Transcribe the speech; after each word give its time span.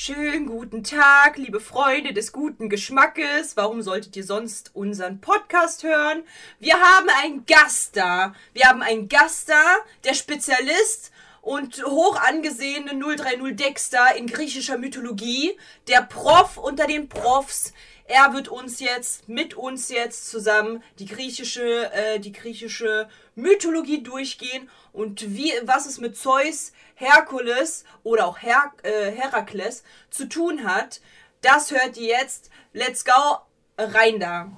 Schönen 0.00 0.46
guten 0.46 0.84
Tag, 0.84 1.38
liebe 1.38 1.58
Freunde 1.58 2.12
des 2.12 2.30
guten 2.30 2.68
Geschmackes. 2.68 3.56
Warum 3.56 3.82
solltet 3.82 4.14
ihr 4.14 4.22
sonst 4.22 4.70
unseren 4.72 5.20
Podcast 5.20 5.82
hören? 5.82 6.22
Wir 6.60 6.74
haben 6.74 7.08
einen 7.20 7.46
Gast 7.46 7.96
da. 7.96 8.32
Wir 8.52 8.66
haben 8.66 8.80
einen 8.80 9.08
Gast 9.08 9.48
da, 9.48 9.78
der 10.04 10.14
Spezialist 10.14 11.10
und 11.42 11.84
hoch 11.84 12.14
angesehene 12.14 12.92
030 12.96 13.56
Dexter 13.56 14.14
in 14.14 14.28
griechischer 14.28 14.78
Mythologie, 14.78 15.58
der 15.88 16.02
Prof 16.02 16.58
unter 16.58 16.86
den 16.86 17.08
Profs. 17.08 17.72
Er 18.04 18.32
wird 18.32 18.46
uns 18.48 18.78
jetzt, 18.80 19.28
mit 19.28 19.54
uns 19.54 19.90
jetzt 19.90 20.30
zusammen 20.30 20.82
die 20.98 21.06
griechische, 21.06 21.92
äh, 21.92 22.20
die 22.20 22.32
griechische 22.32 23.08
Mythologie 23.34 24.02
durchgehen 24.02 24.70
und 24.92 25.34
wie, 25.34 25.52
was 25.64 25.86
es 25.86 25.98
mit 25.98 26.16
Zeus, 26.16 26.72
Herkules 26.98 27.84
oder 28.02 28.26
auch 28.26 28.42
Her 28.42 28.72
äh, 28.82 29.10
Herakles 29.12 29.84
zu 30.10 30.28
tun 30.28 30.64
hat. 30.64 31.00
Das 31.42 31.70
hört 31.70 31.96
ihr 31.96 32.08
jetzt. 32.08 32.50
Let's 32.72 33.04
go, 33.04 33.38
rein 33.78 34.18
da. 34.18 34.50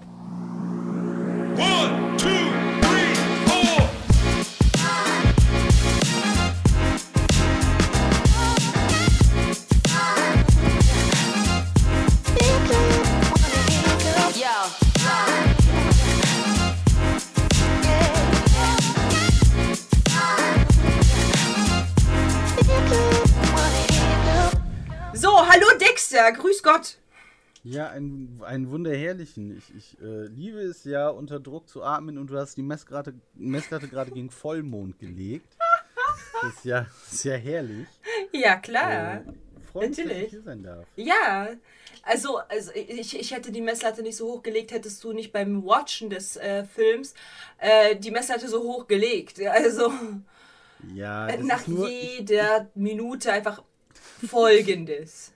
One, 1.57 2.17
two, 2.17 2.70
Dexter, 25.91 26.31
grüß 26.33 26.63
Gott. 26.63 26.99
Ja, 27.65 27.91
einen, 27.91 28.41
einen 28.45 28.71
wunderherrlichen. 28.71 29.59
Ich, 29.59 29.75
ich 29.75 30.01
äh, 30.01 30.27
liebe 30.27 30.61
es 30.61 30.85
ja, 30.85 31.09
unter 31.09 31.41
Druck 31.41 31.69
zu 31.69 31.83
atmen 31.83 32.17
und 32.17 32.29
du 32.29 32.39
hast 32.39 32.57
die 32.57 32.63
Messlatte, 32.63 33.15
Messlatte 33.35 33.89
gerade 33.89 34.13
gegen 34.13 34.31
Vollmond 34.31 34.99
gelegt. 34.99 35.57
Das 36.41 36.55
ist 36.55 36.65
ja 36.65 36.87
sehr 37.09 37.39
herrlich. 37.39 37.89
Ja, 38.33 38.57
klar. 38.57 39.17
Äh, 39.17 39.25
mich, 39.27 39.35
Natürlich. 39.75 40.07
dass 40.07 40.23
ich 40.23 40.31
hier 40.31 40.43
sein 40.43 40.63
darf. 40.63 40.87
Ja, 40.97 41.49
also, 42.03 42.39
also 42.39 42.71
ich, 42.75 43.19
ich 43.19 43.33
hätte 43.33 43.51
die 43.51 43.61
Messlatte 43.61 44.03
nicht 44.03 44.17
so 44.17 44.29
hochgelegt, 44.35 44.71
hättest 44.71 45.03
du 45.03 45.13
nicht 45.13 45.33
beim 45.33 45.65
Watchen 45.65 46.09
des 46.09 46.37
äh, 46.37 46.65
Films 46.65 47.15
äh, 47.59 47.97
die 47.97 48.11
Messlatte 48.13 48.49
so 48.49 48.63
hochgelegt. 48.63 49.41
Also 49.45 49.93
ja, 50.95 51.37
nach 51.39 51.67
jeder 51.67 52.71
Minute 52.75 53.33
einfach 53.33 53.63
Folgendes. 54.27 55.33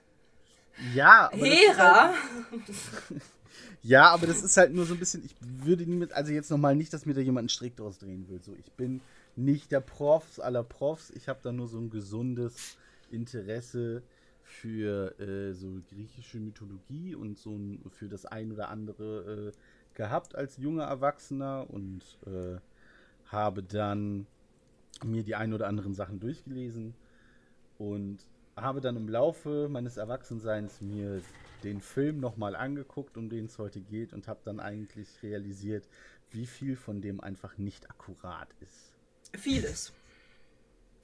Ja, 0.93 1.31
aber 1.31 1.45
Hera. 1.45 2.13
Halt, 2.51 2.61
ja, 3.83 4.09
aber 4.09 4.27
das 4.27 4.43
ist 4.43 4.57
halt 4.57 4.73
nur 4.73 4.85
so 4.85 4.93
ein 4.93 4.99
bisschen, 4.99 5.23
ich 5.23 5.35
würde 5.41 5.85
nie 5.85 5.95
mit, 5.95 6.13
also 6.13 6.31
jetzt 6.31 6.49
nochmal 6.49 6.75
nicht, 6.75 6.93
dass 6.93 7.05
mir 7.05 7.13
da 7.13 7.21
jemand 7.21 7.43
einen 7.43 7.49
Strick 7.49 7.75
draus 7.75 7.97
drehen 7.97 8.27
will. 8.29 8.41
So, 8.41 8.55
ich 8.55 8.71
bin 8.73 9.01
nicht 9.35 9.71
der 9.71 9.81
Profs 9.81 10.39
aller 10.39 10.63
Profs, 10.63 11.11
ich 11.11 11.27
habe 11.27 11.39
da 11.41 11.51
nur 11.51 11.67
so 11.67 11.77
ein 11.77 11.89
gesundes 11.89 12.77
Interesse 13.11 14.03
für 14.43 15.19
äh, 15.19 15.53
so 15.53 15.67
griechische 15.89 16.39
Mythologie 16.39 17.15
und 17.15 17.37
so 17.37 17.51
ein, 17.51 17.83
für 17.91 18.07
das 18.07 18.25
ein 18.25 18.51
oder 18.51 18.69
andere 18.69 19.49
äh, 19.49 19.51
gehabt 19.95 20.35
als 20.35 20.57
junger 20.57 20.83
Erwachsener 20.83 21.65
und 21.69 22.01
äh, 22.25 22.57
habe 23.27 23.63
dann 23.63 24.27
mir 25.03 25.23
die 25.23 25.35
ein 25.35 25.53
oder 25.53 25.67
anderen 25.67 25.93
Sachen 25.93 26.19
durchgelesen 26.19 26.93
und 27.77 28.19
habe 28.55 28.81
dann 28.81 28.95
im 28.95 29.09
Laufe 29.09 29.67
meines 29.69 29.97
Erwachsenseins 29.97 30.81
mir 30.81 31.21
den 31.63 31.81
Film 31.81 32.19
nochmal 32.19 32.55
angeguckt, 32.55 33.17
um 33.17 33.29
den 33.29 33.45
es 33.45 33.57
heute 33.57 33.81
geht, 33.81 34.13
und 34.13 34.27
habe 34.27 34.39
dann 34.45 34.59
eigentlich 34.59 35.07
realisiert, 35.23 35.87
wie 36.31 36.45
viel 36.45 36.75
von 36.75 37.01
dem 37.01 37.19
einfach 37.21 37.57
nicht 37.57 37.89
akkurat 37.89 38.49
ist. 38.61 38.93
Vieles. 39.37 39.91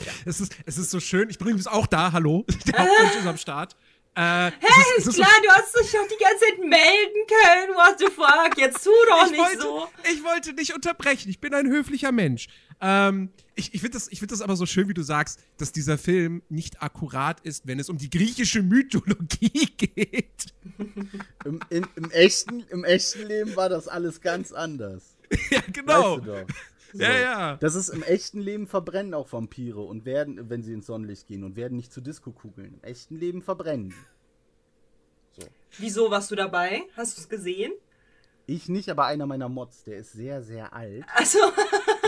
Ja. 0.02 0.12
Es, 0.26 0.40
ist, 0.42 0.56
es 0.66 0.78
ist 0.78 0.90
so 0.90 1.00
schön. 1.00 1.30
Ich 1.30 1.38
bringe 1.38 1.60
es 1.60 1.68
auch 1.68 1.88
da. 1.88 2.12
Hallo. 2.12 2.46
Der 2.68 2.80
Hauptmensch 2.80 3.16
ist 3.18 3.28
am 3.28 3.38
Start. 3.38 3.76
Äh, 4.14 4.52
hey, 4.60 4.98
ist, 4.98 5.08
ist 5.08 5.16
klar, 5.16 5.30
so 5.38 5.44
du 5.44 5.50
hast 5.54 5.80
dich 5.80 5.92
doch 5.92 6.08
die 6.08 6.22
ganze 6.22 6.46
Zeit 6.46 6.60
melden 6.60 7.28
können. 7.28 7.76
What 7.76 8.00
the 8.00 8.08
fuck? 8.08 8.58
Jetzt 8.58 8.84
tu 8.84 8.90
doch 9.08 9.26
ich 9.26 9.32
nicht 9.32 9.40
wollte, 9.40 9.62
so. 9.62 9.88
Ich 10.12 10.24
wollte 10.24 10.54
nicht 10.54 10.74
unterbrechen. 10.74 11.30
Ich 11.30 11.40
bin 11.40 11.54
ein 11.54 11.68
höflicher 11.68 12.12
Mensch. 12.12 12.48
Ähm, 12.82 13.30
ich 13.56 13.74
ich 13.76 13.82
finde 13.82 13.98
das, 13.98 14.08
find 14.10 14.32
das 14.32 14.42
aber 14.42 14.56
so 14.56 14.66
schön, 14.66 14.90
wie 14.90 14.96
du 14.96 15.04
sagst, 15.04 15.40
dass 15.58 15.72
dieser 15.72 16.00
Film 16.00 16.42
nicht 16.50 16.82
akkurat 16.82 17.40
ist, 17.42 17.68
wenn 17.68 17.80
es 17.80 17.90
um 17.90 17.98
die 17.98 18.10
griechische 18.10 18.64
Mythologie 18.64 19.68
geht. 19.78 20.54
Im, 21.46 21.60
in, 21.70 21.86
im, 21.96 22.12
echten, 22.12 22.62
Im 22.70 22.84
echten 22.84 23.28
Leben 23.28 23.56
war 23.56 23.70
das 23.70 23.88
alles 23.88 24.22
ganz 24.22 24.52
anders. 24.52 25.16
ja, 25.52 25.62
genau. 25.72 26.18
Weißt 26.18 26.28
du 26.28 26.32
doch. 26.32 26.48
So. 26.94 27.02
Ja, 27.04 27.18
ja. 27.18 27.58
Das 27.58 27.76
ist 27.76 27.90
im 27.90 28.04
echten 28.04 28.42
Leben 28.42 28.68
verbrennen 28.68 29.14
auch 29.14 29.32
Vampire 29.32 29.80
und 29.82 30.04
werden, 30.04 30.50
wenn 30.50 30.64
sie 30.64 30.74
ins 30.74 30.88
Sonnenlicht 30.88 31.28
gehen 31.28 31.44
und 31.44 31.56
werden 31.56 31.78
nicht 31.78 31.94
zu 31.94 32.02
Disco-Kugeln. 32.02 32.74
Im 32.74 32.84
echten 32.84 33.16
Leben 33.18 33.42
verbrennen. 33.42 33.94
So. 35.32 35.48
Wieso 35.78 36.12
warst 36.12 36.32
du 36.32 36.36
dabei? 36.36 36.84
Hast 36.98 37.18
du 37.18 37.22
es 37.22 37.30
gesehen? 37.30 37.72
Ich 38.52 38.68
nicht, 38.68 38.90
aber 38.90 39.06
einer 39.06 39.26
meiner 39.26 39.48
Mods, 39.48 39.86
der 39.86 40.00
ist 40.00 40.12
sehr, 40.12 40.44
sehr 40.44 40.74
alt. 40.74 41.06
Achso. 41.16 41.40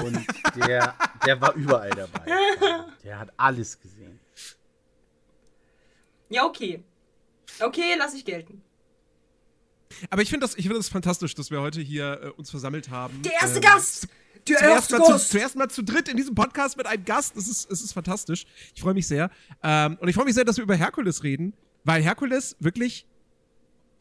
Und 0.04 0.28
der, 0.58 0.94
der 1.26 1.40
war 1.40 1.54
überall 1.54 1.90
dabei. 1.92 2.26
Der 3.04 3.20
hat 3.20 3.32
alles 3.38 3.80
gesehen. 3.80 4.20
Ja, 6.30 6.46
okay. 6.46 6.84
Okay, 7.62 7.96
lass 7.98 8.14
ich 8.14 8.26
gelten. 8.26 8.62
Aber 10.10 10.22
ich 10.22 10.30
finde 10.30 10.46
das, 10.46 10.56
find 10.56 10.76
das 10.76 10.90
fantastisch, 10.90 11.34
dass 11.36 11.50
wir 11.52 11.62
heute 11.62 11.80
hier 11.80 12.22
äh, 12.22 12.30
uns 12.32 12.50
versammelt 12.50 12.90
haben. 12.90 13.22
Der 13.22 13.34
erste 13.34 13.58
ähm, 13.58 13.62
Gast! 13.62 14.08
Der 14.48 14.60
erste 14.60 14.98
Mal 14.98 15.08
Gast! 15.08 15.26
Zu, 15.26 15.38
zuerst 15.38 15.56
mal 15.56 15.70
zu 15.70 15.84
dritt 15.84 16.10
in 16.10 16.18
diesem 16.18 16.36
Podcast 16.36 16.76
mit 16.76 16.88
einem 16.88 17.06
Gast. 17.06 17.38
Das 17.38 17.48
ist, 17.48 17.72
das 17.72 17.82
ist 17.82 17.94
fantastisch. 17.94 18.46
Ich 18.76 18.82
freue 18.82 18.94
mich 18.94 19.08
sehr. 19.08 19.30
Ähm, 19.62 19.98
und 20.02 20.10
ich 20.10 20.16
freue 20.16 20.26
mich 20.26 20.34
sehr, 20.34 20.44
dass 20.46 20.58
wir 20.58 20.64
über 20.64 20.76
Herkules 20.76 21.24
reden, 21.24 21.54
weil 21.84 22.02
Herkules 22.02 22.58
wirklich 22.60 23.06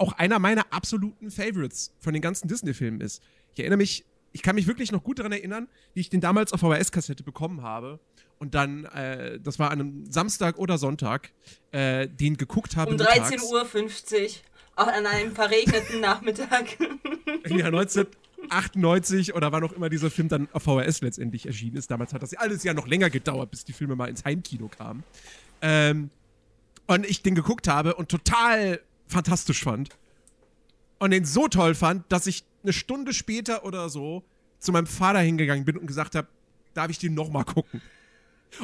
auch 0.03 0.13
einer 0.15 0.41
meiner 0.41 0.73
absoluten 0.73 1.31
Favorites 1.31 1.95
von 2.01 2.13
den 2.13 2.21
ganzen 2.21 2.49
Disney-Filmen 2.49 3.01
ist. 3.01 3.23
Ich 3.55 3.61
erinnere 3.61 3.77
mich, 3.77 4.05
ich 4.33 4.43
kann 4.43 4.57
mich 4.57 4.67
wirklich 4.67 4.91
noch 4.91 5.05
gut 5.05 5.21
daran 5.21 5.31
erinnern, 5.31 5.69
wie 5.95 6.01
ich 6.01 6.11
den 6.11 6.21
damals 6.21 6.53
auf 6.53 6.61
VHS-Kassette 6.61 7.23
bekommen 7.23 7.63
habe 7.63 8.01
und 8.41 8.57
dann, 8.57 8.87
äh, 8.87 9.39
das 9.39 9.61
war 9.61 9.71
an 9.71 9.81
einem 9.81 10.11
Samstag 10.11 10.59
oder 10.59 10.77
Sonntag, 10.77 11.31
äh, 11.71 12.09
den 12.09 12.37
geguckt 12.37 12.75
habe. 12.75 12.91
Um 12.91 12.97
13.50 12.97 13.43
Uhr, 13.53 14.31
auch 14.75 14.89
an 14.89 15.07
einem 15.07 15.37
verregneten 15.37 16.01
Nachmittag. 16.01 16.77
ja, 17.47 17.67
1998 17.67 19.37
oder 19.37 19.53
wann 19.53 19.63
auch 19.63 19.73
immer 19.73 19.89
dieser 19.89 20.11
Film 20.11 20.29
dann 20.29 20.49
auf 20.53 20.65
VHS 20.65 21.03
letztendlich 21.03 21.47
erschienen 21.47 21.77
ist. 21.77 21.93
Damals 21.93 22.13
hat 22.13 22.25
das 22.25 22.35
alles 22.35 22.65
ja 22.65 22.75
noch 22.75 22.89
länger 22.89 23.09
gedauert, 23.09 23.53
bis 23.53 23.65
die 23.65 23.73
Filme 23.73 23.95
mal 23.95 24.09
ins 24.09 24.25
Heimkino 24.25 24.67
kamen. 24.67 25.05
Ähm, 25.61 26.11
und 26.89 27.07
ich 27.07 27.23
den 27.23 27.37
geguckt 27.37 27.69
habe 27.69 27.95
und 27.95 28.09
total 28.09 28.81
fantastisch 29.13 29.63
fand. 29.63 29.91
Und 30.99 31.11
den 31.11 31.25
so 31.25 31.49
toll 31.49 31.75
fand, 31.75 32.11
dass 32.11 32.27
ich 32.27 32.45
eine 32.63 32.73
Stunde 32.73 33.13
später 33.13 33.65
oder 33.65 33.89
so 33.89 34.25
zu 34.59 34.73
meinem 34.73 34.87
Vater 34.87 35.19
hingegangen 35.21 35.65
bin 35.65 35.77
und 35.77 35.87
gesagt 35.87 36.15
habe, 36.15 36.29
darf 36.75 36.91
ich 36.91 36.99
den 36.99 37.15
nochmal 37.15 37.45
gucken? 37.45 37.83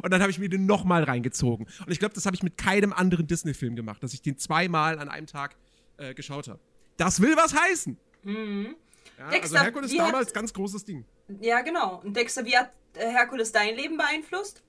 Und 0.03 0.11
dann 0.11 0.21
habe 0.21 0.31
ich 0.31 0.39
mir 0.39 0.49
den 0.49 0.67
nochmal 0.67 1.03
reingezogen. 1.05 1.67
Und 1.85 1.93
ich 1.93 1.99
glaube, 1.99 2.15
das 2.15 2.27
habe 2.27 2.37
ich 2.37 2.43
mit 2.43 2.59
keinem 2.59 2.93
anderen 2.93 3.27
Disney-Film 3.27 3.75
gemacht, 3.75 4.03
dass 4.03 4.13
ich 4.13 4.23
den 4.23 4.37
zweimal 4.37 4.99
an 4.99 5.09
einem 5.09 5.27
Tag 5.27 5.57
äh, 5.97 6.15
geschaut 6.15 6.49
habe. 6.49 6.61
Das 6.97 7.21
will 7.21 7.37
was 7.37 7.55
heißen. 7.55 7.97
Mhm. 8.23 8.77
Ja, 9.19 9.25
also 9.25 9.31
Dexter, 9.31 9.57
also 9.57 9.65
Herkules 9.65 9.97
damals 9.97 10.27
hat, 10.29 10.35
ganz 10.35 10.53
großes 10.53 10.85
Ding. 10.85 11.05
Ja, 11.41 11.61
genau. 11.63 12.01
Und 12.05 12.17
Dexter, 12.17 12.45
wie 12.45 12.57
hat 12.57 12.71
äh, 12.95 13.11
Herkules 13.11 13.53
dein 13.53 13.75
Leben 13.77 13.97
beeinflusst? 13.97 14.63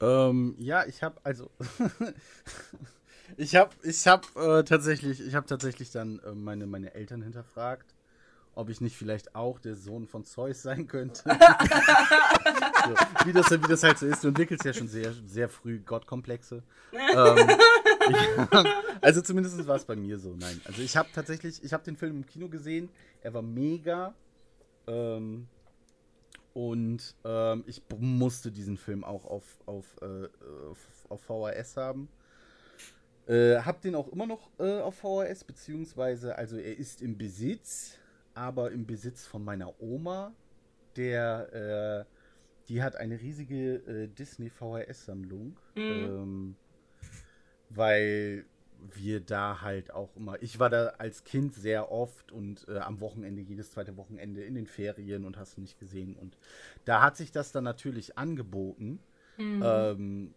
Ähm, 0.00 0.54
ja, 0.58 0.86
ich 0.86 1.02
habe 1.02 1.20
also 1.24 1.50
Ich 3.38 3.54
habe 3.54 3.70
ich 3.84 4.06
hab, 4.08 4.26
äh, 4.36 4.64
tatsächlich, 4.64 5.20
ich 5.20 5.36
hab 5.36 5.46
tatsächlich 5.46 5.92
dann 5.92 6.18
äh, 6.26 6.32
meine, 6.32 6.66
meine 6.66 6.94
Eltern 6.94 7.22
hinterfragt, 7.22 7.94
ob 8.56 8.68
ich 8.68 8.80
nicht 8.80 8.96
vielleicht 8.96 9.36
auch 9.36 9.60
der 9.60 9.76
Sohn 9.76 10.08
von 10.08 10.24
Zeus 10.24 10.62
sein 10.62 10.88
könnte. 10.88 11.22
so, 11.24 13.26
wie, 13.26 13.32
das, 13.32 13.48
wie 13.52 13.68
das 13.68 13.84
halt 13.84 13.98
so 13.98 14.06
ist. 14.06 14.24
Du 14.24 14.28
entwickelst 14.28 14.64
ja 14.64 14.72
schon 14.72 14.88
sehr, 14.88 15.14
sehr 15.24 15.48
früh 15.48 15.78
Gottkomplexe. 15.78 16.64
ähm, 16.92 17.38
ich, 18.10 18.18
also 19.02 19.22
zumindest 19.22 19.64
war 19.68 19.76
es 19.76 19.84
bei 19.84 19.94
mir 19.94 20.18
so. 20.18 20.34
Nein, 20.34 20.60
also 20.64 20.82
ich 20.82 20.96
habe 20.96 21.08
tatsächlich, 21.14 21.62
ich 21.62 21.72
habe 21.72 21.84
den 21.84 21.96
Film 21.96 22.16
im 22.16 22.26
Kino 22.26 22.48
gesehen. 22.48 22.88
Er 23.22 23.34
war 23.34 23.42
mega. 23.42 24.14
Ähm, 24.88 25.46
und 26.54 27.14
ähm, 27.24 27.62
ich 27.68 27.82
musste 28.00 28.50
diesen 28.50 28.78
Film 28.78 29.04
auch 29.04 29.26
auf, 29.26 29.44
auf, 29.64 29.84
äh, 30.02 30.26
auf, 30.68 30.78
auf 31.08 31.22
VHS 31.22 31.76
haben. 31.76 32.08
Äh, 33.28 33.60
hab 33.60 33.82
den 33.82 33.94
auch 33.94 34.08
immer 34.08 34.26
noch 34.26 34.50
äh, 34.58 34.80
auf 34.80 34.96
VHS, 34.96 35.44
beziehungsweise, 35.44 36.36
also 36.36 36.56
er 36.56 36.76
ist 36.78 37.02
im 37.02 37.18
Besitz, 37.18 37.98
aber 38.34 38.72
im 38.72 38.86
Besitz 38.86 39.26
von 39.26 39.44
meiner 39.44 39.80
Oma, 39.82 40.32
der, 40.96 42.06
äh, 42.08 42.68
die 42.68 42.82
hat 42.82 42.96
eine 42.96 43.20
riesige 43.20 43.74
äh, 43.74 44.08
Disney 44.08 44.48
VHS-Sammlung. 44.48 45.58
Mhm. 45.74 45.82
Ähm, 45.82 46.56
weil 47.70 48.46
wir 48.94 49.20
da 49.20 49.60
halt 49.60 49.92
auch 49.92 50.14
immer, 50.16 50.40
ich 50.42 50.58
war 50.58 50.70
da 50.70 50.94
als 50.98 51.24
Kind 51.24 51.54
sehr 51.54 51.90
oft 51.90 52.32
und 52.32 52.66
äh, 52.68 52.78
am 52.78 53.00
Wochenende, 53.00 53.42
jedes 53.42 53.72
zweite 53.72 53.96
Wochenende 53.96 54.42
in 54.42 54.54
den 54.54 54.66
Ferien 54.66 55.24
und 55.24 55.36
hast 55.36 55.56
du 55.56 55.60
nicht 55.60 55.78
gesehen. 55.78 56.14
Und 56.14 56.38
da 56.84 57.02
hat 57.02 57.16
sich 57.16 57.32
das 57.32 57.52
dann 57.52 57.64
natürlich 57.64 58.16
angeboten, 58.16 59.00
mhm. 59.36 59.62
ähm, 59.64 60.34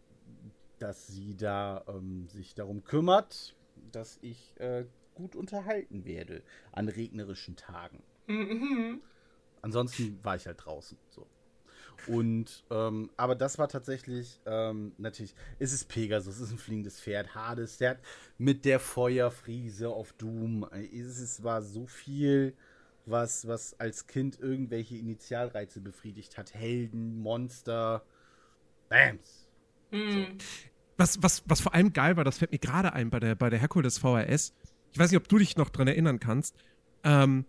dass 0.81 1.07
sie 1.07 1.36
da 1.36 1.83
ähm, 1.88 2.28
sich 2.28 2.56
darum 2.56 2.83
kümmert, 2.83 3.56
dass 3.92 4.19
ich 4.22 4.54
äh, 4.60 4.86
gut 5.16 5.36
unterhalten 5.36 6.06
werde 6.06 6.44
an 6.72 6.88
regnerischen 6.88 7.56
Tagen. 7.56 8.01
Mhm. 8.28 9.01
Ansonsten 9.62 10.19
war 10.24 10.36
ich 10.36 10.48
halt 10.48 10.66
draußen. 10.66 10.98
So. 11.10 11.28
Und, 12.07 12.63
ähm, 12.72 13.12
aber 13.16 13.36
das 13.36 13.60
war 13.60 13.68
tatsächlich, 13.68 14.39
ähm, 14.45 14.94
natürlich, 14.98 15.36
ist 15.60 15.74
es 15.74 15.83
Pegasus, 15.83 16.39
ist 16.39 16.51
ein 16.51 16.57
fliegendes 16.57 17.00
Pferd, 17.00 17.36
Hades, 17.36 17.78
der 17.78 17.92
hat 17.92 18.00
mit 18.38 18.66
der 18.66 18.80
Feuerfriese 18.80 19.89
auf 19.89 20.13
Doom, 20.13 20.68
es, 20.72 21.19
es 21.19 21.44
war 21.44 21.62
so 21.62 21.86
viel, 21.86 22.56
was, 23.06 23.48
was 23.48 23.80
als 23.80 24.07
Kind 24.07 24.39
irgendwelche 24.39 24.95
Initialreize 24.95 25.81
befriedigt 25.81 26.38
hat. 26.38 26.54
Helden, 26.54 27.18
Monster, 27.19 28.04
Bams. 28.89 29.48
Mhm. 29.92 30.39
So. 30.39 30.70
Was, 30.97 31.21
was, 31.23 31.43
was 31.45 31.61
vor 31.61 31.73
allem 31.73 31.93
geil 31.93 32.17
war, 32.17 32.23
das 32.23 32.38
fällt 32.38 32.51
mir 32.51 32.59
gerade 32.59 32.93
ein 32.93 33.09
bei 33.09 33.19
der, 33.19 33.35
bei 33.35 33.49
der 33.49 33.59
Herkules 33.59 33.97
VRS. 33.97 34.53
Ich 34.91 34.99
weiß 34.99 35.11
nicht, 35.11 35.17
ob 35.17 35.27
du 35.27 35.38
dich 35.38 35.55
noch 35.55 35.69
dran 35.69 35.88
erinnern 35.88 36.19
kannst. 36.19 36.55
Ähm, 37.03 37.45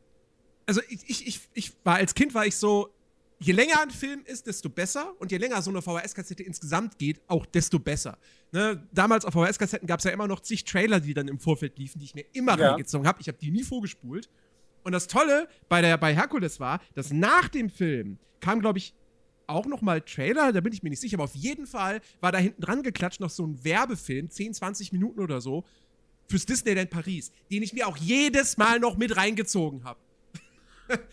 also 0.66 0.80
ich, 0.88 1.08
ich, 1.08 1.26
ich, 1.26 1.40
ich 1.54 1.72
war 1.84 1.96
als 1.96 2.14
Kind 2.14 2.34
war 2.34 2.46
ich 2.46 2.56
so, 2.56 2.94
je 3.42 3.52
länger 3.52 3.80
ein 3.82 3.90
Film 3.90 4.22
ist, 4.24 4.46
desto 4.46 4.68
besser. 4.68 5.12
Und 5.18 5.32
je 5.32 5.38
länger 5.38 5.60
so 5.62 5.70
eine 5.70 5.82
VHS-Kassette 5.82 6.42
insgesamt 6.42 6.98
geht, 6.98 7.20
auch 7.26 7.44
desto 7.46 7.78
besser. 7.78 8.16
Ne? 8.52 8.86
Damals 8.92 9.24
auf 9.24 9.34
VHS-Kassetten 9.34 9.86
gab 9.86 9.98
es 9.98 10.04
ja 10.04 10.12
immer 10.12 10.28
noch 10.28 10.40
zig 10.40 10.64
Trailer, 10.64 11.00
die 11.00 11.14
dann 11.14 11.28
im 11.28 11.38
Vorfeld 11.38 11.78
liefen, 11.78 11.98
die 11.98 12.04
ich 12.04 12.14
mir 12.14 12.24
immer 12.32 12.58
ja. 12.58 12.70
reingezogen 12.70 13.06
habe. 13.06 13.20
Ich 13.20 13.28
habe 13.28 13.38
die 13.38 13.50
nie 13.50 13.64
vorgespult. 13.64 14.28
Und 14.84 14.92
das 14.92 15.06
Tolle 15.06 15.48
bei, 15.68 15.80
der, 15.80 15.96
bei 15.98 16.14
Herkules 16.14 16.60
war, 16.60 16.80
dass 16.94 17.12
nach 17.12 17.48
dem 17.48 17.70
Film 17.70 18.18
kam, 18.40 18.60
glaube 18.60 18.78
ich, 18.78 18.94
auch 19.52 19.66
noch 19.66 19.82
mal 19.82 20.00
Trailer, 20.00 20.52
da 20.52 20.60
bin 20.60 20.72
ich 20.72 20.82
mir 20.82 20.90
nicht 20.90 21.00
sicher, 21.00 21.16
aber 21.16 21.24
auf 21.24 21.34
jeden 21.34 21.66
Fall 21.66 22.00
war 22.20 22.32
da 22.32 22.38
hinten 22.38 22.62
dran 22.62 22.82
geklatscht 22.82 23.20
noch 23.20 23.30
so 23.30 23.46
ein 23.46 23.64
Werbefilm, 23.64 24.30
10, 24.30 24.54
20 24.54 24.92
Minuten 24.92 25.20
oder 25.20 25.40
so, 25.40 25.64
fürs 26.28 26.46
Disneyland 26.46 26.90
Paris, 26.90 27.30
den 27.50 27.62
ich 27.62 27.72
mir 27.72 27.86
auch 27.86 27.96
jedes 27.96 28.56
Mal 28.56 28.80
noch 28.80 28.96
mit 28.96 29.16
reingezogen 29.16 29.84
habe. 29.84 30.00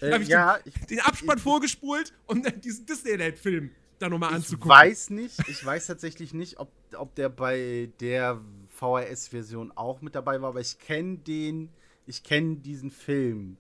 Äh, 0.01 0.11
habe 0.11 0.23
ich, 0.23 0.29
ja, 0.29 0.57
den, 0.57 0.73
ich, 0.75 0.85
den 0.87 0.99
Abspann 0.99 1.37
ich, 1.37 1.43
vorgespult, 1.43 2.11
um 2.25 2.43
dann 2.43 2.59
diesen 2.59 2.85
Disneyland-Film 2.85 3.71
da 3.99 4.09
nochmal 4.09 4.33
anzugucken. 4.33 4.71
Ich 4.71 4.77
weiß 4.77 5.09
nicht, 5.11 5.47
ich 5.47 5.63
weiß 5.65 5.87
tatsächlich 5.87 6.33
nicht, 6.33 6.59
ob, 6.59 6.69
ob 6.97 7.15
der 7.15 7.29
bei 7.29 7.89
der 8.01 8.41
VHS-Version 8.67 9.71
auch 9.75 10.01
mit 10.01 10.15
dabei 10.15 10.41
war, 10.41 10.49
aber 10.49 10.59
ich 10.59 10.79
kenne 10.79 11.19
den, 11.19 11.69
ich 12.05 12.23
kenne 12.23 12.57
diesen 12.57 12.91
Film. 12.91 13.57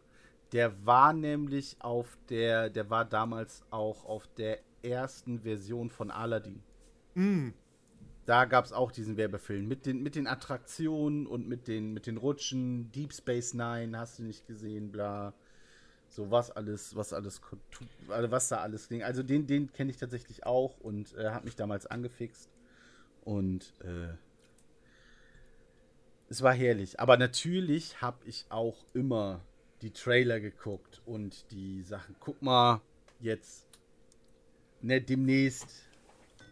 Der 0.51 0.85
war 0.85 1.13
nämlich 1.13 1.77
auf 1.79 2.17
der, 2.29 2.69
der 2.69 2.89
war 2.89 3.05
damals 3.05 3.61
auch 3.69 4.03
auf 4.05 4.27
der 4.37 4.59
ersten 4.83 5.41
Version 5.41 5.89
von 5.89 6.11
Aladdin. 6.11 6.61
Mm. 7.15 7.49
Da 8.25 8.45
gab 8.45 8.65
es 8.65 8.73
auch 8.73 8.91
diesen 8.91 9.17
Werbefilm 9.17 9.67
mit 9.67 9.87
den, 9.87 10.03
mit 10.03 10.15
den 10.15 10.27
Attraktionen 10.27 11.25
und 11.25 11.47
mit 11.47 11.67
den, 11.67 11.93
mit 11.93 12.05
den 12.05 12.17
Rutschen. 12.17 12.91
Deep 12.91 13.11
Space 13.13 13.55
Nine 13.55 13.97
hast 13.97 14.19
du 14.19 14.23
nicht 14.23 14.45
gesehen, 14.45 14.91
bla. 14.91 15.33
So 16.09 16.29
was 16.29 16.51
alles, 16.51 16.95
was 16.95 17.13
alles, 17.13 17.41
also 18.07 18.31
was 18.31 18.47
da 18.47 18.57
alles 18.57 18.87
ging. 18.87 19.03
Also 19.03 19.23
den, 19.23 19.47
den 19.47 19.71
kenne 19.73 19.91
ich 19.91 19.97
tatsächlich 19.97 20.45
auch 20.45 20.79
und 20.79 21.15
äh, 21.15 21.29
hat 21.29 21.45
mich 21.45 21.55
damals 21.55 21.87
angefixt. 21.87 22.49
Und 23.23 23.73
äh, 23.81 24.13
es 26.29 26.41
war 26.41 26.53
herrlich. 26.53 26.99
Aber 26.99 27.17
natürlich 27.17 28.01
habe 28.01 28.17
ich 28.25 28.45
auch 28.49 28.77
immer 28.93 29.41
die 29.81 29.91
Trailer 29.91 30.39
geguckt 30.39 31.01
und 31.05 31.49
die 31.51 31.83
Sachen. 31.83 32.15
Guck 32.19 32.41
mal, 32.41 32.81
jetzt 33.19 33.68
ne, 34.81 35.01
demnächst 35.01 35.67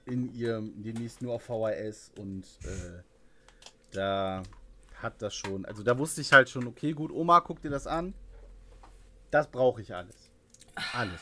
in 0.06 0.34
ihrem, 0.34 0.82
demnächst 0.82 1.22
nur 1.22 1.34
auf 1.34 1.44
VHS 1.44 2.12
und 2.18 2.44
äh, 2.64 3.04
da 3.92 4.44
hat 5.02 5.22
das 5.22 5.36
schon, 5.36 5.66
also 5.66 5.84
da 5.84 5.98
wusste 5.98 6.22
ich 6.22 6.32
halt 6.34 6.50
schon, 6.50 6.68
okay, 6.68 6.94
gut, 6.94 7.12
Oma, 7.12 7.40
guck 7.42 7.62
dir 7.62 7.70
das 7.70 7.88
an. 7.88 8.14
Das 9.32 9.48
brauche 9.48 9.82
ich 9.82 9.94
alles. 9.94 10.16
Alles. 10.94 11.22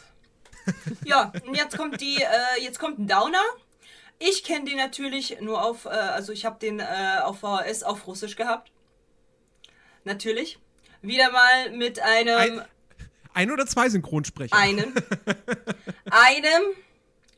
Ja, 1.06 1.31
und 1.46 1.56
jetzt 1.56 1.78
kommt 1.78 2.02
die, 2.02 2.16
äh, 2.16 2.63
jetzt 2.63 2.80
kommt 2.80 2.98
ein 2.98 3.08
Downer. 3.08 3.44
Ich 4.18 4.44
kenne 4.44 4.66
den 4.66 4.78
natürlich 4.78 5.40
nur 5.40 5.63
auf, 5.63 5.86
äh, 5.86 5.90
also 5.90 6.31
ich 6.31 6.44
habe 6.44 6.58
den 6.58 6.80
äh, 6.80 7.19
auf 7.22 7.42
VHS 7.42 7.84
auf 7.84 8.08
Russisch 8.08 8.36
gehabt. 8.36 8.72
Natürlich. 10.06 10.58
Wieder 11.04 11.31
mal 11.31 11.69
mit 11.72 12.00
einem. 12.00 12.38
Ein, 12.38 12.66
ein 13.36 13.51
oder 13.51 13.68
zwei 13.68 13.90
Synchronsprecher? 13.90 14.56
Einen. 14.56 14.96
einem. 16.10 16.63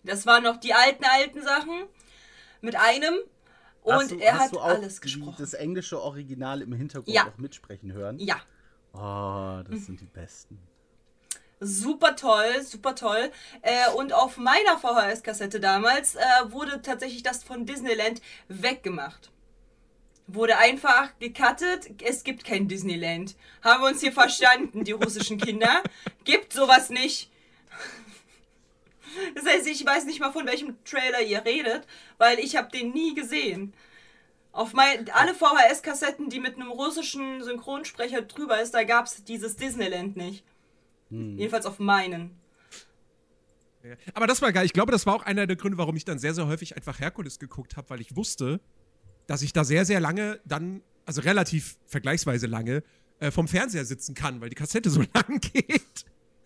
Das 0.07 0.25
waren 0.25 0.43
noch 0.43 0.57
die 0.57 0.73
alten, 0.73 1.03
alten 1.03 1.41
Sachen. 1.41 1.83
Mit 2.61 2.75
einem. 2.75 3.15
Und 3.83 4.11
du, 4.11 4.17
er 4.17 4.39
hat 4.39 4.57
alles 4.57 4.99
gesprochen. 4.99 5.35
Das 5.37 5.53
englische 5.53 6.01
Original 6.01 6.61
im 6.61 6.73
Hintergrund 6.73 7.15
ja. 7.15 7.27
auch 7.27 7.37
mitsprechen 7.37 7.93
hören. 7.93 8.19
Ja. 8.19 8.41
Oh, 8.93 9.63
das 9.69 9.85
sind 9.85 10.01
die 10.01 10.05
besten. 10.05 10.59
Super 11.59 12.15
toll, 12.15 12.63
super 12.63 12.95
toll. 12.95 13.31
Äh, 13.61 13.89
und 13.95 14.13
auf 14.13 14.37
meiner 14.37 14.77
VHS-Kassette 14.77 15.59
damals 15.59 16.15
äh, 16.15 16.19
wurde 16.49 16.81
tatsächlich 16.81 17.23
das 17.23 17.43
von 17.43 17.65
Disneyland 17.65 18.21
weggemacht. 18.47 19.31
Wurde 20.27 20.57
einfach 20.57 21.17
gecuttet. 21.19 22.01
Es 22.03 22.23
gibt 22.23 22.43
kein 22.43 22.67
Disneyland. 22.67 23.35
Haben 23.63 23.83
wir 23.83 23.87
uns 23.87 24.01
hier 24.01 24.11
verstanden, 24.11 24.83
die 24.83 24.91
russischen 24.91 25.39
Kinder? 25.39 25.81
Gibt 26.25 26.53
sowas 26.53 26.89
nicht. 26.89 27.31
Das 29.35 29.45
heißt, 29.45 29.67
ich 29.67 29.85
weiß 29.85 30.05
nicht 30.05 30.19
mal, 30.19 30.31
von 30.31 30.45
welchem 30.45 30.83
Trailer 30.83 31.21
ihr 31.21 31.43
redet, 31.45 31.87
weil 32.17 32.39
ich 32.39 32.55
habe 32.55 32.69
den 32.71 32.91
nie 32.91 33.13
gesehen. 33.13 33.73
Auf 34.51 34.73
mein, 34.73 35.09
alle 35.11 35.33
VHS-Kassetten, 35.33 36.29
die 36.29 36.39
mit 36.39 36.55
einem 36.55 36.71
russischen 36.71 37.43
Synchronsprecher 37.43 38.23
drüber 38.23 38.59
ist, 38.59 38.73
da 38.73 38.83
gab 38.83 39.05
es 39.05 39.23
dieses 39.23 39.55
Disneyland 39.55 40.17
nicht. 40.17 40.43
Hm. 41.09 41.37
Jedenfalls 41.37 41.65
auf 41.65 41.79
meinen. 41.79 42.39
Aber 44.13 44.27
das 44.27 44.41
war 44.41 44.51
geil. 44.51 44.65
Ich 44.65 44.73
glaube, 44.73 44.91
das 44.91 45.05
war 45.05 45.15
auch 45.15 45.23
einer 45.23 45.47
der 45.47 45.55
Gründe, 45.55 45.77
warum 45.77 45.95
ich 45.95 46.05
dann 46.05 46.19
sehr, 46.19 46.33
sehr 46.33 46.47
häufig 46.47 46.75
einfach 46.75 46.99
Herkules 46.99 47.39
geguckt 47.39 47.77
habe, 47.77 47.89
weil 47.89 48.01
ich 48.01 48.15
wusste, 48.15 48.59
dass 49.27 49.41
ich 49.41 49.53
da 49.53 49.63
sehr, 49.63 49.85
sehr 49.85 49.99
lange 49.99 50.39
dann, 50.45 50.81
also 51.05 51.21
relativ 51.21 51.77
vergleichsweise 51.85 52.47
lange, 52.47 52.83
äh, 53.19 53.31
vom 53.31 53.47
Fernseher 53.47 53.85
sitzen 53.85 54.15
kann, 54.15 54.41
weil 54.41 54.49
die 54.49 54.55
Kassette 54.55 54.89
so 54.89 55.01
lang 55.13 55.39
geht. 55.39 56.05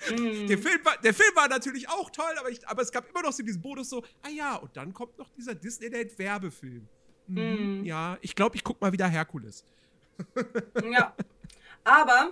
Mm. 0.09 0.47
Der, 0.47 0.57
Film 0.57 0.83
war, 0.83 0.97
der 0.97 1.13
Film 1.13 1.35
war 1.35 1.47
natürlich 1.47 1.87
auch 1.89 2.09
toll, 2.09 2.33
aber, 2.39 2.49
ich, 2.49 2.67
aber 2.67 2.81
es 2.81 2.91
gab 2.91 3.09
immer 3.09 3.21
noch 3.21 3.31
so 3.31 3.43
diesen 3.43 3.61
Bonus 3.61 3.89
so, 3.89 4.03
ah 4.23 4.29
ja, 4.29 4.55
und 4.55 4.75
dann 4.75 4.93
kommt 4.93 5.17
noch 5.17 5.29
dieser 5.37 5.53
Disneyland-Werbefilm. 5.53 6.87
Mhm. 7.27 7.85
Ja, 7.85 8.17
ich 8.21 8.35
glaube, 8.35 8.55
ich 8.55 8.63
gucke 8.63 8.83
mal 8.83 8.91
wieder 8.91 9.07
Herkules. 9.07 9.63
ja. 10.91 11.15
Aber 11.83 12.31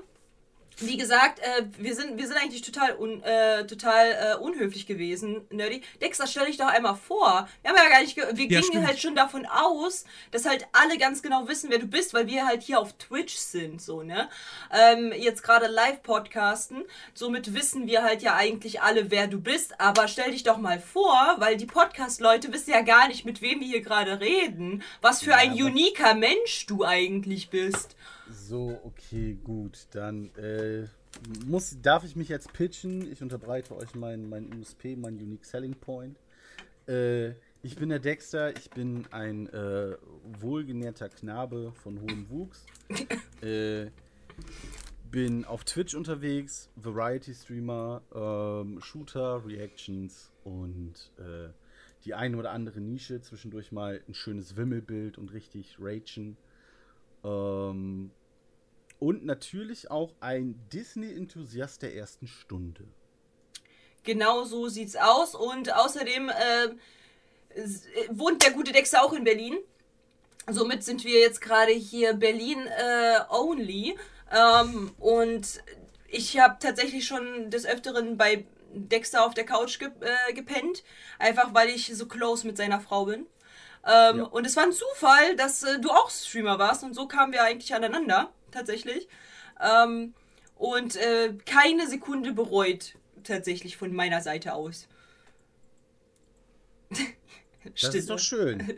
wie 0.80 0.98
gesagt, 0.98 1.40
äh, 1.40 1.66
wir, 1.78 1.96
sind, 1.96 2.18
wir 2.18 2.28
sind 2.28 2.38
eigentlich 2.38 2.62
total, 2.62 2.96
un, 2.98 3.22
äh, 3.24 3.66
total 3.66 4.12
äh, 4.12 4.36
unhöflich 4.42 4.86
gewesen, 4.86 5.42
Nerdy. 5.50 5.82
Dexter, 6.02 6.28
stell 6.28 6.46
dich 6.46 6.58
doch 6.58 6.68
einmal 6.68 6.96
vor. 6.96 7.48
Wir 7.62 7.72
haben 7.72 7.78
ja 7.78 7.90
gar 7.90 8.02
nicht, 8.02 8.16
wir 8.16 8.26
ja, 8.26 8.34
gingen 8.34 8.64
stimmt. 8.64 8.88
halt 8.88 9.00
schon 9.00 9.16
davon 9.16 9.46
aus, 9.46 10.06
dass 10.32 10.46
halt 10.46 10.68
alle 10.72 10.98
ganz 10.98 11.22
genau 11.22 11.48
wissen, 11.48 11.70
wer 11.70 11.80
du 11.80 11.88
bist, 11.88 12.14
weil 12.14 12.28
wir 12.28 12.46
halt 12.46 12.64
hier 12.64 12.80
auf 12.80 12.94
Twitch 12.94 13.36
sind, 13.36 13.82
so, 13.82 14.04
ne? 14.04 14.30
Ähm, 14.72 15.14
jetzt 15.16 15.44
gerade 15.44 15.68
live 15.68 16.02
podcasten. 16.04 16.84
Somit 17.14 17.54
wissen 17.54 17.88
wir 17.88 18.04
halt 18.04 18.22
ja 18.22 18.36
eigentlich 18.36 18.82
alle, 18.82 19.12
wer 19.12 19.28
du 19.28 19.40
bist. 19.40 19.80
Aber 19.80 20.08
stell 20.08 20.32
dich 20.32 20.44
doch 20.44 20.58
mal 20.58 20.80
vor, 20.80 21.36
weil 21.40 21.58
die 21.58 21.66
Podcast-Leute 21.66 22.54
wissen 22.54 22.72
ja 22.72 22.82
gar 22.82 23.08
nicht, 23.08 23.26
mit 23.26 23.42
wem 23.42 23.60
wir 23.60 23.68
hier 23.68 23.82
gerade 23.82 24.20
reden. 24.20 24.84
Was 25.02 25.22
für 25.22 25.32
ja, 25.32 25.38
ein 25.38 25.54
uniker 25.54 26.14
Mensch 26.14 26.66
du 26.68 26.86
eigentlich 26.86 27.50
bist. 27.50 27.96
So, 28.32 28.80
okay, 28.84 29.38
gut. 29.44 29.88
Dann 29.92 30.34
äh, 30.36 30.88
muss, 31.46 31.78
darf 31.82 32.04
ich 32.04 32.16
mich 32.16 32.30
jetzt 32.30 32.54
pitchen. 32.54 33.12
Ich 33.12 33.22
unterbreite 33.22 33.76
euch 33.76 33.96
mein, 33.96 34.30
mein 34.30 34.54
USP, 34.60 34.96
mein 34.96 35.16
Unique 35.16 35.46
Selling 35.46 35.76
Point. 35.76 36.18
Äh, 36.88 37.32
ich 37.62 37.76
bin 37.76 37.90
der 37.90 38.00
Dexter, 38.00 38.56
ich 38.56 38.70
bin 38.70 39.06
ein 39.12 39.48
äh, 39.50 39.96
wohlgenährter 40.40 41.10
Knabe 41.10 41.74
von 41.84 42.00
hohem 42.02 42.30
Wuchs. 42.30 42.66
äh, 43.42 43.88
bin 45.12 45.44
auf 45.44 45.64
Twitch 45.64 45.96
unterwegs, 45.96 46.70
Variety-Streamer, 46.76 48.02
ähm, 48.14 48.80
Shooter, 48.80 49.44
Reactions 49.46 50.32
und 50.44 51.12
äh, 51.18 51.50
die 52.06 52.14
eine 52.14 52.38
oder 52.38 52.52
andere 52.52 52.80
Nische. 52.80 53.22
Zwischendurch 53.22 53.72
mal 53.72 54.02
ein 54.08 54.14
schönes 54.14 54.56
Wimmelbild 54.56 55.18
und 55.18 55.34
richtig 55.34 55.78
Ragen. 55.80 56.38
Ähm, 57.24 58.12
und 59.00 59.26
natürlich 59.26 59.90
auch 59.90 60.14
ein 60.20 60.60
Disney-Enthusiast 60.72 61.82
der 61.82 61.96
ersten 61.96 62.28
Stunde. 62.28 62.86
Genau 64.04 64.44
so 64.44 64.68
sieht's 64.68 64.96
aus. 64.96 65.36
Und 65.36 65.74
außerdem 65.74 66.30
äh, 66.30 66.70
wohnt 68.10 68.44
der 68.44 68.52
gute 68.52 68.72
Dexter 68.72 69.04
auch 69.04 69.14
in 69.14 69.24
Berlin. 69.24 69.58
somit 70.50 70.84
sind 70.84 71.04
wir 71.04 71.20
jetzt 71.20 71.42
gerade 71.42 71.72
hier 71.72 72.14
Berlin 72.14 72.60
äh, 72.68 73.20
only. 73.30 73.98
Ähm, 74.32 74.92
und 75.00 75.62
ich 76.08 76.40
habe 76.40 76.58
tatsächlich 76.60 77.06
schon 77.06 77.50
des 77.50 77.66
Öfteren 77.66 78.18
bei 78.18 78.46
Dexter 78.74 79.26
auf 79.26 79.34
der 79.34 79.46
Couch 79.46 79.80
ge 79.80 79.90
äh, 80.02 80.34
gepennt, 80.34 80.84
einfach 81.18 81.54
weil 81.54 81.70
ich 81.70 81.96
so 81.96 82.08
close 82.08 82.46
mit 82.46 82.58
seiner 82.58 82.80
Frau 82.80 83.06
bin. 83.06 83.26
Ähm, 83.86 84.20
ja. 84.20 84.24
Und 84.26 84.46
es 84.46 84.56
war 84.56 84.64
ein 84.64 84.74
Zufall, 84.74 85.36
dass 85.36 85.64
äh, 85.64 85.80
du 85.80 85.90
auch 85.90 86.10
Streamer 86.10 86.60
warst 86.60 86.84
und 86.84 86.94
so 86.94 87.08
kamen 87.08 87.32
wir 87.32 87.44
eigentlich 87.44 87.74
aneinander, 87.74 88.32
tatsächlich. 88.52 89.08
Ähm, 89.62 90.14
und 90.56 90.96
äh, 90.98 91.34
keine 91.46 91.88
Sekunde 91.88 92.34
bereut, 92.34 92.96
tatsächlich 93.24 93.78
von 93.78 93.94
meiner 93.94 94.22
Seite 94.22 94.54
aus. 94.54 94.88
Das 97.82 97.94
ist 97.94 98.10
doch 98.10 98.20
schön. 98.20 98.74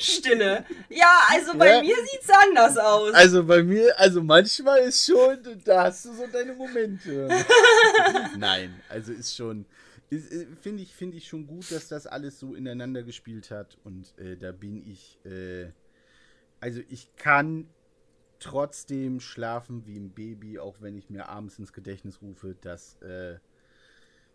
Stille. 0.00 0.64
Ja, 0.88 1.20
also 1.28 1.58
bei 1.58 1.68
ja. 1.68 1.80
mir 1.80 1.96
es 2.20 2.30
anders 2.30 2.78
aus. 2.78 3.12
Also 3.12 3.44
bei 3.44 3.62
mir, 3.62 3.98
also 3.98 4.22
manchmal 4.22 4.80
ist 4.80 5.04
schon, 5.04 5.38
da 5.64 5.84
hast 5.84 6.04
du 6.04 6.12
so 6.14 6.26
deine 6.32 6.54
Momente. 6.54 7.28
Nein, 8.38 8.80
also 8.88 9.12
ist 9.12 9.34
schon, 9.34 9.66
äh, 10.10 10.18
finde 10.60 10.84
ich, 10.84 10.94
finde 10.94 11.16
ich 11.16 11.26
schon 11.26 11.46
gut, 11.46 11.70
dass 11.72 11.88
das 11.88 12.06
alles 12.06 12.38
so 12.38 12.54
ineinander 12.54 13.02
gespielt 13.02 13.50
hat 13.50 13.76
und 13.82 14.16
äh, 14.18 14.36
da 14.36 14.52
bin 14.52 14.86
ich, 14.86 15.18
äh, 15.24 15.72
also 16.60 16.80
ich 16.88 17.16
kann 17.16 17.68
trotzdem 18.38 19.20
schlafen 19.20 19.86
wie 19.86 19.96
ein 19.96 20.10
Baby, 20.10 20.58
auch 20.58 20.76
wenn 20.80 20.96
ich 20.96 21.10
mir 21.10 21.28
abends 21.28 21.58
ins 21.58 21.72
Gedächtnis 21.72 22.20
rufe, 22.22 22.56
dass, 22.60 23.00
äh, 23.02 23.38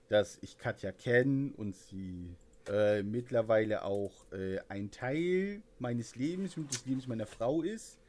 dass 0.10 0.38
ich 0.42 0.58
Katja 0.58 0.92
kenne 0.92 1.54
und 1.58 1.76
sie 1.76 2.36
äh, 2.68 3.04
mittlerweile 3.04 3.84
auch 3.84 4.12
äh, 4.32 4.60
ein 4.70 4.92
Teil 4.92 5.62
meines 5.80 6.16
Lebens 6.16 6.58
und 6.58 6.72
des 6.72 6.86
Lebens 6.86 7.08
meiner 7.08 7.26
Frau 7.26 7.62
ist, 7.62 8.00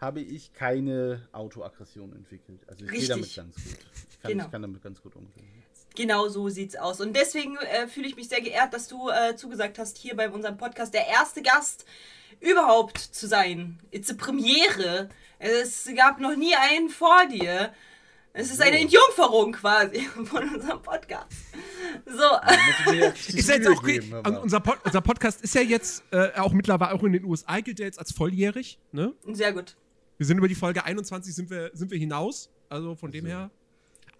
habe 0.00 0.20
ich 0.20 0.52
keine 0.52 1.28
Autoaggression 1.32 2.12
entwickelt. 2.14 2.60
Also 2.66 2.84
ich 2.84 2.90
gehe 2.90 3.08
damit 3.08 3.34
ganz 3.34 3.54
gut. 3.54 3.78
Ich 4.10 4.20
kann, 4.20 4.30
genau. 4.32 4.44
ich 4.44 4.50
kann 4.50 4.62
damit 4.62 4.82
ganz 4.82 5.02
gut 5.02 5.16
umgehen. 5.16 5.63
Genau 5.94 6.28
so 6.28 6.48
sieht's 6.48 6.76
aus. 6.76 7.00
Und 7.00 7.14
deswegen 7.14 7.56
äh, 7.56 7.86
fühle 7.86 8.08
ich 8.08 8.16
mich 8.16 8.28
sehr 8.28 8.40
geehrt, 8.40 8.74
dass 8.74 8.88
du 8.88 9.10
äh, 9.10 9.36
zugesagt 9.36 9.78
hast, 9.78 9.98
hier 9.98 10.16
bei 10.16 10.28
unserem 10.28 10.56
Podcast 10.56 10.92
der 10.92 11.06
erste 11.06 11.42
Gast 11.42 11.84
überhaupt 12.40 12.98
zu 12.98 13.26
sein. 13.26 13.78
It's 13.90 14.10
a 14.10 14.14
Premiere. 14.14 15.08
Es 15.38 15.88
gab 15.96 16.20
noch 16.20 16.36
nie 16.36 16.54
einen 16.54 16.88
vor 16.88 17.26
dir. 17.26 17.72
Es 18.36 18.50
ist 18.50 18.60
eine 18.60 18.80
Entjungferung 18.80 19.52
quasi 19.52 20.00
von 20.24 20.48
unserem 20.54 20.82
Podcast. 20.82 21.30
So. 22.04 22.92
ist 23.36 23.48
jetzt 23.48 23.68
auch, 23.68 23.82
geben, 23.84 24.12
unser, 24.42 24.58
Pod, 24.58 24.78
unser, 24.84 25.00
Podcast 25.00 25.42
ist 25.42 25.54
ja 25.54 25.60
jetzt 25.60 26.02
äh, 26.10 26.32
auch 26.36 26.52
mittlerweile 26.52 26.92
auch 26.92 27.02
in 27.04 27.12
den 27.12 27.24
USA 27.24 27.60
gilt 27.60 27.78
ja 27.78 27.84
jetzt 27.84 28.00
als 28.00 28.10
volljährig. 28.10 28.80
Ne? 28.90 29.14
Sehr 29.32 29.52
gut. 29.52 29.76
Wir 30.18 30.26
sind 30.26 30.38
über 30.38 30.48
die 30.48 30.56
Folge 30.56 30.84
21 30.84 31.32
sind 31.32 31.48
wir, 31.50 31.70
sind 31.74 31.92
wir 31.92 31.98
hinaus. 31.98 32.50
Also 32.68 32.96
von 32.96 33.12
dem 33.12 33.26
her. 33.26 33.50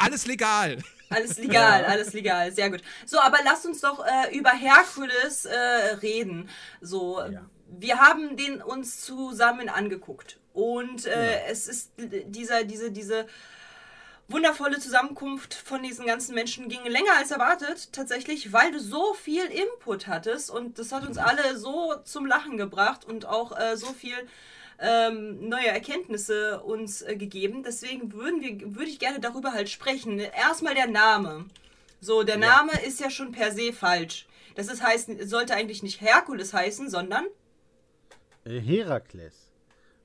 Alles 0.04 0.26
legal. 0.26 0.78
Alles 1.10 1.38
legal, 1.38 1.84
alles 1.84 2.12
legal, 2.12 2.52
sehr 2.52 2.70
gut. 2.70 2.82
So, 3.06 3.20
aber 3.20 3.38
lasst 3.44 3.66
uns 3.66 3.80
doch 3.80 4.04
äh, 4.04 4.36
über 4.36 4.50
Herkules 4.50 5.44
äh, 5.44 5.56
reden. 6.02 6.48
So, 6.80 7.20
ja. 7.20 7.48
wir 7.68 7.98
haben 8.00 8.36
den 8.36 8.60
uns 8.60 9.00
zusammen 9.02 9.68
angeguckt 9.68 10.38
und 10.52 11.06
äh, 11.06 11.34
ja. 11.34 11.40
es 11.48 11.68
ist 11.68 11.92
dieser, 11.96 12.64
diese, 12.64 12.90
diese 12.90 13.26
wundervolle 14.28 14.78
Zusammenkunft 14.78 15.54
von 15.54 15.82
diesen 15.82 16.06
ganzen 16.06 16.34
Menschen 16.34 16.68
ging 16.68 16.84
länger 16.84 17.16
als 17.18 17.30
erwartet, 17.30 17.92
tatsächlich, 17.92 18.52
weil 18.52 18.72
du 18.72 18.80
so 18.80 19.14
viel 19.14 19.44
Input 19.44 20.06
hattest 20.06 20.50
und 20.50 20.78
das 20.78 20.92
hat 20.92 21.06
uns 21.06 21.18
alle 21.18 21.56
so 21.58 21.94
zum 22.04 22.26
Lachen 22.26 22.56
gebracht 22.56 23.04
und 23.04 23.26
auch 23.26 23.58
äh, 23.58 23.76
so 23.76 23.92
viel 23.92 24.16
ähm, 24.78 25.48
neue 25.48 25.68
Erkenntnisse 25.68 26.60
uns 26.62 27.02
äh, 27.02 27.16
gegeben. 27.16 27.62
Deswegen 27.62 28.12
würden 28.12 28.40
wir, 28.40 28.74
würde 28.74 28.90
ich 28.90 28.98
gerne 28.98 29.20
darüber 29.20 29.52
halt 29.52 29.68
sprechen. 29.68 30.18
Erstmal 30.18 30.74
der 30.74 30.88
Name. 30.88 31.46
So, 32.00 32.22
der 32.22 32.38
ja. 32.38 32.40
Name 32.40 32.72
ist 32.86 33.00
ja 33.00 33.10
schon 33.10 33.32
per 33.32 33.52
se 33.52 33.72
falsch. 33.72 34.26
Das 34.54 34.68
ist 34.68 34.82
heißt, 34.82 35.10
sollte 35.28 35.54
eigentlich 35.54 35.82
nicht 35.82 36.00
Herkules 36.00 36.52
heißen, 36.52 36.90
sondern 36.90 37.24
äh, 38.44 38.60
Herakles 38.60 39.52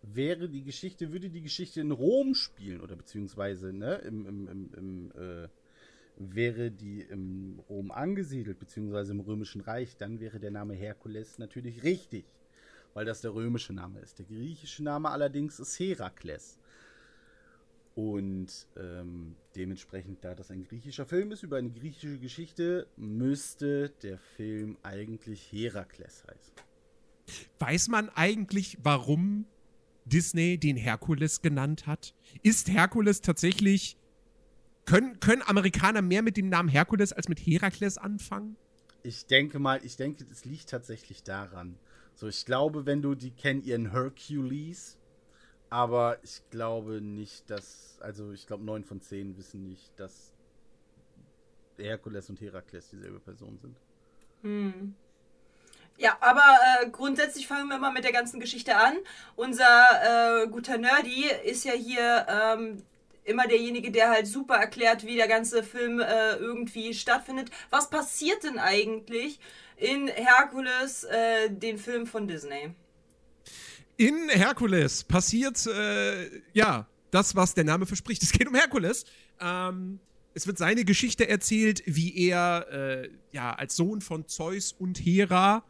wäre 0.01 0.49
die 0.49 0.63
Geschichte, 0.63 1.11
würde 1.11 1.29
die 1.29 1.41
Geschichte 1.41 1.81
in 1.81 1.91
Rom 1.91 2.33
spielen 2.33 2.81
oder 2.81 2.95
beziehungsweise 2.95 3.73
ne, 3.73 3.95
im, 3.95 4.25
im, 4.25 4.47
im, 4.47 4.73
im 4.75 5.11
äh, 5.11 5.47
wäre 6.19 6.71
die 6.71 7.01
im 7.01 7.59
Rom 7.69 7.91
angesiedelt, 7.91 8.59
beziehungsweise 8.59 9.13
im 9.13 9.21
Römischen 9.21 9.61
Reich, 9.61 9.95
dann 9.97 10.19
wäre 10.19 10.39
der 10.39 10.51
Name 10.51 10.73
Herkules 10.73 11.37
natürlich 11.37 11.83
richtig, 11.83 12.25
weil 12.99 13.05
das 13.05 13.21
der 13.21 13.33
römische 13.33 13.71
Name 13.71 14.01
ist. 14.01 14.19
Der 14.19 14.25
griechische 14.25 14.83
Name 14.83 15.09
allerdings 15.09 15.57
ist 15.57 15.79
Herakles. 15.79 16.59
Und 17.95 18.67
ähm, 18.75 19.37
dementsprechend, 19.55 20.21
da 20.21 20.35
das 20.35 20.51
ein 20.51 20.65
griechischer 20.65 21.05
Film 21.05 21.31
ist 21.31 21.43
über 21.43 21.55
eine 21.55 21.69
griechische 21.69 22.19
Geschichte, 22.19 22.87
müsste 22.97 23.91
der 24.03 24.17
Film 24.17 24.77
eigentlich 24.83 25.49
Herakles 25.49 26.25
heißen. 26.29 26.53
Weiß 27.59 27.87
man 27.87 28.09
eigentlich, 28.09 28.77
warum 28.83 29.45
Disney 30.03 30.57
den 30.57 30.75
Herkules 30.75 31.41
genannt 31.41 31.87
hat? 31.87 32.13
Ist 32.43 32.67
Herkules 32.67 33.21
tatsächlich. 33.21 33.95
Können, 34.83 35.21
können 35.21 35.43
Amerikaner 35.43 36.01
mehr 36.01 36.21
mit 36.21 36.35
dem 36.35 36.49
Namen 36.49 36.67
Herkules 36.67 37.13
als 37.13 37.29
mit 37.29 37.39
Herakles 37.39 37.97
anfangen? 37.97 38.57
Ich 39.03 39.25
denke 39.25 39.57
mal, 39.57 39.79
ich 39.85 39.95
denke, 39.95 40.25
es 40.29 40.43
liegt 40.43 40.69
tatsächlich 40.69 41.23
daran. 41.23 41.79
So, 42.19 42.27
ich 42.27 42.45
glaube, 42.45 42.85
wenn 42.85 43.01
du 43.01 43.15
die 43.15 43.31
kennen 43.31 43.63
ihren 43.63 43.91
Hercules, 43.93 44.97
aber 45.69 46.17
ich 46.21 46.41
glaube 46.49 46.99
nicht, 46.99 47.49
dass, 47.49 47.97
also 48.01 48.33
ich 48.33 48.45
glaube, 48.45 48.65
neun 48.65 48.83
von 48.83 48.99
zehn 48.99 49.37
wissen 49.37 49.69
nicht, 49.69 49.97
dass 49.97 50.33
Herkules 51.77 52.29
und 52.29 52.41
Herakles 52.41 52.89
dieselbe 52.89 53.21
Person 53.21 53.57
sind. 53.57 53.77
Hm. 54.41 54.95
Ja, 55.97 56.17
aber 56.19 56.43
äh, 56.81 56.89
grundsätzlich 56.89 57.47
fangen 57.47 57.69
wir 57.69 57.77
mal 57.77 57.93
mit 57.93 58.03
der 58.03 58.11
ganzen 58.11 58.41
Geschichte 58.41 58.75
an. 58.75 58.97
Unser 59.37 60.43
äh, 60.43 60.47
guter 60.49 60.77
Nerdy 60.77 61.23
ist 61.45 61.63
ja 61.63 61.71
hier 61.71 62.27
ähm, 62.27 62.83
immer 63.23 63.47
derjenige, 63.47 63.91
der 63.91 64.09
halt 64.09 64.27
super 64.27 64.55
erklärt, 64.55 65.05
wie 65.05 65.15
der 65.15 65.29
ganze 65.29 65.63
Film 65.63 66.01
äh, 66.01 66.35
irgendwie 66.35 66.93
stattfindet. 66.93 67.49
Was 67.69 67.89
passiert 67.89 68.43
denn 68.43 68.59
eigentlich 68.59 69.39
in 69.79 70.07
Herkules, 70.07 71.03
äh, 71.05 71.49
den 71.49 71.77
Film 71.77 72.05
von 72.05 72.27
Disney? 72.27 72.73
In 73.97 74.29
Herkules 74.29 75.03
passiert, 75.03 75.65
äh, 75.67 76.41
ja, 76.53 76.87
das, 77.11 77.35
was 77.35 77.53
der 77.53 77.63
Name 77.63 77.85
verspricht. 77.85 78.23
Es 78.23 78.31
geht 78.31 78.47
um 78.47 78.55
Herkules. 78.55 79.05
Ähm, 79.41 79.99
es 80.33 80.47
wird 80.47 80.57
seine 80.57 80.85
Geschichte 80.85 81.27
erzählt, 81.27 81.81
wie 81.85 82.29
er 82.29 82.67
äh, 82.71 83.09
ja 83.31 83.53
als 83.53 83.75
Sohn 83.75 84.01
von 84.01 84.27
Zeus 84.27 84.73
und 84.73 84.97
Hera 84.97 85.63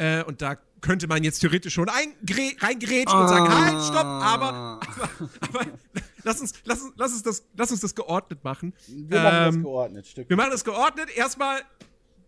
äh, 0.00 0.24
und 0.24 0.40
da 0.40 0.56
könnte 0.80 1.06
man 1.08 1.22
jetzt 1.22 1.40
theoretisch 1.40 1.74
schon 1.74 1.88
reingrätschen 1.90 3.06
ah. 3.08 3.20
und 3.20 3.28
sagen, 3.28 3.46
ah. 3.46 3.64
halt, 3.66 3.84
stopp, 3.84 4.06
aber, 4.06 4.80
aber, 4.80 5.10
aber 5.40 5.66
lass, 6.24 6.40
uns, 6.40 6.54
lass, 6.64 6.80
uns, 6.80 6.94
lass, 6.96 7.12
uns 7.12 7.22
das, 7.22 7.44
lass 7.54 7.70
uns 7.70 7.80
das 7.80 7.94
geordnet 7.94 8.42
machen. 8.42 8.72
Wir 8.86 9.18
ähm, 9.18 9.22
machen 9.22 9.44
das 9.44 9.54
ähm, 9.54 9.62
geordnet, 9.62 10.06
Stück. 10.06 10.28
Wir 10.30 10.36
machen 10.38 10.50
das 10.52 10.64
geordnet. 10.64 11.10
Erstmal 11.14 11.60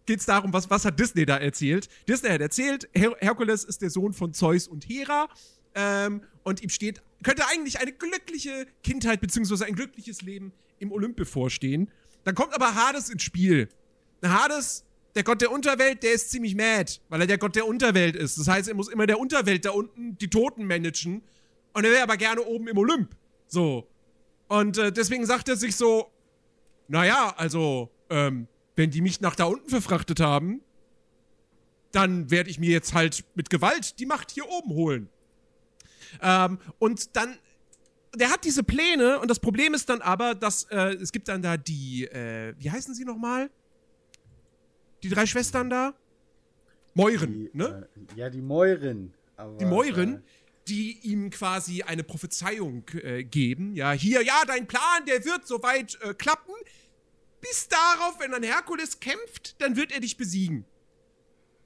geht 0.07 0.21
es 0.21 0.27
darum, 0.27 0.53
was, 0.53 0.69
was 0.71 0.85
hat 0.85 0.99
Disney 0.99 1.27
da 1.27 1.37
erzählt? 1.37 1.89
Disney 2.09 2.31
hat 2.31 2.41
erzählt, 2.41 2.89
Her 2.93 3.17
Herkules 3.19 3.65
ist 3.65 3.83
der 3.83 3.91
Sohn 3.91 4.13
von 4.13 4.33
Zeus 4.33 4.69
und 4.69 4.89
Hera. 4.89 5.29
Ähm, 5.75 6.23
und 6.43 6.63
ihm 6.63 6.69
steht, 6.69 7.03
könnte 7.23 7.47
eigentlich 7.49 7.81
eine 7.81 7.93
glückliche 7.93 8.67
Kindheit 8.83 9.21
bzw. 9.21 9.65
ein 9.65 9.75
glückliches 9.75 10.23
Leben 10.23 10.53
im 10.79 10.93
Olymp 10.93 11.17
bevorstehen. 11.17 11.91
Dann 12.25 12.35
kommt 12.35 12.55
aber 12.55 12.75
Hades 12.75 13.09
ins 13.09 13.23
Spiel. 13.23 13.69
Hades 14.25 14.85
der 15.15 15.25
Gott 15.25 15.41
der 15.41 15.51
Unterwelt, 15.51 16.03
der 16.03 16.13
ist 16.13 16.31
ziemlich 16.31 16.55
mad, 16.55 16.93
weil 17.09 17.21
er 17.21 17.27
der 17.27 17.39
Gott 17.39 17.55
der 17.55 17.67
Unterwelt 17.67 18.17
ist. 18.17 18.39
Das 18.39 18.49
heißt, 18.49 18.69
er 18.69 18.75
muss 18.75 18.89
immer 18.89 19.07
der 19.07 19.19
Unterwelt 19.19 19.65
da 19.65 19.71
unten 19.71 20.17
die 20.19 20.29
Toten 20.29 20.65
managen. 20.65 21.23
Und 21.75 21.85
er 21.85 21.91
wäre 21.91 22.03
aber 22.03 22.17
gerne 22.17 22.43
oben 22.43 22.69
im 22.69 22.79
Olymp. 22.79 23.15
So. 23.47 23.89
Und 24.49 24.79
äh, 24.79 24.93
deswegen 24.93 25.27
sagt 25.27 25.49
er 25.49 25.57
sich 25.57 25.77
so, 25.77 26.11
naja, 26.89 27.35
also, 27.37 27.91
ähm, 28.11 28.49
wenn 28.77 28.91
die 28.91 29.01
mich 29.01 29.21
nach 29.21 29.37
da 29.37 29.45
unten 29.45 29.69
verfrachtet 29.69 30.21
haben, 30.21 30.63
dann 31.93 32.31
werde 32.31 32.51
ich 32.51 32.59
mir 32.59 32.71
jetzt 32.71 32.95
halt 32.95 33.25
mit 33.35 33.51
Gewalt 33.51 33.99
die 33.99 34.07
Macht 34.07 34.31
hier 34.31 34.49
oben 34.49 34.71
holen. 34.71 35.09
Ähm, 36.21 36.59
und 36.79 37.17
dann, 37.17 37.39
der 38.15 38.31
hat 38.31 38.45
diese 38.45 38.63
Pläne 38.63 39.21
und 39.21 39.31
das 39.31 39.41
Problem 39.41 39.75
ist 39.75 39.89
dann 39.89 40.01
aber, 40.01 40.35
dass 40.35 40.65
äh, 40.65 40.95
es 40.95 41.13
gibt 41.13 41.29
dann 41.29 41.43
da 41.43 41.57
die, 41.57 42.05
äh, 42.05 42.55
wie 42.59 42.71
heißen 42.71 42.95
sie 42.95 43.05
nochmal? 43.05 43.51
Die 45.03 45.09
drei 45.09 45.27
Schwestern 45.27 45.69
da? 45.69 45.95
Meuren, 46.95 47.33
die, 47.33 47.51
ne? 47.53 47.89
Äh, 48.15 48.21
ja, 48.21 48.31
die 48.31 48.43
Meuren. 48.43 49.15
Aber, 49.37 49.57
die 49.57 49.65
Meuren, 49.65 50.17
äh, 50.17 50.21
die 50.69 50.99
ihm 51.03 51.31
quasi 51.31 51.83
eine 51.83 52.05
Prophezeiung 52.05 52.85
äh, 53.03 53.25
geben. 53.25 53.75
Ja, 53.75 53.93
hier, 53.93 54.23
ja, 54.23 54.43
dein 54.47 54.67
Plan, 54.67 55.05
der 55.07 55.25
wird 55.25 55.47
soweit 55.47 55.99
äh, 56.03 56.15
klappen. 56.15 56.55
Bis 57.43 57.69
darauf, 57.69 58.19
wenn 58.21 58.31
dann 58.31 58.43
Herkules 58.43 59.01
kämpft, 59.01 59.61
dann 59.61 59.77
wird 59.77 59.93
er 59.93 60.01
dich 60.01 60.17
besiegen. 60.17 60.65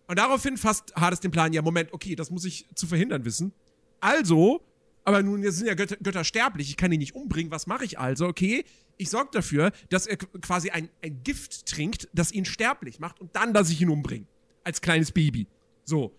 Und 0.08 0.18
daraufhin 0.18 0.56
fasst 0.56 0.94
Hades 0.96 1.20
den 1.20 1.30
Plan, 1.30 1.52
ja, 1.52 1.62
Moment, 1.62 1.92
okay, 1.92 2.16
das 2.16 2.30
muss 2.30 2.44
ich 2.44 2.66
zu 2.74 2.86
verhindern 2.86 3.24
wissen. 3.24 3.52
Also, 4.00 4.64
aber 5.04 5.22
nun 5.22 5.48
sind 5.52 5.66
ja 5.66 5.74
Götter, 5.74 5.96
Götter 5.96 6.24
sterblich, 6.24 6.70
ich 6.70 6.76
kann 6.76 6.92
ihn 6.92 7.00
nicht 7.00 7.14
umbringen, 7.14 7.52
was 7.52 7.66
mache 7.66 7.84
ich 7.84 7.98
also? 7.98 8.26
Okay, 8.26 8.64
ich 8.96 9.10
sorge 9.10 9.30
dafür, 9.32 9.70
dass 9.90 10.06
er 10.06 10.16
quasi 10.16 10.70
ein, 10.70 10.88
ein 11.02 11.22
Gift 11.22 11.66
trinkt, 11.66 12.08
das 12.12 12.32
ihn 12.32 12.44
sterblich 12.44 12.98
macht 12.98 13.20
und 13.20 13.36
dann 13.36 13.52
lasse 13.52 13.72
ich 13.72 13.80
ihn 13.80 13.90
umbringen. 13.90 14.26
Als 14.64 14.80
kleines 14.80 15.12
Baby. 15.12 15.46
So. 15.84 16.16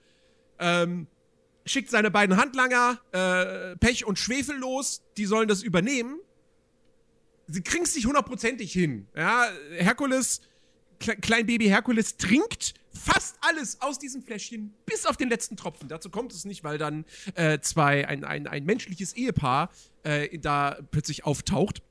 Ähm, 0.60 1.08
schickt 1.66 1.90
seine 1.90 2.12
beiden 2.12 2.38
Handlanger 2.38 3.00
äh, 3.12 3.76
Pech 3.78 4.06
und 4.06 4.20
Schwefel 4.20 4.58
los, 4.58 5.04
die 5.18 5.26
sollen 5.26 5.48
das 5.48 5.64
übernehmen. 5.64 6.20
Sie 7.48 7.62
kriegen 7.62 7.84
es 7.84 7.96
nicht 7.96 8.06
hundertprozentig 8.06 8.72
hin. 8.74 9.08
Ja, 9.16 9.48
Herkules, 9.78 10.42
Kle 11.00 11.16
Kleinbaby 11.16 11.66
Herkules 11.66 12.18
trinkt 12.18 12.74
fast 12.94 13.38
alles 13.42 13.82
aus 13.82 14.00
diesem 14.00 14.22
Fläschchen, 14.22 14.74
bis 14.86 15.06
auf 15.06 15.18
den 15.18 15.30
letzten 15.30 15.56
Tropfen. 15.56 15.88
Dazu 15.88 16.10
kommt 16.10 16.34
es 16.34 16.46
nicht, 16.46 16.64
weil 16.64 16.78
dann 16.78 17.06
äh, 17.36 17.60
zwei, 17.60 18.08
ein, 18.08 18.24
ein, 18.24 18.48
ein 18.48 18.66
menschliches 18.66 19.14
Ehepaar 19.14 19.70
äh, 20.04 20.38
da 20.40 20.78
plötzlich 20.92 21.26
auftaucht 21.26 21.82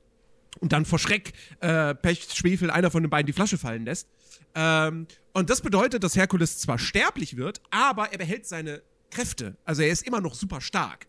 und 0.59 0.73
dann 0.73 0.85
vor 0.85 0.99
Schreck 0.99 1.33
äh, 1.59 1.95
Pech, 1.95 2.27
Schwefel, 2.33 2.69
einer 2.69 2.91
von 2.91 3.03
den 3.03 3.09
beiden 3.09 3.27
die 3.27 3.33
Flasche 3.33 3.57
fallen 3.57 3.85
lässt. 3.85 4.07
Ähm, 4.55 5.07
und 5.33 5.49
das 5.49 5.61
bedeutet, 5.61 6.03
dass 6.03 6.15
Herkules 6.15 6.59
zwar 6.59 6.79
sterblich 6.79 7.37
wird, 7.37 7.61
aber 7.69 8.11
er 8.11 8.17
behält 8.17 8.45
seine 8.45 8.81
Kräfte. 9.11 9.55
Also 9.65 9.81
er 9.81 9.89
ist 9.89 10.05
immer 10.05 10.21
noch 10.21 10.35
super 10.35 10.61
stark. 10.61 11.07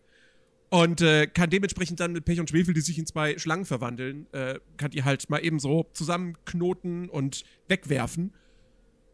Und 0.69 1.01
äh, 1.01 1.25
kann 1.25 1.49
dementsprechend 1.49 1.99
dann 1.99 2.13
mit 2.13 2.25
Pech 2.25 2.39
und 2.39 2.49
Schwefel, 2.49 2.75
die 2.75 2.81
sich 2.81 2.99
in 2.99 3.07
zwei 3.07 3.37
Schlangen 3.39 3.65
verwandeln, 3.65 4.31
äh, 4.33 4.59
kann 4.77 4.91
die 4.91 5.03
halt 5.03 5.27
mal 5.29 5.43
eben 5.43 5.59
so 5.59 5.87
zusammenknoten 5.93 7.09
und 7.09 7.43
wegwerfen. 7.67 8.33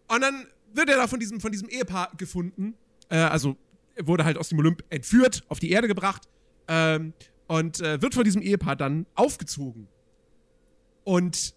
Und 0.07 0.21
dann 0.21 0.47
wird 0.73 0.89
er 0.89 0.97
da 0.97 1.07
von 1.07 1.19
diesem, 1.19 1.39
von 1.39 1.51
diesem 1.53 1.69
Ehepaar 1.69 2.11
gefunden. 2.17 2.75
Äh, 3.09 3.17
also 3.17 3.55
wurde 3.97 4.25
halt 4.25 4.37
aus 4.37 4.49
dem 4.49 4.59
Olymp 4.59 4.83
entführt, 4.89 5.43
auf 5.47 5.59
die 5.59 5.71
Erde 5.71 5.87
gebracht 5.87 6.27
ähm, 6.67 7.13
und 7.47 7.79
äh, 7.79 8.01
wird 8.01 8.13
von 8.13 8.25
diesem 8.25 8.41
Ehepaar 8.41 8.75
dann 8.75 9.05
aufgezogen. 9.15 9.87
Und 11.05 11.55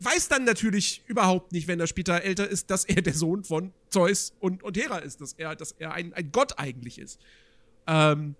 weiß 0.00 0.28
dann 0.28 0.44
natürlich 0.44 1.02
überhaupt 1.06 1.52
nicht, 1.52 1.68
wenn 1.68 1.80
er 1.80 1.86
später 1.86 2.22
älter 2.22 2.46
ist, 2.48 2.70
dass 2.70 2.84
er 2.84 3.00
der 3.00 3.14
Sohn 3.14 3.44
von 3.44 3.72
Zeus 3.88 4.34
und, 4.40 4.62
und 4.62 4.76
Hera 4.76 4.98
ist, 4.98 5.20
dass 5.20 5.32
er, 5.32 5.56
dass 5.56 5.72
er 5.72 5.92
ein, 5.92 6.12
ein 6.12 6.30
Gott 6.30 6.58
eigentlich 6.58 6.98
ist. 6.98 7.18
Ähm, 7.86 8.34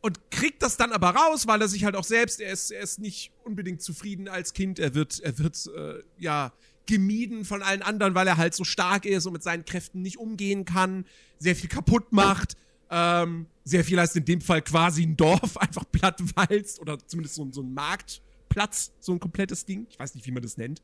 und 0.00 0.30
kriegt 0.30 0.62
das 0.62 0.76
dann 0.76 0.92
aber 0.92 1.10
raus, 1.10 1.46
weil 1.46 1.60
er 1.60 1.68
sich 1.68 1.84
halt 1.84 1.96
auch 1.96 2.04
selbst, 2.04 2.40
er 2.40 2.52
ist, 2.52 2.70
er 2.70 2.80
ist 2.80 2.98
nicht 2.98 3.32
unbedingt 3.44 3.82
zufrieden 3.82 4.28
als 4.28 4.52
Kind, 4.52 4.78
er 4.78 4.94
wird, 4.94 5.20
er 5.20 5.38
wird, 5.38 5.70
äh, 5.76 6.02
ja, 6.18 6.52
gemieden 6.86 7.44
von 7.44 7.62
allen 7.62 7.82
anderen, 7.82 8.14
weil 8.14 8.26
er 8.26 8.36
halt 8.36 8.54
so 8.54 8.64
stark 8.64 9.04
ist 9.04 9.24
und 9.26 9.32
mit 9.32 9.42
seinen 9.42 9.64
Kräften 9.64 10.02
nicht 10.02 10.18
umgehen 10.18 10.64
kann, 10.64 11.04
sehr 11.38 11.54
viel 11.54 11.68
kaputt 11.68 12.12
macht, 12.12 12.56
ähm, 12.90 13.46
sehr 13.64 13.84
viel 13.84 14.00
heißt 14.00 14.16
in 14.16 14.24
dem 14.24 14.40
Fall 14.40 14.62
quasi 14.62 15.04
ein 15.04 15.16
Dorf 15.16 15.56
einfach 15.58 15.84
plattwalzt 15.90 16.80
oder 16.80 16.98
zumindest 17.06 17.36
so, 17.36 17.48
so 17.52 17.62
ein 17.62 17.72
Marktplatz, 17.72 18.92
so 18.98 19.12
ein 19.12 19.20
komplettes 19.20 19.64
Ding. 19.64 19.86
Ich 19.88 19.98
weiß 19.98 20.14
nicht, 20.16 20.26
wie 20.26 20.32
man 20.32 20.42
das 20.42 20.56
nennt. 20.56 20.82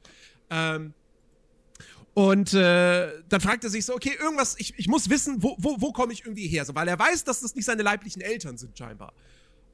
Ähm, 0.50 0.94
und 2.16 2.54
äh, 2.54 3.12
dann 3.28 3.42
fragt 3.42 3.62
er 3.64 3.68
sich 3.68 3.84
so, 3.84 3.94
okay, 3.94 4.16
irgendwas, 4.18 4.54
ich, 4.58 4.72
ich 4.78 4.88
muss 4.88 5.10
wissen, 5.10 5.42
wo, 5.42 5.54
wo, 5.58 5.82
wo 5.82 5.92
komme 5.92 6.14
ich 6.14 6.24
irgendwie 6.24 6.48
her? 6.48 6.64
So, 6.64 6.74
weil 6.74 6.88
er 6.88 6.98
weiß, 6.98 7.24
dass 7.24 7.40
das 7.40 7.54
nicht 7.54 7.66
seine 7.66 7.82
leiblichen 7.82 8.22
Eltern 8.22 8.56
sind, 8.56 8.78
scheinbar. 8.78 9.12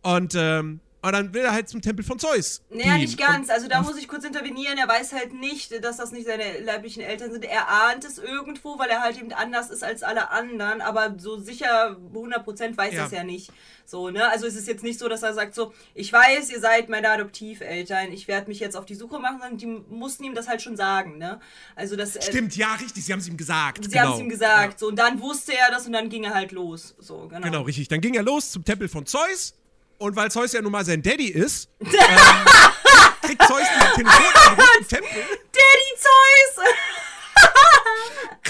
Und 0.02 0.34
ähm, 0.36 0.80
und 1.04 1.12
dann 1.12 1.34
will 1.34 1.42
er 1.42 1.52
halt 1.52 1.68
zum 1.68 1.82
Tempel 1.82 2.04
von 2.04 2.20
Zeus. 2.20 2.62
Naja, 2.70 2.96
nicht 2.96 3.18
ganz. 3.18 3.50
Also 3.50 3.66
da 3.66 3.82
muss 3.82 3.96
ich 3.96 4.06
kurz 4.06 4.24
intervenieren. 4.24 4.78
Er 4.78 4.86
weiß 4.86 5.12
halt 5.12 5.34
nicht, 5.34 5.84
dass 5.84 5.96
das 5.96 6.12
nicht 6.12 6.26
seine 6.26 6.60
leiblichen 6.60 7.02
Eltern 7.02 7.32
sind. 7.32 7.44
Er 7.44 7.68
ahnt 7.68 8.04
es 8.04 8.18
irgendwo, 8.18 8.78
weil 8.78 8.88
er 8.88 9.00
halt 9.00 9.18
eben 9.18 9.32
anders 9.32 9.70
ist 9.70 9.82
als 9.82 10.04
alle 10.04 10.30
anderen. 10.30 10.80
Aber 10.80 11.16
so 11.18 11.40
sicher 11.40 11.96
100% 12.14 12.76
weiß 12.76 12.94
er 12.94 13.06
es 13.06 13.10
ja 13.10 13.24
nicht. 13.24 13.50
So, 13.84 14.10
ne? 14.10 14.30
Also 14.30 14.46
es 14.46 14.54
ist 14.54 14.68
jetzt 14.68 14.84
nicht 14.84 15.00
so, 15.00 15.08
dass 15.08 15.24
er 15.24 15.34
sagt 15.34 15.56
so, 15.56 15.74
ich 15.94 16.12
weiß, 16.12 16.50
ihr 16.50 16.60
seid 16.60 16.88
meine 16.88 17.10
Adoptiveltern. 17.10 18.12
Ich 18.12 18.28
werde 18.28 18.46
mich 18.46 18.60
jetzt 18.60 18.76
auf 18.76 18.86
die 18.86 18.94
Suche 18.94 19.18
machen. 19.18 19.40
Sondern 19.40 19.58
die 19.58 19.66
mussten 19.92 20.22
ihm 20.22 20.36
das 20.36 20.46
halt 20.46 20.62
schon 20.62 20.76
sagen, 20.76 21.18
ne? 21.18 21.40
Also 21.74 21.96
das... 21.96 22.14
Äh, 22.14 22.22
Stimmt, 22.22 22.56
ja, 22.56 22.74
richtig. 22.74 23.04
Sie 23.04 23.12
haben 23.12 23.18
es 23.18 23.26
ihm 23.26 23.36
gesagt. 23.36 23.82
Sie 23.84 23.90
genau. 23.90 24.04
haben 24.04 24.12
es 24.14 24.20
ihm 24.20 24.28
gesagt. 24.28 24.74
Ja. 24.74 24.78
So, 24.78 24.86
und 24.86 24.96
dann 24.96 25.20
wusste 25.20 25.52
er 25.52 25.72
das 25.72 25.84
und 25.84 25.94
dann 25.94 26.08
ging 26.10 26.22
er 26.22 26.34
halt 26.34 26.52
los. 26.52 26.94
So, 27.00 27.26
genau. 27.26 27.40
Genau, 27.40 27.62
richtig. 27.62 27.88
Dann 27.88 28.00
ging 28.00 28.14
er 28.14 28.22
los 28.22 28.52
zum 28.52 28.64
Tempel 28.64 28.88
von 28.88 29.04
Zeus 29.04 29.54
und 29.98 30.16
weil 30.16 30.30
Zeus 30.30 30.52
ja 30.52 30.62
nun 30.62 30.72
mal 30.72 30.84
sein 30.84 31.02
Daddy 31.02 31.28
ist, 31.28 31.68
ähm, 31.80 31.90
kriegt 33.22 33.42
Zeus 33.46 33.66
diesen 33.96 34.04
Telefon 34.04 34.64
im 34.80 34.88
Tempel. 34.88 35.24
Daddy 35.52 35.96
Zeus! 35.98 36.64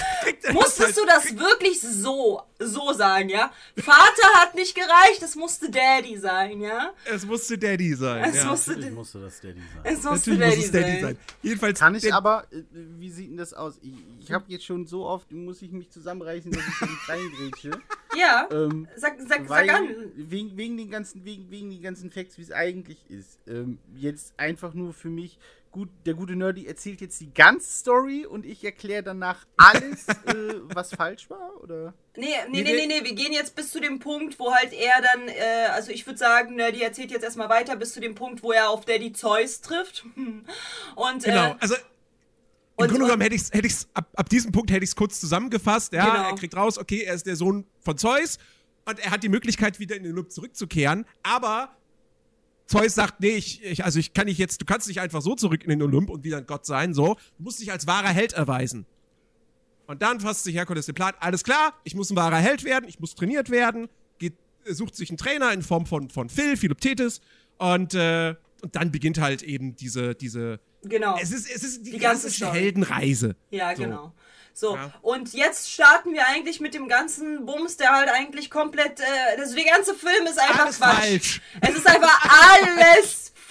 Musstest 0.53 0.97
du 0.97 1.05
das 1.05 1.37
wirklich 1.37 1.79
so, 1.79 2.41
so 2.59 2.93
sagen, 2.93 3.29
ja? 3.29 3.51
Vater 3.77 4.27
hat 4.35 4.55
nicht 4.55 4.75
gereicht, 4.75 5.21
es 5.21 5.35
musste 5.35 5.69
Daddy 5.69 6.17
sein, 6.17 6.61
ja? 6.61 6.93
Es 7.05 7.25
musste 7.25 7.57
Daddy 7.57 7.93
sein. 7.95 8.23
Es 8.29 8.37
ja. 8.37 8.45
musste, 8.45 8.71
Natürlich 8.71 8.93
musste 8.93 9.21
das 9.21 9.41
Daddy 9.41 9.59
sein. 9.59 9.81
Es 9.83 10.03
musste 10.03 10.37
Daddy, 10.37 10.55
muss 10.55 10.65
es 10.65 10.71
Daddy 10.71 10.91
sein. 10.91 11.01
sein. 11.01 11.17
Jedenfalls. 11.41 11.79
Kann 11.79 11.95
ich 11.95 12.13
aber, 12.13 12.45
äh, 12.51 12.63
wie 12.71 13.09
sieht 13.09 13.29
denn 13.29 13.37
das 13.37 13.53
aus? 13.53 13.79
Ich, 13.81 13.93
ich 14.19 14.31
habe 14.31 14.45
jetzt 14.47 14.65
schon 14.65 14.85
so 14.85 15.05
oft, 15.05 15.31
muss 15.31 15.61
ich 15.61 15.71
mich 15.71 15.89
zusammenreißen, 15.89 16.51
dass 16.51 16.61
ich 16.61 16.81
nicht 16.81 17.09
reingrätsche. 17.09 17.71
Ja. 18.15 18.47
Ähm, 18.51 18.87
sag, 18.95 19.17
sag, 19.27 19.47
sag 19.47 19.73
an. 19.73 19.89
Wegen, 20.15 20.55
wegen 20.55 20.77
den 20.77 20.91
ganzen, 20.91 21.25
wegen, 21.25 21.49
wegen 21.49 21.71
den 21.71 21.81
ganzen 21.81 22.11
Facts, 22.11 22.37
wie 22.37 22.43
es 22.43 22.51
eigentlich 22.51 22.99
ist. 23.09 23.39
Ähm, 23.47 23.79
jetzt 23.95 24.33
einfach 24.37 24.75
nur 24.75 24.93
für 24.93 25.09
mich 25.09 25.39
gut, 25.73 25.89
der 26.05 26.13
gute 26.13 26.35
Nerdy 26.35 26.67
erzählt 26.67 27.01
jetzt 27.01 27.19
die 27.19 27.33
ganze 27.33 27.67
Story 27.67 28.25
und 28.25 28.45
ich 28.45 28.63
erkläre 28.63 29.03
danach 29.03 29.45
alles, 29.57 30.07
äh, 30.27 30.61
was 30.73 30.93
falsch 30.93 31.29
war, 31.29 31.51
oder? 31.61 31.93
Nee, 32.15 32.27
nee, 32.49 32.61
nee, 32.61 32.73
nee, 32.73 32.85
nee, 32.85 33.03
wir 33.03 33.15
gehen 33.15 33.33
jetzt 33.33 33.55
bis 33.55 33.71
zu 33.71 33.81
dem 33.81 33.99
Punkt, 33.99 34.39
wo 34.39 34.53
halt 34.53 34.71
er 34.71 35.01
dann, 35.01 35.27
äh, 35.27 35.65
also 35.71 35.91
ich 35.91 36.05
würde 36.05 36.19
sagen, 36.19 36.55
Nerdy 36.55 36.81
erzählt 36.81 37.11
jetzt 37.11 37.23
erstmal 37.23 37.49
weiter 37.49 37.75
bis 37.75 37.91
zu 37.91 37.99
dem 37.99 38.13
Punkt, 38.13 38.43
wo 38.43 38.51
er 38.51 38.69
auf 38.69 38.85
Daddy 38.85 39.13
Zeus 39.13 39.61
trifft. 39.61 40.05
und, 40.95 41.23
genau, 41.23 41.49
äh, 41.49 41.55
also 41.59 41.75
im 41.75 42.87
Grunde 42.87 43.05
genommen 43.05 43.21
hätte 43.21 43.35
ich 43.35 43.41
es 43.41 43.51
hätte 43.51 43.67
ich's, 43.67 43.87
ab, 43.93 44.09
ab 44.15 44.29
diesem 44.29 44.51
Punkt 44.51 44.71
hätte 44.71 44.83
ich 44.83 44.91
es 44.91 44.95
kurz 44.95 45.19
zusammengefasst. 45.19 45.93
Ja, 45.93 46.05
genau. 46.05 46.29
er 46.29 46.35
kriegt 46.35 46.55
raus, 46.55 46.77
okay, 46.77 47.01
er 47.01 47.15
ist 47.15 47.25
der 47.25 47.35
Sohn 47.35 47.65
von 47.79 47.97
Zeus 47.97 48.37
und 48.85 48.99
er 48.99 49.11
hat 49.11 49.23
die 49.23 49.29
Möglichkeit, 49.29 49.79
wieder 49.79 49.95
in 49.95 50.03
den 50.03 50.13
Loop 50.13 50.31
zurückzukehren, 50.31 51.05
aber 51.23 51.75
Zeus 52.65 52.95
sagt, 52.95 53.19
nee, 53.19 53.35
ich, 53.35 53.63
ich, 53.63 53.83
also 53.83 53.99
ich 53.99 54.13
kann 54.13 54.25
nicht 54.25 54.37
jetzt, 54.37 54.61
du 54.61 54.65
kannst 54.65 54.87
nicht 54.87 55.01
einfach 55.01 55.21
so 55.21 55.35
zurück 55.35 55.63
in 55.63 55.69
den 55.69 55.81
Olymp 55.81 56.09
und 56.09 56.23
wieder 56.23 56.37
ein 56.37 56.45
Gott 56.45 56.65
sein, 56.65 56.93
so. 56.93 57.15
Du 57.37 57.43
musst 57.43 57.59
dich 57.61 57.71
als 57.71 57.87
wahrer 57.87 58.09
Held 58.09 58.33
erweisen. 58.33 58.85
Und 59.85 60.01
dann 60.01 60.21
fasst 60.21 60.45
sich 60.45 60.55
Herkules 60.55 60.85
den 60.85 60.95
Plan, 60.95 61.13
alles 61.19 61.43
klar, 61.43 61.73
ich 61.83 61.93
muss 61.93 62.09
ein 62.09 62.15
wahrer 62.15 62.37
Held 62.37 62.63
werden, 62.63 62.87
ich 62.87 62.99
muss 62.99 63.15
trainiert 63.15 63.49
werden, 63.49 63.89
geht, 64.17 64.33
sucht 64.65 64.95
sich 64.95 65.09
einen 65.09 65.17
Trainer 65.17 65.51
in 65.51 65.61
Form 65.61 65.85
von, 65.85 66.09
von 66.09 66.29
Phil, 66.29 66.55
Philoptetes, 66.55 67.19
und, 67.57 67.93
äh, 67.93 68.35
und 68.61 68.75
dann 68.75 68.91
beginnt 68.91 69.19
halt 69.19 69.43
eben 69.43 69.75
diese, 69.75 70.15
diese. 70.15 70.59
Genau. 70.83 71.17
Es 71.21 71.31
ist, 71.31 71.49
es 71.49 71.63
ist 71.63 71.85
die, 71.85 71.91
die 71.91 71.97
ganze 71.97 72.29
Heldenreise. 72.51 73.35
Ja, 73.51 73.75
so. 73.75 73.83
genau. 73.83 74.13
So, 74.55 74.75
ja. 74.75 74.93
und 75.01 75.33
jetzt 75.33 75.71
starten 75.71 76.13
wir 76.13 76.27
eigentlich 76.27 76.59
mit 76.59 76.75
dem 76.75 76.87
ganzen 76.87 77.43
Bums, 77.45 77.75
der 77.77 77.89
halt 77.89 78.09
eigentlich 78.09 78.51
komplett, 78.51 78.99
äh, 78.99 79.39
also 79.39 79.55
der 79.55 79.65
ganze 79.65 79.95
Film 79.95 80.27
ist 80.27 80.39
einfach 80.39 80.65
alles 80.65 80.77
Quatsch. 80.77 80.93
falsch. 80.93 81.41
Es 81.61 81.75
ist 81.75 81.87
einfach 81.87 82.52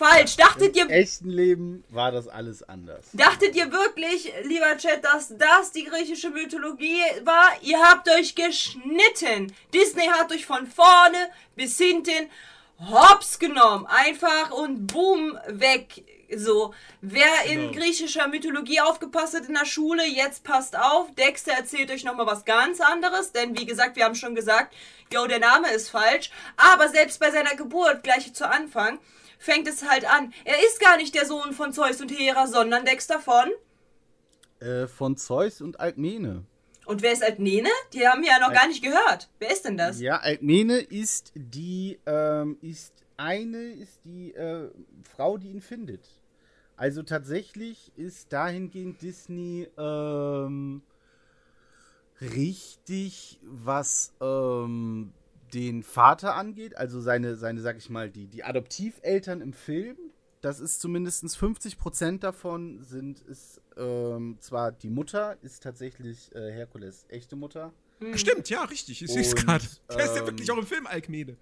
falsch. 0.02 0.36
Dachtet 0.36 0.76
Im 0.76 0.88
ihr. 0.88 0.94
echten 0.94 1.30
Leben 1.30 1.84
war 1.90 2.10
das 2.10 2.28
alles 2.28 2.62
anders. 2.68 3.06
Dachtet 3.12 3.54
ihr 3.54 3.70
wirklich, 3.70 4.32
lieber 4.44 4.76
Chat, 4.76 5.04
dass 5.04 5.36
das 5.36 5.72
die 5.72 5.84
griechische 5.84 6.30
Mythologie 6.30 7.02
war? 7.24 7.50
Ihr 7.62 7.80
habt 7.80 8.08
euch 8.08 8.34
geschnitten. 8.34 9.54
Disney 9.72 10.06
hat 10.06 10.32
euch 10.32 10.46
von 10.46 10.66
vorne 10.66 11.30
bis 11.54 11.78
hinten 11.78 12.28
hops 12.90 13.38
genommen. 13.38 13.86
Einfach 13.86 14.50
und 14.50 14.86
boom, 14.86 15.38
weg 15.48 16.04
so, 16.34 16.72
wer 17.02 17.44
in 17.44 17.60
genau. 17.60 17.72
griechischer 17.72 18.26
Mythologie 18.26 18.80
aufgepasst 18.80 19.34
hat 19.34 19.48
in 19.48 19.54
der 19.54 19.66
Schule, 19.66 20.06
jetzt 20.06 20.44
passt 20.44 20.78
auf. 20.78 21.14
Dexter 21.14 21.52
erzählt 21.52 21.90
euch 21.90 22.04
nochmal 22.04 22.26
was 22.26 22.46
ganz 22.46 22.80
anderes, 22.80 23.32
denn 23.32 23.58
wie 23.58 23.66
gesagt, 23.66 23.96
wir 23.96 24.04
haben 24.04 24.14
schon 24.14 24.34
gesagt, 24.34 24.74
yo, 25.12 25.26
der 25.26 25.40
Name 25.40 25.70
ist 25.72 25.90
falsch. 25.90 26.30
Aber 26.56 26.88
selbst 26.88 27.20
bei 27.20 27.30
seiner 27.30 27.54
Geburt, 27.54 28.02
gleich 28.02 28.32
zu 28.32 28.48
Anfang, 28.48 28.98
fängt 29.42 29.68
es 29.68 29.88
halt 29.88 30.09
an. 30.09 30.33
Er 30.44 30.59
ist 30.66 30.81
gar 30.81 30.96
nicht 30.96 31.14
der 31.14 31.26
Sohn 31.26 31.52
von 31.52 31.72
Zeus 31.72 32.00
und 32.00 32.11
Hera, 32.11 32.46
sondern 32.46 32.85
Dexter 32.85 33.18
von? 33.18 33.50
Äh, 34.61 34.87
von 34.87 35.16
Zeus 35.16 35.61
und 35.61 35.81
Alkmene. 35.81 36.44
Und 36.87 37.02
wer 37.02 37.12
ist 37.12 37.24
Alkmene? 37.24 37.68
Die 37.92 38.07
haben 38.07 38.22
wir 38.22 38.31
ja 38.31 38.38
noch 38.38 38.48
Al 38.48 38.55
gar 38.55 38.68
nicht 38.68 38.83
gehört. 38.83 39.28
Wer 39.38 39.52
ist 39.52 39.64
denn 39.64 39.76
das? 39.76 40.00
Ja, 40.00 40.18
Alkmene 40.18 40.78
ist 40.78 41.33
die, 41.35 41.98
ähm, 42.07 42.59
ist 42.61 42.92
eine, 43.16 43.72
ist 43.72 44.05
die 44.05 44.33
äh, 44.33 44.70
Frau, 45.14 45.38
die 45.38 45.48
ihn 45.48 45.61
findet. 45.61 46.09
Also 46.76 47.02
tatsächlich 47.02 47.92
ist 47.96 48.33
dahingehend 48.33 49.02
Disney 49.02 49.68
ähm, 49.76 50.83
richtig, 52.20 53.40
was 53.42 54.12
ähm, 54.20 55.12
den 55.54 55.82
Vater 55.82 56.34
angeht, 56.34 56.76
also 56.76 57.00
seine, 57.00 57.36
seine, 57.36 57.60
sag 57.60 57.76
ich 57.76 57.90
mal, 57.90 58.10
die, 58.10 58.26
die 58.26 58.44
Adoptiveltern 58.44 59.40
im 59.40 59.52
Film, 59.52 59.96
das 60.40 60.60
ist 60.60 60.80
zumindest 60.80 61.24
50% 61.24 62.18
davon 62.18 62.82
sind, 62.82 63.20
ist 63.20 63.60
ähm, 63.76 64.38
zwar 64.40 64.72
die 64.72 64.90
Mutter, 64.90 65.36
ist 65.42 65.62
tatsächlich 65.62 66.34
äh, 66.34 66.50
Herkules 66.52 67.06
echte 67.08 67.36
Mutter. 67.36 67.72
Mhm. 68.00 68.18
Stimmt, 68.18 68.50
ja, 68.50 68.64
richtig. 68.64 69.02
Ich 69.02 69.12
sehe 69.12 69.22
es 69.22 69.34
gerade. 69.34 69.64
Der 69.90 70.04
ist 70.04 70.16
ja 70.16 70.22
ähm, 70.22 70.26
wirklich 70.26 70.50
auch 70.50 70.58
im 70.58 70.66
Film 70.66 70.86
Alkmene. 70.86 71.36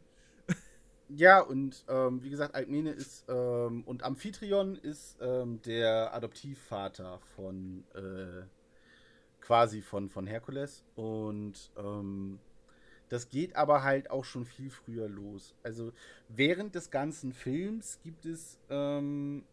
Ja, 1.13 1.41
und 1.41 1.85
ähm, 1.89 2.23
wie 2.23 2.31
gesagt, 2.31 2.55
Alkmene 2.55 2.93
ist 2.93 3.25
ähm, 3.29 3.83
und 3.83 4.05
Amphitryon 4.05 4.77
ist 4.77 5.17
ähm, 5.21 5.61
der 5.63 6.15
Adoptivvater 6.15 7.19
von 7.35 7.83
äh, 7.97 8.45
quasi 9.41 9.83
von, 9.83 10.09
von 10.09 10.29
Herkules. 10.29 10.85
Und 10.95 11.73
ähm, 11.77 12.39
das 13.11 13.29
geht 13.29 13.55
aber 13.57 13.83
halt 13.83 14.11
auch 14.11 14.25
schon 14.25 14.47
viel 14.47 14.71
früher 14.71 15.09
los. 15.09 15.55
Also 15.63 15.93
während 16.29 16.75
des 16.75 16.91
ganzen 16.91 17.33
Films 17.35 17.99
gibt 18.03 18.25
es 18.25 18.59
ähm, 18.71 19.45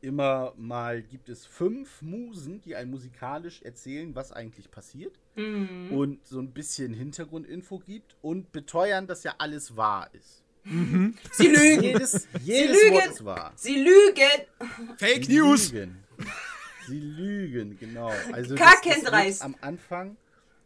immer 0.00 0.52
mal 0.56 1.02
gibt 1.02 1.28
es 1.28 1.46
fünf 1.46 2.02
Musen, 2.02 2.60
die 2.60 2.74
ein 2.76 2.90
musikalisch 2.90 3.62
erzählen, 3.62 4.14
was 4.14 4.32
eigentlich 4.32 4.70
passiert 4.70 5.18
Mhm. 5.36 5.90
und 5.92 6.26
so 6.26 6.38
ein 6.38 6.52
bisschen 6.52 6.94
Hintergrundinfo 6.94 7.78
gibt 7.80 8.16
und 8.22 8.52
beteuern, 8.52 9.06
dass 9.06 9.24
ja 9.24 9.34
alles 9.38 9.76
wahr 9.76 10.08
ist. 10.12 10.42
Sie 10.64 11.48
lügen! 11.48 11.82
Jedes, 11.82 12.26
jedes 12.42 12.82
lügen. 12.82 12.94
Wort 12.94 13.06
ist 13.06 13.24
wahr. 13.24 13.52
Sie 13.56 13.74
lügen! 13.82 14.96
Fake 14.96 15.24
Sie 15.26 15.36
News! 15.38 15.72
Lügen. 15.72 15.98
Sie 16.86 17.00
lügen, 17.00 17.78
genau. 17.78 18.12
Also 18.32 18.56
wird 18.56 19.42
am 19.42 19.56
Anfang, 19.60 20.16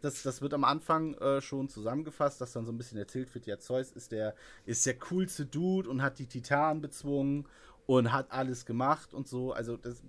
das, 0.01 0.23
das 0.23 0.43
wird 0.43 0.55
am 0.55 0.65
Anfang 0.65 1.15
äh, 1.15 1.41
schon 1.41 1.69
zusammengefasst, 1.69 2.41
dass 2.41 2.53
dann 2.53 2.65
so 2.65 2.73
ein 2.73 2.79
bisschen 2.79 2.99
erzählt 2.99 3.35
wird, 3.35 3.47
ja, 3.47 3.59
Zeus 3.59 3.91
ist 3.93 4.13
der, 4.13 4.35
ist 4.65 4.87
der 4.87 4.99
coolste 4.99 5.47
Dude 5.47 5.89
und 5.89 6.03
hat 6.03 6.19
die 6.19 6.27
Titanen 6.27 6.81
bezwungen 6.81 7.47
und 7.87 8.13
hat 8.13 8.31
alles 8.31 8.67
gemacht 8.67 9.15
und 9.15 9.27
so. 9.27 9.53
Also 9.53 9.77
das, 9.77 10.03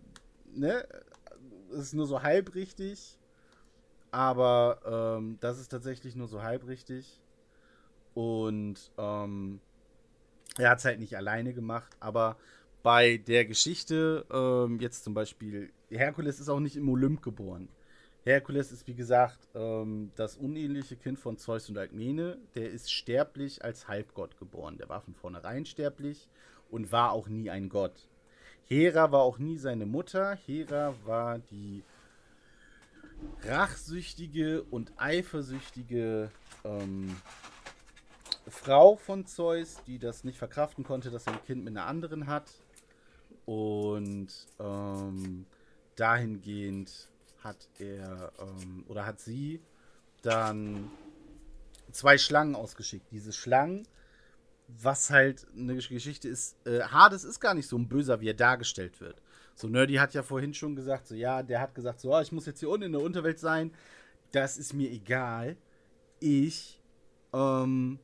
ne, 0.54 0.88
das 1.72 1.80
ist 1.80 1.94
nur 1.94 2.08
so 2.08 2.22
halb 2.22 2.56
richtig. 2.56 3.18
Aber 4.12 5.18
ähm, 5.20 5.38
das 5.40 5.60
ist 5.60 5.70
tatsächlich 5.70 6.16
nur 6.16 6.28
so 6.28 6.42
halb 6.42 6.68
richtig. 6.68 7.22
Und 8.14 8.92
ähm, 8.98 9.62
er 10.58 10.72
hat 10.72 10.80
es 10.80 10.86
halt 10.86 11.00
nicht 11.00 11.16
alleine 11.16 11.54
gemacht, 11.54 11.96
aber 12.00 12.38
bei 12.82 13.18
der 13.18 13.46
Geschichte, 13.46 14.26
ähm, 14.32 14.80
jetzt 14.80 15.04
zum 15.04 15.14
Beispiel, 15.14 15.72
Herkules 15.90 16.40
ist 16.40 16.50
auch 16.50 16.60
nicht 16.60 16.76
im 16.76 16.90
Olymp 16.90 17.22
geboren. 17.22 17.70
Herkules 18.24 18.72
ist, 18.72 18.86
wie 18.88 18.96
gesagt, 18.96 19.48
ähm, 19.56 20.12
das 20.16 20.36
unähnliche 20.36 20.98
Kind 20.98 21.20
von 21.20 21.38
Zeus 21.38 21.70
und 21.70 21.78
Alkmene. 21.78 22.38
Der 22.56 22.70
ist 22.70 22.92
sterblich 22.92 23.64
als 23.64 23.88
Halbgott 23.88 24.38
geboren. 24.38 24.78
Der 24.78 24.90
war 24.90 25.02
von 25.02 25.16
vornherein 25.16 25.66
sterblich 25.66 26.28
und 26.70 26.92
war 26.92 27.12
auch 27.12 27.28
nie 27.28 27.50
ein 27.50 27.70
Gott. 27.70 28.10
Hera 28.66 29.12
war 29.12 29.22
auch 29.22 29.40
nie 29.40 29.58
seine 29.58 29.86
Mutter. 29.86 30.38
Hera 30.46 30.94
war 31.06 31.40
die 31.40 31.84
rachsüchtige 33.44 34.64
und 34.64 34.94
eifersüchtige 34.98 36.30
ähm, 36.64 37.16
Frau 38.48 38.96
von 38.96 39.26
Zeus, 39.26 39.82
die 39.88 39.98
das 39.98 40.24
nicht 40.24 40.38
verkraften 40.38 40.84
konnte, 40.84 41.10
dass 41.10 41.26
er 41.28 41.34
ein 41.34 41.44
Kind 41.44 41.64
mit 41.64 41.76
einer 41.76 41.88
anderen 41.88 42.28
hat. 42.28 42.52
Und 43.46 44.30
ähm, 44.60 45.46
dahingehend 45.96 47.10
hat 47.44 47.70
er 47.80 48.32
ähm, 48.40 48.84
oder 48.88 49.06
hat 49.06 49.20
sie 49.20 49.62
dann 50.22 50.92
zwei 51.92 52.18
Schlangen 52.18 52.56
ausgeschickt. 52.56 53.12
Diese 53.12 53.34
Schlangen, 53.34 53.88
was 54.68 55.10
halt 55.10 55.48
eine 55.56 55.76
Geschichte 55.76 56.28
ist, 56.28 56.56
äh, 56.66 56.82
Hades 56.82 57.24
ist 57.24 57.40
gar 57.40 57.54
nicht 57.54 57.68
so 57.68 57.78
ein 57.78 57.88
Böser, 57.88 58.22
wie 58.22 58.30
er 58.30 58.34
dargestellt 58.34 59.02
wird. 59.02 59.22
So, 59.56 59.68
Nerdy 59.68 59.96
hat 59.96 60.14
ja 60.14 60.24
vorhin 60.24 60.54
schon 60.54 60.76
gesagt, 60.76 61.08
so, 61.08 61.16
ja, 61.16 61.44
der 61.44 61.60
hat 61.60 61.76
gesagt, 61.76 62.00
so, 62.00 62.14
ah, 62.14 62.22
ich 62.22 62.32
muss 62.32 62.46
jetzt 62.46 62.60
hier 62.60 62.70
unten 62.70 62.86
in 62.86 62.92
der 62.94 63.02
Unterwelt 63.02 63.40
sein. 63.40 63.74
Das 64.32 64.58
ist 64.58 64.74
mir 64.74 64.90
egal. 64.90 65.58
Ich, 66.20 66.82
ähm, 67.34 68.00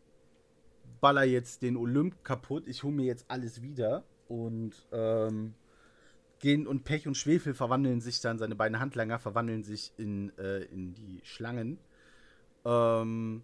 baller 1.00 1.24
jetzt 1.24 1.62
den 1.62 1.78
Olymp 1.78 2.24
kaputt. 2.24 2.68
Ich 2.68 2.84
hole 2.84 2.94
mir 2.94 3.06
jetzt 3.06 3.26
alles 3.30 3.62
wieder. 3.62 4.04
Und, 4.28 4.74
ähm, 4.92 5.54
gehen 6.40 6.68
und 6.68 6.84
Pech 6.84 7.08
und 7.08 7.16
Schwefel 7.16 7.54
verwandeln 7.54 8.02
sich 8.02 8.22
dann, 8.22 8.38
seine 8.38 8.56
beiden 8.56 8.80
Handlanger 8.80 9.20
verwandeln 9.20 9.64
sich 9.64 9.94
in, 9.98 10.38
äh, 10.38 10.64
in 10.66 10.94
die 10.94 11.22
Schlangen. 11.24 11.80
Ähm, 12.66 13.44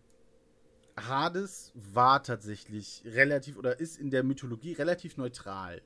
Hades 0.97 1.71
war 1.75 2.21
tatsächlich 2.23 3.04
relativ 3.06 3.58
oder 3.58 3.80
ist 3.80 3.97
in 3.97 4.12
der 4.12 4.23
Mythologie 4.23 4.73
relativ 4.73 5.17
neutral. 5.17 5.82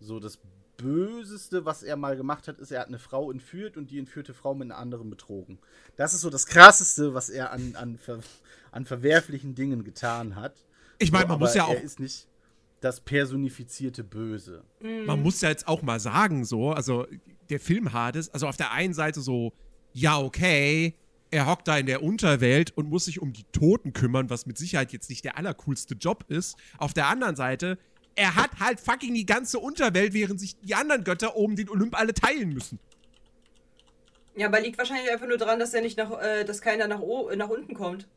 So 0.00 0.18
das 0.18 0.38
Böseste, 0.76 1.64
was 1.64 1.82
er 1.82 1.96
mal 1.96 2.16
gemacht 2.16 2.48
hat, 2.48 2.58
ist, 2.58 2.70
er 2.70 2.80
hat 2.80 2.88
eine 2.88 2.98
Frau 2.98 3.30
entführt 3.30 3.76
und 3.76 3.90
die 3.90 3.98
entführte 3.98 4.32
Frau 4.32 4.54
mit 4.54 4.70
einer 4.70 4.78
anderen 4.78 5.10
betrogen. 5.10 5.58
Das 5.96 6.14
ist 6.14 6.22
so 6.22 6.30
das 6.30 6.46
Krasseste, 6.46 7.14
was 7.14 7.28
er 7.28 7.52
an, 7.52 7.76
an, 7.76 7.98
ver, 7.98 8.20
an 8.72 8.86
verwerflichen 8.86 9.54
Dingen 9.54 9.84
getan 9.84 10.36
hat. 10.36 10.64
Ich 10.98 11.12
meine, 11.12 11.26
man 11.26 11.38
muss 11.38 11.54
ja 11.54 11.64
auch, 11.64 11.74
Er 11.74 11.82
ist 11.82 12.00
nicht 12.00 12.29
das 12.80 13.00
personifizierte 13.00 14.02
Böse. 14.04 14.64
man 15.06 15.22
muss 15.22 15.40
ja 15.40 15.50
jetzt 15.50 15.68
auch 15.68 15.82
mal 15.82 16.00
sagen, 16.00 16.44
so, 16.44 16.70
also 16.70 17.06
der 17.50 17.60
Film 17.60 17.92
Hades, 17.92 18.32
also 18.32 18.46
auf 18.46 18.56
der 18.56 18.72
einen 18.72 18.94
Seite 18.94 19.20
so, 19.20 19.52
ja, 19.92 20.18
okay, 20.18 20.94
er 21.30 21.46
hockt 21.46 21.68
da 21.68 21.78
in 21.78 21.86
der 21.86 22.02
Unterwelt 22.02 22.76
und 22.76 22.88
muss 22.88 23.04
sich 23.04 23.20
um 23.20 23.32
die 23.32 23.44
Toten 23.52 23.92
kümmern, 23.92 24.30
was 24.30 24.46
mit 24.46 24.58
Sicherheit 24.58 24.92
jetzt 24.92 25.10
nicht 25.10 25.24
der 25.24 25.36
allercoolste 25.36 25.94
Job 25.94 26.24
ist. 26.28 26.56
Auf 26.78 26.92
der 26.92 27.06
anderen 27.08 27.36
Seite, 27.36 27.78
er 28.16 28.34
hat 28.34 28.58
halt 28.58 28.80
fucking 28.80 29.14
die 29.14 29.26
ganze 29.26 29.58
Unterwelt, 29.58 30.12
während 30.12 30.40
sich 30.40 30.58
die 30.60 30.74
anderen 30.74 31.04
Götter 31.04 31.36
oben 31.36 31.56
den 31.56 31.68
Olymp 31.68 31.98
alle 31.98 32.14
teilen 32.14 32.52
müssen. 32.52 32.78
Ja, 34.36 34.46
aber 34.46 34.60
liegt 34.60 34.78
wahrscheinlich 34.78 35.10
einfach 35.10 35.26
nur 35.26 35.38
daran, 35.38 35.58
dass 35.58 35.74
er 35.74 35.82
nicht 35.82 35.98
nach, 35.98 36.20
äh, 36.20 36.44
dass 36.44 36.62
keiner 36.62 36.88
nach, 36.88 37.00
o 37.00 37.30
nach 37.36 37.48
unten 37.48 37.74
kommt. 37.74 38.08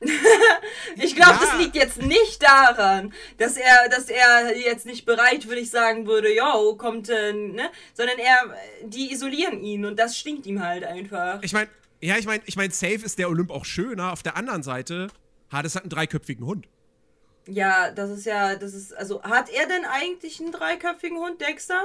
Ich 0.00 1.14
glaube, 1.16 1.32
Ja. 1.32 1.40
das 1.40 1.58
liegt 1.58 1.74
jetzt 1.74 2.02
nicht 2.02 2.42
daran, 2.42 3.12
dass 3.36 3.56
er, 3.56 3.88
dass 3.88 4.08
er 4.08 4.56
jetzt 4.56 4.86
nicht 4.86 5.04
bereit, 5.06 5.46
würde 5.48 5.60
ich 5.60 5.70
sagen, 5.70 6.06
würde, 6.06 6.34
yo, 6.34 6.76
kommt, 6.76 7.08
äh, 7.08 7.32
ne? 7.32 7.70
Sondern 7.94 8.18
er, 8.18 8.56
die 8.84 9.12
isolieren 9.12 9.62
ihn 9.62 9.84
und 9.84 9.98
das 9.98 10.16
stinkt 10.16 10.46
ihm 10.46 10.62
halt 10.64 10.84
einfach. 10.84 11.42
Ich 11.42 11.52
meine, 11.52 11.68
ja, 12.00 12.16
ich 12.16 12.26
meine, 12.26 12.42
ich 12.46 12.56
meine, 12.56 12.72
safe 12.72 13.04
ist 13.04 13.18
der 13.18 13.28
Olymp 13.28 13.50
auch 13.50 13.64
schöner. 13.64 14.12
Auf 14.12 14.22
der 14.22 14.36
anderen 14.36 14.62
Seite, 14.62 15.08
Hades 15.50 15.74
hat 15.74 15.82
einen 15.82 15.90
dreiköpfigen 15.90 16.46
Hund. 16.46 16.68
Ja, 17.46 17.90
das 17.90 18.10
ist 18.10 18.26
ja, 18.26 18.54
das 18.56 18.74
ist, 18.74 18.92
also, 18.94 19.22
hat 19.22 19.48
er 19.50 19.66
denn 19.66 19.84
eigentlich 19.84 20.38
einen 20.40 20.52
dreiköpfigen 20.52 21.18
Hund, 21.18 21.40
Dexter? 21.40 21.82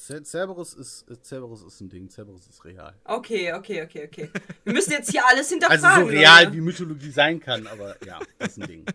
Cer- 0.00 0.24
Cerberus 0.24 0.72
ist, 0.74 1.10
äh, 1.10 1.16
Cerberus 1.22 1.62
ist 1.62 1.80
ein 1.80 1.90
Ding, 1.90 2.08
Cerberus 2.08 2.46
ist 2.48 2.64
real. 2.64 2.94
Okay, 3.04 3.52
okay, 3.52 3.82
okay, 3.82 4.06
okay. 4.06 4.30
Wir 4.64 4.72
müssen 4.72 4.92
jetzt 4.92 5.10
hier 5.10 5.26
alles 5.26 5.50
hinterfragen. 5.50 5.84
Also 5.84 6.00
so 6.00 6.06
real 6.06 6.44
Leute. 6.44 6.56
wie 6.56 6.60
Mythologie 6.62 7.10
sein 7.10 7.38
kann, 7.38 7.66
aber 7.66 7.96
ja, 8.06 8.18
das 8.38 8.52
ist 8.56 8.62
ein 8.62 8.66
Ding. 8.66 8.86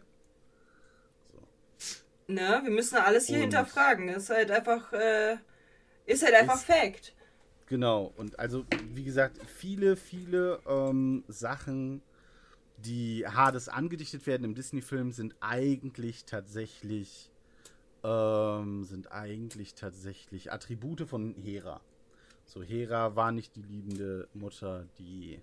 Ne, 2.28 2.60
wir 2.64 2.72
müssen 2.72 2.96
alles 2.98 3.28
hier 3.28 3.36
Und- 3.36 3.42
hinterfragen. 3.44 4.10
Ist 4.10 4.30
halt 4.32 4.50
einfach, 4.50 4.92
äh, 4.94 5.38
ist 6.06 6.24
halt 6.24 6.34
einfach 6.34 6.56
Ist- 6.56 6.66
Fact. 6.66 7.14
Genau, 7.68 8.14
und 8.18 8.38
also, 8.40 8.64
wie 8.94 9.04
gesagt, 9.04 9.40
viele, 9.48 9.96
viele 9.96 10.60
ähm, 10.68 11.24
Sachen, 11.28 12.02
die 12.78 13.26
Hades 13.28 13.70
angedichtet 13.70 14.28
werden 14.28 14.44
im 14.44 14.54
Disney-Film, 14.54 15.12
sind 15.12 15.36
eigentlich 15.40 16.26
tatsächlich, 16.26 17.32
ähm, 18.06 18.84
sind 18.84 19.12
eigentlich 19.12 19.74
tatsächlich 19.74 20.52
Attribute 20.52 21.02
von 21.10 21.34
Hera. 21.34 21.82
So, 22.46 22.62
Hera 22.62 23.16
war 23.16 23.32
nicht 23.32 23.56
die 23.56 23.64
liebende 23.64 24.28
Mutter, 24.34 24.86
die 25.00 25.42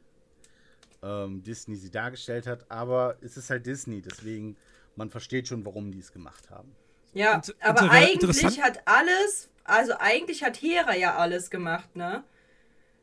ähm, 1.02 1.42
Disney 1.42 1.76
sie 1.76 1.90
dargestellt 1.90 2.46
hat, 2.46 2.70
aber 2.70 3.16
es 3.20 3.36
ist 3.36 3.50
halt 3.50 3.66
Disney, 3.66 4.00
deswegen, 4.00 4.56
man 4.94 5.10
versteht 5.10 5.48
schon, 5.48 5.66
warum 5.66 5.90
die 5.90 5.98
es 5.98 6.12
gemacht 6.12 6.50
haben. 6.50 6.70
Ja, 7.14 7.34
Inter- 7.34 7.54
aber 7.60 7.90
eigentlich 7.90 8.62
hat 8.62 8.86
alles, 8.86 9.50
also 9.64 9.94
eigentlich 9.98 10.44
hat 10.44 10.62
Hera 10.62 10.94
ja 10.94 11.16
alles 11.16 11.50
gemacht, 11.50 11.96
ne? 11.96 12.22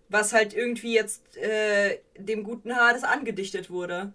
Was 0.07 0.33
halt 0.33 0.53
irgendwie 0.53 0.93
jetzt 0.95 1.37
äh, 1.37 1.99
dem 2.17 2.43
guten 2.43 2.75
Hades 2.75 3.03
angedichtet 3.03 3.69
wurde. 3.69 4.13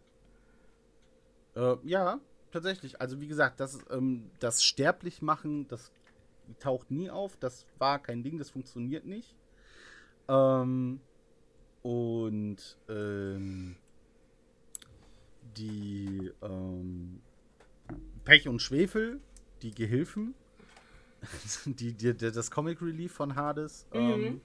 Äh, 1.54 1.76
ja, 1.84 2.18
tatsächlich. 2.54 3.00
Also 3.00 3.20
wie 3.20 3.26
gesagt, 3.26 3.60
das, 3.60 3.78
ähm, 3.90 4.30
das 4.40 4.64
Sterblichmachen, 4.64 5.68
das 5.68 5.92
taucht 6.60 6.90
nie 6.90 7.10
auf. 7.10 7.36
Das 7.36 7.66
war 7.78 7.98
kein 7.98 8.22
Ding, 8.22 8.38
das 8.38 8.50
funktioniert 8.50 9.04
nicht. 9.04 9.34
Ähm, 10.28 11.00
und 11.82 12.78
ähm, 12.88 13.76
die 15.56 16.32
ähm, 16.42 17.20
Pech 18.24 18.48
und 18.48 18.62
Schwefel, 18.62 19.20
die 19.62 19.72
Gehilfen, 19.72 20.34
die, 21.66 21.92
die, 21.92 22.14
das 22.14 22.50
Comic 22.50 22.80
Relief 22.80 23.12
von 23.12 23.34
Hades, 23.34 23.86
ähm, 23.92 24.40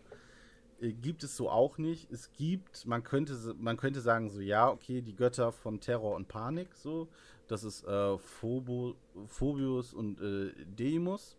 äh, 0.81 0.91
gibt 0.91 1.23
es 1.23 1.35
so 1.35 1.49
auch 1.49 1.77
nicht. 1.77 2.11
Es 2.11 2.31
gibt, 2.33 2.85
man 2.85 3.03
könnte, 3.03 3.55
man 3.57 3.77
könnte 3.77 4.01
sagen, 4.01 4.29
so, 4.29 4.41
ja, 4.41 4.69
okay, 4.69 5.01
die 5.01 5.15
Götter 5.15 5.51
von 5.51 5.79
Terror 5.79 6.15
und 6.15 6.27
Panik, 6.27 6.75
so. 6.75 7.07
Das 7.49 7.63
ist 7.63 7.83
äh, 7.85 8.17
Phobo, 8.17 8.95
Phobius 9.25 9.93
und 9.93 10.21
äh, 10.21 10.53
Deimos. 10.77 11.35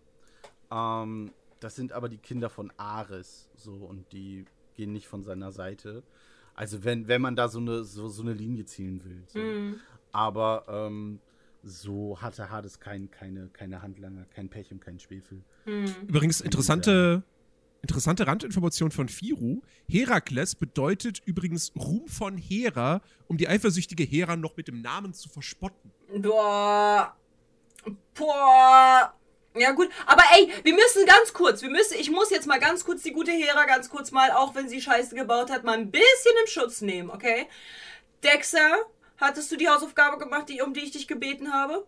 Ähm, 0.70 1.30
das 1.60 1.76
sind 1.76 1.92
aber 1.92 2.08
die 2.08 2.18
Kinder 2.18 2.50
von 2.50 2.72
Ares, 2.76 3.48
so, 3.54 3.74
und 3.74 4.12
die 4.12 4.44
gehen 4.74 4.92
nicht 4.92 5.06
von 5.06 5.22
seiner 5.22 5.52
Seite. 5.52 6.02
Also 6.54 6.82
wenn, 6.84 7.06
wenn 7.06 7.22
man 7.22 7.36
da 7.36 7.48
so 7.48 7.60
eine, 7.60 7.84
so, 7.84 8.08
so 8.08 8.22
eine 8.22 8.32
Linie 8.32 8.64
ziehen 8.64 9.04
will. 9.04 9.22
So. 9.28 9.38
Mhm. 9.38 9.80
Aber 10.10 10.64
ähm, 10.68 11.20
so 11.62 12.20
hatte 12.20 12.50
Hades 12.50 12.80
kein, 12.80 13.10
keine, 13.10 13.48
keine 13.48 13.80
Handlanger, 13.80 14.24
kein 14.34 14.48
Pech 14.48 14.72
und 14.72 14.80
kein 14.80 14.98
Schwefel. 14.98 15.42
Mhm. 15.64 15.94
Übrigens, 16.08 16.40
interessante, 16.40 17.22
interessante 17.82 18.26
Randinformation 18.26 18.90
von 18.90 19.08
Firu. 19.08 19.62
Herakles 19.88 20.54
bedeutet 20.54 21.22
übrigens 21.24 21.72
Ruhm 21.76 22.06
von 22.06 22.36
Hera, 22.36 23.00
um 23.28 23.36
die 23.36 23.48
eifersüchtige 23.48 24.04
Hera 24.04 24.36
noch 24.36 24.56
mit 24.56 24.68
dem 24.68 24.82
Namen 24.82 25.14
zu 25.14 25.28
verspotten. 25.28 25.90
Boah. 26.16 27.16
Boah. 28.14 29.14
Ja 29.56 29.72
gut, 29.72 29.88
aber 30.06 30.22
ey, 30.32 30.48
wir 30.62 30.74
müssen 30.74 31.04
ganz 31.06 31.32
kurz, 31.32 31.60
wir 31.62 31.70
müssen, 31.70 31.94
ich 31.98 32.08
muss 32.08 32.30
jetzt 32.30 32.46
mal 32.46 32.60
ganz 32.60 32.84
kurz 32.84 33.02
die 33.02 33.10
gute 33.10 33.32
Hera 33.32 33.64
ganz 33.64 33.90
kurz 33.90 34.12
mal, 34.12 34.30
auch 34.30 34.54
wenn 34.54 34.68
sie 34.68 34.80
Scheiße 34.80 35.16
gebaut 35.16 35.50
hat, 35.50 35.64
mal 35.64 35.76
ein 35.76 35.90
bisschen 35.90 36.32
im 36.40 36.46
Schutz 36.46 36.82
nehmen, 36.82 37.10
okay? 37.10 37.48
Dexter, 38.22 38.76
hattest 39.16 39.50
du 39.50 39.56
die 39.56 39.68
Hausaufgabe 39.68 40.18
gemacht, 40.18 40.48
die, 40.48 40.62
um 40.62 40.72
die 40.72 40.80
ich 40.80 40.92
dich 40.92 41.08
gebeten 41.08 41.52
habe? 41.52 41.84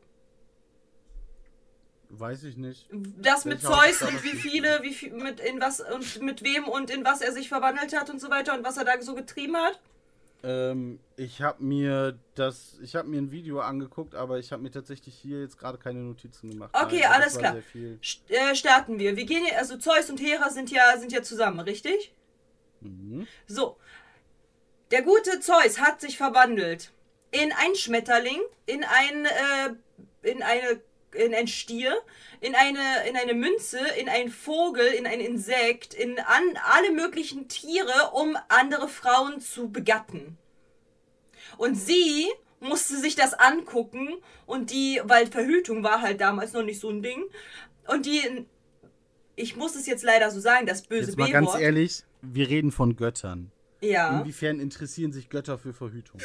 Weiß 2.14 2.44
ich 2.44 2.58
nicht. 2.58 2.90
Das 2.90 3.46
mit 3.46 3.62
Zeus 3.62 4.02
und 4.02 4.22
wie 4.22 4.36
viele, 4.36 4.82
wie 4.82 4.92
viel, 4.92 5.14
mit 5.14 5.40
in 5.40 5.60
was 5.62 5.80
und 5.80 6.20
mit 6.20 6.42
wem 6.42 6.64
und 6.64 6.90
in 6.90 7.06
was 7.06 7.22
er 7.22 7.32
sich 7.32 7.48
verwandelt 7.48 7.96
hat 7.98 8.10
und 8.10 8.20
so 8.20 8.28
weiter 8.28 8.54
und 8.54 8.64
was 8.64 8.76
er 8.76 8.84
da 8.84 9.00
so 9.00 9.14
getrieben 9.14 9.56
hat? 9.56 9.80
Ähm, 10.42 11.00
ich 11.16 11.40
habe 11.40 11.64
mir 11.64 12.18
das, 12.34 12.78
ich 12.82 12.96
habe 12.96 13.08
mir 13.08 13.16
ein 13.16 13.30
Video 13.30 13.60
angeguckt, 13.60 14.14
aber 14.14 14.38
ich 14.38 14.52
habe 14.52 14.62
mir 14.62 14.70
tatsächlich 14.70 15.14
hier 15.14 15.40
jetzt 15.40 15.56
gerade 15.56 15.78
keine 15.78 16.00
Notizen 16.00 16.50
gemacht. 16.50 16.74
Okay, 16.74 17.00
das 17.00 17.10
alles 17.12 17.38
klar. 17.38 17.56
äh, 18.28 18.54
starten 18.54 18.98
wir. 18.98 19.16
Wir 19.16 19.24
gehen 19.24 19.46
also 19.56 19.78
Zeus 19.78 20.10
und 20.10 20.20
Hera 20.20 20.50
sind 20.50 20.70
ja, 20.70 20.98
sind 20.98 21.12
ja 21.12 21.22
zusammen, 21.22 21.60
richtig? 21.60 22.12
Mhm. 22.80 23.26
So. 23.46 23.78
Der 24.90 25.00
gute 25.00 25.40
Zeus 25.40 25.80
hat 25.80 26.02
sich 26.02 26.18
verwandelt 26.18 26.92
in 27.30 27.52
ein 27.52 27.74
Schmetterling, 27.74 28.40
in 28.66 28.84
ein, 28.84 29.24
äh, 29.24 30.30
in 30.30 30.42
eine, 30.42 30.82
in 31.14 31.34
ein 31.34 31.46
Stier, 31.46 31.94
in 32.40 32.54
eine, 32.54 33.08
in 33.08 33.16
eine 33.16 33.34
Münze, 33.34 33.78
in 34.00 34.08
einen 34.08 34.30
Vogel, 34.30 34.86
in 34.86 35.06
ein 35.06 35.20
Insekt, 35.20 35.94
in 35.94 36.18
an, 36.18 36.42
alle 36.72 36.92
möglichen 36.92 37.48
Tiere, 37.48 38.10
um 38.12 38.36
andere 38.48 38.88
Frauen 38.88 39.40
zu 39.40 39.70
begatten. 39.70 40.38
Und 41.58 41.74
sie 41.74 42.28
musste 42.60 42.96
sich 42.96 43.14
das 43.14 43.34
angucken 43.34 44.08
und 44.46 44.70
die, 44.70 45.00
weil 45.04 45.26
Verhütung 45.26 45.82
war 45.82 46.00
halt 46.00 46.20
damals 46.20 46.52
noch 46.52 46.62
nicht 46.62 46.80
so 46.80 46.88
ein 46.88 47.02
Ding. 47.02 47.24
Und 47.88 48.06
die, 48.06 48.46
ich 49.36 49.56
muss 49.56 49.74
es 49.74 49.86
jetzt 49.86 50.04
leider 50.04 50.30
so 50.30 50.40
sagen, 50.40 50.66
das 50.66 50.82
böse 50.82 51.08
Jetzt 51.08 51.18
mal 51.18 51.30
ganz 51.30 51.54
ehrlich, 51.54 52.04
wir 52.22 52.48
reden 52.48 52.70
von 52.70 52.96
Göttern. 52.96 53.50
Ja. 53.80 54.20
Inwiefern 54.20 54.60
interessieren 54.60 55.12
sich 55.12 55.28
Götter 55.28 55.58
für 55.58 55.74
Verhütung? 55.74 56.20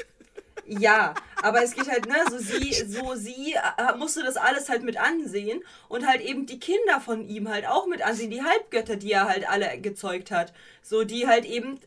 Ja, 0.70 1.14
aber 1.42 1.64
es 1.64 1.74
geht 1.74 1.90
halt, 1.90 2.08
ne, 2.08 2.18
so 2.30 2.38
sie, 2.40 2.74
so 2.74 3.16
sie 3.16 3.54
äh, 3.54 3.96
musste 3.98 4.22
das 4.22 4.36
alles 4.36 4.68
halt 4.68 4.84
mit 4.84 4.98
ansehen 4.98 5.64
und 5.88 6.06
halt 6.06 6.22
eben 6.22 6.46
die 6.46 6.60
Kinder 6.60 7.00
von 7.00 7.28
ihm 7.28 7.48
halt 7.48 7.66
auch 7.66 7.88
mit 7.88 8.02
ansehen, 8.02 8.32
die 8.32 8.44
Halbgötter, 8.44 8.98
die 8.98 9.14
er 9.14 9.30
halt 9.30 9.48
alle 9.50 9.80
gezeugt 9.80 10.30
hat. 10.30 10.54
So, 10.82 11.06
die 11.06 11.26
halt 11.26 11.46
eben 11.46 11.80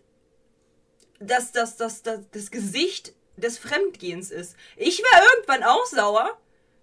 das, 1.19 1.53
das, 1.53 1.77
das, 1.77 2.03
das, 2.03 2.21
das 2.33 2.51
Gesicht 2.51 3.12
des 3.37 3.59
Fremdgehens 3.59 4.31
ist. 4.31 4.57
Ich 4.77 4.99
wäre 4.99 5.23
irgendwann 5.35 5.62
auch 5.62 5.85
sauer. 5.85 6.38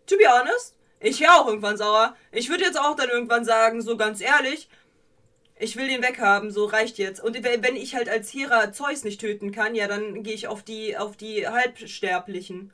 To 0.05 0.17
be 0.17 0.25
honest. 0.27 0.75
Ich 0.99 1.19
wäre 1.19 1.33
auch 1.33 1.47
irgendwann 1.47 1.77
sauer. 1.77 2.15
Ich 2.31 2.49
würde 2.49 2.63
jetzt 2.63 2.79
auch 2.79 2.95
dann 2.95 3.09
irgendwann 3.09 3.43
sagen, 3.43 3.81
so 3.81 3.97
ganz 3.97 4.21
ehrlich, 4.21 4.69
ich 5.59 5.75
will 5.75 5.87
den 5.87 6.01
weghaben, 6.01 6.51
so 6.51 6.65
reicht 6.65 6.97
jetzt. 6.97 7.21
Und 7.21 7.43
wenn 7.43 7.75
ich 7.75 7.95
halt 7.95 8.09
als 8.09 8.33
Hera 8.33 8.71
Zeus 8.71 9.03
nicht 9.03 9.19
töten 9.19 9.51
kann, 9.51 9.75
ja, 9.75 9.87
dann 9.87 10.23
gehe 10.23 10.33
ich 10.33 10.47
auf 10.47 10.63
die, 10.63 10.97
auf 10.97 11.17
die 11.17 11.47
Halbsterblichen. 11.47 12.71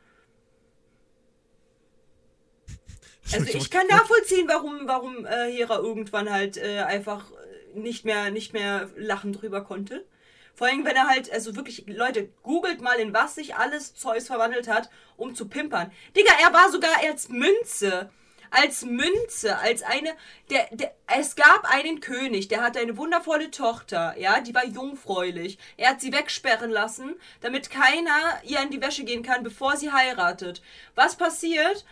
Also 3.32 3.58
ich 3.58 3.70
kann 3.70 3.88
nachvollziehen, 3.88 4.48
warum, 4.48 4.82
warum 4.88 5.26
äh, 5.26 5.52
Hera 5.52 5.78
irgendwann 5.78 6.30
halt 6.30 6.58
äh, 6.58 6.80
einfach 6.80 7.32
nicht 7.74 8.06
mehr, 8.06 8.32
nicht 8.32 8.54
mehr 8.54 8.90
lachen 8.96 9.34
drüber 9.34 9.62
konnte. 9.62 10.06
Vor 10.54 10.68
allem, 10.68 10.86
wenn 10.86 10.96
er 10.96 11.08
halt, 11.08 11.32
also 11.32 11.56
wirklich, 11.56 11.86
Leute, 11.88 12.30
googelt 12.44 12.82
mal, 12.82 13.00
in 13.00 13.14
was 13.14 13.36
sich 13.36 13.56
alles 13.56 13.96
Zeus 13.96 14.28
verwandelt 14.28 14.68
hat, 14.68 14.90
um 15.18 15.34
zu 15.34 15.48
pimpern. 15.48 15.92
Digga, 16.16 16.32
er 16.42 16.54
war 16.54 16.72
sogar 16.72 16.92
als 17.04 17.30
Münze. 17.30 18.12
Als 18.56 18.86
Münze, 18.86 19.58
als 19.58 19.82
eine, 19.82 20.14
der, 20.52 20.68
der, 20.72 20.94
es 21.08 21.36
gab 21.36 21.66
einen 21.66 22.02
König, 22.02 22.50
der 22.50 22.62
hatte 22.62 22.80
eine 22.80 22.98
wundervolle 22.98 23.50
Tochter, 23.50 24.16
ja, 24.20 24.42
die 24.42 24.54
war 24.54 24.64
jungfräulich. 24.64 25.58
Er 25.76 25.90
hat 25.90 26.02
sie 26.02 26.14
wegsperren 26.14 26.70
lassen, 26.70 27.16
damit 27.42 27.72
keiner 27.72 28.42
ihr 28.44 28.62
in 28.62 28.70
die 28.70 28.82
Wäsche 28.82 29.06
gehen 29.06 29.24
kann, 29.24 29.42
bevor 29.42 29.76
sie 29.76 29.92
heiratet. 29.92 30.62
Was 30.94 31.16
passiert? 31.16 31.84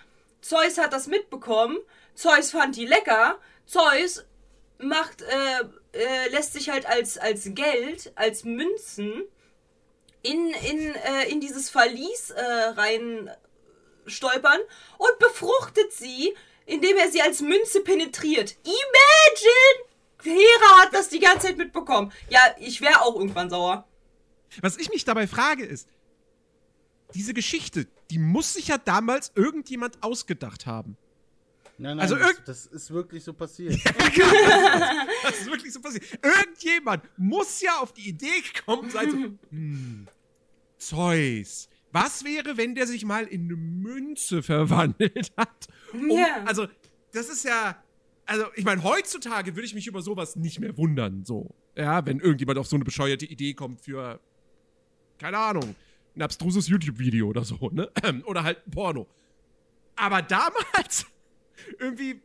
Zeus 0.42 0.78
hat 0.78 0.94
das 0.94 1.08
mitbekommen. 1.08 1.80
Zeus 2.14 2.52
fand 2.52 2.76
die 2.76 2.86
lecker. 2.86 3.40
Zeus 3.66 4.24
macht, 4.78 5.24
äh, 5.24 5.98
äh, 5.98 6.30
lässt 6.30 6.54
sich 6.54 6.70
halt 6.70 6.86
als, 6.86 7.18
als 7.18 7.50
Geld, 7.56 8.12
als 8.16 8.44
Münzen 8.44 9.24
in, 10.22 10.52
in, 10.70 10.94
äh, 10.94 11.30
in 11.30 11.42
dieses 11.42 11.72
Verlies 11.72 12.30
äh, 12.30 12.44
rein 12.44 13.32
stolpern 14.06 14.60
und 14.98 15.20
befruchtet 15.20 15.92
sie, 15.94 16.36
indem 16.66 16.98
er 16.98 17.12
sie 17.12 17.22
als 17.22 17.42
Münze 17.42 17.82
penetriert. 17.82 18.58
Imagine! 18.64 19.92
Hera 20.24 20.82
hat 20.82 20.94
das 20.94 21.10
die 21.10 21.20
ganze 21.20 21.48
Zeit 21.48 21.58
mitbekommen. 21.58 22.12
Ja, 22.30 22.40
ich 22.60 22.82
wäre 22.82 23.02
auch 23.02 23.16
irgendwann 23.16 23.50
sauer. 23.50 23.88
Was 24.62 24.78
ich 24.78 24.90
mich 24.90 25.04
dabei 25.06 25.28
frage 25.28 25.66
ist, 25.66 25.88
diese 27.14 27.34
Geschichte, 27.34 27.88
die 28.10 28.20
muss 28.20 28.54
sich 28.54 28.68
ja 28.68 28.78
damals 28.78 29.32
irgendjemand 29.36 30.02
ausgedacht 30.04 30.66
haben. 30.66 30.98
Nein, 31.78 31.98
nein, 31.98 32.00
Also 32.00 32.16
das, 32.16 32.36
das 32.46 32.66
ist 32.68 32.92
wirklich 32.92 33.24
so 33.24 33.34
passiert. 33.34 33.76
Das 35.24 35.40
ist 35.40 35.46
wirklich 35.48 35.72
so 35.72 35.82
passiert. 35.82 36.04
Irgendjemand 36.22 37.04
muss 37.18 37.62
ja 37.62 37.78
auf 37.80 37.94
die 37.94 38.10
Idee 38.10 38.42
gekommen 38.54 38.90
sein, 38.90 39.10
so, 39.12 39.18
hm, 39.50 40.08
Zeus. 40.78 41.70
Was 41.92 42.24
wäre, 42.24 42.58
wenn 42.58 42.76
der 42.76 42.88
sich 42.88 43.04
mal 43.06 43.26
in 43.26 43.46
eine 43.46 43.56
Münze 43.56 44.42
verwandelt 44.44 45.32
hat? 45.38 45.68
Um, 45.94 46.10
Ja. 46.10 46.44
Also, 46.46 46.68
das 47.12 47.30
ist 47.30 47.44
ja. 47.46 47.82
Also, 48.26 48.46
ich 48.56 48.64
meine, 48.64 48.84
heutzutage 48.84 49.56
würde 49.56 49.66
ich 49.66 49.74
mich 49.74 49.88
über 49.88 50.02
sowas 50.02 50.36
nicht 50.36 50.60
mehr 50.60 50.78
wundern, 50.78 51.26
so. 51.26 51.54
Ja, 51.76 52.06
wenn 52.06 52.20
irgendjemand 52.20 52.58
auf 52.60 52.68
so 52.68 52.76
eine 52.78 52.86
bescheuerte 52.86 53.26
Idee 53.26 53.54
kommt 53.54 53.82
für, 53.82 54.20
keine 55.18 55.38
Ahnung, 55.38 55.76
ein 56.16 56.22
abstruses 56.22 56.68
YouTube-Video 56.68 57.28
oder 57.28 57.44
so, 57.44 57.70
ne? 57.72 57.90
Oder 58.26 58.44
halt 58.44 58.66
ein 58.68 58.72
Porno. 58.72 59.08
Aber 59.96 60.22
damals, 60.22 61.06
irgendwie 61.80 62.22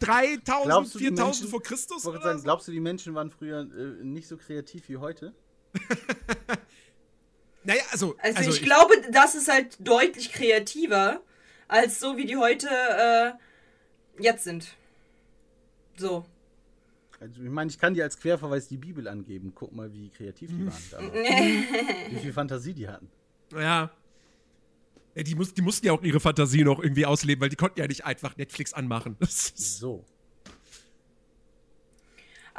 3000, 0.00 0.64
Glaubst 0.66 0.94
du, 0.94 0.98
die 0.98 1.04
4000 1.06 1.26
Menschen- 1.40 1.48
vor 1.50 1.62
Christus 1.62 1.98
Ich 1.98 2.04
wollte 2.06 2.18
oder 2.18 2.26
sagen, 2.28 2.38
so? 2.38 2.44
glaubst 2.44 2.68
du, 2.68 2.72
die 2.72 2.80
Menschen 2.80 3.14
waren 3.14 3.30
früher 3.30 3.60
äh, 3.60 4.04
nicht 4.04 4.28
so 4.28 4.36
kreativ 4.36 4.88
wie 4.88 4.96
heute? 4.98 5.34
Naja, 7.64 7.82
also, 7.90 8.16
Also, 8.22 8.50
ich, 8.50 8.62
glaube, 8.62 8.94
das 9.10 9.34
ist 9.34 9.48
halt 9.48 9.76
deutlich 9.80 10.32
kreativer, 10.32 11.20
als 11.68 12.00
so 12.00 12.16
wie 12.16 12.24
die 12.24 12.36
heute 12.36 12.68
äh, 12.68 14.22
jetzt 14.22 14.44
sind. 14.44 14.74
So. 15.96 16.24
Also, 17.20 17.42
ich 17.42 17.50
meine, 17.50 17.70
ich 17.70 17.78
kann 17.78 17.92
dir 17.92 18.04
als 18.04 18.18
Querverweis 18.18 18.68
die 18.68 18.78
Bibel 18.78 19.06
angeben. 19.06 19.52
Guck 19.54 19.74
mal, 19.74 19.92
wie 19.92 20.08
kreativ 20.08 20.50
die 20.50 20.66
waren 20.66 20.82
damals. 20.90 21.14
wie 22.10 22.18
viel 22.18 22.32
Fantasie 22.32 22.72
die 22.72 22.88
hatten. 22.88 23.10
Ja. 23.54 23.90
die, 25.14 25.34
muss, 25.34 25.52
die 25.52 25.62
mussten 25.62 25.86
ja 25.86 25.92
auch 25.92 26.02
ihre 26.02 26.20
Fantasie 26.20 26.64
noch 26.64 26.82
irgendwie 26.82 27.04
ausleben, 27.04 27.42
weil 27.42 27.50
die 27.50 27.56
konnten 27.56 27.78
ja 27.78 27.86
nicht 27.86 28.06
einfach 28.06 28.36
Netflix 28.36 28.72
anmachen. 28.72 29.16
So. 29.26 30.04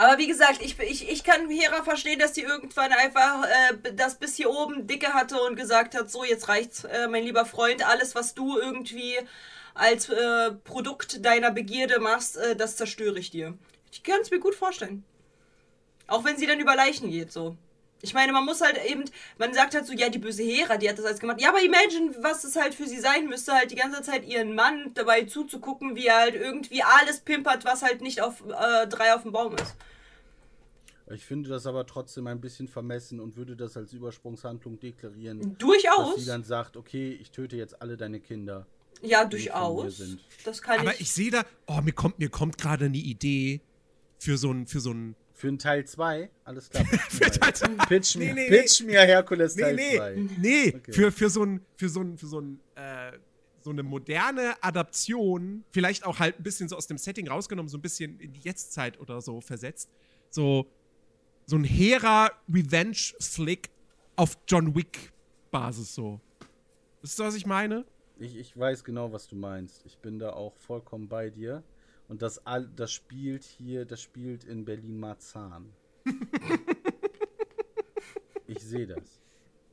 Aber 0.02 0.18
wie 0.18 0.26
gesagt, 0.26 0.64
ich, 0.64 0.80
ich, 0.80 1.08
ich 1.08 1.24
kann 1.24 1.48
Hera 1.48 1.84
verstehen, 1.84 2.18
dass 2.18 2.34
die 2.34 2.42
irgendwann 2.42 2.92
einfach 2.92 3.46
äh, 3.46 3.94
das 3.94 4.16
bis 4.16 4.36
hier 4.36 4.50
oben 4.50 4.88
dicke 4.88 5.14
hatte 5.14 5.40
und 5.40 5.56
gesagt 5.56 5.94
hat, 5.94 6.10
so 6.10 6.24
jetzt 6.24 6.48
reicht's, 6.48 6.86
äh, 6.86 7.08
mein 7.08 7.24
lieber 7.24 7.46
Freund, 7.46 7.88
alles 7.88 8.16
was 8.16 8.34
du 8.34 8.58
irgendwie 8.58 9.16
als 9.76 10.10
äh, 10.10 10.54
Produkt 10.64 11.24
deiner 11.24 11.52
Begierde 11.52 12.00
machst, 12.00 12.36
äh, 12.36 12.56
das 12.56 12.78
zerstöre 12.78 13.20
ich 13.20 13.30
dir. 13.30 13.56
Ich 13.92 14.02
kann 14.02 14.20
es 14.22 14.32
mir 14.32 14.40
gut 14.40 14.56
vorstellen. 14.56 15.04
Auch 16.08 16.24
wenn 16.24 16.36
sie 16.36 16.48
dann 16.48 16.60
über 16.60 16.76
Leichen 16.76 17.12
geht, 17.12 17.32
so. 17.32 17.56
Ich 18.02 18.16
meine, 18.16 18.34
man 18.34 18.44
muss 18.44 18.62
halt 18.62 18.84
eben, 18.84 19.06
man 19.38 19.54
sagt 19.54 19.76
halt 19.76 19.86
so, 19.86 19.94
ja, 19.94 20.10
die 20.10 20.18
böse 20.18 20.42
Hera, 20.42 20.78
die 20.78 20.90
hat 20.90 20.98
das 20.98 21.06
alles 21.06 21.20
gemacht. 21.20 21.40
Ja, 21.40 21.50
aber 21.50 21.62
imagine, 21.62 22.16
was 22.24 22.44
es 22.44 22.56
halt 22.56 22.74
für 22.74 22.88
sie 22.88 23.00
sein 23.00 23.28
müsste, 23.28 23.54
halt 23.54 23.70
die 23.70 23.76
ganze 23.76 24.02
Zeit 24.02 24.26
ihren 24.26 24.56
Mann 24.56 24.96
dabei 24.96 25.26
zuzugucken, 25.26 25.96
wie 25.96 26.08
er 26.08 26.18
halt 26.18 26.34
irgendwie 26.34 26.82
alles 26.82 27.20
pimpert, 27.20 27.66
was 27.66 27.84
halt 27.84 28.02
nicht 28.02 28.22
auf 28.22 28.42
äh, 28.48 28.88
drei 28.88 29.14
auf 29.14 29.22
dem 29.22 29.32
Baum 29.32 29.54
ist. 29.58 29.76
Ich 31.14 31.26
finde 31.26 31.50
das 31.50 31.66
aber 31.66 31.86
trotzdem 31.86 32.28
ein 32.28 32.40
bisschen 32.42 32.68
vermessen 32.68 33.20
und 33.20 33.36
würde 33.38 33.56
das 33.56 33.76
als 33.78 33.94
Übersprungshandlung 33.94 34.80
deklarieren. 34.80 35.40
Dass 35.42 35.58
Durchaus. 35.58 36.16
sie 36.20 36.26
dann 36.26 36.44
sagt, 36.44 36.78
okay, 36.78 37.12
ich 37.14 37.32
töte 37.32 37.56
jetzt 37.58 37.82
alle 37.82 37.98
deine 37.98 38.20
Kinder. 38.20 38.68
Ja, 39.02 39.26
die 39.26 39.38
von 39.38 39.46
mir 39.46 39.52
durchaus. 39.52 39.98
sind. 39.98 40.20
Das 40.46 40.62
kann 40.62 40.80
Aber 40.80 40.94
ich. 40.94 41.02
ich 41.02 41.12
sehe 41.12 41.32
da, 41.32 41.44
oh, 41.68 41.82
mir 41.82 41.92
kommt, 41.94 42.20
mir 42.20 42.30
kommt 42.30 42.58
gerade 42.58 42.86
eine 42.86 42.98
Idee 42.98 43.62
für 44.20 44.38
so 44.38 44.52
ein, 44.52 44.68
für 44.68 44.80
so 44.80 44.92
ein. 44.92 45.16
Für 45.34 45.48
einen 45.48 45.58
Teil 45.58 45.86
2, 45.86 46.30
alles 46.44 46.70
klar. 46.70 46.86
Für 47.10 47.32
Teil 47.32 47.56
zwei. 47.56 47.68
Pitch, 47.88 48.16
Nee, 48.16 48.28
mir, 48.28 48.34
nee, 48.36 48.50
pitch 48.50 48.82
mir 48.84 49.00
Herkules 49.02 49.56
Nee, 49.56 49.62
Teil 49.64 49.76
nee, 49.76 49.98
2. 49.98 50.16
nee, 50.38 50.74
Okay. 50.76 50.92
für, 50.94 51.12
für 51.12 51.30
so 51.32 51.44
ein, 51.44 51.66
für 51.78 51.90
so 51.90 52.02
ein, 52.02 52.16
für 52.18 52.28
so 52.28 52.40
ein, 52.42 52.60
äh, 52.76 53.14
so 53.64 53.72
eine 53.72 53.82
moderne 53.82 54.54
Adaption, 54.62 55.64
vielleicht 55.72 56.06
auch 56.06 56.20
halt 56.20 56.40
ein 56.40 56.44
bisschen 56.44 56.70
so 56.70 56.76
aus 56.76 56.86
dem 56.86 57.00
Setting 57.00 57.28
rausgenommen, 57.28 57.70
so 57.70 57.78
ein 57.80 57.82
bisschen 57.82 58.20
in 58.20 58.34
die 58.34 58.40
Jetztzeit 58.42 59.00
oder 59.00 59.20
so 59.22 59.42
versetzt. 59.42 59.90
So, 60.30 60.68
so 61.52 61.58
ein 61.58 61.66
Hera 61.66 62.32
Revenge 62.48 63.14
Flick 63.20 63.72
auf 64.16 64.38
John 64.48 64.74
Wick 64.74 65.12
Basis 65.52 65.94
so. 65.94 66.22
Wisst 67.02 67.20
ihr, 67.20 67.26
was 67.26 67.36
ich 67.36 67.46
meine? 67.46 67.84
Ich, 68.20 68.38
ich 68.38 68.58
weiß 68.58 68.86
genau, 68.86 69.12
was 69.12 69.28
du 69.28 69.36
meinst. 69.36 69.86
Ich 69.86 69.98
bin 69.98 70.18
da 70.18 70.32
auch 70.32 70.56
vollkommen 70.56 71.10
bei 71.10 71.30
dir. 71.30 71.62
Und 72.08 72.22
das, 72.22 72.46
all, 72.46 72.70
das 72.78 72.94
spielt 72.94 73.44
hier, 73.44 73.84
das 73.84 74.02
spielt 74.02 74.46
in 74.46 74.64
Berlin-Marzahn. 74.64 75.74
ich 78.48 78.60
sehe 78.60 78.88
das. 78.88 79.22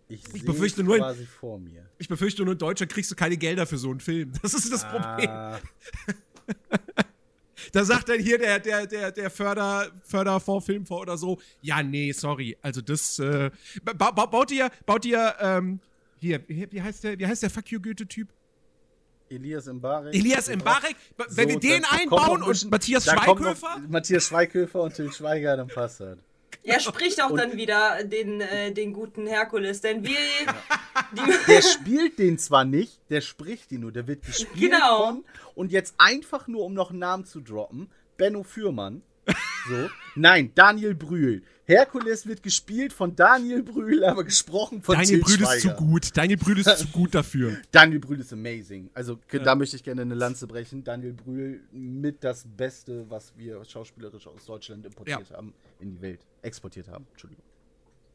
Ich, 0.09 0.25
sehe 0.27 0.43
befürchte 0.43 0.83
nur- 0.83 0.99
quasi 0.99 1.27
vor 1.27 1.61
mir. 1.61 1.89
Ich 1.99 2.09
befürchte 2.09 2.43
nur, 2.43 2.55
in 2.55 2.59
Deutschland 2.59 2.91
kriegst 2.91 3.13
du 3.13 3.15
keine 3.15 3.37
Gelder 3.37 3.67
für 3.67 3.79
so 3.79 3.91
einen 3.91 4.01
Film. 4.01 4.33
Das 4.43 4.53
ist 4.53 4.73
das 4.73 4.85
Problem. 4.85 5.31
Da 7.73 7.85
sagt 7.85 8.09
dann 8.09 8.21
hier 8.21 8.39
der, 8.39 8.59
der, 8.59 8.87
der, 8.87 9.13
der 9.13 9.31
Förder, 9.31 9.91
Förderfonds, 10.05 10.67
Filmfonds 10.67 11.03
oder 11.03 11.19
so, 11.19 11.39
ja, 11.61 11.83
nee, 11.83 12.13
sorry. 12.13 12.57
Also 12.63 12.81
das, 12.81 13.19
äh, 13.19 13.51
ba 13.83 14.11
ba 14.11 14.27
baut 14.27 14.51
ihr, 14.51 14.71
baut 14.87 15.05
ihr, 15.05 15.35
ähm, 15.41 15.81
hier, 16.21 16.41
wie 16.49 16.83
heißt 16.83 17.05
der, 17.05 17.19
wie 17.19 17.27
heißt 17.27 17.43
der 17.43 17.51
Fuck 17.51 17.71
you 17.71 17.81
Goethe-Typ? 17.81 18.29
Elias 19.31 19.67
Mbarek. 19.67 20.15
Elias 20.15 20.49
Mbarek? 20.49 20.97
Wenn 21.31 21.49
wir 21.49 21.61
den 21.61 21.85
einbauen 21.85 22.43
und 22.43 22.71
Matthias 22.71 23.05
Schweighöfer? 23.05 23.79
Matthias 23.89 24.25
Schweighöfer 24.25 24.81
und 24.81 24.95
Till 24.95 25.13
Schweiger, 25.13 25.57
dann 25.57 25.69
passt 25.69 26.01
das. 26.01 26.19
Er 26.69 26.81
spricht 26.81 27.23
auch 27.23 27.35
dann 27.37 27.57
wieder 27.57 28.05
den, 28.05 28.41
äh, 28.41 28.73
den 28.73 28.93
guten 28.93 29.27
Herkules, 29.27 29.81
denn 29.81 30.05
wir. 30.05 30.17
Der 31.47 31.63
spielt 31.63 32.19
den 32.19 32.39
zwar 32.39 32.65
nicht, 32.65 33.01
der 33.11 33.21
spricht 33.21 33.73
ihn 33.73 33.81
nur. 33.81 33.93
Der 33.93 34.07
wird 34.07 34.23
gespielt 34.25 34.73
Genau. 34.73 35.07
von. 35.07 35.25
Und 35.55 35.73
jetzt 35.73 35.95
einfach 35.99 36.47
nur, 36.49 36.65
um 36.65 36.75
noch 36.75 36.91
einen 36.91 36.99
Namen 37.01 37.25
zu 37.25 37.41
droppen: 37.41 37.91
Benno 38.17 38.43
Fürmann. 38.43 39.03
So. 39.69 39.91
Nein, 40.15 40.53
Daniel 40.55 40.95
Brühl. 40.95 41.43
Herkules 41.67 42.27
wird 42.27 42.43
gespielt 42.43 42.95
von 42.95 43.15
Daniel 43.15 43.63
Brühl, 43.63 44.03
aber 44.03 44.25
gesprochen 44.25 44.81
von 44.83 44.95
Daniel 44.97 45.21
Brühl 45.21 45.43
ist 45.43 45.61
zu 45.61 45.69
gut. 45.75 46.17
Daniel 46.17 46.39
Brühl 46.39 46.59
ist 46.59 46.79
zu 46.79 46.87
gut 46.89 47.15
dafür. 47.15 47.59
Daniel 47.71 47.99
Brühl 48.01 48.19
ist 48.21 48.33
amazing. 48.33 48.89
Also 48.95 49.19
ge- 49.29 49.43
da 49.43 49.55
möchte 49.55 49.77
ich 49.77 49.85
gerne 49.85 50.01
eine 50.01 50.15
Lanze 50.15 50.47
brechen. 50.47 50.83
Daniel 50.83 51.13
Brühl 51.13 51.61
mit 51.71 52.25
das 52.25 52.47
Beste, 52.57 53.05
was 53.11 53.35
wir 53.37 53.63
schauspielerisch 53.67 54.27
aus 54.27 54.47
Deutschland 54.47 54.87
importiert 54.87 55.31
haben, 55.31 55.53
in 55.79 55.91
die 55.91 56.01
Welt 56.01 56.21
exportiert 56.43 56.89
haben. 56.89 57.07
Entschuldigung. 57.13 57.45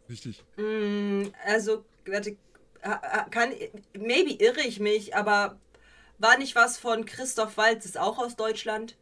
Richtig. 0.10 0.44
Also, 1.46 1.86
warte, 2.06 2.36
ha- 2.84 3.02
ha- 3.02 3.28
kann, 3.30 3.52
maybe 3.98 4.32
irre 4.44 4.62
ich 4.62 4.80
mich, 4.80 5.16
aber 5.16 5.60
war 6.20 6.38
nicht 6.38 6.56
was 6.56 6.78
von 6.78 7.06
Christoph 7.06 7.58
Waltz, 7.58 7.86
ist 7.86 7.98
auch 7.98 8.18
aus 8.20 8.36
Deutschland? 8.36 8.98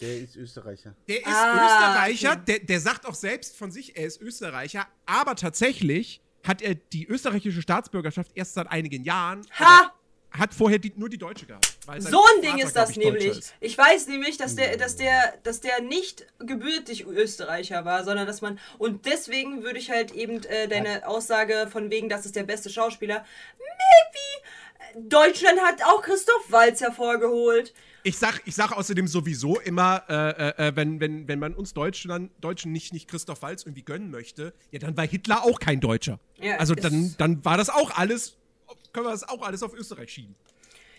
Der 0.00 0.18
ist 0.20 0.36
Österreicher. 0.36 0.94
Der 1.08 1.18
ist 1.18 1.26
Ah, 1.26 1.64
Österreicher, 1.66 2.32
okay. 2.32 2.42
der, 2.46 2.58
der 2.60 2.80
sagt 2.80 3.06
auch 3.06 3.14
selbst 3.14 3.56
von 3.56 3.72
sich, 3.72 3.96
er 3.96 4.06
ist 4.06 4.20
Österreicher, 4.20 4.86
aber 5.06 5.34
tatsächlich 5.34 6.20
hat 6.46 6.62
er 6.62 6.74
die 6.76 7.06
österreichische 7.06 7.62
Staatsbürgerschaft 7.62 8.30
erst 8.34 8.54
seit 8.54 8.68
einigen 8.68 9.02
Jahren. 9.04 9.44
Ha! 9.58 9.92
Hat 10.30 10.54
vorher 10.54 10.78
die, 10.78 10.92
nur 10.94 11.08
die 11.08 11.18
deutsche 11.18 11.46
gehabt. 11.46 11.77
So 11.98 12.22
ein 12.36 12.42
Ding 12.42 12.50
Vater, 12.52 12.64
ist 12.64 12.76
das 12.76 12.90
ich, 12.90 12.96
nämlich. 12.98 13.26
ist. 13.26 13.54
Ich 13.60 13.78
weiß 13.78 14.08
nämlich, 14.08 14.36
dass 14.36 14.54
der, 14.56 14.76
dass 14.76 14.96
der, 14.96 15.34
dass 15.42 15.60
der 15.60 15.80
nicht 15.80 16.26
gebürtig 16.38 17.06
Österreicher 17.06 17.84
war, 17.84 18.04
sondern 18.04 18.26
dass 18.26 18.42
man 18.42 18.58
und 18.78 19.06
deswegen 19.06 19.62
würde 19.62 19.78
ich 19.78 19.90
halt 19.90 20.12
eben 20.12 20.42
äh, 20.44 20.68
deine 20.68 21.06
Aussage 21.08 21.68
von 21.70 21.90
wegen, 21.90 22.08
das 22.08 22.26
ist 22.26 22.36
der 22.36 22.42
beste 22.44 22.68
Schauspieler. 22.68 23.24
Maybe 23.58 25.08
Deutschland 25.08 25.60
hat 25.60 25.82
auch 25.84 26.02
Christoph 26.02 26.50
Waltz 26.50 26.80
hervorgeholt. 26.80 27.72
Ich 28.04 28.16
sag, 28.16 28.40
ich 28.46 28.54
sag 28.54 28.72
außerdem 28.72 29.06
sowieso 29.06 29.58
immer, 29.60 30.02
äh, 30.08 30.14
äh, 30.14 30.68
äh, 30.68 30.76
wenn, 30.76 31.00
wenn, 31.00 31.28
wenn 31.28 31.38
man 31.38 31.54
uns 31.54 31.74
Deutschland, 31.74 32.30
Deutschen 32.40 32.72
nicht, 32.72 32.92
nicht 32.92 33.08
Christoph 33.08 33.42
Waltz 33.42 33.64
irgendwie 33.64 33.82
gönnen 33.82 34.10
möchte, 34.10 34.54
ja, 34.70 34.78
dann 34.78 34.96
war 34.96 35.06
Hitler 35.06 35.44
auch 35.44 35.58
kein 35.58 35.80
Deutscher. 35.80 36.20
Ja, 36.40 36.56
also 36.56 36.74
dann, 36.74 37.14
dann 37.18 37.44
war 37.44 37.56
das 37.56 37.70
auch 37.70 37.90
alles, 37.96 38.36
können 38.92 39.06
wir 39.06 39.10
das 39.10 39.28
auch 39.28 39.42
alles 39.42 39.62
auf 39.62 39.74
Österreich 39.74 40.10
schieben. 40.10 40.36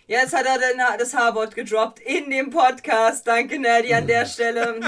Jetzt 0.09 0.33
hat 0.35 0.43
er 0.47 0.53
ha- 0.83 0.97
das 0.97 1.13
H-Wort 1.13 1.53
gedroppt 1.53 1.99
in 1.99 2.31
dem 2.31 2.49
Podcast. 2.49 3.27
Danke, 3.27 3.59
Nerdy, 3.59 3.93
an 3.93 4.07
der 4.07 4.25
Stelle. 4.25 4.79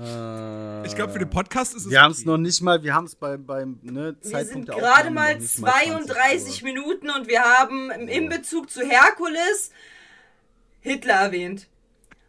Äh, 0.00 0.86
Ich 0.86 0.94
glaube, 0.94 1.12
für 1.12 1.18
den 1.18 1.28
Podcast 1.28 1.74
ist 1.74 1.86
es. 1.86 1.90
Wir 1.90 2.00
haben 2.02 2.12
es 2.12 2.24
noch 2.24 2.36
nicht 2.38 2.62
mal, 2.62 2.80
wir 2.84 2.94
haben 2.94 3.06
es 3.06 3.16
beim, 3.16 3.44
beim 3.44 3.80
ne, 3.82 4.14
Wir 4.20 4.30
Zeitpunkt 4.30 4.52
sind 4.52 4.68
der 4.68 4.76
gerade 4.76 5.10
mal 5.10 5.34
noch 5.34 5.40
nicht 5.40 5.58
mal 5.58 5.72
32 5.82 6.62
Uhr. 6.62 6.68
Minuten 6.68 7.10
und 7.10 7.26
wir 7.26 7.40
haben 7.42 7.90
im- 7.90 8.06
in 8.06 8.28
Bezug 8.28 8.70
zu 8.70 8.86
Herkules 8.86 9.72
Hitler 10.78 11.14
erwähnt. 11.14 11.66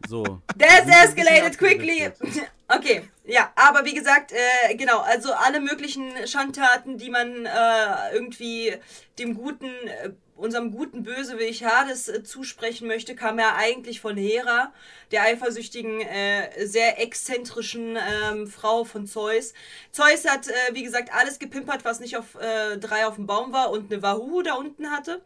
So. 0.07 0.23
Wir 0.55 0.69
sind 0.83 0.91
ein 0.91 1.05
escalated 1.07 1.57
quickly. 1.59 2.09
Okay, 2.71 3.01
ja, 3.25 3.51
aber 3.55 3.83
wie 3.85 3.95
gesagt, 3.95 4.31
äh, 4.31 4.75
genau, 4.75 4.99
also 4.99 5.33
alle 5.33 5.59
möglichen 5.59 6.11
Schandtaten, 6.27 6.99
die 6.99 7.09
man 7.09 7.47
äh, 7.47 8.13
irgendwie 8.13 8.75
dem 9.17 9.33
guten, 9.33 9.65
äh, 9.65 10.11
unserem 10.39 10.71
guten 10.71 11.03
Bösewicht 11.03 11.63
Hades 11.63 12.07
äh, 12.07 12.23
zusprechen 12.23 12.87
möchte, 12.87 13.15
kam 13.15 13.37
ja 13.37 13.55
eigentlich 13.55 13.99
von 13.99 14.17
Hera, 14.17 14.73
der 15.11 15.23
eifersüchtigen, 15.23 16.01
äh, 16.01 16.65
sehr 16.65 17.01
exzentrischen 17.01 17.97
ähm, 17.97 18.47
Frau 18.47 18.83
von 18.83 19.05
Zeus. 19.05 19.53
Zeus 19.91 20.25
hat, 20.25 20.47
äh, 20.47 20.53
wie 20.73 20.83
gesagt, 20.83 21.13
alles 21.13 21.39
gepimpert, 21.39 21.85
was 21.85 21.99
nicht 21.99 22.17
auf 22.17 22.35
äh, 22.35 22.77
drei 22.77 23.05
auf 23.05 23.15
dem 23.15 23.27
Baum 23.27 23.53
war 23.53 23.71
und 23.71 23.91
eine 23.91 24.01
Wahoo 24.01 24.41
da 24.41 24.55
unten 24.55 24.89
hatte. 24.91 25.21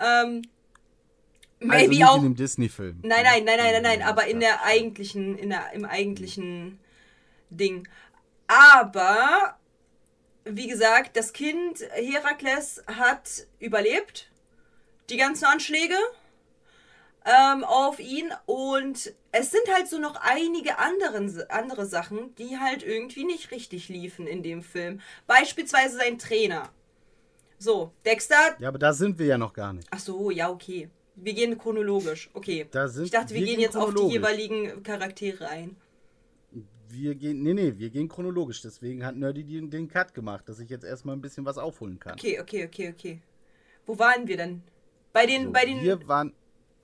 Ähm, 0.00 0.42
Also 1.58 1.72
maybe 1.72 1.94
nicht 1.94 2.04
auch 2.04 2.16
in 2.16 2.22
dem 2.22 2.36
Disney-Film. 2.36 3.00
Nein, 3.02 3.24
nein, 3.24 3.44
nein, 3.44 3.58
nein, 3.58 3.72
nein, 3.72 3.82
nein, 3.82 4.02
aber 4.02 4.26
in 4.26 4.40
der 4.40 4.64
eigentlichen, 4.64 5.38
in 5.38 5.50
der, 5.50 5.72
im 5.72 5.84
eigentlichen 5.84 6.78
Ding. 7.50 7.88
Aber, 8.46 9.56
wie 10.44 10.68
gesagt, 10.68 11.16
das 11.16 11.32
Kind 11.32 11.80
Herakles 11.94 12.82
hat 12.86 13.46
überlebt. 13.58 14.25
Die 15.10 15.16
ganzen 15.16 15.44
Anschläge 15.44 15.96
ähm, 17.24 17.64
auf 17.64 17.98
ihn. 17.98 18.32
Und 18.46 19.12
es 19.32 19.50
sind 19.50 19.64
halt 19.72 19.88
so 19.88 19.98
noch 19.98 20.16
einige 20.16 20.78
anderen, 20.78 21.42
andere 21.50 21.86
Sachen, 21.86 22.34
die 22.36 22.58
halt 22.58 22.82
irgendwie 22.82 23.24
nicht 23.24 23.50
richtig 23.50 23.88
liefen 23.88 24.26
in 24.26 24.42
dem 24.42 24.62
Film. 24.62 25.00
Beispielsweise 25.26 25.98
sein 25.98 26.18
Trainer. 26.18 26.70
So, 27.58 27.92
Dexter. 28.04 28.56
Ja, 28.58 28.68
aber 28.68 28.78
da 28.78 28.92
sind 28.92 29.18
wir 29.18 29.26
ja 29.26 29.38
noch 29.38 29.52
gar 29.52 29.72
nicht. 29.72 29.88
Ach 29.90 29.98
so, 29.98 30.30
ja, 30.30 30.50
okay. 30.50 30.90
Wir 31.14 31.32
gehen 31.32 31.56
chronologisch. 31.56 32.28
Okay. 32.34 32.66
Da 32.70 32.88
sind, 32.88 33.04
Ich 33.06 33.10
dachte, 33.10 33.30
wir, 33.30 33.40
wir 33.40 33.46
gehen 33.46 33.56
gehen 33.56 33.62
jetzt 33.62 33.76
auf 33.76 33.94
die 33.94 34.08
jeweiligen 34.08 34.82
Charaktere 34.82 35.48
ein. 35.48 35.76
Wir 36.88 37.14
gehen, 37.14 37.42
nee, 37.42 37.54
nee, 37.54 37.72
wir 37.76 37.88
gehen 37.90 38.08
chronologisch. 38.08 38.60
Deswegen 38.60 39.04
hat 39.04 39.16
Nerdy 39.16 39.42
den, 39.42 39.70
den 39.70 39.88
Cut 39.88 40.12
gemacht, 40.12 40.48
dass 40.48 40.60
ich 40.60 40.68
jetzt 40.68 40.84
erstmal 40.84 41.16
ein 41.16 41.22
bisschen 41.22 41.44
was 41.46 41.56
aufholen 41.56 41.98
kann. 41.98 42.12
Okay, 42.12 42.38
okay, 42.38 42.66
okay, 42.66 42.90
okay. 42.94 43.22
Wo 43.86 43.98
waren 43.98 44.28
wir 44.28 44.36
denn? 44.36 44.62
Bei 45.16 45.24
den, 45.24 45.44
So, 45.44 45.52
bei 45.52 45.64
den, 45.64 45.80
wir 45.82 46.06
waren, 46.08 46.34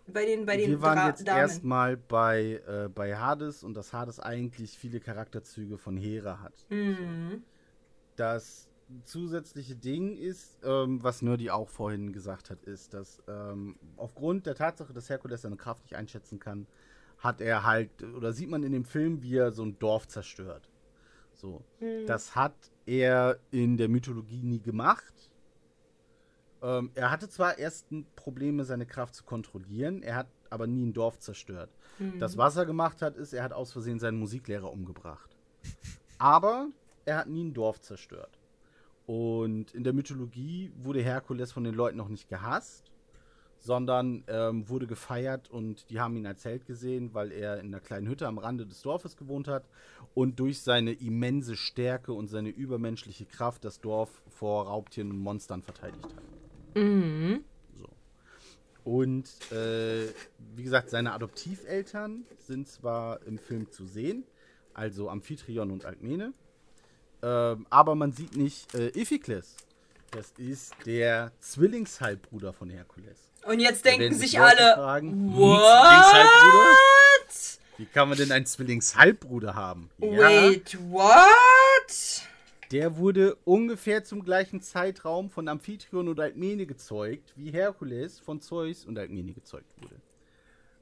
bei 0.06 0.24
den, 0.24 0.46
bei 0.46 0.56
den 0.56 0.70
wir 0.70 0.80
waren 0.80 0.98
Dra- 0.98 1.06
jetzt 1.08 1.26
erstmal 1.26 1.98
bei, 1.98 2.62
äh, 2.66 2.88
bei 2.88 3.14
Hades 3.14 3.62
und 3.62 3.74
dass 3.74 3.92
Hades 3.92 4.20
eigentlich 4.20 4.78
viele 4.78 5.00
Charakterzüge 5.00 5.76
von 5.76 5.98
Hera 5.98 6.40
hat. 6.40 6.54
Mhm. 6.70 7.42
Das 8.16 8.70
zusätzliche 9.04 9.76
Ding 9.76 10.16
ist, 10.16 10.58
ähm, 10.64 11.02
was 11.02 11.20
Nerdy 11.20 11.50
auch 11.50 11.68
vorhin 11.68 12.14
gesagt 12.14 12.48
hat, 12.48 12.62
ist, 12.62 12.94
dass 12.94 13.22
ähm, 13.28 13.76
aufgrund 13.98 14.46
der 14.46 14.54
Tatsache, 14.54 14.94
dass 14.94 15.10
Herkules 15.10 15.42
seine 15.42 15.56
Kraft 15.56 15.82
nicht 15.82 15.96
einschätzen 15.96 16.38
kann, 16.38 16.66
hat 17.18 17.42
er 17.42 17.64
halt, 17.64 18.02
oder 18.02 18.32
sieht 18.32 18.48
man 18.48 18.62
in 18.62 18.72
dem 18.72 18.86
Film, 18.86 19.22
wie 19.22 19.36
er 19.36 19.52
so 19.52 19.62
ein 19.62 19.78
Dorf 19.78 20.08
zerstört. 20.08 20.70
So. 21.34 21.62
Das 22.06 22.34
hat 22.34 22.54
er 22.86 23.38
in 23.50 23.76
der 23.76 23.90
Mythologie 23.90 24.42
nie 24.42 24.60
gemacht. 24.60 25.31
Ähm, 26.62 26.90
er 26.94 27.10
hatte 27.10 27.28
zwar 27.28 27.58
erst 27.58 27.86
Probleme, 28.16 28.64
seine 28.64 28.86
Kraft 28.86 29.14
zu 29.14 29.24
kontrollieren, 29.24 30.02
er 30.02 30.16
hat 30.16 30.28
aber 30.50 30.66
nie 30.66 30.84
ein 30.84 30.92
Dorf 30.92 31.18
zerstört. 31.18 31.70
Das, 32.18 32.36
was 32.36 32.56
er 32.56 32.66
gemacht 32.66 33.02
hat, 33.02 33.16
ist, 33.16 33.32
er 33.32 33.42
hat 33.42 33.52
aus 33.52 33.72
Versehen 33.72 33.98
seinen 33.98 34.18
Musiklehrer 34.18 34.70
umgebracht. 34.70 35.36
Aber 36.18 36.68
er 37.04 37.18
hat 37.18 37.28
nie 37.28 37.44
ein 37.44 37.54
Dorf 37.54 37.80
zerstört. 37.80 38.38
Und 39.06 39.74
in 39.74 39.84
der 39.84 39.92
Mythologie 39.92 40.72
wurde 40.76 41.02
Herkules 41.02 41.52
von 41.52 41.64
den 41.64 41.74
Leuten 41.74 41.98
noch 41.98 42.08
nicht 42.08 42.28
gehasst, 42.28 42.92
sondern 43.58 44.24
ähm, 44.26 44.68
wurde 44.68 44.86
gefeiert 44.86 45.48
und 45.50 45.88
die 45.90 46.00
haben 46.00 46.16
ihn 46.16 46.26
als 46.26 46.44
Held 46.44 46.66
gesehen, 46.66 47.14
weil 47.14 47.30
er 47.30 47.60
in 47.60 47.66
einer 47.66 47.80
kleinen 47.80 48.08
Hütte 48.08 48.26
am 48.26 48.38
Rande 48.38 48.66
des 48.66 48.82
Dorfes 48.82 49.16
gewohnt 49.16 49.46
hat 49.48 49.64
und 50.14 50.40
durch 50.40 50.62
seine 50.62 50.92
immense 50.92 51.56
Stärke 51.56 52.12
und 52.12 52.26
seine 52.26 52.48
übermenschliche 52.48 53.26
Kraft 53.26 53.64
das 53.64 53.80
Dorf 53.80 54.22
vor 54.28 54.66
Raubtieren 54.66 55.10
und 55.10 55.18
Monstern 55.18 55.62
verteidigt 55.62 56.04
hat. 56.04 56.31
Mhm. 56.74 57.44
So. 57.78 57.88
Und 58.84 59.28
äh, 59.52 60.08
wie 60.54 60.62
gesagt, 60.62 60.90
seine 60.90 61.12
Adoptiveltern 61.12 62.24
sind 62.38 62.68
zwar 62.68 63.22
im 63.26 63.38
Film 63.38 63.70
zu 63.70 63.86
sehen, 63.86 64.24
also 64.74 65.08
Amphitryon 65.08 65.70
und 65.70 65.84
Alkmene, 65.84 66.32
ähm, 67.22 67.66
aber 67.70 67.94
man 67.94 68.12
sieht 68.12 68.36
nicht 68.36 68.74
äh, 68.74 68.88
Iphikles. 68.98 69.56
Das 70.10 70.32
ist 70.36 70.74
der 70.84 71.32
Zwillingshalbbruder 71.40 72.52
von 72.52 72.68
Herkules. 72.68 73.30
Und 73.46 73.60
jetzt 73.60 73.84
denken 73.84 74.14
sich 74.14 74.38
alle, 74.38 74.74
fragen, 74.74 75.34
what? 75.34 75.62
Wie 77.78 77.86
kann 77.86 78.08
man 78.08 78.18
denn 78.18 78.30
einen 78.30 78.44
Zwillingshalbbruder 78.44 79.54
haben? 79.54 79.88
Wait, 79.98 80.76
what? 80.90 82.28
Der 82.72 82.96
wurde 82.96 83.36
ungefähr 83.44 84.02
zum 84.02 84.24
gleichen 84.24 84.62
Zeitraum 84.62 85.28
von 85.28 85.46
Amphitryon 85.46 86.08
und 86.08 86.18
Alkmene 86.18 86.64
gezeugt, 86.64 87.34
wie 87.36 87.50
Herkules 87.50 88.18
von 88.18 88.40
Zeus 88.40 88.86
und 88.86 88.98
Alkmene 88.98 89.34
gezeugt 89.34 89.70
wurde. 89.76 89.96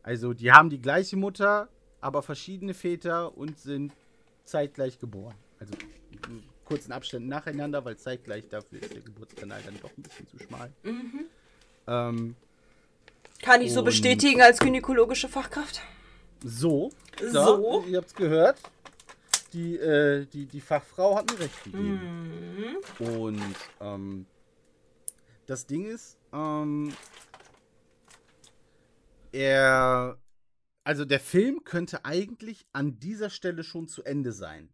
Also, 0.05 0.33
die 0.33 0.53
haben 0.53 0.71
die 0.71 0.81
gleiche 0.81 1.17
Mutter, 1.17 1.69
aber 2.01 2.23
verschiedene 2.23 2.75
Väter 2.75 3.37
und 3.37 3.59
sind 3.59 3.93
zeitgleich 4.45 5.01
geboren. 5.01 5.35
Also, 5.59 5.75
in 6.29 6.45
kurzen 6.65 6.93
Abständen 6.93 7.29
nacheinander, 7.29 7.85
weil 7.85 7.97
zeitgleich 7.97 8.49
dafür 8.49 8.81
ist 8.81 8.95
der 8.95 9.03
Geburtskanal 9.03 9.61
dann 9.65 9.75
doch 9.83 9.91
ein 9.99 10.03
bisschen 10.03 10.29
zu 10.29 10.39
schmal. 10.39 10.71
Ähm, 11.89 12.37
Kann 13.43 13.63
ich 13.63 13.73
so 13.75 13.83
bestätigen 13.83 14.41
als 14.41 14.61
gynäkologische 14.61 15.29
Fachkraft? 15.29 15.83
so, 16.45 16.93
So. 17.33 17.85
ihr 17.89 17.99
habt's 17.99 18.15
gehört. 18.15 18.59
Die, 19.53 19.77
äh, 19.77 20.27
die, 20.27 20.47
die 20.47 20.61
Fachfrau 20.61 21.17
hat 21.17 21.31
mir 21.31 21.41
recht 21.41 21.65
gegeben. 21.65 22.77
Mhm. 23.01 23.07
Und 23.07 23.43
ähm, 23.81 24.27
das 25.47 25.67
Ding 25.67 25.87
ist, 25.87 26.17
ähm, 26.33 26.93
er, 29.33 30.19
also 30.85 31.05
der 31.05 31.21
Film 31.21 31.65
könnte 31.65 32.05
eigentlich 32.05 32.67
an 32.73 32.99
dieser 32.99 33.31
Stelle 33.31 33.65
schon 33.65 33.89
zu 33.89 34.03
Ende 34.05 34.33
sein. 34.33 34.69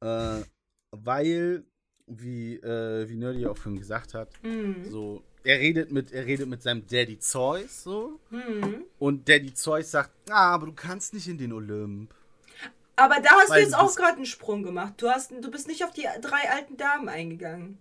Äh, 0.00 0.42
weil, 0.90 1.64
wie, 2.06 2.54
äh, 2.56 3.08
wie 3.08 3.16
Nerdy 3.16 3.46
auch 3.46 3.56
schon 3.56 3.76
gesagt 3.78 4.14
hat, 4.14 4.30
Mhm. 4.42 4.84
so, 4.90 5.22
er 5.44 5.58
redet 5.60 5.90
mit, 5.92 6.12
er 6.12 6.26
redet 6.26 6.48
mit 6.48 6.62
seinem 6.62 6.86
Daddy 6.86 7.18
Zeus, 7.18 7.82
so, 7.84 8.20
Mhm. 8.30 8.84
und 8.98 9.28
Daddy 9.28 9.54
Zeus 9.54 9.90
sagt, 9.90 10.10
ah, 10.30 10.54
aber 10.54 10.66
du 10.66 10.72
kannst 10.72 11.14
nicht 11.14 11.28
in 11.28 11.38
den 11.38 11.52
Olymp. 11.52 12.12
Aber 12.96 13.20
da 13.20 13.30
hast 13.30 13.50
Weil 13.50 13.60
du 13.60 13.68
jetzt 13.68 13.78
auch 13.78 13.94
gerade 13.94 14.16
einen 14.16 14.26
Sprung 14.26 14.62
gemacht. 14.62 14.94
Du, 14.96 15.08
hast, 15.08 15.30
du 15.30 15.50
bist 15.50 15.68
nicht 15.68 15.84
auf 15.84 15.92
die 15.92 16.06
drei 16.22 16.50
alten 16.50 16.76
Damen 16.78 17.08
eingegangen. 17.08 17.78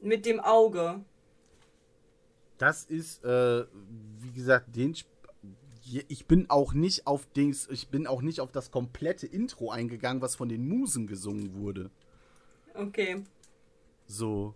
Mit 0.00 0.26
dem 0.26 0.40
Auge. 0.40 1.04
Das 2.58 2.84
ist, 2.84 3.24
äh, 3.24 3.64
wie 4.18 4.32
gesagt, 4.32 4.74
den. 4.76 4.92
Sp 4.94 5.10
ich 6.08 6.26
bin 6.26 6.48
auch 6.48 6.74
nicht 6.74 7.08
auf 7.08 7.26
Dings, 7.26 7.68
ich 7.68 7.88
bin 7.88 8.06
auch 8.06 8.22
nicht 8.22 8.40
auf 8.40 8.52
das 8.52 8.70
komplette 8.70 9.26
Intro 9.26 9.72
eingegangen, 9.72 10.22
was 10.22 10.36
von 10.36 10.48
den 10.48 10.68
Musen 10.68 11.08
gesungen 11.08 11.54
wurde. 11.54 11.90
Okay. 12.74 13.24
So. 14.06 14.54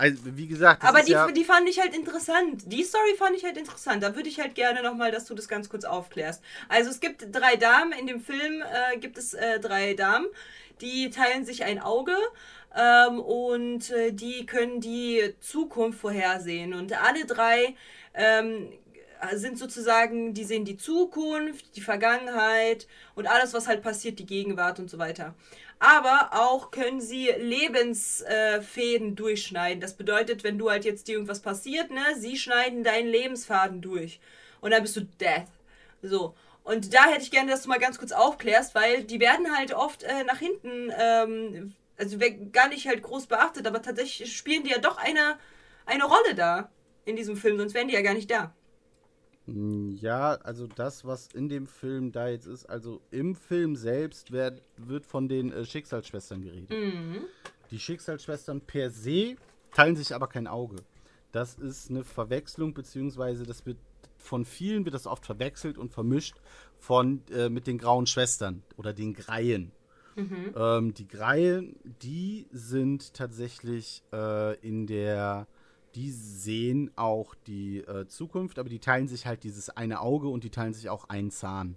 Also, 0.00 0.16
wie 0.24 0.46
gesagt, 0.46 0.82
Aber 0.82 1.02
die, 1.02 1.12
ja, 1.12 1.30
die 1.30 1.44
fand 1.44 1.68
ich 1.68 1.78
halt 1.78 1.94
interessant. 1.94 2.62
Die 2.64 2.82
Story 2.84 3.14
fand 3.18 3.36
ich 3.36 3.44
halt 3.44 3.58
interessant. 3.58 4.02
Da 4.02 4.16
würde 4.16 4.30
ich 4.30 4.40
halt 4.40 4.54
gerne 4.54 4.82
nochmal, 4.82 5.10
dass 5.10 5.26
du 5.26 5.34
das 5.34 5.46
ganz 5.46 5.68
kurz 5.68 5.84
aufklärst. 5.84 6.42
Also 6.70 6.88
es 6.88 7.00
gibt 7.00 7.26
drei 7.30 7.56
Damen. 7.56 7.92
In 7.92 8.06
dem 8.06 8.22
Film 8.22 8.62
äh, 8.62 8.96
gibt 8.96 9.18
es 9.18 9.34
äh, 9.34 9.60
drei 9.60 9.92
Damen. 9.92 10.24
Die 10.80 11.10
teilen 11.10 11.44
sich 11.44 11.64
ein 11.64 11.80
Auge. 11.80 12.16
Ähm, 12.74 13.20
und 13.20 13.90
äh, 13.90 14.12
die 14.12 14.46
können 14.46 14.80
die 14.80 15.34
Zukunft 15.40 16.00
vorhersehen. 16.00 16.72
Und 16.72 16.94
alle 16.94 17.26
drei 17.26 17.76
ähm, 18.14 18.72
sind 19.34 19.58
sozusagen, 19.58 20.32
die 20.32 20.44
sehen 20.44 20.64
die 20.64 20.78
Zukunft, 20.78 21.76
die 21.76 21.82
Vergangenheit 21.82 22.86
und 23.14 23.26
alles, 23.26 23.52
was 23.52 23.68
halt 23.68 23.82
passiert, 23.82 24.18
die 24.18 24.24
Gegenwart 24.24 24.78
und 24.78 24.88
so 24.88 24.96
weiter. 24.96 25.34
Aber 25.80 26.30
auch 26.32 26.70
können 26.70 27.00
sie 27.00 27.30
Lebensfäden 27.38 29.16
durchschneiden. 29.16 29.80
Das 29.80 29.94
bedeutet, 29.94 30.44
wenn 30.44 30.58
du 30.58 30.70
halt 30.70 30.84
jetzt 30.84 31.08
dir 31.08 31.12
irgendwas 31.12 31.40
passiert, 31.40 31.90
ne, 31.90 32.04
sie 32.18 32.36
schneiden 32.36 32.84
deinen 32.84 33.08
Lebensfaden 33.08 33.80
durch. 33.80 34.20
Und 34.60 34.72
dann 34.72 34.82
bist 34.82 34.96
du 34.96 35.00
death. 35.00 35.48
So. 36.02 36.34
Und 36.64 36.92
da 36.92 37.06
hätte 37.06 37.22
ich 37.22 37.30
gerne, 37.30 37.50
dass 37.50 37.62
du 37.62 37.70
mal 37.70 37.78
ganz 37.78 37.98
kurz 37.98 38.12
aufklärst, 38.12 38.74
weil 38.74 39.04
die 39.04 39.20
werden 39.20 39.56
halt 39.56 39.72
oft 39.72 40.02
äh, 40.02 40.22
nach 40.24 40.38
hinten, 40.38 40.92
ähm, 40.98 41.74
also 41.96 42.18
gar 42.52 42.68
nicht 42.68 42.86
halt 42.86 43.02
groß 43.02 43.26
beachtet, 43.26 43.66
aber 43.66 43.80
tatsächlich 43.80 44.36
spielen 44.36 44.64
die 44.64 44.70
ja 44.70 44.78
doch 44.78 44.98
eine, 44.98 45.38
eine 45.86 46.04
Rolle 46.04 46.34
da 46.34 46.68
in 47.06 47.16
diesem 47.16 47.38
Film, 47.38 47.56
sonst 47.56 47.72
wären 47.72 47.88
die 47.88 47.94
ja 47.94 48.02
gar 48.02 48.14
nicht 48.14 48.30
da. 48.30 48.52
Ja, 49.96 50.32
also 50.32 50.66
das, 50.66 51.04
was 51.04 51.28
in 51.28 51.48
dem 51.48 51.66
Film 51.66 52.12
da 52.12 52.28
jetzt 52.28 52.46
ist, 52.46 52.66
also 52.66 53.00
im 53.10 53.34
Film 53.34 53.76
selbst 53.76 54.32
werd, 54.32 54.62
wird 54.76 55.06
von 55.06 55.28
den 55.28 55.52
äh, 55.52 55.64
Schicksalsschwestern 55.64 56.42
geredet. 56.42 56.70
Mhm. 56.70 57.24
Die 57.70 57.78
Schicksalsschwestern 57.78 58.60
per 58.60 58.90
se 58.90 59.36
teilen 59.72 59.96
sich 59.96 60.14
aber 60.14 60.28
kein 60.28 60.46
Auge. 60.46 60.76
Das 61.32 61.54
ist 61.54 61.90
eine 61.90 62.04
Verwechslung, 62.04 62.74
beziehungsweise 62.74 63.44
das 63.44 63.64
wird 63.66 63.78
von 64.16 64.44
vielen 64.44 64.84
wird 64.84 64.94
das 64.94 65.06
oft 65.06 65.24
verwechselt 65.24 65.78
und 65.78 65.92
vermischt 65.92 66.36
von 66.78 67.22
äh, 67.30 67.48
mit 67.48 67.66
den 67.66 67.78
grauen 67.78 68.06
Schwestern 68.06 68.62
oder 68.76 68.92
den 68.92 69.14
Greien. 69.14 69.72
Ähm, 70.56 70.94
die 70.94 71.08
Greien, 71.08 71.76
die 72.02 72.46
sind 72.50 73.14
tatsächlich 73.14 74.02
äh, 74.12 74.58
in 74.60 74.86
der, 74.86 75.46
die 75.94 76.10
sehen 76.10 76.90
auch 76.96 77.34
die 77.46 77.78
äh, 77.78 78.06
Zukunft, 78.06 78.58
aber 78.58 78.68
die 78.68 78.78
teilen 78.78 79.08
sich 79.08 79.26
halt 79.26 79.42
dieses 79.44 79.70
eine 79.70 80.00
Auge 80.00 80.28
und 80.28 80.44
die 80.44 80.50
teilen 80.50 80.72
sich 80.72 80.88
auch 80.88 81.08
einen 81.08 81.30
Zahn. 81.30 81.76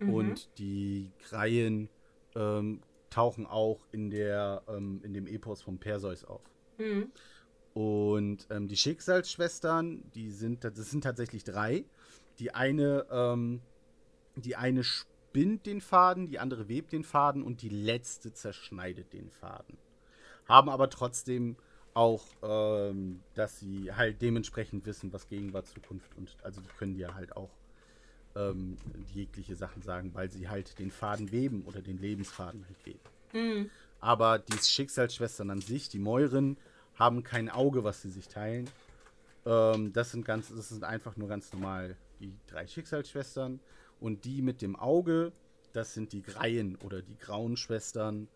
Und 0.00 0.58
die 0.58 1.12
Greien 1.28 1.88
ähm, 2.34 2.80
tauchen 3.10 3.46
auch 3.46 3.86
in 3.92 4.10
der 4.10 4.62
ähm, 4.68 5.00
in 5.04 5.14
dem 5.14 5.26
Epos 5.26 5.62
von 5.62 5.78
Perseus 5.78 6.24
auf. 6.24 6.42
Mhm. 6.78 7.12
Und 7.74 8.46
ähm, 8.50 8.68
die 8.68 8.76
Schicksalsschwestern, 8.76 10.02
die 10.14 10.30
sind, 10.30 10.64
das 10.64 10.90
sind 10.90 11.02
tatsächlich 11.02 11.42
drei. 11.42 11.84
Die 12.38 12.54
eine, 12.54 13.06
ähm, 13.10 13.62
die 14.36 14.56
eine 14.56 14.84
spinnt 14.84 15.66
den 15.66 15.80
Faden, 15.80 16.28
die 16.28 16.38
andere 16.38 16.68
webt 16.68 16.92
den 16.92 17.04
Faden 17.04 17.42
und 17.42 17.62
die 17.62 17.68
letzte 17.68 18.32
zerschneidet 18.32 19.12
den 19.12 19.30
Faden. 19.30 19.78
Haben 20.46 20.68
aber 20.68 20.90
trotzdem 20.90 21.56
auch, 21.94 22.24
ähm, 22.42 23.20
dass 23.34 23.60
sie 23.60 23.92
halt 23.92 24.20
dementsprechend 24.20 24.84
wissen, 24.86 25.12
was 25.12 25.28
Gegenwart, 25.28 25.66
Zukunft 25.66 26.16
und 26.16 26.36
also 26.42 26.60
die 26.60 26.68
können 26.78 26.94
dir 26.94 27.14
halt 27.14 27.36
auch 27.36 27.50
ähm, 28.36 28.76
jegliche 29.12 29.56
Sachen 29.56 29.82
sagen, 29.82 30.10
weil 30.14 30.30
sie 30.30 30.48
halt 30.48 30.78
den 30.78 30.90
Faden 30.90 31.30
weben 31.30 31.62
oder 31.66 31.80
den 31.80 31.98
Lebensfaden 31.98 32.66
halt 32.66 32.84
weben. 32.84 33.00
Mhm. 33.32 33.70
Aber 34.00 34.38
die 34.38 34.58
Schicksalsschwestern 34.58 35.50
an 35.50 35.60
sich, 35.60 35.88
die 35.88 35.98
Mäuren, 35.98 36.56
haben 36.94 37.22
kein 37.22 37.48
Auge, 37.48 37.84
was 37.84 38.02
sie 38.02 38.10
sich 38.10 38.28
teilen. 38.28 38.68
Ähm, 39.46 39.92
das 39.92 40.10
sind 40.10 40.24
ganz, 40.24 40.48
das 40.54 40.68
sind 40.68 40.84
einfach 40.84 41.16
nur 41.16 41.28
ganz 41.28 41.52
normal 41.52 41.96
die 42.20 42.34
drei 42.46 42.66
Schicksalsschwestern. 42.66 43.60
Und 44.00 44.24
die 44.24 44.42
mit 44.42 44.62
dem 44.62 44.76
Auge, 44.76 45.32
das 45.72 45.94
sind 45.94 46.12
die 46.12 46.22
Greien 46.22 46.76
oder 46.76 47.02
die 47.02 47.16
grauen 47.16 47.56
Schwestern. 47.56 48.28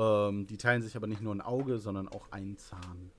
Ähm, 0.00 0.46
die 0.46 0.56
teilen 0.56 0.82
sich 0.82 0.96
aber 0.96 1.06
nicht 1.06 1.20
nur 1.20 1.34
ein 1.34 1.40
Auge, 1.42 1.78
sondern 1.78 2.08
auch 2.08 2.30
einen 2.32 2.56
Zahn. 2.56 3.10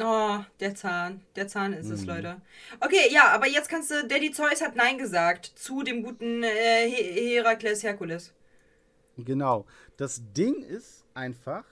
Oh, 0.00 0.38
der 0.58 0.74
Zahn. 0.74 1.20
Der 1.36 1.46
Zahn 1.46 1.72
ist 1.72 1.88
es, 1.88 2.00
Mhm. 2.02 2.08
Leute. 2.08 2.40
Okay, 2.80 3.12
ja, 3.12 3.28
aber 3.32 3.46
jetzt 3.46 3.68
kannst 3.68 3.90
du. 3.92 4.06
Daddy 4.08 4.32
Zeus 4.32 4.60
hat 4.60 4.74
Nein 4.74 4.98
gesagt 4.98 5.46
zu 5.54 5.82
dem 5.84 6.02
guten 6.02 6.42
äh, 6.42 6.88
He- 6.90 7.36
Herakles 7.36 7.84
Herkules. 7.84 8.32
Genau. 9.16 9.66
Das 9.96 10.20
Ding 10.36 10.62
ist 10.62 11.04
einfach, 11.14 11.64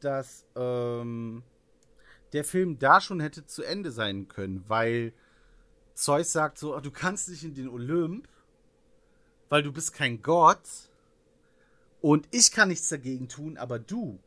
dass 0.00 0.46
ähm, 0.56 1.42
der 2.32 2.44
Film 2.44 2.78
da 2.78 3.00
schon 3.02 3.20
hätte 3.20 3.44
zu 3.44 3.62
Ende 3.62 3.90
sein 3.90 4.28
können, 4.28 4.64
weil 4.68 5.12
Zeus 5.94 6.32
sagt 6.32 6.56
so, 6.58 6.74
"Ah, 6.74 6.80
du 6.80 6.90
kannst 6.90 7.28
nicht 7.28 7.44
in 7.44 7.54
den 7.54 7.68
Olymp, 7.68 8.26
weil 9.50 9.62
du 9.62 9.72
bist 9.72 9.92
kein 9.92 10.22
Gott 10.22 10.87
und 12.08 12.26
ich 12.30 12.50
kann 12.52 12.68
nichts 12.68 12.88
dagegen 12.88 13.28
tun, 13.28 13.58
aber 13.58 13.78
du. 13.78 14.18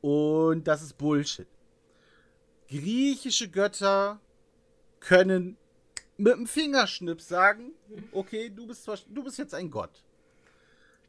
Und 0.00 0.68
das 0.68 0.82
ist 0.82 0.96
Bullshit. 0.96 1.48
Griechische 2.68 3.48
Götter 3.48 4.20
können 5.00 5.56
mit 6.16 6.32
dem 6.32 6.46
Fingerschnips 6.46 7.26
sagen, 7.26 7.72
okay, 8.12 8.52
du 8.54 8.68
bist, 8.68 8.84
zwar, 8.84 8.98
du 9.08 9.24
bist 9.24 9.36
jetzt 9.38 9.52
ein 9.52 9.68
Gott. 9.68 9.90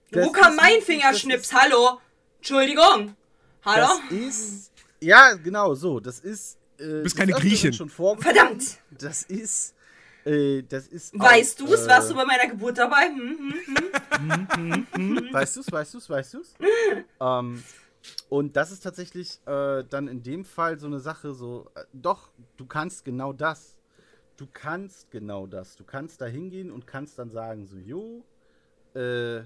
Das 0.09 0.26
Wo 0.26 0.32
kam 0.32 0.55
mein 0.55 0.82
Fingerschnips? 0.82 1.53
Hallo? 1.53 2.01
Entschuldigung. 2.38 3.15
Hallo? 3.63 3.88
Das 4.09 4.19
ist. 4.19 4.71
Ja, 5.01 5.34
genau 5.36 5.76
so. 5.76 5.99
Das 5.99 6.21
ist 6.21 6.57
äh, 6.80 7.03
bist 7.03 7.15
keine 7.15 7.34
Griechin. 7.34 7.71
Schon. 7.71 7.89
Verdammt! 7.89 8.80
Das 8.89 9.21
ist, 9.21 9.76
äh, 10.26 10.63
das 10.63 10.88
ist. 10.88 11.13
Weißt 11.19 11.59
du 11.59 11.71
es? 11.71 11.84
äh, 11.84 11.88
Warst 11.88 12.09
du 12.09 12.15
bei 12.15 12.26
meiner 12.26 12.47
Geburt 12.47 12.80
dabei? 12.80 13.09
Hm, 13.09 13.38
hm, 13.38 13.53
hm. 13.65 13.91
Weißt 15.32 15.55
du 15.55 15.61
es, 15.61 15.72
weißt 15.72 15.93
du 15.93 15.97
es, 15.97 16.09
weißt 16.09 16.34
du 16.34 16.39
es? 16.41 16.55
ähm, 17.20 17.63
und 18.30 18.55
das 18.55 18.72
ist 18.72 18.82
tatsächlich 18.82 19.39
äh, 19.45 19.84
dann 19.89 20.07
in 20.07 20.24
dem 20.24 20.45
Fall 20.45 20.80
so 20.80 20.88
eine 20.88 20.99
Sache, 20.99 21.34
so, 21.34 21.70
äh, 21.76 21.84
doch, 21.93 22.32
du 22.57 22.66
kannst 22.66 23.05
genau 23.05 23.34
das. 23.34 23.78
Du 24.38 24.47
kannst 24.51 25.11
genau 25.11 25.47
das. 25.47 25.76
Du 25.76 25.84
kannst 25.84 26.22
da 26.22 26.26
hingehen 26.26 26.72
und 26.72 26.88
kannst 26.88 27.18
dann 27.20 27.30
sagen, 27.30 27.66
so, 27.66 27.78
jo, 27.78 28.24
äh, 28.93 29.43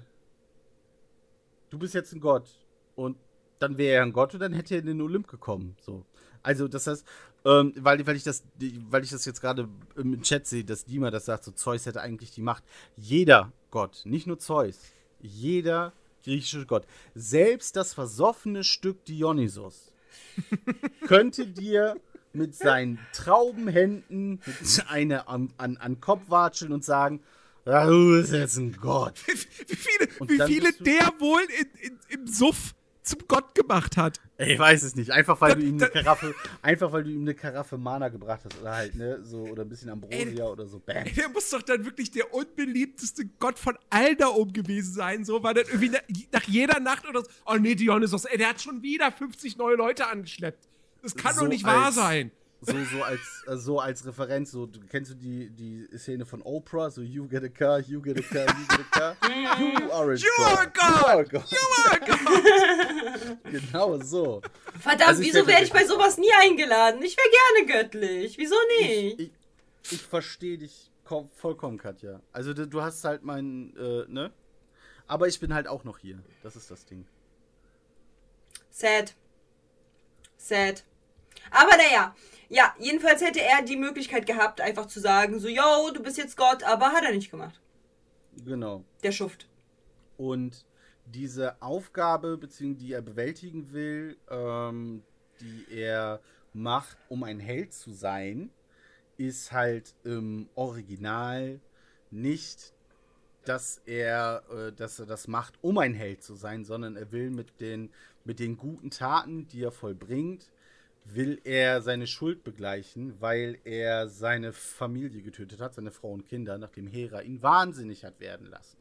du 1.70 1.78
bist 1.78 1.94
jetzt 1.94 2.12
ein 2.12 2.20
Gott. 2.20 2.48
Und 2.96 3.16
dann 3.58 3.78
wäre 3.78 3.96
er 3.96 4.02
ein 4.02 4.12
Gott 4.12 4.34
und 4.34 4.40
dann 4.40 4.52
hätte 4.52 4.74
er 4.74 4.80
in 4.80 4.86
den 4.86 5.00
Olymp 5.00 5.28
gekommen. 5.28 5.76
So. 5.80 6.04
Also, 6.42 6.68
das 6.68 6.86
heißt, 6.86 7.06
ähm, 7.44 7.72
weil, 7.76 8.04
weil, 8.06 8.16
ich 8.16 8.24
das, 8.24 8.44
weil 8.90 9.04
ich 9.04 9.10
das 9.10 9.24
jetzt 9.24 9.40
gerade 9.40 9.68
im 9.96 10.20
Chat 10.22 10.46
sehe, 10.46 10.64
dass 10.64 10.84
Dima 10.84 11.10
das 11.10 11.26
sagt, 11.26 11.44
so 11.44 11.52
Zeus 11.52 11.86
hätte 11.86 12.00
eigentlich 12.00 12.32
die 12.32 12.42
Macht. 12.42 12.64
Jeder 12.96 13.52
Gott, 13.70 14.02
nicht 14.04 14.26
nur 14.26 14.38
Zeus, 14.38 14.78
jeder 15.20 15.92
griechische 16.24 16.66
Gott, 16.66 16.86
selbst 17.14 17.76
das 17.76 17.94
versoffene 17.94 18.64
Stück 18.64 19.04
Dionysos, 19.04 19.92
könnte 21.06 21.46
dir 21.46 21.96
mit 22.32 22.54
seinen 22.54 22.98
Traubenhänden 23.12 24.40
eine 24.88 25.28
an, 25.28 25.52
an, 25.56 25.76
an 25.78 26.00
Kopf 26.00 26.22
watscheln 26.28 26.72
und 26.72 26.84
sagen, 26.84 27.22
"Ja, 27.64 27.86
du 27.86 28.12
bist 28.12 28.32
jetzt 28.32 28.56
ein 28.56 28.76
Gott. 28.76 29.14
Wie 29.26 29.76
viele, 29.76 30.08
wie 30.28 30.52
viele 30.52 30.72
der 30.72 31.12
wohl 31.18 31.42
in, 31.58 31.90
in, 31.90 31.98
im 32.08 32.26
Suff 32.26 32.74
zum 33.02 33.20
Gott 33.28 33.54
gemacht 33.54 33.96
hat? 33.96 34.20
Ich 34.38 34.58
weiß 34.58 34.82
es 34.82 34.94
nicht. 34.96 35.10
Einfach 35.10 35.40
weil 35.40 35.54
Das- 35.54 35.60
du 35.60 35.66
ihm 35.66 35.76
eine 35.82 35.88
Karaffe, 35.90 36.34
einfach 36.62 36.92
weil 36.92 37.04
du 37.04 37.10
ihm 37.10 37.22
eine 37.22 37.34
Karaffe 37.34 37.78
Mana 37.78 38.08
gebracht 38.08 38.42
hast 38.44 38.60
oder 38.60 38.72
halt, 38.72 38.94
ne, 38.94 39.20
so 39.22 39.42
oder 39.44 39.62
ein 39.62 39.68
bisschen 39.68 39.90
Ambrosia 39.90 40.44
oder 40.46 40.66
so. 40.66 40.78
Bam. 40.80 40.96
Ey, 41.06 41.12
der 41.12 41.28
muss 41.30 41.48
doch 41.50 41.62
dann 41.62 41.84
wirklich 41.84 42.10
der 42.10 42.32
unbeliebteste 42.32 43.24
Gott 43.38 43.58
von 43.58 43.76
all 43.90 44.16
da 44.16 44.28
oben 44.28 44.52
gewesen 44.52 44.92
sein, 44.92 45.24
so, 45.24 45.42
weil 45.42 45.54
dann 45.54 45.66
irgendwie 45.66 45.90
na, 45.90 45.98
nach 46.32 46.44
jeder 46.44 46.80
Nacht 46.80 47.08
oder 47.08 47.22
so, 47.22 47.30
oh 47.46 47.56
nee, 47.56 47.74
Dionysos, 47.74 48.24
ey, 48.26 48.38
der 48.38 48.48
hat 48.50 48.60
schon 48.60 48.82
wieder 48.82 49.10
50 49.12 49.56
neue 49.56 49.76
Leute 49.76 50.06
angeschleppt. 50.06 50.68
Das 51.02 51.14
kann 51.14 51.34
So 51.34 51.42
doch 51.42 51.48
nicht 51.48 51.64
wahr 51.64 51.92
sein. 51.92 52.30
So, 52.62 52.72
so 52.84 53.02
als, 53.02 53.20
äh, 53.46 53.56
so 53.56 53.78
als 53.80 54.04
Referenz, 54.04 54.50
so, 54.50 54.66
du, 54.66 54.80
kennst 54.86 55.10
du 55.12 55.14
die, 55.14 55.48
die 55.50 55.88
Szene 55.96 56.26
von 56.26 56.42
Oprah, 56.42 56.90
so 56.90 57.00
you 57.00 57.26
get 57.26 57.42
a 57.42 57.48
car, 57.48 57.80
you 57.80 58.02
get 58.02 58.18
a 58.18 58.22
car, 58.22 58.46
you 58.46 58.66
get 58.68 58.80
a 58.80 58.98
car, 58.98 59.16
you 59.58 59.90
are 59.92 60.12
a 60.12 60.14
You 60.16 60.44
are 60.44 60.62
a 60.62 60.66
God. 60.66 61.30
God. 61.30 61.50
You 61.50 61.58
are 61.86 61.94
a 61.94 61.98
God. 61.98 63.38
Genau 63.50 63.98
so. 64.02 64.42
Verdammt, 64.78 65.08
Also 65.08 65.22
ich 65.22 65.28
wieso 65.28 65.46
werde 65.46 65.64
ich 65.64 65.72
bei 65.72 65.84
sowas 65.86 66.18
nie 66.18 66.30
eingeladen? 66.42 67.02
Ich 67.02 67.16
wäre 67.16 67.28
gerne 67.64 67.82
göttlich. 67.82 68.36
Wieso 68.38 68.54
nicht? 68.80 69.20
Ich, 69.20 69.32
ich 69.92 70.02
verstehe 70.02 70.58
dich 70.58 70.90
ko- 71.04 71.28
vollkommen, 71.36 71.78
Katja. 71.78 72.20
Also 72.32 72.52
du, 72.54 72.66
du 72.68 72.82
hast 72.82 73.04
halt 73.04 73.22
mein, 73.22 73.74
äh, 73.76 74.04
ne? 74.08 74.30
Aber 75.06 75.26
ich 75.28 75.40
bin 75.40 75.54
halt 75.54 75.66
auch 75.66 75.84
noch 75.84 75.98
hier. 75.98 76.18
Das 76.42 76.56
ist 76.56 76.70
das 76.70 76.84
Ding. 76.84 77.06
Sad. 78.70 79.14
Sad. 80.36 80.84
Aber 81.50 81.76
naja, 81.76 82.14
ja, 82.48 82.74
jedenfalls 82.78 83.22
hätte 83.22 83.40
er 83.40 83.62
die 83.62 83.76
Möglichkeit 83.76 84.26
gehabt, 84.26 84.60
einfach 84.60 84.86
zu 84.86 85.00
sagen, 85.00 85.38
so, 85.38 85.48
yo, 85.48 85.90
du 85.94 86.02
bist 86.02 86.18
jetzt 86.18 86.36
Gott, 86.36 86.62
aber 86.64 86.92
hat 86.92 87.04
er 87.04 87.12
nicht 87.12 87.30
gemacht. 87.30 87.60
Genau. 88.44 88.84
Der 89.02 89.12
Schuft. 89.12 89.48
Und 90.16 90.64
diese 91.06 91.60
Aufgabe, 91.62 92.36
beziehungsweise 92.36 92.84
die 92.86 92.92
er 92.92 93.02
bewältigen 93.02 93.72
will, 93.72 94.16
ähm, 94.28 95.02
die 95.40 95.66
er 95.70 96.20
macht, 96.52 96.96
um 97.08 97.22
ein 97.24 97.40
Held 97.40 97.72
zu 97.72 97.92
sein, 97.92 98.50
ist 99.16 99.52
halt 99.52 99.94
im 100.04 100.48
Original 100.54 101.60
nicht, 102.10 102.72
dass 103.44 103.80
er, 103.86 104.42
äh, 104.50 104.72
dass 104.72 104.98
er 104.98 105.06
das 105.06 105.28
macht, 105.28 105.54
um 105.62 105.78
ein 105.78 105.94
Held 105.94 106.22
zu 106.22 106.34
sein, 106.34 106.64
sondern 106.64 106.96
er 106.96 107.12
will 107.12 107.30
mit 107.30 107.60
den, 107.60 107.90
mit 108.24 108.38
den 108.38 108.56
guten 108.56 108.90
Taten, 108.90 109.46
die 109.48 109.62
er 109.62 109.72
vollbringt, 109.72 110.50
will 111.14 111.40
er 111.44 111.82
seine 111.82 112.06
Schuld 112.06 112.44
begleichen, 112.44 113.20
weil 113.20 113.58
er 113.64 114.08
seine 114.08 114.52
Familie 114.52 115.22
getötet 115.22 115.60
hat, 115.60 115.74
seine 115.74 115.90
Frau 115.90 116.12
und 116.12 116.26
Kinder, 116.28 116.58
nachdem 116.58 116.86
Hera 116.86 117.20
ihn 117.20 117.42
wahnsinnig 117.42 118.04
hat 118.04 118.20
werden 118.20 118.46
lassen. 118.46 118.76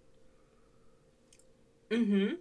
Mhm. 1.90 2.38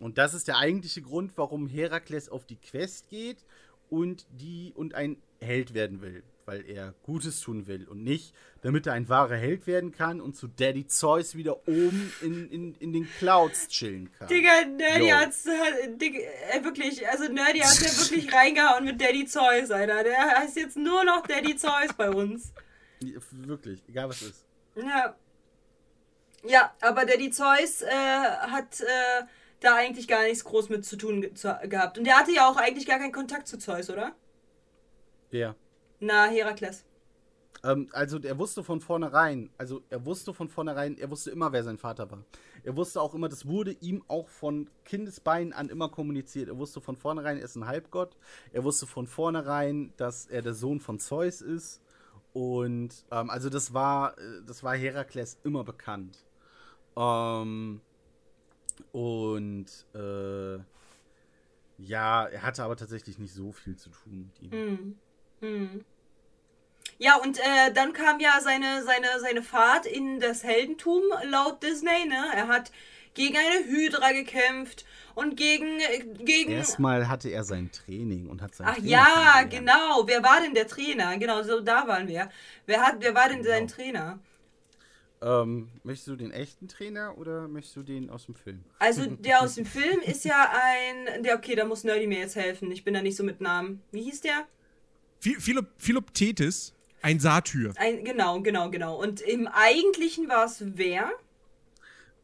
Und 0.00 0.18
das 0.18 0.34
ist 0.34 0.48
der 0.48 0.58
eigentliche 0.58 1.02
Grund, 1.02 1.32
warum 1.36 1.66
Herakles 1.66 2.28
auf 2.28 2.44
die 2.44 2.56
Quest 2.56 3.08
geht 3.08 3.44
und 3.88 4.26
die 4.30 4.72
und 4.74 4.94
ein 4.94 5.16
Held 5.40 5.74
werden 5.74 6.00
will, 6.00 6.22
weil 6.50 6.68
er 6.68 6.94
Gutes 7.04 7.40
tun 7.40 7.68
will 7.68 7.86
und 7.86 8.02
nicht, 8.02 8.34
damit 8.62 8.84
er 8.88 8.94
ein 8.94 9.08
wahrer 9.08 9.36
Held 9.36 9.68
werden 9.68 9.92
kann 9.92 10.20
und 10.20 10.34
zu 10.34 10.48
Daddy 10.48 10.84
Zeus 10.84 11.36
wieder 11.36 11.68
oben 11.68 12.12
in, 12.22 12.50
in, 12.50 12.74
in 12.74 12.92
den 12.92 13.08
Clouds 13.18 13.68
chillen 13.68 14.10
kann. 14.18 14.26
Digga, 14.26 14.64
Nerdy 14.64 15.10
hat's, 15.10 15.46
hat, 15.46 16.00
Digga, 16.02 16.18
äh, 16.18 16.64
wirklich, 16.64 17.08
also 17.08 17.30
Nerdy 17.32 17.60
hat 17.60 17.80
ja 17.80 17.96
wirklich 18.00 18.32
reingehauen 18.34 18.84
mit 18.84 19.00
Daddy 19.00 19.26
Zeus, 19.26 19.70
Alter. 19.70 20.02
Der 20.02 20.18
heißt 20.38 20.56
jetzt 20.56 20.76
nur 20.76 21.04
noch 21.04 21.24
Daddy 21.24 21.54
Zeus 21.54 21.92
bei 21.96 22.10
uns. 22.10 22.52
Wirklich, 23.30 23.84
egal 23.88 24.08
was 24.08 24.20
ist. 24.20 24.44
Ja. 24.74 25.14
Ja, 26.42 26.74
aber 26.80 27.06
Daddy 27.06 27.30
Zeus 27.30 27.82
äh, 27.82 27.90
hat 27.92 28.80
äh, 28.80 29.22
da 29.60 29.76
eigentlich 29.76 30.08
gar 30.08 30.24
nichts 30.24 30.42
groß 30.42 30.68
mit 30.68 30.84
zu 30.84 30.96
tun 30.96 31.20
ge 31.20 31.32
zu, 31.32 31.56
gehabt. 31.68 31.96
Und 31.96 32.02
der 32.08 32.18
hatte 32.18 32.32
ja 32.32 32.50
auch 32.50 32.56
eigentlich 32.56 32.86
gar 32.86 32.98
keinen 32.98 33.12
Kontakt 33.12 33.46
zu 33.46 33.56
Zeus, 33.56 33.88
oder? 33.88 34.16
Ja. 35.30 35.54
Na, 36.00 36.26
Herakles. 36.26 36.84
Ähm, 37.62 37.88
also 37.92 38.18
er 38.18 38.38
wusste 38.38 38.64
von 38.64 38.80
vornherein, 38.80 39.50
also 39.58 39.82
er 39.90 40.04
wusste 40.06 40.32
von 40.32 40.48
vornherein, 40.48 40.96
er 40.98 41.10
wusste 41.10 41.30
immer, 41.30 41.52
wer 41.52 41.62
sein 41.62 41.78
Vater 41.78 42.10
war. 42.10 42.24
Er 42.62 42.76
wusste 42.76 43.00
auch 43.00 43.14
immer, 43.14 43.28
das 43.28 43.46
wurde 43.46 43.72
ihm 43.80 44.02
auch 44.08 44.28
von 44.28 44.68
Kindesbeinen 44.84 45.52
an 45.52 45.68
immer 45.68 45.88
kommuniziert. 45.88 46.48
Er 46.48 46.58
wusste 46.58 46.80
von 46.80 46.96
vornherein, 46.96 47.38
er 47.38 47.44
ist 47.44 47.56
ein 47.56 47.66
Halbgott. 47.66 48.16
Er 48.52 48.64
wusste 48.64 48.86
von 48.86 49.06
vornherein, 49.06 49.92
dass 49.96 50.26
er 50.26 50.42
der 50.42 50.54
Sohn 50.54 50.80
von 50.80 50.98
Zeus 50.98 51.40
ist. 51.40 51.82
Und 52.32 53.04
ähm, 53.10 53.28
also 53.28 53.50
das 53.50 53.74
war, 53.74 54.18
äh, 54.18 54.42
das 54.46 54.62
war 54.62 54.74
Herakles 54.76 55.38
immer 55.44 55.64
bekannt. 55.64 56.24
Ähm, 56.96 57.80
und 58.92 59.66
äh, 59.94 60.58
ja, 61.78 62.26
er 62.26 62.42
hatte 62.42 62.62
aber 62.62 62.76
tatsächlich 62.76 63.18
nicht 63.18 63.34
so 63.34 63.52
viel 63.52 63.76
zu 63.76 63.90
tun 63.90 64.30
mit 64.30 64.42
ihm. 64.42 64.52
Hm. 64.52 64.98
Hm. 65.40 65.84
Ja, 66.98 67.16
und 67.16 67.38
äh, 67.38 67.72
dann 67.72 67.92
kam 67.94 68.20
ja 68.20 68.40
seine, 68.42 68.82
seine, 68.84 69.20
seine 69.20 69.42
Fahrt 69.42 69.86
in 69.86 70.20
das 70.20 70.44
Heldentum 70.44 71.02
laut 71.24 71.62
Disney, 71.62 72.04
ne? 72.06 72.26
Er 72.34 72.48
hat 72.48 72.70
gegen 73.14 73.36
eine 73.36 73.64
Hydra 73.66 74.12
gekämpft 74.12 74.84
und 75.14 75.36
gegen. 75.36 75.80
äh, 75.80 76.04
gegen 76.24 76.52
Erstmal 76.52 77.08
hatte 77.08 77.30
er 77.30 77.42
sein 77.44 77.70
Training 77.72 78.28
und 78.28 78.42
hat 78.42 78.54
sein 78.54 78.66
Ach 78.68 78.74
Training 78.74 78.90
ja, 78.90 79.42
genau. 79.48 80.06
Wer 80.06 80.22
war 80.22 80.40
denn 80.42 80.54
der 80.54 80.66
Trainer? 80.66 81.16
Genau, 81.18 81.42
so 81.42 81.60
da 81.60 81.88
waren 81.88 82.06
wir. 82.06 82.30
Wer, 82.66 82.80
hat, 82.82 82.96
wer 83.00 83.14
war 83.14 83.28
denn 83.28 83.42
sein 83.42 83.66
Genau. 83.66 83.74
Trainer? 83.74 84.18
Ähm, 85.22 85.68
möchtest 85.82 86.08
du 86.08 86.16
den 86.16 86.30
echten 86.30 86.68
Trainer 86.68 87.18
oder 87.18 87.46
möchtest 87.48 87.76
du 87.76 87.82
den 87.82 88.08
aus 88.10 88.26
dem 88.26 88.34
Film? 88.34 88.64
Also 88.78 89.06
der 89.18 89.42
aus 89.42 89.54
dem 89.54 89.66
Film 89.66 90.00
ist 90.00 90.24
ja 90.24 90.50
ein. 90.52 91.22
Der, 91.22 91.36
okay, 91.36 91.54
da 91.54 91.64
muss 91.64 91.84
Nerdy 91.84 92.06
mir 92.06 92.18
jetzt 92.20 92.36
helfen. 92.36 92.70
Ich 92.70 92.84
bin 92.84 92.94
da 92.94 93.02
nicht 93.02 93.16
so 93.16 93.24
mit 93.24 93.40
Namen. 93.40 93.82
Wie 93.92 94.02
hieß 94.02 94.20
der? 94.22 94.46
Phil- 95.20 95.38
Philop 95.40 95.66
Philoptetes, 95.76 96.74
ein 97.02 97.20
Satyr. 97.20 97.72
Ein, 97.76 98.04
genau, 98.04 98.40
genau, 98.40 98.70
genau. 98.70 99.00
Und 99.00 99.20
im 99.20 99.46
Eigentlichen 99.46 100.28
war 100.28 100.46
es 100.46 100.62
wer? 100.76 101.10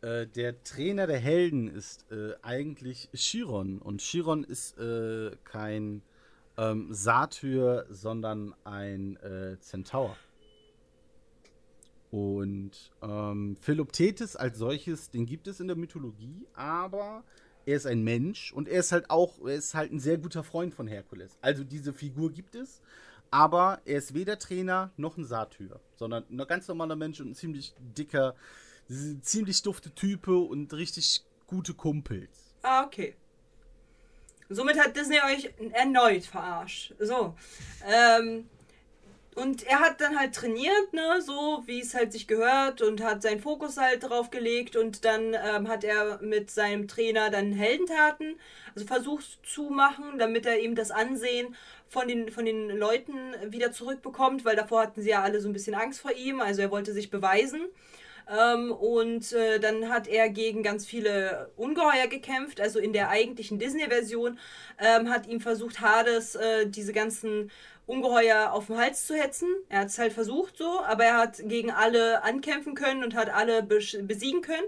Äh, 0.01 0.27
der 0.27 0.63
Trainer 0.65 1.07
der 1.07 1.19
Helden 1.19 1.69
ist 1.69 2.11
äh, 2.11 2.35
eigentlich 2.43 3.09
Chiron. 3.15 3.79
Und 3.79 4.01
Chiron 4.01 4.45
ist 4.45 4.79
äh, 4.79 5.31
kein 5.45 6.03
ähm, 6.57 6.89
Satyr, 6.93 7.87
sondern 7.91 8.55
ein 8.65 9.17
äh, 9.17 9.59
Zentaur. 9.61 10.17
Und 12.11 12.93
ähm, 13.03 13.57
Philoptetes 13.61 14.37
als 14.37 14.57
solches, 14.59 15.11
den 15.11 15.27
gibt 15.27 15.49
es 15.49 15.61
in 15.61 15.67
der 15.67 15.77
Mythologie, 15.77 16.47
aber 16.55 17.25
er 17.67 17.77
ist 17.77 17.87
ein 17.87 18.03
Mensch 18.03 18.53
und 18.53 18.69
er 18.69 18.81
ist 18.81 18.93
halt 18.93 19.11
auch, 19.11 19.39
er 19.45 19.57
ist 19.57 19.75
halt 19.75 19.93
ein 19.93 19.99
sehr 19.99 20.19
guter 20.19 20.45
Freund 20.45 20.73
von 20.73 20.87
Herkules. 20.87 21.37
Also 21.43 21.65
diese 21.65 21.93
Figur 21.93 22.33
gibt 22.33 22.55
es, 22.55 22.81
aber 23.31 23.81
er 23.85 23.99
ist 23.99 24.15
weder 24.15 24.39
Trainer 24.39 24.93
noch 24.97 25.17
ein 25.17 25.25
Satyr, 25.25 25.81
sondern 25.97 26.25
ein 26.31 26.47
ganz 26.47 26.69
normaler 26.69 26.97
Mensch 26.97 27.21
und 27.21 27.31
ein 27.31 27.35
ziemlich 27.35 27.75
dicker, 27.97 28.37
ziemlich 29.21 29.63
dufte 29.63 29.91
Type 29.91 30.37
und 30.39 30.73
richtig 30.73 31.25
gute 31.49 31.75
Kumpels. 31.75 32.55
Ah, 32.63 32.85
okay. 32.85 33.17
Somit 34.49 34.79
hat 34.79 34.97
Disney 34.97 35.19
euch 35.19 35.51
erneut 35.73 36.25
verarscht. 36.25 36.95
So. 37.01 37.35
Ähm, 37.85 38.49
und 39.37 39.65
er 39.65 39.81
hat 39.81 40.01
dann 40.01 40.19
halt 40.19 40.35
trainiert, 40.35 40.93
ne, 40.93 41.21
so 41.21 41.63
wie 41.67 41.81
es 41.81 41.95
halt 41.95 42.13
sich 42.13 42.27
gehört 42.27 42.81
und 42.81 43.03
hat 43.03 43.21
seinen 43.21 43.41
Fokus 43.41 43.77
halt 43.77 44.03
drauf 44.03 44.31
gelegt 44.31 44.77
und 44.77 45.05
dann 45.05 45.35
ähm, 45.35 45.69
hat 45.69 45.85
er 45.85 46.19
mit 46.23 46.51
seinem 46.51 46.89
Trainer 46.89 47.29
dann 47.29 47.53
Heldentaten, 47.53 48.37
also 48.75 48.87
versucht 48.87 49.39
zu 49.47 49.65
machen, 49.65 50.19
damit 50.19 50.47
er 50.47 50.61
ihm 50.61 50.75
das 50.75 50.91
Ansehen 50.91 51.55
von 51.87 52.09
den, 52.09 52.31
von 52.31 52.47
den 52.47 52.71
Leuten 52.71 53.35
wieder 53.49 53.73
zurückbekommt, 53.73 54.47
weil 54.47 54.57
davor 54.57 54.83
hatten 54.83 55.03
sie 55.03 55.11
ja 55.11 55.23
alle 55.23 55.41
so 55.41 55.49
ein 55.49 55.53
bisschen 55.53 55.75
Angst 55.75 56.01
vor 56.01 56.13
ihm. 56.13 56.41
Also 56.41 56.63
er 56.63 56.71
wollte 56.71 56.93
sich 56.93 57.11
beweisen. 57.11 57.61
Ähm, 58.29 58.73
und 58.73 59.33
äh, 59.33 59.61
dann 59.61 59.89
hat 59.89 60.09
er 60.09 60.29
gegen 60.31 60.63
ganz 60.63 60.85
viele 60.85 61.51
Ungeheuer 61.57 62.09
gekämpft. 62.09 62.61
Also 62.61 62.81
in 62.81 62.93
der 62.93 63.09
eigentlichen 63.09 63.59
Disney-Version 63.59 64.39
ähm, 64.79 65.11
hat 65.11 65.29
ihm 65.29 65.41
versucht, 65.41 65.81
Hades 65.81 66.35
äh, 66.35 66.67
diese 66.67 66.93
ganzen 66.93 67.51
Ungeheuer 67.87 68.53
auf 68.53 68.67
den 68.67 68.79
Hals 68.79 69.07
zu 69.07 69.15
hetzen. 69.15 69.49
Er 69.69 69.81
hat 69.81 69.89
es 69.89 69.99
halt 69.99 70.13
versucht 70.13 70.59
so, 70.59 70.81
aber 70.81 71.05
er 71.05 71.17
hat 71.19 71.41
gegen 71.45 71.71
alle 71.71 72.23
ankämpfen 72.23 72.75
können 72.75 73.05
und 73.05 73.15
hat 73.15 73.31
alle 73.31 73.63
besiegen 73.63 74.43
können. 74.43 74.67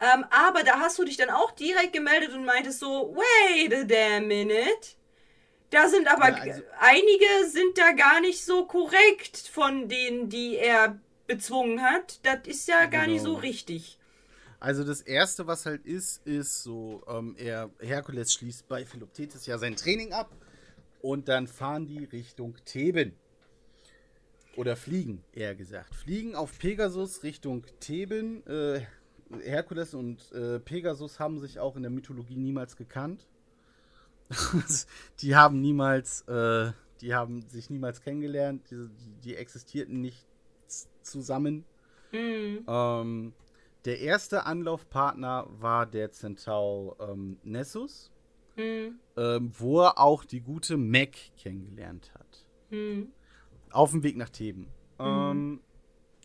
Ähm, 0.00 0.24
aber 0.30 0.62
da 0.62 0.80
hast 0.80 0.98
du 0.98 1.04
dich 1.04 1.16
dann 1.16 1.30
auch 1.30 1.52
direkt 1.52 1.92
gemeldet 1.92 2.32
und 2.34 2.44
meintest 2.44 2.80
so, 2.80 3.16
wait 3.16 3.72
a 3.72 3.84
damn 3.84 4.28
minute. 4.28 4.96
Da 5.70 5.88
sind 5.88 6.06
aber 6.06 6.28
ja, 6.28 6.36
also 6.36 6.62
einige 6.78 7.48
sind 7.48 7.78
da 7.78 7.92
gar 7.92 8.20
nicht 8.20 8.44
so 8.44 8.66
korrekt 8.66 9.38
von 9.38 9.88
denen, 9.88 10.28
die 10.28 10.56
er 10.56 11.00
bezwungen 11.26 11.82
hat. 11.82 12.20
Das 12.22 12.46
ist 12.46 12.68
ja 12.68 12.84
gar 12.86 13.02
genau. 13.02 13.12
nicht 13.12 13.22
so 13.22 13.30
genau. 13.30 13.40
richtig. 13.40 13.98
Also 14.60 14.84
das 14.84 15.00
erste, 15.00 15.46
was 15.46 15.66
halt 15.66 15.84
ist, 15.86 16.26
ist 16.26 16.62
so, 16.62 17.02
ähm, 17.08 17.34
er 17.38 17.70
Herkules 17.80 18.32
schließt 18.34 18.68
bei 18.68 18.84
Philoptetes 18.84 19.46
ja 19.46 19.58
sein 19.58 19.76
Training 19.76 20.12
ab 20.12 20.30
und 21.04 21.28
dann 21.28 21.46
fahren 21.46 21.86
die 21.86 22.04
Richtung 22.04 22.56
Theben. 22.64 23.12
Oder 24.56 24.74
fliegen, 24.74 25.22
eher 25.32 25.54
gesagt. 25.54 25.94
Fliegen 25.94 26.34
auf 26.34 26.58
Pegasus 26.58 27.22
Richtung 27.22 27.66
Theben. 27.78 28.42
Äh, 28.46 28.80
Herkules 29.42 29.92
und 29.92 30.32
äh, 30.32 30.58
Pegasus 30.60 31.20
haben 31.20 31.40
sich 31.40 31.58
auch 31.58 31.76
in 31.76 31.82
der 31.82 31.90
Mythologie 31.90 32.38
niemals 32.38 32.76
gekannt. 32.76 33.28
die 35.20 35.36
haben 35.36 35.60
niemals, 35.60 36.22
äh, 36.22 36.72
die 37.02 37.14
haben 37.14 37.42
sich 37.50 37.68
niemals 37.68 38.00
kennengelernt, 38.00 38.70
die, 38.70 38.88
die 39.24 39.36
existierten 39.36 40.00
nicht 40.00 40.24
zusammen. 41.02 41.66
Mhm. 42.12 42.64
Ähm, 42.66 43.34
der 43.84 44.00
erste 44.00 44.46
Anlaufpartner 44.46 45.48
war 45.50 45.84
der 45.84 46.12
Zentaur 46.12 46.96
ähm, 46.98 47.36
Nessus, 47.42 48.10
mhm. 48.56 48.98
ähm, 49.16 49.52
wo 49.58 49.82
er 49.82 49.98
auch 49.98 50.24
die 50.24 50.40
gute 50.40 50.76
Mac 50.76 51.10
kennengelernt 51.36 52.12
hat. 52.14 52.46
Mhm. 52.70 53.08
Auf 53.70 53.90
dem 53.90 54.02
Weg 54.02 54.16
nach 54.16 54.30
Theben. 54.30 54.68
Mhm. 54.98 55.04
Ähm, 55.06 55.60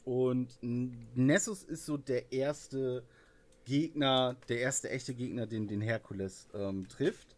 und 0.05 0.57
Nessus 0.61 1.63
ist 1.63 1.85
so 1.85 1.97
der 1.97 2.31
erste 2.31 3.03
Gegner, 3.65 4.35
der 4.47 4.59
erste 4.59 4.89
echte 4.89 5.13
Gegner, 5.13 5.45
den, 5.45 5.67
den 5.67 5.81
Herkules 5.81 6.47
ähm, 6.53 6.87
trifft. 6.87 7.35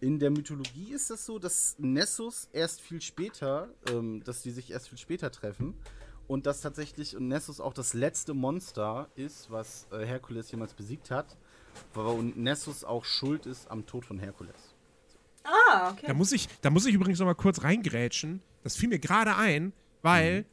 In 0.00 0.18
der 0.18 0.30
Mythologie 0.30 0.92
ist 0.92 1.10
es 1.10 1.26
so, 1.26 1.38
dass 1.38 1.76
Nessus 1.78 2.48
erst 2.52 2.80
viel 2.80 3.00
später, 3.00 3.68
ähm, 3.90 4.22
dass 4.24 4.42
die 4.42 4.50
sich 4.50 4.70
erst 4.70 4.88
viel 4.88 4.98
später 4.98 5.30
treffen 5.30 5.74
und 6.26 6.46
dass 6.46 6.60
tatsächlich 6.60 7.16
Nessus 7.18 7.60
auch 7.60 7.72
das 7.72 7.94
letzte 7.94 8.34
Monster 8.34 9.08
ist, 9.16 9.50
was 9.50 9.88
äh, 9.90 10.04
Herkules 10.04 10.50
jemals 10.50 10.74
besiegt 10.74 11.10
hat, 11.10 11.36
weil 11.94 12.22
Nessus 12.36 12.84
auch 12.84 13.04
schuld 13.04 13.46
ist 13.46 13.70
am 13.70 13.86
Tod 13.86 14.04
von 14.04 14.18
Herkules. 14.18 14.54
Ah, 15.44 15.90
okay. 15.90 16.06
Da 16.06 16.14
muss 16.14 16.32
ich, 16.32 16.48
da 16.60 16.70
muss 16.70 16.86
ich 16.86 16.94
übrigens 16.94 17.18
noch 17.18 17.26
mal 17.26 17.34
kurz 17.34 17.62
reingrätschen. 17.62 18.42
Das 18.62 18.76
fiel 18.76 18.88
mir 18.88 18.98
gerade 18.98 19.36
ein, 19.36 19.72
weil 20.02 20.40
mhm. 20.40 20.46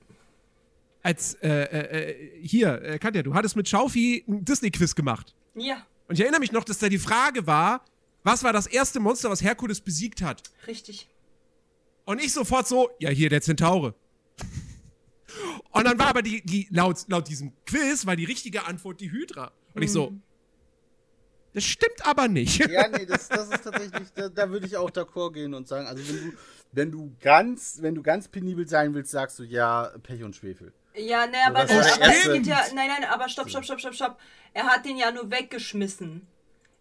als 1.03 1.33
äh, 1.35 1.49
äh, 1.49 2.11
äh 2.11 2.41
hier, 2.41 2.81
äh, 2.81 2.99
Katja, 2.99 3.23
du 3.23 3.33
hattest 3.33 3.55
mit 3.55 3.67
Schaufi 3.67 4.23
ein 4.27 4.45
Disney-Quiz 4.45 4.95
gemacht. 4.95 5.35
Ja. 5.55 5.85
Und 6.07 6.15
ich 6.15 6.21
erinnere 6.21 6.39
mich 6.39 6.51
noch, 6.51 6.63
dass 6.63 6.79
da 6.79 6.87
die 6.87 6.99
Frage 6.99 7.45
war, 7.47 7.83
was 8.23 8.43
war 8.43 8.53
das 8.53 8.67
erste 8.67 8.99
Monster, 8.99 9.29
was 9.29 9.41
Herkules 9.41 9.81
besiegt 9.81 10.21
hat? 10.21 10.43
Richtig. 10.67 11.09
Und 12.05 12.21
ich 12.21 12.31
sofort 12.33 12.67
so, 12.67 12.89
ja, 12.99 13.09
hier, 13.09 13.29
der 13.29 13.41
Zentaure. 13.41 13.95
Und 15.71 15.83
dann 15.85 15.99
war 15.99 16.07
aber 16.07 16.21
die, 16.21 16.41
die 16.41 16.67
laut, 16.69 17.05
laut 17.07 17.27
diesem 17.27 17.51
Quiz, 17.65 18.05
war 18.05 18.15
die 18.15 18.23
richtige 18.23 18.65
Antwort 18.65 19.01
die 19.01 19.11
Hydra. 19.11 19.51
Und 19.73 19.81
ich 19.81 19.91
so, 19.91 20.11
mhm. 20.11 20.21
Das 21.55 21.63
stimmt 21.63 22.05
aber 22.05 22.27
nicht. 22.27 22.59
Ja, 22.69 22.87
nee, 22.89 23.05
das, 23.05 23.29
das 23.29 23.49
ist 23.49 23.63
tatsächlich, 23.63 24.09
da, 24.13 24.27
da 24.27 24.49
würde 24.49 24.67
ich 24.67 24.75
auch 24.75 24.91
d'accord 24.91 25.31
gehen 25.31 25.53
und 25.53 25.69
sagen, 25.69 25.87
also 25.87 26.03
wenn 26.05 26.31
du, 26.31 26.37
wenn 26.73 26.91
du 26.91 27.15
ganz, 27.21 27.77
wenn 27.81 27.95
du 27.95 28.03
ganz 28.03 28.27
penibel 28.27 28.67
sein 28.67 28.93
willst, 28.93 29.11
sagst 29.11 29.39
du 29.39 29.43
ja 29.43 29.89
Pech 30.03 30.21
und 30.23 30.35
Schwefel. 30.35 30.73
Ja, 30.95 31.25
ne, 31.27 31.37
aber, 31.47 31.65
so, 31.65 31.75
das, 31.75 31.97
das 31.97 32.23
geht 32.23 32.45
ja, 32.45 32.61
nein, 32.73 32.89
nein, 32.89 33.09
aber 33.09 33.29
stopp, 33.29 33.49
stopp, 33.49 33.63
stopp, 33.63 33.79
stopp, 33.79 33.95
stopp. 33.95 34.19
Er 34.53 34.65
hat 34.65 34.85
den 34.85 34.97
ja 34.97 35.11
nur 35.11 35.31
weggeschmissen. 35.31 36.27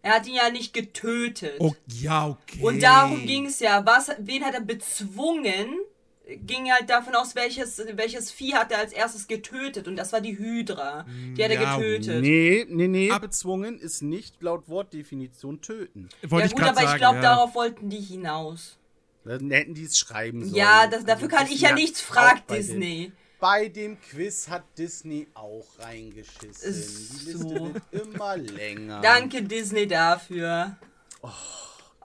Er 0.01 0.15
hat 0.15 0.27
ihn 0.27 0.35
ja 0.35 0.49
nicht 0.49 0.73
getötet. 0.73 1.55
Oh, 1.59 1.73
ja, 1.87 2.27
okay. 2.27 2.61
Und 2.61 2.83
darum 2.83 3.25
ging 3.25 3.45
es 3.45 3.59
ja. 3.61 3.85
Was, 3.85 4.11
wen 4.19 4.43
hat 4.43 4.53
er 4.53 4.61
bezwungen? 4.61 5.79
Ging 6.27 6.71
halt 6.71 6.89
davon 6.89 7.13
aus, 7.13 7.35
welches, 7.35 7.81
welches 7.93 8.31
Vieh 8.31 8.55
hat 8.55 8.71
er 8.71 8.79
als 8.79 8.93
erstes 8.93 9.27
getötet. 9.27 9.87
Und 9.87 9.95
das 9.95 10.11
war 10.11 10.21
die 10.21 10.37
Hydra. 10.37 11.05
Die 11.37 11.43
hat 11.43 11.51
er 11.51 11.61
ja, 11.61 11.77
getötet. 11.77 12.21
Nee, 12.21 12.65
nee, 12.67 12.87
nee. 12.87 13.11
Ab 13.11 13.21
bezwungen 13.21 13.77
ist 13.79 14.01
nicht 14.01 14.41
laut 14.41 14.67
Wortdefinition 14.67 15.61
töten. 15.61 16.09
Wollte 16.23 16.47
ja, 16.49 16.53
gut, 16.53 16.63
aber 16.63 16.75
sagen, 16.75 16.89
ich 16.93 16.97
glaube, 16.97 17.17
ja. 17.17 17.21
darauf 17.21 17.53
wollten 17.53 17.89
die 17.89 18.01
hinaus. 18.01 18.79
Dann 19.23 19.51
hätten 19.51 19.73
die 19.73 19.83
es 19.83 19.97
schreiben 19.97 20.43
sollen. 20.43 20.55
Ja, 20.55 20.87
das, 20.87 21.05
dafür 21.05 21.31
also, 21.31 21.37
kann 21.37 21.47
ich 21.51 21.61
ja 21.61 21.73
nichts, 21.73 22.01
fragt 22.01 22.49
Disney. 22.49 23.05
Den 23.05 23.13
bei 23.39 23.67
dem 23.67 23.99
Quiz 23.99 24.47
hat 24.49 24.63
Disney 24.77 25.27
auch 25.35 25.67
reingeschissen. 25.77 27.19
Die 27.25 27.31
Liste 27.31 27.73
wird 27.73 27.83
immer 27.91 28.37
länger. 28.37 29.01
Danke 29.01 29.43
Disney 29.43 29.87
dafür. 29.87 30.77
Oh, 31.21 31.29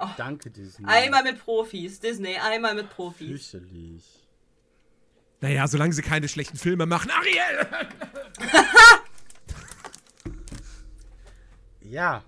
oh. 0.01 0.09
Danke 0.17 0.51
Disney. 0.51 0.87
Einmal 0.87 1.23
mit 1.23 1.39
Profis, 1.39 2.01
Disney, 2.01 2.37
einmal 2.37 2.75
mit 2.75 2.91
Profis. 2.91 3.29
Fürchterlich. 3.29 4.05
Naja, 5.41 5.67
solange 5.69 5.93
sie 5.93 6.03
keine 6.03 6.29
schlechten 6.29 6.59
Filme 6.59 6.87
machen. 6.87 7.11
Ariel! 7.11 7.67
ja. 11.81 12.23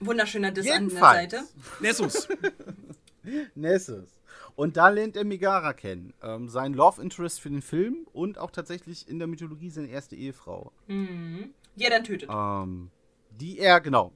Wunderschöner 0.00 0.52
Diss 0.52 0.66
Jedenfalls. 0.66 1.18
an 1.18 1.30
der 1.30 1.40
Seite. 1.40 1.48
Nessus. 1.80 2.28
Nessus. 3.56 4.18
Und 4.54 4.76
da 4.76 4.88
lernt 4.88 5.16
er 5.16 5.24
Megara 5.24 5.72
kennen. 5.72 6.14
Ähm, 6.22 6.48
sein 6.48 6.74
Love 6.74 7.02
Interest 7.02 7.40
für 7.40 7.50
den 7.50 7.62
Film 7.62 8.06
und 8.12 8.38
auch 8.38 8.50
tatsächlich 8.50 9.08
in 9.08 9.18
der 9.18 9.28
Mythologie 9.28 9.70
seine 9.70 9.88
erste 9.88 10.16
Ehefrau. 10.16 10.72
Mhm. 10.86 11.54
Die 11.76 11.84
er 11.84 11.90
dann 11.90 12.04
tötet. 12.04 12.28
Ähm, 12.32 12.90
die 13.30 13.58
er, 13.58 13.80
genau. 13.80 14.12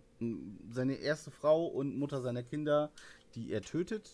Seine 0.70 0.94
erste 0.94 1.30
Frau 1.30 1.66
und 1.66 1.98
Mutter 1.98 2.20
seiner 2.20 2.42
Kinder, 2.42 2.90
die 3.34 3.52
er 3.52 3.62
tötet. 3.62 4.10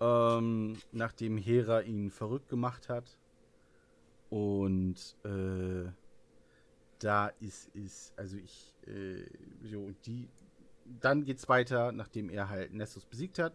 Ähm, 0.00 0.78
nachdem 0.92 1.38
Hera 1.38 1.80
ihn 1.80 2.10
verrückt 2.10 2.48
gemacht 2.48 2.88
hat. 2.88 3.18
Und 4.30 5.16
äh, 5.24 5.88
da 6.98 7.28
ist 7.40 7.70
es, 7.76 8.12
also 8.16 8.36
ich, 8.36 8.74
äh, 8.86 9.24
so, 9.62 9.92
die, 10.04 10.28
dann 11.00 11.24
geht's 11.24 11.48
weiter, 11.48 11.92
nachdem 11.92 12.30
er 12.30 12.48
halt 12.48 12.72
Nessus 12.72 13.04
besiegt 13.04 13.38
hat, 13.38 13.54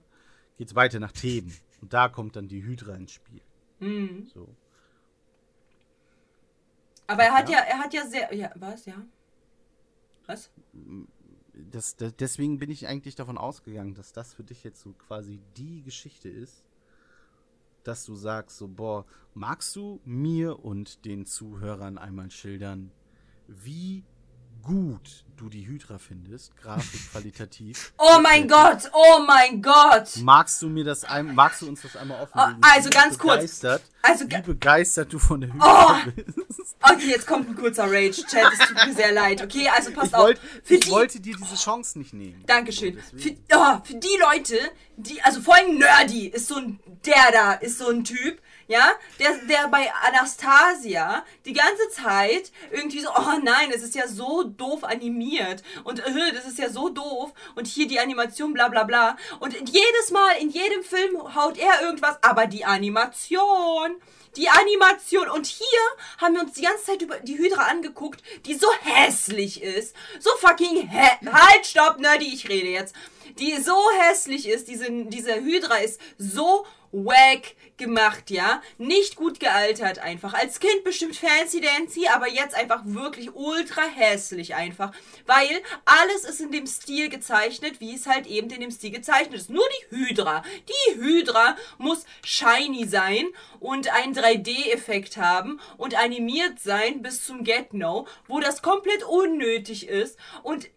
geht's 0.57 0.75
weiter 0.75 0.99
nach 0.99 1.11
Theben. 1.11 1.53
Und 1.81 1.93
da 1.93 2.09
kommt 2.09 2.35
dann 2.35 2.47
die 2.47 2.63
Hydra 2.63 2.95
ins 2.95 3.11
Spiel. 3.11 3.41
Mhm. 3.79 4.27
So. 4.33 4.55
Aber 7.07 7.23
er 7.23 7.33
hat 7.33 7.49
ja, 7.49 7.59
er 7.59 7.79
hat 7.79 7.93
ja 7.93 8.05
sehr. 8.05 8.33
Ja, 8.33 8.51
was, 8.55 8.85
ja? 8.85 8.95
Was? 10.27 10.51
Das, 11.71 11.95
das, 11.95 12.15
deswegen 12.15 12.59
bin 12.59 12.69
ich 12.69 12.87
eigentlich 12.87 13.15
davon 13.15 13.37
ausgegangen, 13.37 13.93
dass 13.93 14.13
das 14.13 14.33
für 14.33 14.43
dich 14.43 14.63
jetzt 14.63 14.81
so 14.81 14.93
quasi 14.93 15.39
die 15.57 15.83
Geschichte 15.83 16.29
ist, 16.29 16.63
dass 17.83 18.05
du 18.05 18.15
sagst, 18.15 18.57
so, 18.57 18.67
boah, 18.67 19.05
magst 19.33 19.75
du 19.75 19.99
mir 20.05 20.63
und 20.63 21.05
den 21.05 21.25
Zuhörern 21.25 21.97
einmal 21.97 22.31
schildern, 22.31 22.91
wie 23.47 24.03
gut 24.63 25.23
du 25.39 25.47
die 25.47 25.65
Hydra 25.65 25.97
findest, 25.97 26.55
Grafik 26.57 26.99
qualitativ. 27.11 27.93
Oh 27.97 28.19
mein 28.21 28.47
Gott, 28.47 28.91
oh 28.93 29.23
mein 29.25 29.61
Gott. 29.61 30.17
Magst 30.17 30.61
du 30.61 30.67
mir 30.67 30.83
das 30.83 31.05
ein, 31.05 31.33
magst 31.33 31.61
du 31.61 31.67
uns 31.67 31.81
das 31.81 31.95
einmal 31.95 32.21
offenlegen? 32.21 32.61
Oh, 32.61 32.67
also 32.73 32.89
ganz 32.89 33.17
kurz. 33.17 33.63
Also 34.01 34.29
wie 34.29 34.41
begeistert 34.41 35.13
du 35.13 35.19
von 35.19 35.41
der 35.41 35.53
Hydra 35.53 36.01
oh. 36.05 36.11
bist. 36.11 36.37
Okay, 36.81 37.09
jetzt 37.09 37.27
kommt 37.27 37.49
ein 37.49 37.55
kurzer 37.55 37.91
Rage 37.91 38.23
Chat, 38.25 38.53
es 38.53 38.59
tut 38.59 38.87
mir 38.87 38.93
sehr 38.93 39.11
leid. 39.11 39.41
Okay, 39.43 39.67
also 39.67 39.91
passt 39.91 40.13
ich 40.13 40.15
auf. 40.15 40.31
ich 40.69 40.79
die, 40.79 40.89
wollte 40.89 41.19
dir 41.19 41.35
diese 41.35 41.55
Chance 41.55 41.99
nicht 41.99 42.13
nehmen. 42.13 42.41
Dankeschön. 42.47 42.97
Für, 43.17 43.31
oh, 43.53 43.81
für 43.83 43.95
die 43.95 44.17
Leute, 44.21 44.57
die 44.95 45.21
also 45.21 45.41
vor 45.41 45.55
allem 45.55 45.77
Nerdy 45.77 46.27
ist 46.27 46.47
so 46.47 46.55
ein 46.55 46.79
der 47.05 47.31
da 47.33 47.53
ist 47.53 47.79
so 47.79 47.89
ein 47.89 48.03
Typ, 48.03 48.41
ja, 48.69 48.91
der, 49.19 49.35
der 49.49 49.67
bei 49.67 49.91
Anastasia 50.07 51.25
die 51.43 51.53
ganze 51.53 51.89
Zeit 51.89 52.51
irgendwie 52.71 52.99
so, 52.99 53.09
oh 53.09 53.39
nein, 53.43 53.71
es 53.73 53.81
ist 53.81 53.95
ja 53.95 54.07
so 54.07 54.43
doof 54.43 54.83
animiert 54.83 55.63
und 55.83 55.99
äh, 55.99 56.31
das 56.33 56.45
ist 56.45 56.59
ja 56.59 56.69
so 56.69 56.89
doof 56.89 57.33
und 57.55 57.65
hier 57.65 57.87
die 57.87 57.99
Animation, 57.99 58.53
bla 58.53 58.67
bla 58.67 58.83
bla. 58.83 59.17
Und 59.39 59.55
jedes 59.55 60.11
Mal, 60.11 60.37
in 60.39 60.51
jedem 60.51 60.83
Film 60.83 61.35
haut 61.35 61.57
er 61.57 61.81
irgendwas, 61.81 62.21
aber 62.21 62.45
die 62.45 62.63
Animation, 62.63 63.95
die 64.35 64.49
Animation. 64.49 65.29
Und 65.29 65.47
hier 65.47 65.65
haben 66.19 66.35
wir 66.35 66.41
uns 66.41 66.53
die 66.53 66.61
ganze 66.61 66.85
Zeit 66.85 67.01
über 67.01 67.19
die 67.19 67.39
Hydra 67.39 67.63
angeguckt, 67.63 68.21
die 68.45 68.53
so 68.53 68.67
hässlich 68.81 69.63
ist. 69.63 69.95
So 70.19 70.29
fucking 70.37 70.87
hä... 70.87 71.09
Halt, 71.25 71.65
stopp, 71.65 71.99
Nerdy, 71.99 72.31
ich 72.31 72.47
rede 72.47 72.67
jetzt. 72.67 72.95
Die 73.39 73.57
so 73.57 73.77
hässlich 73.99 74.47
ist, 74.47 74.67
diese, 74.67 74.91
diese 74.91 75.35
Hydra 75.35 75.77
ist 75.77 75.99
so 76.17 76.65
wack 76.91 77.55
gemacht, 77.77 78.29
ja. 78.29 78.61
Nicht 78.77 79.15
gut 79.15 79.39
gealtert 79.39 79.99
einfach. 79.99 80.33
Als 80.33 80.59
Kind 80.59 80.83
bestimmt 80.83 81.15
fancy 81.15 81.61
dancy, 81.61 82.07
aber 82.07 82.29
jetzt 82.29 82.55
einfach 82.55 82.81
wirklich 82.85 83.33
ultra 83.33 83.83
hässlich 83.83 84.55
einfach. 84.55 84.91
Weil 85.25 85.61
alles 85.85 86.23
ist 86.23 86.41
in 86.41 86.51
dem 86.51 86.67
Stil 86.67 87.09
gezeichnet, 87.09 87.79
wie 87.79 87.95
es 87.95 88.07
halt 88.07 88.27
eben 88.27 88.49
in 88.49 88.61
dem 88.61 88.71
Stil 88.71 88.91
gezeichnet 88.91 89.35
ist. 89.35 89.49
Nur 89.49 89.65
die 89.91 89.95
Hydra. 89.95 90.43
Die 90.67 90.99
Hydra 90.99 91.55
muss 91.77 92.05
shiny 92.23 92.87
sein 92.87 93.27
und 93.59 93.91
einen 93.93 94.13
3D-Effekt 94.13 95.17
haben 95.17 95.59
und 95.77 95.95
animiert 95.95 96.59
sein 96.59 97.01
bis 97.01 97.25
zum 97.25 97.43
Get-No, 97.43 98.07
wo 98.27 98.39
das 98.39 98.61
komplett 98.61 99.03
unnötig 99.03 99.87
ist 99.87 100.17
und 100.43 100.69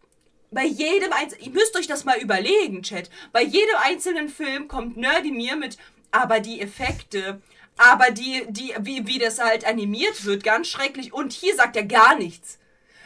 bei 0.53 0.65
jedem 0.65 1.13
einzelnen, 1.13 1.47
ihr 1.47 1.53
müsst 1.53 1.77
euch 1.77 1.87
das 1.87 2.05
mal 2.05 2.19
überlegen, 2.19 2.83
Chat. 2.83 3.09
Bei 3.33 3.43
jedem 3.43 3.75
einzelnen 3.83 4.29
Film 4.29 4.69
kommt 4.69 4.97
Nerdy 4.97 5.33
mir 5.33 5.57
mit, 5.57 5.79
aber 6.13 6.41
die 6.41 6.61
Effekte, 6.61 7.41
aber 7.77 8.11
die, 8.11 8.47
die, 8.49 8.75
wie, 8.79 9.07
wie 9.07 9.19
das 9.19 9.41
halt 9.41 9.67
animiert 9.67 10.25
wird, 10.25 10.45
ganz 10.45 10.69
schrecklich. 10.69 11.13
Und 11.13 11.33
hier 11.33 11.57
sagt 11.57 11.77
er 11.77 11.85
gar 11.85 12.15
nichts. 12.15 12.59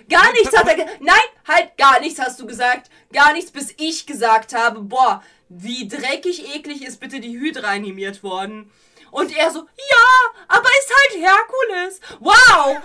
Gar 0.08 0.32
nichts 0.32 0.56
hat 0.56 0.68
er 0.68 0.74
gesagt. 0.74 1.00
Nein, 1.00 1.16
halt, 1.48 1.76
gar 1.78 2.00
nichts 2.00 2.20
hast 2.20 2.38
du 2.38 2.46
gesagt. 2.46 2.90
Gar 3.12 3.32
nichts, 3.32 3.50
bis 3.50 3.74
ich 3.78 4.06
gesagt 4.06 4.54
habe, 4.54 4.80
boah, 4.80 5.22
wie 5.48 5.88
dreckig 5.88 6.54
eklig 6.54 6.84
ist 6.84 7.00
bitte 7.00 7.20
die 7.20 7.38
Hydra 7.38 7.68
animiert 7.68 8.22
worden. 8.22 8.70
Und 9.10 9.36
er 9.36 9.50
so, 9.50 9.60
ja, 9.60 10.42
aber 10.48 10.68
ist 10.68 10.92
halt 10.94 11.24
Herkules. 11.24 12.00
Wow! 12.20 12.76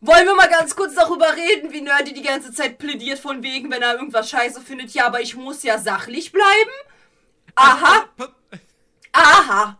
Wollen 0.00 0.26
wir 0.26 0.34
mal 0.34 0.48
ganz 0.48 0.76
kurz 0.76 0.94
darüber 0.94 1.34
reden, 1.34 1.72
wie 1.72 1.80
Nerdy 1.80 2.12
die 2.12 2.22
ganze 2.22 2.52
Zeit 2.52 2.78
plädiert 2.78 3.18
von 3.18 3.42
wegen, 3.42 3.70
wenn 3.70 3.82
er 3.82 3.94
irgendwas 3.94 4.28
scheiße 4.28 4.60
findet. 4.60 4.90
Ja, 4.90 5.06
aber 5.06 5.20
ich 5.20 5.36
muss 5.36 5.62
ja 5.62 5.78
sachlich 5.78 6.32
bleiben. 6.32 6.70
Aha. 7.54 8.06
Aha. 9.16 9.78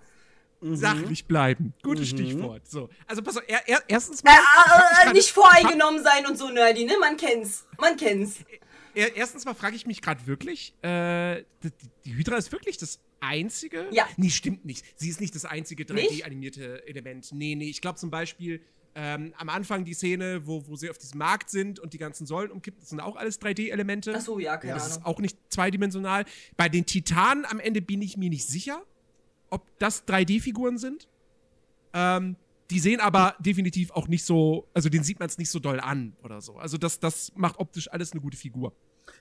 Sachlich 0.61 1.27
bleiben. 1.27 1.75
Gutes 1.83 2.09
Stichwort. 2.09 2.67
So. 2.67 2.89
Also 3.07 3.23
pass 3.23 3.37
auf, 3.37 3.45
er, 3.47 3.69
er, 3.69 3.83
erstens 3.89 4.25
mal. 4.25 4.33
Äh, 4.33 5.11
äh, 5.11 5.13
nicht 5.13 5.31
voreingenommen 5.31 6.03
sein 6.03 6.27
und 6.27 6.39
so, 6.39 6.49
Nerdy, 6.49 6.85
ne? 6.85 6.95
Man 6.99 7.17
kennt's. 7.17 7.67
Man 7.79 7.97
kennt's. 7.97 8.39
Er, 8.95 9.15
erstens 9.17 9.45
mal 9.45 9.55
frage 9.55 9.77
ich 9.77 9.87
mich 9.87 10.01
gerade 10.01 10.27
wirklich, 10.27 10.75
äh, 10.83 11.45
die, 11.63 11.71
die 12.05 12.15
Hydra 12.15 12.37
ist 12.37 12.51
wirklich 12.53 12.79
das 12.79 13.01
einzige? 13.21 13.87
Ja. 13.91 14.09
Nee, 14.17 14.31
stimmt 14.31 14.65
nicht. 14.65 14.85
Sie 14.97 15.09
ist 15.09 15.21
nicht 15.21 15.35
das 15.35 15.45
einzige 15.45 15.85
3D-animierte 15.85 16.87
Element. 16.87 17.31
Nee, 17.33 17.55
nee, 17.55 17.69
ich 17.69 17.83
glaube 17.83 17.99
zum 17.99 18.11
Beispiel, 18.11 18.63
ähm, 18.95 19.35
am 19.37 19.51
Anfang 19.51 19.85
die 19.85 19.93
Szene, 19.93 20.47
wo, 20.47 20.67
wo 20.67 20.77
sie 20.77 20.89
auf 20.89 20.97
diesem 20.97 21.19
Markt 21.19 21.51
sind 21.51 21.79
und 21.79 21.93
die 21.93 21.99
ganzen 21.99 22.27
Säulen 22.27 22.51
umkippt, 22.51 22.81
das 22.81 22.89
sind 22.89 23.01
auch 23.01 23.17
alles 23.17 23.41
3D-Elemente. 23.43 24.15
Ach 24.17 24.21
so, 24.23 24.39
ja, 24.39 24.57
keine 24.57 24.73
das 24.73 24.85
Ahnung. 24.85 24.95
Das 24.95 24.99
ist 24.99 25.07
auch 25.07 25.21
nicht 25.21 25.37
zweidimensional. 25.51 26.25
Bei 26.57 26.71
den 26.71 26.87
Titanen 26.87 27.45
am 27.45 27.61
Ende 27.61 27.83
bin 27.83 28.01
ich 28.01 28.17
mir 28.17 28.31
nicht 28.31 28.47
sicher, 28.47 28.83
ob 29.51 29.63
das 29.79 30.07
3D-Figuren 30.07 30.79
sind. 30.79 31.09
Ähm, 31.93 32.37
die 32.71 32.81
sehen 32.81 33.01
aber 33.01 33.37
definitiv 33.39 33.91
auch 33.93 34.09
nicht 34.09 34.25
so, 34.25 34.67
also 34.75 34.89
den 34.89 35.05
sieht 35.05 35.21
man 35.21 35.29
es 35.29 35.39
nicht 35.39 35.51
so 35.51 35.59
doll 35.59 35.79
an 35.81 36.17
oder 36.23 36.41
so. 36.41 36.57
Also 36.57 36.79
das, 36.79 36.99
das 36.99 37.33
macht 37.37 37.59
optisch 37.59 37.91
alles 37.93 38.13
eine 38.13 38.21
gute 38.21 38.37
Figur. 38.37 38.73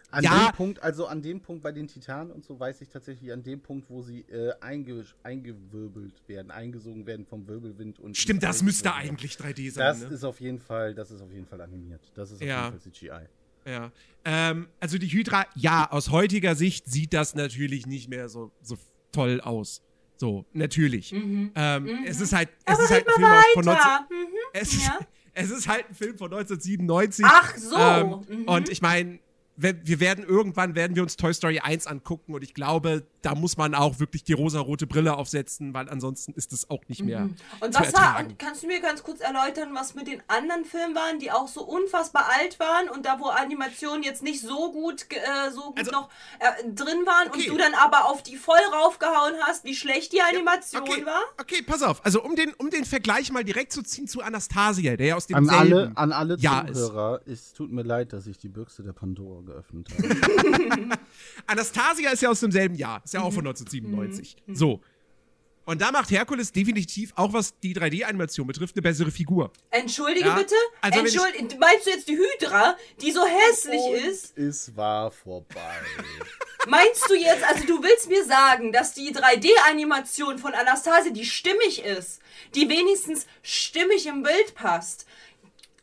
An 0.09 0.23
ja. 0.23 0.47
dem 0.47 0.55
Punkt, 0.55 0.81
also 0.81 1.05
an 1.05 1.21
dem 1.21 1.41
Punkt 1.41 1.61
bei 1.61 1.71
den 1.71 1.87
Titanen 1.87 2.31
und 2.31 2.43
so 2.43 2.59
weiß 2.59 2.81
ich 2.81 2.89
tatsächlich 2.89 3.31
an 3.31 3.43
dem 3.43 3.61
Punkt, 3.61 3.89
wo 3.89 4.01
sie 4.01 4.21
äh, 4.21 4.53
einge 4.61 5.05
eingewirbelt 5.23 6.23
werden, 6.27 6.51
eingesogen 6.51 7.05
werden 7.05 7.25
vom 7.25 7.47
Wirbelwind 7.47 7.99
und. 7.99 8.17
Stimmt, 8.17 8.41
das 8.41 8.63
müsste 8.63 8.93
eigentlich 8.93 9.33
3D 9.33 9.71
sein. 9.71 9.85
Das 9.85 10.01
ne? 10.01 10.07
ist 10.07 10.23
auf 10.23 10.39
jeden 10.39 10.59
Fall, 10.59 10.95
das 10.95 11.11
ist 11.11 11.21
auf 11.21 11.31
jeden 11.31 11.45
Fall 11.45 11.61
animiert. 11.61 12.01
Das 12.15 12.31
ist 12.31 12.41
auf 12.41 12.47
Ja. 12.47 12.65
jeden 12.65 12.79
Fall 12.79 12.91
CGI. 12.91 13.27
Ja. 13.67 13.91
Ähm, 14.23 14.67
also 14.79 14.97
die 14.97 15.07
Hydra, 15.07 15.47
ja, 15.55 15.91
aus 15.91 16.11
heutiger 16.11 16.55
Sicht 16.55 16.85
sieht 16.85 17.13
das 17.13 17.35
natürlich 17.35 17.85
nicht 17.85 18.09
mehr 18.09 18.29
so, 18.29 18.51
so 18.61 18.77
toll 19.11 19.41
aus. 19.41 19.81
So, 20.17 20.45
natürlich. 20.53 21.11
Mhm. 21.11 21.51
Ähm, 21.55 21.99
Es 22.05 22.21
ist 22.21 22.33
halt, 22.33 22.49
es 22.65 22.73
Aber 22.73 22.83
ist 22.83 22.91
halt 22.91 23.07
ein 23.07 23.13
Film 23.13 23.27
von 23.53 23.65
19, 23.65 23.83
weiter. 23.83 24.07
Mhm. 24.09 24.15
es, 24.53 24.73
ist, 24.73 24.87
Ja. 24.87 24.99
es 25.33 25.49
ist 25.51 25.67
halt 25.67 25.89
ein 25.89 25.95
Film 25.95 26.17
von 26.17 26.31
1997. 26.33 27.25
Ach 27.27 27.55
so. 27.57 27.75
Ähm, 27.77 28.21
Mhm. 28.27 28.45
Und 28.47 28.69
ich 28.69 28.81
meine, 28.81 29.19
wir 29.57 29.99
werden 29.99 30.23
irgendwann 30.25 30.75
werden 30.75 30.95
wir 30.95 31.03
uns 31.03 31.15
Toy 31.15 31.33
Story 31.33 31.59
1 31.59 31.87
angucken 31.87 32.33
und 32.33 32.43
ich 32.43 32.53
glaube, 32.53 33.03
da 33.21 33.35
muss 33.35 33.57
man 33.57 33.73
auch 33.73 33.99
wirklich 33.99 34.23
die 34.23 34.33
rosarote 34.33 34.85
Brille 34.85 35.15
aufsetzen, 35.17 35.73
weil 35.73 35.89
ansonsten 35.89 36.33
ist 36.33 36.51
es 36.53 36.69
auch 36.69 36.83
nicht 36.87 37.03
mehr 37.03 37.21
Mhm. 37.21 37.35
Und 37.61 37.73
zu 37.73 37.79
was 37.79 37.93
war, 37.93 38.19
und 38.19 38.37
kannst 38.37 38.63
du 38.63 38.67
mir 38.67 38.81
ganz 38.81 39.01
kurz 39.01 39.21
erläutern, 39.21 39.69
was 39.73 39.95
mit 39.95 40.07
den 40.07 40.21
anderen 40.27 40.65
Filmen 40.65 40.93
waren, 40.95 41.19
die 41.19 41.31
auch 41.31 41.47
so 41.47 41.63
unfassbar 41.63 42.29
alt 42.37 42.59
waren 42.59 42.89
und 42.89 43.05
da 43.05 43.19
wo 43.19 43.25
Animationen 43.27 44.03
jetzt 44.03 44.21
nicht 44.23 44.41
so 44.41 44.71
gut, 44.71 45.05
äh, 45.11 45.51
so 45.51 45.61
gut 45.67 45.79
Also- 45.79 45.91
noch 45.91 46.09
äh, 46.39 46.63
drin 46.69 47.05
waren 47.05 47.29
Okay. 47.29 47.49
und 47.49 47.53
du 47.53 47.57
dann 47.57 47.73
aber 47.73 48.05
auf 48.05 48.21
die 48.23 48.35
voll 48.35 48.59
raufgehauen 48.73 49.33
hast, 49.41 49.63
wie 49.63 49.75
schlecht 49.75 50.11
die 50.13 50.21
Animation 50.21 50.81
okay, 50.81 51.05
war? 51.05 51.21
okay, 51.39 51.61
pass 51.65 51.81
auf. 51.81 52.05
Also 52.05 52.21
um 52.23 52.35
den, 52.35 52.53
um 52.57 52.69
den 52.69 52.83
Vergleich 52.85 53.31
mal 53.31 53.43
direkt 53.43 53.71
zu 53.71 53.81
ziehen 53.83 54.07
zu 54.07 54.21
Anastasia, 54.21 54.95
der 54.97 55.07
ja 55.07 55.15
aus 55.15 55.27
dem 55.27 55.37
An 55.37 55.49
alle, 55.49 55.91
an 55.95 56.11
alle. 56.11 56.37
Zuhörer, 56.37 57.21
es 57.25 57.53
tut 57.53 57.71
mir 57.71 57.83
leid, 57.83 58.11
dass 58.13 58.27
ich 58.27 58.37
die 58.37 58.49
Büchse 58.49 58.83
der 58.83 58.93
Pandora 58.93 59.41
geöffnet 59.45 59.87
habe. 59.91 60.89
Anastasia 61.47 62.11
ist 62.11 62.21
ja 62.21 62.29
aus 62.29 62.39
demselben 62.39 62.75
Jahr. 62.75 63.01
Ist 63.03 63.13
ja 63.13 63.19
Mhm. 63.21 63.25
auch 63.27 63.33
von 63.33 63.45
1997. 63.47 64.35
So. 64.53 64.81
Und 65.67 65.81
da 65.81 65.91
macht 65.91 66.11
Herkules 66.11 66.51
definitiv, 66.51 67.11
auch 67.15 67.33
was 67.33 67.57
die 67.59 67.73
3D-Animation 67.75 68.45
betrifft, 68.45 68.75
eine 68.75 68.83
bessere 68.83 69.09
Figur. 69.09 69.51
Entschuldige 69.71 70.27
Ja, 70.27 70.35
bitte? 70.35 70.53
also 70.79 70.99
Entschuldige, 70.99 71.57
meinst 71.57 71.87
du 71.87 71.89
jetzt 71.89 72.07
die 72.07 72.17
Hydra, 72.19 72.77
die 73.01 73.11
so 73.11 73.25
hässlich 73.25 73.81
ist? 74.07 74.37
es 74.37 74.75
war 74.75 75.09
vorbei. 75.09 75.75
Meinst 76.67 77.07
du 77.09 77.13
jetzt, 77.15 77.43
also 77.43 77.63
du 77.67 77.83
willst 77.83 78.09
mir 78.09 78.23
sagen, 78.23 78.71
dass 78.71 78.93
die 78.95 79.13
3D-Animation 79.13 80.39
von 80.39 80.53
Anastasia, 80.55 81.11
die 81.11 81.25
stimmig 81.25 81.83
ist, 81.83 82.21
die 82.55 82.67
wenigstens 82.69 83.27
stimmig 83.43 84.07
im 84.07 84.23
Bild 84.23 84.55
passt, 84.55 85.05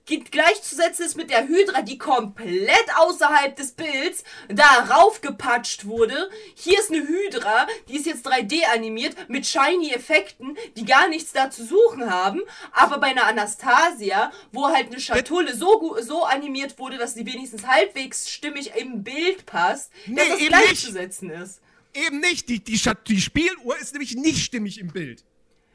gleichzusetzen 0.07 1.07
ist 1.07 1.17
mit 1.17 1.31
der 1.31 1.47
Hydra, 1.47 1.83
die 1.83 1.99
komplett 1.99 2.87
außerhalb 2.97 3.55
des 3.57 3.73
Bilds 3.73 4.25
darauf 4.49 5.21
gepatscht 5.21 5.85
wurde. 5.85 6.31
Hier 6.55 6.79
ist 6.79 6.91
eine 6.91 7.07
Hydra, 7.07 7.67
die 7.89 7.97
ist 7.97 8.07
jetzt 8.07 8.27
3D 8.27 8.65
animiert 8.75 9.17
mit 9.29 9.47
shiny 9.47 9.93
Effekten, 9.93 10.57
die 10.77 10.85
gar 10.85 11.09
nichts 11.09 11.33
da 11.33 11.51
zu 11.51 11.65
suchen 11.65 12.11
haben. 12.11 12.41
Aber 12.73 12.99
bei 12.99 13.09
einer 13.09 13.27
Anastasia, 13.27 14.33
wo 14.51 14.69
halt 14.69 14.89
eine 14.89 15.01
Schatulle 15.01 15.57
so, 15.57 15.97
so 16.01 16.25
animiert 16.25 16.79
wurde, 16.79 16.99
dass 16.99 17.15
sie 17.15 17.27
wenigstens 17.27 17.67
halbwegs 17.67 18.31
stimmig 18.31 18.73
im 18.77 19.03
Bild 19.03 19.47
passt, 19.47 19.91
dass 20.07 20.15
Nee, 20.15 20.29
das 20.29 20.41
eben 20.41 20.49
gleichzusetzen 20.49 21.31
ist. 21.31 21.61
Eben 21.95 22.21
nicht. 22.21 22.49
Die, 22.49 22.63
die, 22.63 22.81
die 23.09 23.21
Spieluhr 23.21 23.79
ist 23.79 23.93
nämlich 23.93 24.15
nicht 24.15 24.45
stimmig 24.45 24.79
im 24.79 24.89
Bild. 24.89 25.25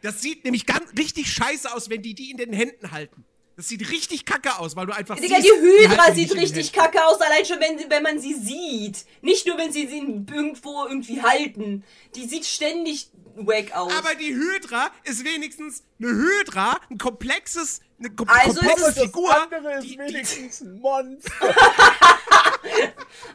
Das 0.01 0.21
sieht 0.21 0.43
nämlich 0.43 0.65
ganz 0.65 0.91
richtig 0.97 1.31
scheiße 1.31 1.73
aus, 1.73 1.89
wenn 1.89 2.01
die 2.01 2.13
die 2.13 2.31
in 2.31 2.37
den 2.37 2.53
Händen 2.53 2.91
halten. 2.91 3.25
Das 3.57 3.67
sieht 3.67 3.89
richtig 3.89 4.23
kacke 4.25 4.59
aus, 4.59 4.75
weil 4.75 4.85
du 4.85 4.93
einfach 4.95 5.15
Digga, 5.19 5.41
siehst, 5.41 5.47
die 5.47 5.59
Hydra 5.87 6.03
halten 6.03 6.15
sieht 6.15 6.35
richtig 6.35 6.71
kacke 6.71 7.03
aus, 7.05 7.19
allein 7.19 7.43
schon, 7.43 7.59
wenn, 7.59 7.89
wenn 7.89 8.03
man 8.03 8.19
sie 8.19 8.35
sieht. 8.35 9.03
Nicht 9.21 9.47
nur, 9.47 9.57
wenn 9.57 9.71
sie 9.73 9.87
sie 9.87 9.97
irgendwo 9.97 10.85
irgendwie 10.85 11.21
halten. 11.23 11.83
Die 12.15 12.27
sieht 12.27 12.45
ständig 12.45 13.09
wack 13.35 13.71
aus. 13.75 13.91
Aber 13.97 14.13
die 14.13 14.33
Hydra 14.35 14.91
ist 15.05 15.25
wenigstens 15.25 15.83
eine 15.99 16.09
Hydra, 16.09 16.79
ein 16.91 16.99
komplexes, 16.99 17.81
eine 17.99 18.11
kom 18.11 18.29
Also 18.29 18.53
komplexe 18.61 18.89
ist 18.89 18.97
es- 18.97 19.03
Figur. 19.03 19.47
ist 19.79 19.83
die- 19.89 19.97
wenigstens 19.97 20.61
ein 20.61 20.79
Monster. 20.79 21.31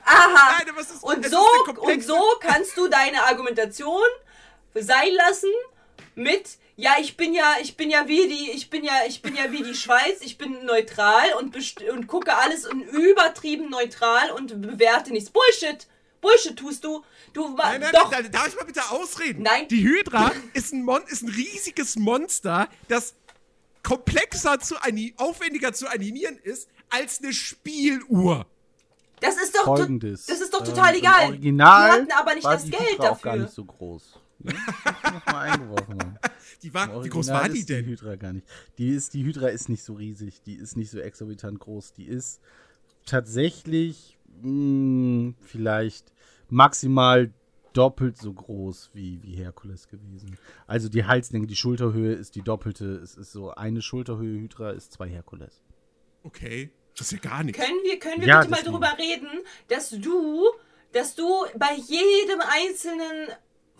Aha. 0.05 0.59
Nein, 0.59 0.69
aber 0.71 0.81
es 0.81 0.91
ist, 0.91 1.03
und 1.03 1.25
es 1.25 1.31
so, 1.31 1.45
und 1.81 2.03
so 2.05 2.21
kannst 2.41 2.77
du 2.77 2.89
deine 2.89 3.25
Argumentation 3.25 4.03
sein 4.75 5.13
lassen 5.15 5.51
mit 6.15 6.59
ja, 6.77 6.93
ich 7.01 7.17
bin 7.17 7.35
ja, 7.35 7.55
ich 7.61 7.77
bin 7.77 7.91
ja 7.91 8.09
wie 8.09 8.27
die, 8.29 8.51
ich 8.53 8.71
bin 8.71 8.83
ja, 8.85 8.93
ich 9.07 9.23
bin 9.23 9.35
ja 9.37 9.51
wie 9.53 9.63
die 9.63 9.75
Schweiz, 9.75 10.21
ich 10.21 10.39
bin 10.39 10.65
neutral 10.65 11.35
und, 11.39 11.55
und 11.93 12.07
gucke 12.07 12.37
alles 12.37 12.65
in 12.65 12.83
übertrieben 12.83 13.69
neutral 13.71 14.31
und 14.33 14.61
bewerte 14.63 15.13
nichts. 15.13 15.31
Bullshit! 15.31 15.87
Bullshit 16.21 16.57
tust 16.57 16.85
du. 16.85 17.03
Du 17.33 17.49
Nein, 17.57 17.81
nein, 17.81 17.91
doch. 17.93 18.11
nein, 18.11 18.31
darf 18.31 18.47
ich 18.49 18.55
mal 18.57 18.65
bitte 18.65 18.83
ausreden? 18.91 19.43
Nein. 19.43 19.67
Die 19.69 19.83
Hydra 19.83 20.31
ist 20.55 20.73
ein, 20.73 20.85
Mon 20.85 21.03
ist 21.09 21.23
ein 21.23 21.29
riesiges 21.31 21.97
Monster, 21.97 22.69
das 22.89 23.15
komplexer 23.83 24.61
zu 24.61 24.77
aufwendiger 25.17 25.73
zu 25.73 25.89
animieren 25.89 26.39
ist 26.45 26.69
als 26.91 27.21
eine 27.21 27.33
Spieluhr. 27.33 28.47
Das 29.21 29.37
ist 29.37 29.55
doch, 29.57 29.65
to- 29.65 29.77
Folgendes. 29.77 30.27
das 30.27 30.41
ist 30.41 30.53
doch 30.55 30.63
total 30.65 30.93
ähm, 30.95 30.99
egal. 31.01 31.27
Original 31.27 31.91
Die 32.07 32.13
hatten 32.13 32.13
aber 32.21 32.35
nicht 32.35 32.45
war 32.45 32.55
das 32.55 32.65
die 32.65 32.71
Geld 32.71 32.83
Hydra 32.93 33.11
auch 33.11 33.21
gar 33.23 33.33
dafür. 33.33 33.43
nicht 33.45 33.55
so 33.55 33.65
groß. 33.65 34.03
Ne? 34.41 34.55
Das 35.03 35.13
muss 35.13 35.23
man 35.27 35.35
eingeworfen 35.37 35.99
haben. 36.01 36.19
Die 36.63 36.73
war, 36.75 37.05
wie 37.05 37.09
groß 37.09 37.29
war 37.29 37.49
die 37.49 37.59
ist 37.59 37.69
denn? 37.69 37.85
Die 37.85 37.91
Hydra 37.91 38.17
gar 38.17 38.33
nicht. 38.33 38.47
Die, 38.79 38.89
ist, 38.89 39.15
die 39.15 39.25
Hydra 39.25 39.49
ist 39.49 39.69
nicht 39.69 39.83
so 39.83 39.95
riesig. 39.95 40.43
Die 40.43 40.55
ist 40.55 40.77
nicht 40.77 40.91
so 40.91 40.99
exorbitant 40.99 41.59
groß. 41.59 41.93
Die 41.95 42.05
ist 42.05 42.41
tatsächlich 43.07 44.19
mh, 44.43 45.35
vielleicht 45.41 46.13
maximal 46.49 47.33
doppelt 47.73 48.19
so 48.19 48.33
groß 48.33 48.91
wie, 48.93 49.23
wie 49.23 49.35
Herkules 49.35 49.89
gewesen. 49.89 50.37
Also 50.67 50.89
die 50.89 51.05
Halslänge, 51.05 51.47
die 51.47 51.57
Schulterhöhe 51.57 52.13
ist 52.13 52.35
die 52.35 52.43
doppelte. 52.43 52.97
Es 52.97 53.15
ist 53.15 53.33
so 53.33 53.51
eine 53.51 53.83
Schulterhöhe 53.83 54.39
Hydra 54.39 54.71
ist 54.71 54.93
zwei 54.93 55.09
Herkules. 55.09 55.63
Okay, 56.23 56.71
das 56.97 57.11
ist 57.11 57.13
ja 57.13 57.31
gar 57.31 57.43
nichts. 57.43 57.61
Können 57.61 57.79
wir, 57.83 57.99
können 57.99 58.21
wir 58.21 58.29
Ja, 58.29 58.41
bitte 58.41 58.51
mal 58.51 58.63
darüber 58.63 58.97
reden, 58.99 59.29
dass 59.69 59.91
du, 59.91 60.45
dass 60.93 61.15
du 61.15 61.25
bei 61.59 61.75
jedem 61.75 62.41
einzelnen 62.41 63.29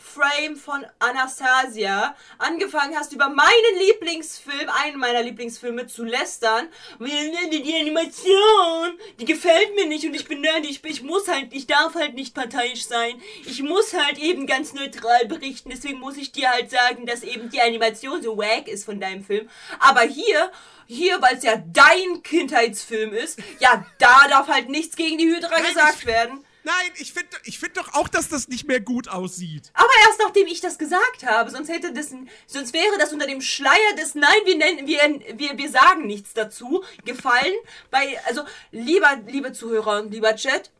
Frame 0.03 0.57
von 0.57 0.85
Anastasia 0.99 2.15
angefangen 2.39 2.97
hast, 2.97 3.13
über 3.13 3.29
meinen 3.29 3.79
Lieblingsfilm, 3.79 4.69
einen 4.83 4.99
meiner 4.99 5.23
Lieblingsfilme 5.23 5.87
zu 5.87 6.05
lästern. 6.05 6.69
Die 6.99 7.75
Animation, 7.75 8.99
die 9.21 9.25
gefällt 9.25 9.75
mir 9.75 9.87
nicht 9.87 10.05
und 10.05 10.15
ich 10.15 10.27
bin 10.27 10.41
nerdy, 10.41 10.69
ich, 10.69 10.85
ich 10.85 11.03
muss 11.03 11.29
halt, 11.29 11.53
ich 11.53 11.67
darf 11.67 11.95
halt 11.95 12.15
nicht 12.15 12.35
parteiisch 12.35 12.85
sein. 12.85 13.21
Ich 13.47 13.63
muss 13.63 13.95
halt 13.95 14.19
eben 14.19 14.47
ganz 14.47 14.73
neutral 14.73 15.27
berichten, 15.27 15.71
deswegen 15.71 16.01
muss 16.01 16.17
ich 16.17 16.33
dir 16.33 16.51
halt 16.51 16.71
sagen, 16.71 17.07
dass 17.07 17.23
eben 17.23 17.49
die 17.51 17.61
Animation 17.61 18.23
so 18.23 18.37
wack 18.37 18.69
ist 18.69 18.85
von 18.85 19.01
deinem 19.01 19.25
Film. 19.25 19.49
Aber 19.79 20.03
hier 20.03 20.51
hier, 20.87 21.23
weil 21.23 21.37
es 21.37 21.45
ja 21.45 21.57
dein 21.57 22.23
Kindheitsfilm 22.23 23.15
ist, 23.15 23.39
ja, 23.61 23.87
da 23.99 24.29
darf 24.29 24.49
halt 24.49 24.69
nichts 24.69 24.97
gegen 24.97 25.17
die 25.17 25.35
Hydra 25.35 25.61
gesagt 25.61 26.05
werden. 26.07 26.45
Nein, 26.65 26.93
ich 26.99 27.13
finde 27.13 27.37
ich 27.45 27.59
find 27.59 27.77
doch 27.77 27.95
auch, 27.95 28.09
dass 28.09 28.29
das 28.29 28.47
nicht 28.47 28.69
mehr 28.69 28.81
gut 28.81 29.09
aussieht. 29.09 29.71
Aber 29.75 29.91
erst 30.07 30.21
nachdem 30.21 30.47
ich 30.47 30.61
das 30.61 30.79
gesagt 30.79 31.25
habe, 31.25 31.51
sonst 31.51 31.69
hätte 31.69 31.93
das, 31.93 32.15
sonst 32.47 32.73
wäre 32.73 32.99
das 32.99 33.13
unter 33.13 33.27
dem 33.27 33.41
Schleier 33.41 33.95
des 33.99 34.15
Nein, 34.15 34.31
wir 34.45 34.57
nennen, 34.57 34.87
wir, 34.87 35.01
wir, 35.39 35.59
wir 35.59 35.71
sagen 35.71 36.07
nichts 36.07 36.35
dazu 36.35 36.85
gefallen. 37.05 37.55
Bei, 37.91 38.17
also, 38.27 38.45
lieber, 38.71 39.19
liebe 39.27 39.53
Zuhörer 39.53 40.01
und 40.01 40.13
lieber 40.13 40.37
Chat, 40.37 40.71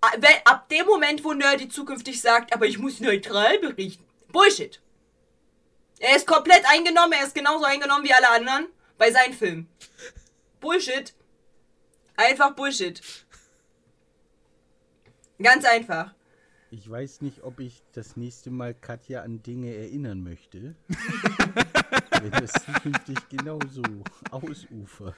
ab 0.00 0.68
dem 0.68 0.86
Moment, 0.86 1.24
wo 1.24 1.32
Nerdy 1.32 1.68
zukünftig 1.68 2.20
sagt, 2.20 2.52
aber 2.52 2.66
ich 2.66 2.78
muss 2.78 3.00
neutral 3.00 3.58
berichten, 3.58 4.04
Bullshit. 4.30 4.80
Er 5.98 6.14
ist 6.16 6.26
komplett 6.26 6.64
eingenommen, 6.66 7.12
er 7.12 7.26
ist 7.26 7.34
genauso 7.34 7.64
eingenommen 7.64 8.04
wie 8.04 8.12
alle 8.12 8.28
anderen 8.30 8.66
bei 8.98 9.10
seinen 9.10 9.34
Filmen. 9.34 9.68
Bullshit. 10.60 11.14
Einfach 12.16 12.52
Bullshit. 12.52 13.00
Ganz 15.42 15.64
einfach. 15.64 16.14
Ich 16.70 16.88
weiß 16.90 17.22
nicht, 17.22 17.44
ob 17.44 17.60
ich 17.60 17.82
das 17.92 18.16
nächste 18.16 18.50
Mal 18.50 18.74
Katja 18.74 19.22
an 19.22 19.42
Dinge 19.42 19.74
erinnern 19.74 20.22
möchte. 20.22 20.74
wenn 22.22 22.30
das 22.30 22.52
zukünftig 22.52 23.16
genauso 23.30 23.82
ausufert. 24.30 25.14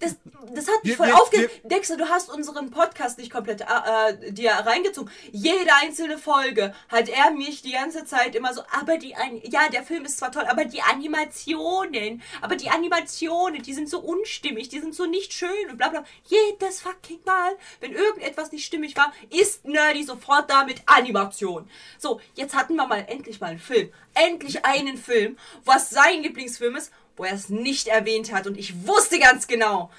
Das, 0.00 0.16
das 0.54 0.68
hat 0.68 0.82
mich 0.82 0.92
Wir- 0.92 0.96
voll 0.96 1.12
aufgeregt. 1.12 1.60
Dexter, 1.64 1.96
du 1.96 2.08
hast 2.08 2.30
unseren 2.32 2.70
Podcast 2.70 3.18
nicht 3.18 3.30
komplett 3.32 3.62
äh, 3.62 3.64
äh, 4.10 4.32
dir 4.32 4.52
reingezogen. 4.52 5.10
Jede 5.32 5.70
einzelne 5.82 6.18
Folge 6.18 6.74
hat 6.88 7.08
er 7.08 7.30
mich 7.32 7.62
die 7.62 7.72
ganze 7.72 8.04
Zeit 8.04 8.34
immer 8.34 8.52
so, 8.54 8.62
aber 8.80 8.98
die, 8.98 9.14
An 9.14 9.40
ja, 9.44 9.68
der 9.68 9.82
Film 9.82 10.04
ist 10.04 10.18
zwar 10.18 10.32
toll, 10.32 10.44
aber 10.48 10.64
die 10.64 10.82
Animationen, 10.82 12.22
aber 12.40 12.56
die 12.56 12.70
Animationen, 12.70 13.62
die 13.62 13.74
sind 13.74 13.88
so 13.88 14.00
unstimmig, 14.00 14.68
die 14.68 14.80
sind 14.80 14.94
so 14.94 15.06
nicht 15.06 15.32
schön 15.32 15.70
und 15.70 15.76
bla 15.78 15.88
bla. 15.88 16.04
Jedes 16.26 16.80
fucking 16.80 17.20
Mal, 17.24 17.56
wenn 17.80 17.92
irgendetwas 17.92 18.52
nicht 18.52 18.64
stimmig 18.66 18.96
war, 18.96 19.12
ist 19.30 19.64
Nerdy 19.64 20.02
sofort 20.04 20.50
da 20.50 20.64
mit 20.64 20.82
Animation. 20.86 21.68
So, 21.98 22.20
jetzt 22.34 22.54
hatten 22.54 22.76
wir 22.76 22.86
mal 22.86 23.04
endlich 23.08 23.40
mal 23.40 23.50
einen 23.50 23.58
Film. 23.58 23.90
Endlich 24.14 24.64
einen 24.64 24.96
Film, 24.96 25.36
was 25.64 25.90
sein 25.90 26.22
Lieblingsfilm 26.34 26.74
ist, 26.76 26.92
wo 27.16 27.24
er 27.24 27.32
es 27.34 27.48
nicht 27.48 27.86
erwähnt 27.86 28.32
hat. 28.32 28.46
Und 28.48 28.58
ich 28.58 28.86
wusste 28.86 29.18
ganz 29.20 29.46
genau, 29.46 29.90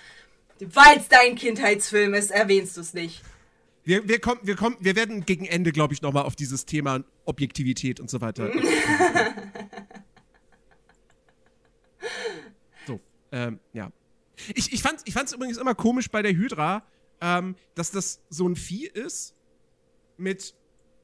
weil 0.60 0.98
es 0.98 1.08
dein 1.08 1.36
Kindheitsfilm 1.36 2.14
ist, 2.14 2.30
erwähnst 2.32 2.76
du 2.78 2.82
es 2.82 2.94
nicht. 2.94 3.22
Wir, 3.86 4.08
wir, 4.08 4.20
kommen, 4.20 4.42
wir, 4.44 4.56
kommen, 4.56 4.78
wir 4.80 4.96
werden 4.96 5.26
gegen 5.26 5.46
Ende, 5.46 5.72
glaube 5.72 5.94
ich, 5.94 6.02
nochmal 6.02 6.24
auf 6.24 6.36
dieses 6.36 6.66
Thema 6.66 7.04
Objektivität 7.26 8.00
und 8.00 8.10
so 8.10 8.20
weiter. 8.20 8.52
so, 12.88 13.00
ähm, 13.32 13.60
ja. 13.74 13.92
Ich, 14.54 14.74
ich 14.74 14.82
fand 14.82 14.98
es 14.98 15.04
ich 15.06 15.14
fand's 15.14 15.32
übrigens 15.34 15.58
immer 15.58 15.76
komisch 15.76 16.10
bei 16.10 16.22
der 16.22 16.34
Hydra, 16.34 16.84
ähm, 17.22 17.56
dass 17.76 17.92
das 17.92 18.20
so 18.30 18.48
ein 18.48 18.56
Vieh 18.56 18.88
ist 18.88 19.34
mit, 20.18 20.56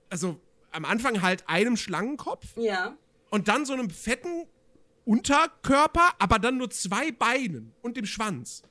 also 0.10 0.40
am 0.72 0.84
Anfang 0.84 1.22
halt 1.22 1.48
einem 1.48 1.78
Schlangenkopf 1.78 2.46
Ja. 2.58 2.98
und 3.30 3.48
dann 3.48 3.66
so 3.66 3.74
einem 3.74 3.90
fetten 3.90 4.48
Unterkörper, 5.06 6.12
aber 6.20 6.40
dann 6.40 6.58
nur 6.58 6.70
zwei 6.70 7.12
Beinen 7.12 7.74
und 7.82 7.98
dem 7.98 8.06
Schwanz. 8.06 8.64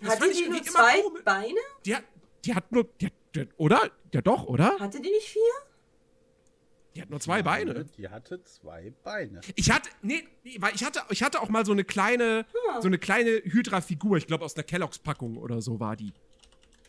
Das 0.00 0.10
Hatte 0.10 0.32
die 0.32 0.48
nur 0.48 0.62
zwei 0.62 1.00
komisch. 1.00 1.24
Beine? 1.24 1.58
Die 1.84 1.96
hat, 1.96 2.04
die 2.44 2.54
hat 2.54 2.70
nur, 2.70 2.84
die 3.00 3.06
hat, 3.06 3.12
die, 3.34 3.48
oder? 3.56 3.90
Ja 4.12 4.20
doch, 4.20 4.44
oder? 4.44 4.78
Hatte 4.78 5.00
die 5.00 5.10
nicht 5.10 5.28
vier? 5.28 5.42
Die 6.94 7.02
hat 7.02 7.10
nur 7.10 7.20
zwei 7.20 7.42
Beine. 7.42 7.84
Die 7.84 8.08
hatte 8.08 8.42
zwei 8.44 8.92
Beine. 9.02 9.42
Ich 9.54 9.70
hatte, 9.70 9.90
nee, 10.00 10.26
nee, 10.44 10.56
weil 10.60 10.74
ich 10.74 10.82
hatte, 10.82 11.02
ich 11.10 11.22
hatte 11.22 11.42
auch 11.42 11.50
mal 11.50 11.66
so 11.66 11.72
eine 11.72 11.84
kleine, 11.84 12.46
so 12.80 12.88
eine 12.88 12.98
kleine 12.98 13.30
Hydra-Figur, 13.44 14.16
ich 14.16 14.26
glaube 14.26 14.44
aus 14.44 14.56
einer 14.56 14.64
Kelloggs-Packung 14.64 15.36
oder 15.36 15.60
so 15.60 15.78
war 15.78 15.96
die. 15.96 16.12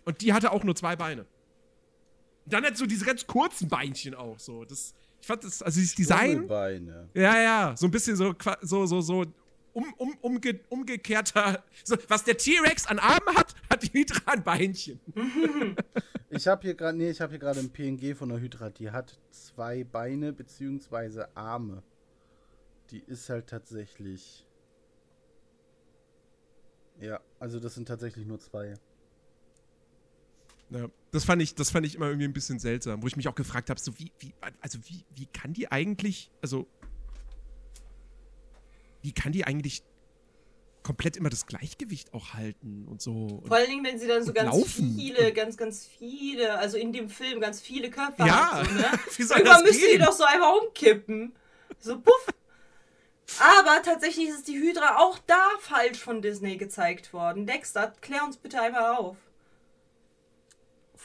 Und 0.06 0.22
die 0.22 0.32
hatte 0.32 0.52
auch 0.52 0.64
nur 0.64 0.76
zwei 0.76 0.96
Beine. 0.96 1.26
Und 2.46 2.54
dann 2.54 2.64
hat 2.64 2.78
so 2.78 2.86
diese 2.86 3.04
ganz 3.04 3.28
kurzen 3.28 3.68
Beinchen 3.68 4.16
auch 4.16 4.40
so. 4.40 4.64
Das, 4.64 4.94
ich 5.22 5.28
fand 5.28 5.44
das, 5.44 5.62
also 5.62 5.80
dieses 5.80 5.96
Design, 5.96 6.48
Beine. 6.48 7.10
ja, 7.14 7.42
ja, 7.42 7.76
so 7.76 7.88
ein 7.88 7.92
bisschen 7.92 8.16
so, 8.16 8.34
so, 8.62 8.86
so, 8.86 9.02
so 9.02 9.26
um, 9.74 9.94
um, 9.98 10.18
umge, 10.22 10.60
umgekehrter, 10.70 11.64
so, 11.84 11.96
was 12.08 12.24
der 12.24 12.38
T-Rex 12.38 12.88
an 12.88 13.00
Armen 13.00 13.36
hat, 13.36 13.54
hat 13.70 13.84
die 13.84 13.94
Hydra 13.94 14.32
an 14.32 14.44
Beinchen. 14.44 15.00
Ich 16.30 16.46
habe 16.46 16.62
hier 16.64 16.76
gerade, 16.76 16.98
nee, 16.98 17.10
ich 17.10 17.22
habe 17.22 17.32
hier 17.32 17.40
gerade 17.40 17.62
ein 17.62 17.70
PNG 17.70 18.14
von 18.14 18.28
der 18.28 18.40
Hydra. 18.40 18.70
Die 18.70 18.92
hat 18.92 19.18
zwei 19.32 19.86
Beine 19.86 20.34
beziehungsweise 20.34 21.36
Arme. 21.38 21.84
Die 22.92 23.00
ist 23.00 23.30
halt 23.30 23.48
tatsächlich. 23.48 24.46
Ja, 27.00 27.22
also 27.40 27.60
das 27.62 27.76
sind 27.76 27.88
tatsächlich 27.88 28.26
nur 28.26 28.40
zwei. 28.40 28.74
Ja, 30.70 30.88
das 31.12 31.24
fand 31.24 31.42
ich, 31.42 31.56
das 31.56 31.70
fand 31.70 31.86
ich 31.86 31.96
immer 31.96 32.08
irgendwie 32.08 32.28
ein 32.28 32.34
bisschen 32.34 32.60
seltsam, 32.60 33.02
wo 33.02 33.08
ich 33.08 33.16
mich 33.16 33.28
auch 33.28 33.36
gefragt 33.36 33.70
habe, 33.70 33.80
so 33.80 33.98
wie, 33.98 34.12
wie, 34.20 34.34
also 34.60 34.80
wie, 34.86 35.06
wie 35.16 35.26
kann 35.28 35.54
die 35.54 35.72
eigentlich, 35.72 36.30
also 36.42 36.68
wie 39.02 39.14
kann 39.14 39.32
die 39.32 39.46
eigentlich 39.46 39.84
komplett 40.84 41.18
immer 41.18 41.30
das 41.30 41.46
Gleichgewicht 41.46 42.14
auch 42.14 42.34
halten 42.34 42.86
und 42.90 43.02
so? 43.02 43.42
Vor 43.46 43.58
allen 43.58 43.70
Dingen, 43.70 43.86
wenn 43.86 44.00
sie 44.00 44.08
dann 44.08 44.24
so 44.24 44.34
ganz 44.34 44.56
laufen. 44.56 44.96
viele, 44.98 45.32
ganz, 45.34 45.56
ganz 45.58 45.86
viele, 45.86 46.58
also 46.58 46.78
in 46.78 46.92
dem 46.92 47.10
Film 47.10 47.40
ganz 47.40 47.62
viele 47.62 47.90
Köpfe 47.90 48.26
ja, 48.26 48.52
hat. 48.52 48.68
So, 48.68 48.74
ne? 48.74 48.92
wie 49.18 49.24
soll 49.24 49.38
Irgendwann 49.40 49.64
müsste 49.64 49.88
die 49.92 49.98
doch 49.98 50.12
so 50.12 50.24
einfach 50.26 50.54
umkippen. 50.62 51.34
So 51.80 52.00
puff. 52.00 52.28
Aber 53.40 53.82
tatsächlich 53.84 54.30
ist 54.30 54.48
die 54.48 54.58
Hydra 54.58 54.98
auch 54.98 55.20
da 55.28 55.44
falsch 55.60 56.00
von 56.00 56.22
Disney 56.22 56.58
gezeigt 56.58 57.12
worden. 57.14 57.46
Dexter, 57.46 57.94
klär 58.02 58.24
uns 58.24 58.38
bitte 58.38 58.62
einmal 58.62 58.96
auf. 58.96 59.18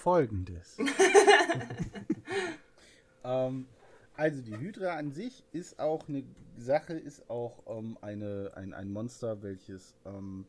Folgendes. 0.03 0.79
ähm, 3.25 3.69
also 4.17 4.43
die 4.43 4.59
Hydra 4.59 4.97
an 4.97 5.13
sich 5.13 5.45
ist 5.53 5.79
auch 5.79 6.09
eine 6.09 6.25
Sache, 6.57 6.95
ist 6.95 7.31
auch 7.31 7.63
ähm, 7.69 7.97
eine, 8.01 8.51
ein, 8.57 8.75
ein 8.75 8.91
Monster, 8.91 9.45
welches 9.45 9.95
ähm, 10.05 10.45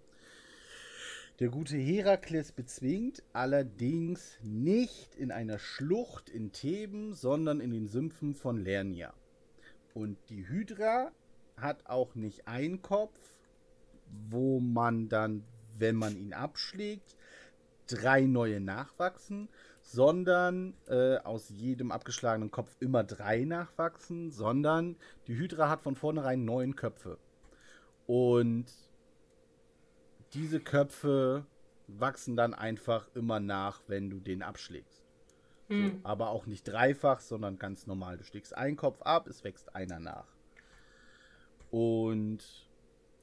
der 1.39 1.49
gute 1.49 1.77
Herakles 1.77 2.51
bezwingt, 2.51 3.21
allerdings 3.31 4.39
nicht 4.41 5.15
in 5.17 5.31
einer 5.31 5.59
Schlucht 5.59 6.31
in 6.31 6.51
Theben, 6.51 7.13
sondern 7.13 7.59
in 7.59 7.69
den 7.69 7.87
Sümpfen 7.87 8.33
von 8.33 8.57
Lernia. 8.57 9.13
Und 9.93 10.17
die 10.29 10.47
Hydra 10.47 11.11
hat 11.57 11.85
auch 11.85 12.15
nicht 12.15 12.47
einen 12.47 12.81
Kopf, 12.81 13.19
wo 14.31 14.59
man 14.59 15.09
dann, 15.09 15.43
wenn 15.77 15.95
man 15.95 16.17
ihn 16.17 16.33
abschlägt, 16.33 17.15
drei 17.87 18.21
neue 18.21 18.59
nachwachsen, 18.59 19.49
sondern 19.81 20.73
äh, 20.87 21.17
aus 21.17 21.49
jedem 21.49 21.91
abgeschlagenen 21.91 22.51
Kopf 22.51 22.75
immer 22.79 23.03
drei 23.03 23.43
nachwachsen, 23.43 24.31
sondern 24.31 24.95
die 25.27 25.35
Hydra 25.35 25.69
hat 25.69 25.81
von 25.81 25.95
vornherein 25.95 26.45
neun 26.45 26.75
Köpfe. 26.75 27.17
Und 28.07 28.65
diese 30.33 30.59
Köpfe 30.59 31.45
wachsen 31.87 32.35
dann 32.35 32.53
einfach 32.53 33.07
immer 33.13 33.39
nach, 33.39 33.81
wenn 33.87 34.09
du 34.09 34.19
den 34.19 34.41
abschlägst. 34.41 35.03
So, 35.69 35.99
aber 36.03 36.29
auch 36.29 36.45
nicht 36.45 36.67
dreifach, 36.67 37.19
sondern 37.19 37.57
ganz 37.57 37.87
normal. 37.87 38.17
Du 38.17 38.23
schlägst 38.23 38.55
einen 38.55 38.75
Kopf 38.77 39.01
ab, 39.01 39.27
es 39.27 39.43
wächst 39.43 39.75
einer 39.75 39.99
nach. 39.99 40.27
Und 41.71 42.43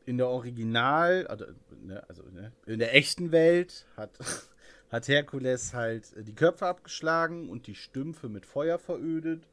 in 0.07 0.19
der 0.19 0.29
Original, 0.29 1.27
also, 1.27 1.47
ne, 1.83 2.03
also 2.09 2.23
ne, 2.31 2.53
in 2.67 2.79
der 2.79 2.95
echten 2.95 3.33
Welt 3.33 3.87
hat, 3.97 4.19
hat 4.91 5.09
Herkules 5.09 5.75
halt 5.75 6.13
äh, 6.17 6.25
die 6.25 6.35
Köpfe 6.35 6.67
abgeschlagen 6.67 7.49
und 7.49 7.67
die 7.67 7.75
Stümpfe 7.75 8.29
mit 8.29 8.47
Feuer 8.47 8.79
verödet, 8.79 9.47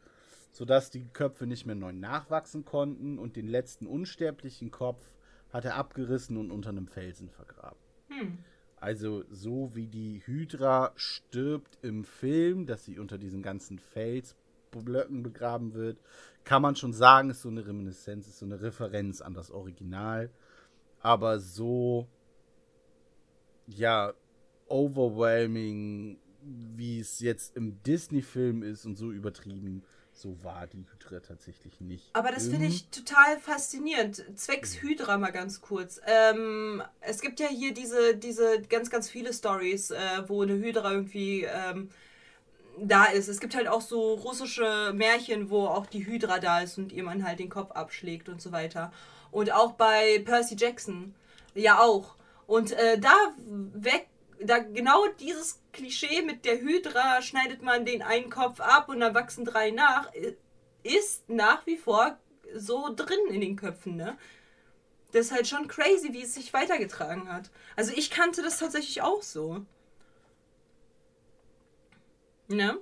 sodass 0.52 0.90
die 0.90 1.06
Köpfe 1.14 1.46
nicht 1.46 1.66
mehr 1.66 1.76
neu 1.76 1.94
nachwachsen 1.94 2.66
konnten 2.66 3.20
und 3.20 3.36
den 3.36 3.48
letzten 3.48 3.88
unsterblichen 3.88 4.72
Kopf 4.72 5.02
hat 5.52 5.66
er 5.66 5.76
abgerissen 5.76 6.38
und 6.38 6.52
unter 6.52 6.70
einem 6.70 6.88
Felsen 6.88 7.30
vergraben. 7.30 7.80
Hm. 8.10 8.38
Also 8.80 9.24
so 9.32 9.72
wie 9.74 9.88
die 9.88 10.22
Hydra 10.26 10.94
stirbt 10.96 11.80
im 11.82 12.04
Film, 12.04 12.68
dass 12.68 12.86
sie 12.86 13.00
unter 13.00 13.18
diesen 13.18 13.42
ganzen 13.42 13.80
Felsblöcken 14.72 15.24
begraben 15.24 15.74
wird, 15.74 15.98
kann 16.44 16.62
man 16.62 16.76
schon 16.76 16.94
sagen, 16.94 17.30
ist 17.30 17.42
so 17.42 17.50
eine 17.50 17.66
Reminiszenz, 17.66 18.28
ist 18.28 18.40
so 18.40 18.46
eine 18.46 18.62
Referenz 18.62 19.22
an 19.22 19.34
das 19.34 19.52
Original. 19.52 20.30
Aber 21.00 21.40
so, 21.40 22.08
ja, 23.68 24.14
overwhelming 24.68 26.20
wie 26.50 27.00
es 27.00 27.20
jetzt 27.20 27.58
im 27.58 27.82
Disney-Film 27.84 28.64
ist 28.64 28.86
und 28.86 28.96
so 28.96 29.12
übertrieben, 29.12 29.84
so 30.14 30.42
war 30.44 30.66
die 30.66 30.86
Hydra 30.94 31.20
tatsächlich 31.20 31.82
nicht. 31.82 32.10
Aber 32.14 32.32
das 32.32 32.48
finde 32.48 32.66
Im- 32.68 32.72
ich 32.72 32.88
total 32.90 33.38
faszinierend. 33.40 34.24
Zwecks 34.36 34.82
Hydra 34.82 35.18
mal 35.18 35.32
ganz 35.32 35.60
kurz. 35.60 36.00
Ähm, 36.06 36.82
es 37.02 37.20
gibt 37.20 37.42
ja 37.42 37.48
hier 37.48 37.74
diese, 37.74 38.16
diese 38.16 38.62
ganz, 38.62 38.90
ganz 38.90 39.10
viele 39.10 39.34
Stories, 39.34 39.92
äh, 39.92 39.98
wo 40.28 40.42
eine 40.42 40.54
Hydra 40.54 40.94
irgendwie 40.94 41.44
ähm, 41.44 41.90
da 42.80 43.06
ist. 43.06 43.28
Es 43.28 43.40
gibt 43.40 43.56
halt 43.56 43.68
auch 43.68 43.82
so 43.82 44.14
russische 44.16 44.92
Märchen, 44.94 45.50
wo 45.50 45.66
auch 45.66 45.86
die 45.86 46.06
Hydra 46.06 46.40
da 46.40 46.62
ist 46.62 46.78
und 46.78 46.92
ihr 46.92 47.04
man 47.04 47.26
halt 47.26 47.40
den 47.40 47.50
Kopf 47.50 47.72
abschlägt 47.72 48.30
und 48.30 48.42
so 48.42 48.52
weiter. 48.52 48.92
Und 49.32 49.52
auch 49.52 49.74
bei 49.74 50.20
Percy 50.26 50.56
Jackson. 50.58 51.16
Ja, 51.54 51.80
auch. 51.80 52.16
Und 52.46 52.72
äh, 52.72 53.00
da 53.00 53.14
weg, 53.74 54.08
da 54.40 54.60
genau 54.60 55.08
dieses 55.20 55.62
Klischee 55.74 56.22
mit 56.22 56.46
der 56.46 56.60
Hydra 56.60 57.22
schneidet 57.22 57.62
man 57.62 57.86
den 57.86 58.02
einen 58.02 58.30
Kopf 58.30 58.60
ab 58.60 58.90
und 58.90 59.00
dann 59.00 59.14
wachsen 59.14 59.46
drei 59.46 59.72
nach, 59.72 60.12
ist 60.84 61.30
nach 61.30 61.66
wie 61.66 61.78
vor 61.78 62.18
so 62.56 62.94
drin 62.96 63.20
in 63.30 63.42
den 63.42 63.56
Köpfen, 63.56 63.96
ne? 63.96 64.18
Das 65.12 65.28
ist 65.28 65.32
halt 65.32 65.48
schon 65.48 65.68
crazy, 65.68 66.14
wie 66.14 66.24
es 66.24 66.36
sich 66.36 66.54
weitergetragen 66.54 67.32
hat. 67.32 67.50
Also 67.76 67.94
ich 67.96 68.10
kannte 68.10 68.42
das 68.42 68.60
tatsächlich 68.60 69.02
auch 69.02 69.24
so. 69.24 69.66
Ne? 72.48 72.80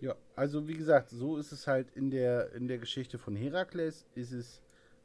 Ja, 0.00 0.14
also 0.34 0.68
wie 0.68 0.74
gesagt, 0.74 1.10
so 1.10 1.36
ist 1.36 1.52
es 1.52 1.66
halt 1.66 1.90
in 1.94 2.10
der, 2.10 2.52
in 2.52 2.68
der 2.68 2.78
Geschichte 2.78 3.18
von 3.18 3.34
Herakles, 3.34 4.06
ist 4.14 4.32
es 4.32 4.62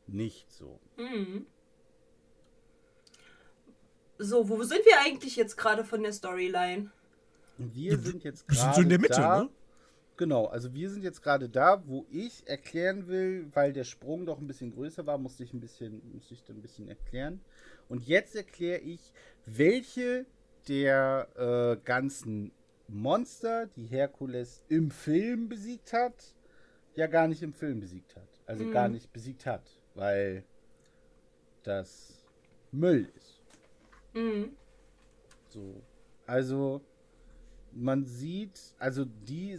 nicht 0.08 0.52
so. 0.52 0.80
Mhm. 0.98 1.46
So, 4.18 4.50
wo 4.50 4.62
sind 4.64 4.86
wir 4.86 5.00
eigentlich 5.04 5.36
jetzt 5.36 5.58
gerade 5.58 5.84
von 5.84 6.04
der 6.04 6.14
Storyline? 6.14 6.92
Wir 7.58 7.98
sind 7.98 8.24
jetzt 8.24 8.48
wir 8.48 8.56
sind 8.56 8.64
gerade 8.64 8.76
so 8.76 8.82
in 8.82 8.90
der 8.90 9.00
Mitte, 9.00 9.14
da. 9.14 9.44
ne? 9.44 9.50
Genau, 10.18 10.46
also 10.46 10.74
wir 10.74 10.90
sind 10.90 11.04
jetzt 11.04 11.24
gerade 11.24 11.50
da, 11.50 11.84
wo 11.88 12.06
ich 12.12 12.48
erklären 12.48 13.08
will, 13.08 13.48
weil 13.54 13.74
der 13.74 13.86
Sprung 13.86 14.26
doch 14.26 14.40
ein 14.40 14.46
bisschen 14.46 14.72
größer 14.72 15.08
war, 15.08 15.18
musste 15.18 15.44
ich 15.44 15.54
ein 15.54 15.60
bisschen, 15.60 16.02
musste 16.14 16.36
ich 16.36 16.44
dann 16.44 16.58
ein 16.58 16.62
bisschen 16.62 16.88
erklären. 16.88 17.42
Und 17.90 18.06
jetzt 18.08 18.36
erkläre 18.36 18.82
ich, 18.82 19.14
welche 19.46 20.28
der 20.68 21.28
äh, 21.36 21.84
ganzen 21.84 22.52
Monster, 22.92 23.68
die 23.68 23.86
Herkules 23.86 24.64
im 24.68 24.92
Film 24.92 25.50
besiegt 25.50 25.94
hat, 25.94 26.36
ja 26.96 27.08
gar 27.08 27.28
nicht 27.28 27.42
im 27.42 27.54
Film 27.54 27.80
besiegt 27.80 28.16
hat. 28.16 28.28
Also 28.46 28.70
gar 28.70 28.90
nicht 28.90 29.14
besiegt 29.14 29.46
hat, 29.46 29.64
weil 29.96 30.44
das 31.64 32.24
Müll 32.72 33.10
ist. 33.16 33.42
Mhm. 34.14 34.52
So. 35.48 35.82
Also, 36.26 36.82
man 37.72 38.06
sieht, 38.06 38.60
also 38.78 39.06
die, 39.06 39.58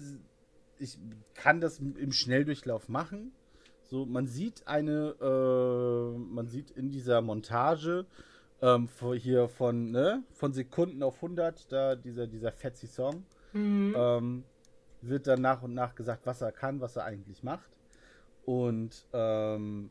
ich 0.78 0.98
kann 1.34 1.60
das 1.60 1.78
im 1.78 2.12
Schnelldurchlauf 2.12 2.88
machen. 2.88 3.32
So, 3.84 4.06
man 4.06 4.26
sieht 4.26 4.66
eine, 4.66 5.14
äh, 5.20 6.18
man 6.18 6.48
sieht 6.48 6.70
in 6.70 6.90
dieser 6.90 7.20
Montage 7.20 8.06
ähm, 8.62 8.88
hier 9.16 9.48
von, 9.48 9.90
ne, 9.90 10.22
von 10.32 10.52
Sekunden 10.52 11.02
auf 11.02 11.16
100, 11.16 11.70
da 11.70 11.96
dieser, 11.96 12.26
dieser 12.26 12.52
Fetzy 12.52 12.86
Song, 12.86 13.24
Mhm. 13.52 13.94
ähm, 13.96 14.44
wird 15.02 15.26
dann 15.26 15.42
nach 15.42 15.62
und 15.62 15.74
nach 15.74 15.94
gesagt, 15.94 16.24
was 16.24 16.40
er 16.40 16.52
kann, 16.52 16.80
was 16.80 16.96
er 16.96 17.04
eigentlich 17.04 17.42
macht. 17.42 17.68
Und 18.46 19.06
ähm, 19.12 19.90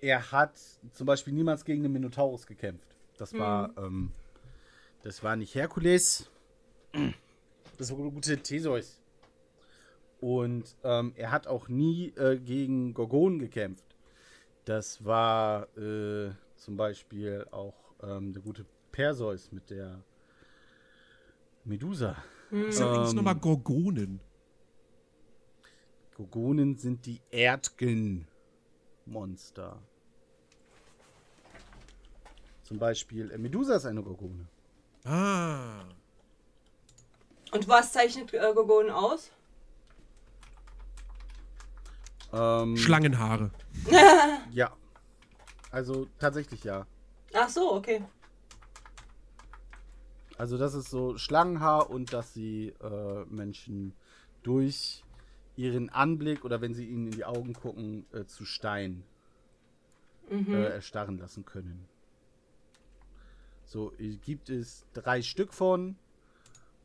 er 0.00 0.30
hat 0.30 0.52
zum 0.92 1.06
Beispiel 1.06 1.32
niemals 1.32 1.64
gegen 1.64 1.82
den 1.82 1.92
Minotaurus 1.92 2.46
gekämpft. 2.46 2.96
Das 3.18 3.32
war, 3.36 3.76
ähm, 3.78 4.12
das 5.02 5.22
war 5.22 5.36
nicht 5.36 5.54
Herkules. 5.54 6.30
Das 7.78 7.90
war 7.90 8.10
gute 8.10 8.36
Theseus. 8.38 9.00
Und 10.20 10.76
ähm, 10.84 11.12
er 11.16 11.30
hat 11.30 11.46
auch 11.46 11.68
nie 11.68 12.08
äh, 12.16 12.38
gegen 12.38 12.94
Gorgon 12.94 13.38
gekämpft. 13.38 13.85
Das 14.66 15.02
war 15.04 15.68
äh, 15.78 16.30
zum 16.56 16.76
Beispiel 16.76 17.46
auch 17.52 17.94
ähm, 18.02 18.32
der 18.32 18.42
gute 18.42 18.66
Perseus 18.90 19.52
mit 19.52 19.70
der 19.70 20.02
Medusa. 21.64 22.16
Was 22.50 22.76
sind 22.76 22.88
eigentlich 22.88 23.10
Ähm, 23.10 23.16
nochmal 23.16 23.36
Gorgonen? 23.36 24.18
Gorgonen 26.16 26.76
sind 26.76 27.06
die 27.06 27.20
Erdgen-Monster. 27.30 28.26
Zum 32.64 32.78
Beispiel 32.80 33.30
äh, 33.30 33.38
Medusa 33.38 33.76
ist 33.76 33.86
eine 33.86 34.02
Gorgone. 34.02 34.48
Ah. 35.04 35.84
Und 37.52 37.68
was 37.68 37.92
zeichnet 37.92 38.34
äh, 38.34 38.52
Gorgon 38.52 38.90
aus? 38.90 39.30
Ähm, 42.36 42.76
Schlangenhaare. 42.76 43.50
Ja. 44.52 44.72
Also 45.70 46.06
tatsächlich 46.18 46.64
ja. 46.64 46.86
Ach 47.34 47.48
so, 47.48 47.74
okay. 47.74 48.02
Also 50.38 50.58
das 50.58 50.74
ist 50.74 50.90
so 50.90 51.16
Schlangenhaar 51.16 51.90
und 51.90 52.12
dass 52.12 52.34
sie 52.34 52.74
äh, 52.82 53.24
Menschen 53.26 53.94
durch 54.42 55.02
ihren 55.56 55.88
Anblick 55.90 56.44
oder 56.44 56.60
wenn 56.60 56.74
sie 56.74 56.86
ihnen 56.86 57.06
in 57.06 57.12
die 57.12 57.24
Augen 57.24 57.54
gucken, 57.54 58.06
äh, 58.12 58.24
zu 58.26 58.44
Stein 58.44 59.02
äh, 60.30 60.72
erstarren 60.72 61.18
lassen 61.18 61.44
können. 61.44 61.88
So, 63.64 63.92
gibt 64.24 64.48
es 64.50 64.86
drei 64.92 65.22
Stück 65.22 65.52
von 65.52 65.96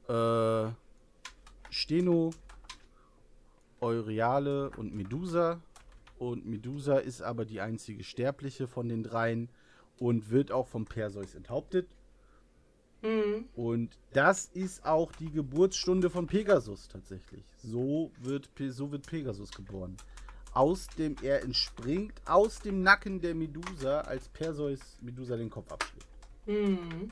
äh, 0.07 0.69
Steno, 1.69 2.31
Euryale 3.81 4.69
und 4.77 4.93
Medusa. 4.93 5.59
Und 6.17 6.45
Medusa 6.45 6.97
ist 6.97 7.21
aber 7.21 7.45
die 7.45 7.61
einzige 7.61 8.03
Sterbliche 8.03 8.67
von 8.67 8.87
den 8.87 9.03
dreien 9.03 9.49
und 9.97 10.29
wird 10.29 10.51
auch 10.51 10.67
vom 10.67 10.85
Perseus 10.85 11.35
enthauptet. 11.35 11.87
Mhm. 13.01 13.45
Und 13.55 13.97
das 14.13 14.45
ist 14.45 14.85
auch 14.85 15.11
die 15.13 15.31
Geburtsstunde 15.31 16.09
von 16.09 16.27
Pegasus 16.27 16.87
tatsächlich. 16.87 17.43
So 17.57 18.11
wird, 18.19 18.49
so 18.69 18.91
wird 18.91 19.07
Pegasus 19.07 19.51
geboren. 19.51 19.97
Aus 20.53 20.87
dem, 20.97 21.15
er 21.21 21.43
entspringt 21.43 22.21
aus 22.25 22.59
dem 22.59 22.83
Nacken 22.83 23.21
der 23.21 23.33
Medusa, 23.33 24.01
als 24.01 24.27
Perseus 24.29 24.79
Medusa 25.01 25.37
den 25.37 25.49
Kopf 25.49 25.71
abschlägt. 25.71 26.07
Mhm. 26.45 27.11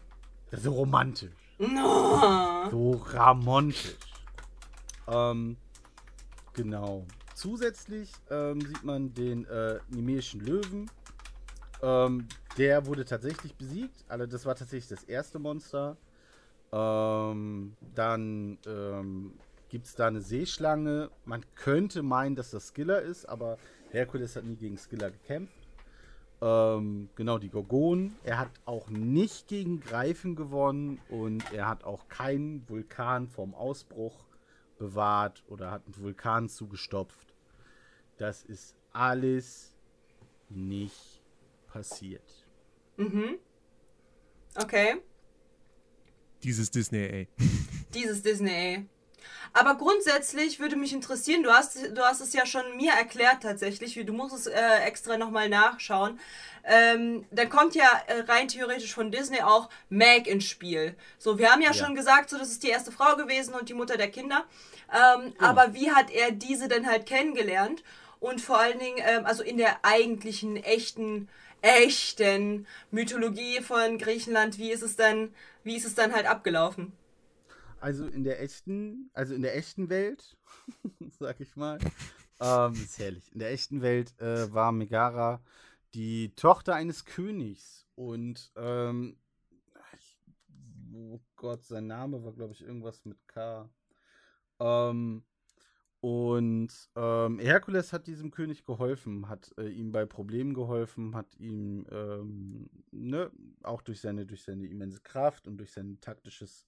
Das 0.52 0.60
ist 0.60 0.66
so 0.66 0.74
romantisch. 0.74 1.32
No. 1.58 2.68
So 2.70 2.92
ramontisch. 2.92 3.98
Ähm, 5.08 5.58
genau. 6.64 7.06
Zusätzlich 7.36 8.12
ähm, 8.30 8.60
sieht 8.60 8.84
man 8.84 9.14
den 9.14 9.46
äh, 9.46 9.80
nemeischen 9.88 10.42
Löwen. 10.42 10.92
Ähm, 11.82 12.28
der 12.58 12.86
wurde 12.86 13.06
tatsächlich 13.06 13.56
besiegt. 13.56 14.04
Also 14.10 14.26
das 14.26 14.46
war 14.46 14.56
tatsächlich 14.56 14.90
das 14.90 15.06
erste 15.06 15.40
Monster. 15.40 15.96
Ähm, 16.74 17.78
dann 17.96 18.58
ähm, 18.68 19.34
gibt 19.70 19.88
es 19.88 19.96
da 19.96 20.08
eine 20.08 20.20
Seeschlange. 20.20 21.10
Man 21.24 21.46
könnte 21.56 22.04
meinen, 22.04 22.36
dass 22.36 22.52
das 22.52 22.74
Skiller 22.74 23.02
ist, 23.02 23.28
aber 23.28 23.58
Herkules 23.92 24.36
hat 24.36 24.44
nie 24.44 24.58
gegen 24.58 24.78
Skiller 24.78 25.10
gekämpft. 25.10 25.56
Ähm, 26.42 27.10
genau, 27.16 27.38
die 27.38 27.50
Gorgonen. 27.50 28.18
Er 28.26 28.38
hat 28.38 28.52
auch 28.66 28.90
nicht 28.90 29.48
gegen 29.48 29.80
Greifen 29.80 30.36
gewonnen 30.36 31.00
und 31.10 31.54
er 31.54 31.70
hat 31.70 31.86
auch 31.86 32.10
keinen 32.10 32.68
Vulkan 32.68 33.30
vom 33.30 33.56
Ausbruch 33.56 34.29
bewahrt 34.80 35.44
oder 35.48 35.70
hat 35.70 35.86
einen 35.86 35.98
Vulkan 35.98 36.50
zugestopft. 36.50 37.36
Das 38.18 38.44
ist 38.44 38.76
alles 38.92 39.76
nicht 40.50 41.22
passiert. 41.68 42.48
Mhm. 42.98 43.38
Okay. 44.56 44.96
Dieses 46.44 46.72
Disney, 46.72 47.06
ey. 47.06 47.28
Dieses 47.94 48.24
Disney. 48.24 48.50
ey. 48.50 48.90
Aber 49.54 49.76
grundsätzlich 49.76 50.60
würde 50.60 50.76
mich 50.76 50.94
interessieren, 50.94 51.44
du 51.44 51.52
hast, 51.52 51.76
du 51.96 52.02
hast 52.04 52.22
es 52.22 52.34
ja 52.34 52.46
schon 52.46 52.78
mir 52.78 52.92
erklärt 52.94 53.44
tatsächlich, 53.44 53.96
wie- 53.96 54.04
du 54.04 54.14
musst 54.14 54.36
es 54.36 54.48
äh, 54.48 54.80
extra 54.86 55.18
nochmal 55.18 55.50
nachschauen. 55.50 56.20
Ähm, 56.64 57.26
dann 57.32 57.50
kommt 57.50 57.74
ja 57.76 57.90
äh, 58.08 58.20
rein 58.22 58.48
theoretisch 58.48 58.94
von 58.94 59.12
Disney 59.12 59.42
auch 59.42 59.70
Meg 59.90 60.28
ins 60.28 60.46
Spiel. 60.46 60.96
So, 61.18 61.38
wir 61.40 61.52
haben 61.52 61.62
ja, 61.62 61.70
Ja. 61.72 61.74
schon 61.74 61.96
gesagt, 61.96 62.30
so 62.30 62.38
das 62.38 62.50
ist 62.52 62.64
die 62.64 62.70
erste 62.70 62.92
Frau 62.92 63.16
gewesen 63.16 63.54
und 63.56 63.70
die 63.70 63.74
Mutter 63.74 63.98
der 63.98 64.10
Kinder. 64.12 64.44
Ähm, 64.94 65.34
Aber 65.40 65.74
wie 65.74 65.92
hat 65.92 66.12
er 66.12 66.32
diese 66.32 66.68
denn 66.68 66.86
halt 66.88 67.06
kennengelernt? 67.06 67.84
Und 68.20 68.42
vor 68.42 68.60
allen 68.60 68.80
Dingen, 68.80 68.98
ähm, 69.08 69.26
also 69.26 69.44
in 69.44 69.58
der 69.58 69.80
eigentlichen, 69.84 70.58
echten, 70.58 71.30
echten 71.62 72.68
Mythologie 72.92 73.62
von 73.62 73.98
Griechenland, 73.98 74.58
wie 74.58 74.72
ist 74.72 74.82
es 74.84 74.96
dann, 74.98 75.34
wie 75.64 75.76
ist 75.78 75.86
es 75.86 75.96
dann 75.96 76.14
halt 76.14 76.26
abgelaufen? 76.26 76.92
Also 77.82 78.06
in 78.06 78.24
der 78.24 78.42
echten, 78.42 79.10
also 79.14 79.34
in 79.34 79.42
der 79.42 79.56
echten 79.56 79.90
Welt, 79.90 80.38
sag 81.20 81.40
ich 81.40 81.56
mal, 81.56 81.80
ähm, 82.40 82.74
ist 82.74 83.00
herrlich. 83.00 83.32
In 83.34 83.40
der 83.40 83.52
echten 83.52 83.82
Welt 83.82 84.20
äh, 84.20 84.52
war 84.54 84.72
Megara 84.72 85.42
die 85.94 86.36
Tochter 86.36 86.76
eines 86.76 87.06
Königs 87.06 87.88
und 87.96 88.52
ähm, 88.56 89.18
oh 90.94 91.20
Gott, 91.36 91.66
sein 91.66 91.88
Name 91.88 92.24
war, 92.24 92.34
glaube 92.34 92.54
ich, 92.54 92.62
irgendwas 92.62 93.06
mit 93.06 93.28
K. 93.28 93.70
Ähm, 94.60 95.24
und 96.02 96.70
ähm, 96.96 97.40
Herkules 97.40 97.92
hat 97.92 98.08
diesem 98.08 98.32
König 98.32 98.64
geholfen, 98.66 99.28
hat 99.28 99.54
äh, 99.58 99.68
ihm 99.68 99.92
bei 99.92 100.06
Problemen 100.06 100.54
geholfen, 100.54 101.16
hat 101.16 101.36
ihm 101.38 101.86
ähm, 101.92 102.70
ne, 102.92 103.32
auch 103.64 103.82
durch 103.82 104.00
seine, 104.00 104.26
durch 104.26 104.44
seine 104.44 104.68
immense 104.68 105.02
Kraft 105.02 105.48
und 105.48 105.58
durch 105.58 105.72
sein 105.72 106.00
taktisches 106.00 106.66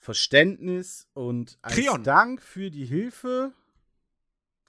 Verständnis 0.00 1.08
und 1.12 1.58
als 1.60 1.74
Kreon. 1.74 2.02
Dank 2.02 2.40
für 2.42 2.70
die 2.70 2.86
Hilfe 2.86 3.52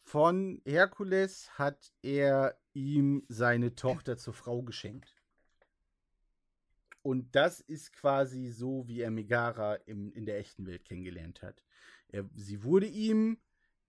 von 0.03 0.61
Herkules 0.65 1.57
hat 1.57 1.93
er 2.01 2.59
ihm 2.73 3.23
seine 3.29 3.73
Tochter 3.75 4.17
zur 4.17 4.33
Frau 4.33 4.61
geschenkt. 4.61 5.15
Und 7.01 7.33
das 7.33 7.61
ist 7.61 7.93
quasi 7.93 8.49
so, 8.49 8.87
wie 8.87 8.99
er 8.99 9.09
Megara 9.09 9.75
im, 9.85 10.11
in 10.11 10.25
der 10.25 10.37
echten 10.37 10.67
Welt 10.67 10.83
kennengelernt 10.83 11.41
hat. 11.41 11.63
Er, 12.09 12.29
sie 12.35 12.63
wurde 12.63 12.87
ihm 12.87 13.37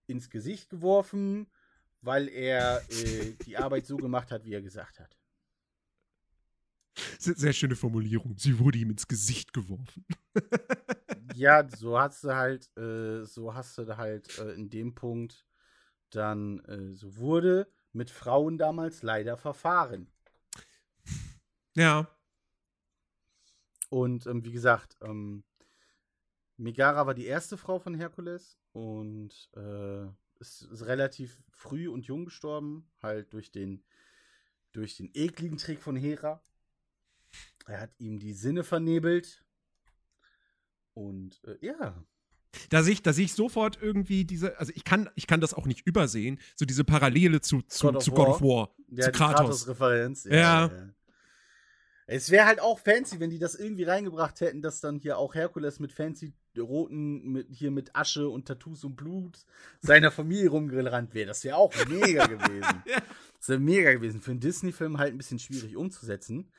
ins 0.07 0.31
Gesicht 0.31 0.71
geworfen, 0.71 1.49
weil 2.03 2.29
er 2.29 2.83
äh, 2.89 3.33
die 3.45 3.57
Arbeit 3.57 3.87
so 3.87 3.97
gemacht 3.97 4.31
hat, 4.31 4.45
wie 4.45 4.55
er 4.55 4.63
gesagt 4.63 5.01
hat. 5.01 5.19
Sehr, 7.19 7.53
schöne 7.53 7.77
Formulierung. 7.77 8.37
Sie 8.37 8.59
wurde 8.59 8.79
ihm 8.79 8.91
ins 8.91 9.09
Gesicht 9.09 9.53
geworfen. 9.53 10.05
Ja, 11.35 11.67
so 11.67 11.99
hast 11.99 12.25
du 12.25 12.35
halt, 12.35 12.77
äh, 12.77 13.25
so 13.25 13.55
hast 13.55 13.79
du 13.79 13.97
halt 13.97 14.39
äh, 14.39 14.53
in 14.53 14.69
dem 14.69 14.95
Punkt 14.95 15.47
dann, 16.11 16.59
äh, 16.67 16.93
so 16.93 17.17
wurde 17.17 17.73
mit 17.93 18.11
Frauen 18.11 18.59
damals 18.59 19.03
leider 19.03 19.39
verfahren. 19.39 20.11
Ja. 21.75 22.07
Und 23.89 24.27
ähm, 24.27 24.45
wie 24.45 24.53
gesagt, 24.53 24.97
ähm, 25.01 25.45
Megara 26.57 27.07
war 27.07 27.15
die 27.15 27.27
erste 27.27 27.57
Frau 27.57 27.79
von 27.79 27.95
Herkules 27.95 28.59
und 28.73 29.51
äh, 29.57 30.07
ist, 30.39 30.63
ist 30.63 30.87
relativ 30.87 31.43
früh 31.51 31.89
und 31.89 32.07
jung 32.07 32.27
gestorben, 32.27 32.91
halt 33.03 33.33
durch 33.33 33.51
den, 33.51 33.85
durch 34.73 34.97
den 34.97 35.11
ekligen 35.15 35.57
Trick 35.57 35.81
von 35.81 35.97
Hera. 35.97 36.43
Er 37.67 37.81
hat 37.81 37.91
ihm 37.99 38.19
die 38.19 38.33
Sinne 38.33 38.65
vernebelt. 38.65 39.45
Und 40.95 41.41
äh, 41.45 41.57
ja, 41.65 42.05
Da 42.69 42.83
sehe 42.83 42.93
ich, 42.93 43.03
da 43.03 43.13
sehe 43.13 43.25
ich 43.25 43.33
sofort 43.33 43.79
irgendwie 43.81 44.25
diese, 44.25 44.59
also 44.59 44.73
ich 44.75 44.85
kann, 44.85 45.09
ich 45.15 45.27
kann 45.27 45.41
das 45.41 45.55
auch 45.55 45.67
nicht 45.67 45.87
übersehen, 45.87 46.39
so 46.55 46.65
diese 46.65 46.85
Parallele 46.85 47.41
zu, 47.41 47.63
zu, 47.63 47.87
God 47.87 47.97
of 47.97 48.05
zu 48.05 48.11
God 48.13 48.29
of 48.29 48.43
War. 48.43 48.75
Ja 48.89 49.05
zu 49.05 49.13
Kratos. 49.13 49.65
Kratos-Referenz. 49.65 50.25
Ja. 50.25 50.71
Es 52.07 52.31
wäre 52.31 52.47
halt 52.47 52.61
auch 52.61 52.79
fancy, 52.79 53.21
wenn 53.21 53.31
die 53.31 53.39
das 53.39 53.55
irgendwie 53.55 53.85
reingebracht 53.85 54.41
hätten, 54.41 54.61
dass 54.61 54.81
dann 54.81 54.99
hier 54.99 55.17
auch 55.17 55.35
Herkules 55.35 55.79
mit 55.81 55.93
fancy 55.93 56.35
roten, 56.59 57.33
mit, 57.33 57.47
hier 57.51 57.71
mit 57.71 57.97
Asche 57.97 58.29
und 58.29 58.47
Tattoos 58.47 58.85
und 58.85 58.97
Blut 58.97 59.47
seiner 59.81 60.11
Familie 60.11 60.51
rumgerannt 60.51 61.15
wäre. 61.15 61.29
Das 61.29 61.43
wäre 61.45 61.57
auch 61.57 61.73
mega 61.89 62.27
gewesen. 62.27 62.83
Ja. 62.87 62.99
Das 63.39 63.49
wäre 63.49 63.61
mega 63.61 63.93
gewesen. 63.95 64.21
Für 64.21 64.33
einen 64.33 64.41
Disney-Film 64.41 64.99
halt 64.99 65.15
ein 65.15 65.17
bisschen 65.17 65.39
schwierig 65.39 65.77
umzusetzen. 65.77 66.51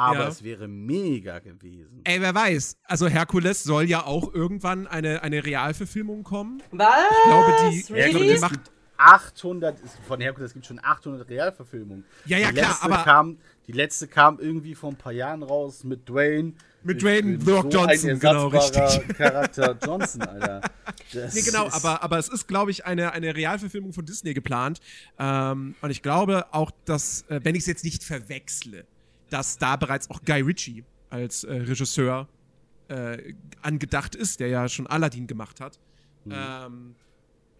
Aber 0.00 0.20
Ja. 0.20 0.28
es 0.28 0.42
wäre 0.42 0.66
mega 0.66 1.40
gewesen. 1.40 2.00
Ey, 2.04 2.20
wer 2.22 2.34
weiß. 2.34 2.76
Also 2.84 3.06
Herkules 3.08 3.62
soll 3.64 3.84
ja 3.84 4.04
auch 4.06 4.32
irgendwann 4.32 4.86
eine, 4.86 5.22
eine 5.22 5.44
Realverfilmung 5.44 6.22
kommen. 6.22 6.62
Was? 6.70 6.88
Ich 7.10 7.24
glaube, 7.28 7.52
die- 7.58 7.66
Really? 7.66 8.02
Herkules 8.02 8.12
Herkules 8.12 8.40
macht- 8.40 8.52
gibt 8.52 8.70
800, 8.96 9.76
es- 9.84 9.96
von 10.06 10.20
Herkules 10.20 10.52
gibt 10.54 10.64
schon 10.66 10.78
800 10.82 11.28
Realverfilmungen. 11.28 12.04
Ja, 12.24 12.38
ja, 12.38 12.48
die 12.48 12.54
klar, 12.54 12.68
letzte 12.70 12.84
aber- 12.84 13.02
Kam, 13.04 13.38
die 13.66 13.72
letzte 13.72 14.08
kam 14.08 14.38
irgendwie 14.40 14.74
vor 14.74 14.90
ein 14.90 14.96
paar 14.96 15.12
Jahren 15.12 15.42
raus 15.42 15.84
mit 15.84 16.08
Dwayne. 16.08 16.52
Mit 16.82 16.96
Ich 16.96 17.02
Dwayne 17.02 17.38
The 17.38 17.50
Rock 17.50 17.72
Johnson, 17.72 18.10
ein 18.10 18.18
genau, 18.20 18.46
richtig. 18.48 19.08
Charakter 19.18 19.76
Johnson, 19.84 20.22
Alter. 20.22 20.62
Das 21.12 21.34
Nee, 21.34 21.42
genau, 21.42 21.68
aber, 21.70 22.02
aber 22.02 22.18
es 22.18 22.28
ist, 22.28 22.46
glaube 22.48 22.70
ich, 22.70 22.86
eine, 22.86 23.12
eine 23.12 23.36
Realverfilmung 23.36 23.92
von 23.92 24.06
Disney 24.06 24.32
geplant. 24.32 24.80
Ähm, 25.18 25.74
und 25.82 25.90
ich 25.90 26.00
glaube 26.02 26.46
auch, 26.52 26.70
dass, 26.86 27.22
äh, 27.28 27.40
wenn 27.42 27.54
ich 27.54 27.60
es 27.62 27.66
jetzt 27.66 27.84
nicht 27.84 28.02
verwechsle, 28.02 28.86
dass 29.30 29.58
da 29.58 29.76
bereits 29.76 30.10
auch 30.10 30.22
Guy 30.24 30.40
Ritchie 30.42 30.84
als 31.08 31.44
äh, 31.44 31.52
Regisseur 31.54 32.28
äh, 32.88 33.34
angedacht 33.62 34.14
ist, 34.14 34.40
der 34.40 34.48
ja 34.48 34.68
schon 34.68 34.86
Aladdin 34.86 35.26
gemacht 35.26 35.60
hat. 35.60 35.78
Mhm. 36.24 36.32
Ähm, 36.34 36.94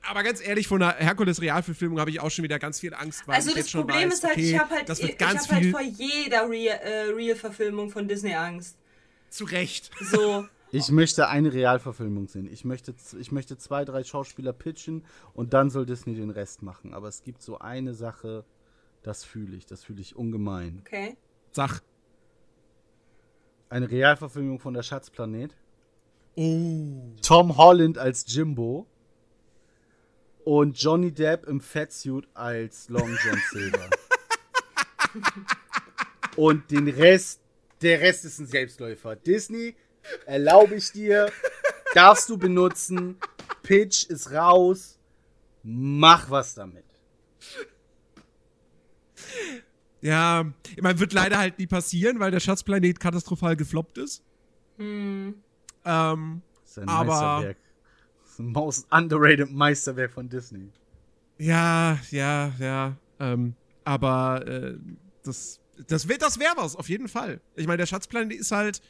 aber 0.02 0.22
ganz 0.22 0.40
ehrlich, 0.44 0.66
von 0.66 0.82
einer 0.82 0.94
Herkules-Realverfilmung 0.94 2.00
habe 2.00 2.10
ich 2.10 2.20
auch 2.20 2.30
schon 2.30 2.42
wieder 2.42 2.58
ganz 2.58 2.80
viel 2.80 2.94
Angst, 2.94 3.28
weil 3.28 3.34
Also 3.36 3.50
ich 3.50 3.54
das 3.56 3.64
jetzt 3.64 3.70
schon 3.70 3.82
Problem 3.82 4.08
weiß, 4.08 4.14
ist 4.14 4.24
halt, 4.24 4.32
okay, 4.36 4.50
ich 4.54 4.58
habe 4.58 4.70
halt, 4.74 4.88
das 4.88 4.98
ich, 4.98 5.02
wird 5.04 5.12
ich 5.12 5.18
ganz 5.18 5.42
hab 5.44 5.52
halt 5.52 5.62
viel 5.62 5.70
vor 5.72 5.82
jeder 5.82 6.48
Real- 6.48 6.78
äh, 6.82 7.12
Real-Verfilmung 7.12 7.90
von 7.90 8.08
Disney 8.08 8.34
Angst. 8.34 8.76
zurecht. 9.30 9.90
So. 10.00 10.46
Ich 10.72 10.88
möchte 10.92 11.26
eine 11.26 11.52
Realverfilmung 11.52 12.28
sehen. 12.28 12.46
Ich 12.48 12.64
möchte, 12.64 12.94
ich 13.18 13.32
möchte 13.32 13.58
zwei, 13.58 13.84
drei 13.84 14.04
Schauspieler 14.04 14.52
pitchen 14.52 15.04
und 15.34 15.52
dann 15.52 15.68
soll 15.68 15.84
Disney 15.84 16.14
den 16.14 16.30
Rest 16.30 16.62
machen. 16.62 16.94
Aber 16.94 17.08
es 17.08 17.24
gibt 17.24 17.42
so 17.42 17.58
eine 17.58 17.92
Sache, 17.92 18.44
das 19.02 19.24
fühle 19.24 19.56
ich, 19.56 19.66
das 19.66 19.82
fühle 19.82 20.00
ich 20.00 20.14
ungemein. 20.14 20.78
Okay. 20.86 21.16
Sag. 21.52 21.80
Eine 23.68 23.90
Realverfilmung 23.90 24.58
von 24.58 24.74
der 24.74 24.82
Schatzplanet. 24.82 25.56
Oh. 26.36 27.14
Tom 27.22 27.56
Holland 27.56 27.98
als 27.98 28.24
Jimbo 28.26 28.86
und 30.44 30.80
Johnny 30.80 31.12
Depp 31.12 31.46
im 31.46 31.60
Fatsuit 31.60 32.26
als 32.34 32.88
Long 32.88 33.16
John 33.22 33.42
Silver. 33.50 33.90
und 36.36 36.70
den 36.70 36.88
Rest, 36.88 37.40
der 37.82 38.00
Rest 38.00 38.24
ist 38.24 38.38
ein 38.38 38.46
Selbstläufer. 38.46 39.16
Disney, 39.16 39.76
erlaube 40.26 40.76
ich 40.76 40.92
dir, 40.92 41.30
darfst 41.94 42.28
du 42.28 42.38
benutzen. 42.38 43.18
Pitch 43.62 44.06
ist 44.06 44.32
raus. 44.32 44.98
Mach 45.62 46.30
was 46.30 46.54
damit. 46.54 46.84
Ja, 50.02 50.46
ich 50.74 50.82
meine, 50.82 50.98
wird 50.98 51.12
leider 51.12 51.38
halt 51.38 51.58
nie 51.58 51.66
passieren, 51.66 52.20
weil 52.20 52.30
der 52.30 52.40
Schatzplanet 52.40 53.00
katastrophal 53.00 53.56
gefloppt 53.56 53.98
ist. 53.98 54.22
Hm. 54.78 55.34
Ähm, 55.84 56.42
Das 56.62 56.70
ist 56.70 56.78
ein 56.78 56.88
Aber- 56.88 57.06
Meisterwerk. 57.06 57.56
Das 58.22 58.32
ist 58.32 58.38
ein 58.38 58.46
most 58.52 58.86
underrated 58.92 59.50
Meisterwerk 59.50 60.12
von 60.12 60.28
Disney. 60.28 60.68
ja, 61.38 61.98
ja, 62.10 62.52
ja. 62.58 62.96
Ähm, 63.18 63.54
aber 63.84 64.46
äh, 64.46 64.76
das, 65.22 65.60
das 65.88 66.08
wäre 66.08 66.18
das 66.18 66.38
wär 66.38 66.52
was, 66.56 66.76
auf 66.76 66.88
jeden 66.88 67.08
Fall. 67.08 67.40
Ich 67.56 67.66
meine, 67.66 67.78
der 67.78 67.86
Schatzplanet 67.86 68.32
ist 68.38 68.52
halt. 68.52 68.80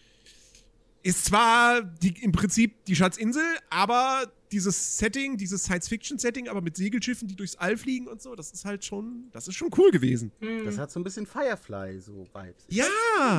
Ist 1.02 1.24
zwar 1.24 1.82
die, 1.82 2.14
im 2.22 2.32
Prinzip 2.32 2.84
die 2.84 2.94
Schatzinsel, 2.94 3.42
aber 3.70 4.30
dieses 4.52 4.98
Setting, 4.98 5.36
dieses 5.36 5.64
Science-Fiction-Setting, 5.64 6.48
aber 6.48 6.60
mit 6.60 6.76
Segelschiffen, 6.76 7.28
die 7.28 7.36
durchs 7.36 7.56
All 7.56 7.76
fliegen 7.76 8.06
und 8.06 8.20
so, 8.20 8.34
das 8.34 8.50
ist 8.52 8.64
halt 8.64 8.84
schon, 8.84 9.30
das 9.32 9.48
ist 9.48 9.54
schon 9.54 9.70
cool 9.78 9.90
gewesen. 9.90 10.32
Hm. 10.40 10.64
Das 10.64 10.76
hat 10.76 10.90
so 10.90 11.00
ein 11.00 11.04
bisschen 11.04 11.26
Firefly 11.26 12.00
so 12.00 12.26
Vibes. 12.34 12.64
Ja! 12.68 12.84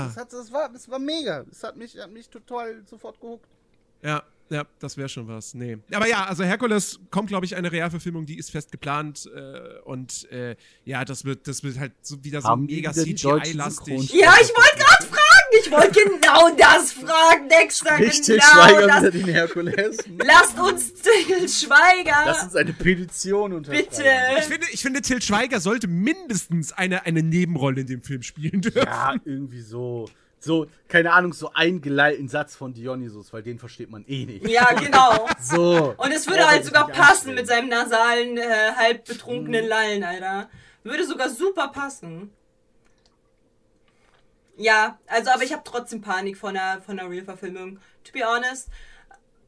Das, 0.07 0.17
hat, 0.17 0.33
das, 0.33 0.51
war, 0.51 0.69
das 0.69 0.89
war 0.89 0.99
mega. 0.99 1.43
Das 1.43 1.63
hat 1.63 1.77
mich, 1.77 1.97
hat 1.97 2.11
mich 2.11 2.29
total 2.29 2.83
sofort 2.85 3.19
gehuckt. 3.19 3.47
Ja, 4.01 4.23
ja, 4.51 4.65
das 4.79 4.97
wäre 4.97 5.07
schon 5.07 5.27
was. 5.29 5.53
Nee. 5.53 5.77
Aber 5.93 6.07
ja, 6.07 6.25
also 6.25 6.43
Herkules 6.43 6.99
kommt, 7.09 7.29
glaube 7.29 7.45
ich, 7.45 7.55
eine 7.55 7.71
Realverfilmung, 7.71 8.25
die 8.25 8.37
ist 8.37 8.51
fest 8.51 8.69
geplant. 8.69 9.29
Äh, 9.33 9.79
und 9.85 10.29
äh, 10.29 10.57
ja, 10.83 11.05
das 11.05 11.23
wird, 11.23 11.47
das 11.47 11.63
wird 11.63 11.79
halt 11.79 11.93
so 12.01 12.21
wieder 12.23 12.41
so 12.41 12.49
Haben 12.49 12.65
mega 12.65 12.91
CGI-lastig. 12.91 14.11
Ja, 14.13 14.33
ich 14.41 14.49
wollte 14.49 14.77
gerade. 14.77 15.00
Ich 15.71 15.77
wollte 15.77 16.01
genau 16.19 16.49
das 16.57 16.91
fragen, 16.91 17.47
Dexter. 17.49 17.97
Richtig, 17.97 18.27
genau 18.41 18.43
Schweiger 18.65 18.87
das. 18.87 19.01
wieder 19.01 19.11
den 19.11 19.25
Herkules. 19.27 19.97
Lasst 20.23 20.59
uns 20.59 20.93
Till 20.93 21.47
Schweiger. 21.47 22.23
Lass 22.25 22.43
uns 22.43 22.55
eine 22.55 22.73
Petition 22.73 23.53
unterschreiben. 23.53 23.87
Bitte. 23.89 24.03
Ich 24.39 24.43
finde, 24.45 24.67
ich 24.71 24.81
finde, 24.81 25.01
Till 25.01 25.21
Schweiger 25.21 25.59
sollte 25.61 25.87
mindestens 25.87 26.73
eine, 26.73 27.05
eine 27.05 27.23
Nebenrolle 27.23 27.81
in 27.81 27.87
dem 27.87 28.03
Film 28.03 28.21
spielen 28.21 28.61
dürfen. 28.61 28.83
Ja, 28.85 29.15
irgendwie 29.23 29.61
so. 29.61 30.09
So, 30.43 30.65
keine 30.87 31.13
Ahnung, 31.13 31.33
so 31.33 31.53
einen 31.53 31.81
geleiteten 31.81 32.27
Satz 32.27 32.55
von 32.55 32.73
Dionysus, 32.73 33.31
weil 33.31 33.43
den 33.43 33.59
versteht 33.59 33.91
man 33.91 34.03
eh 34.07 34.25
nicht. 34.25 34.47
Ja, 34.49 34.73
genau. 34.73 35.29
So. 35.39 35.93
Und 35.97 36.11
es 36.11 36.27
würde 36.27 36.47
halt 36.47 36.63
man 36.63 36.65
sogar 36.65 36.87
sich 36.87 36.95
nicht 36.97 37.07
passen 37.07 37.35
mit 37.35 37.47
seinem 37.47 37.69
nasalen, 37.69 38.37
äh, 38.37 38.71
halb 38.75 39.07
Mhm. 39.07 39.13
betrunkenen 39.13 39.67
Lallen, 39.67 40.03
Alter. 40.03 40.49
Würde 40.83 41.05
sogar 41.05 41.29
super 41.29 41.67
passen. 41.67 42.31
Ja, 44.61 44.99
also, 45.07 45.31
aber 45.31 45.43
ich 45.43 45.53
habe 45.53 45.63
trotzdem 45.65 46.01
Panik 46.01 46.37
von 46.37 46.53
der, 46.53 46.81
von 46.85 46.97
der 46.97 47.09
Real-Verfilmung. 47.09 47.79
To 48.03 48.11
be 48.11 48.23
honest, 48.23 48.69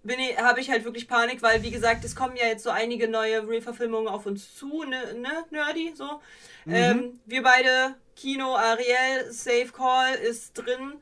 bin 0.03 0.19
ich, 0.19 0.38
habe 0.38 0.60
ich 0.60 0.69
halt 0.69 0.84
wirklich 0.84 1.07
Panik, 1.07 1.41
weil, 1.41 1.64
wie 1.64 1.72
gesagt, 1.72 2.03
es 2.03 2.15
kommen 2.15 2.35
ja 2.35 2.45
jetzt 2.45 2.64
so 2.64 2.69
einige 2.69 3.07
neue 3.07 3.48
Real-Verfilmungen 3.48 4.07
auf 4.07 4.26
uns 4.26 4.56
zu, 4.56 4.84
ne, 4.84 5.14
ne 5.14 5.45
Nerdy, 5.52 5.94
so. 5.95 6.22
Mhm. 6.65 6.73
Ähm, 6.73 7.19
wir 7.26 7.44
beide, 7.44 7.95
Kino, 8.15 8.56
Ariel, 8.56 9.31
Safe 9.31 9.69
Call 9.72 10.15
ist 10.15 10.53
drin. 10.53 10.95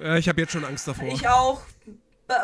Äh, 0.00 0.18
ich 0.18 0.28
habe 0.28 0.40
jetzt 0.40 0.52
schon 0.52 0.64
Angst 0.64 0.86
davor. 0.88 1.08
Ich 1.08 1.28
auch. 1.28 1.62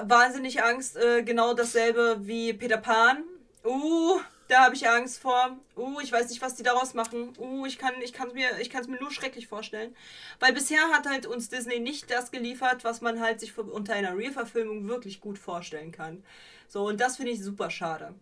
Wahnsinnig 0.03 0.63
Angst. 0.63 0.97
Äh, 0.97 1.23
genau 1.23 1.55
dasselbe 1.55 2.19
wie 2.21 2.53
Peter 2.53 2.77
Pan. 2.77 3.23
Uh, 3.65 4.21
Da 4.49 4.65
habe 4.65 4.75
ich 4.75 4.89
Angst 4.89 5.19
vor. 5.21 5.59
Uh, 5.77 6.01
ich 6.01 6.11
weiß 6.11 6.31
nicht, 6.31 6.41
was 6.41 6.57
die 6.57 6.63
daraus 6.63 6.95
machen. 6.95 7.35
Uh, 7.39 7.67
ich 7.67 7.79
kann 7.79 7.93
ich 8.03 8.15
kann 8.15 8.33
mir 8.33 8.59
ich 8.61 8.71
kann 8.71 8.81
es 8.81 8.89
mir 8.89 8.99
nur 8.99 9.11
schrecklich 9.11 9.47
vorstellen, 9.47 9.95
weil 10.41 10.55
bisher 10.55 10.81
hat 10.91 11.07
halt 11.07 11.27
uns 11.27 11.51
Disney 11.51 11.81
nicht 11.81 12.11
das 12.11 12.31
geliefert, 12.31 12.83
was 12.83 13.03
man 13.03 13.21
halt 13.21 13.41
sich 13.41 13.57
unter 13.59 13.93
einer 13.93 14.17
Real-Verfilmung 14.17 14.89
wirklich 14.89 15.21
gut 15.21 15.39
vorstellen 15.39 15.93
kann. 15.93 16.25
So 16.67 16.87
und 16.87 16.99
das 16.99 17.19
finde 17.19 17.33
ich 17.33 17.45
super 17.45 17.71
schade. 17.71 18.15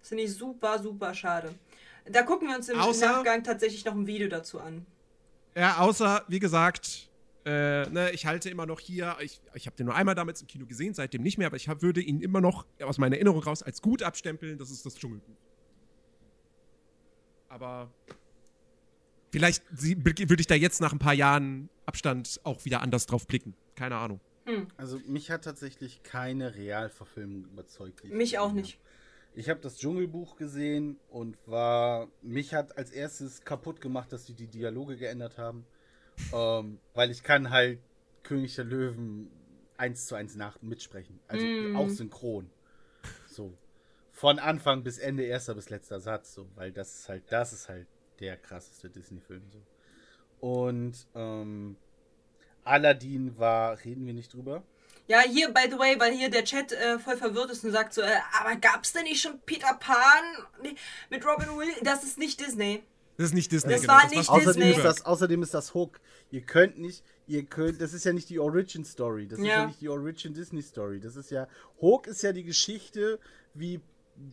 Das 0.00 0.08
finde 0.08 0.24
ich 0.24 0.34
super 0.34 0.80
super 0.80 1.14
schade. 1.14 1.54
Da 2.10 2.22
gucken 2.22 2.48
wir 2.48 2.56
uns 2.56 2.68
im 2.68 2.78
Außer- 2.78 3.06
Nachgang 3.06 3.44
tatsächlich 3.44 3.84
noch 3.84 3.94
ein 3.94 4.06
Video 4.06 4.28
dazu 4.28 4.58
an. 4.60 4.84
Ja, 5.54 5.78
außer, 5.78 6.24
wie 6.28 6.38
gesagt, 6.38 7.08
äh, 7.44 7.88
ne, 7.88 8.10
ich 8.12 8.26
halte 8.26 8.50
immer 8.50 8.66
noch 8.66 8.80
hier, 8.80 9.16
ich, 9.20 9.40
ich 9.54 9.66
habe 9.66 9.76
den 9.76 9.86
nur 9.86 9.94
einmal 9.94 10.14
damals 10.14 10.40
im 10.40 10.46
Kino 10.46 10.66
gesehen, 10.66 10.94
seitdem 10.94 11.22
nicht 11.22 11.38
mehr, 11.38 11.46
aber 11.46 11.56
ich 11.56 11.68
hab, 11.68 11.82
würde 11.82 12.00
ihn 12.00 12.20
immer 12.20 12.40
noch 12.40 12.64
aus 12.82 12.98
meiner 12.98 13.16
Erinnerung 13.16 13.42
raus 13.42 13.62
als 13.62 13.82
gut 13.82 14.02
abstempeln, 14.02 14.58
das 14.58 14.70
ist 14.70 14.86
das 14.86 14.94
Dschungelbuch. 14.96 15.36
Aber 17.58 17.90
vielleicht 19.32 19.62
würde 19.72 20.40
ich 20.40 20.46
da 20.46 20.54
jetzt 20.54 20.80
nach 20.80 20.92
ein 20.92 20.98
paar 20.98 21.14
Jahren 21.14 21.68
Abstand 21.86 22.40
auch 22.44 22.64
wieder 22.64 22.82
anders 22.82 23.06
drauf 23.06 23.26
blicken. 23.26 23.54
Keine 23.74 23.96
Ahnung. 23.96 24.20
Also 24.76 24.98
mich 25.06 25.30
hat 25.30 25.44
tatsächlich 25.44 26.02
keine 26.02 26.54
Realverfilmung 26.54 27.44
überzeugt. 27.52 28.02
Mich 28.04 28.38
auch 28.38 28.52
nicht. 28.52 28.74
hab. 28.74 28.80
Ich 29.34 29.50
habe 29.50 29.60
das 29.60 29.76
Dschungelbuch 29.78 30.36
gesehen 30.36 30.96
und 31.10 31.36
war. 31.46 32.08
Mich 32.22 32.54
hat 32.54 32.78
als 32.78 32.90
erstes 32.90 33.42
kaputt 33.44 33.80
gemacht, 33.80 34.10
dass 34.12 34.26
sie 34.26 34.32
die 34.34 34.46
Dialoge 34.46 34.96
geändert 34.96 35.36
haben. 35.36 35.66
Ähm, 36.32 36.78
weil 36.94 37.10
ich 37.10 37.22
kann 37.22 37.50
halt 37.50 37.78
König 38.22 38.54
der 38.56 38.64
Löwen 38.64 39.30
eins 39.76 40.06
zu 40.06 40.14
eins 40.14 40.34
nach 40.34 40.60
mitsprechen. 40.62 41.20
Also 41.28 41.44
Mm. 41.46 41.76
auch 41.76 41.88
synchron. 41.90 42.50
Von 44.18 44.40
Anfang 44.40 44.82
bis 44.82 44.98
Ende, 44.98 45.22
erster 45.22 45.54
bis 45.54 45.70
letzter 45.70 46.00
Satz, 46.00 46.34
so, 46.34 46.48
weil 46.56 46.72
das 46.72 46.92
ist 47.00 47.08
halt, 47.08 47.22
das 47.30 47.52
ist 47.52 47.68
halt 47.68 47.86
der 48.18 48.36
krasseste 48.36 48.90
Disney-Film. 48.90 49.42
So. 49.48 49.60
Und 50.40 51.06
ähm, 51.14 51.76
Aladdin 52.64 53.38
war, 53.38 53.78
reden 53.84 54.04
wir 54.06 54.14
nicht 54.14 54.34
drüber. 54.34 54.64
Ja, 55.06 55.20
hier, 55.20 55.54
by 55.54 55.68
the 55.70 55.78
way, 55.78 55.94
weil 56.00 56.12
hier 56.16 56.30
der 56.30 56.42
Chat 56.42 56.72
äh, 56.72 56.98
voll 56.98 57.16
verwirrt 57.16 57.52
ist 57.52 57.64
und 57.64 57.70
sagt 57.70 57.94
so, 57.94 58.02
äh, 58.02 58.10
aber 58.40 58.56
gab's 58.56 58.92
denn 58.92 59.04
nicht 59.04 59.22
schon 59.22 59.38
Peter 59.46 59.72
Pan 59.78 60.74
mit 61.10 61.24
Robin 61.24 61.56
Williams? 61.56 61.78
Das 61.84 62.02
ist 62.02 62.18
nicht 62.18 62.40
Disney. 62.40 62.82
Das 63.18 63.26
ist 63.28 63.34
nicht 63.34 63.52
Disney. 63.52 63.72
Das 63.72 63.86
war 63.86 64.02
nicht 64.08 64.24
Steven 64.24 64.40
Außerdem 64.40 64.62
Disney. 64.62 64.70
ist, 64.78 64.84
das, 64.84 65.04
außerdem 65.06 65.42
ist 65.44 65.54
das 65.54 65.74
Hook. 65.74 66.00
Ihr 66.32 66.40
könnt 66.40 66.76
nicht, 66.78 67.04
ihr 67.28 67.44
könnt, 67.44 67.80
das 67.80 67.92
ist 67.92 68.04
ja 68.04 68.12
nicht 68.12 68.28
die 68.30 68.40
Origin 68.40 68.84
Story. 68.84 69.28
Das 69.28 69.38
ist 69.38 69.44
Ja. 69.46 69.60
ja 69.60 69.66
nicht 69.66 69.80
die 69.80 69.88
Origin 69.88 70.34
Disney 70.34 70.62
Story. 70.62 70.98
Das 70.98 71.14
ist 71.14 71.30
ja, 71.30 71.46
Hook 71.80 72.08
ist 72.08 72.22
ja 72.22 72.32
die 72.32 72.44
Geschichte, 72.44 73.20
wie, 73.54 73.80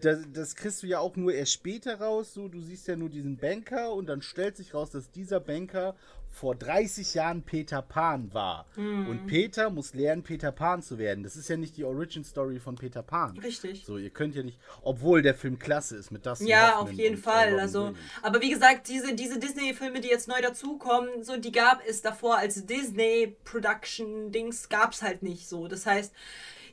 das, 0.02 0.20
das 0.34 0.56
kriegst 0.56 0.84
du 0.84 0.88
ja 0.88 1.00
auch 1.00 1.16
nur 1.16 1.34
erst 1.34 1.54
später 1.54 2.00
raus. 2.00 2.34
So, 2.34 2.48
du 2.48 2.62
siehst 2.62 2.88
ja 2.88 2.96
nur 2.96 3.10
diesen 3.10 3.38
Banker 3.38 3.94
und 3.94 4.08
dann 4.08 4.22
stellt 4.22 4.58
sich 4.58 4.74
raus, 4.74 4.90
dass 4.90 5.12
dieser 5.12 5.40
Banker 5.40 5.96
vor 6.36 6.56
30 6.56 7.14
Jahren 7.14 7.44
Peter 7.44 7.82
Pan 7.82 8.34
war. 8.34 8.66
Mhm. 8.76 9.08
Und 9.08 9.28
Peter 9.28 9.70
muss 9.70 9.94
lernen, 9.94 10.24
Peter 10.24 10.52
Pan 10.52 10.82
zu 10.82 10.98
werden. 10.98 11.24
Das 11.24 11.38
ist 11.38 11.48
ja 11.48 11.56
nicht 11.56 11.78
die 11.78 11.86
Origin 11.86 12.26
Story 12.26 12.60
von 12.60 12.76
Peter 12.76 13.04
Pan. 13.04 13.38
Richtig. 13.38 13.86
So, 13.86 13.98
ihr 13.98 14.10
könnt 14.10 14.36
ja 14.36 14.44
nicht, 14.44 14.60
obwohl 14.82 15.22
der 15.22 15.36
Film 15.36 15.60
klasse 15.60 15.96
ist 15.96 16.12
mit 16.12 16.26
das. 16.26 16.42
Ja, 16.42 16.76
auf 16.78 16.92
jeden 16.92 17.16
Fall. 17.18 17.58
Also, 17.60 17.94
aber 18.22 18.42
wie 18.42 18.50
gesagt, 18.50 18.90
diese, 18.90 19.16
diese 19.16 19.40
Disney-Filme, 19.40 20.02
die 20.02 20.10
jetzt 20.10 20.28
neu 20.28 20.42
dazukommen, 20.42 21.24
so 21.24 21.38
die 21.38 21.54
gab 21.54 21.82
es 21.88 22.02
davor 22.02 22.38
als 22.38 22.66
Disney-Production-Dings, 22.66 24.68
gab's 24.68 25.04
halt 25.04 25.24
nicht 25.24 25.48
so. 25.48 25.70
Das 25.70 25.86
heißt, 25.86 26.14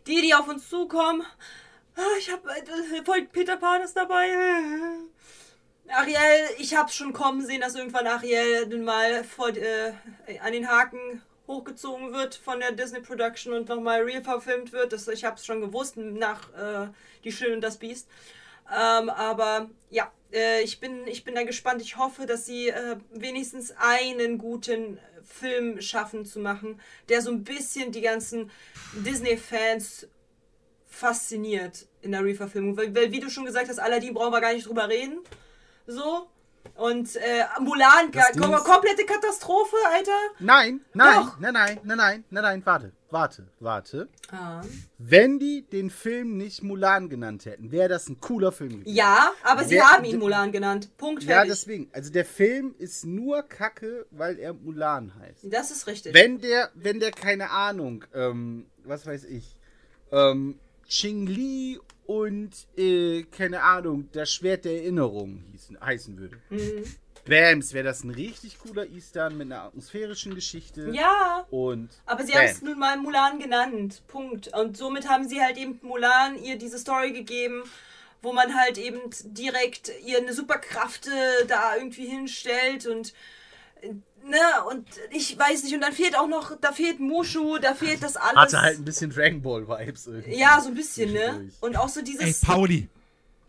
die, 0.08 0.22
die 0.22 0.34
auf 0.34 0.48
uns 0.48 0.68
zukommen, 0.68 1.22
ich 2.18 2.30
hab 2.30 2.46
äh, 2.46 3.04
voll 3.04 3.22
Peter 3.26 3.56
Pan 3.56 3.82
ist 3.82 3.96
dabei. 3.96 4.28
Ariel, 5.88 6.48
ich 6.58 6.74
hab's 6.74 6.94
schon 6.94 7.12
kommen 7.12 7.44
sehen, 7.44 7.60
dass 7.60 7.74
irgendwann 7.74 8.06
Ariel 8.06 8.66
mal 8.78 9.24
vor, 9.24 9.48
äh, 9.48 9.92
an 10.42 10.52
den 10.52 10.68
Haken 10.68 11.22
hochgezogen 11.46 12.12
wird 12.12 12.34
von 12.34 12.60
der 12.60 12.72
Disney 12.72 13.00
Production 13.00 13.52
und 13.52 13.68
nochmal 13.68 14.02
real 14.02 14.22
verfilmt 14.22 14.72
wird. 14.72 14.92
Das, 14.92 15.08
ich 15.08 15.24
hab's 15.24 15.44
schon 15.44 15.60
gewusst 15.60 15.96
nach 15.96 16.52
äh, 16.54 16.88
Die 17.24 17.32
Schöne 17.32 17.56
und 17.56 17.60
das 17.60 17.76
Biest. 17.76 18.08
Ähm, 18.70 19.10
aber 19.10 19.68
ja, 19.90 20.10
äh, 20.32 20.62
ich, 20.62 20.80
bin, 20.80 21.06
ich 21.06 21.24
bin 21.24 21.34
da 21.34 21.42
gespannt. 21.42 21.82
Ich 21.82 21.96
hoffe, 21.96 22.26
dass 22.26 22.46
sie 22.46 22.68
äh, 22.68 22.96
wenigstens 23.10 23.74
einen 23.76 24.38
guten 24.38 24.98
Film 25.24 25.80
schaffen 25.80 26.24
zu 26.24 26.40
machen, 26.40 26.80
der 27.08 27.22
so 27.22 27.30
ein 27.30 27.44
bisschen 27.44 27.92
die 27.92 28.00
ganzen 28.00 28.50
Disney-Fans 28.94 30.08
fasziniert 30.92 31.86
in 32.02 32.12
der 32.12 32.24
Reverfilmung. 32.24 32.76
Weil, 32.76 32.94
weil, 32.94 33.10
wie 33.12 33.20
du 33.20 33.30
schon 33.30 33.44
gesagt 33.44 33.68
hast, 33.68 33.78
Aladdin 33.78 34.14
brauchen 34.14 34.32
wir 34.32 34.40
gar 34.40 34.52
nicht 34.52 34.66
drüber 34.68 34.88
reden. 34.88 35.18
So. 35.86 36.28
Und 36.76 37.16
äh, 37.16 37.44
Mulan, 37.60 38.12
kom 38.40 38.52
komplette 38.52 39.04
Katastrophe, 39.04 39.74
Alter. 39.92 40.12
Nein, 40.38 40.80
nein, 40.94 41.14
Doch. 41.16 41.38
nein, 41.40 41.52
nein, 41.52 41.80
nein, 41.82 41.96
nein, 41.98 42.24
nein, 42.30 42.42
nein, 42.44 42.62
warte, 42.64 42.92
warte, 43.10 43.48
warte. 43.58 44.08
Ah. 44.30 44.62
Wenn 44.96 45.38
die 45.40 45.62
den 45.68 45.90
Film 45.90 46.36
nicht 46.36 46.62
Mulan 46.62 47.08
genannt 47.08 47.46
hätten, 47.46 47.72
wäre 47.72 47.88
das 47.88 48.08
ein 48.08 48.20
cooler 48.20 48.52
Film 48.52 48.70
gewesen. 48.80 48.94
Ja, 48.94 49.32
aber 49.42 49.64
sie 49.64 49.74
Wer- 49.74 49.90
haben 49.90 50.04
ihn 50.04 50.20
Mulan 50.20 50.52
genannt. 50.52 50.96
Punkt, 50.96 51.24
Ja, 51.24 51.30
fertig. 51.38 51.50
deswegen. 51.52 51.90
Also 51.92 52.12
der 52.12 52.24
Film 52.24 52.74
ist 52.78 53.04
nur 53.04 53.42
Kacke, 53.42 54.06
weil 54.12 54.38
er 54.38 54.54
Mulan 54.54 55.12
heißt. 55.18 55.52
das 55.52 55.72
ist 55.72 55.86
richtig. 55.88 56.14
Wenn 56.14 56.38
der, 56.40 56.70
wenn 56.74 57.00
der, 57.00 57.10
keine 57.10 57.50
Ahnung, 57.50 58.04
ähm, 58.14 58.66
was 58.84 59.04
weiß 59.04 59.24
ich, 59.24 59.56
ähm, 60.12 60.58
Ching 60.92 61.26
Li 61.26 61.80
und, 62.04 62.50
äh, 62.76 63.22
keine 63.22 63.62
Ahnung, 63.62 64.10
das 64.12 64.30
Schwert 64.30 64.66
der 64.66 64.74
Erinnerung 64.74 65.42
hießen, 65.50 65.80
heißen 65.80 66.18
würde. 66.18 66.36
Mhm. 66.50 66.84
Bams, 67.24 67.72
wäre 67.72 67.84
das 67.84 68.04
ein 68.04 68.10
richtig 68.10 68.58
cooler 68.58 68.86
Eastern 68.86 69.38
mit 69.38 69.46
einer 69.46 69.62
atmosphärischen 69.62 70.34
Geschichte. 70.34 70.90
Ja, 70.92 71.46
Und. 71.50 71.88
aber 72.04 72.24
sie 72.24 72.34
haben 72.34 72.44
es 72.44 72.60
nun 72.60 72.78
mal 72.78 72.98
Mulan 72.98 73.38
genannt. 73.38 74.02
Punkt. 74.06 74.54
Und 74.54 74.76
somit 74.76 75.08
haben 75.08 75.26
sie 75.26 75.40
halt 75.40 75.56
eben 75.56 75.78
Mulan 75.82 76.36
ihr 76.42 76.58
diese 76.58 76.78
Story 76.78 77.12
gegeben, 77.12 77.62
wo 78.20 78.34
man 78.34 78.54
halt 78.54 78.76
eben 78.76 79.00
direkt 79.22 79.92
ihr 80.04 80.18
eine 80.18 80.34
Superkraft 80.34 81.06
äh, 81.06 81.46
da 81.46 81.76
irgendwie 81.76 82.06
hinstellt 82.06 82.86
und 82.86 83.14
äh, 83.80 83.94
ne, 84.28 84.38
und 84.70 84.86
ich 85.10 85.38
weiß 85.38 85.64
nicht, 85.64 85.74
und 85.74 85.80
dann 85.80 85.92
fehlt 85.92 86.16
auch 86.16 86.28
noch, 86.28 86.56
da 86.60 86.72
fehlt 86.72 87.00
Mushu, 87.00 87.58
da 87.58 87.74
fehlt 87.74 88.02
das 88.02 88.16
alles. 88.16 88.36
Hatte 88.36 88.60
halt 88.60 88.78
ein 88.78 88.84
bisschen 88.84 89.10
Dragon 89.10 89.42
Ball 89.42 89.66
Vibes 89.66 90.06
irgendwie. 90.06 90.38
ja, 90.38 90.60
so 90.60 90.68
ein 90.68 90.74
bisschen, 90.74 91.12
ne? 91.12 91.48
Und 91.60 91.76
auch 91.76 91.88
so 91.88 92.00
Ey, 92.00 92.04
dieses. 92.06 92.40
Pauli, 92.40 92.88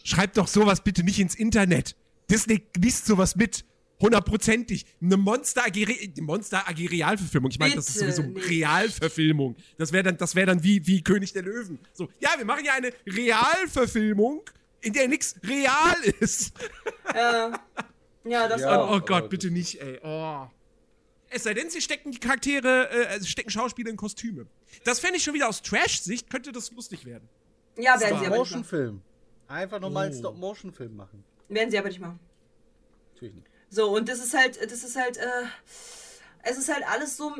schreib 0.04 0.34
doch 0.34 0.48
sowas 0.48 0.82
bitte 0.82 1.04
nicht 1.04 1.20
ins 1.20 1.36
Internet. 1.36 1.96
Disney 2.30 2.64
liest 2.78 3.06
sowas 3.06 3.36
mit. 3.36 3.66
Hundertprozentig. 4.02 4.86
Eine 5.02 5.16
Monster 5.16 5.64
AG, 5.66 6.20
Monster 6.20 6.68
AG 6.68 6.90
Realverfilmung. 6.90 7.52
Ich 7.52 7.60
meine, 7.60 7.76
das 7.76 7.88
ist 7.88 8.00
sowieso 8.00 8.24
nicht. 8.24 8.50
Realverfilmung. 8.50 9.56
Das 9.78 9.94
wäre 9.94 10.04
dann, 10.04 10.18
das 10.18 10.36
wäre 10.36 10.48
dann 10.48 10.62
wie, 10.64 10.86
wie 10.86 11.02
König 11.02 11.32
der 11.32 11.44
Löwen. 11.44 11.80
So, 11.94 12.10
ja, 12.20 12.32
wir 12.38 12.44
machen 12.44 12.66
ja 12.66 12.74
eine 12.74 12.92
Realverfilmung, 13.08 14.42
in 14.82 14.92
der 14.92 15.08
nichts 15.08 15.36
real 15.44 15.96
ist. 16.20 16.54
ja, 17.16 18.48
das 18.48 18.62
Ja. 18.62 18.78
auch. 18.82 18.90
Oh 18.90 18.94
aber 18.96 19.06
Gott, 19.06 19.30
bitte 19.30 19.52
nicht, 19.52 19.80
ey. 19.82 20.00
Oh. 20.04 20.48
Es 21.34 21.44
sei 21.44 21.54
denn, 21.54 21.70
sie 21.70 21.82
stecken 21.82 22.12
die 22.12 22.20
Charaktere, 22.20 22.90
äh, 22.92 23.06
also 23.08 23.26
stecken 23.26 23.50
Schauspieler 23.50 23.90
in 23.90 23.98
Kostüme. 23.98 24.46
Das 24.84 25.00
fände 25.00 25.18
ich 25.18 25.24
schon 25.24 25.34
wieder 25.34 25.50
aus 25.50 25.62
Trash-Sicht, 25.62 26.30
könnte 26.30 26.52
das 26.52 26.72
lustig 26.72 27.06
werden. 27.06 27.28
Ja, 27.78 28.00
werden 28.00 28.00
sie 28.00 28.06
aber 28.06 28.20
nicht 28.20 28.30
machen. 28.30 28.46
Stop-Motion-Film. 28.64 29.02
Einfach 29.48 29.80
nochmal 29.80 30.06
einen 30.08 30.16
Oh. 30.16 30.20
Stop-Motion-Film 30.20 30.96
machen. 30.96 31.24
Werden 31.50 31.72
sie 31.72 31.78
aber 31.78 31.88
nicht 31.90 32.00
machen. 32.00 32.20
Natürlich 33.14 33.36
nicht. 33.36 33.48
So, 33.70 33.90
und 33.96 34.08
das 34.10 34.20
ist 34.20 34.34
halt, 34.36 34.60
das 34.62 34.84
ist 34.84 34.96
halt, 34.96 35.18
äh, 35.18 35.24
es 36.44 36.58
ist 36.58 36.72
halt 36.72 36.84
alles 36.88 37.18
so 37.18 37.36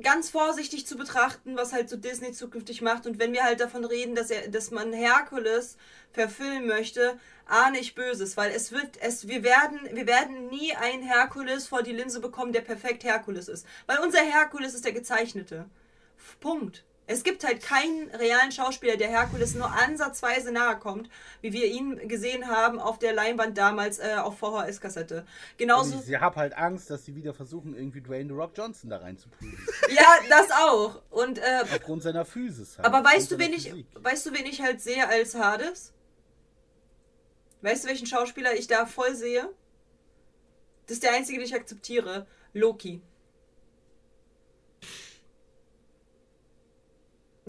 ganz 0.00 0.30
vorsichtig 0.30 0.86
zu 0.86 0.96
betrachten, 0.96 1.56
was 1.56 1.72
halt 1.72 1.88
so 1.88 1.96
Disney 1.96 2.32
zukünftig 2.32 2.82
macht. 2.82 3.06
Und 3.06 3.18
wenn 3.18 3.32
wir 3.32 3.44
halt 3.44 3.60
davon 3.60 3.84
reden, 3.84 4.14
dass 4.14 4.30
er, 4.30 4.48
dass 4.48 4.70
man 4.70 4.92
Herkules 4.92 5.76
verfilmen 6.12 6.66
möchte, 6.66 7.18
ahne 7.46 7.78
ich 7.78 7.94
Böses, 7.94 8.36
weil 8.36 8.52
es 8.52 8.72
wird, 8.72 9.00
es, 9.00 9.28
wir 9.28 9.42
werden, 9.42 9.80
wir 9.92 10.06
werden 10.06 10.48
nie 10.48 10.74
einen 10.74 11.02
Herkules 11.02 11.68
vor 11.68 11.82
die 11.82 11.92
Linse 11.92 12.20
bekommen, 12.20 12.52
der 12.52 12.60
perfekt 12.62 13.04
Herkules 13.04 13.48
ist. 13.48 13.66
Weil 13.86 13.98
unser 13.98 14.20
Herkules 14.20 14.74
ist 14.74 14.84
der 14.84 14.92
gezeichnete. 14.92 15.66
Punkt. 16.40 16.84
Es 17.10 17.24
gibt 17.24 17.42
halt 17.42 17.60
keinen 17.60 18.08
realen 18.10 18.52
Schauspieler, 18.52 18.96
der 18.96 19.08
Herkules 19.08 19.56
nur 19.56 19.68
ansatzweise 19.68 20.52
nahe 20.52 20.78
kommt, 20.78 21.10
wie 21.40 21.52
wir 21.52 21.66
ihn 21.66 22.06
gesehen 22.06 22.46
haben 22.46 22.78
auf 22.78 23.00
der 23.00 23.12
Leinwand 23.12 23.58
damals 23.58 23.98
äh, 23.98 24.14
auf 24.22 24.38
VHS-Kassette. 24.38 25.26
Genauso. 25.56 25.96
Und 25.96 26.08
ich 26.08 26.20
habe 26.20 26.36
halt 26.36 26.56
Angst, 26.56 26.88
dass 26.88 27.04
sie 27.04 27.16
wieder 27.16 27.34
versuchen, 27.34 27.74
irgendwie 27.74 28.00
Dwayne 28.00 28.28
The 28.28 28.34
Rock 28.34 28.52
Johnson 28.56 28.90
da 28.90 28.98
reinzuprügeln. 28.98 29.60
Ja, 29.90 30.18
das 30.28 30.52
auch. 30.52 31.02
Und 31.10 31.38
äh, 31.38 31.62
Aufgrund 31.62 32.04
seiner 32.04 32.24
Physis 32.24 32.78
halt. 32.78 32.86
aber 32.86 33.02
weißt 33.04 33.32
du, 33.32 33.38
wen 33.38 33.54
ich, 33.54 33.74
weißt 33.94 34.26
du, 34.26 34.32
wen 34.32 34.46
ich 34.46 34.62
halt 34.62 34.80
sehe 34.80 35.08
als 35.08 35.34
Hades? 35.34 35.92
Weißt 37.62 37.82
du, 37.82 37.88
welchen 37.88 38.06
Schauspieler 38.06 38.54
ich 38.54 38.68
da 38.68 38.86
voll 38.86 39.16
sehe? 39.16 39.50
Das 40.86 40.94
ist 40.94 41.02
der 41.02 41.14
einzige, 41.14 41.40
den 41.40 41.46
ich 41.46 41.56
akzeptiere. 41.56 42.28
Loki. 42.52 43.02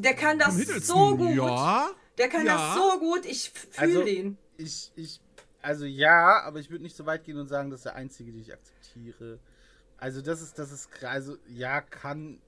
Der 0.02 0.14
kann 0.16 0.40
das 0.40 0.56
so 0.86 1.16
gut. 1.18 1.36
Ja. 1.36 1.90
Der 2.18 2.30
kann 2.30 2.46
Ja. 2.46 2.56
das 2.58 2.76
so 2.76 3.00
gut. 3.00 3.26
Ich 3.26 3.52
fühle 3.52 4.00
Also, 4.00 4.02
ihn. 4.04 4.38
ich, 4.58 4.92
ich 4.96 5.22
also 5.62 5.86
ja, 5.86 6.42
aber 6.44 6.60
ich 6.60 6.70
würde 6.72 6.84
nicht 6.84 6.96
so 6.96 7.06
weit 7.06 7.24
gehen 7.24 7.38
und 7.38 7.48
sagen, 7.48 7.70
das 7.70 7.82
ist 7.82 7.86
der 7.86 7.96
einzige, 7.96 8.32
den 8.32 8.42
ich 8.42 8.52
akzeptiere. 8.52 9.40
Also 9.98 10.22
das 10.22 10.42
ist, 10.42 10.58
das 10.58 10.72
ist, 10.72 10.90
also 11.04 11.38
ja, 11.48 11.82
kann, 11.82 12.42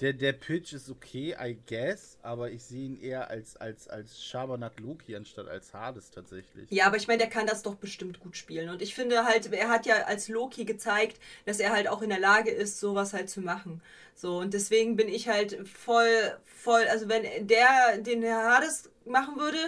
der, 0.00 0.12
der 0.12 0.32
Pitch 0.32 0.74
ist 0.74 0.90
okay, 0.90 1.34
I 1.40 1.56
guess, 1.66 2.18
aber 2.22 2.50
ich 2.50 2.62
sehe 2.64 2.84
ihn 2.84 3.00
eher 3.00 3.30
als, 3.30 3.56
als, 3.56 3.88
als 3.88 4.22
Schabernack 4.22 4.78
Loki 4.78 5.16
anstatt 5.16 5.48
als 5.48 5.72
Hades 5.72 6.10
tatsächlich. 6.10 6.70
Ja, 6.70 6.86
aber 6.86 6.96
ich 6.96 7.08
meine, 7.08 7.18
der 7.18 7.30
kann 7.30 7.46
das 7.46 7.62
doch 7.62 7.76
bestimmt 7.76 8.20
gut 8.20 8.36
spielen. 8.36 8.68
Und 8.68 8.82
ich 8.82 8.94
finde 8.94 9.24
halt, 9.24 9.50
er 9.52 9.68
hat 9.68 9.86
ja 9.86 10.04
als 10.04 10.28
Loki 10.28 10.66
gezeigt, 10.66 11.18
dass 11.46 11.60
er 11.60 11.70
halt 11.70 11.88
auch 11.88 12.02
in 12.02 12.10
der 12.10 12.20
Lage 12.20 12.50
ist, 12.50 12.78
sowas 12.78 13.14
halt 13.14 13.30
zu 13.30 13.40
machen. 13.40 13.80
So, 14.14 14.38
und 14.38 14.52
deswegen 14.52 14.96
bin 14.96 15.08
ich 15.08 15.28
halt 15.28 15.66
voll, 15.66 16.36
voll, 16.44 16.84
also 16.90 17.08
wenn 17.08 17.46
der 17.46 17.98
den 17.98 18.22
Herr 18.22 18.54
Hades 18.54 18.90
machen 19.06 19.38
würde, 19.38 19.58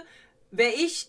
wäre 0.50 0.72
ich 0.72 1.08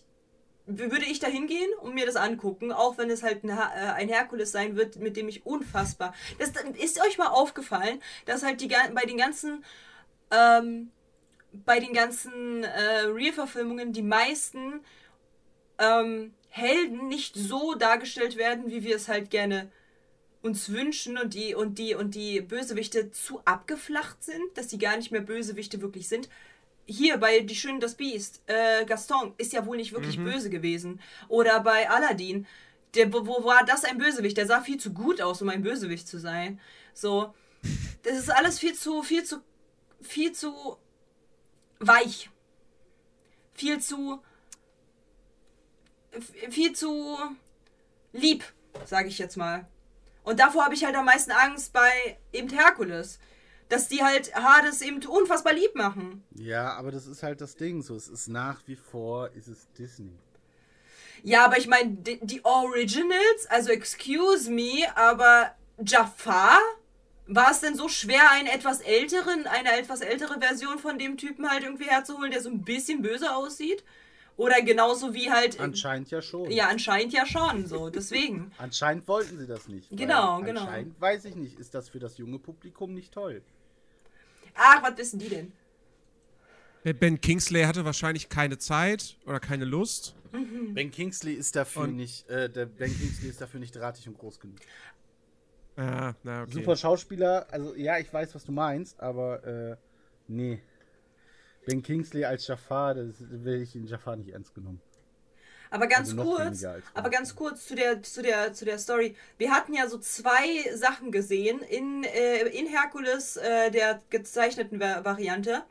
würde 0.78 1.04
ich 1.04 1.18
da 1.18 1.26
hingehen 1.26 1.70
und 1.80 1.94
mir 1.94 2.06
das 2.06 2.16
angucken, 2.16 2.72
auch 2.72 2.98
wenn 2.98 3.10
es 3.10 3.22
halt 3.22 3.44
ein, 3.44 3.50
äh, 3.50 3.52
ein, 3.52 4.08
Herkules 4.08 4.52
sein 4.52 4.76
wird, 4.76 4.96
mit 4.96 5.16
dem 5.16 5.28
ich 5.28 5.46
unfassbar. 5.46 6.14
Das 6.38 6.52
ist 6.78 7.00
euch 7.04 7.18
mal 7.18 7.28
aufgefallen, 7.28 8.00
dass 8.26 8.42
halt 8.42 8.60
die 8.60 8.68
bei 8.68 9.02
den 9.02 9.16
ganzen 9.16 9.64
ähm, 10.30 10.90
bei 11.52 11.80
den 11.80 11.92
ganzen 11.92 12.62
äh, 12.62 13.00
Real-Verfilmungen 13.06 13.92
die 13.92 14.02
meisten 14.02 14.80
ähm, 15.78 16.32
Helden 16.48 17.08
nicht 17.08 17.34
so 17.34 17.74
dargestellt 17.74 18.36
werden, 18.36 18.70
wie 18.70 18.84
wir 18.84 18.96
es 18.96 19.08
halt 19.08 19.30
gerne 19.30 19.70
uns 20.42 20.70
wünschen 20.70 21.18
und 21.18 21.34
die 21.34 21.54
und 21.54 21.78
die 21.78 21.94
und 21.94 22.14
die 22.14 22.40
Bösewichte 22.40 23.10
zu 23.10 23.40
abgeflacht 23.44 24.22
sind, 24.22 24.42
dass 24.54 24.68
die 24.68 24.78
gar 24.78 24.96
nicht 24.96 25.10
mehr 25.10 25.20
Bösewichte 25.20 25.80
wirklich 25.82 26.08
sind 26.08 26.28
hier 26.90 27.16
bei 27.18 27.40
Die 27.40 27.54
Schöne 27.54 27.78
das 27.78 27.94
Biest, 27.94 28.42
äh, 28.46 28.84
Gaston 28.84 29.34
ist 29.38 29.52
ja 29.52 29.64
wohl 29.64 29.76
nicht 29.76 29.92
wirklich 29.92 30.18
mhm. 30.18 30.24
böse 30.24 30.50
gewesen. 30.50 31.00
Oder 31.28 31.60
bei 31.60 31.88
Aladdin, 31.88 32.46
der, 32.94 33.12
wo, 33.12 33.26
wo 33.26 33.44
war 33.44 33.64
das 33.64 33.84
ein 33.84 33.98
Bösewicht? 33.98 34.36
Der 34.36 34.46
sah 34.46 34.60
viel 34.60 34.78
zu 34.78 34.92
gut 34.92 35.20
aus, 35.20 35.40
um 35.42 35.48
ein 35.48 35.62
Bösewicht 35.62 36.08
zu 36.08 36.18
sein. 36.18 36.60
So, 36.92 37.34
das 38.02 38.18
ist 38.18 38.30
alles 38.30 38.58
viel 38.58 38.74
zu, 38.74 39.02
viel 39.02 39.24
zu, 39.24 39.40
viel 40.00 40.32
zu 40.32 40.76
weich. 41.78 42.30
Viel 43.54 43.80
zu, 43.80 44.20
viel 46.50 46.72
zu 46.72 47.16
lieb, 48.12 48.44
sage 48.84 49.08
ich 49.08 49.18
jetzt 49.18 49.36
mal. 49.36 49.68
Und 50.24 50.40
davor 50.40 50.64
habe 50.64 50.74
ich 50.74 50.84
halt 50.84 50.96
am 50.96 51.04
meisten 51.04 51.30
Angst 51.30 51.72
bei 51.72 52.18
eben 52.32 52.48
Herkules 52.48 53.18
dass 53.70 53.88
die 53.88 54.02
halt 54.02 54.34
Hades 54.34 54.82
eben 54.82 55.04
unfassbar 55.06 55.54
lieb 55.54 55.74
machen. 55.74 56.22
Ja, 56.34 56.74
aber 56.74 56.90
das 56.90 57.06
ist 57.06 57.22
halt 57.22 57.40
das 57.40 57.56
Ding. 57.56 57.82
So, 57.82 57.94
es 57.94 58.08
ist 58.08 58.28
nach 58.28 58.60
wie 58.66 58.76
vor, 58.76 59.30
ist 59.30 59.48
es 59.48 59.68
Disney. 59.78 60.12
Ja, 61.22 61.44
aber 61.44 61.58
ich 61.58 61.68
meine, 61.68 61.90
die, 61.90 62.18
die, 62.22 62.44
Originals, 62.44 63.46
also 63.48 63.70
excuse 63.70 64.50
me, 64.50 64.84
aber 64.94 65.54
Jafar, 65.84 66.58
war 67.26 67.50
es 67.50 67.60
denn 67.60 67.76
so 67.76 67.88
schwer, 67.88 68.30
einen 68.32 68.48
etwas 68.48 68.80
älteren, 68.80 69.46
eine 69.46 69.78
etwas 69.78 70.00
ältere 70.00 70.40
Version 70.40 70.78
von 70.78 70.98
dem 70.98 71.16
Typen 71.16 71.48
halt 71.48 71.62
irgendwie 71.62 71.84
herzuholen, 71.84 72.32
der 72.32 72.40
so 72.40 72.50
ein 72.50 72.62
bisschen 72.62 73.02
böse 73.02 73.34
aussieht? 73.34 73.84
Oder 74.36 74.62
genauso 74.62 75.12
wie 75.12 75.30
halt. 75.30 75.60
Anscheinend 75.60 76.10
ja 76.10 76.22
schon. 76.22 76.50
Ja, 76.50 76.68
anscheinend 76.68 77.12
ja 77.12 77.26
schon, 77.26 77.66
so. 77.66 77.90
Deswegen. 77.90 78.50
anscheinend 78.56 79.06
wollten 79.06 79.38
sie 79.38 79.46
das 79.46 79.68
nicht. 79.68 79.90
Genau, 79.90 80.40
genau. 80.40 80.62
Anscheinend 80.62 80.98
weiß 81.00 81.26
ich 81.26 81.36
nicht, 81.36 81.60
ist 81.60 81.74
das 81.74 81.90
für 81.90 81.98
das 81.98 82.16
junge 82.16 82.38
Publikum 82.38 82.94
nicht 82.94 83.12
toll. 83.12 83.42
Ach, 84.54 84.82
was 84.82 84.96
wissen 84.98 85.18
die 85.18 85.28
denn? 85.28 85.52
Ben 86.98 87.20
Kingsley 87.20 87.64
hatte 87.64 87.84
wahrscheinlich 87.84 88.28
keine 88.28 88.58
Zeit 88.58 89.16
oder 89.26 89.38
keine 89.38 89.64
Lust. 89.64 90.14
Mhm. 90.32 90.74
Ben 90.74 90.90
Kingsley 90.90 91.34
ist 91.34 91.56
dafür 91.56 91.82
und 91.82 91.96
nicht, 91.96 92.28
äh, 92.28 92.48
der 92.48 92.66
Ben 92.66 92.96
Kingsley 92.96 93.28
ist 93.28 93.40
dafür 93.40 93.60
nicht 93.60 93.74
drahtig 93.74 94.08
und 94.08 94.16
groß 94.16 94.40
genug. 94.40 94.58
Ah, 95.76 96.14
na, 96.22 96.42
okay. 96.42 96.52
Super 96.52 96.76
Schauspieler, 96.76 97.46
also 97.50 97.74
ja, 97.74 97.98
ich 97.98 98.12
weiß, 98.12 98.34
was 98.34 98.44
du 98.44 98.52
meinst, 98.52 99.00
aber 99.00 99.44
äh, 99.44 99.76
nee. 100.28 100.62
Ben 101.66 101.82
Kingsley 101.82 102.24
als 102.24 102.46
Jafar, 102.46 102.94
das 102.94 103.14
will 103.18 103.62
ich 103.62 103.74
in 103.76 103.86
Jafar 103.86 104.16
nicht 104.16 104.30
ernst 104.30 104.54
genommen. 104.54 104.80
Aber 105.70 105.86
ganz 105.86 106.10
also 106.10 106.22
kurz, 106.24 106.64
aber 106.94 107.10
ganz 107.10 107.36
kurz 107.36 107.66
zu 107.66 107.76
der, 107.76 108.02
zu, 108.02 108.22
der, 108.22 108.52
zu 108.52 108.64
der 108.64 108.78
Story. 108.78 109.16
Wir 109.38 109.52
hatten 109.52 109.72
ja 109.72 109.88
so 109.88 109.98
zwei 109.98 110.64
Sachen 110.74 111.12
gesehen 111.12 111.60
in, 111.60 112.02
äh, 112.02 112.48
in 112.48 112.66
Herkules, 112.66 113.36
äh, 113.36 113.70
der 113.70 114.02
gezeichneten 114.10 114.80
Variante. 114.80 115.62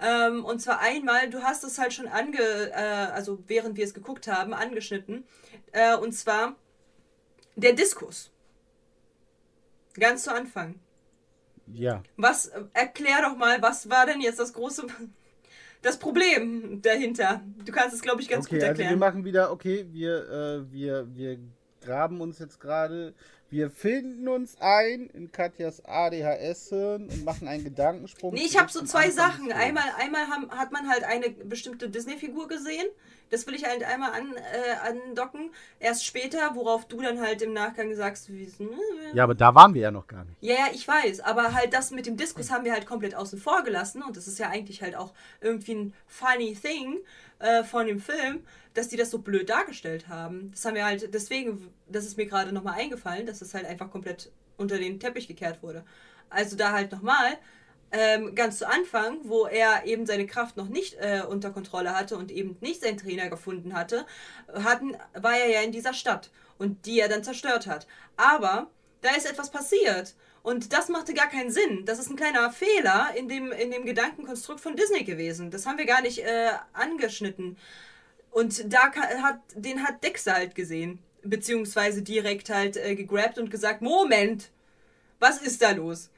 Ähm, 0.00 0.44
und 0.44 0.60
zwar 0.60 0.80
einmal, 0.80 1.28
du 1.28 1.42
hast 1.42 1.64
es 1.64 1.78
halt 1.78 1.92
schon 1.92 2.08
ange, 2.08 2.38
äh, 2.38 2.74
also 3.12 3.38
während 3.46 3.76
wir 3.76 3.84
es 3.84 3.94
geguckt 3.94 4.26
haben, 4.26 4.54
angeschnitten. 4.54 5.24
Äh, 5.72 5.96
und 5.96 6.12
zwar 6.12 6.56
der 7.54 7.74
Diskus. 7.74 8.30
Ganz 9.94 10.24
zu 10.24 10.34
Anfang. 10.34 10.80
Ja. 11.66 12.02
Was, 12.16 12.46
äh, 12.46 12.64
erklär 12.72 13.22
doch 13.22 13.36
mal, 13.36 13.60
was 13.60 13.90
war 13.90 14.06
denn 14.06 14.20
jetzt 14.20 14.38
das 14.38 14.54
große 14.54 14.86
das 15.82 15.98
Problem 15.98 16.80
dahinter. 16.80 17.42
Du 17.64 17.72
kannst 17.72 17.94
es, 17.94 18.02
glaube 18.02 18.22
ich, 18.22 18.28
ganz 18.28 18.46
okay, 18.46 18.56
gut 18.56 18.62
erklären. 18.62 18.88
Also 18.88 19.00
wir 19.00 19.06
machen 19.06 19.24
wieder, 19.24 19.52
okay, 19.52 19.86
wir, 19.90 20.28
äh, 20.30 20.72
wir, 20.72 21.06
wir 21.14 21.38
graben 21.80 22.20
uns 22.20 22.38
jetzt 22.38 22.60
gerade, 22.60 23.14
wir 23.52 23.70
finden 23.70 24.28
uns 24.28 24.56
ein 24.60 25.10
in 25.12 25.30
Katjas 25.30 25.84
ADHS-Hirn 25.84 27.08
und 27.08 27.24
machen 27.24 27.46
einen 27.46 27.64
Gedankensprung. 27.64 28.32
Nee, 28.32 28.46
ich 28.46 28.58
habe 28.58 28.72
so 28.72 28.82
zwei 28.82 29.10
Sachen. 29.10 29.52
Einmal, 29.52 29.84
einmal 29.98 30.26
haben, 30.28 30.50
hat 30.50 30.72
man 30.72 30.88
halt 30.88 31.04
eine 31.04 31.28
bestimmte 31.28 31.90
Disney-Figur 31.90 32.48
gesehen 32.48 32.86
das 33.32 33.46
will 33.46 33.54
ich 33.54 33.64
halt 33.64 33.82
einmal 33.82 34.12
an, 34.12 34.34
äh, 34.36 34.88
andocken. 34.88 35.50
Erst 35.80 36.04
später, 36.04 36.54
worauf 36.54 36.86
du 36.86 37.00
dann 37.00 37.18
halt 37.18 37.40
im 37.40 37.54
Nachgang 37.54 37.94
sagst, 37.94 38.30
wie. 38.30 38.52
Ne, 38.58 38.68
ja, 39.14 39.24
aber 39.24 39.34
da 39.34 39.54
waren 39.54 39.72
wir 39.72 39.80
ja 39.80 39.90
noch 39.90 40.06
gar 40.06 40.24
nicht. 40.24 40.36
Ja, 40.42 40.54
ja, 40.54 40.66
ich 40.72 40.86
weiß. 40.86 41.20
Aber 41.20 41.54
halt 41.54 41.72
das 41.72 41.92
mit 41.92 42.04
dem 42.04 42.18
Diskus 42.18 42.50
haben 42.50 42.66
wir 42.66 42.72
halt 42.72 42.86
komplett 42.86 43.14
außen 43.14 43.40
vor 43.40 43.64
gelassen. 43.64 44.02
Und 44.02 44.18
das 44.18 44.28
ist 44.28 44.38
ja 44.38 44.50
eigentlich 44.50 44.82
halt 44.82 44.96
auch 44.96 45.14
irgendwie 45.40 45.74
ein 45.74 45.94
funny 46.06 46.54
thing 46.54 46.98
äh, 47.42 47.64
von 47.64 47.86
dem 47.86 48.00
Film, 48.00 48.44
dass 48.74 48.88
die 48.88 48.96
das 48.96 49.10
so 49.10 49.18
blöd 49.18 49.50
dargestellt 49.50 50.08
haben. 50.08 50.50
Das 50.52 50.64
haben 50.64 50.74
wir 50.74 50.84
halt, 50.84 51.12
deswegen, 51.12 51.72
das 51.88 52.06
ist 52.06 52.16
mir 52.16 52.26
gerade 52.26 52.52
nochmal 52.52 52.78
eingefallen, 52.78 53.26
dass 53.26 53.40
das 53.40 53.52
halt 53.52 53.66
einfach 53.66 53.90
komplett 53.90 54.30
unter 54.56 54.78
den 54.78 55.00
Teppich 55.00 55.28
gekehrt 55.28 55.62
wurde. 55.62 55.84
Also 56.30 56.56
da 56.56 56.72
halt 56.72 56.92
nochmal, 56.92 57.36
ähm, 57.90 58.34
ganz 58.34 58.58
zu 58.58 58.66
Anfang, 58.66 59.18
wo 59.24 59.46
er 59.46 59.84
eben 59.84 60.06
seine 60.06 60.26
Kraft 60.26 60.56
noch 60.56 60.68
nicht 60.68 60.94
äh, 60.94 61.22
unter 61.28 61.50
Kontrolle 61.50 61.94
hatte 61.94 62.16
und 62.16 62.30
eben 62.30 62.56
nicht 62.60 62.82
seinen 62.82 62.96
Trainer 62.96 63.28
gefunden 63.28 63.74
hatte, 63.74 64.06
hatten, 64.54 64.96
war 65.12 65.36
er 65.36 65.50
ja 65.50 65.60
in 65.60 65.72
dieser 65.72 65.92
Stadt 65.92 66.30
und 66.58 66.86
die 66.86 67.00
er 67.00 67.08
dann 67.08 67.24
zerstört 67.24 67.66
hat. 67.66 67.86
Aber 68.16 68.70
da 69.02 69.10
ist 69.10 69.30
etwas 69.30 69.50
passiert. 69.50 70.14
Und 70.42 70.72
das 70.72 70.88
machte 70.88 71.14
gar 71.14 71.28
keinen 71.28 71.50
Sinn. 71.50 71.84
Das 71.84 71.98
ist 71.98 72.10
ein 72.10 72.16
kleiner 72.16 72.50
Fehler 72.50 73.10
in 73.16 73.28
dem, 73.28 73.52
in 73.52 73.70
dem 73.70 73.84
Gedankenkonstrukt 73.84 74.60
von 74.60 74.74
Disney 74.74 75.04
gewesen. 75.04 75.50
Das 75.50 75.66
haben 75.66 75.78
wir 75.78 75.86
gar 75.86 76.02
nicht 76.02 76.18
äh, 76.18 76.50
angeschnitten. 76.72 77.56
Und 78.32 78.72
da 78.72 78.92
hat, 78.92 79.40
den 79.54 79.84
hat 79.84 80.02
Dexter 80.02 80.34
halt 80.34 80.54
gesehen. 80.54 80.98
Beziehungsweise 81.22 82.02
direkt 82.02 82.50
halt 82.50 82.76
äh, 82.76 82.96
gegrabt 82.96 83.38
und 83.38 83.50
gesagt, 83.50 83.82
Moment, 83.82 84.50
was 85.20 85.40
ist 85.40 85.62
da 85.62 85.70
los? 85.70 86.10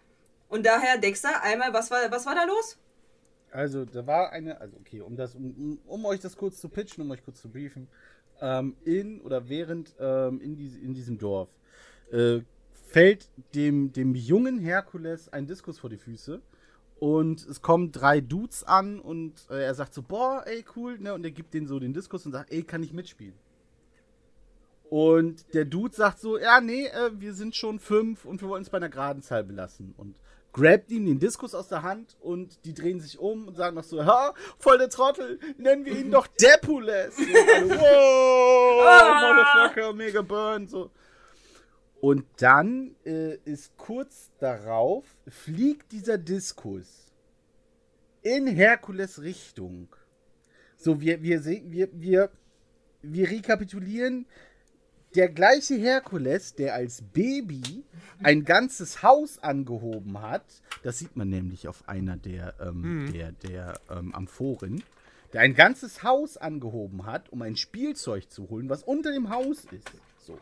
Und 0.48 0.64
daher, 0.64 0.96
Dexter, 0.96 1.42
einmal, 1.42 1.74
was 1.74 1.90
war, 1.90 2.10
was 2.10 2.24
war 2.24 2.34
da 2.34 2.44
los? 2.44 2.78
Also, 3.50 3.84
da 3.84 4.06
war 4.06 4.32
eine, 4.32 4.60
also 4.60 4.76
okay, 4.78 5.00
um 5.02 5.16
das, 5.16 5.34
um, 5.34 5.78
um 5.86 6.04
euch 6.06 6.20
das 6.20 6.36
kurz 6.36 6.58
zu 6.58 6.70
pitchen, 6.70 7.04
um 7.04 7.10
euch 7.10 7.22
kurz 7.22 7.42
zu 7.42 7.50
briefen, 7.50 7.88
ähm, 8.40 8.76
in 8.84 9.20
oder 9.20 9.48
während 9.48 9.94
ähm, 10.00 10.40
in, 10.40 10.56
die, 10.56 10.68
in 10.82 10.94
diesem 10.94 11.18
Dorf 11.18 11.48
äh, 12.10 12.40
fällt 12.94 13.28
dem, 13.56 13.92
dem 13.92 14.14
jungen 14.14 14.60
Herkules 14.60 15.28
ein 15.28 15.48
Diskus 15.48 15.80
vor 15.80 15.90
die 15.90 15.96
Füße 15.96 16.40
und 17.00 17.44
es 17.44 17.60
kommen 17.60 17.90
drei 17.90 18.20
Dudes 18.20 18.62
an 18.62 19.00
und 19.00 19.32
äh, 19.50 19.64
er 19.64 19.74
sagt 19.74 19.94
so, 19.94 20.02
boah, 20.02 20.44
ey, 20.46 20.64
cool, 20.76 21.00
ne, 21.00 21.12
und 21.12 21.24
er 21.24 21.32
gibt 21.32 21.54
denen 21.54 21.66
so 21.66 21.80
den 21.80 21.92
Diskus 21.92 22.24
und 22.24 22.30
sagt, 22.30 22.52
ey, 22.52 22.62
kann 22.62 22.84
ich 22.84 22.92
mitspielen? 22.92 23.34
Und 24.90 25.52
der 25.54 25.64
Dude 25.64 25.92
sagt 25.92 26.20
so, 26.20 26.38
ja, 26.38 26.60
nee, 26.60 26.86
äh, 26.86 27.10
wir 27.14 27.34
sind 27.34 27.56
schon 27.56 27.80
fünf 27.80 28.24
und 28.24 28.40
wir 28.40 28.48
wollen 28.48 28.62
es 28.62 28.70
bei 28.70 28.76
einer 28.76 28.90
geraden 28.90 29.24
Zahl 29.24 29.42
belassen. 29.42 29.92
Und 29.96 30.14
grabt 30.52 30.92
ihm 30.92 31.04
den 31.04 31.18
Diskus 31.18 31.52
aus 31.56 31.66
der 31.66 31.82
Hand 31.82 32.16
und 32.20 32.64
die 32.64 32.74
drehen 32.74 33.00
sich 33.00 33.18
um 33.18 33.48
und 33.48 33.56
sagen 33.56 33.74
noch 33.74 33.82
so, 33.82 34.06
ha, 34.06 34.34
voll 34.56 34.78
der 34.78 34.88
Trottel, 34.88 35.40
nennen 35.58 35.84
wir 35.84 35.98
ihn 35.98 36.12
doch 36.12 36.26
Depules. 36.40 37.18
wow, 37.18 38.82
ah. 38.86 39.34
Motherfucker, 39.34 39.92
mega 39.94 40.22
burn, 40.22 40.68
so. 40.68 40.92
Und 42.04 42.26
dann 42.36 42.94
äh, 43.06 43.36
ist 43.46 43.78
kurz 43.78 44.30
darauf, 44.38 45.06
fliegt 45.26 45.90
dieser 45.90 46.18
Diskus 46.18 47.10
in 48.20 48.46
Herkules 48.46 49.22
Richtung. 49.22 49.88
So, 50.76 51.00
wir, 51.00 51.22
wir 51.22 51.40
sehen, 51.40 51.72
wir, 51.72 51.88
wir, 51.94 52.28
wir 53.00 53.30
rekapitulieren, 53.30 54.26
der 55.14 55.30
gleiche 55.30 55.76
Herkules, 55.76 56.54
der 56.54 56.74
als 56.74 57.00
Baby 57.00 57.84
ein 58.22 58.44
ganzes 58.44 59.02
Haus 59.02 59.38
angehoben 59.38 60.20
hat, 60.20 60.44
das 60.82 60.98
sieht 60.98 61.16
man 61.16 61.30
nämlich 61.30 61.68
auf 61.68 61.88
einer 61.88 62.18
der, 62.18 62.52
ähm, 62.60 63.06
mhm. 63.06 63.12
der, 63.14 63.32
der 63.32 63.80
ähm, 63.88 64.14
Amphoren, 64.14 64.84
der 65.32 65.40
ein 65.40 65.54
ganzes 65.54 66.02
Haus 66.02 66.36
angehoben 66.36 67.06
hat, 67.06 67.32
um 67.32 67.40
ein 67.40 67.56
Spielzeug 67.56 68.30
zu 68.30 68.50
holen, 68.50 68.68
was 68.68 68.82
unter 68.82 69.10
dem 69.10 69.30
Haus 69.30 69.64
ist. 69.64 69.90
So. 70.18 70.38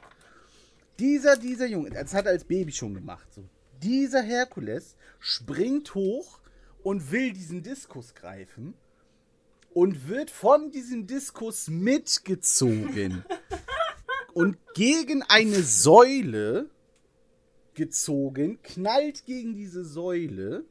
Dieser, 0.98 1.36
dieser 1.36 1.66
Junge, 1.66 1.90
das 1.90 2.14
hat 2.14 2.26
er 2.26 2.32
als 2.32 2.44
Baby 2.44 2.72
schon 2.72 2.94
gemacht. 2.94 3.26
So. 3.32 3.44
Dieser 3.82 4.22
Herkules 4.22 4.96
springt 5.18 5.94
hoch 5.94 6.40
und 6.82 7.10
will 7.10 7.32
diesen 7.32 7.62
Diskus 7.62 8.14
greifen 8.14 8.74
und 9.72 10.08
wird 10.08 10.30
von 10.30 10.70
diesem 10.70 11.06
Diskus 11.06 11.68
mitgezogen 11.68 13.24
und 14.34 14.56
gegen 14.74 15.22
eine 15.22 15.62
Säule 15.62 16.68
gezogen, 17.74 18.60
knallt 18.62 19.24
gegen 19.24 19.54
diese 19.54 19.84
Säule 19.84 20.64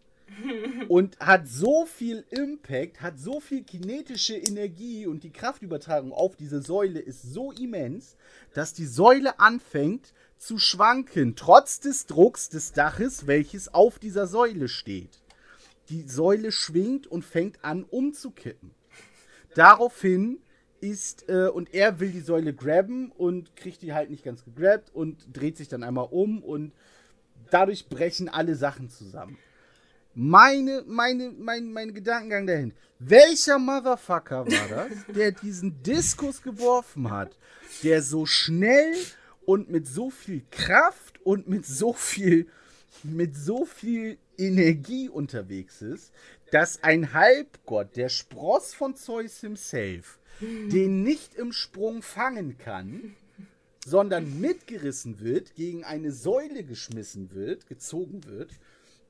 und 0.88 1.20
hat 1.20 1.48
so 1.48 1.86
viel 1.86 2.26
Impact, 2.30 3.02
hat 3.02 3.20
so 3.20 3.40
viel 3.40 3.64
kinetische 3.64 4.36
Energie 4.36 5.06
und 5.08 5.24
die 5.24 5.32
Kraftübertragung 5.32 6.12
auf 6.12 6.36
diese 6.36 6.62
Säule 6.62 7.00
ist 7.00 7.22
so 7.22 7.52
immens, 7.52 8.16
dass 8.54 8.74
die 8.74 8.86
Säule 8.86 9.40
anfängt 9.40 10.14
zu 10.38 10.58
schwanken, 10.58 11.36
trotz 11.36 11.80
des 11.80 12.08
Drucks 12.08 12.50
des 12.50 12.74
Daches, 12.74 13.28
welches 13.28 13.74
auf 13.74 14.00
dieser 14.00 14.28
Säule 14.28 14.68
steht. 14.68 15.22
Die 15.90 16.08
Säule 16.08 16.52
schwingt 16.52 17.08
und 17.08 17.24
fängt 17.24 17.64
an 17.64 17.84
umzukippen. 17.84 18.72
Daraufhin 19.54 20.40
ist, 20.80 21.30
äh, 21.30 21.48
und 21.48 21.74
er 21.74 22.00
will 22.00 22.12
die 22.12 22.22
Säule 22.22 22.54
grabben 22.54 23.12
und 23.12 23.56
kriegt 23.56 23.82
die 23.82 23.94
halt 23.94 24.10
nicht 24.10 24.24
ganz 24.24 24.44
gegrabt 24.44 24.94
und 24.94 25.26
dreht 25.32 25.58
sich 25.58 25.68
dann 25.68 25.84
einmal 25.84 26.08
um 26.10 26.44
und 26.44 26.74
dadurch 27.52 27.88
brechen 27.88 28.30
alle 28.30 28.56
Sachen 28.56 28.90
zusammen. 28.90 29.38
Meine, 30.14 30.84
meine, 30.88 31.32
mein, 31.32 31.72
mein 31.72 31.94
Gedankengang 31.94 32.46
dahin. 32.46 32.74
Welcher 33.00 33.58
Motherfucker 33.58 34.46
war 34.46 34.68
das, 34.68 35.16
der 35.16 35.32
diesen 35.32 35.82
Diskus 35.84 36.42
geworfen 36.42 37.10
hat, 37.10 37.38
der 37.82 38.02
so 38.02 38.26
schnell 38.26 38.94
und 39.46 39.70
mit 39.70 39.88
so 39.88 40.10
viel 40.10 40.44
Kraft 40.52 41.26
und 41.26 41.48
mit 41.48 41.66
so 41.66 41.94
viel, 41.94 42.48
mit 43.04 43.36
so 43.36 43.66
viel 43.66 44.18
Energie 44.38 45.10
unterwegs 45.10 45.82
ist, 45.82 46.12
dass 46.52 46.84
ein 46.84 47.14
Halbgott, 47.14 47.96
der 47.96 48.10
Spross 48.10 48.74
von 48.74 48.96
Zeus 48.96 49.40
himself, 49.40 50.20
den 50.42 51.04
nicht 51.04 51.36
im 51.36 51.54
Sprung 51.54 52.02
fangen 52.02 52.58
kann, 52.58 53.16
sondern 53.86 54.40
mitgerissen 54.40 55.20
wird, 55.22 55.56
gegen 55.56 55.84
eine 55.84 56.12
Säule 56.12 56.64
geschmissen 56.64 57.32
wird, 57.32 57.68
gezogen 57.68 58.26
wird, 58.26 58.52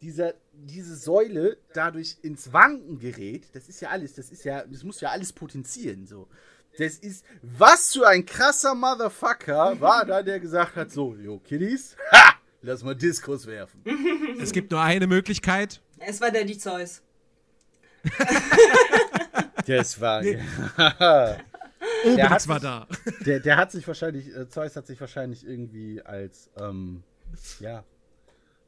dieser, 0.01 0.33
diese 0.53 0.95
Säule 0.95 1.57
dadurch 1.73 2.17
ins 2.21 2.51
Wanken 2.53 2.99
gerät, 2.99 3.47
das 3.53 3.67
ist 3.69 3.81
ja 3.81 3.89
alles, 3.89 4.13
das 4.15 4.31
ist 4.31 4.43
ja, 4.43 4.63
das 4.65 4.83
muss 4.83 5.01
ja 5.01 5.09
alles 5.09 5.33
potenzieren, 5.33 6.07
so. 6.07 6.27
Das 6.77 6.95
ist, 6.95 7.25
was 7.41 7.91
für 7.93 8.07
ein 8.07 8.25
krasser 8.25 8.73
Motherfucker 8.73 9.79
war 9.81 10.05
da, 10.05 10.23
der 10.23 10.39
gesagt 10.39 10.75
hat, 10.77 10.89
so, 10.91 11.15
yo, 11.15 11.37
Kiddies, 11.39 11.97
ha, 12.11 12.33
lass 12.61 12.81
mal 12.83 12.95
Diskus 12.95 13.45
werfen. 13.45 13.83
Es 14.39 14.51
gibt 14.53 14.71
nur 14.71 14.81
eine 14.81 15.05
Möglichkeit. 15.07 15.81
Es 15.99 16.21
war 16.21 16.31
der 16.31 16.45
die 16.45 16.57
Zeus. 16.57 17.01
Das 19.67 20.01
war, 20.01 20.21
Obelix 20.21 20.43
hat 22.29 22.47
war 22.47 22.59
sich- 22.59 22.63
da. 22.63 22.87
der, 23.25 23.39
der 23.39 23.57
hat 23.57 23.71
sich 23.71 23.87
wahrscheinlich, 23.87 24.35
äh, 24.35 24.49
Zeus 24.49 24.75
hat 24.75 24.87
sich 24.87 24.99
wahrscheinlich 24.99 25.45
irgendwie 25.45 26.01
als, 26.01 26.49
ähm, 26.57 27.03
ja, 27.59 27.83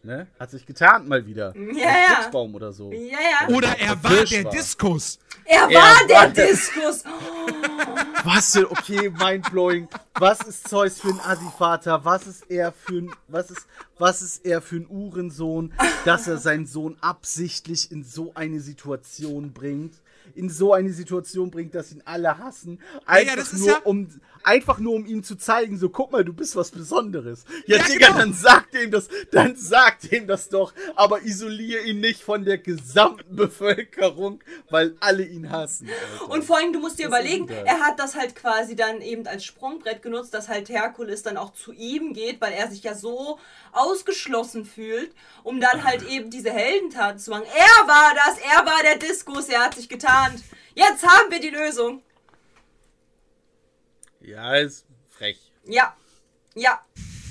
ne, 0.04 0.28
hat 0.40 0.52
sich 0.52 0.66
getarnt 0.66 1.08
mal 1.08 1.26
wieder. 1.26 1.54
Ja, 1.56 1.86
ja. 1.86 2.16
Fuchsbaum 2.18 2.54
oder 2.56 2.72
so. 2.72 2.92
Ja, 2.92 3.18
ja. 3.48 3.56
Oder 3.56 3.78
er 3.80 4.04
war 4.04 4.24
der 4.26 4.44
war. 4.46 4.52
Diskus. 4.52 5.20
Er 5.46 5.62
Er 5.64 5.68
war 5.70 6.08
der 6.08 6.16
war 6.18 6.28
der- 6.30 6.48
Diskus. 6.48 7.04
Was 8.26 8.52
denn, 8.54 8.66
okay, 8.66 9.10
mindblowing. 9.10 9.88
Was 10.16 10.40
ist 10.42 10.70
Zeus 10.70 11.02
für 11.02 11.10
ein 11.10 11.20
Assi-Vater? 11.20 12.06
Was 12.06 12.26
ist 12.28 12.50
er 12.50 12.72
für 12.72 13.00
ein, 13.00 13.12
was 13.28 13.52
ist, 13.52 13.68
was 13.98 14.22
ist 14.22 14.46
er 14.46 14.62
für 14.62 14.78
ein 14.78 14.88
Uhrensohn, 14.90 15.74
dass 16.06 16.28
er 16.28 16.38
seinen 16.38 16.66
Sohn 16.66 16.96
absichtlich 17.02 17.92
in 17.92 18.04
so 18.06 18.32
eine 18.34 18.62
Situation 18.62 19.52
bringt? 19.52 19.96
In 20.36 20.50
so 20.50 20.74
eine 20.74 20.94
Situation 20.94 21.52
bringt, 21.52 21.76
dass 21.76 21.92
ihn 21.92 22.02
alle 22.06 22.38
hassen. 22.38 22.80
Einfach, 23.06 23.36
das 23.36 23.52
ist 23.54 23.60
nur, 23.60 23.70
ja- 23.70 23.80
um, 23.84 24.08
einfach 24.44 24.80
nur, 24.80 24.94
um 24.94 25.06
ihm 25.06 25.24
zu 25.24 25.36
zeigen, 25.36 25.78
so, 25.78 25.90
guck 25.90 26.12
mal, 26.12 26.24
du 26.24 26.34
bist 26.34 26.56
was 26.56 26.72
Besonderes. 26.72 27.46
Ja, 27.66 27.78
Ja, 27.78 27.84
Digga, 27.84 28.08
genau. 28.08 28.20
dann 28.20 28.34
sagt 28.34 28.76
ihm 28.76 28.92
das, 28.92 29.08
dann 29.32 29.56
sagt 29.56 30.12
ihm 30.12 30.28
das 30.28 30.50
doch, 30.50 30.74
aber 30.96 31.22
isoliere 31.24 31.84
ihn 31.84 32.00
nicht 32.00 32.22
von 32.22 32.46
der 32.46 32.58
gesamten 32.58 33.36
Bevölkerung, 33.36 34.44
weil 34.70 34.96
alle 35.00 35.24
ihn 35.24 35.50
hassen. 35.50 35.90
Alter. 35.90 36.32
Und 36.32 36.44
vor 36.44 36.58
allem, 36.58 36.74
du 36.74 36.80
musst 36.80 37.00
dir 37.00 37.10
Das 37.10 37.20
überlegen, 37.20 37.48
er 37.50 37.80
hat 37.80 38.00
das 38.00 38.16
halt 38.16 38.36
quasi 38.36 38.76
dann 38.76 39.02
eben 39.02 39.26
als 39.28 39.46
Sprungbrett 39.46 40.02
genutzt, 40.02 40.34
dass 40.34 40.50
halt 40.50 40.70
Herkules 40.70 41.24
dann 41.24 41.38
auch 41.38 41.54
zu 41.54 41.72
ihm 41.72 42.14
geht, 42.14 42.42
weil 42.42 42.54
er 42.54 42.70
sich 42.70 42.84
ja 42.84 42.96
so 42.96 43.40
ausgeschlossen 43.72 44.66
fühlt, 44.66 45.12
um 45.44 45.60
dann 45.60 45.84
halt 45.84 46.04
eben 46.10 46.30
diese 46.30 46.52
Heldentaten 46.52 47.20
zu 47.20 47.32
machen. 47.32 47.46
Er 47.56 47.88
war 47.88 48.14
das, 48.16 48.38
er 48.40 48.66
war 48.66 48.82
der 48.84 48.98
Diskus, 48.98 49.50
er 49.50 49.66
hat 49.66 49.76
sich 49.76 49.90
getarnt. 49.90 50.44
Jetzt 50.76 51.06
haben 51.06 51.32
wir 51.32 51.40
die 51.40 51.50
Lösung. 51.50 52.02
Ja, 54.24 54.56
ist 54.56 54.86
frech. 55.10 55.38
Ja, 55.66 55.96
ja. 56.56 56.82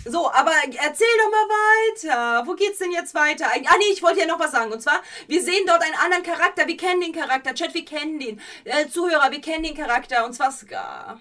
So, 0.04 0.30
aber 0.30 0.52
erzähl 0.64 1.06
doch 1.18 1.30
mal 1.30 1.48
weiter. 1.48 2.46
Wo 2.46 2.54
geht's 2.54 2.78
denn 2.78 2.90
jetzt 2.90 3.14
weiter? 3.14 3.46
Ah 3.46 3.76
nee, 3.78 3.92
ich 3.92 4.02
wollte 4.02 4.20
ja 4.20 4.26
noch 4.26 4.40
was 4.40 4.50
sagen. 4.50 4.72
Und 4.72 4.82
zwar, 4.82 5.00
wir 5.28 5.42
sehen 5.42 5.64
dort 5.66 5.82
einen 5.82 5.94
anderen 5.94 6.24
Charakter. 6.24 6.66
Wir 6.66 6.76
kennen 6.76 7.00
den 7.00 7.12
Charakter. 7.12 7.54
Chat, 7.54 7.72
wir 7.72 7.84
kennen 7.84 8.18
den. 8.18 8.40
Äh, 8.64 8.88
Zuhörer, 8.88 9.30
wir 9.30 9.40
kennen 9.40 9.62
den 9.64 9.76
Charakter. 9.76 10.26
Und 10.26 10.34
zwar 10.34 10.50
Scar. 10.50 11.20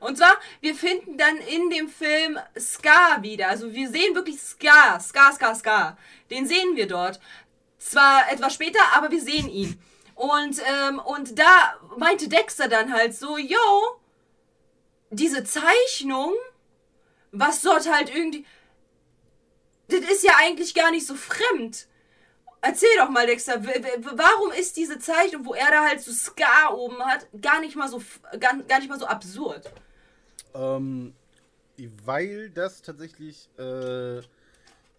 Und 0.00 0.18
zwar, 0.18 0.34
wir 0.60 0.74
finden 0.74 1.16
dann 1.16 1.36
in 1.36 1.70
dem 1.70 1.88
Film 1.88 2.38
Scar 2.58 3.22
wieder. 3.22 3.48
Also 3.48 3.72
wir 3.72 3.88
sehen 3.88 4.16
wirklich 4.16 4.40
Scar. 4.40 4.98
Scar, 4.98 5.32
Scar, 5.32 5.54
Scar. 5.54 5.96
Den 6.28 6.46
sehen 6.46 6.74
wir 6.74 6.88
dort. 6.88 7.20
Zwar 7.78 8.30
etwas 8.32 8.54
später, 8.54 8.80
aber 8.94 9.10
wir 9.12 9.22
sehen 9.22 9.48
ihn. 9.48 9.80
Und, 10.16 10.60
ähm, 10.68 10.98
und 10.98 11.38
da 11.38 11.76
meinte 11.96 12.28
Dexter 12.28 12.66
dann 12.68 12.92
halt 12.92 13.14
so, 13.14 13.38
yo, 13.38 14.00
diese 15.12 15.44
Zeichnung, 15.44 16.32
was 17.30 17.60
dort 17.60 17.90
halt 17.90 18.14
irgendwie. 18.14 18.44
Das 19.88 20.00
ist 20.00 20.24
ja 20.24 20.32
eigentlich 20.38 20.74
gar 20.74 20.90
nicht 20.90 21.06
so 21.06 21.14
fremd. 21.14 21.86
Erzähl 22.62 22.96
doch 22.96 23.10
mal, 23.10 23.26
Dexter, 23.26 23.62
warum 23.64 24.52
ist 24.52 24.76
diese 24.76 24.98
Zeichnung, 24.98 25.44
wo 25.44 25.52
er 25.52 25.70
da 25.70 25.84
halt 25.84 26.00
so 26.00 26.12
Scar 26.12 26.76
oben 26.78 27.04
hat, 27.04 27.26
gar 27.40 27.60
nicht 27.60 27.76
mal 27.76 27.88
so 27.88 28.00
gar, 28.38 28.56
gar 28.62 28.78
nicht 28.78 28.88
mal 28.88 28.98
so 28.98 29.06
absurd? 29.06 29.70
Ähm, 30.54 31.14
weil 32.04 32.50
das 32.50 32.82
tatsächlich 32.82 33.48
äh, 33.58 34.22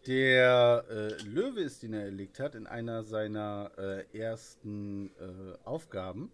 der 0.06 0.84
äh, 0.90 1.24
Löwe 1.24 1.62
ist, 1.62 1.84
den 1.84 1.94
er 1.94 2.04
erlegt 2.04 2.40
hat, 2.40 2.56
in 2.56 2.68
einer 2.68 3.04
seiner 3.04 3.72
äh, 3.78 4.18
ersten 4.18 5.08
äh, 5.20 5.58
Aufgaben. 5.64 6.32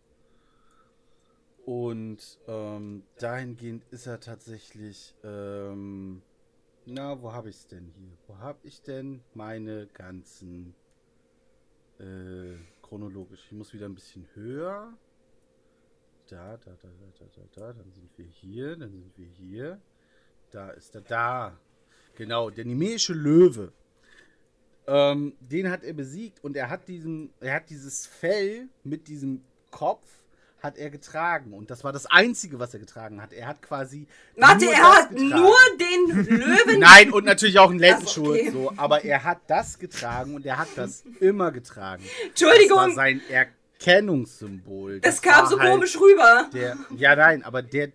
Und 1.70 2.40
ähm, 2.48 3.04
dahingehend 3.20 3.86
ist 3.92 4.08
er 4.08 4.20
tatsächlich. 4.20 5.14
Ähm, 5.24 6.24
na, 6.88 7.22
wo 7.22 7.32
habe 7.32 7.50
ich 7.52 7.58
es 7.58 7.68
denn 7.68 7.86
hier? 7.96 8.18
Wo 8.26 8.40
habe 8.40 8.58
ich 8.64 8.82
denn 8.82 9.22
meine 9.36 9.86
ganzen 9.86 10.74
äh, 12.00 12.56
chronologisch? 12.82 13.46
Ich 13.46 13.52
muss 13.52 13.72
wieder 13.72 13.86
ein 13.86 13.94
bisschen 13.94 14.26
höher. 14.34 14.98
Da, 16.28 16.58
da, 16.58 16.72
da, 16.72 16.88
da, 16.88 17.20
da, 17.20 17.26
da, 17.36 17.42
da. 17.54 17.74
Dann 17.74 17.92
sind 17.92 18.18
wir 18.18 18.26
hier, 18.26 18.76
dann 18.76 18.92
sind 18.92 19.16
wir 19.16 19.28
hier. 19.28 19.80
Da 20.50 20.72
ist 20.72 20.96
er, 20.96 21.02
da. 21.02 21.60
Genau, 22.16 22.50
der 22.50 22.66
nemeische 22.66 23.14
Löwe. 23.14 23.72
Ähm, 24.88 25.36
den 25.40 25.70
hat 25.70 25.84
er 25.84 25.94
besiegt 25.94 26.44
und 26.44 26.58
er 26.58 26.72
hat 26.72 26.88
diesen, 26.88 27.32
er 27.40 27.58
hat 27.58 27.70
dieses 27.70 28.08
Fell 28.08 28.70
mit 28.84 29.08
diesem 29.08 29.44
Kopf 29.70 30.20
hat 30.62 30.78
er 30.78 30.90
getragen 30.90 31.54
und 31.54 31.70
das 31.72 31.84
war 31.84 31.94
das 31.94 32.06
einzige, 32.06 32.60
was 32.60 32.74
er 32.74 32.80
getragen 32.80 33.22
hat. 33.22 33.34
Er 33.34 33.48
hat 33.48 33.62
quasi 33.62 34.08
Warte, 34.36 34.66
nur 34.66 34.74
er 34.74 34.80
das 34.80 34.98
hat 34.98 35.10
getragen. 35.10 35.42
nur 35.42 35.56
den 35.80 36.26
Löwen. 36.26 36.80
Nein, 36.80 37.12
und 37.12 37.26
natürlich 37.26 37.60
auch 37.60 37.70
einen 37.70 37.80
Lendenschurz, 37.80 38.40
okay. 38.40 38.52
so, 38.52 38.74
aber 38.76 39.04
er 39.04 39.24
hat 39.24 39.40
das 39.48 39.80
getragen 39.80 40.36
und 40.36 40.46
er 40.46 40.58
hat 40.58 40.70
das 40.76 41.04
immer 41.20 41.52
getragen. 41.52 42.04
Das 42.34 42.42
war 42.44 42.54
Entschuldigung, 42.54 42.96
sein 42.96 43.22
Erkennungssymbol. 43.30 45.00
das 45.00 45.22
kam 45.22 45.44
war 45.44 45.50
so 45.50 45.60
halt 45.60 45.72
komisch 45.72 45.98
rüber. 46.00 46.50
Der, 46.54 46.78
ja, 46.96 47.16
nein, 47.16 47.44
aber 47.44 47.62
der 47.62 47.92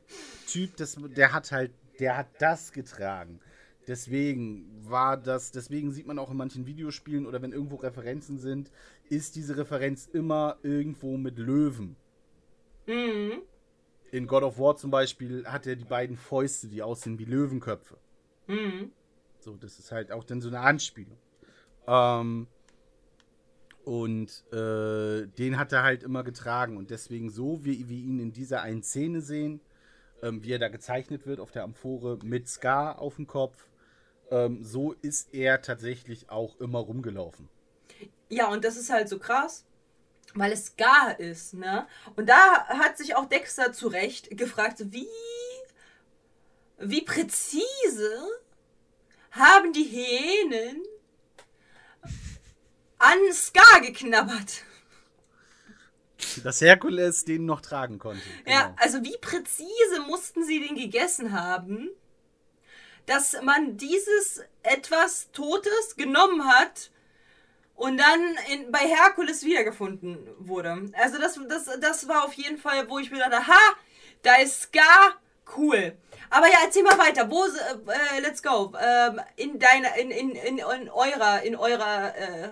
Typ, 0.46 0.76
das, 0.76 0.96
der 1.16 1.32
hat 1.32 1.52
halt, 1.52 1.72
der 1.98 2.16
hat 2.16 2.28
das 2.38 2.72
getragen. 2.72 3.40
Deswegen 3.86 4.64
war 4.88 5.16
das, 5.16 5.50
deswegen 5.50 5.92
sieht 5.92 6.06
man 6.06 6.18
auch 6.18 6.30
in 6.30 6.36
manchen 6.36 6.66
Videospielen 6.66 7.26
oder 7.26 7.42
wenn 7.42 7.52
irgendwo 7.52 7.76
Referenzen 7.76 8.38
sind, 8.38 8.70
ist 9.08 9.36
diese 9.36 9.56
Referenz 9.56 10.08
immer 10.10 10.56
irgendwo 10.62 11.16
mit 11.16 11.38
Löwen. 11.38 11.96
Mhm. 12.86 13.42
In 14.10 14.26
God 14.26 14.42
of 14.42 14.58
War 14.58 14.76
zum 14.76 14.90
Beispiel 14.90 15.46
hat 15.46 15.66
er 15.66 15.76
die 15.76 15.84
beiden 15.84 16.16
Fäuste, 16.16 16.68
die 16.68 16.82
aussehen 16.82 17.18
wie 17.18 17.24
Löwenköpfe. 17.24 17.96
Mhm. 18.46 18.92
So, 19.40 19.56
das 19.56 19.78
ist 19.78 19.92
halt 19.92 20.12
auch 20.12 20.24
dann 20.24 20.40
so 20.40 20.48
eine 20.48 20.60
Anspielung. 20.60 21.18
Ähm, 21.86 22.46
Und 23.84 24.44
äh, 24.52 25.26
den 25.26 25.58
hat 25.58 25.72
er 25.72 25.82
halt 25.82 26.02
immer 26.02 26.22
getragen. 26.24 26.78
Und 26.78 26.90
deswegen, 26.90 27.28
so 27.28 27.64
wie 27.64 27.88
wir 27.88 27.98
ihn 27.98 28.18
in 28.18 28.32
dieser 28.32 28.62
einen 28.62 28.82
Szene 28.82 29.20
sehen, 29.20 29.60
ähm, 30.22 30.42
wie 30.42 30.52
er 30.52 30.58
da 30.58 30.68
gezeichnet 30.68 31.26
wird 31.26 31.38
auf 31.38 31.50
der 31.50 31.64
Amphore 31.64 32.18
mit 32.22 32.48
Scar 32.48 32.98
auf 32.98 33.16
dem 33.16 33.26
Kopf, 33.26 33.68
ähm, 34.30 34.62
so 34.64 34.94
ist 35.02 35.34
er 35.34 35.60
tatsächlich 35.60 36.30
auch 36.30 36.58
immer 36.60 36.78
rumgelaufen. 36.78 37.50
Ja, 38.30 38.50
und 38.50 38.64
das 38.64 38.78
ist 38.78 38.88
halt 38.90 39.10
so 39.10 39.18
krass, 39.18 39.66
weil 40.34 40.52
es 40.52 40.66
Scar 40.66 41.18
ist, 41.20 41.54
ne? 41.54 41.86
Und 42.16 42.28
da 42.28 42.66
hat 42.66 42.98
sich 42.98 43.14
auch 43.14 43.26
Dexter 43.26 43.72
zu 43.72 43.88
Recht 43.88 44.36
gefragt, 44.36 44.78
wie, 44.92 45.08
wie 46.78 47.02
präzise 47.02 48.28
haben 49.30 49.72
die 49.72 49.84
Hähnen 49.84 50.82
an 52.98 53.18
Scar 53.32 53.80
geknabbert. 53.80 54.62
Dass 56.42 56.60
Herkules 56.60 57.24
den 57.24 57.44
noch 57.44 57.60
tragen 57.60 57.98
konnte. 57.98 58.22
Ja, 58.46 58.62
Genau. 58.68 58.76
also 58.78 59.02
wie 59.04 59.16
präzise 59.18 60.00
mussten 60.06 60.44
sie 60.44 60.60
den 60.60 60.76
gegessen 60.76 61.32
haben, 61.32 61.90
dass 63.06 63.36
man 63.42 63.76
dieses 63.76 64.42
etwas 64.62 65.30
Totes 65.32 65.96
genommen 65.96 66.46
hat 66.46 66.90
und 67.74 67.98
dann 67.98 68.20
in, 68.52 68.70
bei 68.70 68.78
Herkules 68.78 69.44
wiedergefunden 69.44 70.18
wurde. 70.38 70.90
Also 70.94 71.18
das, 71.18 71.38
das, 71.48 71.80
das 71.80 72.08
war 72.08 72.24
auf 72.24 72.34
jeden 72.34 72.58
Fall, 72.58 72.88
wo 72.88 72.98
ich 72.98 73.10
mir 73.10 73.18
dachte, 73.18 73.46
ha, 73.46 73.60
da 74.22 74.36
ist 74.36 74.62
Scar, 74.62 75.20
cool. 75.56 75.96
Aber 76.30 76.46
ja, 76.46 76.58
erzähl 76.64 76.82
mal 76.82 76.98
weiter. 76.98 77.30
Wo, 77.30 77.44
äh, 77.44 78.20
let's 78.20 78.42
go. 78.42 78.72
Ähm, 78.80 79.20
in 79.36 79.58
deiner, 79.58 79.96
in, 79.96 80.10
in, 80.10 80.30
in, 80.30 80.58
in 80.58 80.88
eurer, 80.88 81.42
in 81.42 81.56
eurer 81.56 82.14
äh, 82.16 82.50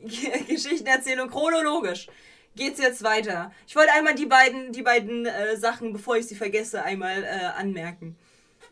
Geschichtenerzählung 0.48 1.28
chronologisch 1.28 2.08
geht's 2.54 2.80
jetzt 2.80 3.02
weiter. 3.02 3.52
Ich 3.66 3.76
wollte 3.76 3.92
einmal 3.92 4.14
die 4.14 4.26
beiden, 4.26 4.72
die 4.72 4.82
beiden 4.82 5.26
äh, 5.26 5.56
Sachen, 5.56 5.92
bevor 5.92 6.16
ich 6.16 6.26
sie 6.26 6.34
vergesse, 6.34 6.82
einmal 6.82 7.24
äh, 7.24 7.46
anmerken. 7.56 8.16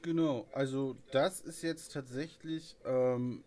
Genau, 0.02 0.46
also 0.52 0.96
das 1.10 1.40
ist 1.40 1.62
jetzt 1.62 1.92
tatsächlich, 1.92 2.76
ähm, 2.84 3.42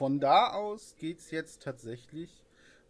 von 0.00 0.18
da 0.18 0.46
aus 0.46 0.94
geht 0.98 1.18
es 1.18 1.30
jetzt 1.30 1.62
tatsächlich 1.62 2.30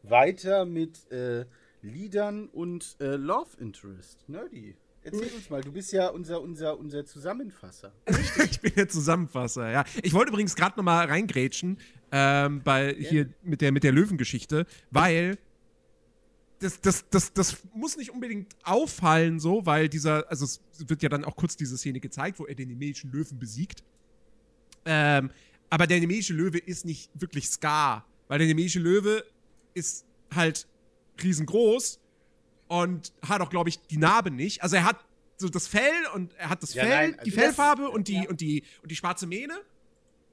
weiter 0.04 0.64
mit 0.64 1.10
äh, 1.10 1.44
Liedern 1.82 2.46
und 2.46 2.94
äh, 3.00 3.16
Love 3.16 3.50
Interest. 3.58 4.22
Nerdy, 4.28 4.76
erzähl 5.02 5.28
uns 5.34 5.50
mal, 5.50 5.60
du 5.60 5.72
bist 5.72 5.90
ja 5.90 6.06
unser, 6.06 6.40
unser, 6.40 6.78
unser 6.78 7.04
Zusammenfasser. 7.04 7.92
ich 8.48 8.60
bin 8.60 8.72
der 8.76 8.88
Zusammenfasser, 8.88 9.72
ja. 9.72 9.84
Ich 10.04 10.12
wollte 10.12 10.30
übrigens 10.30 10.54
gerade 10.54 10.76
noch 10.76 10.84
mal 10.84 11.04
reingrätschen 11.04 11.78
ähm, 12.12 12.62
bei 12.62 12.94
hier 12.96 13.28
mit 13.42 13.60
der, 13.60 13.72
mit 13.72 13.82
der 13.82 13.90
Löwengeschichte, 13.90 14.64
weil 14.92 15.36
das, 16.60 16.80
das, 16.80 17.08
das, 17.10 17.32
das 17.32 17.56
muss 17.74 17.96
nicht 17.96 18.12
unbedingt 18.12 18.54
auffallen 18.62 19.40
so, 19.40 19.66
weil 19.66 19.88
dieser, 19.88 20.30
also 20.30 20.44
es 20.44 20.60
wird 20.86 21.02
ja 21.02 21.08
dann 21.08 21.24
auch 21.24 21.34
kurz 21.34 21.56
diese 21.56 21.76
Szene 21.76 21.98
gezeigt, 21.98 22.38
wo 22.38 22.46
er 22.46 22.54
den 22.54 22.68
nemedischen 22.68 23.10
Löwen 23.10 23.40
besiegt. 23.40 23.82
Ähm, 24.84 25.32
aber 25.70 25.86
der 25.86 26.01
nemedische 26.01 26.32
Löwe 26.34 26.59
ist 26.59 26.84
nicht 26.84 27.10
wirklich 27.14 27.48
Scar, 27.48 28.05
weil 28.28 28.38
der 28.38 28.47
nemedische 28.48 28.80
Löwe 28.80 29.24
ist 29.74 30.05
halt 30.34 30.66
riesengroß 31.22 31.98
und 32.68 33.12
hat 33.26 33.40
auch, 33.40 33.51
glaube 33.51 33.68
ich, 33.68 33.80
die 33.86 33.97
Narbe 33.97 34.30
nicht. 34.30 34.62
Also 34.62 34.76
er 34.76 34.84
hat 34.84 34.97
so 35.36 35.48
das 35.48 35.66
Fell 35.66 35.92
und 36.14 36.34
er 36.34 36.51
hat 36.51 36.62
das 36.62 36.74
Ja, 36.74 36.84
Fell, 36.84 36.90
nein, 36.90 37.12
die 37.12 37.18
also 37.18 37.30
das- 37.30 37.44
Fellfarbe 37.44 37.88
und 37.88 38.09
die, 38.09 38.14
ja. 38.22 38.28
und 38.28 38.40
die, 38.40 38.62
und 38.82 38.90
die 38.90 38.97
schwarze 38.97 39.26
Mähne. 39.26 39.55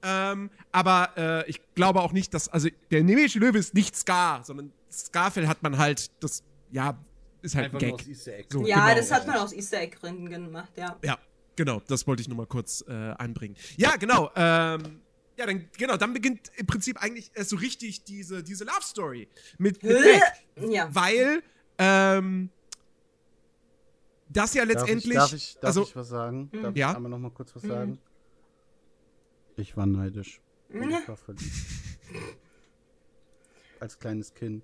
Ähm, 0.04 0.50
aber 0.72 1.12
äh, 1.18 1.50
ich 1.50 1.60
glaube 1.74 2.02
auch 2.02 2.12
nicht, 2.12 2.34
dass, 2.34 2.50
also 2.50 2.70
der 2.92 3.04
nemedische 3.04 3.40
Löwe 3.40 3.58
ist 3.58 3.74
nicht 3.74 3.96
Scar, 3.96 4.44
sondern 4.44 4.72
Scarfell 4.92 5.48
hat 5.48 5.64
man 5.64 5.78
halt, 5.78 6.12
das, 6.22 6.44
ja, 6.72 6.98
ist 7.42 7.56
halt 7.56 7.66
Einfach 7.66 7.80
ein 7.82 7.88
nur 7.90 7.98
Gag. 7.98 8.06
aus 8.06 8.08
Easter 8.12 8.34
Egg. 8.34 8.48
So. 8.52 8.66
Ja, 8.66 8.86
genau. 8.86 8.96
das 8.98 9.12
hat 9.12 9.28
man 9.28 9.38
aus 9.38 9.54
Easter 9.54 9.80
Egg 9.82 9.96
Gründen 10.00 10.30
gemacht, 10.30 10.72
ja. 10.78 10.98
Ja, 11.04 11.18
genau, 11.56 11.82
das 11.88 12.06
wollte 12.06 12.22
ich 12.22 12.28
nur 12.28 12.38
mal 12.38 12.46
kurz 12.46 12.84
äh, 12.88 12.92
anbringen. 12.94 13.56
Ja, 13.78 13.96
genau, 13.96 14.30
ähm, 14.36 15.02
ja, 15.38 15.46
dann, 15.46 15.70
genau, 15.78 15.98
dann 15.98 16.14
beginnt 16.14 16.52
im 16.58 16.66
Prinzip 16.66 16.98
eigentlich 17.02 17.32
erst 17.34 17.52
so 17.52 17.56
richtig 17.58 18.04
diese, 18.04 18.44
diese 18.44 18.64
Love 18.66 18.82
Story 18.82 19.28
mit, 19.58 19.82
mit? 19.84 19.94
Mac, 19.94 20.70
Ja. 20.72 20.94
weil, 20.94 21.44
ähm, 21.78 22.50
das 24.30 24.54
ja 24.56 24.64
letztendlich, 24.64 25.14
Darf 25.14 25.32
ich, 25.34 25.54
darf 25.54 25.54
ich, 25.54 25.54
darf 25.56 25.64
also, 25.70 25.84
ich 25.84 25.96
was 25.96 26.10
sagen? 26.10 26.50
Darf 26.52 26.76
Ja. 26.76 26.90
ich 26.90 26.96
einmal 26.98 27.10
noch 27.12 27.20
mal 27.20 27.32
kurz 27.32 27.56
was 27.56 27.64
sagen? 27.64 28.00
Ich 29.56 29.78
war 29.78 29.86
neidisch. 29.86 30.42
Und 30.70 30.90
ich 30.90 31.08
war 31.08 31.16
verliebt. 31.18 31.46
Als 33.80 33.98
kleines 34.00 34.34
Kind. 34.34 34.64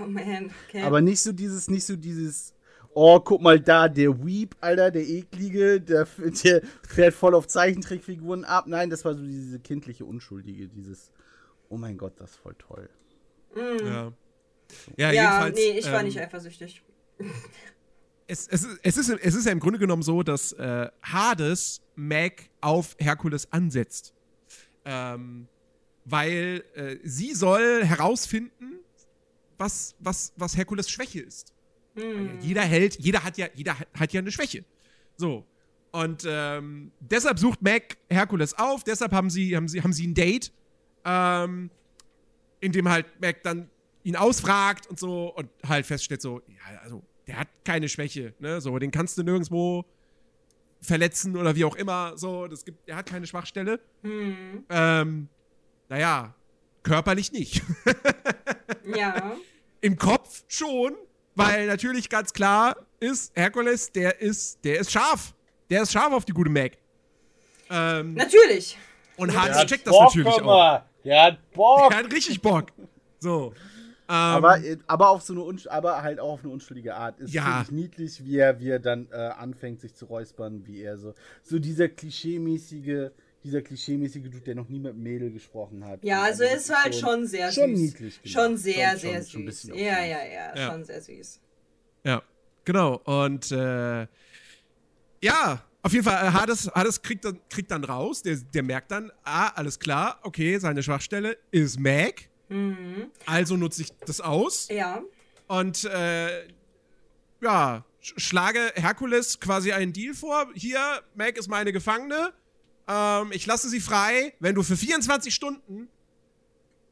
Oh 0.00 0.06
man, 0.06 0.50
okay. 0.68 0.82
Aber 0.82 1.00
nicht 1.00 1.20
so 1.20 1.32
dieses, 1.32 1.68
nicht 1.68 1.84
so 1.84 1.96
dieses, 1.96 2.54
oh, 2.94 3.20
guck 3.20 3.40
mal 3.40 3.58
da, 3.60 3.88
der 3.88 4.24
Weep, 4.24 4.54
Alter, 4.60 4.90
der 4.90 5.02
eklige, 5.08 5.80
der, 5.80 6.06
der 6.44 6.62
fährt 6.86 7.14
voll 7.14 7.34
auf 7.34 7.46
Zeichentrickfiguren 7.46 8.44
ab. 8.44 8.66
Nein, 8.66 8.90
das 8.90 9.04
war 9.04 9.14
so 9.14 9.22
diese 9.22 9.58
kindliche, 9.60 10.04
unschuldige, 10.04 10.68
dieses, 10.68 11.10
oh 11.68 11.76
mein 11.76 11.96
Gott, 11.96 12.14
das 12.20 12.32
ist 12.32 12.36
voll 12.36 12.54
toll. 12.58 12.88
ja. 13.56 14.12
Ja, 14.96 15.12
ja, 15.12 15.22
jedenfalls, 15.22 15.56
nee, 15.56 15.78
ich 15.78 15.84
war 15.92 16.00
ähm, 16.00 16.06
nicht 16.06 16.18
eifersüchtig. 16.18 16.82
es, 18.26 18.48
es, 18.48 18.64
ist- 18.64 18.78
es, 18.82 18.96
ist, 18.96 19.08
es 19.10 19.34
ist 19.34 19.46
ja 19.46 19.52
im 19.52 19.60
Grunde 19.60 19.78
genommen 19.78 20.02
so, 20.02 20.22
dass 20.22 20.52
äh, 20.52 20.88
Hades 21.02 21.82
Meg 21.94 22.50
auf 22.60 22.96
Herkules 22.98 23.52
ansetzt. 23.52 24.14
Ähm, 24.84 25.46
weil 26.04 26.64
äh, 26.74 26.96
sie 27.04 27.34
soll 27.34 27.84
herausfinden, 27.84 28.80
was, 29.58 29.94
was, 30.00 30.32
was 30.36 30.56
Herkules 30.56 30.90
Schwäche 30.90 31.20
ist. 31.20 31.52
Ja 31.94 32.04
Jeder 32.40 32.62
Held, 32.62 32.98
jeder 32.98 33.24
hat 33.24 33.38
ja, 33.38 33.46
jeder 33.54 33.76
hat, 33.78 34.12
ja 34.12 34.20
eine 34.20 34.32
Schwäche. 34.32 34.64
So. 35.16 35.46
Und 35.90 36.26
ähm, 36.26 36.92
deshalb 37.00 37.38
sucht 37.38 37.60
Meg 37.60 37.98
Herkules 38.08 38.58
auf, 38.58 38.82
deshalb 38.82 39.12
haben 39.12 39.28
sie, 39.28 39.54
haben 39.54 39.68
sie, 39.68 39.82
haben 39.82 39.92
sie 39.92 40.06
ein 40.06 40.14
Date, 40.14 40.50
ähm, 41.04 41.70
in 42.60 42.72
dem 42.72 42.88
halt 42.88 43.20
Meg 43.20 43.42
dann 43.42 43.68
ihn 44.02 44.16
ausfragt 44.16 44.86
und 44.86 44.98
so 44.98 45.34
und 45.34 45.50
halt 45.68 45.84
feststellt, 45.84 46.22
so, 46.22 46.40
ja, 46.48 46.80
also, 46.82 47.02
der 47.26 47.38
hat 47.40 47.48
keine 47.64 47.88
Schwäche, 47.88 48.34
ne? 48.38 48.60
So, 48.60 48.78
den 48.78 48.90
kannst 48.90 49.18
du 49.18 49.22
nirgendwo 49.22 49.84
verletzen 50.80 51.36
oder 51.36 51.54
wie 51.54 51.64
auch 51.64 51.76
immer. 51.76 52.16
So, 52.16 52.48
das 52.48 52.64
gibt, 52.64 52.88
der 52.88 52.96
hat 52.96 53.06
keine 53.06 53.26
Schwachstelle. 53.26 53.80
Hm. 54.02 54.64
Ähm, 54.68 55.28
naja, 55.88 56.34
körperlich 56.82 57.32
nicht. 57.32 57.62
Ja. 58.84 59.36
Im 59.80 59.96
Kopf 59.96 60.42
schon, 60.48 60.96
weil 61.34 61.66
natürlich 61.66 62.08
ganz 62.08 62.32
klar 62.32 62.76
ist, 63.00 63.32
Herkules, 63.34 63.90
der 63.92 64.20
ist, 64.20 64.58
der 64.64 64.78
ist 64.80 64.90
scharf. 64.92 65.34
Der 65.70 65.82
ist 65.82 65.92
scharf 65.92 66.12
auf 66.12 66.24
die 66.24 66.32
gute 66.32 66.50
Meg. 66.50 66.78
Ähm, 67.70 68.14
Natürlich. 68.14 68.76
und 69.16 69.32
Der 69.32 69.42
Hans 69.42 69.64
checkt 69.66 69.86
das 69.86 69.92
Bock, 69.94 70.14
natürlich 70.14 70.28
auch. 70.42 70.82
Der 71.04 71.22
hat 71.22 71.52
Bock. 71.52 71.90
Er 71.90 71.98
hat 71.98 72.12
richtig 72.12 72.40
Bock. 72.40 72.66
So. 73.18 73.52
Ähm, 74.08 74.14
Aber, 74.14 74.58
aber 74.88 75.08
auf 75.10 75.22
so 75.22 75.32
eine 75.32 75.70
aber 75.70 76.02
halt 76.02 76.20
auch 76.20 76.32
auf 76.34 76.40
eine 76.44 76.52
unschuldige 76.52 76.94
Art. 76.94 77.18
Ist 77.20 77.32
Ja. 77.32 77.64
niedlich, 77.70 78.22
wie 78.24 78.36
er, 78.36 78.60
wie 78.60 78.68
er 78.68 78.78
dann 78.78 79.08
äh, 79.10 79.16
anfängt, 79.16 79.80
sich 79.80 79.94
zu 79.94 80.04
räuspern, 80.06 80.66
wie 80.66 80.82
er 80.82 80.98
so. 80.98 81.14
So 81.42 81.58
dieser 81.58 81.88
klischeemäßige, 81.88 83.10
dieser 83.44 83.62
klischeemäßige 83.62 84.22
Dude, 84.22 84.40
der 84.40 84.54
noch 84.54 84.68
nie 84.68 84.78
mit 84.78 84.96
Mädel 84.96 85.30
gesprochen 85.32 85.84
hat. 85.84 86.02
Ja, 86.04 86.20
Und 86.20 86.24
also 86.26 86.44
das 86.44 86.54
ist 86.54 86.74
halt 86.76 86.94
schon 86.94 87.26
sehr 87.26 87.50
schon 87.52 87.70
süß. 87.76 87.78
niedlich 87.80 88.22
gemacht. 88.22 88.32
Schon 88.32 88.56
sehr, 88.56 88.90
Schon- 88.90 88.98
sehr 89.00 89.14
schon- 89.22 89.26
schon 89.30 89.40
ein 89.42 89.44
süß. 89.52 89.62
bisschen 89.62 89.74
ja, 89.74 90.04
ja, 90.04 90.24
ja, 90.24 90.56
Ja. 90.56 90.70
schon 90.70 90.84
sehr 90.84 91.00
süß. 91.02 91.40
Ja, 92.04 92.22
genau. 92.64 92.96
Und 93.04 93.50
äh, 93.52 94.06
ja, 95.22 95.64
auf 95.82 95.92
jeden 95.92 96.04
Fall, 96.04 96.26
äh, 96.26 96.30
Hades, 96.30 96.70
Hades 96.74 97.02
kriegt, 97.02 97.24
dann, 97.24 97.40
kriegt 97.50 97.70
dann 97.70 97.84
raus, 97.84 98.22
der, 98.22 98.36
der 98.36 98.62
merkt 98.62 98.90
dann, 98.92 99.10
ah, 99.24 99.48
alles 99.48 99.78
klar, 99.78 100.18
okay, 100.22 100.58
seine 100.58 100.82
Schwachstelle 100.82 101.36
ist 101.50 101.78
Meg. 101.80 102.28
Mhm. 102.48 103.10
Also 103.26 103.56
nutze 103.56 103.82
ich 103.82 103.92
das 104.06 104.20
aus. 104.20 104.68
Ja. 104.68 105.02
Und 105.48 105.84
äh, 105.84 106.46
ja, 107.40 107.84
sch 108.00 108.14
schlage 108.16 108.72
Herkules 108.74 109.40
quasi 109.40 109.72
einen 109.72 109.92
Deal 109.92 110.14
vor. 110.14 110.48
Hier, 110.54 111.02
Meg 111.14 111.36
ist 111.38 111.48
meine 111.48 111.72
Gefangene. 111.72 112.32
Ähm, 112.88 113.30
ich 113.32 113.46
lasse 113.46 113.68
sie 113.68 113.80
frei, 113.80 114.34
wenn 114.40 114.54
du 114.54 114.62
für 114.62 114.76
24 114.76 115.34
Stunden 115.34 115.88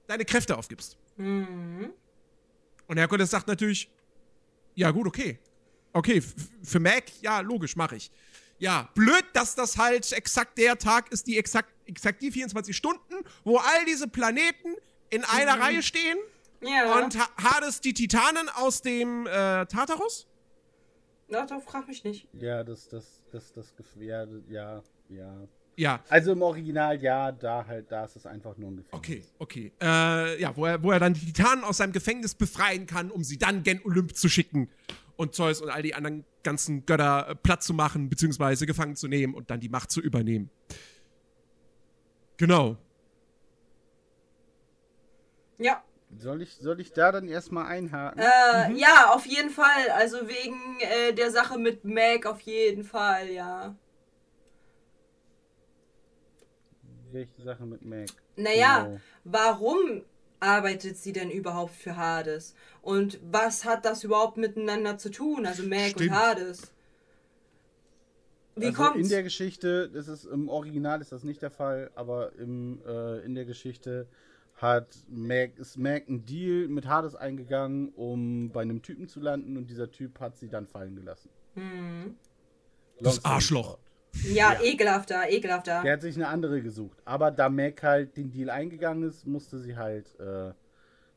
deine 0.07 0.25
Kräfte 0.25 0.57
aufgibst. 0.57 0.97
Mhm. 1.17 1.93
Und 2.87 2.97
Herkules 2.97 3.31
sagt 3.31 3.47
natürlich, 3.49 3.91
ja 4.75 4.91
gut, 4.91 5.07
okay. 5.07 5.39
Okay, 5.93 6.23
für 6.63 6.79
Mac, 6.81 7.05
ja, 7.21 7.41
logisch, 7.41 7.75
mache 7.77 7.97
ich. 7.97 8.11
Ja, 8.59 8.89
blöd, 8.95 9.25
dass 9.33 9.55
das 9.55 9.77
halt 9.79 10.11
exakt 10.13 10.59
der 10.59 10.79
Tag 10.79 11.11
ist, 11.13 11.27
die 11.27 11.39
exakt, 11.39 11.73
exakt 11.87 12.21
die 12.23 12.31
24 12.31 12.77
Stunden, 12.77 13.15
wo 13.43 13.57
all 13.57 13.85
diese 13.87 14.07
Planeten 14.07 14.75
in 15.09 15.25
einer 15.25 15.59
Reihe 15.61 15.83
stehen 15.83 16.19
Ja. 16.61 16.99
und 17.03 17.19
ha 17.19 17.29
Hades 17.43 17.81
die 17.81 17.95
Titanen 17.95 18.49
aus 18.51 18.83
dem 18.83 19.27
äh, 19.27 19.67
Tartarus. 19.67 20.27
Ja, 21.29 21.47
doch, 21.47 21.63
frag 21.63 21.89
mich 21.89 22.05
nicht. 22.05 22.29
Ja, 22.35 22.63
das, 22.63 22.89
das, 22.89 23.23
das, 23.33 23.53
das, 23.53 23.75
Gef- 23.77 24.01
ja, 24.03 24.27
ja, 24.49 24.83
ja. 25.09 25.49
Ja. 25.77 26.01
Also 26.09 26.33
im 26.33 26.43
Original, 26.43 27.01
ja, 27.03 27.33
da 27.33 27.65
halt, 27.67 27.91
da 27.91 28.05
ist 28.05 28.17
es 28.17 28.27
einfach 28.27 28.57
nur 28.59 28.71
ein 28.71 28.77
Gefängnis. 28.77 28.93
Okay, 28.93 29.23
okay. 29.39 29.73
Äh, 29.81 30.41
ja, 30.41 30.55
wo 30.57 30.67
er, 30.67 30.83
wo 30.83 30.91
er 30.91 31.01
dann 31.01 31.15
die 31.15 31.25
Titanen 31.33 31.65
aus 31.65 31.79
seinem 31.79 31.93
Gefängnis 31.93 32.35
befreien 32.35 32.87
kann, 32.87 33.11
um 33.11 33.25
sie 33.25 33.39
dann 33.39 33.63
gen 33.63 33.81
Olymp 33.85 34.15
zu 34.15 34.29
schicken 34.29 34.69
und 35.17 35.35
Zeus 35.35 35.61
und 35.63 35.71
all 35.71 35.83
die 35.83 35.95
anderen 35.95 36.25
ganzen 36.43 36.85
Götter 36.87 37.29
äh, 37.31 37.35
platt 37.35 37.63
zu 37.63 37.73
machen, 37.75 38.09
beziehungsweise 38.11 38.67
gefangen 38.67 38.97
zu 38.97 39.09
nehmen 39.09 39.35
und 39.35 39.51
dann 39.51 39.61
die 39.61 39.69
Macht 39.69 39.91
zu 39.91 40.01
übernehmen. 40.01 40.51
Genau. 42.37 42.77
Ja. 45.59 45.83
Soll 46.19 46.43
ich, 46.43 46.57
soll 46.57 46.81
ich 46.81 46.93
da 46.93 47.13
dann 47.13 47.29
erstmal 47.29 47.67
einhaken? 47.67 48.21
Äh, 48.21 48.73
Ja, 48.75 49.13
auf 49.13 49.27
jeden 49.27 49.51
Fall. 49.51 49.91
Also 49.95 50.27
wegen 50.27 50.79
äh, 50.81 51.13
der 51.13 51.31
Sache 51.31 51.59
mit 51.59 51.85
Meg 51.85 52.27
auf 52.27 52.41
jeden 52.41 52.83
Fall, 52.85 53.31
ja. 53.31 53.77
Welche 57.13 57.43
Sache 57.43 57.65
mit 57.65 57.83
Meg? 57.83 58.11
Naja, 58.37 58.85
Genau. 58.85 59.01
warum 59.25 60.03
arbeitet 60.41 60.97
sie 60.97 61.13
denn 61.13 61.31
überhaupt 61.31 61.75
für 61.75 61.97
Hades? 61.97 62.55
Und 62.83 63.19
was 63.31 63.65
hat 63.65 63.85
das 63.85 64.05
überhaupt 64.05 64.37
miteinander 64.37 64.99
zu 64.99 65.11
tun? 65.11 65.47
Also 65.47 65.63
Meg 65.63 65.91
Stimmt. 65.93 66.11
und 66.11 66.17
Hades. 66.17 66.73
Wie 68.57 68.67
also 68.67 68.83
kommt's? 68.83 69.01
In 69.01 69.09
der 69.09 69.23
Geschichte, 69.23 69.89
das 69.91 70.09
ist 70.09 70.25
im 70.25 70.49
Original 70.49 71.01
ist 71.01 71.13
das 71.13 71.25
nicht 71.25 71.43
der 71.43 71.51
Fall, 71.51 71.91
aber 71.95 72.33
im, 72.37 72.81
äh, 72.87 73.19
in 73.25 73.35
der 73.35 73.45
Geschichte 73.45 74.07
hat 74.57 74.89
Meg, 75.09 75.59
ist 75.59 75.79
Meg 75.79 76.09
ein 76.09 76.27
Deal 76.27 76.69
mit 76.69 76.87
Hades 76.87 77.15
eingegangen, 77.15 77.91
um 77.91 78.51
bei 78.51 78.63
einem 78.63 78.83
Typen 78.83 79.09
zu 79.09 79.21
landen 79.21 79.57
und 79.57 79.71
dieser 79.71 79.91
Typ 79.91 80.21
hat 80.21 80.37
sie 80.37 80.49
dann 80.49 80.67
fallen 80.67 80.97
gelassen. 80.97 81.31
Hm. 81.55 82.17
Das 83.01 83.25
Arschloch. 83.25 83.79
Ja, 84.25 84.53
Ja. 84.55 84.63
ekelhafter, 84.63 85.31
ekelhafter. 85.31 85.83
Der 85.83 85.93
hat 85.95 86.03
sich 86.03 86.17
eine 86.17 86.29
andere 86.29 86.63
gesucht. 86.63 86.99
Aber 87.05 87.31
da 87.31 87.49
Meg 87.49 87.83
halt 87.83 88.17
den 88.17 88.31
Deal 88.31 88.51
eingegangen 88.51 89.09
ist, 89.09 89.27
musste 89.27 89.59
sie 89.59 89.77
halt 89.77 90.19
äh, 90.19 90.53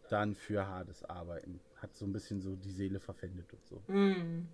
dann 0.09 0.35
für 0.35 0.67
Hades 0.67 1.03
arbeiten. 1.03 1.59
Hat 1.77 1.95
so 1.95 2.05
ein 2.05 2.13
bisschen 2.13 2.41
so 2.41 2.55
die 2.55 2.71
Seele 2.71 2.99
verpfändet 2.99 3.51
und 3.51 3.65
so. 3.65 3.81
Hm. 3.87 4.47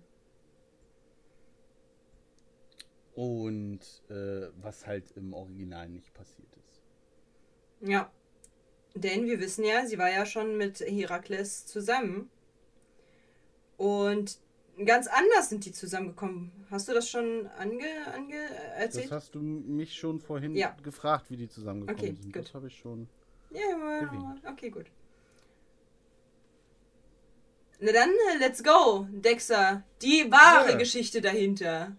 Und 3.14 3.80
äh, 4.08 4.48
was 4.62 4.86
halt 4.86 5.10
im 5.12 5.32
Original 5.32 5.88
nicht 5.88 6.14
passiert 6.14 6.48
ist. 6.56 6.80
Ja. 7.80 8.10
Denn 8.94 9.26
wir 9.26 9.38
wissen 9.40 9.64
ja, 9.64 9.86
sie 9.86 9.98
war 9.98 10.10
ja 10.10 10.26
schon 10.26 10.56
mit 10.56 10.80
Herakles 10.80 11.66
zusammen. 11.66 12.30
Und 13.76 14.40
ganz 14.86 15.06
anders 15.06 15.48
sind 15.48 15.64
die 15.64 15.72
zusammengekommen. 15.72 16.50
Hast 16.70 16.88
du 16.88 16.92
das 16.94 17.08
schon 17.08 17.46
ange, 17.58 17.84
ange 18.14 18.36
Das 18.48 18.78
erzählt? 18.96 19.10
hast 19.12 19.34
du 19.34 19.40
mich 19.40 19.94
schon 19.94 20.20
vorhin 20.20 20.54
Ja. 20.54 20.76
gefragt, 20.82 21.30
wie 21.30 21.36
die 21.36 21.48
zusammengekommen 21.48 21.98
Okay, 22.00 22.16
sind. 22.20 22.32
gut. 22.32 22.44
Das 22.44 22.54
habe 22.54 22.66
ich 22.68 22.76
schon. 22.78 23.08
Ja, 23.50 23.60
ja, 23.60 23.98
Erwähnt. 24.00 24.42
okay, 24.46 24.70
gut. 24.70 24.86
Na 27.80 27.92
dann, 27.92 28.10
äh, 28.10 28.38
let's 28.38 28.62
go, 28.62 29.06
Dexter. 29.10 29.82
Die 30.02 30.30
wahre 30.30 30.72
Ja. 30.72 30.76
Geschichte 30.76 31.20
dahinter. 31.20 31.96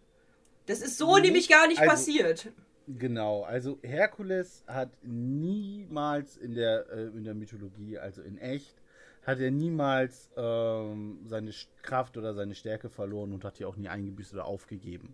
Das 0.67 0.81
ist 0.81 0.97
so 0.97 1.15
Nicht- 1.15 1.25
nämlich 1.25 1.49
gar 1.49 1.67
nicht 1.67 1.79
also- 1.79 1.91
passiert. 1.91 2.51
Genau, 2.87 3.43
also 3.43 3.79
Herkules 3.83 4.63
hat 4.67 4.89
niemals 5.03 6.35
in 6.37 6.55
der, 6.55 6.87
äh, 6.91 7.03
in 7.07 7.23
der 7.23 7.33
Mythologie, 7.35 7.97
also 7.97 8.21
in 8.21 8.37
echt, 8.37 8.75
hat 9.23 9.39
er 9.39 9.51
niemals 9.51 10.31
ähm, 10.35 11.19
seine 11.25 11.51
Kraft 11.83 12.17
oder 12.17 12.33
seine 12.33 12.55
Stärke 12.55 12.89
verloren 12.89 13.33
und 13.33 13.43
hat 13.43 13.59
die 13.59 13.65
auch 13.65 13.75
nie 13.75 13.89
eingebüßt 13.89 14.33
oder 14.33 14.45
aufgegeben. 14.45 15.13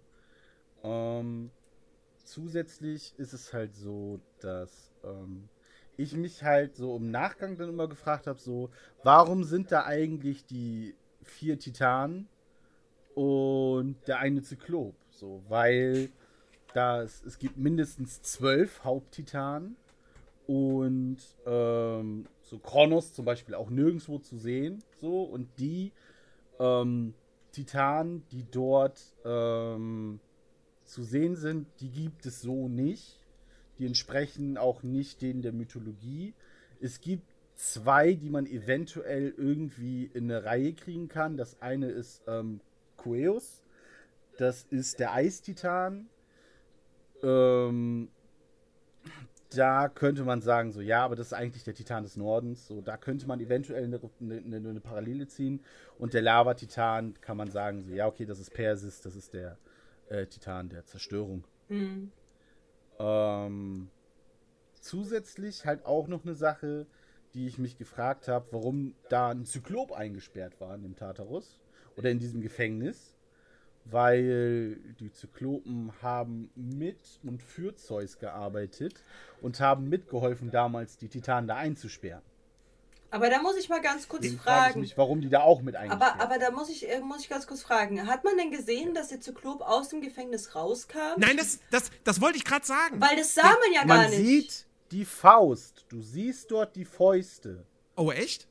Ähm, 0.84 1.52
zusätzlich 2.24 3.14
ist 3.18 3.34
es 3.34 3.54
halt 3.54 3.76
so, 3.76 4.20
dass 4.40 4.94
ähm, 5.04 5.50
ich 5.98 6.16
mich 6.16 6.44
halt 6.44 6.76
so 6.76 6.96
im 6.96 7.12
Nachgang 7.12 7.58
dann 7.58 7.70
immer 7.70 7.88
gefragt 7.88 8.28
habe, 8.28 8.40
so, 8.40 8.70
warum 9.04 9.44
sind 9.44 9.72
da 9.72 9.86
eigentlich 9.86 10.46
die 10.46 10.96
vier 11.24 11.60
Titanen 11.60 12.30
und 13.16 13.98
der 14.08 14.20
eine 14.20 14.42
Zyklop? 14.42 14.96
So, 15.10 15.44
weil 15.50 16.10
das, 16.74 17.24
es 17.26 17.40
gibt 17.40 17.58
mindestens 17.58 18.22
zwölf 18.22 18.84
Haupttitanen 18.84 19.76
und 20.46 21.18
ähm, 21.46 22.28
so 22.48 22.60
Kronos 22.60 23.14
zum 23.14 23.26
Beispiel 23.26 23.56
auch 23.56 23.69
nirgendwo 23.69 24.19
zu 24.19 24.38
sehen. 24.38 24.82
So, 25.02 25.24
und 25.24 25.49
die 25.60 25.91
ähm, 26.60 27.14
Titanen, 27.52 28.24
die 28.32 28.45
dort 28.49 29.02
ähm, 29.26 30.22
zu 30.86 31.03
sehen 31.03 31.36
sind, 31.36 31.68
die 31.82 31.90
gibt 31.90 32.26
es 32.26 32.41
so 32.41 32.69
nicht. 32.69 33.19
Die 33.78 33.86
entsprechen 33.86 34.57
auch 34.57 34.82
nicht 34.82 35.22
denen 35.22 35.41
der 35.41 35.52
Mythologie. 35.52 36.34
Es 36.80 37.02
gibt 37.02 37.26
zwei, 37.56 38.14
die 38.14 38.30
man 38.30 38.45
eventuell 38.45 39.34
irgendwie 39.38 40.06
in 40.06 40.32
eine 40.32 40.45
Reihe 40.45 40.74
kriegen 40.74 41.10
kann. 41.10 41.36
Das 41.36 41.61
eine 41.61 41.90
ist 41.90 42.22
ähm, 42.28 42.61
Queus. 42.95 43.61
Das 44.38 44.65
ist 44.69 44.99
der 44.99 45.14
Eistitan. 45.14 46.07
Ähm, 47.22 48.10
da 49.49 49.88
könnte 49.88 50.24
man 50.24 50.41
sagen, 50.41 50.72
so 50.72 50.82
ja, 50.82 51.03
aber 51.03 51.15
das 51.15 51.28
ist 51.28 51.34
eigentlich 51.34 51.64
der 51.64 51.74
Titan 51.74 52.03
des 52.03 52.18
Nordens. 52.18 52.68
So, 52.68 52.82
da 52.82 52.98
könnte 52.98 53.28
man 53.28 53.40
eventuell 53.40 53.84
eine, 53.84 53.99
eine, 54.19 54.57
eine 54.57 54.80
Parallele 54.82 55.28
ziehen. 55.28 55.61
Und 55.98 56.14
der 56.14 56.22
Lava-Titan 56.22 57.19
kann 57.22 57.38
man 57.38 57.49
sagen, 57.49 57.84
so 57.84 57.94
ja, 57.94 58.07
okay, 58.07 58.26
das 58.26 58.40
ist 58.40 58.53
Persis, 58.53 59.02
das 59.02 59.15
ist 59.15 59.34
der 59.34 59.57
äh, 60.10 60.26
Titan 60.26 60.69
der 60.69 60.86
Zerstörung. 60.86 61.45
Hm. 61.69 62.11
Ähm, 62.99 63.90
zusätzlich 64.82 65.65
halt 65.65 65.86
auch 65.86 66.07
noch 66.07 66.26
eine 66.26 66.34
Sache, 66.34 66.88
die 67.34 67.48
ich 67.48 67.57
mich 67.57 67.78
gefragt 67.78 68.28
habe, 68.28 68.48
warum 68.52 68.95
da 69.10 69.30
ein 69.30 69.45
Zyklop 69.45 69.91
eingesperrt 69.91 70.60
war 70.60 70.76
in 70.76 70.84
dem 70.84 70.95
Tartarus 70.95 71.60
oder 71.95 72.10
in 72.10 72.19
diesem 72.19 72.41
Gefängnis. 72.41 73.16
Weil 73.89 74.77
die 74.99 75.11
Zyklopen 75.11 75.93
haben 76.01 76.49
mit 76.55 76.99
und 77.23 77.41
für 77.41 77.76
Zeus 77.76 78.19
gearbeitet 78.19 78.95
und 79.41 79.59
haben 79.59 79.88
mitgeholfen, 79.89 80.51
damals 80.51 80.97
die 80.97 81.07
Titanen 81.07 81.47
da 81.47 81.55
einzusperren. 81.55 82.22
Aber 83.09 83.30
da 83.30 83.41
muss 83.41 83.55
ich 83.55 83.69
mal 83.69 83.80
ganz 83.80 84.09
kurz 84.09 84.23
Deswegen 84.23 84.41
frage 84.41 84.57
ich 84.59 84.65
fragen. 84.72 84.80
mich, 84.81 84.97
warum 84.97 85.22
die 85.22 85.30
da 85.30 85.39
auch 85.41 85.61
mit 85.61 85.77
eingesperrt 85.77 86.15
Aber, 86.19 86.22
aber 86.23 86.39
da 86.39 86.51
muss 86.51 86.69
ich, 86.69 86.89
äh, 86.89 86.99
muss 86.99 87.22
ich 87.22 87.30
ganz 87.30 87.47
kurz 87.47 87.61
fragen. 87.61 88.05
Hat 88.05 88.26
man 88.26 88.35
denn 88.35 88.51
gesehen, 88.51 88.93
dass 88.93 89.07
der 89.07 89.22
Zyklop 89.22 89.61
aus 89.61 89.88
dem 89.89 90.01
Gefängnis 90.01 90.55
rauskam? 90.55 91.15
Nein, 91.18 91.38
das, 91.38 91.59
das, 91.72 91.89
das 92.03 92.19
wollte 92.19 92.38
ich 92.38 92.43
gerade 92.43 92.65
sagen. 92.65 92.99
Weil 92.99 93.15
das 93.15 93.34
sah 93.34 93.43
man 93.43 93.72
ja 93.73 93.85
gar 93.85 93.97
Man 93.97 94.09
nicht. 94.09 94.19
sieht 94.51 94.65
die 94.91 95.05
Faust. 95.05 95.85
Du 95.88 96.01
siehst 96.01 96.51
dort 96.51 96.76
die 96.76 96.84
Fäuste. 96.84 97.64
Oh, 97.95 98.11
echt? 98.11 98.47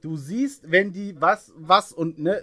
Du 0.00 0.16
siehst, 0.16 0.70
wenn 0.70 0.92
die 0.92 1.20
was, 1.20 1.52
was 1.56 1.92
und 1.92 2.18
ne, 2.18 2.40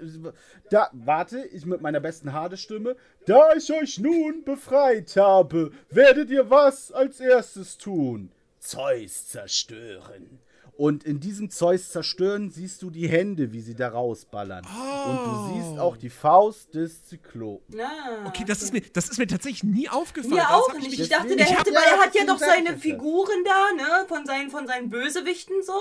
da, 0.70 0.90
warte, 0.92 1.46
ich 1.46 1.66
mit 1.66 1.82
meiner 1.82 2.00
besten 2.00 2.34
Hade-Stimme, 2.34 2.96
da 3.26 3.54
ich 3.56 3.72
euch 3.72 4.00
nun 4.00 4.44
befreit 4.44 5.16
habe, 5.16 5.72
werdet 5.90 6.30
ihr 6.30 6.50
was 6.50 6.92
als 6.92 7.20
erstes 7.20 7.78
tun? 7.78 8.32
Zeus 8.60 9.28
zerstören. 9.28 10.40
Und 10.78 11.06
in 11.06 11.22
diesem 11.22 11.50
Zeus 11.50 11.88
zerstören 11.90 12.52
siehst 12.52 12.82
du 12.82 12.90
die 12.90 13.08
Hände, 13.08 13.54
wie 13.54 13.62
sie 13.62 13.76
da 13.76 13.88
rausballern. 13.88 14.66
Und 14.66 15.20
du 15.26 15.54
siehst 15.54 15.80
auch 15.80 15.96
die 15.96 16.10
Faust 16.10 16.76
des 16.76 17.06
Zyklopen. 17.06 17.80
Ah, 17.80 18.26
Okay, 18.28 18.44
das 18.46 18.62
ist 18.62 18.74
mir, 18.74 18.82
das 18.82 19.08
ist 19.08 19.18
mir 19.18 19.26
tatsächlich 19.28 19.64
nie 19.64 19.88
aufgefallen. 19.88 20.34
Mir 20.34 20.42
Das 20.42 20.52
auch 20.52 20.74
nicht. 20.74 20.90
mich- 20.90 21.00
Ich 21.00 21.08
dachte, 21.10 21.34
der 21.34 21.46
Ich 21.46 21.58
hätte, 21.58 21.74
weil 21.74 21.82
er 21.84 21.96
ja, 21.98 22.04
hat 22.04 22.14
ja 22.14 22.26
doch 22.26 22.36
ich 22.36 22.46
seine. 22.46 22.78
Figuren 22.78 23.44
da, 23.46 23.72
ne? 24.02 24.06
Von 24.10 24.26
seinen, 24.26 24.50
von 24.50 24.68
seinen 24.68 24.90
Bösewichten 24.90 25.64
so, 25.64 25.80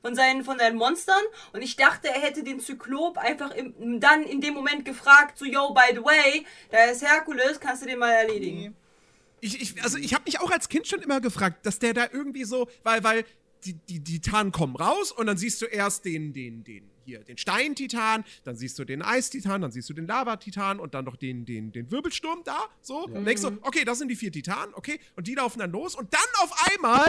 von 0.00 0.14
seinen, 0.14 0.44
von 0.44 0.58
seinen 0.58 0.76
Monstern. 0.76 1.22
Und 1.52 1.62
ich 1.62 1.74
dachte, 1.74 2.06
er 2.08 2.20
hätte 2.20 2.44
den 2.44 2.60
Zyklop 2.60 3.18
einfach 3.18 3.50
im, 3.52 3.98
dann 3.98 4.22
in 4.22 4.40
dem 4.40 4.54
Moment 4.54 4.84
gefragt, 4.84 5.38
so, 5.38 5.44
yo, 5.44 5.74
by 5.74 5.92
the 5.92 6.04
way, 6.04 6.46
da 6.70 6.84
ist 6.84 7.02
Herkules, 7.02 7.58
kannst 7.58 7.82
du 7.82 7.86
den 7.86 7.98
mal 7.98 8.12
erledigen? 8.12 8.76
Ich, 9.40 9.60
ich, 9.60 9.82
also 9.82 9.98
ich 9.98 10.14
habe 10.14 10.22
mich 10.24 10.38
auch 10.40 10.50
als 10.52 10.68
Kind 10.68 10.86
schon 10.86 11.02
immer 11.02 11.20
gefragt, 11.20 11.66
dass 11.66 11.80
der 11.80 11.94
da 11.94 12.06
irgendwie 12.12 12.44
so, 12.44 12.68
weil, 12.84 13.02
weil 13.02 13.24
die, 13.64 13.74
die, 13.74 14.00
die 14.00 14.20
Titanen 14.20 14.52
kommen 14.52 14.76
raus 14.76 15.12
und 15.12 15.26
dann 15.26 15.36
siehst 15.36 15.60
du 15.62 15.66
erst 15.66 16.04
den, 16.04 16.32
den, 16.32 16.62
den, 16.64 16.84
hier, 17.04 17.20
den 17.24 17.38
Steintitan, 17.38 18.24
dann 18.44 18.56
siehst 18.56 18.78
du 18.78 18.84
den 18.84 19.02
Eistitan, 19.02 19.60
dann 19.62 19.70
siehst 19.70 19.88
du 19.88 19.94
den 19.94 20.06
Lavatitan 20.06 20.80
und 20.80 20.94
dann 20.94 21.04
noch 21.04 21.16
den, 21.16 21.44
den, 21.44 21.72
den 21.72 21.90
Wirbelsturm 21.90 22.42
da, 22.44 22.58
so. 22.80 23.04
Und 23.06 23.24
denkst 23.24 23.42
du, 23.42 23.58
okay, 23.62 23.84
das 23.84 23.98
sind 23.98 24.08
die 24.08 24.16
vier 24.16 24.32
Titanen, 24.32 24.74
okay, 24.74 24.98
und 25.16 25.26
die 25.26 25.34
laufen 25.34 25.58
dann 25.60 25.70
los 25.72 25.94
und 25.94 26.12
dann 26.12 26.20
auf 26.42 26.52
einmal 26.72 27.06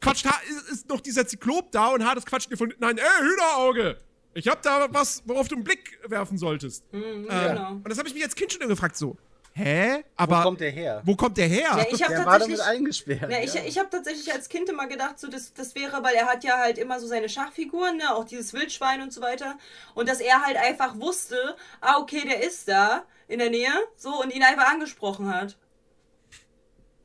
quatscht, 0.00 0.26
ist, 0.48 0.70
ist 0.70 0.88
noch 0.88 1.00
dieser 1.00 1.26
Zyklop 1.26 1.70
da 1.72 1.88
und 1.88 2.04
Hades 2.04 2.24
quatscht 2.24 2.50
dir 2.50 2.56
von 2.56 2.70
hinten 2.70 2.84
ein, 2.84 2.98
ey, 2.98 3.04
Hühnerauge! 3.20 3.98
Ich 4.32 4.46
hab 4.46 4.62
da 4.62 4.86
was, 4.92 5.22
worauf 5.26 5.48
du 5.48 5.56
einen 5.56 5.64
Blick 5.64 5.98
werfen 6.06 6.38
solltest. 6.38 6.84
Mhm, 6.92 7.26
Äh, 7.28 7.48
genau. 7.48 7.72
Und 7.72 7.88
das 7.88 7.98
habe 7.98 8.08
ich 8.08 8.14
mich 8.14 8.22
als 8.22 8.36
Kind 8.36 8.52
schon 8.52 8.62
immer 8.62 8.70
gefragt, 8.70 8.96
so, 8.96 9.16
hä? 9.52 10.04
Aber 10.16 10.38
Wo 10.38 10.42
kommt 10.42 10.60
der 10.60 10.70
her? 10.70 11.02
wo 11.04 11.16
kommt 11.16 11.36
der 11.36 11.46
her? 11.48 11.70
Ja, 11.76 11.86
ich 11.90 12.02
habe 12.02 12.14
der 12.14 12.26
war 12.26 12.38
damit 12.38 12.58
tatsächlich. 12.58 12.78
eingesperrt. 12.78 13.30
Ja, 13.30 13.38
ich, 13.42 13.54
ja. 13.54 13.62
ich 13.64 13.78
habe 13.78 13.90
tatsächlich 13.90 14.32
als 14.32 14.48
Kind 14.48 14.68
immer 14.68 14.86
gedacht, 14.86 15.18
so 15.18 15.28
das, 15.28 15.52
das 15.54 15.74
wäre, 15.74 16.02
weil 16.02 16.14
er 16.14 16.26
hat 16.26 16.44
ja 16.44 16.58
halt 16.58 16.78
immer 16.78 17.00
so 17.00 17.06
seine 17.06 17.28
Schachfiguren, 17.28 17.96
ne, 17.98 18.14
auch 18.14 18.24
dieses 18.24 18.52
Wildschwein 18.52 19.02
und 19.02 19.12
so 19.12 19.20
weiter. 19.20 19.58
Und 19.94 20.08
dass 20.08 20.20
er 20.20 20.42
halt 20.44 20.56
einfach 20.56 20.98
wusste, 20.98 21.56
ah, 21.80 21.98
okay, 21.98 22.22
der 22.26 22.42
ist 22.42 22.68
da 22.68 23.04
in 23.28 23.38
der 23.38 23.50
Nähe, 23.50 23.72
so, 23.96 24.20
und 24.20 24.34
ihn 24.34 24.42
einfach 24.42 24.68
angesprochen 24.68 25.32
hat. 25.34 25.56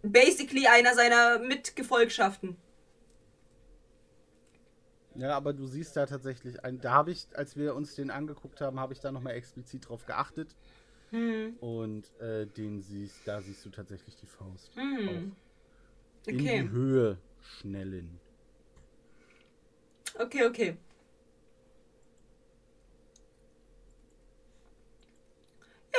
basically 0.04 0.68
einer 0.68 0.94
seiner 0.96 1.40
Mitgefolgschaften. 1.40 2.58
Ja, 5.16 5.36
aber 5.36 5.54
du 5.54 5.66
siehst 5.66 5.96
da 5.96 6.06
tatsächlich, 6.06 6.64
ein, 6.66 6.80
da 6.82 6.92
habe 6.92 7.12
ich, 7.12 7.28
als 7.34 7.56
wir 7.56 7.74
uns 7.76 7.96
den 7.96 8.12
angeguckt 8.12 8.60
haben, 8.62 8.80
habe 8.80 8.94
ich 8.94 9.00
da 9.00 9.12
nochmal 9.12 9.34
explizit 9.36 9.88
drauf 9.88 10.06
geachtet. 10.06 10.56
Hm. 11.12 11.56
Und 11.60 12.12
äh, 12.20 12.46
den 12.48 12.82
siehst, 12.82 13.16
da 13.26 13.42
siehst 13.42 13.66
du 13.66 13.70
tatsächlich 13.70 14.16
die 14.16 14.26
Faust. 14.26 14.72
Hm. 14.76 15.08
Auch 15.08 16.28
in 16.28 16.36
Okay. 16.36 16.62
die 16.64 16.70
Höhe 16.70 17.18
schnellen. 17.42 18.20
Okay, 20.18 20.46
okay. 20.46 20.78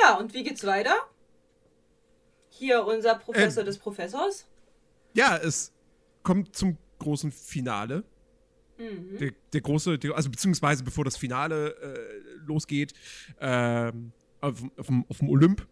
Ja, 0.01 0.17
und 0.17 0.33
wie 0.33 0.43
geht's 0.43 0.65
weiter? 0.65 0.95
Hier 2.49 2.85
unser 2.85 3.15
Professor 3.15 3.61
Ähm. 3.61 3.65
des 3.67 3.77
Professors. 3.77 4.47
Ja, 5.13 5.37
es 5.37 5.71
kommt 6.23 6.55
zum 6.55 6.77
großen 6.99 7.31
Finale. 7.31 8.03
Mhm. 8.77 9.17
Der, 9.17 9.31
der 9.53 9.61
große, 9.61 9.97
der, 9.97 10.15
also 10.15 10.29
beziehungsweise 10.29 10.83
bevor 10.83 11.03
das 11.03 11.17
Finale 11.17 11.75
äh, 11.75 12.19
losgeht, 12.45 12.93
ähm, 13.39 14.11
auf, 14.41 14.61
auf, 14.77 14.87
dem- 14.87 15.05
auf 15.09 15.17
dem 15.19 15.29
Olymp, 15.29 15.67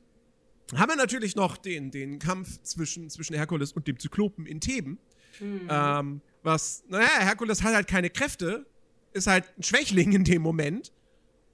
haben 0.75 0.89
wir 0.91 0.95
natürlich 0.95 1.35
noch 1.35 1.57
den, 1.57 1.91
den 1.91 2.19
Kampf 2.19 2.61
zwischen, 2.63 3.09
zwischen 3.09 3.35
Herkules 3.35 3.71
und 3.73 3.87
dem 3.87 3.99
Zyklopen 3.99 4.45
in 4.45 4.59
Theben. 4.61 4.97
Mhm. 5.39 5.67
Ähm, 5.69 6.21
was, 6.43 6.83
naja, 6.87 7.07
Herkules 7.19 7.61
hat 7.63 7.73
halt 7.75 7.87
keine 7.87 8.09
Kräfte, 8.09 8.65
ist 9.13 9.27
halt 9.27 9.45
ein 9.57 9.63
Schwächling 9.63 10.11
in 10.13 10.23
dem 10.23 10.41
Moment 10.41 10.91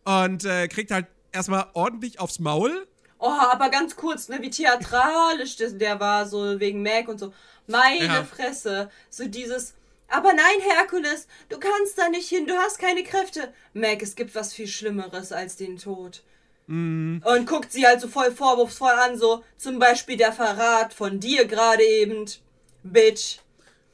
und 0.05 0.45
äh, 0.45 0.67
kriegt 0.67 0.91
halt 0.91 1.07
erstmal 1.31 1.67
ordentlich 1.73 2.19
aufs 2.19 2.39
Maul. 2.39 2.87
Oh, 3.19 3.29
aber 3.29 3.69
ganz 3.69 3.95
kurz, 3.95 4.29
ne, 4.29 4.39
wie 4.41 4.49
theatralisch 4.49 5.55
das, 5.57 5.77
der 5.77 5.99
war, 5.99 6.25
so 6.27 6.59
wegen 6.59 6.81
Mac 6.81 7.07
und 7.07 7.19
so. 7.19 7.33
Meine 7.67 8.05
Ja. 8.05 8.23
Fresse. 8.23 8.89
So 9.09 9.27
dieses. 9.27 9.75
Aber 10.07 10.33
nein, 10.33 10.59
Herkules, 10.75 11.27
du 11.49 11.59
kannst 11.59 11.97
da 11.97 12.09
nicht 12.09 12.27
hin, 12.27 12.47
du 12.47 12.53
hast 12.55 12.79
keine 12.79 13.03
Kräfte. 13.03 13.53
Mac, 13.73 14.01
es 14.01 14.15
gibt 14.15 14.33
was 14.35 14.53
viel 14.53 14.67
Schlimmeres 14.67 15.31
als 15.31 15.55
den 15.55 15.77
Tod. 15.77 16.23
Mhm. 16.71 17.21
Und 17.25 17.47
guckt 17.47 17.73
sie 17.73 17.85
halt 17.85 17.99
so 17.99 18.07
voll 18.07 18.31
vorwurfsvoll 18.31 18.91
an, 18.91 19.17
so 19.17 19.43
zum 19.57 19.77
Beispiel 19.77 20.15
der 20.15 20.31
Verrat 20.31 20.93
von 20.93 21.19
dir 21.19 21.45
gerade 21.45 21.83
eben. 21.83 22.25
Bitch. 22.81 23.39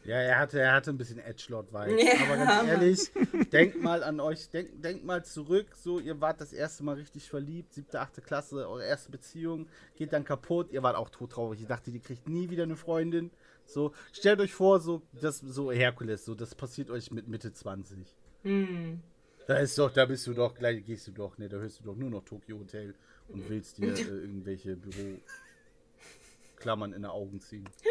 Ja, 0.04 0.18
er 0.18 0.38
hatte, 0.38 0.60
er 0.62 0.74
hatte 0.74 0.92
ein 0.92 0.98
bisschen 0.98 1.18
Edgelord-Vibes. 1.18 2.04
Ja. 2.04 2.14
Aber 2.22 2.38
ganz 2.38 2.70
ehrlich, 2.70 3.50
denkt 3.52 3.82
mal 3.82 4.04
an 4.04 4.20
euch, 4.20 4.50
denkt, 4.52 4.86
denkt 4.86 5.04
mal 5.04 5.26
zurück, 5.26 5.66
so, 5.76 6.00
ihr 6.00 6.22
wart 6.22 6.40
das 6.40 6.54
erste 6.54 6.84
Mal 6.84 6.96
richtig 6.96 7.28
verliebt, 7.28 7.74
siebte, 7.74 8.00
achte 8.00 8.22
Klasse, 8.22 8.70
eure 8.70 8.86
erste 8.86 9.10
Beziehung, 9.12 9.68
geht 9.96 10.14
dann 10.14 10.24
kaputt, 10.24 10.72
ihr 10.72 10.84
wart 10.84 10.96
auch 10.96 11.10
todtraurig, 11.10 11.60
ich 11.60 11.68
dachte, 11.68 11.92
die 11.92 12.00
kriegt 12.00 12.30
nie 12.30 12.50
wieder 12.52 12.64
eine 12.64 12.78
Freundin. 12.78 13.32
So, 13.66 13.92
stellt 14.14 14.40
euch 14.40 14.54
vor, 14.54 14.80
so, 14.80 15.02
das, 15.20 15.40
so 15.40 15.72
Herkules, 15.72 16.24
so, 16.24 16.36
das 16.36 16.54
passiert 16.56 16.90
euch 16.92 17.12
mit 17.12 17.28
Mitte 17.28 17.52
20. 17.52 17.98
Hm. 18.44 19.02
Da 19.48 19.58
ist 19.60 19.78
doch, 19.78 19.92
da 19.94 20.06
bist 20.06 20.28
du 20.28 20.34
doch, 20.34 20.54
gleich 20.56 20.84
gehst 20.86 21.08
du 21.08 21.12
doch, 21.12 21.38
ne, 21.38 21.48
da 21.48 21.56
hörst 21.58 21.80
du 21.80 21.84
doch 21.86 21.96
nur 21.96 22.10
noch 22.10 22.26
Tokyo 22.26 22.60
Hotel 22.60 22.94
und 23.30 23.48
willst 23.50 23.78
dir 23.78 23.94
äh, 23.94 24.02
irgendwelche 24.02 24.76
Büroklammern 24.76 26.92
in 26.94 27.04
die 27.04 27.08
Augen 27.08 27.40
ziehen. 27.40 27.64
So, 27.78 27.84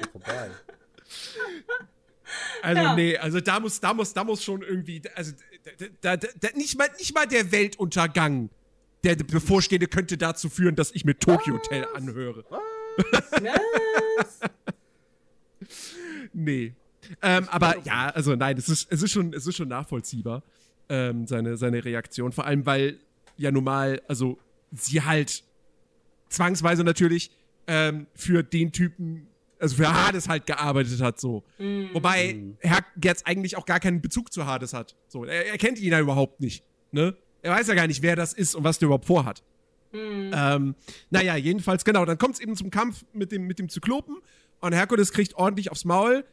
geht 0.00 0.10
vorbei. 0.10 0.50
Also 2.62 2.80
Ja. 2.82 2.94
nee, 2.94 3.18
also 3.18 3.40
da 3.40 3.60
muss, 3.60 3.78
da 3.78 3.92
muss, 3.92 4.14
da 4.14 4.24
muss 4.24 4.42
schon 4.42 4.62
irgendwie, 4.62 5.02
also 5.14 5.32
da, 6.00 6.16
da, 6.16 6.28
da, 6.40 6.48
nicht 6.56 6.78
mal, 6.78 6.88
nicht 6.98 7.14
mal 7.14 7.26
der 7.26 7.52
Weltuntergang, 7.52 8.48
der 9.04 9.16
bevorstehende, 9.16 9.86
könnte 9.86 10.16
dazu 10.16 10.48
führen, 10.48 10.76
dass 10.76 10.92
ich 10.92 11.04
mir 11.04 11.18
Tokyo 11.18 11.54
Hotel 11.54 11.86
anhöre. 11.94 12.42
Was? 12.48 12.62
Nee. 16.32 16.72
Ähm, 17.20 17.46
aber 17.50 17.76
ja, 17.84 18.08
also 18.08 18.34
nein, 18.34 18.56
es 18.56 18.70
ist, 18.70 18.90
es 18.90 19.02
ist 19.02 19.12
schon, 19.12 19.34
es 19.34 19.46
ist 19.46 19.56
schon 19.56 19.68
nachvollziehbar, 19.68 20.42
ähm, 20.88 21.26
seine, 21.26 21.56
seine 21.56 21.84
Reaktion. 21.84 22.32
Vor 22.32 22.46
allem, 22.46 22.66
weil 22.66 22.98
ja 23.36 23.50
normal, 23.50 24.02
also 24.08 24.38
sie 24.72 25.02
halt 25.02 25.42
zwangsweise 26.28 26.84
natürlich 26.84 27.30
ähm, 27.66 28.06
für 28.14 28.42
den 28.42 28.72
Typen, 28.72 29.28
also 29.58 29.76
für 29.76 29.92
Hades 29.92 30.28
halt 30.28 30.46
gearbeitet 30.46 31.00
hat, 31.00 31.20
so. 31.20 31.44
Wobei 31.92 32.40
Herr 32.60 32.84
jetzt 33.02 33.26
eigentlich 33.26 33.56
auch 33.56 33.66
gar 33.66 33.80
keinen 33.80 34.00
Bezug 34.00 34.32
zu 34.32 34.46
Hades 34.46 34.74
hat. 34.74 34.94
So, 35.08 35.24
er, 35.24 35.46
er 35.46 35.58
kennt 35.58 35.78
ihn 35.78 35.92
ja 35.92 36.00
überhaupt 36.00 36.40
nicht, 36.40 36.64
ne? 36.92 37.16
Er 37.42 37.52
weiß 37.52 37.68
ja 37.68 37.74
gar 37.74 37.86
nicht, 37.86 38.02
wer 38.02 38.16
das 38.16 38.32
ist 38.32 38.54
und 38.54 38.64
was 38.64 38.78
der 38.78 38.86
überhaupt 38.86 39.04
vorhat. 39.04 39.42
Ähm, 39.92 40.74
naja, 41.10 41.36
jedenfalls, 41.36 41.84
genau, 41.84 42.04
dann 42.04 42.18
kommt 42.18 42.34
es 42.34 42.40
eben 42.40 42.56
zum 42.56 42.70
Kampf 42.70 43.04
mit 43.12 43.30
dem, 43.30 43.46
mit 43.46 43.58
dem 43.58 43.68
Zyklopen 43.68 44.16
und 44.60 44.72
Herkules 44.72 45.12
kriegt 45.12 45.34
ordentlich 45.34 45.70
aufs 45.70 45.84
Maul. 45.84 46.24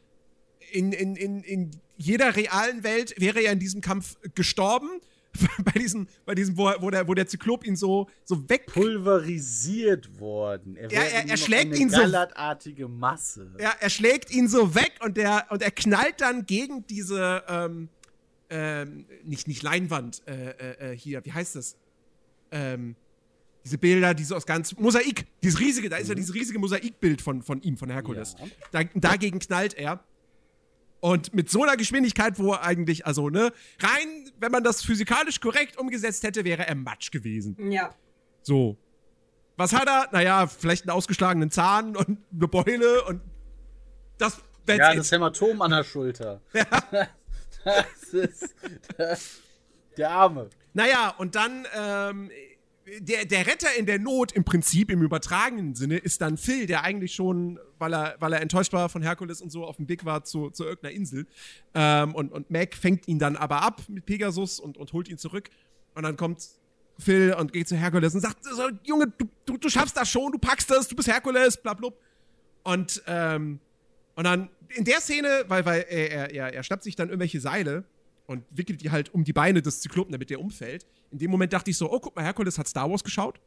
In, 0.72 0.92
in, 0.92 1.16
in, 1.16 1.42
in 1.42 1.70
jeder 1.96 2.34
realen 2.36 2.82
Welt 2.82 3.14
wäre 3.18 3.40
er 3.40 3.52
in 3.52 3.58
diesem 3.58 3.80
Kampf 3.80 4.16
gestorben. 4.34 4.88
bei 5.64 5.78
diesem, 5.80 6.08
bei 6.26 6.34
diesem 6.34 6.58
wo, 6.58 6.70
wo, 6.80 6.90
der, 6.90 7.08
wo 7.08 7.14
der 7.14 7.26
Zyklop 7.26 7.64
ihn 7.64 7.74
so, 7.74 8.06
so 8.24 8.46
weg. 8.50 8.66
pulverisiert 8.66 10.20
worden. 10.20 10.76
Er, 10.76 10.92
er- 10.92 11.12
er 11.12 11.26
noch 11.26 11.36
schlägt 11.38 11.72
eine 11.72 11.76
ihn 11.76 11.88
so- 11.90 11.96
gallertartige 11.96 12.86
Masse. 12.88 13.50
Ja, 13.58 13.72
er 13.80 13.88
schlägt 13.88 14.30
ihn 14.30 14.46
so 14.48 14.74
weg 14.74 14.92
und 15.02 15.16
er, 15.16 15.46
und 15.50 15.62
er 15.62 15.70
knallt 15.70 16.20
dann 16.20 16.44
gegen 16.44 16.86
diese, 16.86 17.42
ähm, 17.48 17.88
ähm, 18.50 19.06
nicht, 19.24 19.48
nicht 19.48 19.62
Leinwand, 19.62 20.22
äh, 20.26 20.50
äh, 20.50 20.92
äh, 20.92 20.96
hier, 20.98 21.24
wie 21.24 21.32
heißt 21.32 21.56
das? 21.56 21.76
Ähm, 22.50 22.94
diese 23.64 23.78
Bilder, 23.78 24.12
die 24.12 24.24
so 24.24 24.34
aus 24.36 24.44
ganz, 24.44 24.76
Mosaik, 24.76 25.24
dieses 25.42 25.60
riesige, 25.60 25.88
da 25.88 25.96
ist 25.96 26.08
ja 26.08 26.14
dieses 26.14 26.34
riesige 26.34 26.58
Mosaikbild 26.58 27.22
von, 27.22 27.42
von 27.42 27.62
ihm, 27.62 27.78
von 27.78 27.88
Herkules. 27.88 28.34
Ja. 28.38 28.82
Da, 28.82 28.84
dagegen 28.94 29.38
knallt 29.38 29.74
er. 29.74 30.04
Und 31.02 31.34
mit 31.34 31.50
so 31.50 31.64
einer 31.64 31.76
Geschwindigkeit, 31.76 32.38
wo 32.38 32.52
er 32.52 32.62
eigentlich, 32.62 33.06
also, 33.06 33.28
ne, 33.28 33.52
rein, 33.80 34.30
wenn 34.38 34.52
man 34.52 34.62
das 34.62 34.84
physikalisch 34.84 35.40
korrekt 35.40 35.76
umgesetzt 35.76 36.22
hätte, 36.22 36.44
wäre 36.44 36.64
er 36.64 36.76
Matsch 36.76 37.10
gewesen. 37.10 37.56
Ja. 37.72 37.92
So. 38.42 38.76
Was 39.56 39.72
hat 39.72 39.88
er? 39.88 40.08
Naja, 40.12 40.46
vielleicht 40.46 40.84
einen 40.84 40.96
ausgeschlagenen 40.96 41.50
Zahn 41.50 41.96
und 41.96 42.18
eine 42.32 42.46
Beule 42.46 43.02
und 43.06 43.20
das. 44.16 44.40
Ja, 44.68 44.92
it. 44.92 45.00
das 45.00 45.10
Hämatom 45.10 45.60
an 45.60 45.72
der 45.72 45.84
Schulter. 45.84 46.40
Das 47.64 48.12
ist 48.12 48.56
das, 48.96 49.40
der 49.96 50.10
Arme. 50.10 50.50
Naja, 50.72 51.14
und 51.16 51.36
dann, 51.36 51.64
ähm, 51.76 52.28
der, 53.00 53.24
der 53.24 53.46
Retter 53.46 53.68
in 53.78 53.86
der 53.86 53.98
Not 53.98 54.32
im 54.32 54.44
Prinzip, 54.44 54.90
im 54.90 55.02
übertragenen 55.02 55.74
Sinne, 55.74 55.98
ist 55.98 56.20
dann 56.20 56.36
Phil, 56.36 56.66
der 56.66 56.82
eigentlich 56.82 57.14
schon, 57.14 57.58
weil 57.78 57.94
er, 57.94 58.16
weil 58.18 58.32
er 58.32 58.40
enttäuscht 58.40 58.72
war 58.72 58.88
von 58.88 59.02
Herkules 59.02 59.40
und 59.40 59.50
so, 59.50 59.64
auf 59.64 59.76
dem 59.76 59.88
Weg 59.88 60.04
war 60.04 60.24
zu, 60.24 60.50
zu 60.50 60.64
irgendeiner 60.64 60.94
Insel. 60.94 61.26
Ähm, 61.74 62.14
und, 62.14 62.32
und 62.32 62.50
Mac 62.50 62.74
fängt 62.74 63.06
ihn 63.08 63.18
dann 63.18 63.36
aber 63.36 63.62
ab 63.62 63.82
mit 63.88 64.06
Pegasus 64.06 64.58
und, 64.58 64.76
und 64.78 64.92
holt 64.92 65.08
ihn 65.08 65.18
zurück. 65.18 65.50
Und 65.94 66.02
dann 66.02 66.16
kommt 66.16 66.48
Phil 66.98 67.34
und 67.38 67.52
geht 67.52 67.68
zu 67.68 67.76
Herkules 67.76 68.14
und 68.14 68.20
sagt, 68.20 68.44
so, 68.44 68.68
Junge, 68.84 69.12
du, 69.16 69.28
du, 69.46 69.56
du 69.56 69.68
schaffst 69.68 69.96
das 69.96 70.10
schon, 70.10 70.32
du 70.32 70.38
packst 70.38 70.70
das, 70.70 70.88
du 70.88 70.96
bist 70.96 71.08
Herkules, 71.08 71.56
bla. 71.56 71.76
Und, 72.64 73.02
ähm, 73.06 73.60
und 74.14 74.24
dann 74.24 74.50
in 74.74 74.84
der 74.84 75.00
Szene, 75.00 75.44
weil, 75.48 75.64
weil 75.64 75.84
er, 75.88 76.32
er, 76.32 76.54
er 76.54 76.62
schnappt 76.62 76.82
sich 76.82 76.96
dann 76.96 77.08
irgendwelche 77.08 77.40
Seile 77.40 77.84
und 78.26 78.44
wickelt 78.50 78.80
die 78.82 78.90
halt 78.90 79.12
um 79.14 79.24
die 79.24 79.32
Beine 79.32 79.62
des 79.62 79.80
Zyklopen, 79.80 80.12
damit 80.12 80.30
der 80.30 80.40
umfällt. 80.40 80.86
In 81.10 81.18
dem 81.18 81.30
Moment 81.30 81.52
dachte 81.52 81.70
ich 81.70 81.76
so, 81.76 81.90
oh, 81.90 82.00
guck 82.00 82.14
mal, 82.16 82.22
Herkules 82.24 82.58
hat 82.58 82.68
Star 82.68 82.90
Wars 82.90 83.02
geschaut. 83.04 83.38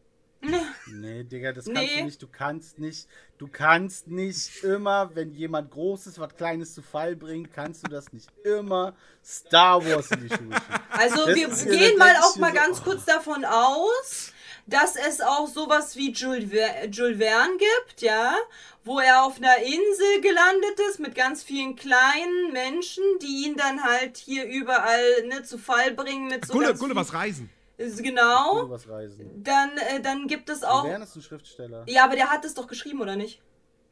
Nee, 0.88 1.24
Digga, 1.24 1.52
das 1.52 1.66
kannst 1.66 1.82
Nee. 1.82 1.98
du 2.00 2.06
nicht. 2.06 2.22
Du 2.22 2.28
kannst 2.28 2.78
nicht. 2.78 3.08
Du 3.40 3.48
kannst 3.48 4.08
nicht 4.08 4.64
immer, 4.64 5.10
wenn 5.16 5.32
jemand 5.34 5.72
Großes 5.72 6.20
was 6.20 6.36
Kleines 6.36 6.76
zu 6.76 6.84
Fall 6.84 7.16
bringt, 7.16 7.52
kannst 7.52 7.84
du 7.84 7.90
das 7.90 8.14
nicht 8.14 8.30
immer 8.44 8.96
Star 9.24 9.84
Wars 9.84 10.12
in 10.12 10.22
die 10.22 10.28
Schuhe 10.28 10.38
schieben. 10.38 10.54
Also 10.92 11.26
Das 11.26 11.66
wir 11.66 11.76
gehen 11.76 11.98
mal 11.98 12.16
auch 12.22 12.36
mal 12.36 12.52
so- 12.52 12.56
ganz 12.56 12.84
kurz 12.84 13.04
davon 13.06 13.44
aus, 13.46 14.32
dass 14.68 14.96
es 14.96 15.22
auch 15.22 15.48
sowas 15.48 15.96
wie 15.96 16.12
Jules, 16.12 16.50
Ver 16.50 16.88
Jules 16.88 17.18
Verne 17.18 17.58
gibt, 17.58 18.02
ja, 18.02 18.36
wo 18.84 19.00
er 19.00 19.24
auf 19.24 19.38
einer 19.38 19.58
Insel 19.58 20.22
gelandet 20.22 20.80
ist 20.90 21.00
mit 21.00 21.16
ganz 21.16 21.44
vielen 21.44 21.76
kleinen 21.76 22.52
Menschen, 22.52 23.04
die 23.22 23.46
ihn 23.46 23.56
dann 23.56 23.84
halt 23.84 24.18
hier 24.18 24.46
überall 24.46 25.28
ne, 25.28 25.44
zu 25.44 25.58
Fall 25.58 25.94
bringen 25.94 26.28
mit 26.28 26.46
so 26.46 26.54
Gulle, 26.54 26.68
ganz 26.68 26.80
Gulle, 26.80 26.96
was 26.96 27.14
reisen. 27.14 27.50
Genau. 27.78 28.70
was 28.70 28.88
reisen. 28.88 29.44
Dann, 29.44 29.72
äh, 29.78 30.02
dann 30.02 30.28
gibt 30.28 30.50
es 30.50 30.64
auch. 30.64 30.86
Wer 30.86 31.02
ist 31.02 31.16
ein 31.16 31.22
Schriftsteller? 31.22 31.84
Ja, 31.88 32.06
aber 32.06 32.16
der 32.16 32.32
hat 32.32 32.46
es 32.46 32.54
doch 32.54 32.68
geschrieben, 32.68 33.02
oder 33.02 33.16
nicht? 33.16 33.42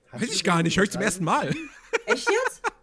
Hast 0.10 0.22
Weiß 0.22 0.32
ich 0.32 0.44
gar 0.44 0.64
nicht, 0.64 0.78
höre 0.78 0.86
ich 0.86 0.91
zum 0.91 1.02
ersten 1.02 1.24
Mal. 1.24 1.54
Echt 2.06 2.30
jetzt? 2.30 2.62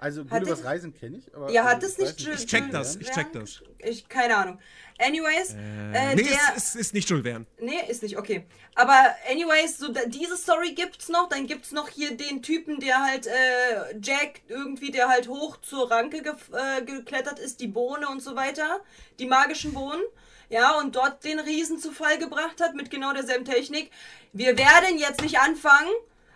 Also 0.00 0.24
Gullivers 0.24 0.64
Reisen 0.64 0.94
kenne 0.94 1.18
ich, 1.18 1.34
aber. 1.34 1.50
Ja, 1.50 1.62
äh, 1.62 1.74
hat 1.74 1.82
es 1.82 1.92
ich 1.92 1.98
nicht 1.98 2.20
Jules 2.20 2.40
Ich 2.40 2.46
check 2.46 2.70
das, 2.70 2.96
ich 2.96 3.08
Verne 3.08 3.22
check 3.22 3.32
das. 3.32 3.62
Ich, 3.78 4.08
keine 4.08 4.36
Ahnung. 4.36 4.58
Anyways, 4.98 5.54
äh, 5.54 6.14
nee, 6.14 6.22
der. 6.22 6.38
es 6.56 6.64
ist, 6.64 6.76
ist 6.76 6.94
nicht 6.94 7.08
Jules 7.08 7.24
Verne. 7.24 7.46
Nee, 7.60 7.80
ist 7.88 8.02
nicht, 8.02 8.18
okay. 8.18 8.46
Aber 8.74 9.14
anyways, 9.30 9.78
so 9.78 9.92
diese 10.06 10.36
Story 10.36 10.72
gibt's 10.72 11.08
noch. 11.08 11.28
Dann 11.28 11.46
gibt's 11.46 11.72
noch 11.72 11.88
hier 11.88 12.16
den 12.16 12.42
Typen, 12.42 12.80
der 12.80 13.02
halt 13.02 13.26
äh, 13.26 13.98
Jack 14.00 14.40
irgendwie, 14.48 14.90
der 14.90 15.08
halt 15.08 15.28
hoch 15.28 15.56
zur 15.62 15.90
Ranke 15.90 16.22
ge 16.22 16.32
äh, 16.52 16.82
geklettert 16.82 17.38
ist, 17.38 17.60
die 17.60 17.68
Bohne 17.68 18.08
und 18.08 18.20
so 18.20 18.36
weiter. 18.36 18.80
Die 19.18 19.26
magischen 19.26 19.72
Bohnen. 19.72 20.02
Ja, 20.50 20.78
und 20.78 20.96
dort 20.96 21.24
den 21.24 21.38
Riesen 21.38 21.78
zu 21.78 21.92
Fall 21.92 22.18
gebracht 22.18 22.60
hat 22.60 22.74
mit 22.74 22.90
genau 22.90 23.12
derselben 23.12 23.44
Technik. 23.44 23.90
Wir 24.32 24.56
werden 24.56 24.98
jetzt 24.98 25.20
nicht 25.20 25.38
anfangen, 25.38 25.90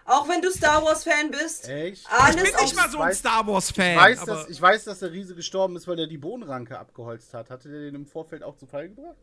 Auch 0.05 0.29
wenn 0.29 0.43
du 0.43 0.51
Star 0.51 0.85
Wars 0.85 1.05
Fan 1.05 1.31
bist. 1.31 1.69
Echt? 1.69 2.07
Alles 2.11 2.37
Ich 2.37 2.43
bin 2.43 2.62
nicht 2.62 2.77
mal 2.77 2.91
so 2.91 2.99
ein 2.99 3.11
weiß- 3.12 3.15
Star 3.15 3.47
Wars-Fan. 3.47 3.93
Ich 3.97 4.03
weiß, 4.03 4.19
aber 4.23 4.33
dass, 4.35 4.49
ich 4.49 4.61
weiß, 4.61 4.85
dass 4.85 4.99
der 4.99 5.12
Riese 5.12 5.35
gestorben 5.35 5.77
ist, 5.77 5.87
weil 5.87 5.99
er 5.99 6.07
die 6.09 6.19
Bohnenranke 6.19 6.79
abgeholzt 6.79 7.33
hat. 7.35 7.51
Hatte 7.51 7.69
der 7.69 7.81
den 7.81 7.95
im 7.95 8.07
Vorfeld 8.07 8.43
auch 8.43 8.57
zu 8.57 8.66
Fall 8.66 8.89
gebracht? 8.89 9.16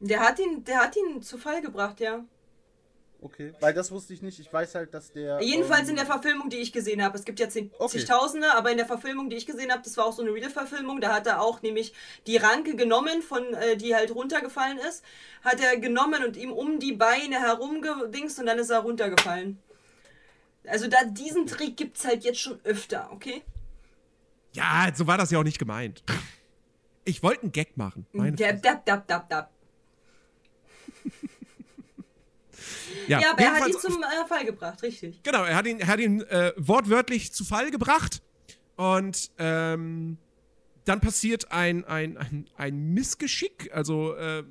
Der 0.00 0.20
hat 0.20 0.38
ihn, 0.38 0.62
der 0.64 0.78
hat 0.78 0.94
ihn 0.96 1.22
zu 1.22 1.38
Fall 1.38 1.60
gebracht, 1.62 2.00
ja. 2.00 2.24
Okay. 3.22 3.54
Weil 3.60 3.72
das 3.72 3.90
wusste 3.90 4.12
ich 4.12 4.20
nicht. 4.20 4.38
Ich 4.38 4.52
weiß 4.52 4.74
halt, 4.74 4.92
dass 4.92 5.10
der. 5.10 5.40
Jedenfalls 5.40 5.84
ähm, 5.84 5.90
in 5.90 5.96
der 5.96 6.04
Verfilmung, 6.06 6.50
die 6.50 6.58
ich 6.58 6.70
gesehen 6.72 7.02
habe. 7.02 7.16
Es 7.16 7.24
gibt 7.24 7.40
ja 7.40 7.48
zig- 7.48 7.70
Okay. 7.78 7.98
zigtausende, 7.98 8.54
aber 8.54 8.70
in 8.70 8.76
der 8.76 8.84
Verfilmung, 8.86 9.30
die 9.30 9.36
ich 9.36 9.46
gesehen 9.46 9.72
habe, 9.72 9.82
das 9.82 9.96
war 9.96 10.04
auch 10.04 10.12
so 10.12 10.20
eine 10.22 10.32
Real-Verfilmung, 10.34 11.00
da 11.00 11.14
hat 11.14 11.26
er 11.26 11.40
auch 11.40 11.62
nämlich 11.62 11.94
die 12.26 12.36
Ranke 12.36 12.76
genommen, 12.76 13.22
von 13.22 13.54
äh, 13.54 13.76
die 13.78 13.94
halt 13.96 14.14
runtergefallen 14.14 14.76
ist, 14.78 15.02
hat 15.42 15.60
er 15.60 15.78
genommen 15.78 16.24
und 16.24 16.36
ihm 16.36 16.52
um 16.52 16.78
die 16.78 16.92
Beine 16.92 17.40
herumgedingst 17.40 18.38
und 18.38 18.46
dann 18.46 18.58
ist 18.58 18.70
er 18.70 18.80
runtergefallen. 18.80 19.58
Also 20.68 20.88
da 20.88 21.04
diesen 21.04 21.46
Trick 21.46 21.76
gibt's 21.76 22.04
halt 22.04 22.24
jetzt 22.24 22.40
schon 22.40 22.60
öfter, 22.64 23.10
okay? 23.12 23.42
ja, 24.56 24.90
so 24.94 25.06
war 25.06 25.18
das 25.18 25.30
ja 25.30 25.38
auch 25.38 25.44
nicht 25.44 25.58
gemeint. 25.58 26.02
Ich 27.04 27.22
wollte 27.22 27.42
einen 27.42 27.52
Gag 27.52 27.76
machen. 27.76 28.06
Meine 28.12 28.36
Dab, 28.36 28.62
dab, 28.62 28.84
dab, 28.84 29.06
dab, 29.06 29.28
dab. 29.28 29.50
ja, 33.06 33.20
Ja, 33.20 33.30
aber 33.32 33.42
er 33.42 33.52
hat 33.52 33.68
ihn 33.68 33.78
zum 33.78 34.02
äh, 34.02 34.26
Fall 34.26 34.44
gebracht, 34.44 34.82
richtig. 34.82 35.22
Genau, 35.22 35.44
er 35.44 35.54
hat 35.54 35.66
ihn, 35.66 35.78
er 35.78 35.86
hat 35.86 36.00
ihn 36.00 36.22
äh, 36.22 36.52
wortwörtlich 36.56 37.32
zu 37.32 37.44
Fall 37.44 37.70
gebracht. 37.70 38.22
Und 38.76 39.30
ähm, 39.38 40.18
dann 40.84 41.00
passiert 41.00 41.52
ein, 41.52 41.84
ein, 41.84 42.16
ein, 42.16 42.48
ein 42.56 42.94
Missgeschick. 42.94 43.70
Also 43.72 44.14
äh, 44.14 44.44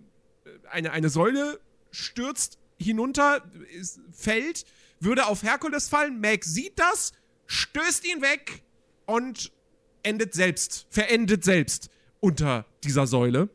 eine, 0.69 0.91
eine 0.91 1.09
Säule 1.09 1.59
stürzt 1.91 2.59
hinunter, 2.77 3.43
ist, 3.73 3.99
fällt, 4.11 4.65
würde 4.99 5.27
auf 5.27 5.43
Herkules 5.43 5.89
fallen. 5.89 6.19
Meg 6.19 6.43
sieht 6.43 6.80
das, 6.80 7.13
stößt 7.47 8.05
ihn 8.05 8.22
weg 8.22 8.63
und 9.05 9.51
endet 10.03 10.34
selbst, 10.34 10.88
verendet 10.89 11.43
selbst 11.43 11.89
unter 12.19 12.65
dieser 12.84 13.07
Säule. 13.07 13.49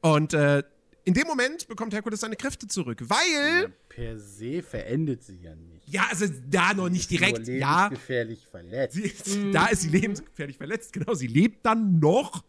Und 0.00 0.34
äh, 0.34 0.62
in 1.04 1.14
dem 1.14 1.26
Moment 1.26 1.68
bekommt 1.68 1.92
Herkules 1.92 2.20
seine 2.20 2.36
Kräfte 2.36 2.66
zurück, 2.66 3.02
weil. 3.08 3.62
ja, 3.62 3.68
per 3.88 4.18
se 4.18 4.62
verendet 4.62 5.22
sie 5.22 5.38
ja 5.42 5.54
nicht. 5.54 5.86
Ja, 5.86 6.06
also 6.10 6.26
da 6.48 6.72
noch 6.72 6.88
nicht 6.88 7.10
Nur 7.10 7.20
direkt. 7.20 7.46
Ja, 7.48 7.84
lebensgefährlich 7.84 8.46
verletzt. 8.50 8.96
sie, 9.24 9.50
da 9.52 9.66
ist 9.66 9.82
sie 9.82 9.90
lebensgefährlich 9.90 10.56
verletzt. 10.56 10.92
Genau, 10.94 11.14
sie 11.14 11.26
lebt 11.26 11.64
dann 11.66 11.98
noch. 11.98 12.42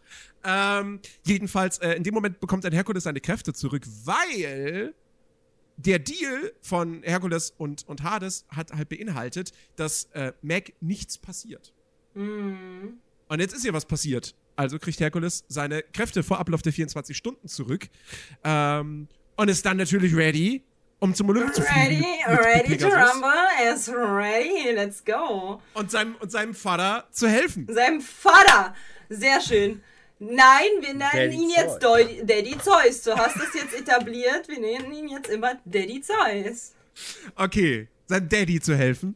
Ähm, 0.43 0.99
jedenfalls, 1.25 1.79
äh, 1.79 1.93
in 1.93 2.03
dem 2.03 2.13
Moment 2.13 2.39
bekommt 2.39 2.65
ein 2.65 2.73
Herkules 2.73 3.03
seine 3.03 3.19
Kräfte 3.19 3.53
zurück, 3.53 3.83
weil 4.05 4.93
der 5.77 5.99
Deal 5.99 6.53
von 6.61 7.01
Herkules 7.03 7.53
und, 7.57 7.87
und 7.87 8.03
Hades 8.03 8.45
hat 8.49 8.71
halt 8.71 8.89
beinhaltet, 8.89 9.51
dass 9.75 10.05
äh, 10.13 10.33
Meg 10.41 10.75
nichts 10.79 11.17
passiert. 11.17 11.73
Mhm. 12.13 12.99
Und 13.27 13.39
jetzt 13.39 13.53
ist 13.53 13.65
ihr 13.65 13.73
was 13.73 13.85
passiert. 13.85 14.35
Also 14.55 14.79
kriegt 14.79 14.99
Herkules 14.99 15.43
seine 15.47 15.83
Kräfte 15.83 16.23
vor 16.23 16.39
Ablauf 16.39 16.61
der 16.61 16.71
24 16.71 17.15
Stunden 17.15 17.47
zurück. 17.47 17.89
Ähm, 18.43 19.07
und 19.35 19.49
ist 19.49 19.65
dann 19.65 19.77
natürlich 19.77 20.15
ready, 20.15 20.63
um 20.99 21.13
zum 21.13 21.29
Olymp 21.29 21.53
zu 21.53 21.61
fliegen. 21.61 22.05
Ready, 22.25 22.73
ready 22.73 22.77
to 22.77 22.87
rumble, 22.87 23.29
is 23.73 23.89
ready, 23.89 24.71
let's 24.73 25.03
go. 25.03 25.61
Und 25.73 25.91
seinem, 25.91 26.15
und 26.15 26.31
seinem 26.31 26.53
Vater 26.53 27.07
zu 27.11 27.27
helfen. 27.27 27.67
Seinem 27.69 27.99
Vater. 27.99 28.73
Sehr 29.09 29.41
schön. 29.41 29.81
Nein, 30.19 30.67
wir 30.81 30.93
nennen 30.93 30.99
Daddy 31.13 31.35
ihn 31.35 31.49
jetzt 31.49 31.81
Zeus. 31.81 32.07
Daddy 32.23 32.57
Zeus. 32.57 33.01
Du 33.01 33.15
hast 33.15 33.35
es 33.35 33.53
jetzt 33.53 33.73
etabliert. 33.77 34.47
Wir 34.47 34.59
nennen 34.59 34.91
ihn 34.93 35.09
jetzt 35.09 35.29
immer 35.29 35.55
Daddy 35.65 36.01
Zeus. 36.01 36.73
Okay, 37.35 37.89
seinem 38.07 38.29
Daddy 38.29 38.59
zu 38.61 38.75
helfen. 38.75 39.15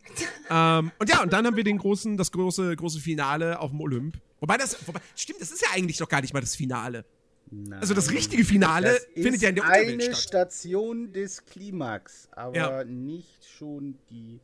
ähm, 0.50 0.92
und 1.00 1.10
ja, 1.10 1.22
und 1.24 1.32
dann 1.32 1.46
haben 1.46 1.56
wir 1.56 1.64
den 1.64 1.78
großen, 1.78 2.18
das 2.18 2.32
große, 2.32 2.76
große 2.76 3.00
Finale 3.00 3.60
auf 3.60 3.72
dem 3.72 3.80
Olymp. 3.80 4.18
Wobei 4.42 4.58
das, 4.58 4.86
wobei, 4.88 5.00
stimmt, 5.16 5.40
das 5.42 5.52
ist 5.52 5.62
ja 5.62 5.70
eigentlich 5.74 5.98
doch 5.98 6.10
gar 6.10 6.22
nicht 6.22 6.34
mal 6.34 6.42
das 6.42 6.56
Finale. 6.56 7.06
Nein. 7.52 7.80
Also 7.80 7.94
das 7.94 8.12
richtige 8.12 8.44
Finale 8.46 8.90
Das 8.94 9.06
findet 9.14 9.36
ist 9.36 9.42
ja 9.42 9.50
in 9.50 9.56
der 9.56 9.64
Unterwelt 9.64 9.94
eine 9.94 10.04
statt. 10.16 10.52
Station 10.54 11.14
des 11.14 11.46
Klimax, 11.46 12.28
aber 12.34 12.56
Ja. 12.56 12.84
nicht 12.84 13.44
schon 13.58 13.98
die, 14.10 14.40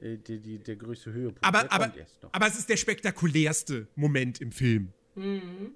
äh, 0.00 0.16
die, 0.18 0.38
die, 0.40 0.58
der 0.58 0.76
größte 0.76 1.12
Höhepunkt. 1.12 1.42
Aber, 1.44 1.60
Der 1.62 1.72
aber, 1.72 1.84
kommt 1.86 1.96
erst 1.98 2.22
noch. 2.22 2.30
aber 2.34 2.46
es 2.48 2.58
ist 2.58 2.68
der 2.68 2.76
spektakulärste 2.76 3.86
Moment 3.94 4.40
im 4.40 4.52
Film. 4.52 4.92
Mhm. 5.14 5.74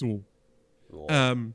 So. 0.00 0.24
Ja. 0.92 1.32
Ähm, 1.32 1.54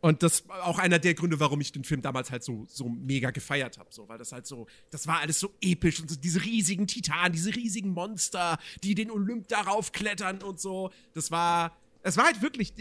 und 0.00 0.24
das 0.24 0.48
war 0.48 0.66
auch 0.66 0.80
einer 0.80 0.98
der 0.98 1.14
Gründe, 1.14 1.38
warum 1.38 1.60
ich 1.60 1.70
den 1.70 1.84
Film 1.84 2.02
damals 2.02 2.32
halt 2.32 2.42
so, 2.42 2.64
so 2.68 2.88
mega 2.88 3.30
gefeiert 3.30 3.78
habe. 3.78 3.88
So, 3.92 4.08
weil 4.08 4.18
das 4.18 4.32
halt 4.32 4.48
so, 4.48 4.66
das 4.90 5.06
war 5.06 5.20
alles 5.20 5.38
so 5.38 5.54
episch 5.60 6.00
und 6.00 6.10
so 6.10 6.16
diese 6.16 6.42
riesigen 6.42 6.88
Titanen, 6.88 7.32
diese 7.32 7.54
riesigen 7.54 7.90
Monster, 7.90 8.58
die 8.82 8.96
den 8.96 9.12
Olymp 9.12 9.46
darauf 9.46 9.92
klettern 9.92 10.42
und 10.42 10.58
so. 10.58 10.90
Das 11.14 11.30
war, 11.30 11.76
es 12.02 12.16
war 12.16 12.24
halt 12.24 12.42
wirklich 12.42 12.74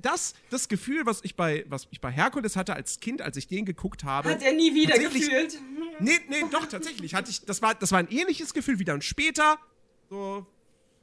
das, 0.00 0.34
das 0.50 0.68
Gefühl, 0.68 1.04
was 1.04 1.24
ich 1.24 1.34
bei, 1.34 1.64
was 1.66 1.88
ich 1.90 2.00
bei 2.00 2.12
Herkules 2.12 2.54
hatte 2.54 2.74
als 2.74 3.00
Kind, 3.00 3.22
als 3.22 3.36
ich 3.36 3.48
den 3.48 3.64
geguckt 3.64 4.04
habe. 4.04 4.30
Hat 4.30 4.42
er 4.42 4.52
nie 4.52 4.72
wieder 4.72 4.96
gefühlt. 4.98 5.60
Nee, 5.98 6.20
nee, 6.28 6.44
doch, 6.52 6.66
tatsächlich. 6.66 7.16
Hatte 7.16 7.32
ich, 7.32 7.44
das, 7.44 7.60
war, 7.60 7.74
das 7.74 7.90
war 7.90 7.98
ein 7.98 8.08
ähnliches 8.08 8.54
Gefühl 8.54 8.78
wie 8.78 8.84
dann 8.84 9.02
später, 9.02 9.58
so, 10.08 10.46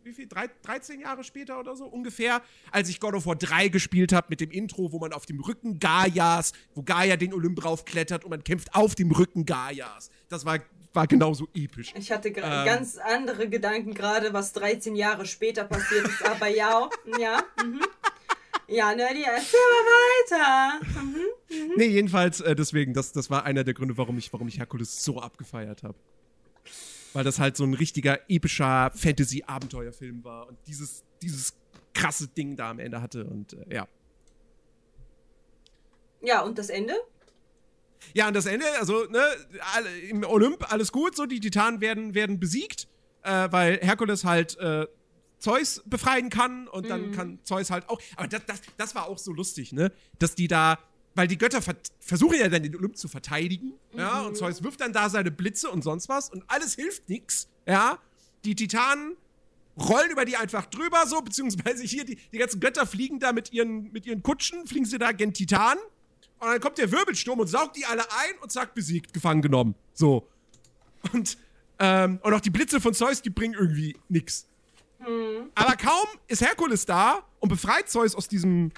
wie 0.09 0.13
viel, 0.13 0.27
drei, 0.27 0.49
13 0.63 0.99
Jahre 0.99 1.23
später 1.23 1.59
oder 1.59 1.75
so 1.75 1.85
ungefähr, 1.85 2.41
als 2.71 2.89
ich 2.89 2.99
God 2.99 3.13
of 3.13 3.25
War 3.27 3.35
3 3.35 3.67
gespielt 3.67 4.11
habe 4.11 4.27
mit 4.29 4.41
dem 4.41 4.49
Intro, 4.51 4.91
wo 4.91 4.99
man 4.99 5.13
auf 5.13 5.25
dem 5.27 5.39
Rücken 5.39 5.79
Gaias, 5.79 6.53
wo 6.73 6.81
Gaia 6.81 7.15
den 7.15 7.33
Olymp 7.33 7.63
raufklettert 7.63 8.23
und 8.23 8.31
man 8.31 8.43
kämpft 8.43 8.73
auf 8.73 8.95
dem 8.95 9.11
Rücken 9.11 9.45
Gaias. 9.45 10.09
Das 10.29 10.45
war, 10.45 10.57
war 10.93 11.05
genauso 11.05 11.47
episch. 11.53 11.93
Ich 11.95 12.11
hatte 12.11 12.29
Ähm. 12.29 12.65
ganz 12.65 12.97
andere 12.97 13.47
Gedanken 13.49 13.93
gerade, 13.93 14.33
was 14.33 14.51
13 14.53 14.95
Jahre 14.95 15.25
später 15.27 15.63
passiert 15.63 16.07
ist. 16.07 16.25
Aber 16.25 16.47
ja, 16.47 16.89
ja. 17.19 17.43
Mhm. 17.63 17.81
Ja, 18.67 18.93
Nerdy, 18.93 19.23
erzähl 19.23 19.59
mal 19.73 20.39
weiter. 20.39 21.01
Mhm. 21.01 21.71
Nee, 21.75 21.87
jedenfalls, 21.87 22.39
äh, 22.41 22.55
deswegen, 22.55 22.93
das, 22.93 23.11
das 23.11 23.29
war 23.29 23.43
einer 23.43 23.63
der 23.63 23.73
Gründe, 23.73 23.97
warum 23.97 24.17
ich, 24.17 24.31
warum 24.31 24.47
ich 24.47 24.59
Herkules 24.59 25.03
so 25.03 25.19
abgefeiert 25.19 25.81
habe. 25.83 25.95
Weil 27.13 27.23
das 27.23 27.39
halt 27.39 27.57
so 27.57 27.63
ein 27.63 27.73
richtiger 27.73 28.19
epischer 28.29 28.91
Fantasy-Abenteuerfilm 28.93 30.23
war 30.23 30.47
und 30.47 30.57
dieses, 30.67 31.03
dieses 31.21 31.53
krasse 31.93 32.27
Ding 32.27 32.55
da 32.55 32.69
am 32.69 32.79
Ende 32.79 33.01
hatte 33.01 33.25
und 33.25 33.53
äh, 33.53 33.75
ja. 33.75 33.87
Ja, 36.21 36.41
und 36.41 36.57
das 36.57 36.69
Ende? 36.69 36.93
Ja, 38.13 38.27
und 38.27 38.35
das 38.35 38.45
Ende, 38.45 38.65
also, 38.79 39.05
ne, 39.05 39.21
alle, 39.73 39.99
im 39.99 40.23
Olymp 40.23 40.71
alles 40.71 40.91
gut, 40.91 41.15
so, 41.15 41.25
die 41.25 41.39
Titanen 41.39 41.81
werden, 41.81 42.13
werden 42.13 42.39
besiegt, 42.39 42.87
äh, 43.23 43.47
weil 43.51 43.79
Herkules 43.81 44.23
halt 44.23 44.57
äh, 44.57 44.87
Zeus 45.39 45.81
befreien 45.85 46.29
kann 46.29 46.67
und 46.67 46.89
dann 46.89 47.11
kann 47.11 47.39
Zeus 47.43 47.71
halt 47.71 47.87
auch. 47.89 48.01
Aber 48.17 48.27
das, 48.27 48.45
das, 48.45 48.61
das 48.77 48.95
war 48.95 49.07
auch 49.07 49.17
so 49.17 49.31
lustig, 49.31 49.71
ne? 49.71 49.91
Dass 50.19 50.35
die 50.35 50.47
da, 50.47 50.77
weil 51.19 51.27
die 51.27 51.37
Götter 51.37 51.61
ver 51.61 51.75
versuchen 51.99 52.39
ja 52.39 52.47
dann 52.47 52.63
den 52.63 52.73
Olymp 52.77 52.95
zu 52.95 53.09
verteidigen, 53.09 53.73
ja, 53.93 54.21
und 54.21 54.37
Zeus 54.37 54.63
wirft 54.63 54.79
dann 54.79 54.93
da 54.93 55.09
seine 55.09 55.31
Blitze 55.31 55.69
und 55.69 55.83
sonst 55.83 56.07
was 56.07 56.29
und 56.29 56.45
alles 56.47 56.75
hilft 56.75 57.09
nix, 57.09 57.49
ja. 57.67 57.99
Die 58.45 58.55
Titanen 58.55 59.17
rollen 59.77 60.11
über 60.11 60.23
die 60.23 60.37
einfach 60.37 60.65
drüber, 60.67 61.05
so, 61.07 61.19
beziehungsweise 61.21 61.83
hier, 61.83 62.05
die, 62.05 62.15
die 62.15 62.37
ganzen 62.37 62.61
Götter 62.61 62.87
fliegen 62.87 63.19
da 63.19 63.33
mit 63.33 63.51
ihren, 63.51 63.91
mit 63.91 64.05
ihren 64.05 64.23
Kutschen, 64.23 64.65
fliegen 64.65 64.85
sie 64.85 64.97
da 64.97 65.11
gen 65.11 65.33
Titan. 65.33 65.77
Und 66.39 66.47
dann 66.47 66.61
kommt 66.61 66.77
der 66.77 66.89
Wirbelsturm 66.89 67.37
und 67.37 67.47
saugt 67.47 67.75
die 67.75 67.85
alle 67.85 68.03
ein 68.03 68.39
und 68.41 68.49
zack, 68.49 68.73
besiegt, 68.73 69.13
gefangen 69.13 69.41
genommen. 69.41 69.75
So. 69.93 70.25
Und, 71.11 71.37
ähm, 71.79 72.19
und 72.23 72.33
auch 72.33 72.39
die 72.39 72.49
Blitze 72.49 72.79
von 72.79 72.93
Zeus, 72.93 73.21
die 73.21 73.29
bringen 73.29 73.55
irgendwie 73.55 73.97
nix. 74.07 74.47
Aber 75.53 75.75
kaum 75.75 76.07
ist 76.27 76.41
Herkules 76.41 76.85
da 76.85 77.25
und 77.39 77.49
befreit 77.49 77.89
Zeus 77.89 78.15
aus 78.15 78.29
diesem 78.29 78.71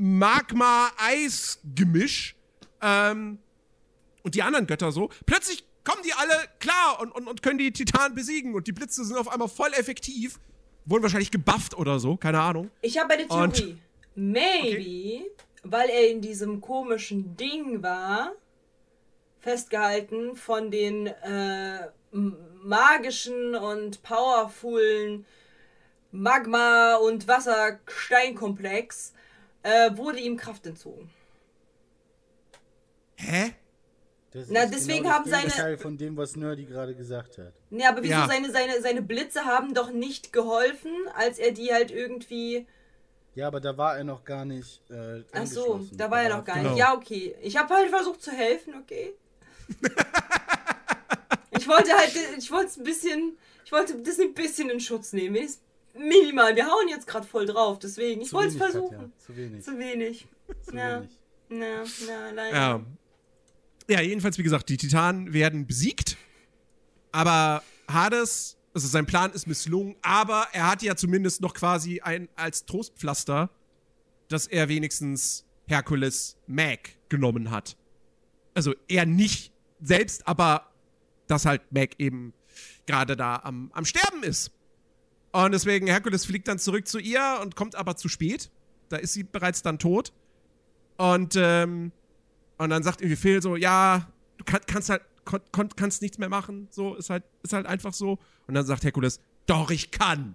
Magma-Eis-Gemisch 0.00 2.36
ähm, 2.82 3.38
und 4.22 4.34
die 4.34 4.42
anderen 4.42 4.66
Götter 4.66 4.92
so, 4.92 5.08
plötzlich 5.26 5.64
kommen 5.84 6.02
die 6.04 6.12
alle 6.12 6.34
klar 6.58 7.00
und, 7.00 7.10
und, 7.12 7.26
und 7.26 7.42
können 7.42 7.56
die 7.58 7.72
Titanen 7.72 8.14
besiegen 8.14 8.54
und 8.54 8.66
die 8.66 8.72
Blitze 8.72 9.02
sind 9.04 9.16
auf 9.16 9.28
einmal 9.28 9.48
voll 9.48 9.72
effektiv. 9.74 10.38
Wurden 10.86 11.02
wahrscheinlich 11.02 11.30
gebufft 11.30 11.76
oder 11.76 11.98
so, 11.98 12.16
keine 12.16 12.40
Ahnung. 12.40 12.70
Ich 12.80 12.98
habe 12.98 13.12
eine 13.14 13.26
Und- 13.26 13.54
Theorie. 13.54 13.78
Maybe, 14.16 15.24
weil 15.62 15.88
er 15.88 16.10
in 16.10 16.20
diesem 16.20 16.60
komischen 16.60 17.36
Ding 17.36 17.80
war, 17.82 18.32
festgehalten 19.38 20.34
von 20.36 20.70
den 20.72 21.06
äh, 21.06 21.88
magischen 22.62 23.54
und 23.54 24.02
powerfulen 24.02 25.24
Magma- 26.12 26.96
und 26.96 27.28
Wassersteinkomplex, 27.28 29.12
äh, 29.62 29.96
wurde 29.96 30.18
ihm 30.20 30.36
Kraft 30.36 30.66
entzogen. 30.66 31.10
Hä? 33.16 33.52
Das 34.32 34.48
Na, 34.48 34.62
ist 34.62 34.74
deswegen 34.74 35.04
das 35.04 35.12
haben 35.12 35.28
seine- 35.30 35.42
Gegenteil 35.48 35.76
von 35.78 35.98
dem, 35.98 36.16
was 36.16 36.36
Nerdy 36.36 36.64
gerade 36.64 36.94
gesagt 36.94 37.38
hat. 37.38 37.52
Nee, 37.70 37.84
aber 37.84 38.02
wieso 38.02 38.12
Ja. 38.14 38.28
seine, 38.28 38.50
seine, 38.52 38.80
seine 38.80 39.02
Blitze 39.02 39.44
haben 39.44 39.74
doch 39.74 39.90
nicht 39.90 40.32
geholfen, 40.32 40.92
als 41.14 41.38
er 41.38 41.50
die 41.52 41.72
halt 41.72 41.90
irgendwie. 41.90 42.66
Ja, 43.34 43.48
aber 43.48 43.60
da 43.60 43.76
war 43.76 43.96
er 43.96 44.04
noch 44.04 44.24
gar 44.24 44.44
nicht. 44.44 44.80
Äh, 44.90 45.22
Ach 45.32 45.46
so, 45.46 45.86
da 45.92 46.10
war 46.10 46.22
er 46.22 46.36
noch 46.36 46.44
gar 46.44 46.56
Genau. 46.56 46.70
nicht. 46.70 46.78
Ja, 46.78 46.94
okay. 46.94 47.34
Ich 47.42 47.56
habe 47.56 47.74
halt 47.74 47.88
versucht 47.90 48.22
zu 48.22 48.30
helfen, 48.30 48.74
okay? 48.80 49.14
Ich 51.52 51.68
wollte 51.68 51.92
halt, 51.92 52.12
ich 52.38 52.50
wollte 52.50 52.66
es 52.68 52.76
ein 52.78 52.84
bisschen, 52.84 53.36
ich 53.66 53.72
wollte 53.72 53.94
das 54.02 54.18
ein 54.18 54.32
bisschen 54.32 54.70
in 54.70 54.80
Schutz 54.80 55.12
nehmen. 55.12 55.34
Wenigstens 55.34 55.62
Minimal. 55.94 56.54
Wir 56.56 56.66
hauen 56.66 56.88
jetzt 56.88 57.06
gerade 57.06 57.26
voll 57.26 57.46
drauf, 57.46 57.78
deswegen. 57.78 58.20
Ich 58.20 58.28
Zu 58.28 58.34
wollte 58.36 58.48
es 58.48 58.54
wenig, 58.54 58.70
versuchen. 58.72 58.90
Katja, 58.96 59.10
Zu 59.18 59.36
wenig. 59.36 59.64
Zu 59.64 59.78
wenig. 59.78 60.28
Zu 60.62 60.76
Ja. 60.76 61.00
wenig. 61.00 61.10
Na, 61.48 61.84
na, 62.06 62.30
leider. 62.30 62.56
Ja. 62.56 62.84
ja, 63.88 64.00
jedenfalls, 64.00 64.38
wie 64.38 64.42
gesagt, 64.44 64.68
die 64.68 64.76
Titanen 64.76 65.32
werden 65.32 65.66
besiegt. 65.66 66.16
Aber 67.12 67.62
Hades, 67.90 68.56
also 68.72 68.86
sein 68.86 69.04
Plan 69.06 69.32
ist 69.32 69.48
misslungen, 69.48 69.96
aber 70.00 70.46
er 70.52 70.70
hat 70.70 70.82
ja 70.82 70.94
zumindest 70.94 71.40
noch 71.40 71.54
quasi 71.54 72.00
ein 72.00 72.28
als 72.36 72.66
Trostpflaster, 72.66 73.50
dass 74.28 74.46
er 74.46 74.68
wenigstens 74.68 75.44
Herkules 75.66 76.36
Mag 76.46 76.90
genommen 77.08 77.50
hat. 77.50 77.76
Also 78.54 78.74
er 78.86 79.06
nicht 79.06 79.52
selbst, 79.80 80.26
aber 80.28 80.70
dass 81.26 81.46
halt 81.46 81.62
Mag 81.72 81.98
eben 81.98 82.32
gerade 82.86 83.16
da 83.16 83.40
am, 83.42 83.70
am 83.74 83.84
Sterben 83.84 84.22
ist. 84.22 84.52
Und 85.32 85.52
deswegen, 85.52 85.86
Herkules 85.86 86.24
fliegt 86.24 86.48
dann 86.48 86.58
zurück 86.58 86.88
zu 86.88 86.98
ihr 86.98 87.38
und 87.42 87.54
kommt 87.56 87.76
aber 87.76 87.96
zu 87.96 88.08
spät. 88.08 88.50
Da 88.88 88.96
ist 88.96 89.12
sie 89.12 89.22
bereits 89.22 89.62
dann 89.62 89.78
tot. 89.78 90.12
Und, 90.96 91.34
ähm, 91.36 91.92
und 92.58 92.70
dann 92.70 92.82
sagt 92.82 93.00
irgendwie 93.00 93.16
Phil 93.16 93.40
so, 93.40 93.56
ja, 93.56 94.08
du 94.38 94.44
kann, 94.44 94.60
kannst 94.66 94.90
halt, 94.90 95.02
kon, 95.24 95.40
kon, 95.52 95.68
kannst 95.76 96.02
nichts 96.02 96.18
mehr 96.18 96.28
machen. 96.28 96.66
So, 96.70 96.94
ist 96.96 97.10
halt, 97.10 97.22
ist 97.42 97.52
halt 97.52 97.66
einfach 97.66 97.92
so. 97.94 98.18
Und 98.48 98.54
dann 98.54 98.66
sagt 98.66 98.82
Herkules, 98.84 99.20
doch, 99.46 99.70
ich 99.70 99.90
kann. 99.90 100.34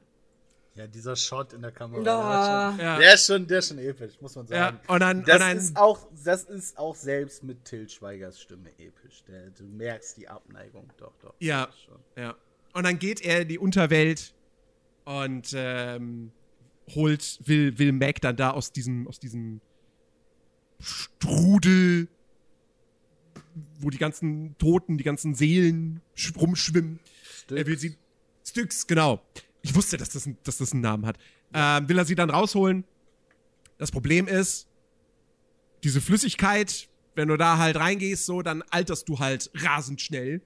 Ja, 0.76 0.88
dieser 0.88 1.16
Shot 1.16 1.54
in 1.54 1.62
der 1.62 1.72
Kamera. 1.72 2.04
Da. 2.04 2.18
Der, 2.18 2.70
ist 2.70 2.78
schon, 2.78 2.86
Ja. 2.86 2.98
der, 3.00 3.14
ist 3.14 3.26
schon, 3.28 3.48
der 3.48 3.60
ist 3.60 3.68
schon 3.70 3.80
episch, 3.80 4.14
muss 4.22 4.36
man 4.36 4.46
Ja, 4.48 4.56
sagen. 4.66 4.80
und 4.88 5.00
dann, 5.00 5.24
Das, 5.24 5.36
und 5.36 5.42
dann 5.42 5.58
ist 5.58 5.78
auch, 5.78 6.08
das 6.24 6.44
ist 6.46 6.78
auch 6.78 6.96
selbst 6.96 7.44
mit 7.44 7.64
Till 7.64 7.88
Schweigers 7.88 8.42
Stimme 8.42 8.70
episch. 8.78 9.24
Der, 9.28 9.50
du 9.52 9.64
merkst 9.66 10.18
die 10.18 10.28
Abneigung. 10.28 10.90
Doch, 10.98 11.14
doch. 11.22 11.34
Ja. 11.40 11.70
Ja. 12.18 12.36
Und 12.74 12.84
dann 12.86 12.98
geht 13.00 13.22
er 13.22 13.42
in 13.42 13.48
die 13.48 13.60
Unterwelt 13.60 14.34
und 15.06 15.54
ähm, 15.56 16.32
holt, 16.94 17.40
will, 17.46 17.78
will 17.80 17.92
Mac 17.94 18.22
dann 18.22 18.36
da 18.36 18.52
aus 18.52 18.72
diesem, 18.72 19.08
aus 19.08 19.20
diesem 19.20 19.62
Strudel, 20.80 22.08
wo 23.80 23.90
die 23.90 23.98
ganzen 23.98 24.58
Toten, 24.58 24.98
die 24.98 25.04
ganzen 25.04 25.34
Seelen 25.36 26.02
sch- 26.16 26.38
rumschwimmen. 26.38 27.00
Er 27.50 27.66
will 27.66 27.78
sie. 27.78 27.98
Styx, 28.46 28.86
genau. 28.86 29.22
Ich 29.62 29.74
wusste, 29.76 29.98
dass 29.98 30.10
das, 30.10 30.26
ein, 30.26 30.38
dass 30.44 30.58
das 30.58 30.74
einen 30.74 30.82
Namen 30.82 31.06
hat. 31.06 31.18
Ähm, 31.54 31.88
will 31.90 31.98
er 31.98 32.06
sie 32.06 32.16
dann 32.16 32.30
rausholen. 32.30 32.84
Das 33.78 33.92
Problem 33.92 34.28
ist, 34.28 34.68
diese 35.84 36.02
Flüssigkeit, 36.02 36.88
wenn 37.16 37.28
du 37.30 37.38
da 37.38 37.58
halt 37.58 37.78
reingehst, 37.78 38.26
so, 38.26 38.42
dann 38.42 38.62
alterst 38.64 39.08
du 39.10 39.20
halt 39.20 39.50
rasend 39.56 40.02
schnell. 40.02 40.42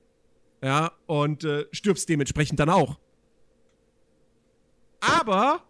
Ja, 0.62 0.92
und 1.08 1.44
äh, 1.46 1.66
stirbst 1.72 2.08
dementsprechend 2.10 2.60
dann 2.60 2.70
auch. 2.70 3.00
Aber 5.00 5.64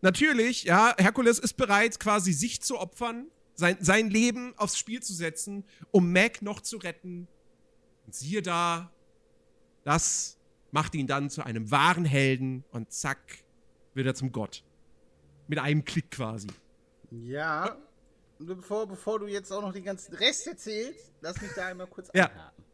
natürlich, 0.00 0.64
ja, 0.64 0.94
Herkules 0.98 1.38
ist 1.38 1.54
bereit, 1.54 1.98
quasi 2.00 2.32
sich 2.32 2.60
zu 2.62 2.78
opfern, 2.78 3.26
sein, 3.54 3.76
sein 3.80 4.10
Leben 4.10 4.54
aufs 4.56 4.78
Spiel 4.78 5.02
zu 5.02 5.12
setzen, 5.14 5.64
um 5.90 6.12
Mac 6.12 6.42
noch 6.42 6.60
zu 6.60 6.76
retten. 6.78 7.28
Und 8.06 8.14
siehe 8.14 8.42
da, 8.42 8.92
das 9.84 10.38
macht 10.70 10.94
ihn 10.94 11.06
dann 11.06 11.30
zu 11.30 11.44
einem 11.44 11.70
wahren 11.70 12.04
Helden 12.04 12.64
und 12.70 12.92
zack, 12.92 13.44
wird 13.94 14.06
er 14.06 14.14
zum 14.14 14.32
Gott. 14.32 14.62
Mit 15.48 15.58
einem 15.58 15.84
Klick 15.84 16.10
quasi. 16.10 16.48
Ja. 17.10 17.76
Und 18.38 18.46
Bevor, 18.46 18.86
bevor 18.86 19.18
du 19.18 19.26
jetzt 19.26 19.50
auch 19.50 19.62
noch 19.62 19.72
den 19.72 19.84
ganzen 19.84 20.14
Rest 20.16 20.46
erzählst, 20.46 21.12
lass 21.22 21.40
mich 21.40 21.52
da 21.54 21.68
einmal 21.68 21.86
kurz 21.86 22.10
Ja. 22.12 22.26
einhaken. 22.26 22.64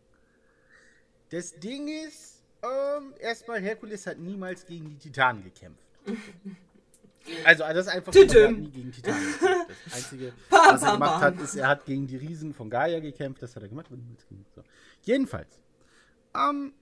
Das 1.30 1.54
Ding 1.60 1.86
ist, 1.88 2.41
ähm, 2.62 3.14
erstmal, 3.20 3.60
Herkules 3.60 4.06
hat 4.06 4.18
niemals 4.18 4.66
gegen 4.66 4.90
die 4.90 4.98
Titanen 4.98 5.42
gekämpft. 5.44 5.82
Also, 7.44 7.62
das 7.62 7.86
ist 7.86 7.88
einfach 7.88 8.12
so, 8.12 8.20
er 8.20 8.48
hat 8.48 8.56
nie 8.56 8.68
gegen 8.68 8.90
Titanen 8.90 9.32
gekämpft. 9.32 9.70
Das 9.84 9.94
Einzige, 9.94 10.32
was 10.50 10.82
er 10.82 10.92
gemacht 10.94 11.22
hat, 11.22 11.40
ist, 11.40 11.54
er 11.54 11.68
hat 11.68 11.84
gegen 11.86 12.08
die 12.08 12.16
Riesen 12.16 12.52
von 12.52 12.68
Gaia 12.68 12.98
gekämpft. 12.98 13.40
Das 13.42 13.54
hat 13.54 13.62
er 13.62 13.68
gemacht. 13.68 13.86
So. 14.56 14.64
Jedenfalls, 15.02 15.60
ähm, 16.34 16.72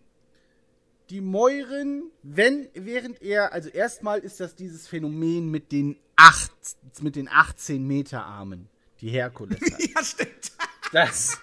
die 1.11 1.21
Moiren, 1.21 2.11
wenn, 2.23 2.69
während 2.75 3.21
er, 3.21 3.53
also 3.53 3.69
erstmal 3.69 4.21
ist 4.21 4.41
das 4.41 4.55
dieses 4.55 4.87
Phänomen 4.87 5.51
mit 5.51 5.73
den 5.73 5.99
acht, 6.17 6.53
mit 7.01 7.17
den 7.17 7.29
18 7.29 7.85
Meter 7.85 8.25
Armen, 8.25 8.69
die 9.01 9.11
Herkules 9.11 9.61
hat. 9.61 9.81
ja, 9.95 10.05
stimmt. 10.05 10.53
Das, 10.93 11.39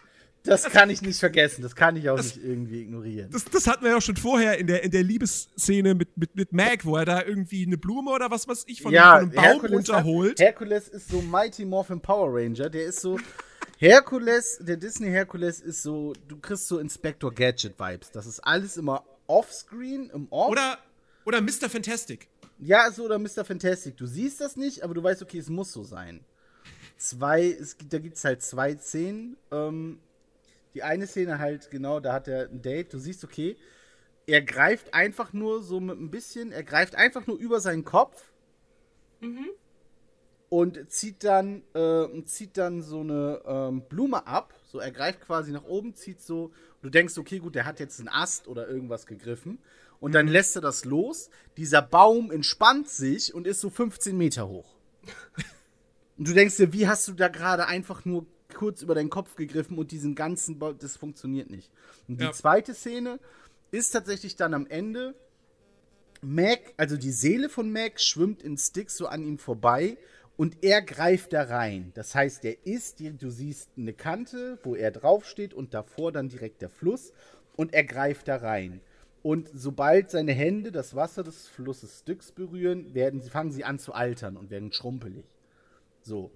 das 0.47 0.63
kann 0.65 0.89
ich 0.89 1.01
nicht 1.01 1.19
vergessen, 1.19 1.61
das 1.61 1.75
kann 1.75 1.95
ich 1.95 2.09
auch 2.09 2.17
nicht 2.17 2.37
irgendwie 2.37 2.81
ignorieren. 2.81 3.29
Das, 3.31 3.45
das 3.45 3.67
hatten 3.67 3.83
wir 3.83 3.91
ja 3.91 3.97
auch 3.97 4.01
schon 4.01 4.17
vorher 4.17 4.57
in 4.57 4.67
der, 4.67 4.83
in 4.83 4.91
der 4.91 5.03
Liebesszene 5.03 5.95
mit, 5.95 6.17
mit, 6.17 6.35
mit 6.35 6.53
Mac, 6.53 6.85
wo 6.85 6.95
er 6.97 7.05
da 7.05 7.23
irgendwie 7.23 7.65
eine 7.65 7.77
Blume 7.77 8.11
oder 8.11 8.31
was 8.31 8.47
weiß 8.47 8.65
ich 8.67 8.81
von, 8.81 8.93
von 8.93 9.01
einem 9.01 9.31
Baum 9.31 9.65
runterholt. 9.65 10.39
Herkules 10.39 10.87
ist 10.87 11.09
so 11.09 11.21
Mighty 11.21 11.65
Morphin 11.65 11.99
Power 11.99 12.29
Ranger, 12.33 12.69
der 12.69 12.85
ist 12.85 13.01
so, 13.01 13.19
Herkules, 13.77 14.57
der 14.61 14.77
Disney 14.77 15.09
Herkules 15.09 15.59
ist 15.59 15.83
so, 15.83 16.13
du 16.27 16.39
kriegst 16.39 16.67
so 16.67 16.79
Inspector 16.79 17.31
Gadget 17.33 17.79
Vibes, 17.79 18.11
das 18.11 18.25
ist 18.25 18.39
alles 18.39 18.77
immer 18.77 19.03
offscreen, 19.27 20.09
im 20.09 20.27
Off. 20.31 20.49
Oder, 20.49 20.79
oder 21.25 21.41
Mr. 21.41 21.69
Fantastic. 21.69 22.27
Ja, 22.59 22.89
so 22.91 23.05
oder 23.05 23.19
Mr. 23.19 23.45
Fantastic. 23.45 23.97
Du 23.97 24.07
siehst 24.07 24.41
das 24.41 24.55
nicht, 24.55 24.83
aber 24.83 24.93
du 24.93 25.03
weißt, 25.03 25.21
okay, 25.21 25.37
es 25.37 25.49
muss 25.49 25.71
so 25.71 25.83
sein. 25.83 26.21
Zwei, 26.97 27.45
es 27.51 27.77
gibt, 27.77 27.93
da 27.93 27.99
gibt 27.99 28.17
es 28.17 28.23
halt 28.23 28.41
zwei 28.41 28.75
Szenen. 28.77 29.37
Ähm, 29.51 29.99
die 30.73 30.83
eine 30.83 31.07
Szene 31.07 31.39
halt, 31.39 31.71
genau, 31.71 31.99
da 31.99 32.13
hat 32.13 32.27
er 32.27 32.49
ein 32.49 32.61
Date. 32.61 32.93
Du 32.93 32.99
siehst, 32.99 33.23
okay, 33.23 33.57
er 34.25 34.41
greift 34.41 34.93
einfach 34.93 35.33
nur 35.33 35.63
so 35.63 35.79
mit 35.79 35.99
ein 35.99 36.11
bisschen, 36.11 36.51
er 36.51 36.63
greift 36.63 36.95
einfach 36.95 37.27
nur 37.27 37.37
über 37.37 37.59
seinen 37.59 37.85
Kopf 37.85 38.31
und 40.49 40.91
zieht 40.91 41.23
dann, 41.23 41.63
äh, 41.73 42.23
zieht 42.25 42.57
dann 42.57 42.81
so 42.81 43.01
eine 43.01 43.41
ähm, 43.45 43.81
Blume 43.89 44.25
ab. 44.27 44.53
So, 44.65 44.79
er 44.79 44.91
greift 44.91 45.21
quasi 45.21 45.51
nach 45.51 45.65
oben, 45.65 45.95
zieht 45.95 46.21
so. 46.21 46.51
Du 46.81 46.89
denkst, 46.89 47.17
okay, 47.17 47.39
gut, 47.39 47.55
der 47.55 47.65
hat 47.65 47.79
jetzt 47.79 47.99
einen 47.99 48.09
Ast 48.09 48.47
oder 48.47 48.67
irgendwas 48.67 49.05
gegriffen. 49.05 49.59
Und 49.99 50.13
dann 50.13 50.27
lässt 50.27 50.55
er 50.55 50.61
das 50.61 50.85
los. 50.85 51.29
Dieser 51.57 51.81
Baum 51.81 52.31
entspannt 52.31 52.87
sich 52.87 53.33
und 53.33 53.47
ist 53.47 53.61
so 53.61 53.69
15 53.69 54.15
Meter 54.17 54.47
hoch. 54.47 54.75
Und 56.17 56.27
du 56.27 56.33
denkst 56.33 56.57
dir, 56.57 56.73
wie 56.73 56.87
hast 56.87 57.07
du 57.07 57.13
da 57.13 57.27
gerade 57.27 57.67
einfach 57.67 58.03
nur 58.03 58.25
kurz 58.53 58.81
über 58.81 58.95
deinen 58.95 59.09
Kopf 59.09 59.35
gegriffen 59.35 59.77
und 59.77 59.91
diesen 59.91 60.15
ganzen 60.15 60.59
Baum, 60.59 60.77
das 60.79 60.97
funktioniert 60.97 61.49
nicht. 61.49 61.71
Und 62.07 62.19
die 62.19 62.25
Ja. 62.25 62.31
zweite 62.31 62.73
Szene 62.73 63.19
ist 63.71 63.91
tatsächlich 63.91 64.35
dann 64.35 64.53
am 64.53 64.65
Ende, 64.67 65.15
Mac, 66.21 66.73
also 66.77 66.97
die 66.97 67.11
Seele 67.11 67.49
von 67.49 67.71
Mac 67.71 67.99
schwimmt 67.99 68.41
in 68.41 68.57
Sticks 68.57 68.97
so 68.97 69.07
an 69.07 69.23
ihm 69.23 69.37
vorbei 69.37 69.97
und 70.35 70.63
er 70.63 70.81
greift 70.81 71.33
da 71.33 71.43
rein. 71.43 71.91
Das 71.93 72.15
heißt, 72.15 72.43
er 72.45 72.65
ist, 72.65 72.99
du 72.99 73.29
siehst 73.29 73.69
eine 73.77 73.93
Kante, 73.93 74.57
wo 74.63 74.75
er 74.75 74.91
draufsteht 74.91 75.53
und 75.53 75.73
davor 75.73 76.11
dann 76.11 76.29
direkt 76.29 76.61
der 76.61 76.69
Fluss 76.69 77.13
und 77.55 77.73
er 77.73 77.83
greift 77.83 78.27
da 78.27 78.37
rein. 78.37 78.81
Und 79.21 79.49
sobald 79.53 80.09
seine 80.09 80.31
Hände 80.31 80.71
das 80.71 80.95
Wasser 80.95 81.23
des 81.23 81.47
Flusses 81.47 81.99
Styx 81.99 82.31
berühren, 82.31 82.93
werden, 82.93 83.19
sie- 83.21 83.29
fangen 83.29 83.51
sie 83.51 83.63
an 83.63 83.77
zu 83.77 83.93
altern 83.93 84.37
und 84.37 84.49
werden 84.49 84.71
schrumpelig. 84.71 85.25
So. 86.01 86.31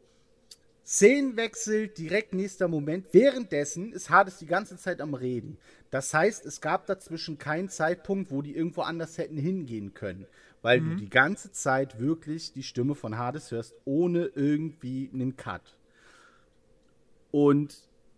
Szenenwechsel, 0.91 1.87
direkt 1.87 2.33
nächster 2.33 2.67
Moment. 2.67 3.07
Währenddessen 3.13 3.93
ist 3.93 4.09
Hades 4.09 4.39
die 4.39 4.45
ganze 4.45 4.75
Zeit 4.75 4.99
am 4.99 5.13
Reden. 5.13 5.57
Das 5.89 6.13
heißt, 6.13 6.45
es 6.45 6.59
gab 6.59 6.85
dazwischen 6.85 7.37
keinen 7.37 7.69
Zeitpunkt, 7.69 8.29
wo 8.29 8.41
die 8.41 8.53
irgendwo 8.53 8.81
anders 8.81 9.17
hätten 9.17 9.37
hingehen 9.37 9.93
können. 9.93 10.25
Weil 10.61 10.81
du 10.81 10.95
die 10.97 11.09
ganze 11.09 11.53
Zeit 11.53 12.01
wirklich 12.01 12.51
die 12.51 12.61
Stimme 12.61 12.93
von 12.93 13.17
Hades 13.17 13.51
hörst, 13.51 13.73
ohne 13.85 14.25
irgendwie 14.35 15.09
einen 15.13 15.37
Cut. 15.37 15.77
Und 17.31 17.73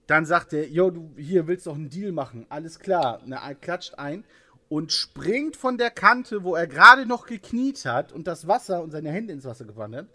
dann 0.08 0.26
sagt 0.26 0.52
er, 0.54 0.68
yo, 0.68 0.90
du 0.90 1.12
hier 1.16 1.46
willst 1.46 1.68
doch 1.68 1.76
einen 1.76 1.92
Deal 1.92 2.12
machen. 2.12 2.48
Alles 2.50 2.80
klar. 2.80 3.22
Na, 3.28 3.48
er 3.48 3.54
klatscht 3.54 4.00
ein 4.00 4.24
und 4.68 4.92
springt 4.92 5.56
von 5.56 5.78
der 5.78 5.92
Kante, 5.92 6.44
wo 6.44 6.56
er 6.56 6.66
gerade 6.66 7.06
noch 7.06 7.28
gekniet 7.28 7.86
hat 7.86 8.12
und 8.12 8.26
das 8.26 8.48
Wasser 8.48 8.82
und 8.82 8.90
seine 8.90 9.12
Hände 9.12 9.32
ins 9.32 9.46
Wasser 9.46 9.66
gewandert, 9.66 10.10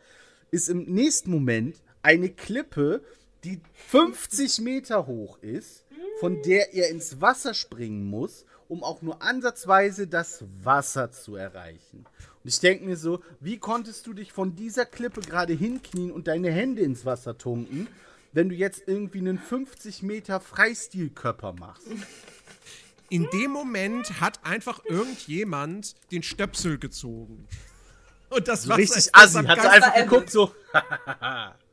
ist 0.50 0.68
im 0.68 0.86
nächsten 0.86 1.30
Moment 1.30 1.76
eine 2.08 2.30
Klippe, 2.30 3.02
die 3.44 3.60
50 3.88 4.60
Meter 4.60 5.06
hoch 5.06 5.38
ist, 5.42 5.84
von 6.20 6.40
der 6.40 6.72
er 6.72 6.88
ins 6.88 7.20
Wasser 7.20 7.52
springen 7.52 8.06
muss, 8.06 8.46
um 8.66 8.82
auch 8.82 9.02
nur 9.02 9.20
ansatzweise 9.20 10.06
das 10.06 10.42
Wasser 10.62 11.10
zu 11.10 11.36
erreichen. 11.36 12.06
Und 12.42 12.48
ich 12.48 12.60
denke 12.60 12.86
mir 12.86 12.96
so, 12.96 13.20
wie 13.40 13.58
konntest 13.58 14.06
du 14.06 14.14
dich 14.14 14.32
von 14.32 14.56
dieser 14.56 14.86
Klippe 14.86 15.20
gerade 15.20 15.52
hinknien 15.52 16.10
und 16.10 16.28
deine 16.28 16.50
Hände 16.50 16.80
ins 16.80 17.04
Wasser 17.04 17.36
tunken, 17.36 17.88
wenn 18.32 18.48
du 18.48 18.54
jetzt 18.54 18.84
irgendwie 18.86 19.18
einen 19.18 19.38
50 19.38 20.02
Meter 20.02 20.40
Freistilkörper 20.40 21.52
machst? 21.52 21.88
In 23.10 23.28
dem 23.34 23.50
Moment 23.50 24.18
hat 24.18 24.46
einfach 24.46 24.82
irgendjemand 24.86 25.94
den 26.10 26.22
Stöpsel 26.22 26.78
gezogen. 26.78 27.46
Und 28.30 28.48
das 28.48 28.62
So 28.62 28.70
Wasser 28.70 28.78
richtig 28.78 29.14
assi, 29.14 29.44
hat 29.44 29.58
einfach 29.58 29.94
geguckt, 30.04 30.30
so. 30.30 30.54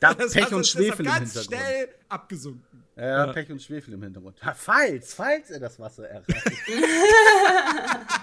Da 0.00 0.14
Das 0.18 0.32
Pech 0.32 0.52
und 0.52 0.66
Schwefel 0.66 1.06
im 1.06 1.12
Hintergrund. 1.12 1.44
schnell 1.44 1.88
abgesunken. 2.08 2.84
Ja, 2.96 3.26
Ja. 3.26 3.32
Pech 3.32 3.50
und 3.50 3.62
Schwefel 3.62 3.94
im 3.94 4.02
Hintergrund. 4.02 4.42
Ha, 4.44 4.54
falls, 4.54 5.14
falls 5.14 5.50
er 5.50 5.60
das 5.60 5.78
Wasser 5.78 6.08
erreicht. 6.08 6.26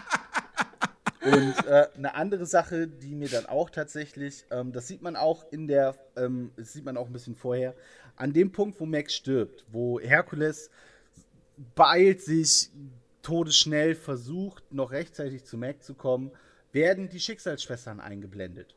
und 1.22 1.66
äh, 1.66 1.88
eine 1.96 2.16
andere 2.16 2.46
Sache, 2.46 2.88
die 2.88 3.16
mir 3.16 3.30
dann 3.30 3.46
auch 3.46 3.70
tatsächlich, 3.70 4.46
ähm, 4.52 4.72
das 4.72 4.88
sieht 4.88 5.02
man 5.02 5.16
auch 5.16 5.46
in 5.52 5.68
der, 5.68 5.96
ähm, 6.16 6.52
das 6.58 6.74
sieht 6.74 6.86
man 6.86 6.98
auch 6.98 7.08
ein 7.08 7.14
bisschen 7.14 7.36
vorher, 7.36 7.76
an 8.16 8.34
dem 8.34 8.52
Punkt, 8.52 8.80
wo 8.80 8.86
Max 8.86 9.14
stirbt, 9.14 9.66
wo 9.72 10.00
Herkules 10.00 10.70
beeilt 11.76 12.22
sich, 12.22 12.70
todesschnell 13.22 13.96
versucht, 13.96 14.72
noch 14.72 14.92
rechtzeitig 14.92 15.46
zu 15.46 15.58
Mac 15.58 15.84
zu 15.84 15.96
kommen, 15.96 16.32
werden 16.72 17.10
die 17.10 17.20
Schicksalsschwestern 17.20 18.00
eingeblendet. 18.00 18.76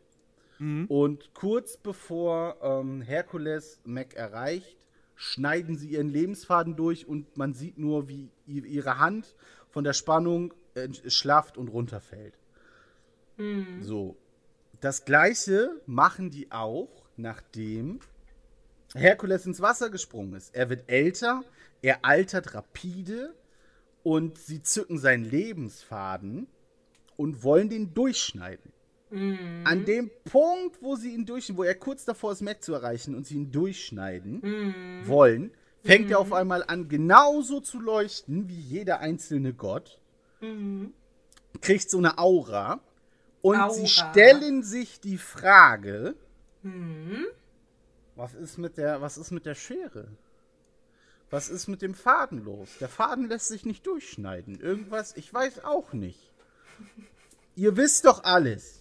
Und 0.88 1.34
kurz 1.34 1.76
bevor 1.76 2.56
ähm, 2.62 3.00
Herkules 3.00 3.80
Mac 3.84 4.14
erreicht, 4.14 4.76
schneiden 5.14 5.76
sie 5.76 5.88
ihren 5.88 6.08
Lebensfaden 6.08 6.76
durch 6.76 7.06
und 7.06 7.36
man 7.36 7.54
sieht 7.54 7.78
nur, 7.78 8.08
wie 8.08 8.30
ihre 8.46 8.98
Hand 8.98 9.34
von 9.70 9.84
der 9.84 9.92
Spannung 9.92 10.54
äh, 10.74 10.88
schlafft 11.08 11.58
und 11.58 11.68
runterfällt. 11.68 12.38
So. 13.82 14.16
Das 14.80 15.04
gleiche 15.04 15.80
machen 15.86 16.30
die 16.30 16.52
auch, 16.52 17.02
nachdem 17.16 17.98
Herkules 18.94 19.44
ins 19.44 19.60
Wasser 19.60 19.90
gesprungen 19.90 20.34
ist. 20.34 20.54
Er 20.54 20.70
wird 20.70 20.88
älter, 20.88 21.42
er 21.82 22.04
altert 22.04 22.54
rapide 22.54 23.34
und 24.04 24.38
sie 24.38 24.62
zücken 24.62 24.98
seinen 24.98 25.24
Lebensfaden 25.24 26.46
und 27.16 27.42
wollen 27.42 27.68
den 27.68 27.92
durchschneiden. 27.92 28.72
An 29.10 29.84
dem 29.86 30.10
Punkt, 30.24 30.82
wo 30.82 30.96
sie 30.96 31.14
ihn 31.14 31.24
durch, 31.24 31.56
wo 31.56 31.62
er 31.62 31.74
kurz 31.74 32.04
davor 32.04 32.32
ist, 32.32 32.42
Mac 32.42 32.62
zu 32.62 32.74
erreichen 32.74 33.14
und 33.14 33.26
sie 33.26 33.36
ihn 33.36 33.50
durchschneiden 33.50 35.04
wollen, 35.06 35.50
fängt 35.82 36.10
er 36.10 36.18
auf 36.18 36.32
einmal 36.32 36.62
an, 36.66 36.88
genauso 36.88 37.60
zu 37.60 37.80
leuchten 37.80 38.48
wie 38.48 38.60
jeder 38.60 39.00
einzelne 39.00 39.54
Gott. 39.54 39.98
Kriegt 41.60 41.90
so 41.90 41.98
eine 41.98 42.18
Aura. 42.18 42.80
Und 43.40 43.56
Aura. 43.56 43.70
sie 43.70 43.86
stellen 43.86 44.62
sich 44.62 45.00
die 45.00 45.18
Frage, 45.18 46.14
was 48.14 48.34
ist 48.34 48.58
mit 48.58 48.76
der, 48.76 49.00
was 49.00 49.16
ist 49.16 49.30
mit 49.30 49.46
der 49.46 49.54
Schere? 49.54 50.08
Was 51.30 51.48
ist 51.48 51.68
mit 51.68 51.82
dem 51.82 51.94
Faden 51.94 52.42
los? 52.44 52.68
Der 52.80 52.88
Faden 52.88 53.28
lässt 53.28 53.48
sich 53.48 53.64
nicht 53.66 53.86
durchschneiden. 53.86 54.60
Irgendwas, 54.60 55.16
ich 55.16 55.32
weiß 55.32 55.64
auch 55.64 55.92
nicht. 55.92 56.32
Ihr 57.54 57.76
wisst 57.76 58.06
doch 58.06 58.24
alles. 58.24 58.77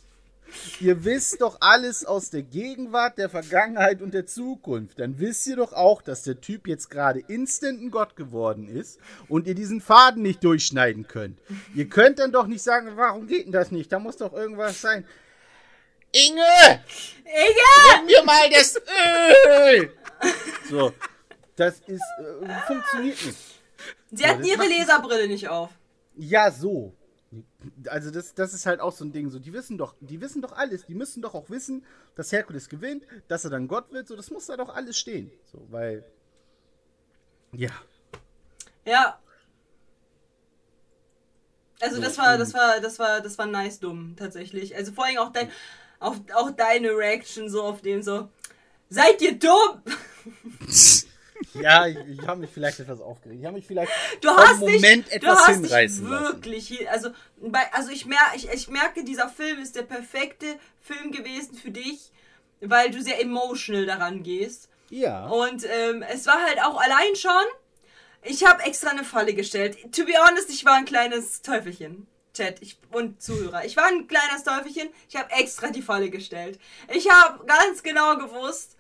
Ihr 0.79 1.03
wisst 1.03 1.41
doch 1.41 1.57
alles 1.59 2.05
aus 2.05 2.29
der 2.29 2.43
Gegenwart, 2.43 3.17
der 3.17 3.29
Vergangenheit 3.29 4.01
und 4.01 4.13
der 4.13 4.25
Zukunft. 4.25 4.99
Dann 4.99 5.19
wisst 5.19 5.47
ihr 5.47 5.55
doch 5.55 5.73
auch, 5.73 6.01
dass 6.01 6.23
der 6.23 6.41
Typ 6.41 6.67
jetzt 6.67 6.89
gerade 6.89 7.19
instant 7.19 7.81
ein 7.81 7.91
Gott 7.91 8.15
geworden 8.15 8.67
ist 8.67 8.99
und 9.27 9.47
ihr 9.47 9.55
diesen 9.55 9.81
Faden 9.81 10.21
nicht 10.21 10.43
durchschneiden 10.43 11.07
könnt. 11.07 11.39
Ihr 11.75 11.89
könnt 11.89 12.19
dann 12.19 12.31
doch 12.31 12.47
nicht 12.47 12.63
sagen, 12.63 12.91
warum 12.95 13.27
geht 13.27 13.45
denn 13.45 13.51
das 13.51 13.71
nicht? 13.71 13.91
Da 13.91 13.99
muss 13.99 14.17
doch 14.17 14.33
irgendwas 14.33 14.81
sein. 14.81 15.05
Inge! 16.11 16.81
Inge! 17.25 18.07
Gib 18.07 18.17
mir 18.17 18.23
mal 18.23 18.49
das 18.49 18.75
Öl! 18.77 19.91
So. 20.69 20.93
Das 21.57 21.79
ist, 21.87 22.03
äh, 22.19 22.67
funktioniert 22.67 23.25
nicht. 23.25 23.37
Sie 24.11 24.25
hatten 24.25 24.41
das 24.41 24.47
ihre 24.47 24.63
Leserbrille 24.67 25.27
nicht 25.27 25.49
auf. 25.49 25.71
Ja, 26.15 26.51
so. 26.51 26.93
Also 27.87 28.09
das, 28.09 28.33
das 28.33 28.53
ist 28.53 28.65
halt 28.65 28.79
auch 28.79 28.93
so 28.93 29.03
ein 29.03 29.11
Ding. 29.11 29.29
So, 29.29 29.39
die 29.39 29.53
wissen 29.53 29.77
doch, 29.77 29.95
die 29.99 30.21
wissen 30.21 30.41
doch 30.41 30.53
alles. 30.53 30.85
Die 30.85 30.95
müssen 30.95 31.21
doch 31.21 31.33
auch 31.33 31.49
wissen, 31.49 31.85
dass 32.15 32.31
Herkules 32.31 32.69
gewinnt, 32.69 33.03
dass 33.27 33.43
er 33.43 33.49
dann 33.49 33.67
Gott 33.67 33.91
wird. 33.91 34.07
So, 34.07 34.15
das 34.15 34.31
muss 34.31 34.45
da 34.45 34.57
doch 34.57 34.69
alles 34.69 34.97
stehen. 34.97 35.31
So, 35.51 35.65
weil. 35.69 36.05
Ja. 37.51 37.71
Ja. 38.85 39.19
Also 41.79 41.97
So, 41.97 42.01
das 42.01 42.17
war, 42.17 42.37
das 42.37 42.53
war, 42.53 42.79
das 42.79 42.99
war, 42.99 43.21
das 43.21 43.37
war 43.37 43.45
nice 43.45 43.79
dumm, 43.79 44.15
tatsächlich. 44.17 44.75
Also 44.75 44.91
vor 44.93 45.05
allem 45.05 45.17
auch 45.17 45.31
dein, 45.31 45.51
auch, 45.99 46.15
auch 46.33 46.51
deine 46.51 46.89
Reaction 46.89 47.49
so 47.49 47.63
auf 47.63 47.81
dem 47.81 48.01
so, 48.01 48.29
seid 48.89 49.21
ihr 49.21 49.37
dumm? 49.37 49.83
Ja, 51.53 51.87
ich, 51.87 51.97
ich 52.07 52.27
habe 52.27 52.41
mich 52.41 52.49
vielleicht 52.51 52.79
etwas 52.79 53.01
aufgeregt. 53.01 53.39
Ich 53.39 53.45
habe 53.45 53.55
mich 53.57 53.65
vielleicht 53.65 53.91
Du 54.21 54.29
hast 54.29 54.61
dich, 54.61 54.81
Moment 54.81 55.07
du 55.07 55.11
etwas 55.11 55.39
hast 55.39 55.47
dich 55.49 55.55
hinreißen 55.55 56.09
lassen. 56.09 56.23
wirklich, 56.25 56.67
hier- 56.67 56.91
also, 56.91 57.09
bei, 57.41 57.71
also 57.73 57.89
ich, 57.91 58.05
mer 58.05 58.19
ich, 58.35 58.49
ich 58.49 58.67
merke, 58.69 59.03
dieser 59.03 59.29
Film 59.29 59.59
ist 59.59 59.75
der 59.75 59.83
perfekte 59.83 60.45
Film 60.81 61.11
gewesen 61.11 61.55
für 61.55 61.71
dich, 61.71 62.11
weil 62.61 62.91
du 62.91 63.01
sehr 63.01 63.21
emotional 63.21 63.85
daran 63.85 64.23
gehst. 64.23 64.69
Ja. 64.89 65.27
Und 65.27 65.65
ähm, 65.69 66.01
es 66.03 66.25
war 66.25 66.41
halt 66.41 66.59
auch 66.61 66.79
allein 66.79 67.15
schon. 67.15 67.31
Ich 68.23 68.45
habe 68.45 68.63
extra 68.63 68.89
eine 68.91 69.03
Falle 69.03 69.33
gestellt. 69.33 69.77
To 69.95 70.05
be 70.05 70.13
honest, 70.27 70.49
ich 70.49 70.65
war 70.65 70.73
ein 70.75 70.85
kleines 70.85 71.41
Teufelchen. 71.41 72.07
Chat 72.33 72.61
ich, 72.61 72.77
und 72.91 73.21
Zuhörer. 73.21 73.65
Ich 73.65 73.75
war 73.77 73.85
ein 73.87 74.07
kleines 74.07 74.43
Teufelchen. 74.43 74.89
Ich 75.09 75.15
habe 75.15 75.31
extra 75.31 75.69
die 75.71 75.81
Falle 75.81 76.09
gestellt. 76.09 76.59
Ich 76.93 77.09
habe 77.09 77.43
ganz 77.45 77.83
genau 77.83 78.15
gewusst, 78.17 78.76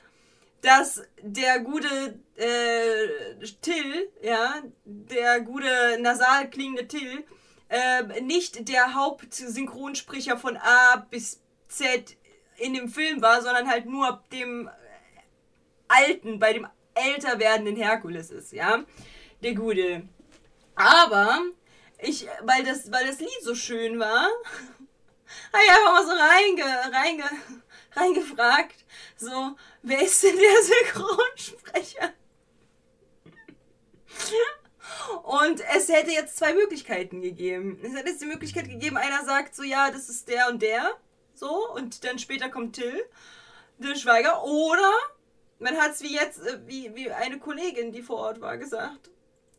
dass 0.61 1.03
der 1.21 1.59
gute 1.59 2.19
äh, 2.35 3.45
Till, 3.61 4.09
ja, 4.21 4.61
der 4.85 5.41
gute 5.41 5.97
nasal 5.99 6.49
klingende 6.49 6.87
Till, 6.87 7.25
äh, 7.69 8.21
nicht 8.21 8.67
der 8.69 8.93
Hauptsynchronsprecher 8.93 10.37
von 10.37 10.57
A 10.57 11.07
bis 11.09 11.41
Z 11.67 12.17
in 12.57 12.73
dem 12.73 12.89
Film 12.89 13.21
war, 13.21 13.41
sondern 13.41 13.69
halt 13.69 13.85
nur 13.85 14.23
dem 14.31 14.69
alten, 15.87 16.39
bei 16.39 16.53
dem 16.53 16.67
älter 16.95 17.39
werdenden 17.39 17.75
Herkules 17.75 18.31
ist, 18.31 18.51
ja. 18.51 18.83
Der 19.43 19.53
Gute. 19.53 20.07
Aber 20.75 21.41
ich, 21.99 22.27
weil 22.41 22.63
das, 22.63 22.91
weil 22.91 23.05
das 23.05 23.19
Lied 23.19 23.41
so 23.41 23.53
schön 23.53 23.99
war, 23.99 24.23
habe 25.53 25.63
ich 25.63 25.69
einfach 25.69 25.93
mal 25.93 26.05
so 26.05 26.11
reinge, 26.11 26.95
reinge, 26.95 27.23
reingefragt. 27.97 28.85
So, 29.17 29.55
wer 29.81 30.01
ist 30.01 30.23
denn 30.23 30.37
der 30.37 30.63
Synchronsprecher? 30.63 32.13
Und 35.23 35.61
es 35.75 35.89
hätte 35.89 36.11
jetzt 36.11 36.37
zwei 36.37 36.53
Möglichkeiten 36.53 37.21
gegeben. 37.21 37.79
Es 37.83 37.93
hätte 37.93 38.09
jetzt 38.09 38.21
die 38.21 38.27
Möglichkeit 38.27 38.69
gegeben, 38.69 38.97
einer 38.97 39.25
sagt 39.25 39.55
so, 39.55 39.63
ja, 39.63 39.91
das 39.91 40.09
ist 40.09 40.27
der 40.27 40.49
und 40.49 40.61
der. 40.61 40.95
So, 41.33 41.71
und 41.73 42.03
dann 42.03 42.19
später 42.19 42.49
kommt 42.49 42.75
Till, 42.75 43.05
der 43.77 43.95
Schweiger. 43.95 44.43
Oder 44.43 44.91
man 45.59 45.77
hat 45.77 45.91
es 45.91 46.01
wie 46.01 46.13
jetzt, 46.13 46.39
äh, 46.39 46.59
wie, 46.65 46.95
wie 46.95 47.11
eine 47.11 47.39
Kollegin, 47.39 47.91
die 47.91 48.01
vor 48.01 48.17
Ort 48.17 48.41
war, 48.41 48.57
gesagt. 48.57 49.09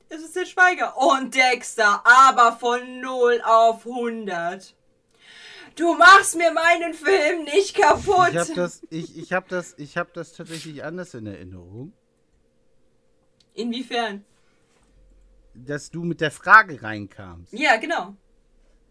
Es 0.08 0.22
ist 0.22 0.36
der 0.36 0.46
Schweiger. 0.46 0.96
Und 0.96 1.34
Dexter, 1.34 2.02
aber 2.04 2.56
von 2.56 3.00
0 3.00 3.42
auf 3.44 3.86
100. 3.86 4.74
Du 5.78 5.94
machst 5.94 6.36
mir 6.36 6.52
meinen 6.52 6.92
Film 6.92 7.44
nicht 7.44 7.76
kaputt. 7.76 8.30
Ich 8.32 8.38
habe 8.38 8.54
das, 8.54 8.82
ich, 8.90 9.16
ich 9.16 9.32
hab 9.32 9.48
das, 9.48 9.74
ich 9.78 9.96
hab 9.96 10.12
das 10.12 10.32
tatsächlich 10.32 10.82
anders 10.82 11.14
in 11.14 11.26
Erinnerung, 11.26 11.92
Inwiefern? 13.54 14.24
dass 15.54 15.90
du 15.90 16.02
mit 16.02 16.20
der 16.20 16.30
Frage 16.30 16.82
reinkamst. 16.82 17.52
Ja, 17.52 17.76
genau. 17.76 18.16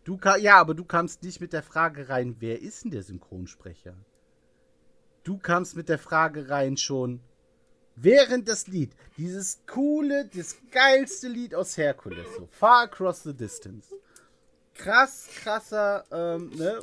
Du 0.03 0.18
ka 0.18 0.38
ja, 0.38 0.57
aber 0.57 0.73
du 0.73 0.85
kamst 0.85 1.23
nicht 1.23 1.41
mit 1.41 1.51
der 1.51 1.64
Frage 1.64 2.07
rein, 2.07 2.38
wer 2.39 2.61
ist 2.61 2.85
denn 2.85 2.91
der 2.91 3.03
Synchronsprecher? 3.03 3.95
Du 5.23 5.38
kamst 5.38 5.76
mit 5.76 5.89
der 5.89 5.99
Frage 5.99 6.49
rein 6.49 6.77
schon 6.77 7.19
während 7.97 8.47
das 8.47 8.68
Lied, 8.68 8.95
dieses 9.18 9.64
coole, 9.65 10.30
das 10.34 10.55
geilste 10.72 11.27
Lied 11.27 11.53
aus 11.53 11.76
Herkules, 11.76 12.27
so 12.38 12.47
Far 12.51 12.84
Across 12.84 13.23
the 13.23 13.34
Distance. 13.34 13.93
Krass, 14.77 15.27
krasser, 15.41 16.05
ähm, 16.11 16.49
ne? 16.55 16.79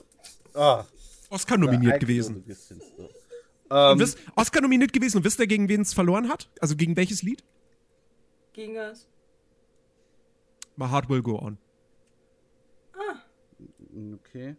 Oh, 0.55 0.83
Oscar 1.31 1.57
nominiert 1.57 2.01
gewesen. 2.01 2.45
so. 2.49 3.09
Ähm, 3.71 3.99
wisst, 3.99 4.19
Oscar 4.37 4.61
nominiert 4.61 4.93
gewesen 4.93 5.19
und 5.19 5.25
wisst 5.25 5.41
ihr, 5.41 5.47
gegen 5.47 5.69
wen 5.69 5.81
es 5.83 5.95
verloren 5.95 6.29
hat? 6.29 6.49
Also 6.61 6.77
gegen 6.77 6.97
welches 6.97 7.23
Lied? 7.23 7.43
Gegen 8.53 8.77
was? 8.77 9.07
My 10.77 10.89
Heart 10.89 11.09
Will 11.09 11.23
Go 11.23 11.39
On. 11.39 11.59
okay. 14.15 14.57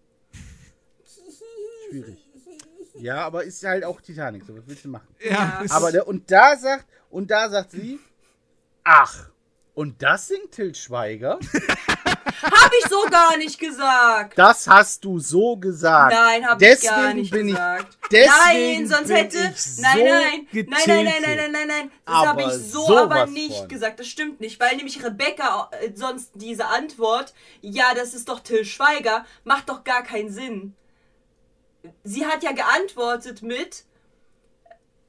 Schwierig. 1.89 2.17
Ja, 2.95 3.25
aber 3.25 3.43
ist 3.43 3.63
halt 3.63 3.83
auch 3.83 3.99
Titanic, 4.01 4.45
so 4.45 4.55
was 4.57 4.63
willst 4.67 4.85
du 4.85 4.89
machen? 4.89 5.07
Ja. 5.19 5.61
es- 5.63 5.71
Aber 5.71 5.91
der, 5.91 6.07
und 6.07 6.31
da 6.31 6.55
sagt, 6.57 6.85
und 7.09 7.29
da 7.29 7.49
sagt 7.49 7.71
sie, 7.71 7.99
ach, 8.83 9.29
und 9.73 10.01
das 10.01 10.29
singt 10.29 10.51
Til 10.51 10.73
Schweiger? 10.73 11.39
Hab 12.45 12.71
ich 12.79 12.89
so 12.89 13.01
gar 13.09 13.37
nicht 13.37 13.59
gesagt. 13.59 14.37
Das 14.37 14.67
hast 14.67 15.03
du 15.03 15.19
so 15.19 15.57
gesagt. 15.57 16.13
Nein, 16.13 16.45
hab 16.47 16.61
ich 16.61 16.81
gar 16.81 17.13
nicht 17.13 17.31
bin 17.31 17.47
gesagt. 17.47 17.97
Ich, 18.03 18.09
deswegen 18.09 18.83
nein, 18.83 18.87
sonst 18.87 19.07
bin 19.07 19.15
hätte. 19.17 19.37
Ich 19.55 19.77
Nein, 19.77 19.97
so 19.97 20.03
nein, 20.03 20.47
nein, 20.51 20.67
nein, 20.69 20.83
nein, 20.87 21.05
nein, 21.05 21.21
nein, 21.21 21.37
nein, 21.37 21.51
nein, 21.51 21.67
nein. 21.67 21.91
Das 22.05 22.15
habe 22.15 22.43
ich 22.43 22.53
so 22.53 22.97
aber 22.97 23.25
nicht 23.27 23.57
von. 23.57 23.67
gesagt. 23.67 23.99
Das 23.99 24.07
stimmt 24.07 24.39
nicht, 24.41 24.59
weil 24.59 24.75
nämlich 24.75 25.03
Rebecca 25.03 25.69
äh, 25.71 25.91
sonst 25.93 26.31
diese 26.35 26.65
Antwort, 26.67 27.33
ja, 27.61 27.93
das 27.95 28.13
ist 28.13 28.29
doch 28.29 28.39
Till 28.39 28.65
Schweiger, 28.65 29.25
macht 29.43 29.69
doch 29.69 29.83
gar 29.83 30.03
keinen 30.03 30.29
Sinn. 30.29 30.75
Sie 32.03 32.25
hat 32.25 32.43
ja 32.43 32.51
geantwortet 32.51 33.41
mit, 33.41 33.85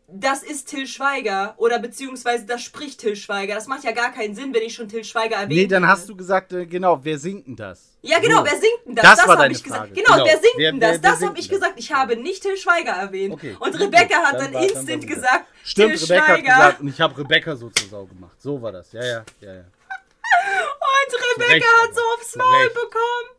das 0.09 0.43
ist 0.45 0.69
Till 0.69 0.87
Schweiger 0.87 1.55
oder 1.57 1.79
beziehungsweise 1.81 2.47
das 2.47 2.63
spricht 2.63 3.01
Till 3.01 3.17
Schweiger. 3.17 3.55
Das 3.57 3.67
macht 3.67 3.83
ja 3.85 3.91
gar 3.93 4.13
keinen 4.13 4.35
Sinn, 4.37 4.55
wenn 4.55 4.63
ich 4.63 4.75
schon 4.75 4.89
Till 4.89 5.03
Schweiger 5.03 5.37
erwähne. 5.37 5.63
Nee, 5.63 5.67
dann 5.67 5.87
hast 5.87 6.09
du 6.09 6.15
gesagt, 6.17 6.53
äh, 6.53 6.65
genau, 6.67 7.01
wer 7.03 7.19
singt 7.19 7.47
denn 7.49 7.57
das? 7.57 7.97
Ja, 8.03 8.21
genau, 8.21 8.39
So. 8.39 8.45
wer 8.45 8.53
singt 8.53 8.87
denn 8.87 8.95
das? 8.95 9.05
Das 9.05 9.19
Das, 9.19 9.27
habe 9.37 9.51
ich 9.53 9.63
gesagt. 9.65 9.81
Frage. 9.89 9.93
Genau, 9.95 10.13
Genau. 10.15 10.25
wer 10.27 10.39
singt 10.39 10.55
Wer- 10.59 10.71
denn 10.73 10.81
wer- 10.81 10.93
das? 10.93 11.03
wer 11.03 11.11
das 11.11 11.19
singt 11.19 11.29
habe 11.31 11.41
ich 11.41 11.49
das? 11.49 11.59
gesagt. 11.59 11.75
Ich 11.81 11.93
habe 11.93 12.17
nicht 12.17 12.43
Till 12.43 12.57
Schweiger 12.57 12.93
erwähnt. 12.93 13.35
Okay. 13.35 13.57
Und 13.59 13.81
Rebecca 13.81 14.17
hat 14.19 14.35
Dann 14.35 14.43
dann 14.45 14.53
dann 14.53 14.63
instant 14.63 15.01
gut. 15.01 15.09
gesagt, 15.09 15.47
Stimmt, 15.65 15.97
Till 15.99 16.05
Rebecca 16.05 16.21
hat 16.29 16.39
Schweiger. 16.39 16.55
gesagt, 16.57 16.81
und 16.81 16.89
ich 16.89 17.01
habe 17.01 17.19
Rebecca 17.19 17.57
so 17.57 17.71
zur 17.71 17.89
Sau 17.89 18.05
gemacht. 18.07 18.37
So 18.41 18.63
war 18.63 18.71
das. 18.73 18.93
Ja, 18.93 19.05
ja, 19.05 19.25
ja, 19.41 19.55
ja. 19.55 19.61
Und 19.61 21.15
Rebecca 21.43 21.53
Recht, 21.55 21.67
hat 21.83 21.95
so 21.95 22.01
aufs 22.17 22.37
Maul 22.37 22.69
bekommen. 22.69 23.31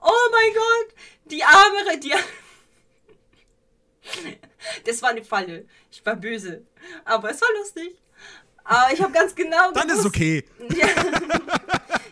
Oh 0.00 0.30
mein 0.32 0.52
Gott. 0.54 0.94
Die 1.30 1.42
arme, 1.44 1.98
die 1.98 2.12
Das 4.84 5.02
war 5.02 5.10
eine 5.10 5.24
Falle. 5.24 5.66
Ich 5.90 6.04
war 6.06 6.16
böse. 6.16 6.62
Aber 7.04 7.30
es 7.30 7.40
war 7.40 7.48
lustig. 7.58 7.94
Aber 8.64 8.92
ich 8.94 9.00
habe 9.02 9.12
ganz 9.12 9.34
genau 9.34 9.72
Dann 9.72 9.88
ist 9.88 9.96
gewusst- 9.98 10.06
okay. 10.06 10.44
Ja. 10.76 10.86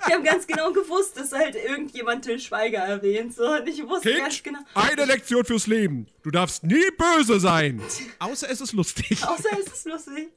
Ich 0.07 0.13
habe 0.13 0.25
ganz 0.25 0.47
genau 0.47 0.73
gewusst, 0.73 1.17
dass 1.17 1.33
halt 1.33 1.55
irgendjemand 1.55 2.25
Till 2.25 2.39
Schweiger 2.39 2.81
erwähnt. 2.81 3.35
So, 3.35 3.47
und 3.55 3.67
ich 3.69 3.83
wusste 3.87 4.15
ganz 4.17 4.43
Kind, 4.43 4.57
genau. 4.57 4.59
eine 4.75 5.05
Lektion 5.07 5.45
fürs 5.45 5.67
Leben. 5.67 6.07
Du 6.23 6.31
darfst 6.31 6.65
nie 6.65 6.91
böse 6.99 7.39
sein. 7.41 7.81
Außer 8.19 8.51
es 8.51 8.61
ist 8.61 8.73
lustig. 8.73 9.23
Außer 9.27 9.49
es 9.65 9.73
ist 9.73 9.87
lustig. 9.87 10.29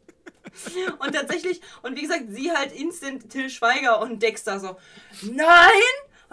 Und 0.99 1.13
tatsächlich, 1.13 1.59
und 1.81 1.97
wie 1.97 2.03
gesagt, 2.03 2.25
sie 2.29 2.51
halt 2.51 2.71
instant 2.71 3.29
Till 3.29 3.49
Schweiger 3.49 3.99
und 3.99 4.21
Dexter 4.21 4.59
so, 4.59 4.77
nein, 5.23 5.69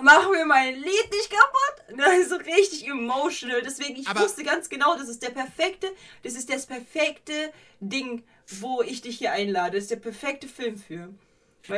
mach 0.00 0.30
mir 0.30 0.44
mein 0.46 0.74
Lied 0.74 1.10
nicht 1.10 1.30
kaputt. 1.30 1.96
Das 1.96 2.18
ist 2.18 2.30
so 2.30 2.36
richtig 2.36 2.88
emotional. 2.88 3.60
Deswegen, 3.62 3.96
ich 3.96 4.08
Aber- 4.08 4.20
wusste 4.20 4.44
ganz 4.44 4.68
genau, 4.68 4.96
das 4.96 5.08
ist 5.08 5.22
der 5.22 5.30
perfekte, 5.30 5.88
das 6.22 6.34
ist 6.34 6.50
das 6.50 6.66
perfekte 6.66 7.32
Ding, 7.80 8.22
wo 8.60 8.82
ich 8.82 9.02
dich 9.02 9.18
hier 9.18 9.32
einlade. 9.32 9.76
Das 9.76 9.84
ist 9.84 9.90
der 9.90 9.96
perfekte 9.96 10.48
Film 10.48 10.76
für. 10.78 11.10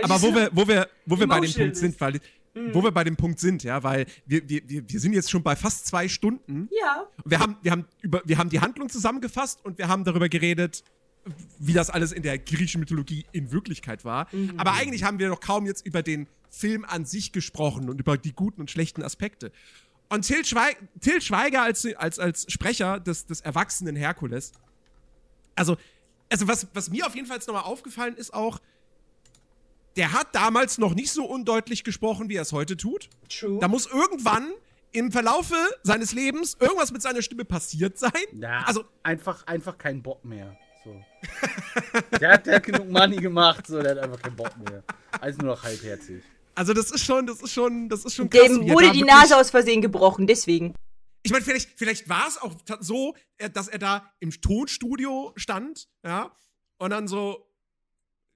Aber 0.02 0.22
wo 0.22 0.34
wir, 0.34 0.50
wo 0.52 0.66
wir, 0.68 0.88
wo 1.06 1.18
wir 1.18 1.26
bei 1.26 1.40
dem 1.40 1.52
Punkt 1.52 1.76
sind, 1.76 2.00
weil, 2.00 2.20
wo 2.72 2.82
wir 2.82 2.90
bei 2.92 3.04
dem 3.04 3.16
Punkt 3.16 3.40
sind, 3.40 3.64
ja, 3.64 3.82
weil 3.82 4.06
wir, 4.24 4.48
wir, 4.48 4.62
wir, 4.68 4.88
wir 4.88 5.00
sind 5.00 5.12
jetzt 5.12 5.30
schon 5.30 5.42
bei 5.42 5.56
fast 5.56 5.86
zwei 5.86 6.06
Stunden. 6.08 6.68
Ja, 6.80 7.06
Wir 7.24 7.40
haben, 7.40 7.56
wir, 7.62 7.72
haben 7.72 7.84
über, 8.00 8.22
wir 8.24 8.38
haben 8.38 8.48
die 8.48 8.60
Handlung 8.60 8.88
zusammengefasst 8.88 9.64
und 9.64 9.76
wir 9.78 9.88
haben 9.88 10.04
darüber 10.04 10.28
geredet, 10.28 10.84
wie 11.58 11.72
das 11.72 11.90
alles 11.90 12.12
in 12.12 12.22
der 12.22 12.38
griechischen 12.38 12.80
Mythologie 12.80 13.26
in 13.32 13.50
Wirklichkeit 13.52 14.04
war. 14.04 14.28
Aber 14.56 14.72
eigentlich 14.72 15.04
haben 15.04 15.18
wir 15.18 15.28
noch 15.28 15.40
kaum 15.40 15.66
jetzt 15.66 15.86
über 15.86 16.02
den 16.02 16.28
Film 16.50 16.84
an 16.84 17.04
sich 17.04 17.32
gesprochen 17.32 17.88
und 17.88 18.00
über 18.00 18.16
die 18.16 18.32
guten 18.32 18.60
und 18.60 18.70
schlechten 18.70 19.02
Aspekte. 19.02 19.50
Und 20.08 20.22
Till, 20.22 20.44
Schweig 20.44 20.76
Till 21.00 21.20
Schweiger 21.20 21.62
als, 21.62 21.86
als, 21.96 22.18
als 22.18 22.46
Sprecher 22.52 23.00
des, 23.00 23.26
des 23.26 23.40
erwachsenen 23.40 23.96
Herkules, 23.96 24.52
also, 25.56 25.76
also 26.30 26.46
was, 26.48 26.66
was 26.74 26.90
mir 26.90 27.06
auf 27.06 27.14
jeden 27.14 27.26
Fall 27.26 27.38
nochmal 27.38 27.62
aufgefallen 27.62 28.16
ist 28.16 28.34
auch, 28.34 28.60
der 29.96 30.12
hat 30.12 30.34
damals 30.34 30.78
noch 30.78 30.94
nicht 30.94 31.12
so 31.12 31.24
undeutlich 31.24 31.84
gesprochen, 31.84 32.28
wie 32.28 32.36
er 32.36 32.42
es 32.42 32.52
heute 32.52 32.76
tut. 32.76 33.08
true. 33.28 33.58
Da 33.60 33.68
muss 33.68 33.86
irgendwann 33.86 34.50
im 34.92 35.10
Verlaufe 35.10 35.56
seines 35.82 36.12
Lebens 36.12 36.56
irgendwas 36.60 36.92
mit 36.92 37.02
seiner 37.02 37.22
Stimme 37.22 37.44
passiert 37.44 37.98
sein. 37.98 38.12
Ja, 38.32 38.62
Also, 38.66 38.84
einfach, 39.02 39.46
einfach 39.46 39.78
kein 39.78 40.02
Bock 40.02 40.24
mehr. 40.24 40.56
So. 40.84 41.02
der, 42.20 42.32
hat, 42.32 42.46
der 42.46 42.56
hat 42.56 42.62
genug 42.64 42.88
Money 42.90 43.16
gemacht, 43.16 43.66
so, 43.66 43.80
der 43.80 43.92
hat 43.92 43.98
einfach 43.98 44.20
keinen 44.20 44.36
Bock 44.36 44.56
mehr. 44.58 44.82
Alles 45.20 45.38
nur 45.38 45.48
noch 45.54 45.62
halbherzig. 45.62 46.22
also 46.54 46.72
das 46.74 46.90
ist 46.90 47.04
schon, 47.04 47.26
das 47.26 47.40
ist 47.42 47.52
schon, 47.52 47.88
das 47.88 48.04
ist 48.04 48.14
schon 48.14 48.28
krass. 48.28 48.46
Dem 48.46 48.62
er 48.62 48.74
wurde 48.74 48.90
die 48.92 49.00
wirklich- 49.00 49.14
Nase 49.14 49.36
aus 49.36 49.50
Versehen 49.50 49.80
gebrochen, 49.80 50.26
deswegen. 50.26 50.74
Ich 51.22 51.32
meine, 51.32 51.42
vielleicht, 51.44 51.70
vielleicht 51.78 52.08
war 52.08 52.28
es 52.28 52.36
auch 52.36 52.54
so, 52.80 53.14
äh, 53.38 53.48
dass 53.48 53.68
er 53.68 53.78
da 53.78 54.12
im 54.20 54.30
Tonstudio 54.30 55.32
stand, 55.36 55.88
ja, 56.04 56.30
und 56.78 56.90
dann 56.90 57.08
so. 57.08 57.50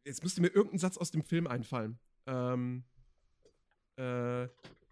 Jetzt 0.04 0.22
müsste 0.22 0.40
mir 0.40 0.48
irgendein 0.48 0.78
Satz 0.78 0.96
aus 0.96 1.10
dem 1.10 1.22
Film 1.22 1.46
einfallen. 1.46 1.98
Ähm. 2.26 2.84
Äh. 3.96 4.48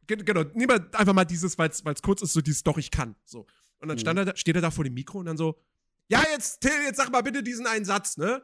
ge- 0.07 0.23
Genau, 0.25 0.43
nehmen 0.55 0.69
wir 0.69 0.99
einfach 0.99 1.15
mal 1.15 1.25
dieses, 1.25 1.57
weil 1.59 1.71
es 1.71 2.03
kurz 2.03 2.21
ist, 2.23 2.33
so 2.35 2.41
dieses 2.43 2.63
Doch, 2.63 2.77
ich 2.77 2.91
kann. 2.91 3.15
So. 3.25 3.47
Und 3.79 3.89
dann 3.89 3.99
stand 3.99 4.19
er 4.19 4.25
da, 4.27 4.37
steht 4.37 4.57
er 4.57 4.63
da 4.63 4.71
vor 4.71 4.85
dem 4.85 4.93
Mikro 4.95 5.19
und 5.21 5.27
dann 5.27 5.37
so, 5.39 5.59
ja, 6.09 6.23
jetzt, 6.33 6.61
Till, 6.61 6.73
jetzt 6.85 6.97
sag 6.97 7.11
mal 7.11 7.23
bitte 7.23 7.43
diesen 7.43 7.67
einen 7.67 7.85
Satz, 7.85 8.17
ne? 8.17 8.43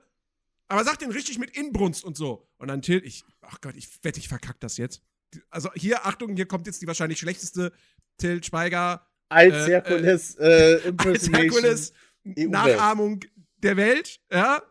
Aber 0.69 0.85
sag 0.85 0.99
den 0.99 1.11
richtig 1.11 1.39
mit 1.39 1.57
Inbrunst 1.57 2.05
und 2.05 2.17
so. 2.17 2.49
Und 2.59 2.69
dann 2.69 2.83
Till, 2.83 3.03
ich, 3.05 3.25
ach 3.43 3.61
Gott, 3.61 3.77
ich 3.77 3.89
wette, 4.03 4.19
ich 4.19 4.29
verkack 4.29 4.59
das 4.61 4.79
jetzt. 4.79 5.03
Also 5.51 5.71
hier, 5.75 6.07
Achtung, 6.07 6.35
hier 6.35 6.47
kommt 6.47 6.67
jetzt 6.67 6.83
die 6.83 6.87
wahrscheinlich 6.87 7.19
schlechteste 7.19 7.73
Till 8.19 8.43
Schweiger 8.43 9.07
Als 9.29 9.55
Äh, 9.55 9.71
Herkules 9.71 10.37
äh, 10.37 10.75
als 10.75 10.85
Impersonation. 10.85 11.35
Herkules 11.35 11.93
EU-Welt. 12.27 12.51
Nachahmung 12.51 13.21
der 13.59 13.77
Welt, 13.77 14.21
ja. 14.31 14.63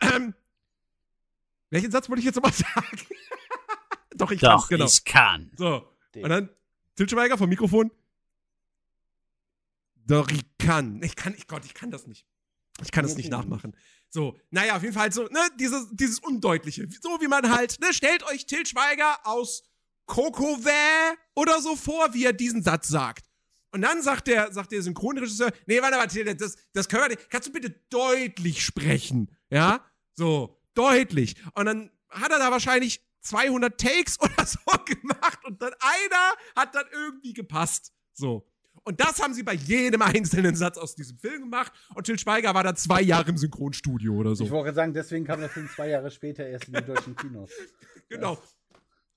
Ähm, 0.00 0.34
welchen 1.70 1.90
Satz 1.90 2.08
wollte 2.08 2.20
ich 2.20 2.26
jetzt 2.26 2.36
nochmal 2.36 2.52
sagen? 2.74 3.00
Doch, 4.14 4.30
ich 4.30 4.40
kann's, 4.40 4.68
genau. 4.68 4.88
kann. 5.04 5.50
So. 5.56 5.94
Und 6.16 6.28
dann 6.28 6.48
Til 6.96 7.08
Schweiger 7.08 7.38
vom 7.38 7.48
Mikrofon. 7.48 7.92
Doch, 9.94 10.28
ich 10.30 10.42
kann. 10.58 11.00
Ich 11.02 11.14
kann, 11.14 11.34
ich 11.34 11.46
Gott, 11.46 11.64
ich 11.64 11.74
kann 11.74 11.90
das 11.90 12.06
nicht. 12.06 12.26
Ich 12.82 12.92
kann 12.92 13.04
Nee, 13.04 13.14
nicht 13.14 13.30
nachmachen. 13.30 13.76
So, 14.10 14.38
naja, 14.50 14.76
auf 14.76 14.82
jeden 14.82 14.94
Fall 14.94 15.04
halt 15.04 15.14
so, 15.14 15.24
ne, 15.24 15.40
dieses, 15.58 15.88
dieses 15.92 16.20
Undeutliche. 16.20 16.88
So 17.00 17.20
wie 17.20 17.28
man 17.28 17.50
halt, 17.50 17.78
ne, 17.80 17.92
stellt 17.92 18.22
euch 18.24 18.46
Til 18.46 18.64
Schweiger 18.66 19.18
aus 19.24 19.64
Kokowä 20.06 21.14
oder 21.34 21.60
so 21.60 21.76
vor, 21.76 22.14
wie 22.14 22.24
er 22.24 22.32
diesen 22.32 22.62
Satz 22.62 22.88
sagt. 22.88 23.26
Und 23.70 23.82
dann 23.82 24.02
sagt 24.02 24.28
der, 24.28 24.50
sagt 24.52 24.72
der 24.72 24.82
Synchronregisseur, 24.82 25.52
nee, 25.66 25.82
warte, 25.82 25.98
warte, 25.98 26.36
das, 26.36 26.56
das 26.72 26.88
können 26.88 27.02
wir 27.02 27.08
nicht. 27.10 27.28
Kannst 27.28 27.48
du 27.48 27.52
bitte 27.52 27.70
deutlich 27.90 28.64
sprechen? 28.64 29.36
Ja? 29.50 29.84
So, 30.14 30.58
deutlich. 30.74 31.36
Und 31.54 31.66
dann 31.66 31.90
hat 32.08 32.30
er 32.32 32.38
da 32.38 32.50
wahrscheinlich 32.50 33.04
200 33.20 33.78
Takes 33.78 34.18
oder 34.20 34.46
so 34.46 34.58
gemacht 34.84 35.44
und 35.44 35.60
dann 35.60 35.74
einer 35.80 36.34
hat 36.56 36.74
dann 36.74 36.86
irgendwie 36.92 37.34
gepasst. 37.34 37.92
So. 38.14 38.47
Und 38.88 38.98
das 39.00 39.20
haben 39.20 39.34
sie 39.34 39.42
bei 39.42 39.52
jedem 39.52 40.00
einzelnen 40.14 40.56
Satz 40.56 40.78
aus 40.78 40.94
diesem 40.94 41.18
Film 41.18 41.42
gemacht. 41.42 41.70
Und 41.94 42.04
Till 42.04 42.18
Schweiger 42.18 42.54
war 42.54 42.64
da 42.64 42.74
zwei 42.74 43.02
Jahre 43.02 43.28
im 43.28 43.36
Synchronstudio 43.36 44.14
oder 44.14 44.34
so. 44.34 44.44
Ich 44.44 44.50
wollte 44.50 44.74
sagen, 44.74 44.94
deswegen 44.94 45.26
kam 45.26 45.40
der 45.40 45.50
Film 45.50 45.68
zwei 45.68 45.90
Jahre 45.90 46.10
später 46.10 46.46
erst 46.46 46.68
in 46.68 46.72
die 46.74 46.82
deutschen 46.82 47.14
Kinos. 47.14 47.50
Genau. 48.08 48.42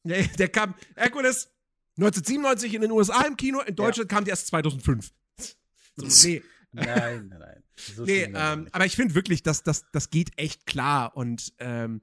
Der, 0.03 0.23
der 0.27 0.49
kam, 0.49 0.75
Herkules 0.97 1.49
1997 1.95 2.73
in 2.73 2.81
den 2.81 2.91
USA 2.91 3.21
im 3.21 3.37
Kino, 3.37 3.61
in 3.61 3.73
Deutschland 3.73 4.09
kam 4.09 4.25
der 4.25 4.33
erst 4.33 4.47
2005. 4.47 5.09
So, 5.95 6.27
nee, 6.27 6.41
Nein, 6.73 7.27
nein, 7.29 7.39
nein. 7.39 7.63
So 7.75 8.03
nee 8.03 8.23
ähm, 8.33 8.67
aber 8.71 8.85
ich 8.85 8.95
finde 8.97 9.15
wirklich, 9.15 9.43
dass 9.43 9.63
das, 9.63 9.85
das 9.91 10.09
geht 10.09 10.31
echt 10.37 10.65
klar. 10.65 11.15
Und 11.15 11.53
ähm, 11.59 12.01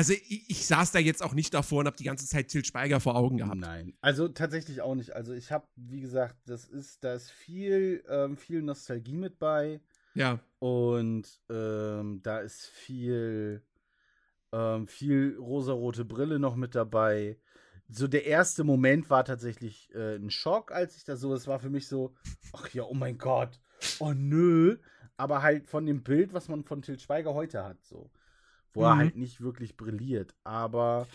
also 0.00 0.14
ich, 0.14 0.48
ich 0.48 0.66
saß 0.66 0.92
da 0.92 0.98
jetzt 0.98 1.22
auch 1.22 1.34
nicht 1.34 1.52
davor 1.52 1.80
und 1.80 1.86
habe 1.86 1.96
die 1.98 2.04
ganze 2.04 2.26
Zeit 2.26 2.48
Till 2.48 2.64
Schweiger 2.64 3.00
vor 3.00 3.16
Augen 3.16 3.36
gehabt. 3.36 3.60
Nein, 3.60 3.92
also 4.00 4.28
tatsächlich 4.28 4.80
auch 4.80 4.94
nicht. 4.94 5.14
Also 5.14 5.34
ich 5.34 5.52
habe, 5.52 5.66
wie 5.76 6.00
gesagt, 6.00 6.36
das 6.46 6.64
ist, 6.64 7.04
da 7.04 7.12
ist 7.12 7.30
viel, 7.30 8.02
ähm, 8.08 8.38
viel 8.38 8.62
Nostalgie 8.62 9.18
mit 9.18 9.38
bei 9.38 9.82
Ja. 10.14 10.40
und 10.58 11.26
ähm, 11.50 12.20
da 12.22 12.38
ist 12.38 12.64
viel, 12.68 13.62
ähm, 14.52 14.86
viel 14.86 15.36
rosarote 15.38 16.06
Brille 16.06 16.38
noch 16.38 16.56
mit 16.56 16.74
dabei. 16.74 17.38
So 17.90 18.08
der 18.08 18.24
erste 18.24 18.64
Moment 18.64 19.10
war 19.10 19.26
tatsächlich 19.26 19.94
äh, 19.94 20.16
ein 20.16 20.30
Schock, 20.30 20.72
als 20.72 20.96
ich 20.96 21.04
das 21.04 21.20
so, 21.20 21.34
es 21.34 21.46
war 21.46 21.58
für 21.60 21.68
mich 21.68 21.88
so, 21.88 22.14
ach 22.54 22.70
ja, 22.70 22.84
oh 22.84 22.94
mein 22.94 23.18
Gott, 23.18 23.60
oh 23.98 24.14
nö, 24.16 24.78
aber 25.18 25.42
halt 25.42 25.68
von 25.68 25.84
dem 25.84 26.02
Bild, 26.02 26.32
was 26.32 26.48
man 26.48 26.64
von 26.64 26.80
Til 26.80 26.98
Schweiger 26.98 27.34
heute 27.34 27.62
hat, 27.64 27.84
so, 27.84 28.10
wo 28.74 28.84
er 28.84 28.94
Mhm. 28.94 28.98
halt 29.00 29.16
nicht 29.16 29.40
wirklich 29.40 29.76
brilliert, 29.76 30.34
aber 30.44 31.06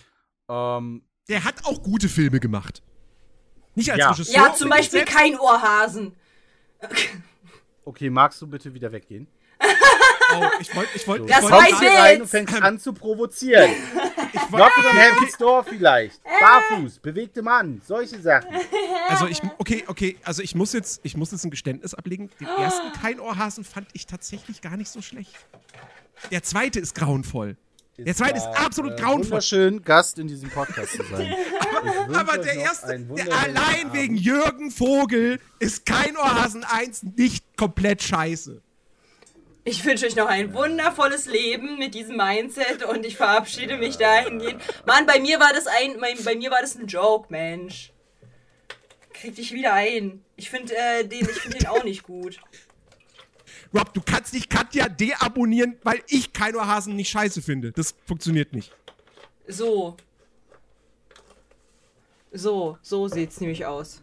ähm, 0.49 1.03
Der 1.29 1.43
hat 1.43 1.65
auch 1.65 1.81
gute 1.81 2.07
Filme 2.09 2.39
gemacht. 2.39 2.83
Nicht 3.73 3.89
als 3.91 3.99
Ja. 3.99 4.11
Regisseur. 4.11 4.35
Ja, 4.35 4.53
zum 4.53 4.69
Beispiel 4.69 4.99
selbst. 4.99 5.15
kein 5.15 5.39
Ohrhasen. 5.39 6.13
Okay, 7.83 8.09
magst 8.09 8.41
du 8.41 8.47
bitte 8.47 8.73
wieder 8.73 8.91
weggehen? 8.91 9.27
Oh, 10.33 10.43
ich 10.59 10.75
wollte, 10.75 10.89
ich 10.95 11.07
wollte, 11.07 11.23
Du 11.25 11.29
ich 11.29 11.35
Das 11.35 11.43
wollte 11.43 11.55
war 11.85 12.03
rein 12.03 12.21
und 12.21 12.27
fängst 12.27 12.61
an 12.61 12.79
zu 12.79 12.93
provozieren. 12.93 13.69
ich 14.33 14.51
wollte, 14.51 14.71
Heaven's 14.91 15.37
Door 15.37 15.63
vielleicht. 15.63 16.21
Barfuß, 16.23 16.99
bewegte 16.99 17.41
Mann, 17.41 17.81
solche 17.85 18.19
Sachen. 18.21 18.49
also 19.07 19.27
ich, 19.27 19.41
okay, 19.59 19.83
okay, 19.87 20.17
also 20.23 20.41
ich 20.41 20.55
muss 20.55 20.73
jetzt, 20.73 20.99
ich 21.03 21.15
muss 21.15 21.31
jetzt 21.31 21.43
ein 21.45 21.51
Geständnis 21.51 21.93
ablegen. 21.93 22.29
Den 22.39 22.47
ersten 22.47 22.91
Kein 23.01 23.19
Ohrhasen 23.19 23.63
fand 23.63 23.87
ich 23.93 24.07
tatsächlich 24.07 24.61
gar 24.61 24.77
nicht 24.77 24.89
so 24.89 25.01
schlecht. 25.01 25.35
Der 26.31 26.43
zweite 26.43 26.79
ist 26.79 26.95
grauenvoll. 26.95 27.57
Der 27.97 28.13
zweite 28.13 28.37
ist 28.37 28.47
absolut 28.47 28.93
äh, 28.93 29.01
grauenvoll. 29.01 29.31
Wunderschön, 29.31 29.81
Gast 29.81 30.19
in 30.19 30.27
diesem 30.27 30.49
Podcast 30.49 30.93
zu 30.93 31.03
sein. 31.03 31.33
Aber 32.13 32.37
der 32.37 32.55
erste, 32.55 32.99
der 32.99 33.33
allein 33.33 33.85
Abend. 33.87 33.93
wegen 33.93 34.15
Jürgen 34.17 34.69
Vogel 34.69 35.39
ist 35.59 35.85
kein 35.85 36.17
Ohrhasen 36.17 36.65
1 36.65 37.03
nicht 37.15 37.45
komplett 37.55 38.03
scheiße. 38.03 38.61
Ich 39.63 39.83
wünsche 39.83 40.05
euch 40.05 40.15
noch 40.15 40.27
ein 40.27 40.53
wundervolles 40.53 41.25
Leben 41.25 41.79
mit 41.79 41.95
diesem 41.95 42.17
Mindset 42.17 42.83
und 42.83 43.05
ich 43.05 43.17
verabschiede 43.17 43.77
mich 43.77 43.97
dahingehend. 43.97 44.61
Mann, 44.85 45.05
bei 45.05 45.19
mir 45.19 45.39
war 45.39 45.53
das 45.53 45.65
ein, 45.65 45.97
mein, 45.99 46.21
bei 46.23 46.35
mir 46.35 46.51
war 46.51 46.61
das 46.61 46.75
ein 46.75 46.87
Joke, 46.87 47.27
Mensch. 47.29 47.91
Krieg 49.13 49.35
dich 49.35 49.53
wieder 49.53 49.73
ein. 49.73 50.23
Ich 50.35 50.49
finde 50.49 50.75
äh, 50.75 51.07
den, 51.07 51.21
ich 51.21 51.39
finde 51.39 51.57
den 51.59 51.67
auch 51.67 51.83
nicht 51.83 52.03
gut. 52.03 52.39
Rob, 53.73 53.93
du 53.93 54.01
kannst 54.01 54.33
nicht 54.33 54.49
Katja 54.49 54.87
deabonnieren, 54.89 55.77
weil 55.83 56.01
ich 56.07 56.33
Keino 56.33 56.65
Hasen 56.65 56.95
nicht 56.95 57.09
scheiße 57.09 57.41
finde. 57.41 57.71
Das 57.71 57.95
funktioniert 58.05 58.53
nicht. 58.53 58.71
So. 59.47 59.95
So, 62.31 62.77
so 62.81 63.07
sieht's 63.07 63.39
nämlich 63.39 63.65
aus. 63.65 64.01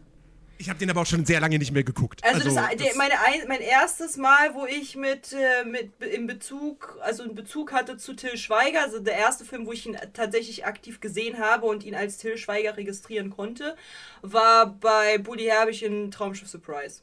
Ich 0.57 0.69
habe 0.69 0.79
den 0.79 0.89
aber 0.89 1.01
auch 1.01 1.05
schon 1.05 1.25
sehr 1.25 1.41
lange 1.41 1.57
nicht 1.57 1.71
mehr 1.71 1.83
geguckt. 1.83 2.23
Also, 2.23 2.43
das, 2.43 2.53
der, 2.53 2.95
meine, 2.95 3.19
ein, 3.19 3.47
mein 3.47 3.59
erstes 3.59 4.17
Mal, 4.17 4.53
wo 4.55 4.65
ich 4.65 4.95
mit, 4.95 5.33
äh, 5.33 5.65
mit 5.65 5.91
in 6.01 6.25
Bezug, 6.25 6.97
also 7.01 7.23
einen 7.23 7.35
Bezug 7.35 7.73
hatte 7.73 7.97
zu 7.97 8.13
Till 8.13 8.37
Schweiger, 8.37 8.81
also 8.81 8.99
der 8.99 9.15
erste 9.15 9.45
Film, 9.45 9.65
wo 9.65 9.73
ich 9.73 9.85
ihn 9.85 9.97
tatsächlich 10.13 10.65
aktiv 10.65 11.01
gesehen 11.01 11.39
habe 11.39 11.65
und 11.65 11.83
ihn 11.83 11.95
als 11.95 12.17
Till 12.17 12.37
Schweiger 12.37 12.77
registrieren 12.77 13.29
konnte, 13.29 13.75
war 14.21 14.67
bei 14.67 15.17
Bully 15.17 15.45
Herbig 15.45 15.83
in 15.83 16.11
Traumschiff 16.11 16.47
Surprise. 16.47 17.01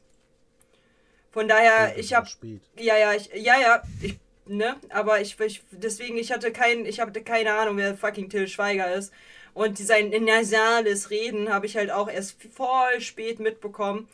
Von 1.31 1.47
daher, 1.47 1.97
ich 1.97 2.13
habe 2.13 2.27
ja, 2.75 2.97
ja, 2.97 3.13
ich, 3.13 3.29
ja, 3.33 3.59
ja, 3.59 3.83
ich, 4.01 4.19
ne, 4.45 4.75
aber 4.89 5.21
ich, 5.21 5.39
ich 5.39 5.63
deswegen, 5.71 6.17
ich 6.17 6.31
hatte 6.31 6.51
kein, 6.51 6.85
ich 6.85 6.99
hatte 6.99 7.23
keine 7.23 7.53
Ahnung, 7.53 7.77
wer 7.77 7.95
fucking 7.95 8.29
Till 8.29 8.47
Schweiger 8.47 8.93
ist. 8.93 9.13
Und 9.53 9.77
sein 9.77 10.09
nasales 10.09 11.09
Reden 11.09 11.49
habe 11.53 11.65
ich 11.65 11.75
halt 11.75 11.91
auch 11.91 12.09
erst 12.09 12.41
voll 12.53 13.01
spät 13.01 13.39
mitbekommen. 13.39 14.07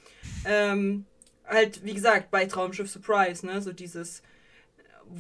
Ähm, 0.46 1.06
halt, 1.46 1.84
wie 1.86 1.94
gesagt, 1.94 2.32
bei 2.32 2.46
Traumschiff 2.46 2.90
Surprise, 2.90 3.46
ne? 3.46 3.62
So 3.62 3.72
dieses. 3.72 4.24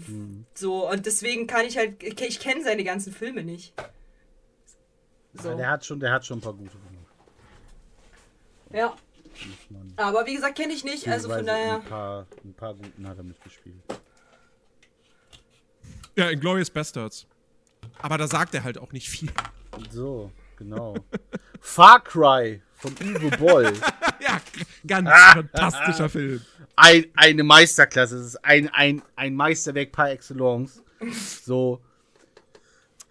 Mhm. 0.07 0.45
So, 0.53 0.90
und 0.90 1.06
deswegen 1.06 1.48
kann 1.48 1.65
ich 1.65 1.78
halt. 1.78 2.02
Ich 2.02 2.40
kenne 2.40 2.64
seine 2.64 2.84
ganzen 2.84 3.14
Filme 3.14 3.44
nicht. 3.44 3.74
So. 5.34 5.49
Ja, 5.49 5.56
der 5.56 5.69
hat 5.69 5.86
schon, 5.86 5.99
der 5.99 6.11
hat 6.11 6.26
schon 6.26 6.40
ein 6.40 6.41
paar 6.41 6.53
gute 6.53 6.72
Filme. 6.72 6.98
Ja. 8.72 8.95
Aber 9.95 10.26
wie 10.26 10.35
gesagt, 10.35 10.57
kenne 10.57 10.73
ich 10.73 10.84
nicht, 10.84 11.07
also 11.07 11.30
von 11.30 11.45
daher. 11.45 11.76
Ein 11.76 11.84
paar, 11.84 12.27
ein 12.43 12.53
paar 12.53 12.73
guten 12.73 13.07
hat 13.07 13.18
er 13.18 13.23
mitgespielt. 13.23 13.81
Ja, 16.15 16.30
in 16.30 16.39
Glorious 16.39 16.69
Bastards. 16.69 17.27
Aber 17.99 18.18
da 18.18 18.27
sagt 18.27 18.53
er 18.55 18.64
halt 18.64 18.77
auch 18.77 18.91
nicht 18.91 19.09
viel. 19.09 19.30
So, 19.91 20.31
genau. 20.57 20.95
Far 21.59 22.03
Cry 22.03 22.61
von 22.76 22.93
Uwe 22.93 23.38
Boll. 23.38 23.73
ja, 24.19 24.41
ganz 24.85 25.09
fantastischer 25.34 26.09
Film. 26.09 26.41
Ein, 26.76 27.05
eine 27.15 27.43
Meisterklasse. 27.43 28.18
Es 28.18 28.27
ist 28.27 28.45
ein, 28.45 28.69
ein, 28.69 29.01
ein 29.15 29.35
Meisterwerk 29.35 29.91
par 29.91 30.11
excellence. 30.11 30.81
So. 31.43 31.81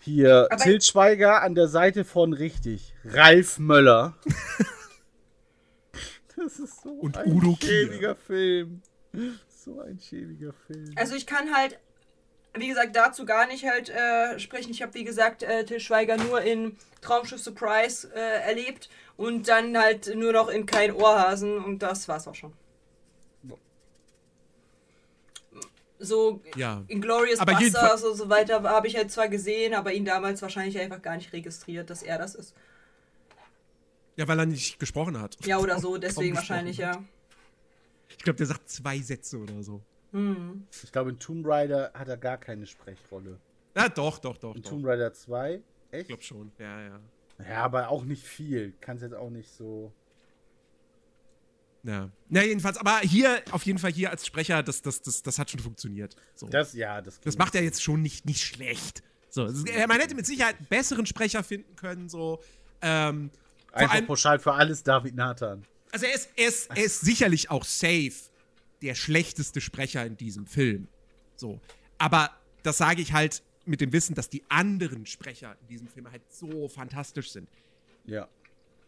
Hier, 0.01 0.49
Aber 0.51 0.63
Til 0.63 0.81
Schweiger 0.81 1.43
an 1.43 1.57
der 1.57 1.67
Seite 1.67 2.05
von 2.05 2.33
richtig. 2.33 2.95
Ralf 3.05 3.59
Möller. 3.59 4.15
das 6.45 6.59
ist 6.59 6.83
so 6.83 6.91
Und 6.91 7.17
ein 7.17 7.33
Udo 7.33 7.57
schäbiger 7.61 8.15
Film. 8.15 8.83
So 9.49 9.81
ein 9.81 9.99
schäbiger 9.99 10.53
Film. 10.67 10.93
Also 10.97 11.15
ich 11.15 11.27
kann 11.27 11.55
halt 11.55 11.79
wie 12.59 12.69
gesagt, 12.69 12.97
dazu 12.97 13.25
gar 13.25 13.47
nicht 13.47 13.65
halt 13.65 13.91
äh, 13.91 14.39
sprechen. 14.39 14.71
Ich 14.71 14.83
habe, 14.83 14.95
wie 14.95 15.05
gesagt, 15.05 15.43
äh, 15.43 15.65
Til 15.65 15.81
Schweiger 15.81 16.17
nur 16.17 16.41
in 16.41 16.77
Traumschiff 17.01 17.41
Surprise 17.41 18.11
äh, 18.15 18.41
erlebt 18.49 18.89
und 19.17 19.49
dann 19.49 19.77
halt 19.77 20.15
nur 20.15 20.33
noch 20.33 20.49
in 20.49 20.67
Kein 20.67 20.93
Ohrhasen 20.93 21.63
und 21.63 21.81
das 21.81 22.09
war's 22.09 22.27
auch 22.27 22.35
schon. 22.35 22.53
So 25.99 26.43
ja. 26.57 26.83
in 26.89 27.01
Glorious 27.01 27.41
aber 27.41 27.55
Busters 27.55 28.05
und 28.05 28.17
so 28.17 28.29
weiter 28.29 28.63
habe 28.63 28.87
ich 28.87 28.97
halt 28.97 29.11
zwar 29.11 29.29
gesehen, 29.29 29.75
aber 29.75 29.93
ihn 29.93 30.05
damals 30.05 30.43
wahrscheinlich 30.43 30.79
einfach 30.79 31.01
gar 31.01 31.17
nicht 31.17 31.33
registriert, 31.33 31.89
dass 31.89 32.03
er 32.03 32.19
das 32.19 32.35
ist. 32.35 32.55
Ja, 34.17 34.27
weil 34.29 34.39
er 34.39 34.47
nicht 34.47 34.79
gesprochen 34.79 35.21
hat. 35.21 35.37
Ja, 35.45 35.59
oder 35.59 35.79
so, 35.79 35.99
deswegen 35.99 36.35
wahrscheinlich, 36.35 36.79
ja. 36.79 37.03
Ich 38.09 38.19
glaube, 38.19 38.37
der 38.39 38.47
sagt 38.47 38.69
zwei 38.69 38.99
Sätze 38.99 39.39
oder 39.39 39.63
so. 39.63 39.83
Hm. 40.13 40.67
Ich 40.83 40.93
glaube, 40.93 41.11
in 41.11 41.19
Tomb 41.19 41.47
Raider 41.47 41.91
hat 41.95 42.09
er 42.09 42.17
gar 42.17 42.39
keine 42.39 42.67
Sprechrolle. 42.67 43.39
Ja, 43.77 43.89
doch, 43.89 44.19
doch, 44.19 44.39
doch. 44.39 44.55
In 44.55 44.63
doch. 44.63 44.71
Tomb 44.71 44.87
Raider 44.87 45.13
2? 45.13 45.61
Echt? 45.91 46.03
Ich 46.03 46.07
glaube 46.09 46.23
schon, 46.23 46.53
ja, 46.59 46.81
ja. 46.81 47.01
Ja, 47.47 47.65
aber 47.65 47.91
auch 47.91 48.05
nicht 48.05 48.25
viel. 48.25 48.73
Kannst 48.81 49.03
jetzt 49.03 49.15
auch 49.15 49.29
nicht 49.29 49.51
so. 49.51 49.93
Ja. 51.83 52.11
Na, 52.29 52.43
jedenfalls, 52.43 52.79
aber 52.79 52.99
hier, 53.01 53.43
auf 53.51 53.65
jeden 53.65 53.79
Fall 53.79 53.93
hier 53.93 54.11
als 54.11 54.27
Sprecher, 54.27 54.63
das, 54.63 54.83
das, 54.83 55.03
das, 55.03 55.23
das 55.23 55.39
hat 55.39 55.51
schon 55.51 55.61
funktioniert. 55.61 56.17
So. 56.35 56.49
Das, 56.49 56.73
ja, 56.73 57.01
das 57.03 57.21
Das 57.21 57.37
macht 57.37 57.55
er 57.55 57.63
jetzt 57.63 57.83
schon 57.83 58.03
nicht, 58.03 58.25
nicht 58.25 58.43
schlecht. 58.43 59.03
So, 59.29 59.45
ist, 59.45 59.67
man 59.87 60.01
hätte 60.01 60.15
mit 60.15 60.27
Sicherheit 60.27 60.57
einen 60.57 60.67
besseren 60.67 61.05
Sprecher 61.05 61.45
finden 61.45 61.77
können, 61.77 62.09
so. 62.09 62.41
Ähm, 62.81 63.31
Einfach 63.77 63.95
allem, 63.95 64.07
pauschal 64.07 64.39
für 64.39 64.53
alles 64.53 64.83
David 64.83 65.15
Nathan. 65.15 65.65
Also 65.93 66.07
er 66.07 66.15
ist, 66.15 66.31
er, 66.37 66.49
ist, 66.49 66.71
er 66.71 66.85
ist 66.85 67.01
sicherlich 67.01 67.51
auch 67.51 67.65
safe 67.65 68.13
der 68.83 68.95
schlechteste 68.95 69.61
Sprecher 69.61 70.05
in 70.05 70.17
diesem 70.17 70.47
Film. 70.47 70.89
So. 71.37 71.61
Aber 71.99 72.31
das 72.63 72.79
sage 72.79 73.01
ich 73.01 73.13
halt 73.13 73.43
mit 73.65 73.81
dem 73.81 73.93
Wissen, 73.93 74.15
dass 74.15 74.29
die 74.29 74.43
anderen 74.49 75.07
Sprecher 75.07 75.57
in 75.63 75.69
diesem 75.69 75.89
Film 75.89 76.11
halt 76.11 76.23
so 76.29 76.69
fantastisch 76.69 77.31
sind. 77.31 77.49
Ja. 78.05 78.29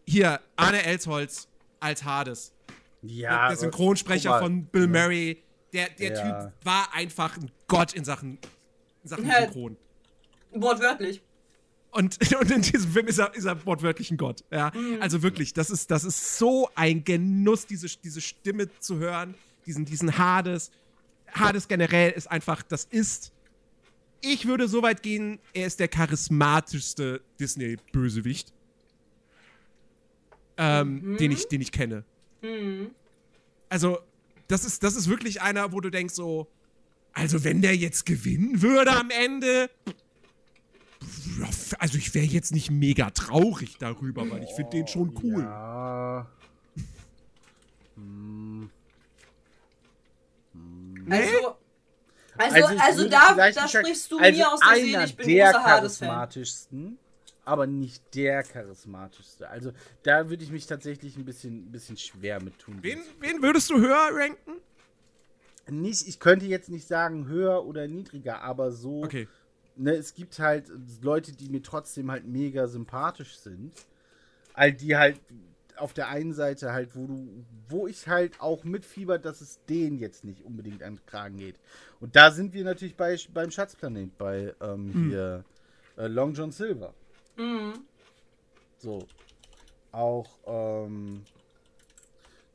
Hier, 0.07 0.39
Arne 0.55 0.83
Elsholz 0.83 1.47
als 1.79 2.03
Hades. 2.03 2.53
Ja. 3.01 3.49
Der 3.49 3.57
Synchronsprecher 3.57 4.39
von 4.39 4.65
Bill 4.65 4.87
Murray. 4.87 5.43
Der, 5.73 5.89
der 5.89 6.13
ja. 6.13 6.43
Typ 6.43 6.53
war 6.63 6.93
einfach 6.93 7.37
ein 7.37 7.51
Gott 7.67 7.93
in 7.93 8.03
Sachen, 8.03 8.39
in 9.03 9.09
Sachen 9.09 9.25
Synchron. 9.25 9.77
Wortwörtlich. 10.51 11.21
Und, 11.91 12.17
und 12.39 12.51
in 12.51 12.61
diesem 12.61 12.91
Film 12.91 13.07
ist 13.07 13.17
er, 13.17 13.33
ist 13.33 13.45
er 13.45 13.65
wortwörtlich 13.65 14.11
ein 14.11 14.17
Gott. 14.17 14.43
Ja? 14.51 14.71
Mhm. 14.73 15.01
Also 15.01 15.23
wirklich, 15.23 15.53
das 15.53 15.69
ist, 15.69 15.91
das 15.91 16.03
ist 16.03 16.37
so 16.37 16.69
ein 16.75 17.03
Genuss, 17.03 17.65
diese, 17.65 17.87
diese 18.03 18.21
Stimme 18.21 18.69
zu 18.79 18.97
hören 18.97 19.35
diesen, 19.69 19.85
diesen 19.85 20.17
Hades. 20.17 20.71
Hades 21.31 21.67
generell 21.67 22.11
ist 22.11 22.29
einfach, 22.29 22.63
das 22.63 22.85
ist. 22.85 23.31
Ich 24.21 24.47
würde 24.47 24.67
so 24.67 24.81
weit 24.81 25.01
gehen, 25.01 25.39
er 25.53 25.67
ist 25.67 25.79
der 25.79 25.87
charismatischste 25.87 27.21
Disney-Bösewicht. 27.39 28.51
Ähm, 30.57 31.01
mhm. 31.01 31.17
den, 31.17 31.31
ich, 31.31 31.47
den 31.47 31.61
ich 31.61 31.71
kenne. 31.71 32.03
Mhm. 32.41 32.89
Also, 33.69 33.99
das 34.47 34.65
ist, 34.65 34.83
das 34.83 34.95
ist 34.95 35.07
wirklich 35.07 35.41
einer, 35.41 35.71
wo 35.71 35.79
du 35.79 35.89
denkst 35.89 36.15
so, 36.15 36.47
also 37.13 37.43
wenn 37.43 37.61
der 37.61 37.77
jetzt 37.77 38.05
gewinnen 38.05 38.61
würde 38.61 38.91
am 38.91 39.09
Ende, 39.09 39.69
also 41.79 41.97
ich 41.97 42.13
wäre 42.13 42.25
jetzt 42.25 42.51
nicht 42.51 42.71
mega 42.71 43.09
traurig 43.11 43.77
darüber, 43.77 44.29
weil 44.29 44.43
ich 44.43 44.51
finde 44.51 44.71
den 44.71 44.87
schon 44.87 45.17
cool. 45.23 45.43
Ja. 45.43 46.27
hm. 47.95 48.69
Also, 51.09 51.57
also, 52.37 52.55
also, 52.67 52.79
also 52.79 53.09
da, 53.09 53.51
da 53.51 53.67
sprichst 53.67 54.11
du 54.11 54.19
also 54.19 54.37
mir 54.37 54.53
aus 54.53 54.59
der 54.59 54.75
Seele, 54.75 55.05
ich 55.05 55.15
bin 55.15 55.27
der 55.27 55.51
großer 55.51 55.63
charismatischsten, 55.63 56.97
aber 57.43 57.67
nicht 57.67 58.03
der 58.15 58.43
charismatischste. 58.43 59.49
Also 59.49 59.71
da 60.03 60.29
würde 60.29 60.43
ich 60.43 60.51
mich 60.51 60.65
tatsächlich 60.65 61.17
ein 61.17 61.25
bisschen, 61.25 61.67
ein 61.67 61.71
bisschen 61.71 61.97
schwer 61.97 62.41
mit 62.41 62.59
tun. 62.59 62.79
Wen, 62.81 62.99
wen 63.19 63.41
würdest 63.41 63.69
du 63.69 63.79
höher 63.79 64.09
ranken? 64.13 64.61
Nicht, 65.67 66.07
ich 66.07 66.19
könnte 66.19 66.45
jetzt 66.45 66.69
nicht 66.69 66.87
sagen 66.87 67.27
höher 67.27 67.65
oder 67.65 67.87
niedriger, 67.87 68.41
aber 68.41 68.71
so. 68.71 69.03
Okay. 69.03 69.27
Ne, 69.79 69.91
es 69.91 70.13
gibt 70.13 70.39
halt 70.39 70.69
Leute, 71.01 71.31
die 71.31 71.47
mir 71.47 71.61
trotzdem 71.61 72.11
halt 72.11 72.25
mega 72.25 72.67
sympathisch 72.67 73.37
sind. 73.37 73.71
All 74.53 74.73
die 74.73 74.97
halt 74.97 75.21
auf 75.77 75.93
der 75.93 76.09
einen 76.09 76.33
Seite 76.33 76.73
halt, 76.73 76.97
wo 76.97 77.07
du, 77.07 77.45
wo 77.69 77.87
ich 77.87 78.05
halt 78.09 78.41
auch 78.41 78.65
mitfieber, 78.65 79.17
dass 79.17 79.39
es 79.39 79.63
denen 79.69 79.97
jetzt 79.97 80.25
nicht 80.25 80.43
unbedingt 80.43 80.83
an 80.83 80.97
den 80.97 81.05
Kragen 81.05 81.37
geht. 81.37 81.55
Und 82.01 82.17
da 82.17 82.31
sind 82.31 82.53
wir 82.53 82.65
natürlich 82.65 82.97
bei, 82.97 83.17
beim 83.33 83.51
Schatzplanet, 83.51 84.17
bei 84.17 84.53
ähm, 84.59 84.87
mhm. 84.87 85.09
hier 85.09 85.45
äh, 85.95 86.07
Long 86.07 86.33
John 86.33 86.51
Silver. 86.51 86.93
Mhm. 87.37 87.85
So. 88.79 89.07
Auch, 89.93 90.27
ähm, 90.45 91.23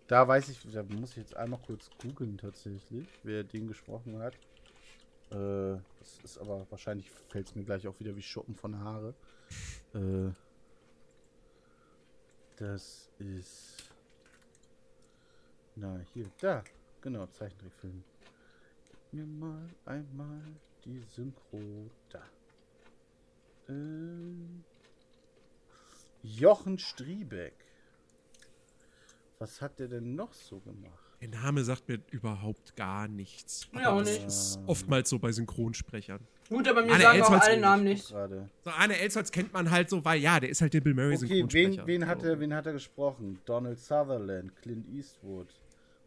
da 0.09 0.29
weiß 0.29 0.51
ich, 0.51 0.61
da 0.71 0.83
muss 0.83 1.13
ich 1.13 1.17
jetzt 1.17 1.37
einmal 1.37 1.61
kurz 1.67 1.89
googeln 2.03 2.37
tatsächlich, 2.37 3.09
wer 3.23 3.45
den 3.45 3.67
gesprochen 3.67 4.19
hat. 4.19 4.35
Äh, 5.31 5.79
das 6.05 6.19
ist 6.33 6.39
aber 6.39 6.67
wahrscheinlich 6.71 7.11
fällt 7.11 7.49
es 7.49 7.55
mir 7.55 7.65
gleich 7.65 7.87
auch 7.89 7.99
wieder 7.99 8.15
wie 8.15 8.23
Schuppen 8.23 8.55
von 8.55 8.79
Haare. 8.79 9.15
Äh, 9.95 10.33
das 12.57 13.11
ist. 13.19 13.91
Na, 15.77 15.99
hier, 16.13 16.31
da. 16.41 16.63
Genau, 17.01 17.27
Zeichentrickfilm. 17.27 18.05
Gib 18.91 19.13
mir 19.13 19.27
mal 19.27 19.69
einmal 19.87 20.43
die 20.85 21.01
Synchro. 21.01 21.91
Da. 22.11 22.23
Ähm, 23.69 24.65
Jochen 26.23 26.79
Striebeck. 26.79 27.57
Was 29.39 29.61
hat 29.61 29.79
der 29.79 29.89
denn 29.89 30.15
noch 30.15 30.33
so 30.33 30.61
gemacht? 30.61 31.04
Der 31.25 31.41
Name 31.41 31.65
sagt 31.65 31.89
mir 31.89 32.01
überhaupt 32.11 32.77
gar 32.77 33.09
nichts. 33.09 33.67
Ja, 33.73 33.93
auch 33.93 34.03
nicht. 34.03 34.27
Das 34.27 34.51
ist 34.51 34.61
oftmals 34.67 35.09
so 35.09 35.19
bei 35.19 35.33
Synchronsprechern. 35.33 36.21
Gut, 36.51 36.69
aber 36.69 36.83
mir 36.83 36.93
Arne 36.93 37.03
sagen 37.03 37.19
Elsholz 37.19 37.43
auch 37.43 37.47
alle 37.47 37.61
Namen 37.61 37.85
nicht. 37.85 38.05
So, 38.05 38.17
Arne 38.71 38.99
Elsholz 38.99 39.33
kennt 39.33 39.51
man 39.55 39.71
halt 39.71 39.89
so, 39.89 40.05
weil 40.05 40.21
ja, 40.21 40.39
der 40.39 40.51
ist 40.51 40.61
halt 40.61 40.75
der 40.75 40.83
Bill 40.83 40.93
Murray 40.93 41.17
okay, 41.17 41.47
wen, 41.49 41.81
wen, 41.87 42.07
hat 42.07 42.23
er, 42.23 42.39
wen 42.41 42.53
hat 42.53 42.67
er 42.67 42.75
gesprochen? 42.75 43.39
Donald 43.47 43.81
Sutherland, 43.81 44.55
Clint 44.61 44.87
Eastwood, 44.95 45.49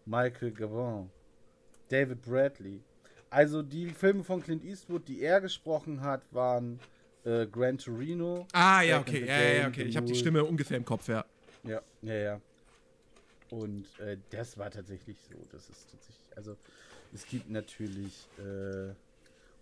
Michael 0.05 0.51
Gabon, 0.51 1.09
David 1.89 2.21
Bradley. 2.21 2.83
Also 3.31 3.63
die 3.63 3.89
Filme 3.89 4.23
von 4.23 4.43
Clint 4.43 4.63
Eastwood, 4.63 5.07
die 5.07 5.21
er 5.21 5.41
gesprochen 5.41 6.01
hat, 6.01 6.21
waren 6.29 6.79
äh, 7.25 7.47
Gran 7.47 7.79
Torino. 7.79 8.45
Ah, 8.53 8.83
ja, 8.83 8.99
okay. 8.99 9.25
Ja, 9.25 9.41
ja, 9.41 9.67
okay. 9.67 9.81
Ich 9.81 9.97
habe 9.97 10.05
die. 10.05 10.13
Stimme 10.13 10.45
ungefähr 10.45 10.77
im 10.77 10.85
Kopf, 10.85 11.07
ja. 11.07 11.25
Ja, 11.63 11.81
ja, 12.03 12.13
ja. 12.13 12.41
Und 13.49 13.85
äh, 13.99 14.17
das 14.29 14.57
war 14.57 14.69
tatsächlich 14.71 15.17
so. 15.21 15.37
Das 15.51 15.69
ist 15.69 15.89
tatsächlich, 15.91 16.37
also 16.37 16.55
es 17.13 17.25
gibt 17.25 17.49
natürlich 17.49 18.27
äh, 18.37 18.93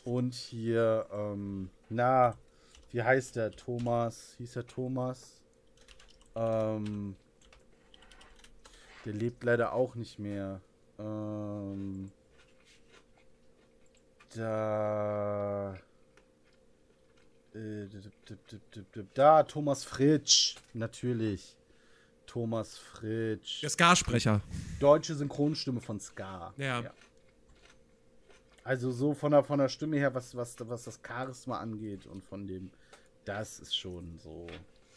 und 0.03 0.33
hier, 0.33 1.07
ähm, 1.11 1.69
na, 1.89 2.37
wie 2.91 3.01
heißt 3.01 3.35
der? 3.35 3.51
Thomas, 3.51 4.35
hieß 4.37 4.55
er 4.55 4.67
Thomas? 4.67 5.41
Ähm, 6.35 7.15
der 9.05 9.13
lebt 9.13 9.43
leider 9.43 9.73
auch 9.73 9.95
nicht 9.95 10.19
mehr. 10.19 10.61
Ähm, 10.99 12.11
da. 14.35 15.75
Äh, 17.53 17.87
Da, 19.13 19.43
Thomas 19.43 19.83
Fritsch, 19.83 20.55
natürlich. 20.73 21.55
Thomas 22.35 22.77
Fritsch. 22.77 23.61
Der 23.61 23.69
Ska-Sprecher. 23.69 24.41
Deutsche 24.81 25.15
Synchronstimme 25.15 25.79
von 25.79 26.01
Ska. 26.01 26.53
Ja. 26.57 26.83
Also 28.65 28.91
so 28.91 29.13
von 29.13 29.31
der, 29.31 29.41
von 29.41 29.57
der 29.57 29.69
Stimme 29.69 29.95
her, 29.95 30.13
was, 30.13 30.35
was, 30.35 30.53
was 30.59 30.83
das 30.83 30.99
Charisma 31.01 31.59
angeht 31.59 32.05
und 32.07 32.25
von 32.25 32.45
dem, 32.45 32.71
das 33.23 33.59
ist 33.59 33.77
schon 33.77 34.19
so. 34.21 34.47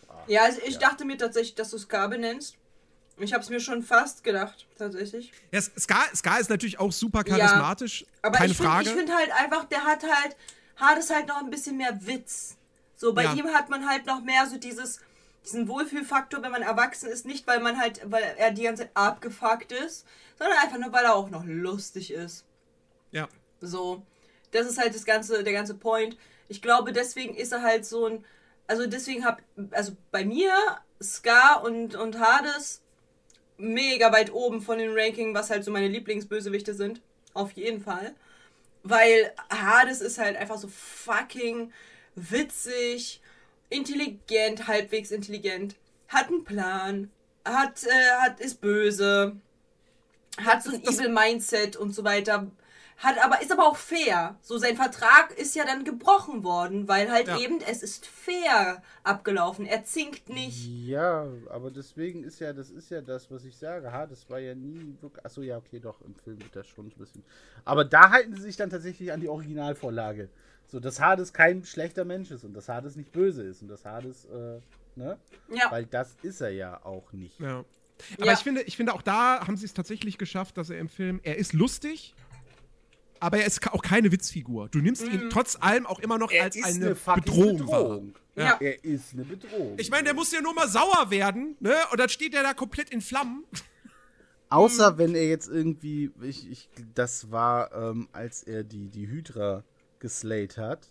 ah, 0.09 0.15
Ja, 0.27 0.43
also 0.47 0.61
ich 0.67 0.75
ja. 0.75 0.81
dachte 0.81 1.05
mir 1.05 1.17
tatsächlich, 1.17 1.55
dass 1.55 1.71
du 1.71 1.79
Ska 1.79 2.09
benennst. 2.09 2.57
Ich 3.19 3.33
habe 3.33 3.45
es 3.45 3.51
mir 3.51 3.61
schon 3.61 3.85
fast 3.85 4.25
gedacht, 4.25 4.67
tatsächlich. 4.77 5.31
Ja, 5.53 5.61
Ska, 5.61 6.07
Ska 6.17 6.39
ist 6.39 6.51
natürlich 6.51 6.81
auch 6.81 6.91
super 6.91 7.23
charismatisch. 7.23 8.05
Aber 8.21 8.37
keine 8.37 8.51
ich 8.51 8.57
finde 8.57 8.73
Frage. 8.73 8.91
find 8.91 9.15
halt 9.15 9.31
einfach, 9.31 9.65
der 9.67 9.85
hat 9.85 10.03
halt, 10.03 10.37
hat 10.75 10.99
es 10.99 11.09
halt 11.11 11.29
noch 11.29 11.39
ein 11.39 11.51
bisschen 11.51 11.77
mehr 11.77 12.05
Witz. 12.05 12.57
So, 12.97 13.13
bei 13.13 13.23
Ja. 13.23 13.35
ihm 13.35 13.47
hat 13.55 13.71
man 13.71 13.89
halt 13.89 14.07
noch 14.07 14.23
mehr 14.25 14.45
so 14.49 14.57
dieses, 14.59 14.99
diesen 15.45 15.69
Wohlfühlfaktor, 15.69 16.43
wenn 16.43 16.53
man 16.53 16.63
erwachsen 16.63 17.09
ist. 17.09 17.27
Nicht, 17.27 17.47
weil 17.47 17.61
man 17.61 17.79
halt, 17.79 18.01
weil 18.11 18.23
er 18.37 18.51
die 18.51 18.63
ganze 18.63 18.85
Zeit 18.85 18.93
abgefuckt 18.95 19.73
ist, 19.73 20.07
sondern 20.39 20.59
einfach 20.59 20.79
nur, 20.79 20.93
weil 20.93 21.05
er 21.05 21.15
auch 21.15 21.31
noch 21.31 21.45
lustig 21.45 22.13
ist. 22.13 22.45
ja. 23.11 23.29
So, 23.61 24.03
das 24.53 24.67
ist 24.67 24.79
halt 24.79 24.95
das 24.95 25.05
ganze, 25.05 25.43
der 25.43 25.53
ganze 25.53 25.75
Point. 25.75 26.17
Ich 26.49 26.63
glaube, 26.63 26.93
deswegen 26.93 27.35
ist 27.35 27.53
er 27.53 27.63
halt 27.63 27.85
so 27.85 28.07
ein, 28.07 28.25
also 28.69 28.87
deswegen 28.87 29.25
hab, 29.25 29.43
also 29.73 29.97
bei 30.11 30.25
mir 30.25 30.53
Ska 31.03 31.55
und 31.55 31.95
und 31.97 32.19
Hades 32.21 32.81
mega 33.57 34.13
weit 34.13 34.33
oben 34.33 34.63
von 34.63 34.79
den 34.79 34.97
Ranking, 34.97 35.35
was 35.35 35.51
halt 35.51 35.65
so 35.65 35.71
meine 35.71 35.89
Lieblingsbösewichte 35.89 36.75
sind, 36.75 37.01
auf 37.35 37.53
jeden 37.53 37.81
Fall, 37.81 38.15
weil 38.85 39.33
Hades 39.51 40.01
ist 40.01 40.19
halt 40.19 40.37
einfach 40.37 40.59
so 40.59 40.69
fucking 40.69 41.73
witzig, 42.15 43.21
intelligent, 43.71 44.67
halbwegs 44.67 45.11
intelligent, 45.11 45.77
hat 46.09 46.29
einen 46.29 46.45
Plan, 46.45 47.11
hat 47.45 47.85
äh, 47.85 48.21
hat 48.21 48.41
ist 48.41 48.61
böse, 48.61 49.37
hat 50.39 50.63
so 50.63 50.71
ein 50.73 50.83
Das- 50.83 50.99
evil 50.99 51.11
Mindset 51.11 51.77
und 51.77 51.93
so 51.95 52.05
weiter. 52.05 52.51
Hat 53.01 53.17
aber, 53.25 53.41
ist 53.41 53.53
aber 53.53 53.65
auch 53.69 53.77
fair. 53.77 54.35
So, 54.43 54.59
sein 54.59 54.75
Vertrag 54.75 55.31
ist 55.39 55.55
ja 55.55 55.65
dann 55.65 55.85
gebrochen 55.85 56.43
worden, 56.43 56.89
weil 56.89 57.13
halt 57.13 57.29
Ja. 57.29 57.39
eben, 57.39 57.61
es 57.61 57.85
ist 57.85 58.07
fair 58.07 58.83
abgelaufen. 59.05 59.67
Er 59.67 59.85
zinkt 59.85 60.29
nicht. 60.29 60.67
Ja, 60.67 61.29
aber 61.49 61.71
deswegen 61.71 62.25
ist 62.25 62.41
ja, 62.41 62.53
das 62.53 62.71
ist 62.71 62.91
ja 62.91 63.01
das, 63.01 63.31
was 63.31 63.45
ich 63.45 63.57
sage. 63.57 63.93
Ha, 63.93 64.07
das 64.07 64.29
war 64.29 64.41
ja 64.41 64.57
nie 64.57 64.97
wirklich. 65.01 65.25
Achso, 65.25 65.43
ja, 65.43 65.59
okay, 65.59 65.79
doch, 65.79 66.01
im 66.03 66.17
Film 66.17 66.41
wird 66.43 66.57
das 66.57 66.67
schon 66.67 66.87
ein 66.89 66.99
bisschen. 66.99 67.23
Aber 67.65 67.85
da 67.85 68.11
halten 68.11 68.35
sie 68.35 68.43
sich 68.43 68.57
dann 68.57 68.69
tatsächlich 68.69 69.13
an 69.13 69.21
die 69.21 69.29
Originalvorlage. 69.29 70.29
So, 70.71 70.81
dass 70.81 71.01
Hades 71.01 71.33
kein 71.33 71.65
schlechter 71.65 72.05
Mensch 72.05 72.31
ist 72.31 72.45
und 72.45 72.53
dass 72.55 72.69
Hades 72.69 72.95
nicht 72.97 73.11
böse 73.13 73.43
ist 73.43 73.63
und 73.63 73.69
dass 73.69 73.85
Hades, 73.85 74.27
äh, 74.27 74.61
ne? 74.97 75.19
Ja. 75.51 75.71
Weil 75.71 75.87
das 75.87 76.17
ist 76.23 76.41
er 76.43 76.51
ja 76.51 76.85
auch 76.85 77.13
nicht. 77.13 77.41
Ja. 77.41 77.65
Aber 78.19 78.27
Ja. 78.27 78.33
ich 78.35 78.41
finde, 78.41 78.63
ich 78.63 78.77
finde, 78.77 78.93
auch 78.95 79.03
da 79.03 79.47
haben 79.47 79.57
sie 79.57 79.65
es 79.65 79.73
tatsächlich 79.75 80.19
geschafft, 80.19 80.57
dass 80.59 80.69
er 80.71 80.79
im 80.79 80.89
Film, 80.89 81.21
er 81.23 81.37
ist 81.37 81.53
lustig, 81.55 82.15
aber 83.19 83.39
er 83.39 83.47
ist 83.47 83.67
auch 83.73 83.83
keine 83.83 84.13
Witzfigur. 84.13 84.69
Du 84.69 84.79
nimmst 84.81 85.03
ihn 85.09 85.31
trotz 85.31 85.57
allem 85.61 85.87
auch 85.87 85.99
immer 86.01 86.19
noch 86.19 86.31
als 86.33 86.63
eine, 86.63 86.95
fucking 86.95 87.25
Bedrohung, 87.25 87.69
wahr. 87.69 88.01
Ja. 88.37 88.57
Er 88.61 88.85
ist 88.85 89.15
eine 89.15 89.25
Bedrohung. 89.25 89.75
Ich 89.79 89.91
meine, 89.91 90.05
der 90.05 90.15
muss 90.15 90.31
ja 90.31 90.41
nur 90.41 90.55
mal 90.55 90.69
sauer 90.69 91.11
werden, 91.11 91.57
ne? 91.59 91.75
Und 91.91 91.99
dann 91.99 92.09
steht 92.09 92.35
er 92.35 92.43
da 92.45 92.55
komplett 92.55 92.91
in 92.91 93.01
Flammen. 93.01 93.45
Außer 94.51 94.97
wenn 94.99 95.15
er 95.15 95.29
jetzt 95.29 95.49
irgendwie, 95.49 96.11
ich, 96.23 96.49
ich, 96.51 96.69
das 96.95 97.31
war, 97.31 97.73
ähm, 97.73 98.09
als 98.13 98.43
er 98.45 98.63
die, 98.65 98.89
die 98.89 99.09
Hydra 99.09 99.65
geslayt 100.01 100.59
hat 100.59 100.89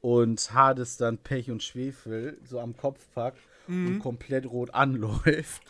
und 0.00 0.52
Hades 0.52 0.96
dann 0.96 1.18
Pech 1.18 1.50
und 1.50 1.62
Schwefel 1.62 2.38
so 2.44 2.60
am 2.60 2.76
Kopf 2.76 3.06
packt 3.14 3.40
und 3.68 4.00
komplett 4.00 4.46
rot 4.46 4.74
anläuft 4.74 5.62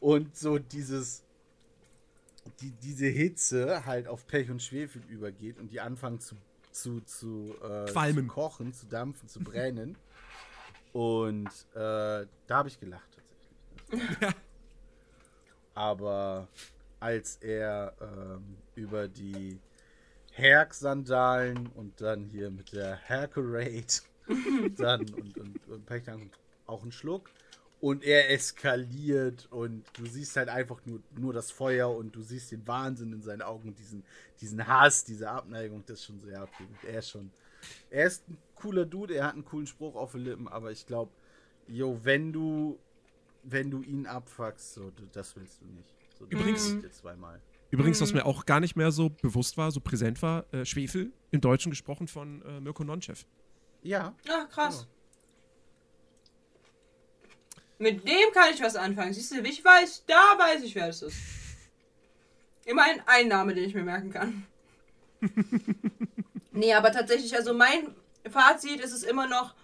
und 0.00 0.36
so 0.36 0.58
dieses, 0.58 1.22
die, 2.60 2.72
diese 2.82 3.06
Hitze 3.06 3.86
halt 3.86 4.08
auf 4.08 4.26
Pech 4.26 4.50
und 4.50 4.62
Schwefel 4.62 5.02
übergeht 5.08 5.58
und 5.58 5.70
die 5.70 5.80
anfangen 5.80 6.20
zu, 6.20 6.34
zu, 6.72 7.00
zu, 7.02 7.54
äh, 7.62 7.86
zu 7.86 8.26
kochen, 8.26 8.72
zu 8.72 8.86
dampfen, 8.86 9.28
zu 9.28 9.40
brennen. 9.40 9.96
Und 10.92 11.50
äh, 11.74 12.26
da 12.46 12.50
habe 12.50 12.68
ich 12.68 12.80
gelacht 12.80 13.08
tatsächlich. 13.14 14.20
Ja. 14.20 14.30
Aber 15.74 16.48
als 16.98 17.36
er 17.36 17.94
ähm, 18.00 18.56
über 18.74 19.06
die 19.06 19.60
Herk-Sandalen 20.38 21.66
und 21.74 22.00
dann 22.00 22.24
hier 22.24 22.50
mit 22.50 22.72
der 22.72 22.96
Herkerate 22.96 24.02
dann 24.76 25.00
und, 25.00 25.36
und, 25.38 25.68
und 25.68 25.86
Pech 25.86 26.04
dann 26.04 26.30
auch 26.66 26.82
einen 26.82 26.92
Schluck 26.92 27.30
und 27.80 28.04
er 28.04 28.30
eskaliert 28.30 29.46
und 29.50 29.84
du 29.94 30.06
siehst 30.06 30.36
halt 30.36 30.48
einfach 30.48 30.80
nur, 30.84 31.00
nur 31.16 31.32
das 31.32 31.50
Feuer 31.50 31.90
und 31.94 32.14
du 32.14 32.22
siehst 32.22 32.52
den 32.52 32.66
Wahnsinn 32.66 33.12
in 33.12 33.22
seinen 33.22 33.42
Augen 33.42 33.68
und 33.70 33.78
diesen, 33.78 34.04
diesen 34.40 34.66
Hass, 34.66 35.04
diese 35.04 35.30
Abneigung, 35.30 35.82
das 35.86 36.00
ist 36.00 36.04
schon 36.06 36.20
sehr 36.20 36.40
abhängig. 36.42 36.76
Er 36.86 36.98
ist 36.98 37.10
schon, 37.10 37.30
er 37.90 38.06
ist 38.06 38.28
ein 38.28 38.38
cooler 38.54 38.84
Dude, 38.84 39.14
er 39.14 39.26
hat 39.26 39.34
einen 39.34 39.44
coolen 39.44 39.66
Spruch 39.66 39.94
auf 39.96 40.12
den 40.12 40.22
Lippen, 40.22 40.48
aber 40.48 40.70
ich 40.72 40.86
glaube, 40.86 41.10
jo, 41.68 41.98
wenn 42.02 42.32
du, 42.32 42.78
wenn 43.44 43.70
du 43.70 43.82
ihn 43.82 44.06
abfuckst, 44.06 44.74
so, 44.74 44.92
das 45.12 45.36
willst 45.36 45.60
du 45.62 45.66
nicht. 45.66 45.94
So, 46.18 46.26
du 46.26 46.36
Übrigens- 46.36 46.64
siehst 46.66 46.82
dir 46.84 46.90
zweimal. 46.92 47.40
Übrigens, 47.70 48.00
was 48.00 48.14
mir 48.14 48.24
auch 48.24 48.46
gar 48.46 48.60
nicht 48.60 48.76
mehr 48.76 48.90
so 48.90 49.10
bewusst 49.10 49.58
war, 49.58 49.70
so 49.70 49.80
präsent 49.80 50.22
war, 50.22 50.52
äh, 50.54 50.64
Schwefel, 50.64 51.12
im 51.30 51.40
Deutschen 51.40 51.70
gesprochen 51.70 52.08
von 52.08 52.42
äh, 52.42 52.60
Mirko 52.60 52.82
Nonchev. 52.84 53.24
Ja, 53.82 54.14
Ah, 54.28 54.44
krass. 54.50 54.86
Mit 57.78 58.08
dem 58.08 58.32
kann 58.32 58.52
ich 58.52 58.60
was 58.60 58.74
anfangen. 58.74 59.12
Siehst 59.12 59.30
du, 59.32 59.40
ich 59.42 59.64
weiß, 59.64 60.04
da 60.06 60.36
weiß 60.38 60.62
ich, 60.64 60.74
wer 60.74 60.88
es 60.88 61.02
ist. 61.02 61.16
Immerhin 62.64 63.00
ein 63.06 63.28
Name, 63.28 63.54
den 63.54 63.64
ich 63.64 63.74
mir 63.74 63.84
merken 63.84 64.10
kann. 64.10 64.46
nee, 66.52 66.74
aber 66.74 66.90
tatsächlich, 66.90 67.34
also 67.36 67.54
mein 67.54 67.94
Fazit 68.28 68.80
ist 68.80 68.92
es 68.92 69.04
immer 69.04 69.28
noch, 69.28 69.54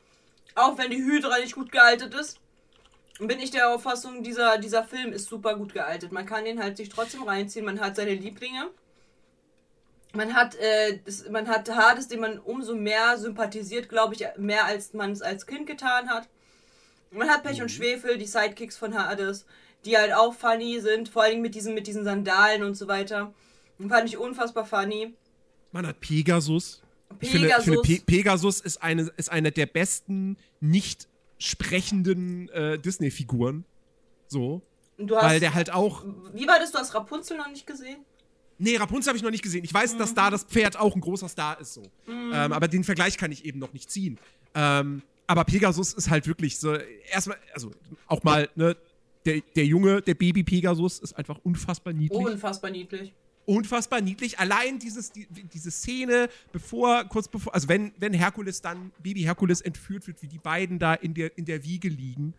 auch 0.55 0.79
wenn 0.79 0.91
die 0.91 1.03
Hydra 1.03 1.39
nicht 1.39 1.55
gut 1.55 1.73
gealtet 1.73 2.15
ist, 2.15 2.41
bin 3.21 3.39
ich 3.39 3.51
der 3.51 3.71
Auffassung, 3.73 4.23
dieser, 4.23 4.59
dieser 4.59 4.85
Film 4.85 5.13
ist 5.13 5.29
super 5.29 5.57
gut 5.57 5.73
gealtet. 5.73 6.13
Man 6.13 6.27
kann 6.27 6.45
den 6.45 6.63
halt 6.63 6.77
sich 6.77 6.89
trotzdem 6.89 7.23
reinziehen, 7.23 7.65
man 7.65 7.81
hat 7.81 7.97
seine 7.97 8.15
Lieblinge. 8.15 8.71
Man 10.13 10.35
hat, 10.35 10.55
äh, 10.57 11.01
das, 11.05 11.29
man 11.29 11.49
hat 11.49 11.69
Hades, 11.69 12.09
den 12.09 12.21
man 12.21 12.39
umso 12.39 12.75
mehr 12.75 13.19
sympathisiert, 13.19 13.89
glaube 13.89 14.15
ich, 14.15 14.25
mehr 14.37 14.65
als 14.65 14.95
man 14.95 15.13
es 15.13 15.23
als 15.23 15.47
Kind 15.47 15.67
getan 15.67 16.09
hat. 16.09 16.29
Man 17.11 17.29
hat 17.29 17.45
Pech 17.45 17.63
und 17.63 17.71
Schwefel, 17.71 18.19
die 18.19 18.27
Sidekicks 18.27 18.77
von 18.77 18.97
Hades, 18.97 19.45
die 19.85 19.97
halt 19.97 20.13
auch 20.13 20.35
funny 20.35 20.81
sind, 20.81 21.09
vor 21.09 21.23
allem 21.23 21.43
mit 21.43 21.55
diesen, 21.55 21.75
mit 21.75 21.87
diesen 21.87 22.05
Sandalen 22.05 22.63
und 22.63 22.75
so 22.75 22.89
weiter. 22.89 23.33
Den 23.79 23.89
fand 23.89 24.09
ich 24.09 24.19
unfassbar 24.19 24.65
funny. 24.65 25.15
Man 25.73 25.87
hat 25.87 26.01
Pegasus. 26.01 26.83
Ich 27.21 27.31
finde, 27.31 27.49
ich 27.49 27.55
Pegasus. 27.55 27.65
finde 27.65 27.83
Pe 27.83 28.05
Pegasus 28.05 28.61
ist 28.61 28.83
eine, 28.83 29.13
ist 29.17 29.31
eine 29.31 29.53
der 29.53 29.67
besten 29.67 30.37
nicht 30.61 31.09
sprechenden 31.39 32.49
äh, 32.51 32.79
Disney-Figuren. 32.79 33.65
So. 34.29 34.63
Und 34.97 35.09
du 35.09 35.17
hast, 35.17 35.25
Weil 35.25 35.41
der 35.41 35.55
halt 35.55 35.73
auch. 35.73 36.05
wie 36.33 36.47
war 36.47 36.59
das? 36.59 36.73
Du 36.73 36.79
hast 36.79 36.95
Rapunzel 36.95 37.37
noch 37.37 37.49
nicht 37.49 37.67
gesehen? 37.67 37.99
Nee, 38.59 38.77
Rapunzel 38.77 39.09
habe 39.09 39.17
ich 39.17 39.23
noch 39.23 39.33
nicht 39.33 39.43
gesehen. 39.43 39.65
Ich 39.65 39.75
weiß, 39.75 39.97
dass 39.97 40.15
da 40.15 40.31
das 40.31 40.45
Pferd 40.45 40.79
auch 40.79 40.95
ein 40.95 41.01
großer 41.01 41.29
Star 41.29 41.61
ist, 41.61 41.75
so. 41.75 41.83
Ähm, 42.07 42.33
aber 42.33 42.69
den 42.69 42.85
Vergleich 42.85 43.19
kann 43.19 43.33
ich 43.33 43.45
eben 43.45 43.59
noch 43.59 43.73
nicht 43.73 43.91
ziehen. 43.91 44.19
Ähm, 44.55 45.03
aber 45.27 45.45
Pegasus 45.45 45.93
ist 45.93 46.09
halt 46.09 46.27
wirklich 46.29 46.59
so. 46.59 46.75
Erstmal, 47.11 47.39
also 47.53 47.73
auch 48.07 48.23
mal, 48.23 48.49
ne, 48.55 48.77
der, 49.27 49.41
der 49.57 49.67
Junge, 49.67 50.03
der 50.03 50.15
Baby 50.15 50.45
Pegasus 50.45 51.01
ist 51.01 51.15
einfach 51.15 51.39
unfassbar 51.43 51.93
niedlich. 51.93 52.25
Unfassbar 52.25 52.71
niedlich. 52.71 53.13
Unfassbar 53.47 54.01
niedlich. 54.01 54.39
Allein 54.39 54.79
dieses, 54.79 55.13
die, 55.13 55.27
diese 55.27 55.71
Szene, 55.71 56.29
bevor, 56.53 57.05
kurz 57.05 57.29
bevor, 57.29 57.55
also 57.55 57.69
wenn, 57.69 57.93
wenn 57.99 58.13
Herkules 58.13 58.61
dann, 58.61 58.93
Baby 59.03 59.23
Herkules 59.23 59.61
entführt 59.61 60.07
wird, 60.07 60.23
wie 60.23 60.29
die 60.29 60.39
beiden 60.39 60.79
da 60.79 60.95
in 60.95 61.15
der, 61.15 61.37
in 61.37 61.45
der 61.45 61.65
Wiege 61.65 61.89
liegen 61.89 62.35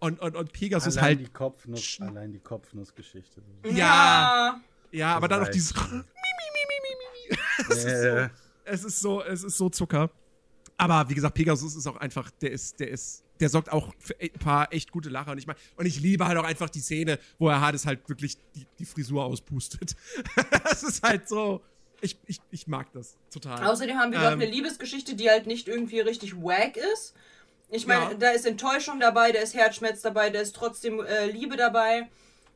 und, 0.00 0.20
und, 0.20 0.36
und 0.36 0.52
Pegasus 0.52 0.96
allein 0.96 1.18
halt. 1.18 1.26
die 1.26 1.32
Kopfnuss, 1.32 1.98
allein 2.00 2.32
die 2.32 2.38
Kopfnussgeschichte. 2.38 3.42
Ja. 3.70 4.60
Ja, 4.90 5.16
aber 5.16 5.28
dann 5.28 5.40
noch 5.40 5.48
dieses. 5.48 5.74
Ist 7.58 7.82
so, 7.82 8.30
es 8.64 8.84
ist 8.84 9.00
so, 9.00 9.22
es 9.22 9.44
ist 9.44 9.58
so 9.58 9.68
Zucker. 9.68 10.10
Aber 10.76 11.08
wie 11.10 11.14
gesagt, 11.14 11.34
Pegasus 11.34 11.74
ist 11.74 11.86
auch 11.86 11.96
einfach, 11.96 12.30
der 12.30 12.52
ist, 12.52 12.78
der 12.78 12.88
ist, 12.88 13.24
der 13.40 13.48
sorgt 13.48 13.72
auch 13.72 13.92
für 13.98 14.16
ein 14.20 14.32
paar 14.32 14.72
echt 14.72 14.92
gute 14.92 15.08
Lacher. 15.08 15.32
Und 15.32 15.38
ich, 15.38 15.46
mein, 15.46 15.56
und 15.76 15.86
ich 15.86 16.00
liebe 16.00 16.26
halt 16.26 16.38
auch 16.38 16.44
einfach 16.44 16.70
die 16.70 16.80
Szene, 16.80 17.18
wo 17.38 17.48
er 17.48 17.60
Hades 17.60 17.86
halt 17.86 18.08
wirklich 18.08 18.36
die, 18.54 18.66
die 18.78 18.84
Frisur 18.84 19.24
auspustet. 19.24 19.96
das 20.64 20.82
ist 20.82 21.02
halt 21.02 21.28
so. 21.28 21.62
Ich, 22.00 22.16
ich, 22.26 22.40
ich 22.50 22.66
mag 22.68 22.92
das 22.92 23.16
total. 23.30 23.66
Außerdem 23.66 23.96
haben 23.96 24.12
wir 24.12 24.18
ähm, 24.18 24.24
doch 24.24 24.32
eine 24.32 24.46
Liebesgeschichte, 24.46 25.16
die 25.16 25.28
halt 25.28 25.46
nicht 25.46 25.66
irgendwie 25.66 26.00
richtig 26.00 26.36
wack 26.36 26.76
ist. 26.76 27.14
Ich 27.70 27.86
meine, 27.86 28.12
ja. 28.12 28.14
da 28.14 28.30
ist 28.30 28.46
Enttäuschung 28.46 29.00
dabei, 29.00 29.32
da 29.32 29.40
ist 29.40 29.54
Herzschmerz 29.54 30.00
dabei, 30.00 30.30
da 30.30 30.40
ist 30.40 30.54
trotzdem 30.56 31.00
äh, 31.00 31.26
Liebe 31.26 31.56
dabei, 31.56 32.08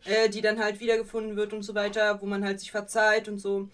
äh, 0.04 0.28
die 0.28 0.40
dann 0.40 0.58
halt 0.58 0.80
wiedergefunden 0.80 1.36
wird 1.36 1.52
und 1.52 1.62
so 1.62 1.74
weiter, 1.74 2.22
wo 2.22 2.26
man 2.26 2.44
halt 2.44 2.60
sich 2.60 2.70
verzeiht 2.70 3.28
und 3.28 3.38
so. 3.38 3.68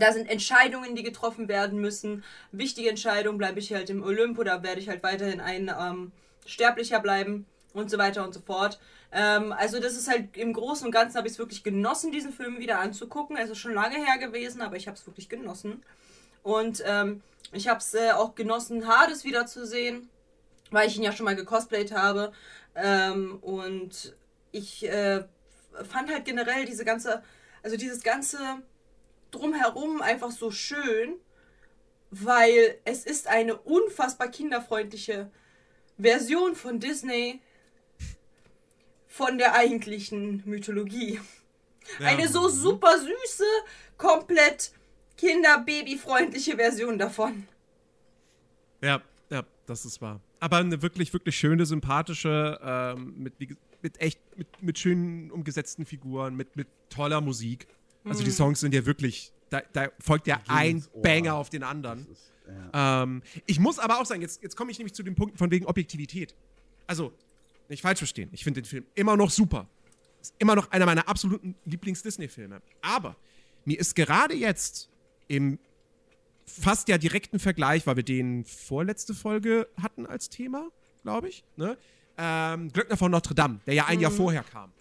Da 0.00 0.12
sind 0.12 0.28
Entscheidungen, 0.28 0.94
die 0.94 1.02
getroffen 1.02 1.48
werden 1.48 1.80
müssen. 1.80 2.24
Wichtige 2.52 2.88
Entscheidungen, 2.90 3.38
bleibe 3.38 3.58
ich 3.58 3.72
halt 3.72 3.90
im 3.90 4.02
Olymp 4.02 4.38
oder 4.38 4.62
werde 4.62 4.80
ich 4.80 4.88
halt 4.88 5.02
weiterhin 5.02 5.40
ein 5.40 5.70
ähm, 5.78 6.12
Sterblicher 6.46 7.00
bleiben 7.00 7.46
und 7.72 7.90
so 7.90 7.98
weiter 7.98 8.24
und 8.24 8.34
so 8.34 8.40
fort. 8.40 8.78
Ähm, 9.12 9.52
also 9.52 9.80
das 9.80 9.94
ist 9.94 10.08
halt 10.08 10.36
im 10.36 10.52
Großen 10.52 10.86
und 10.86 10.92
Ganzen 10.92 11.16
habe 11.16 11.28
ich 11.28 11.34
es 11.34 11.38
wirklich 11.38 11.62
genossen, 11.62 12.12
diesen 12.12 12.32
Film 12.32 12.58
wieder 12.58 12.80
anzugucken. 12.80 13.36
Es 13.36 13.50
ist 13.50 13.58
schon 13.58 13.74
lange 13.74 13.96
her 13.96 14.18
gewesen, 14.18 14.60
aber 14.62 14.76
ich 14.76 14.86
habe 14.88 14.96
es 14.96 15.06
wirklich 15.06 15.28
genossen. 15.28 15.82
Und 16.42 16.82
ähm, 16.86 17.22
ich 17.52 17.68
habe 17.68 17.78
es 17.78 17.94
äh, 17.94 18.10
auch 18.12 18.34
genossen, 18.34 18.86
Hades 18.86 19.24
wiederzusehen, 19.24 20.08
weil 20.70 20.88
ich 20.88 20.96
ihn 20.96 21.02
ja 21.02 21.12
schon 21.12 21.24
mal 21.24 21.36
gecosplayt 21.36 21.92
habe. 21.92 22.32
Ähm, 22.74 23.38
und 23.40 24.14
ich 24.50 24.88
äh, 24.88 25.24
fand 25.88 26.10
halt 26.10 26.24
generell 26.24 26.64
diese 26.64 26.84
ganze, 26.84 27.22
also 27.62 27.76
dieses 27.76 28.02
ganze 28.02 28.38
drumherum 29.34 30.00
einfach 30.00 30.30
so 30.30 30.50
schön, 30.50 31.14
weil 32.10 32.78
es 32.84 33.04
ist 33.04 33.26
eine 33.26 33.56
unfassbar 33.56 34.28
kinderfreundliche 34.28 35.30
Version 35.98 36.54
von 36.54 36.80
Disney 36.80 37.40
von 39.06 39.38
der 39.38 39.54
eigentlichen 39.54 40.42
Mythologie. 40.44 41.20
Ja. 42.00 42.06
Eine 42.06 42.28
so 42.28 42.48
super 42.48 42.98
süße, 42.98 43.44
komplett 43.96 44.72
kinderbabyfreundliche 45.16 46.56
Version 46.56 46.98
davon. 46.98 47.46
Ja, 48.82 49.02
ja, 49.30 49.44
das 49.66 49.84
ist 49.84 50.00
wahr. 50.00 50.20
Aber 50.40 50.58
eine 50.58 50.82
wirklich, 50.82 51.12
wirklich 51.12 51.36
schöne, 51.36 51.64
sympathische, 51.64 52.58
ähm, 52.62 53.14
mit, 53.16 53.34
mit 53.82 54.00
echt, 54.00 54.20
mit, 54.36 54.62
mit 54.62 54.78
schönen 54.78 55.30
umgesetzten 55.30 55.86
Figuren, 55.86 56.34
mit, 56.36 56.56
mit 56.56 56.68
toller 56.90 57.20
Musik. 57.20 57.66
Also 58.04 58.22
die 58.22 58.30
mhm. 58.30 58.34
Songs 58.34 58.60
sind 58.60 58.74
ja 58.74 58.84
wirklich, 58.84 59.32
da, 59.50 59.62
da 59.72 59.88
folgt 59.98 60.26
ja 60.26 60.40
ein 60.48 60.84
Banger 61.02 61.34
auf 61.34 61.50
den 61.50 61.62
anderen. 61.62 62.06
Ist, 62.10 62.32
ja. 62.72 63.02
ähm, 63.02 63.22
ich 63.46 63.58
muss 63.58 63.78
aber 63.78 64.00
auch 64.00 64.06
sagen, 64.06 64.20
jetzt, 64.20 64.42
jetzt 64.42 64.56
komme 64.56 64.70
ich 64.70 64.78
nämlich 64.78 64.94
zu 64.94 65.02
dem 65.02 65.14
Punkt 65.14 65.38
von 65.38 65.50
wegen 65.50 65.66
Objektivität. 65.66 66.34
Also, 66.86 67.12
nicht 67.68 67.82
falsch 67.82 67.98
verstehen, 67.98 68.28
ich 68.32 68.44
finde 68.44 68.60
den 68.60 68.68
Film 68.68 68.86
immer 68.94 69.16
noch 69.16 69.30
super. 69.30 69.66
Ist 70.20 70.34
immer 70.38 70.54
noch 70.54 70.70
einer 70.70 70.86
meiner 70.86 71.08
absoluten 71.08 71.54
Lieblings-Disney-Filme. 71.64 72.60
Aber 72.82 73.16
mir 73.64 73.78
ist 73.78 73.94
gerade 73.94 74.34
jetzt 74.34 74.90
im 75.28 75.58
fast 76.46 76.88
ja 76.88 76.98
direkten 76.98 77.38
Vergleich, 77.38 77.86
weil 77.86 77.96
wir 77.96 78.02
den 78.02 78.44
vorletzte 78.44 79.14
Folge 79.14 79.66
hatten 79.80 80.06
als 80.06 80.28
Thema, 80.28 80.68
glaube 81.02 81.28
ich, 81.28 81.42
ne? 81.56 81.78
Ähm, 82.16 82.70
Glöckner 82.70 82.96
von 82.96 83.10
Notre 83.10 83.34
Dame, 83.34 83.60
der 83.66 83.74
ja 83.74 83.86
ein 83.86 83.96
mhm. 83.96 84.02
Jahr 84.02 84.12
vorher 84.12 84.44
kam 84.44 84.72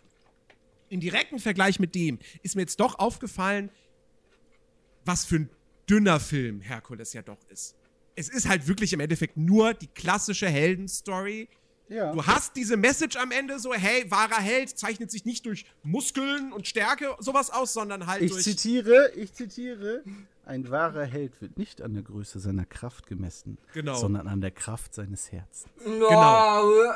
im 0.94 1.00
direkten 1.00 1.40
Vergleich 1.40 1.80
mit 1.80 1.96
dem 1.96 2.20
ist 2.44 2.56
mir 2.56 2.62
jetzt 2.62 2.80
doch 2.80 3.00
aufgefallen, 3.00 3.72
was 5.06 5.26
für 5.26 5.38
ein 5.38 5.50
dünner 5.90 6.20
Film 6.20 6.62
Herkules 6.62 7.14
ja 7.14 7.22
doch 7.22 7.40
ist. 7.50 7.76
Es 8.16 8.30
ist 8.30 8.48
halt 8.48 8.68
wirklich 8.68 8.94
im 8.94 9.00
Endeffekt 9.00 9.36
nur 9.36 9.74
die 9.74 9.88
klassische 9.88 10.48
Heldenstory. 10.48 11.50
Ja. 11.90 12.14
Du 12.14 12.26
hast 12.26 12.56
diese 12.56 12.78
Message 12.78 13.18
am 13.18 13.32
Ende 13.32 13.60
so, 13.60 13.74
hey, 13.74 14.10
wahrer 14.10 14.40
Held 14.40 14.70
zeichnet 14.78 15.12
sich 15.12 15.26
nicht 15.26 15.46
durch 15.48 15.66
Muskeln 15.82 16.54
und 16.54 16.68
Stärke 16.68 17.16
sowas 17.20 17.50
aus, 17.50 17.74
sondern 17.74 18.06
halt 18.06 18.22
ich 18.22 18.32
durch. 18.32 18.46
Ich 18.48 18.58
zitiere, 18.58 19.12
ich 19.16 19.34
zitiere. 19.34 20.04
Ein 20.46 20.70
wahrer 20.70 21.06
Held 21.06 21.42
wird 21.42 21.58
nicht 21.58 21.82
an 21.82 21.94
der 21.94 22.04
Größe 22.04 22.38
seiner 22.38 22.66
Kraft 22.66 23.08
gemessen, 23.08 23.58
genau. 23.74 23.96
sondern 23.96 24.28
an 24.28 24.42
der 24.42 24.52
Kraft 24.52 24.94
seines 24.94 25.32
Herzens. 25.32 25.72
Genau. 25.82 26.92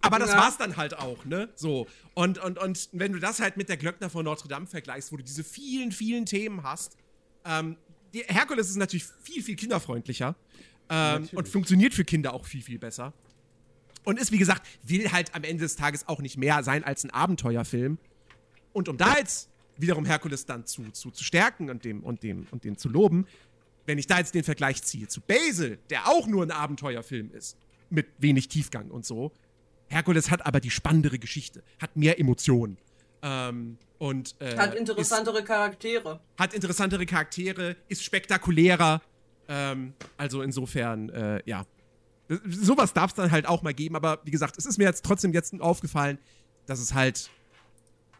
Aber 0.00 0.18
das 0.18 0.32
war's 0.32 0.58
dann 0.58 0.76
halt 0.76 0.98
auch, 0.98 1.24
ne? 1.24 1.48
So. 1.54 1.86
Und, 2.14 2.38
und, 2.38 2.58
und 2.58 2.88
wenn 2.92 3.12
du 3.12 3.20
das 3.20 3.38
halt 3.38 3.56
mit 3.56 3.68
der 3.68 3.76
Glöckner 3.76 4.10
von 4.10 4.24
Notre 4.24 4.48
Dame 4.48 4.66
vergleichst, 4.66 5.12
wo 5.12 5.16
du 5.18 5.22
diese 5.22 5.44
vielen, 5.44 5.92
vielen 5.92 6.26
Themen 6.26 6.64
hast, 6.64 6.96
ähm, 7.44 7.76
die 8.12 8.24
Herkules 8.26 8.70
ist 8.70 8.76
natürlich 8.76 9.04
viel, 9.22 9.44
viel 9.44 9.54
kinderfreundlicher 9.54 10.34
ähm, 10.90 11.28
und 11.32 11.48
funktioniert 11.48 11.94
für 11.94 12.04
Kinder 12.04 12.34
auch 12.34 12.46
viel, 12.46 12.62
viel 12.62 12.80
besser. 12.80 13.12
Und 14.02 14.18
ist, 14.18 14.32
wie 14.32 14.38
gesagt, 14.38 14.66
will 14.82 15.12
halt 15.12 15.34
am 15.36 15.44
Ende 15.44 15.62
des 15.62 15.76
Tages 15.76 16.08
auch 16.08 16.20
nicht 16.20 16.38
mehr 16.38 16.64
sein 16.64 16.82
als 16.82 17.04
ein 17.04 17.10
Abenteuerfilm. 17.10 17.98
Und 18.72 18.88
um 18.88 18.96
da 18.96 19.16
jetzt 19.16 19.48
wiederum 19.78 20.04
Herkules 20.04 20.44
dann 20.44 20.66
zu, 20.66 20.90
zu, 20.90 21.10
zu 21.10 21.24
stärken 21.24 21.70
und 21.70 21.84
dem, 21.84 22.02
und, 22.02 22.22
dem, 22.22 22.46
und 22.50 22.64
den 22.64 22.76
zu 22.76 22.88
loben, 22.88 23.26
wenn 23.86 23.98
ich 23.98 24.06
da 24.06 24.18
jetzt 24.18 24.34
den 24.34 24.44
Vergleich 24.44 24.82
ziehe 24.82 25.08
zu 25.08 25.20
Basil, 25.20 25.78
der 25.88 26.08
auch 26.08 26.26
nur 26.26 26.42
ein 26.42 26.50
Abenteuerfilm 26.50 27.30
ist, 27.32 27.56
mit 27.90 28.06
wenig 28.18 28.48
Tiefgang 28.48 28.90
und 28.90 29.06
so, 29.06 29.32
Herkules 29.88 30.30
hat 30.30 30.44
aber 30.44 30.60
die 30.60 30.70
spannendere 30.70 31.18
Geschichte, 31.18 31.62
hat 31.80 31.96
mehr 31.96 32.20
Emotionen. 32.20 32.76
Ähm, 33.22 33.78
und, 33.98 34.36
äh, 34.40 34.56
hat 34.56 34.74
interessantere 34.74 35.38
ist, 35.38 35.46
Charaktere. 35.46 36.20
Hat 36.36 36.54
interessantere 36.54 37.06
Charaktere, 37.06 37.76
ist 37.88 38.04
spektakulärer. 38.04 39.00
Ähm, 39.48 39.94
also 40.16 40.42
insofern, 40.42 41.08
äh, 41.08 41.42
ja. 41.46 41.64
Sowas 42.46 42.92
darf 42.92 43.12
es 43.12 43.14
dann 43.14 43.30
halt 43.30 43.46
auch 43.46 43.62
mal 43.62 43.72
geben, 43.72 43.96
aber 43.96 44.20
wie 44.24 44.30
gesagt, 44.30 44.58
es 44.58 44.66
ist 44.66 44.76
mir 44.76 44.84
jetzt 44.84 45.02
trotzdem 45.02 45.32
jetzt 45.32 45.58
aufgefallen, 45.60 46.18
dass 46.66 46.78
es 46.78 46.92
halt 46.92 47.30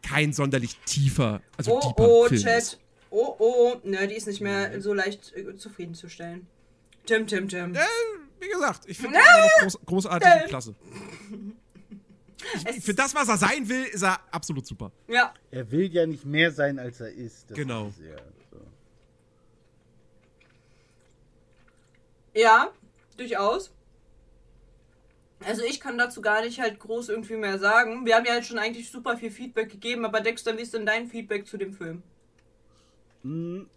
kein 0.01 0.33
sonderlich 0.33 0.77
tiefer, 0.85 1.41
also 1.57 1.77
oh, 1.77 1.79
deeper 1.81 2.09
oh, 2.09 2.25
Film 2.27 2.41
Chat. 2.41 2.57
ist. 2.57 2.79
Oh, 3.11 3.35
oh, 3.39 3.75
ne, 3.83 4.07
die 4.07 4.15
ist 4.15 4.27
nicht 4.27 4.41
mehr 4.41 4.79
so 4.81 4.93
leicht 4.93 5.33
äh, 5.35 5.55
zufriedenzustellen. 5.55 6.47
Tim, 7.05 7.25
Tim, 7.25 7.47
Tim. 7.47 7.75
Äh, 7.75 7.79
wie 8.39 8.49
gesagt, 8.49 8.83
ich 8.87 8.97
finde 8.97 9.17
äh, 9.19 9.61
groß, 9.61 9.79
großartig 9.85 10.29
und 10.43 10.49
klasse. 10.49 10.75
Ich, 12.73 12.83
für 12.83 12.93
das, 12.93 13.13
was 13.13 13.27
er 13.27 13.37
sein 13.37 13.67
will, 13.67 13.83
ist 13.83 14.01
er 14.01 14.17
absolut 14.31 14.65
super. 14.65 14.93
Ja. 15.09 15.33
Er 15.51 15.69
will 15.71 15.93
ja 15.93 16.05
nicht 16.05 16.25
mehr 16.25 16.51
sein, 16.51 16.79
als 16.79 17.01
er 17.01 17.11
ist. 17.11 17.51
Das 17.51 17.57
genau. 17.57 17.89
Ist 17.89 17.99
er, 17.99 18.17
so. 18.49 18.61
Ja, 22.33 22.71
durchaus. 23.17 23.71
Also 25.45 25.63
ich 25.63 25.79
kann 25.79 25.97
dazu 25.97 26.21
gar 26.21 26.41
nicht 26.41 26.59
halt 26.59 26.79
groß 26.79 27.09
irgendwie 27.09 27.37
mehr 27.37 27.59
sagen. 27.59 28.05
Wir 28.05 28.15
haben 28.15 28.25
ja 28.25 28.35
jetzt 28.35 28.47
schon 28.47 28.59
eigentlich 28.59 28.91
super 28.91 29.17
viel 29.17 29.31
Feedback 29.31 29.69
gegeben, 29.69 30.05
aber 30.05 30.21
Dexter, 30.21 30.57
wie 30.57 30.61
ist 30.61 30.73
denn 30.73 30.85
dein 30.85 31.07
Feedback 31.07 31.47
zu 31.47 31.57
dem 31.57 31.73
Film? 31.73 32.03
Hm. 33.23 33.69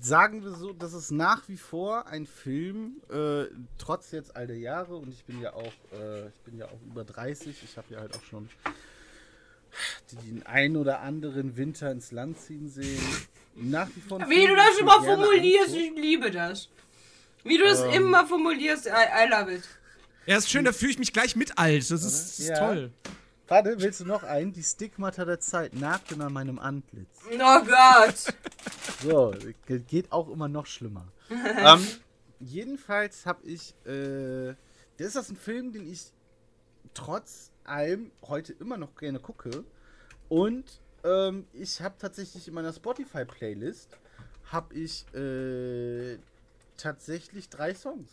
Sagen 0.00 0.44
wir 0.44 0.52
so, 0.52 0.72
das 0.72 0.94
ist 0.94 1.10
nach 1.10 1.48
wie 1.48 1.56
vor 1.56 2.06
ein 2.06 2.26
Film, 2.26 3.02
äh, 3.10 3.46
trotz 3.76 4.12
jetzt 4.12 4.36
all 4.36 4.46
der 4.46 4.58
Jahre 4.58 4.96
und 4.96 5.12
ich 5.12 5.24
bin 5.24 5.40
ja 5.40 5.52
auch, 5.52 5.72
äh, 5.92 6.28
ich 6.28 6.40
bin 6.44 6.56
ja 6.56 6.66
auch 6.66 6.80
über 6.86 7.04
30, 7.04 7.62
ich 7.62 7.76
habe 7.76 7.92
ja 7.92 8.00
halt 8.00 8.14
auch 8.16 8.22
schon 8.22 8.48
den 10.24 10.44
ein 10.46 10.76
oder 10.76 11.00
anderen 11.00 11.56
Winter 11.56 11.90
ins 11.90 12.12
Land 12.12 12.38
ziehen 12.38 12.68
sehen. 12.68 13.00
Nach 13.56 13.88
wie 13.94 14.00
vor. 14.00 14.20
Wie 14.28 14.46
du 14.46 14.54
das 14.56 14.78
immer 14.78 15.02
formulierst, 15.02 15.74
ich 15.74 15.92
liebe 15.94 16.30
das. 16.30 16.68
Wie 17.42 17.58
du 17.58 17.64
es 17.64 17.80
ähm, 17.80 17.90
immer 17.92 18.26
formulierst, 18.26 18.86
I, 18.86 18.90
I 19.24 19.28
love 19.28 19.52
it. 19.52 19.64
Ja, 20.26 20.36
ist 20.36 20.50
schön, 20.50 20.64
da 20.64 20.72
fühle 20.72 20.92
ich 20.92 20.98
mich 20.98 21.12
gleich 21.12 21.36
mit 21.36 21.58
alt. 21.58 21.90
Das 21.90 22.02
ist, 22.02 22.02
das 22.02 22.38
ist 22.38 22.48
ja. 22.48 22.58
toll. 22.58 22.92
Warte, 23.48 23.80
willst 23.80 24.00
du 24.00 24.04
noch 24.04 24.22
einen? 24.22 24.52
Die 24.52 24.62
Stigmata 24.62 25.24
der 25.24 25.40
Zeit 25.40 25.74
nagten 25.74 26.20
an 26.22 26.32
meinem 26.32 26.58
Antlitz. 26.58 27.20
Oh 27.32 27.64
Gott! 27.64 28.34
So, 29.02 29.34
geht 29.66 30.12
auch 30.12 30.28
immer 30.28 30.46
noch 30.46 30.66
schlimmer. 30.66 31.10
ähm, 31.30 31.86
jedenfalls 32.38 33.24
habe 33.24 33.42
ich. 33.46 33.74
Äh, 33.86 34.54
das 34.98 35.06
ist 35.06 35.16
das 35.16 35.30
ein 35.30 35.36
Film, 35.36 35.72
den 35.72 35.90
ich 35.90 36.12
trotz 36.92 37.50
allem 37.64 38.10
heute 38.22 38.52
immer 38.52 38.76
noch 38.76 38.94
gerne 38.94 39.18
gucke. 39.18 39.64
Und 40.28 40.80
ähm, 41.02 41.46
ich 41.54 41.80
habe 41.80 41.94
tatsächlich 41.98 42.46
in 42.46 42.54
meiner 42.54 42.74
Spotify-Playlist 42.74 43.96
habe 44.52 44.74
ich 44.74 45.06
äh, 45.14 46.18
tatsächlich 46.76 47.48
drei 47.48 47.74
Songs. 47.74 48.10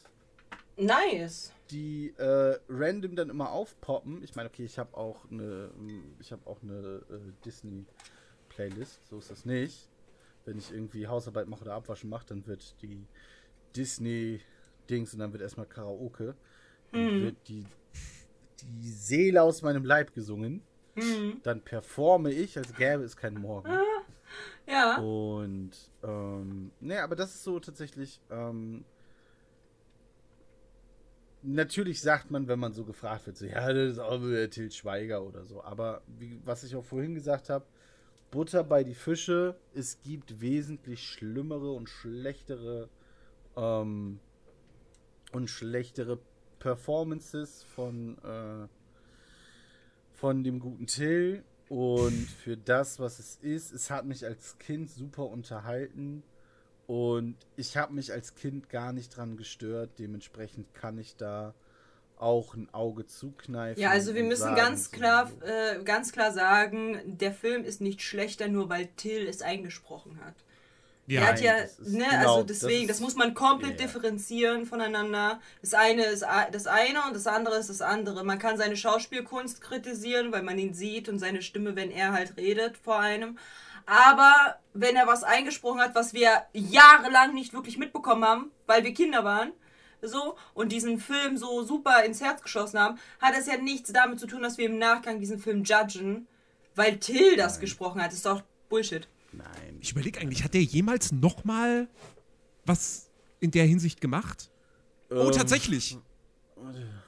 Nice 0.77 1.51
die 1.71 2.13
äh, 2.17 2.57
random 2.69 3.15
dann 3.15 3.29
immer 3.29 3.51
aufpoppen. 3.51 4.23
Ich 4.23 4.35
meine, 4.35 4.49
okay, 4.49 4.63
ich 4.63 4.79
habe 4.79 4.95
auch 4.95 5.29
eine, 5.29 5.71
ich 6.19 6.31
habe 6.31 6.45
auch 6.47 6.61
eine 6.61 7.01
äh, 7.09 7.33
Disney 7.45 7.85
Playlist, 8.49 9.05
so 9.07 9.19
ist 9.19 9.31
das 9.31 9.45
nicht. 9.45 9.89
Wenn 10.45 10.57
ich 10.57 10.71
irgendwie 10.71 11.07
Hausarbeit 11.07 11.47
mache 11.47 11.61
oder 11.61 11.73
Abwaschen 11.73 12.09
mache, 12.09 12.25
dann 12.27 12.47
wird 12.47 12.81
die 12.81 13.05
Disney 13.75 14.39
Dings 14.89 15.13
und 15.13 15.19
dann 15.19 15.33
wird 15.33 15.41
erstmal 15.41 15.65
Karaoke. 15.65 16.35
Dann 16.93 17.19
mhm. 17.19 17.23
wird 17.23 17.35
die, 17.47 17.65
die 18.61 18.89
Seele 18.89 19.41
aus 19.41 19.61
meinem 19.61 19.83
Leib 19.83 20.13
gesungen. 20.13 20.61
Mhm. 20.95 21.41
Dann 21.43 21.61
performe 21.61 22.31
ich, 22.31 22.57
als 22.57 22.73
gäbe 22.73 23.03
es 23.03 23.17
keinen 23.17 23.41
Morgen. 23.41 23.69
Ah, 23.69 23.83
ja, 24.65 24.73
Ja. 24.73 25.01
Und, 25.01 25.71
ähm, 26.03 26.71
nee, 26.79 26.97
aber 26.97 27.17
das 27.17 27.35
ist 27.35 27.43
so 27.43 27.59
tatsächlich, 27.59 28.21
ähm, 28.31 28.85
natürlich 31.47 32.01
sagt 32.01 32.29
man, 32.29 32.47
wenn 32.47 32.59
man 32.59 32.73
so 32.73 32.83
gefragt 32.83 33.25
wird, 33.25 33.37
so, 33.37 33.45
ja, 33.45 33.71
das 33.71 33.93
ist 33.93 33.99
auch 33.99 34.21
wieder 34.21 34.49
Til 34.49 34.71
Schweiger 34.71 35.23
oder 35.23 35.45
so. 35.45 35.63
Aber 35.63 36.01
wie, 36.07 36.39
was 36.45 36.63
ich 36.63 36.75
auch 36.75 36.83
vorhin 36.83 37.15
gesagt 37.15 37.49
habe, 37.49 37.65
Butter 38.31 38.63
bei 38.63 38.83
die 38.83 38.93
Fische, 38.93 39.55
es 39.73 40.01
gibt 40.01 40.41
wesentlich 40.41 41.01
schlimmere 41.01 41.71
und 41.71 41.87
schlechtere 41.87 42.89
ähm, 43.55 44.19
und 45.31 45.49
schlechtere 45.49 46.19
Performances 46.59 47.63
von 47.63 48.17
äh, 48.23 48.67
von 50.11 50.43
dem 50.43 50.59
guten 50.59 50.87
Till 50.87 51.43
und 51.69 52.27
für 52.27 52.57
das, 52.57 52.99
was 52.99 53.19
es 53.19 53.35
ist, 53.35 53.71
es 53.71 53.89
hat 53.91 54.05
mich 54.05 54.25
als 54.25 54.57
Kind 54.57 54.89
super 54.89 55.27
unterhalten 55.27 56.23
und 56.87 57.35
ich 57.57 57.77
habe 57.77 57.93
mich 57.93 58.11
als 58.11 58.35
Kind 58.35 58.69
gar 58.69 58.93
nicht 58.93 59.15
dran 59.15 59.37
gestört. 59.37 59.91
Dementsprechend 59.99 60.73
kann 60.73 60.97
ich 60.97 61.15
da 61.17 61.53
auch 62.17 62.55
ein 62.55 62.73
Auge 62.73 63.05
zukneifen. 63.05 63.81
Ja, 63.81 63.91
also 63.91 64.15
wir 64.15 64.23
müssen 64.23 64.41
sagen, 64.41 64.55
ganz 64.55 64.91
klar, 64.91 65.31
äh, 65.41 65.83
ganz 65.83 66.11
klar 66.11 66.31
sagen, 66.31 66.99
der 67.05 67.31
Film 67.31 67.63
ist 67.63 67.81
nicht 67.81 68.01
schlechter, 68.01 68.47
nur 68.47 68.69
weil 68.69 68.87
Till 68.95 69.27
es 69.27 69.41
eingesprochen 69.41 70.19
hat. 70.25 70.33
Ja, 71.05 71.21
er 71.21 71.27
hat 71.27 71.41
ja, 71.41 71.61
das 71.61 71.79
ist 71.79 71.93
ne, 71.93 72.05
genau, 72.09 72.35
also 72.35 72.43
deswegen, 72.43 72.87
das, 72.87 72.87
das 72.87 72.97
ist- 72.97 73.03
muss 73.03 73.15
man 73.15 73.33
komplett 73.33 73.79
ja. 73.79 73.85
differenzieren 73.85 74.65
voneinander. 74.65 75.39
Das 75.61 75.73
eine 75.73 76.03
ist 76.05 76.25
das 76.51 76.67
eine 76.67 77.03
und 77.05 77.15
das 77.15 77.27
andere 77.27 77.57
ist 77.57 77.69
das 77.69 77.81
andere. 77.81 78.25
Man 78.25 78.39
kann 78.39 78.57
seine 78.57 78.75
Schauspielkunst 78.75 79.61
kritisieren, 79.61 80.33
weil 80.33 80.43
man 80.43 80.57
ihn 80.57 80.73
sieht 80.73 81.07
und 81.07 81.19
seine 81.19 81.41
Stimme, 81.41 81.75
wenn 81.77 81.91
er 81.91 82.11
halt 82.11 82.35
redet 82.35 82.77
vor 82.77 82.99
einem. 82.99 83.37
Aber 83.87 84.59
wenn 84.73 84.97
er 84.97 85.07
was 85.07 85.23
eingesprochen 85.23 85.79
hat, 85.79 85.95
was 85.95 86.13
wir 86.13 86.43
jahrelang 86.53 87.33
nicht 87.33 87.53
wirklich 87.53 87.77
mitbekommen 87.77 88.25
haben, 88.25 88.51
weil 88.67 88.83
wir 88.83 88.93
Kinder 88.93 89.23
waren, 89.23 89.53
so 90.01 90.37
und 90.53 90.71
diesen 90.73 90.99
Film 90.99 91.37
so 91.37 91.63
super 91.63 92.03
ins 92.03 92.21
Herz 92.21 92.43
geschossen 92.43 92.79
haben, 92.79 92.99
hat 93.21 93.33
es 93.35 93.47
ja 93.47 93.57
nichts 93.57 93.91
damit 93.93 94.19
zu 94.19 94.27
tun, 94.27 94.43
dass 94.43 94.57
wir 94.57 94.65
im 94.65 94.77
Nachgang 94.77 95.19
diesen 95.19 95.39
Film 95.39 95.63
judgen, 95.63 96.27
weil 96.75 96.99
Till 96.99 97.37
das 97.37 97.59
gesprochen 97.61 98.01
hat. 98.01 98.07
Das 98.09 98.15
ist 98.15 98.25
doch 98.25 98.43
Bullshit. 98.69 99.07
Nein. 99.31 99.77
Ich 99.79 99.93
überlege 99.93 100.19
eigentlich, 100.19 100.43
hat 100.43 100.53
der 100.53 100.63
jemals 100.63 101.13
noch 101.13 101.45
mal 101.45 101.87
was 102.65 103.09
in 103.39 103.51
der 103.51 103.65
Hinsicht 103.65 104.01
gemacht? 104.01 104.49
Oh, 105.09 105.27
Ähm, 105.27 105.31
tatsächlich. 105.31 105.97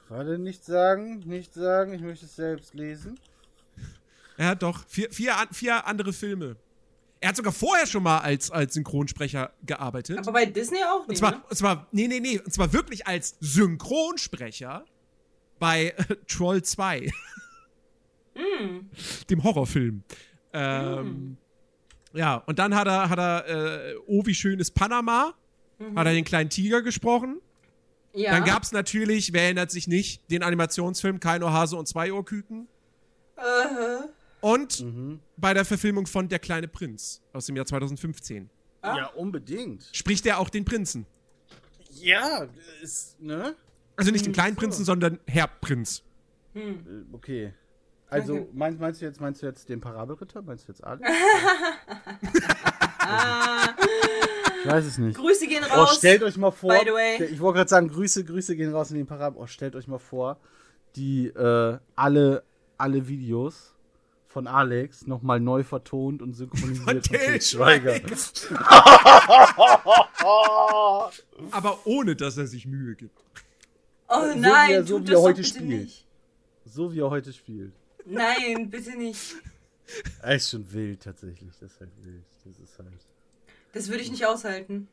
Warte, 0.08 0.38
nicht 0.38 0.64
sagen, 0.64 1.20
nicht 1.20 1.52
sagen, 1.52 1.92
ich 1.92 2.00
möchte 2.00 2.24
es 2.24 2.36
selbst 2.36 2.72
lesen. 2.72 3.20
Ja, 4.38 4.54
doch. 4.54 4.86
Vier, 4.88 5.12
vier, 5.12 5.34
vier 5.52 5.86
andere 5.86 6.14
Filme. 6.14 6.56
Er 7.20 7.28
hat 7.28 7.36
sogar 7.36 7.52
vorher 7.52 7.86
schon 7.86 8.02
mal 8.02 8.18
als, 8.18 8.50
als 8.50 8.74
Synchronsprecher 8.74 9.52
gearbeitet. 9.64 10.18
Aber 10.18 10.32
bei 10.32 10.46
Disney 10.46 10.78
auch 10.82 11.00
und 11.00 11.08
nicht. 11.08 11.18
zwar, 11.18 11.32
ne? 11.32 11.42
und 11.48 11.56
zwar, 11.56 11.86
nee, 11.92 12.08
nee, 12.08 12.20
nee, 12.20 12.38
und 12.38 12.52
zwar 12.52 12.72
wirklich 12.72 13.06
als 13.06 13.36
Synchronsprecher 13.40 14.84
bei 15.58 15.94
äh, 15.96 16.16
Troll 16.26 16.62
2. 16.62 17.10
Mm. 18.34 18.88
Dem 19.28 19.44
Horrorfilm. 19.44 20.02
Ähm, 20.52 21.36
Ja, 22.12 22.36
und 22.46 22.58
dann 22.58 22.74
hat 22.74 22.86
er, 22.86 23.08
hat 23.08 23.18
er 23.18 23.48
äh, 23.48 23.94
Oh, 24.06 24.24
wie 24.24 24.34
schön 24.34 24.58
ist 24.58 24.72
Panama. 24.72 25.34
Hat 25.96 26.06
er 26.06 26.12
den 26.12 26.24
kleinen 26.24 26.50
Tiger 26.50 26.82
gesprochen. 26.82 27.40
Ja. 28.12 28.32
Dann 28.32 28.44
gab 28.44 28.64
es 28.64 28.72
natürlich, 28.72 29.32
wer 29.32 29.44
erinnert 29.44 29.70
sich 29.70 29.86
nicht, 29.88 30.30
den 30.30 30.42
Animationsfilm 30.42 31.20
Kein 31.20 31.42
Ohrhase 31.42 31.76
und 31.76 31.86
zwei 31.86 32.12
Ohrküken. 32.12 32.68
Äh, 33.36 33.42
Und 34.40 34.80
Mhm. 34.80 35.20
bei 35.36 35.54
der 35.54 35.64
Verfilmung 35.64 36.06
von 36.06 36.28
Der 36.28 36.38
kleine 36.38 36.68
Prinz 36.68 37.22
aus 37.32 37.46
dem 37.46 37.56
Jahr 37.56 37.66
2015. 37.66 38.50
Ah. 38.82 38.96
Ja, 38.96 39.06
unbedingt. 39.08 39.88
Spricht 39.92 40.24
er 40.26 40.38
auch 40.38 40.48
den 40.48 40.64
Prinzen. 40.64 41.06
Ja, 41.90 42.46
ist, 42.82 43.20
ne? 43.20 43.54
Also 43.96 44.10
nicht 44.10 44.24
den 44.24 44.30
Hm, 44.30 44.34
kleinen 44.34 44.54
so. 44.54 44.60
Prinzen, 44.60 44.84
sondern 44.84 45.18
Herr 45.26 45.48
Prinz. 45.48 46.02
Äh, 46.54 46.72
Okay. 47.12 47.52
Also, 48.08 48.48
meinst, 48.52 48.80
meinst 48.80 49.00
du 49.00 49.04
jetzt, 49.04 49.20
meinst 49.20 49.40
du 49.40 49.46
jetzt 49.46 49.68
den 49.68 49.80
Parabelritter? 49.80 50.42
Meinst 50.42 50.66
du 50.66 50.72
jetzt 50.72 50.82
Alex? 50.82 51.08
ich 54.64 54.70
weiß 54.70 54.84
es 54.84 54.98
nicht. 54.98 55.16
Grüße 55.16 55.46
gehen 55.46 55.64
Oh, 55.70 55.74
raus. 55.80 55.96
stellt 55.98 56.22
euch 56.22 56.36
mal 56.36 56.50
vor. 56.50 56.70
by 56.72 56.80
the 56.84 56.92
way. 56.92 57.24
Ich 57.24 57.40
wollte 57.40 57.58
gerade 57.58 57.70
sagen, 57.70 57.88
Grüße, 57.88 58.24
Grüße 58.24 58.56
gehen 58.56 58.72
raus 58.72 58.90
in 58.90 58.96
den 58.96 59.06
Parabel. 59.06 59.40
Oh, 59.40 59.46
stellt 59.46 59.76
euch 59.76 59.86
mal 59.86 59.98
vor, 59.98 60.38
die 60.96 61.28
äh, 61.28 61.78
alle, 61.94 62.42
alle 62.76 63.06
Videos 63.06 63.74
von 64.32 64.46
Alex 64.46 65.08
nochmal 65.08 65.40
neu 65.40 65.64
vertont 65.64 66.22
und 66.22 66.34
synchronisiert 66.34 66.84
von 66.84 67.02
Till 67.02 67.18
Til 67.18 67.42
Schweiger. 67.42 67.94
Aber 71.50 71.78
ohne, 71.84 72.16
dass 72.16 72.36
er 72.36 72.46
sich 72.46 72.66
Mühe 72.66 72.94
gibt. 72.94 73.18
oh 74.08 74.20
so 74.28 74.34
wie 74.34 74.38
nein, 74.38 74.70
er- 74.70 74.84
so 74.84 74.98
tut 74.98 75.08
wie 75.08 75.10
er 75.10 75.14
das 75.14 75.20
doch 75.20 75.28
heute 75.28 75.42
bitte 75.42 75.48
spielt. 75.48 75.68
nicht. 75.82 76.06
So 76.64 76.92
wie 76.92 77.00
er 77.00 77.10
heute 77.10 77.32
spielt. 77.32 77.72
Nein, 78.06 78.70
bitte 78.70 78.96
nicht. 78.96 79.36
Er 80.22 80.36
ist 80.36 80.50
schon 80.50 80.72
wild 80.72 81.02
tatsächlich. 81.02 81.50
Das 81.60 81.72
ist 81.72 81.80
halt 81.80 81.90
wild. 82.02 82.24
Das 82.44 82.58
ist 82.58 82.78
halt. 82.78 82.88
Das 83.72 83.88
würde 83.88 84.02
ich 84.02 84.10
nicht 84.10 84.26
aushalten. 84.26 84.88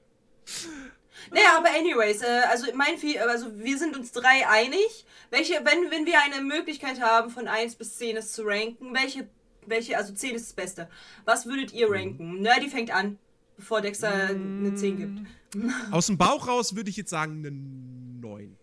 Naja, 1.31 1.57
aber 1.57 1.69
anyways, 1.69 2.21
äh, 2.21 2.41
also 2.49 2.67
mein 2.75 2.95
also 3.27 3.57
wir 3.59 3.77
sind 3.77 3.95
uns 3.97 4.11
drei 4.11 4.47
einig. 4.47 5.05
Welche, 5.29 5.53
wenn, 5.63 5.91
wenn 5.91 6.05
wir 6.05 6.21
eine 6.21 6.41
Möglichkeit 6.43 7.01
haben, 7.01 7.29
von 7.31 7.47
1 7.47 7.75
bis 7.75 7.97
10 7.97 8.17
es 8.17 8.33
zu 8.33 8.43
ranken, 8.43 8.93
welche, 8.93 9.27
welche, 9.67 9.97
also 9.97 10.13
10 10.13 10.35
ist 10.35 10.47
das 10.47 10.53
Beste. 10.53 10.89
Was 11.25 11.45
würdet 11.45 11.73
ihr 11.73 11.89
ranken? 11.89 12.41
Nerdy 12.41 12.69
fängt 12.69 12.91
an, 12.91 13.17
bevor 13.55 13.81
Dexter 13.81 14.11
eine 14.11 14.73
10 14.73 14.97
gibt. 14.97 15.19
Aus 15.91 16.07
dem 16.07 16.17
Bauch 16.17 16.47
raus 16.47 16.75
würde 16.75 16.89
ich 16.89 16.97
jetzt 16.97 17.09
sagen 17.09 17.39
eine 17.39 17.51
9. 17.51 18.57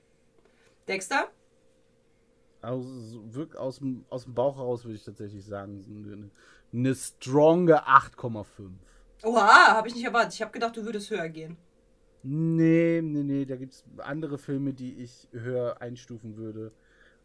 Dexter? 0.86 1.28
Aus, 2.62 2.86
wirklich 3.30 3.58
aus, 3.58 3.78
dem, 3.78 4.04
aus 4.08 4.24
dem 4.24 4.34
Bauch 4.34 4.56
heraus 4.56 4.84
würde 4.84 4.96
ich 4.96 5.04
tatsächlich 5.04 5.44
sagen, 5.44 5.84
eine, 5.86 6.30
eine 6.72 6.94
stronge 6.94 7.86
8,5. 7.86 8.44
Oha, 9.22 9.74
habe 9.74 9.88
ich 9.88 9.94
nicht 9.94 10.04
erwartet. 10.04 10.34
Ich 10.34 10.42
habe 10.42 10.52
gedacht, 10.52 10.76
du 10.76 10.84
würdest 10.84 11.10
höher 11.10 11.28
gehen. 11.28 11.56
Nee, 12.22 13.02
nee, 13.02 13.22
nee, 13.22 13.44
da 13.44 13.56
gibt 13.56 13.74
es 13.74 13.84
andere 13.98 14.38
Filme, 14.38 14.72
die 14.72 14.94
ich 14.94 15.28
höher 15.32 15.82
einstufen 15.82 16.36
würde. 16.36 16.72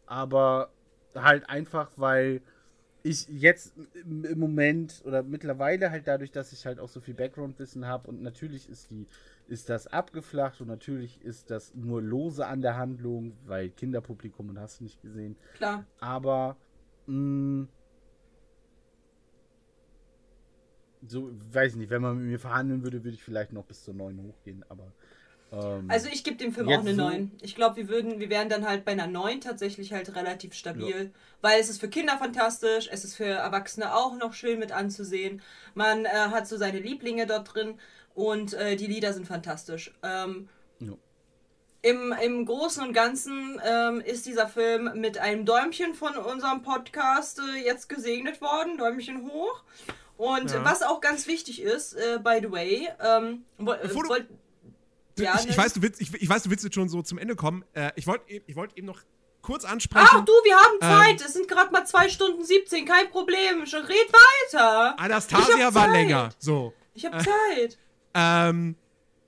Aber 0.04 0.72
halt 1.14 1.48
einfach, 1.48 1.90
weil 1.96 2.42
ich 3.02 3.28
jetzt 3.28 3.74
im 3.94 4.38
Moment 4.38 5.02
oder 5.04 5.22
mittlerweile 5.22 5.90
halt 5.90 6.06
dadurch, 6.06 6.30
dass 6.30 6.52
ich 6.52 6.66
halt 6.66 6.78
auch 6.78 6.88
so 6.88 7.00
viel 7.00 7.14
Background-Wissen 7.14 7.86
habe 7.86 8.08
und 8.08 8.22
natürlich 8.22 8.68
ist 8.68 8.90
die, 8.90 9.06
ist 9.48 9.68
das 9.68 9.86
abgeflacht 9.86 10.60
und 10.60 10.68
natürlich 10.68 11.22
ist 11.22 11.50
das 11.50 11.74
nur 11.74 12.02
lose 12.02 12.46
an 12.46 12.62
der 12.62 12.76
Handlung, 12.76 13.36
weil 13.46 13.70
Kinderpublikum 13.70 14.50
und 14.50 14.58
hast 14.58 14.80
du 14.80 14.84
nicht 14.84 15.00
gesehen. 15.02 15.36
Klar. 15.54 15.86
Aber 15.98 16.56
mh, 17.06 17.68
so, 21.06 21.30
weiß 21.52 21.72
ich 21.72 21.78
nicht, 21.78 21.90
wenn 21.90 22.02
man 22.02 22.18
mit 22.18 22.26
mir 22.26 22.38
verhandeln 22.38 22.82
würde, 22.82 23.02
würde 23.04 23.14
ich 23.14 23.24
vielleicht 23.24 23.52
noch 23.52 23.64
bis 23.64 23.84
zur 23.84 23.94
9 23.94 24.22
hochgehen, 24.22 24.64
aber 24.68 24.92
ähm, 25.52 25.86
Also 25.88 26.08
ich 26.12 26.22
gebe 26.24 26.36
dem 26.36 26.52
Film 26.52 26.68
auch 26.68 26.80
eine 26.80 26.94
so- 26.94 27.02
9. 27.02 27.32
Ich 27.42 27.54
glaube, 27.54 27.76
wir 27.76 27.88
würden, 27.88 28.20
wir 28.20 28.30
wären 28.30 28.48
dann 28.48 28.66
halt 28.68 28.84
bei 28.84 28.92
einer 28.92 29.06
9 29.06 29.40
tatsächlich 29.40 29.92
halt 29.92 30.14
relativ 30.14 30.54
stabil. 30.54 31.12
Weil 31.42 31.60
es 31.60 31.70
ist 31.70 31.80
für 31.80 31.88
Kinder 31.88 32.18
fantastisch, 32.18 32.88
es 32.92 33.04
ist 33.04 33.14
für 33.16 33.24
Erwachsene 33.24 33.94
auch 33.94 34.16
noch 34.16 34.34
schön 34.34 34.58
mit 34.58 34.72
anzusehen. 34.72 35.40
Man 35.74 36.04
äh, 36.04 36.08
hat 36.08 36.46
so 36.46 36.56
seine 36.56 36.78
Lieblinge 36.78 37.26
dort 37.26 37.54
drin 37.54 37.78
und 38.14 38.52
äh, 38.54 38.76
die 38.76 38.86
Lieder 38.86 39.12
sind 39.12 39.26
fantastisch. 39.26 39.92
Ähm, 40.02 40.48
Ja. 40.80 40.92
im, 41.82 42.12
Im 42.22 42.44
Großen 42.44 42.82
und 42.86 42.92
Ganzen 42.92 43.60
ähm, 43.64 44.00
ist 44.00 44.26
dieser 44.26 44.48
Film 44.48 44.90
mit 45.00 45.16
einem 45.18 45.46
Däumchen 45.46 45.94
von 45.94 46.14
unserem 46.16 46.60
Podcast 46.62 47.38
äh, 47.40 47.64
jetzt 47.64 47.88
gesegnet 47.88 48.40
worden. 48.42 48.76
Däumchen 48.76 49.26
hoch. 49.30 49.62
Und 50.18 50.50
Ja. 50.50 50.62
was 50.64 50.82
auch 50.82 51.00
ganz 51.00 51.26
wichtig 51.26 51.62
ist, 51.62 51.94
äh, 51.94 52.18
by 52.22 52.40
the 52.42 52.52
way, 52.52 52.88
ähm, 53.02 53.44
wo, 53.56 53.72
äh, 53.72 53.94
wollt- 53.94 54.28
Ja, 55.24 55.34
ich, 55.36 55.42
ich, 55.50 55.56
ne? 55.56 55.62
weiß, 55.62 55.72
du 55.74 55.82
willst, 55.82 56.00
ich, 56.00 56.12
ich 56.14 56.28
weiß, 56.28 56.42
du 56.44 56.50
willst 56.50 56.64
jetzt 56.64 56.74
schon 56.74 56.88
so 56.88 57.02
zum 57.02 57.18
Ende 57.18 57.36
kommen. 57.36 57.64
Äh, 57.74 57.90
ich 57.96 58.06
wollte 58.06 58.24
ich 58.46 58.56
wollt 58.56 58.76
eben 58.76 58.86
noch 58.86 59.00
kurz 59.42 59.64
ansprechen. 59.64 60.06
Ach 60.10 60.24
du, 60.24 60.32
wir 60.32 60.56
haben 60.56 60.74
Ähm, 60.80 61.18
Zeit. 61.18 61.26
es 61.28 61.32
sind 61.34 61.48
gerade 61.48 61.72
mal 61.72 61.84
2 61.86 62.08
Stunden 62.08 62.44
17. 62.44 62.84
Kein 62.84 63.10
Problem. 63.10 63.64
Schon 63.66 63.82
red 63.84 64.12
weiter. 64.52 64.98
Anastasia 64.98 65.74
war 65.74 65.86
Zeit. 65.86 65.92
länger. 65.92 66.28
So. 66.38 66.72
Ich 66.94 67.04
habe 67.06 67.18
Zeit. 67.18 67.78
Ähm, 68.14 68.76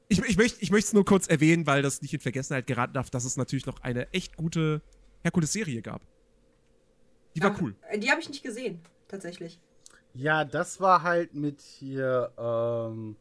ich 0.09 0.19
ich 0.23 0.37
möchte 0.37 0.63
ich 0.63 0.71
es 0.71 0.93
nur 0.93 1.05
kurz 1.05 1.27
erwähnen, 1.29 1.67
weil 1.67 1.81
das 1.83 2.03
nicht 2.03 2.13
in 2.13 2.21
Vergessenheit 2.21 2.67
geraten 2.67 2.93
darf, 2.95 3.09
dass 3.11 3.25
es 3.25 3.37
natürlich 3.37 3.65
noch 3.67 3.81
eine 3.83 4.13
echt 4.13 4.37
gute 4.37 4.83
Herkules-Serie 5.23 5.81
gab. 5.83 6.03
Die 7.35 7.43
war 7.43 7.53
Ach, 7.57 7.63
cool. 7.63 7.75
äh, 7.89 7.99
Die 7.99 8.11
habe 8.11 8.21
ich 8.21 8.29
nicht 8.29 8.43
gesehen, 8.43 8.81
tatsächlich. 9.09 9.59
Ja, 10.15 10.45
das 10.45 10.81
war 10.81 11.03
halt 11.03 11.33
mit 11.35 11.63
hier, 11.63 12.31
ähm, 12.37 13.17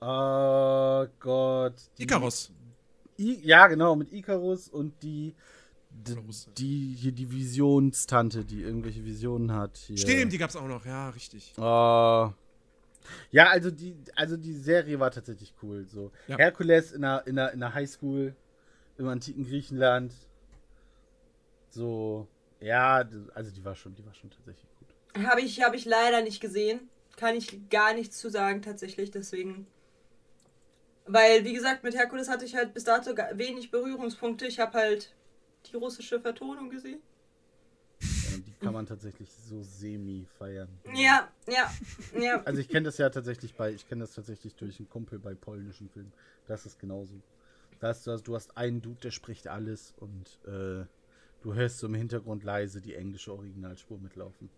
oh 0.00 1.06
Gott. 1.18 1.74
die- 1.98 2.02
Icarus. 2.04 2.52
I, 3.18 3.38
ja, 3.42 3.66
genau, 3.66 3.96
mit 3.96 4.12
Icarus 4.12 4.68
und 4.68 5.02
die, 5.02 5.34
d- 5.90 6.12
Icarus. 6.12 6.48
die 6.56 6.94
hier 6.98 7.12
die 7.12 7.30
Visionstante, 7.30 8.44
die 8.44 8.62
irgendwelche 8.62 9.04
Visionen 9.04 9.52
hat. 9.52 9.76
Hier. 9.76 9.98
Stimmt, 9.98 10.32
die 10.32 10.38
gab's 10.38 10.56
auch 10.56 10.66
noch. 10.66 10.86
Ja, 10.86 11.10
richtig. 11.10 11.52
Äh, 11.58 11.60
Ja, 13.30 13.48
also 13.50 13.70
die, 13.70 13.96
also 14.16 14.36
die 14.36 14.54
Serie 14.54 14.98
war 15.00 15.10
tatsächlich 15.10 15.52
cool. 15.62 15.86
So. 15.88 16.12
Ja. 16.28 16.36
Herkules 16.38 16.92
in 16.92 17.02
der, 17.02 17.26
in, 17.26 17.36
der, 17.36 17.52
in 17.52 17.60
der 17.60 17.74
Highschool 17.74 18.34
im 18.98 19.08
antiken 19.08 19.44
Griechenland. 19.44 20.12
So, 21.70 22.26
ja, 22.60 23.04
also 23.34 23.50
die 23.50 23.64
war 23.64 23.74
schon, 23.74 23.94
die 23.94 24.04
war 24.04 24.14
schon 24.14 24.30
tatsächlich 24.30 24.68
gut. 24.78 25.24
Habe 25.26 25.40
ich, 25.40 25.62
hab 25.62 25.74
ich 25.74 25.84
leider 25.84 26.22
nicht 26.22 26.40
gesehen. 26.40 26.88
Kann 27.16 27.34
ich 27.36 27.68
gar 27.68 27.94
nichts 27.94 28.18
zu 28.18 28.30
sagen, 28.30 28.62
tatsächlich. 28.62 29.10
Deswegen. 29.10 29.66
Weil, 31.06 31.44
wie 31.44 31.52
gesagt, 31.52 31.82
mit 31.82 31.96
Herkules 31.96 32.28
hatte 32.28 32.44
ich 32.44 32.54
halt 32.54 32.74
bis 32.74 32.84
dato 32.84 33.16
wenig 33.34 33.70
Berührungspunkte. 33.70 34.46
Ich 34.46 34.60
habe 34.60 34.74
halt 34.74 35.14
die 35.66 35.76
russische 35.76 36.20
Vertonung 36.20 36.70
gesehen. 36.70 37.00
Die 38.00 38.54
kann 38.64 38.72
man 38.72 38.86
tatsächlich 38.86 39.28
so 39.30 39.62
semi 39.62 40.26
feiern. 40.38 40.68
Ja, 40.94 41.28
ja, 41.48 41.70
ja. 42.18 42.42
Also 42.44 42.60
ich 42.60 42.68
kenne 42.68 42.84
das 42.84 42.98
ja 42.98 43.10
tatsächlich 43.10 43.54
bei, 43.54 43.72
ich 43.72 43.88
kenne 43.88 44.02
das 44.02 44.14
tatsächlich 44.14 44.54
durch 44.54 44.78
einen 44.78 44.88
Kumpel 44.88 45.18
bei 45.18 45.34
polnischen 45.34 45.88
Filmen. 45.88 46.12
Das 46.46 46.64
ist 46.64 46.78
genauso. 46.78 47.20
Da 47.80 47.88
hast 47.88 48.06
du, 48.06 48.16
du 48.18 48.34
hast 48.34 48.56
einen 48.56 48.82
Dude, 48.82 49.00
der 49.00 49.10
spricht 49.10 49.48
alles 49.48 49.94
und 49.96 50.38
äh, 50.46 50.84
du 51.42 51.54
hörst 51.54 51.78
so 51.78 51.86
im 51.86 51.94
Hintergrund 51.94 52.44
leise 52.44 52.80
die 52.80 52.94
englische 52.94 53.32
Originalspur 53.32 53.98
mitlaufen. 53.98 54.50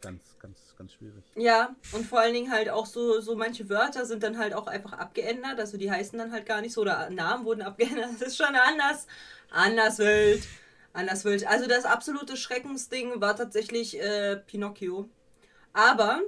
Ganz, 0.00 0.36
ganz, 0.38 0.74
ganz 0.76 0.92
schwierig. 0.92 1.24
Ja, 1.34 1.74
und 1.92 2.06
vor 2.06 2.20
allen 2.20 2.34
Dingen 2.34 2.52
halt 2.52 2.68
auch 2.68 2.86
so, 2.86 3.20
so 3.20 3.34
manche 3.34 3.68
Wörter 3.68 4.04
sind 4.04 4.22
dann 4.22 4.38
halt 4.38 4.54
auch 4.54 4.66
einfach 4.66 4.92
abgeändert. 4.92 5.58
Also 5.58 5.78
die 5.78 5.90
heißen 5.90 6.18
dann 6.18 6.32
halt 6.32 6.46
gar 6.46 6.60
nicht 6.60 6.74
so 6.74 6.82
oder 6.82 7.08
Namen 7.10 7.44
wurden 7.44 7.62
abgeändert. 7.62 8.10
Das 8.18 8.28
ist 8.28 8.36
schon 8.36 8.54
anders. 8.54 9.06
Anders 9.50 9.98
wild. 9.98 10.46
Anders 10.92 11.24
wild. 11.24 11.46
Also 11.46 11.66
das 11.66 11.84
absolute 11.84 12.36
Schreckensding 12.36 13.20
war 13.20 13.36
tatsächlich 13.36 14.00
äh, 14.00 14.36
Pinocchio. 14.36 15.08
Aber 15.72 16.20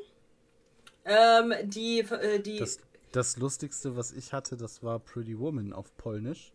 ähm, 1.04 1.54
die, 1.64 2.00
äh, 2.00 2.40
die 2.40 2.58
Das, 2.58 2.78
das 3.12 3.36
Lustigste, 3.36 3.96
was 3.96 4.12
ich 4.12 4.32
hatte, 4.32 4.56
das 4.56 4.82
war 4.82 4.98
Pretty 4.98 5.38
Woman 5.38 5.72
auf 5.72 5.94
Polnisch. 5.96 6.52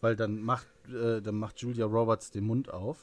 Weil 0.00 0.16
dann 0.16 0.40
macht, 0.40 0.66
äh, 0.88 1.20
dann 1.20 1.36
macht 1.36 1.60
Julia 1.60 1.86
Roberts 1.86 2.30
den 2.30 2.44
Mund 2.44 2.70
auf. 2.70 2.98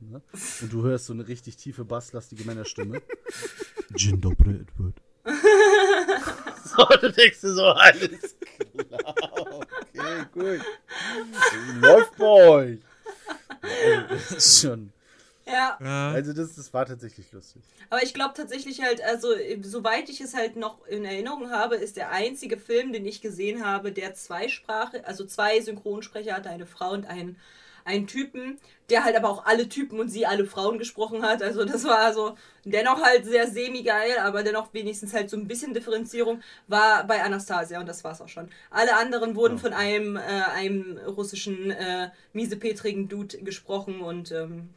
Ne? 0.00 0.20
Und 0.60 0.72
du 0.72 0.82
hörst 0.82 1.06
so 1.06 1.12
eine 1.12 1.26
richtig 1.26 1.56
tiefe, 1.56 1.84
basslastige 1.84 2.44
Männerstimme. 2.44 3.00
Dzień 3.94 4.20
dobry, 4.20 4.60
Edward. 4.60 4.94
so, 6.64 6.84
du 7.00 7.10
denkst 7.10 7.40
dir 7.40 7.52
so, 7.52 7.64
alles 7.64 8.36
klar. 8.88 9.14
Okay, 9.94 10.24
gut. 10.32 10.60
Läuft 11.80 12.16
bei 12.16 12.26
euch. 12.26 12.78
Also, 13.62 14.06
das 14.08 14.30
ist 14.32 14.60
schon. 14.60 14.92
ja. 15.46 15.76
Also, 16.12 16.32
das, 16.32 16.54
das 16.54 16.72
war 16.74 16.86
tatsächlich 16.86 17.32
lustig. 17.32 17.62
Aber 17.90 18.02
ich 18.02 18.14
glaube 18.14 18.34
tatsächlich 18.36 18.82
halt, 18.82 19.02
also 19.02 19.28
soweit 19.62 20.08
ich 20.08 20.20
es 20.20 20.34
halt 20.34 20.56
noch 20.56 20.86
in 20.86 21.04
Erinnerung 21.04 21.50
habe, 21.50 21.76
ist 21.76 21.96
der 21.96 22.10
einzige 22.10 22.58
Film, 22.58 22.92
den 22.92 23.06
ich 23.06 23.20
gesehen 23.22 23.64
habe, 23.64 23.92
der 23.92 24.14
zwei 24.14 24.48
Sprache, 24.48 25.06
also 25.06 25.24
zwei 25.24 25.60
Synchronsprecher 25.60 26.34
hatte, 26.34 26.50
eine 26.50 26.66
Frau 26.66 26.90
und 26.90 27.06
einen, 27.06 27.36
einen 27.86 28.06
Typen, 28.06 28.58
der 28.90 29.04
halt 29.04 29.16
aber 29.16 29.28
auch 29.28 29.46
alle 29.46 29.68
Typen 29.68 29.98
und 29.98 30.08
sie 30.08 30.26
alle 30.26 30.44
Frauen 30.44 30.78
gesprochen 30.78 31.22
hat. 31.22 31.42
Also 31.42 31.64
das 31.64 31.84
war 31.84 31.98
also 31.98 32.36
dennoch 32.64 33.00
halt 33.02 33.24
sehr 33.24 33.48
semi-geil, 33.50 34.18
aber 34.22 34.42
dennoch 34.42 34.72
wenigstens 34.74 35.14
halt 35.14 35.30
so 35.30 35.36
ein 35.36 35.48
bisschen 35.48 35.72
Differenzierung, 35.74 36.42
war 36.68 37.04
bei 37.04 37.22
Anastasia 37.22 37.80
und 37.80 37.86
das 37.86 38.04
war's 38.04 38.20
auch 38.20 38.28
schon. 38.28 38.48
Alle 38.70 38.96
anderen 38.96 39.34
wurden 39.34 39.58
von 39.58 39.72
einem, 39.72 40.16
äh, 40.16 40.20
einem 40.20 40.98
russischen 40.98 41.70
äh, 41.70 42.10
miesepetrigen 42.32 43.08
Dude 43.08 43.38
gesprochen 43.38 44.00
und 44.00 44.32
ähm, 44.32 44.68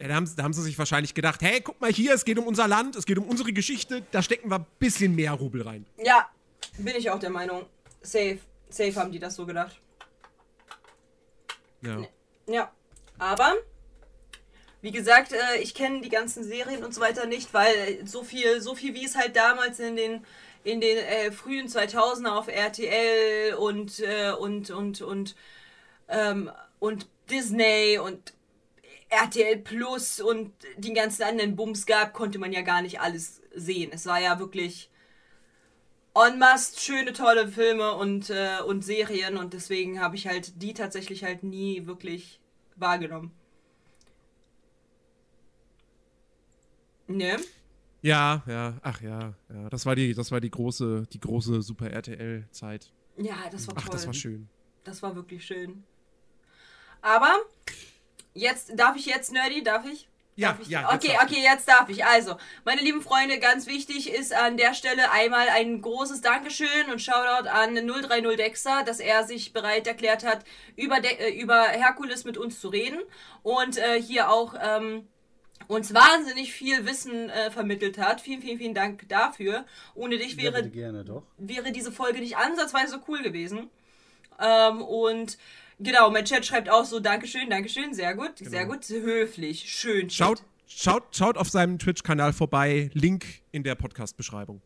Ja, 0.00 0.08
da, 0.08 0.14
haben, 0.14 0.30
da 0.36 0.42
haben 0.42 0.52
sie 0.52 0.62
sich 0.62 0.78
wahrscheinlich 0.78 1.14
gedacht, 1.14 1.40
hey, 1.42 1.60
guck 1.60 1.80
mal 1.80 1.92
hier, 1.92 2.14
es 2.14 2.24
geht 2.24 2.38
um 2.38 2.46
unser 2.46 2.68
Land, 2.68 2.96
es 2.96 3.06
geht 3.06 3.18
um 3.18 3.24
unsere 3.24 3.52
Geschichte, 3.52 4.02
da 4.10 4.22
stecken 4.22 4.50
wir 4.50 4.58
ein 4.58 4.66
bisschen 4.78 5.14
mehr 5.14 5.32
Rubel 5.32 5.62
rein. 5.62 5.86
Ja, 6.04 6.28
bin 6.78 6.94
ich 6.96 7.10
auch 7.10 7.18
der 7.18 7.30
Meinung. 7.30 7.66
Safe. 8.02 8.38
Safe 8.68 8.94
haben 8.96 9.12
die 9.12 9.18
das 9.20 9.36
so 9.36 9.46
gedacht. 9.46 9.80
Ja. 11.82 12.06
Ja. 12.46 12.70
Aber, 13.18 13.54
wie 14.82 14.90
gesagt, 14.90 15.32
äh, 15.32 15.58
ich 15.60 15.74
kenne 15.74 16.00
die 16.00 16.08
ganzen 16.08 16.44
Serien 16.44 16.84
und 16.84 16.94
so 16.94 17.00
weiter 17.00 17.26
nicht, 17.26 17.54
weil 17.54 18.06
so 18.06 18.24
viel, 18.24 18.60
so 18.60 18.74
viel 18.74 18.94
wie 18.94 19.04
es 19.04 19.16
halt 19.16 19.36
damals 19.36 19.80
in 19.80 19.96
den 19.96 20.24
in 20.64 20.80
den 20.80 20.96
äh, 20.96 21.30
frühen 21.30 21.68
2000er 21.68 22.30
auf 22.30 22.48
RTL 22.48 23.54
und 23.54 24.00
äh, 24.00 24.32
und 24.32 24.70
und 24.70 25.02
und 25.02 25.36
ähm, 26.08 26.50
und 26.78 27.06
Disney 27.30 27.98
und 27.98 28.32
RTL 29.10 29.58
Plus 29.58 30.20
und 30.20 30.52
die 30.78 30.94
ganzen 30.94 31.22
anderen 31.22 31.54
Bums 31.54 31.86
gab, 31.86 32.14
konnte 32.14 32.38
man 32.38 32.52
ja 32.52 32.62
gar 32.62 32.82
nicht 32.82 33.00
alles 33.00 33.42
sehen. 33.54 33.90
Es 33.92 34.06
war 34.06 34.20
ja 34.20 34.38
wirklich 34.38 34.90
en 36.14 36.38
masse 36.38 36.78
schöne, 36.80 37.12
tolle 37.12 37.48
Filme 37.48 37.94
und, 37.94 38.30
äh, 38.30 38.58
und 38.66 38.84
Serien 38.84 39.36
und 39.36 39.52
deswegen 39.52 40.00
habe 40.00 40.16
ich 40.16 40.26
halt 40.26 40.62
die 40.62 40.74
tatsächlich 40.74 41.24
halt 41.24 41.42
nie 41.42 41.86
wirklich 41.86 42.40
wahrgenommen. 42.76 43.32
Ne? 47.06 47.36
Ja, 48.02 48.42
ja, 48.46 48.74
ach 48.82 49.00
ja, 49.00 49.34
ja. 49.52 49.68
Das 49.70 49.86
war 49.86 49.96
die, 49.96 50.14
das 50.14 50.30
war 50.30 50.40
die 50.40 50.50
große, 50.50 51.06
die 51.12 51.20
große 51.20 51.62
Super 51.62 51.90
RTL-Zeit. 51.90 52.92
Ja, 53.16 53.36
das 53.50 53.66
war 53.66 53.74
Ach, 53.78 53.82
toll. 53.84 53.92
das 53.92 54.06
war 54.06 54.14
schön. 54.14 54.48
Das 54.84 55.02
war 55.02 55.14
wirklich 55.14 55.44
schön. 55.44 55.84
Aber 57.00 57.32
jetzt 58.34 58.72
darf 58.76 58.96
ich 58.96 59.06
jetzt 59.06 59.32
nerdy, 59.32 59.62
darf 59.62 59.86
ich? 59.86 60.08
Ja, 60.36 60.58
ja, 60.66 60.92
Okay, 60.92 61.16
okay, 61.22 61.40
jetzt 61.42 61.68
darf 61.68 61.88
ich. 61.88 62.04
Also, 62.04 62.36
meine 62.64 62.80
lieben 62.80 63.02
Freunde, 63.02 63.38
ganz 63.38 63.66
wichtig 63.66 64.12
ist 64.12 64.34
an 64.34 64.56
der 64.56 64.74
Stelle 64.74 65.12
einmal 65.12 65.48
ein 65.48 65.80
großes 65.80 66.22
Dankeschön 66.22 66.90
und 66.90 67.00
Shoutout 67.00 67.48
an 67.48 67.74
030 67.76 68.36
Dexter, 68.36 68.82
dass 68.84 68.98
er 68.98 69.24
sich 69.24 69.52
bereit 69.52 69.86
erklärt 69.86 70.24
hat, 70.24 70.44
über, 70.76 71.00
De 71.00 71.16
äh, 71.18 71.40
über 71.40 71.62
Herkules 71.62 72.24
mit 72.24 72.36
uns 72.36 72.60
zu 72.60 72.68
reden 72.68 72.98
und 73.42 73.78
äh, 73.78 74.02
hier 74.02 74.28
auch 74.28 74.54
ähm, 74.60 75.06
uns 75.68 75.94
wahnsinnig 75.94 76.52
viel 76.52 76.84
Wissen 76.84 77.30
äh, 77.30 77.50
vermittelt 77.52 77.98
hat. 77.98 78.20
Vielen, 78.20 78.42
vielen, 78.42 78.58
vielen 78.58 78.74
Dank 78.74 79.08
dafür. 79.08 79.64
Ohne 79.94 80.18
dich 80.18 80.36
Ja, 80.36 80.42
wäre 80.42 80.62
bitte 80.64 80.70
gerne, 80.70 81.04
doch. 81.04 81.22
wäre 81.38 81.70
diese 81.70 81.92
Folge 81.92 82.18
nicht 82.18 82.36
ansatzweise 82.36 82.92
so 82.92 82.98
cool 83.08 83.22
gewesen. 83.22 83.70
Ähm, 84.40 84.82
und 84.82 85.38
genau, 85.78 86.10
mein 86.10 86.24
Chat 86.24 86.44
schreibt 86.44 86.68
auch 86.68 86.84
so, 86.84 87.00
Dankeschön, 87.00 87.50
Dankeschön, 87.50 87.94
sehr 87.94 88.14
gut, 88.14 88.38
sehr 88.38 88.66
gut, 88.66 88.88
höflich, 88.88 89.70
schön. 89.70 90.10
Schaut, 90.10 90.42
schaut, 90.66 91.04
schaut 91.12 91.38
auf 91.38 91.48
seinem 91.48 91.78
Twitch-Kanal 91.78 92.32
vorbei. 92.32 92.90
Link 92.94 93.24
in 93.52 93.62
der 93.62 93.74
Podcast-Beschreibung. 93.74 94.60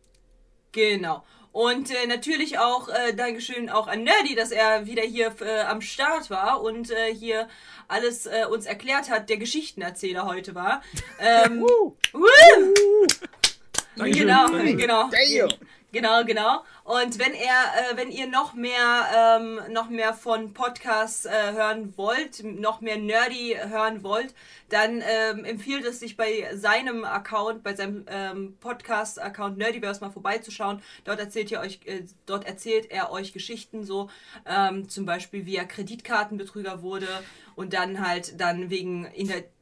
Genau. 0.73 1.25
Und 1.53 1.91
äh, 1.91 2.07
natürlich 2.07 2.59
auch 2.59 2.89
äh, 2.89 3.15
Dankeschön 3.15 3.71
auch 3.71 3.89
an 3.89 4.05
Nerdy, 4.05 4.35
dass 4.35 4.51
er 4.51 4.87
wieder 4.87 5.03
hier 5.03 5.35
äh, 5.41 5.63
am 5.63 5.81
Start 5.81 6.31
war 6.31 6.63
und 6.63 6.91
äh, 6.91 7.15
hier 7.15 7.49
alles 7.89 8.27
äh, 8.27 8.45
uns 8.51 8.67
erklärt 8.67 9.11
hat, 9.11 9.29
der 9.31 9.39
Geschichtenerzähler 9.39 10.27
heute 10.27 10.55
war. 10.55 10.83
Ähm, 11.21 11.63
Woo! 11.63 11.97
Dankeschön. 13.97 14.29
Genau, 14.29 14.47
genau. 14.77 15.11
Damn. 15.11 15.51
Genau, 15.91 16.23
genau. 16.23 16.65
Und 16.85 17.19
wenn 17.19 17.33
er, 17.33 17.49
äh, 17.93 17.97
wenn 17.97 18.11
ihr 18.11 18.27
noch 18.27 18.53
mehr, 18.53 19.39
ähm, 19.41 19.59
noch 19.73 19.89
mehr 19.89 20.13
von 20.13 20.53
Podcasts 20.53 21.25
äh, 21.25 21.53
hören 21.53 21.95
wollt, 21.97 22.45
noch 22.45 22.83
mehr 22.83 22.99
Nerdy 22.99 23.57
hören 23.59 24.03
wollt, 24.03 24.35
dann 24.69 25.03
ähm, 25.03 25.47
empfiehlt 25.47 25.87
es 25.87 25.99
sich 26.01 26.19
bei 26.19 26.51
seinem 26.55 27.07
Account, 27.07 27.63
bei 27.63 27.75
seinem 27.75 28.05
ähm, 28.11 28.59
Podcast-Account 28.61 29.57
Nerdiverse 29.57 30.03
mal 30.03 30.11
vorbeizuschauen. 30.11 30.83
Dort 31.05 31.21
erzählt 31.21 31.51
ihr 31.51 31.61
euch, 31.61 31.81
äh, 31.87 32.03
dort 32.27 32.47
erzählt 32.47 32.91
er 32.91 33.11
euch 33.11 33.33
Geschichten 33.33 33.83
so, 33.83 34.11
ähm, 34.45 34.91
zum 34.91 35.07
Beispiel 35.07 35.47
wie 35.47 35.57
er 35.57 35.65
Kreditkartenbetrüger 35.65 36.83
wurde 36.83 37.09
und 37.57 37.73
dann 37.73 38.07
halt 38.07 38.39
dann 38.39 38.69
wegen 38.69 39.09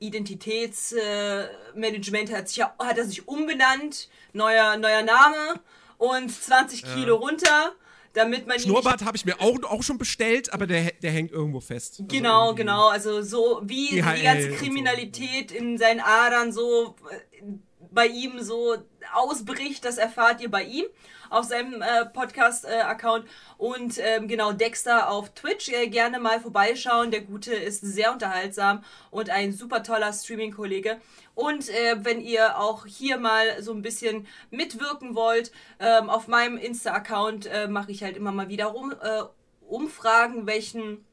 Identitätsmanagement 0.00 2.30
äh, 2.30 2.34
hat, 2.34 2.48
sich, 2.48 2.56
ja- 2.58 2.74
hat 2.80 2.98
er 2.98 3.04
sich 3.04 3.28
umbenannt, 3.28 4.08
neuer 4.32 4.76
neuer 4.76 5.02
Name 5.02 5.60
und 5.98 6.30
20 6.30 6.84
Kilo 6.94 7.16
runter, 7.16 7.72
damit 8.12 8.46
man 8.46 8.58
Schnurrbart 8.58 9.04
habe 9.04 9.16
ich 9.16 9.24
mir 9.24 9.40
auch, 9.40 9.62
auch 9.64 9.82
schon 9.82 9.98
bestellt, 9.98 10.52
aber 10.52 10.66
der, 10.66 10.92
der 11.02 11.10
hängt 11.10 11.32
irgendwo 11.32 11.60
fest. 11.60 11.92
Also 12.00 12.04
Genau, 12.08 12.46
irgendwie- 12.48 12.62
genau. 12.62 12.88
Also 12.88 13.22
so 13.22 13.60
wie 13.64 13.88
die 13.90 14.00
DHL 14.00 14.22
ganze 14.22 14.46
und 14.48 14.52
so. 14.58 14.64
Kriminalität 14.64 15.52
in 15.52 15.76
seinen 15.78 16.00
Adern 16.00 16.52
so 16.52 16.96
äh, 17.10 17.42
bei 17.90 18.06
ihm 18.06 18.42
so 18.42 18.76
ausbricht, 19.14 19.84
das 19.84 19.98
erfahrt 19.98 20.40
ihr 20.40 20.50
bei 20.50 20.64
ihm 20.64 20.84
auf 21.30 21.44
seinem 21.44 21.82
äh, 21.82 22.06
Podcast-Account. 22.06 23.26
und 23.58 23.98
ähm, 23.98 24.28
genau, 24.28 24.52
Dexter 24.52 25.10
auf 25.10 25.30
Twitch. 25.34 25.68
Äh, 25.68 25.88
gerne 25.88 26.18
mal 26.18 26.40
vorbeischauen. 26.40 27.10
Der 27.10 27.22
Gute 27.22 27.54
ist 27.54 27.80
sehr 27.80 28.12
unterhaltsam 28.12 28.84
und 29.10 29.30
ein 29.30 29.52
super 29.52 29.82
toller 29.82 30.12
Streaming-Kollege. 30.12 31.00
Und 31.34 31.68
äh, 31.68 31.96
wenn 32.02 32.20
ihr 32.20 32.58
auch 32.58 32.86
hier 32.86 33.18
mal 33.18 33.62
so 33.62 33.72
ein 33.72 33.82
bisschen 33.82 34.26
mitwirken 34.50 35.14
wollt, 35.14 35.52
ähm, 35.80 36.08
auf 36.08 36.28
meinem 36.28 36.56
Insta-Account 36.56 37.46
äh, 37.46 37.68
mache 37.68 37.92
ich 37.92 38.02
halt 38.02 38.16
immer 38.16 38.32
mal 38.32 38.48
wieder 38.48 38.66
rum, 38.66 38.94
äh, 39.02 39.22
Umfragen, 39.68 40.46
welchen 40.46 41.04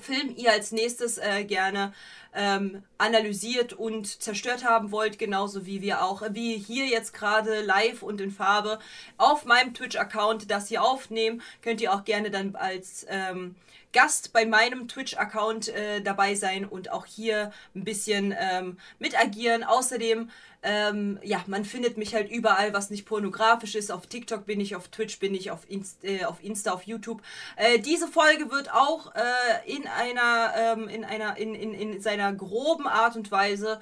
Film 0.00 0.34
ihr 0.36 0.52
als 0.52 0.72
nächstes 0.72 1.18
äh, 1.18 1.44
gerne 1.44 1.92
ähm, 2.34 2.82
analysiert 2.98 3.72
und 3.72 4.06
zerstört 4.22 4.64
haben 4.64 4.90
wollt, 4.90 5.18
genauso 5.18 5.66
wie 5.66 5.82
wir 5.82 6.04
auch, 6.04 6.22
wie 6.30 6.56
hier 6.56 6.86
jetzt 6.86 7.14
gerade 7.14 7.62
live 7.62 8.02
und 8.02 8.20
in 8.20 8.30
Farbe 8.30 8.78
auf 9.16 9.44
meinem 9.44 9.74
Twitch-Account 9.74 10.50
das 10.50 10.68
hier 10.68 10.82
aufnehmen, 10.82 11.42
könnt 11.62 11.80
ihr 11.80 11.92
auch 11.92 12.04
gerne 12.04 12.30
dann 12.30 12.56
als 12.56 13.06
ähm, 13.08 13.54
Gast 13.94 14.32
bei 14.32 14.44
meinem 14.44 14.88
Twitch-Account 14.88 15.68
äh, 15.68 16.02
dabei 16.02 16.34
sein 16.34 16.64
und 16.64 16.90
auch 16.90 17.06
hier 17.06 17.52
ein 17.76 17.84
bisschen 17.84 18.34
ähm, 18.36 18.76
mit 18.98 19.18
agieren. 19.18 19.62
Außerdem, 19.62 20.30
ähm, 20.64 21.18
ja, 21.22 21.44
man 21.46 21.64
findet 21.64 21.98
mich 21.98 22.14
halt 22.14 22.30
überall, 22.30 22.72
was 22.72 22.88
nicht 22.88 23.04
pornografisch 23.04 23.74
ist. 23.74 23.92
Auf 23.92 24.06
TikTok 24.06 24.46
bin 24.46 24.60
ich, 24.60 24.74
auf 24.74 24.88
Twitch 24.88 25.18
bin 25.18 25.34
ich, 25.34 25.50
auf, 25.50 25.60
Inst 25.68 26.02
äh, 26.02 26.24
auf 26.24 26.42
Insta, 26.42 26.72
auf 26.72 26.84
YouTube. 26.84 27.22
Äh, 27.56 27.78
diese 27.78 28.08
Folge 28.08 28.50
wird 28.50 28.72
auch 28.72 29.14
äh, 29.14 29.70
in 29.70 29.86
einer, 29.86 30.54
ähm, 30.56 30.88
in 30.88 31.04
einer, 31.04 31.36
in, 31.36 31.54
in, 31.54 31.74
in 31.74 32.00
seiner 32.00 32.32
groben 32.32 32.86
Art 32.86 33.14
und 33.14 33.30
Weise 33.30 33.78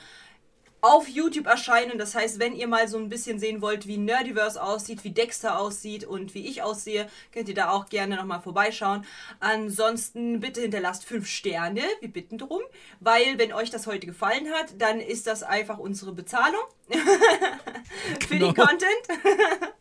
auf 0.82 1.08
YouTube 1.08 1.46
erscheinen. 1.46 1.96
Das 1.96 2.14
heißt, 2.14 2.38
wenn 2.40 2.54
ihr 2.54 2.66
mal 2.66 2.88
so 2.88 2.98
ein 2.98 3.08
bisschen 3.08 3.38
sehen 3.38 3.62
wollt, 3.62 3.86
wie 3.86 3.96
Nerdiverse 3.96 4.60
aussieht, 4.62 5.04
wie 5.04 5.10
Dexter 5.12 5.58
aussieht 5.58 6.04
und 6.04 6.34
wie 6.34 6.46
ich 6.46 6.62
aussehe, 6.62 7.08
könnt 7.32 7.48
ihr 7.48 7.54
da 7.54 7.70
auch 7.70 7.88
gerne 7.88 8.16
nochmal 8.16 8.42
vorbeischauen. 8.42 9.06
Ansonsten 9.38 10.40
bitte 10.40 10.60
hinterlasst 10.60 11.04
fünf 11.04 11.28
Sterne. 11.28 11.82
Wir 12.00 12.12
bitten 12.12 12.36
drum. 12.36 12.60
Weil, 13.00 13.38
wenn 13.38 13.52
euch 13.52 13.70
das 13.70 13.86
heute 13.86 14.06
gefallen 14.06 14.48
hat, 14.52 14.74
dann 14.78 15.00
ist 15.00 15.26
das 15.28 15.42
einfach 15.44 15.78
unsere 15.78 16.12
Bezahlung 16.12 16.62
für 16.90 18.26
Genau. 18.28 18.52
den 18.52 18.54
Content. 18.54 19.08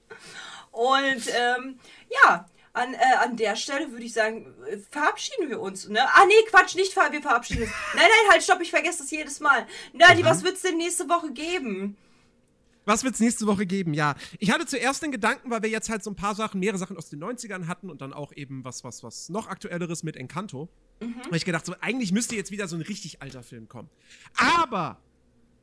und 0.71 1.27
ähm, 1.35 1.79
ja, 2.23 2.45
an, 2.73 2.93
äh, 2.93 2.97
an 3.19 3.35
der 3.35 3.55
Stelle 3.55 3.91
würde 3.91 4.05
ich 4.05 4.13
sagen, 4.13 4.53
äh, 4.67 4.77
verabschieden 4.89 5.49
wir 5.49 5.59
uns. 5.59 5.89
Ne? 5.89 5.99
Ah, 6.01 6.25
nee, 6.27 6.49
Quatsch, 6.49 6.75
nicht 6.75 6.93
ver 6.93 7.11
wir 7.11 7.21
verabschieden 7.21 7.63
uns. 7.63 7.71
Nein, 7.93 8.03
nein, 8.03 8.31
halt, 8.31 8.43
stopp, 8.43 8.61
ich 8.61 8.69
vergesse 8.69 8.99
das 8.99 9.11
jedes 9.11 9.39
Mal. 9.39 9.67
Nerdy, 9.93 10.23
was 10.23 10.43
wird's 10.43 10.61
denn 10.61 10.77
nächste 10.77 11.09
Woche 11.09 11.31
geben? 11.31 11.97
Was 12.85 13.03
wird's 13.03 13.19
nächste 13.19 13.45
Woche 13.45 13.65
geben? 13.65 13.93
Ja, 13.93 14.15
ich 14.39 14.51
hatte 14.51 14.65
zuerst 14.65 15.03
den 15.03 15.11
Gedanken, 15.11 15.51
weil 15.51 15.61
wir 15.61 15.69
jetzt 15.69 15.89
halt 15.89 16.03
so 16.03 16.09
ein 16.09 16.15
paar 16.15 16.33
Sachen, 16.33 16.59
mehrere 16.59 16.79
Sachen 16.79 16.97
aus 16.97 17.09
den 17.09 17.23
90ern 17.23 17.67
hatten 17.67 17.89
und 17.89 18.01
dann 18.01 18.11
auch 18.11 18.33
eben 18.33 18.63
was, 18.63 18.83
was, 18.83 19.03
was 19.03 19.29
noch 19.29 19.47
aktuelleres 19.47 20.03
mit 20.03 20.15
Encanto. 20.15 20.67
Habe 21.25 21.37
ich 21.37 21.45
gedacht, 21.45 21.65
so, 21.65 21.73
eigentlich 21.81 22.11
müsste 22.11 22.35
jetzt 22.35 22.51
wieder 22.51 22.67
so 22.67 22.75
ein 22.75 22.81
richtig 22.81 23.21
alter 23.21 23.43
Film 23.43 23.67
kommen. 23.67 23.89
Aber, 24.35 24.99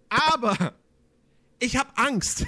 aber, 0.08 0.74
ich 1.58 1.76
habe 1.76 1.90
Angst. 1.96 2.44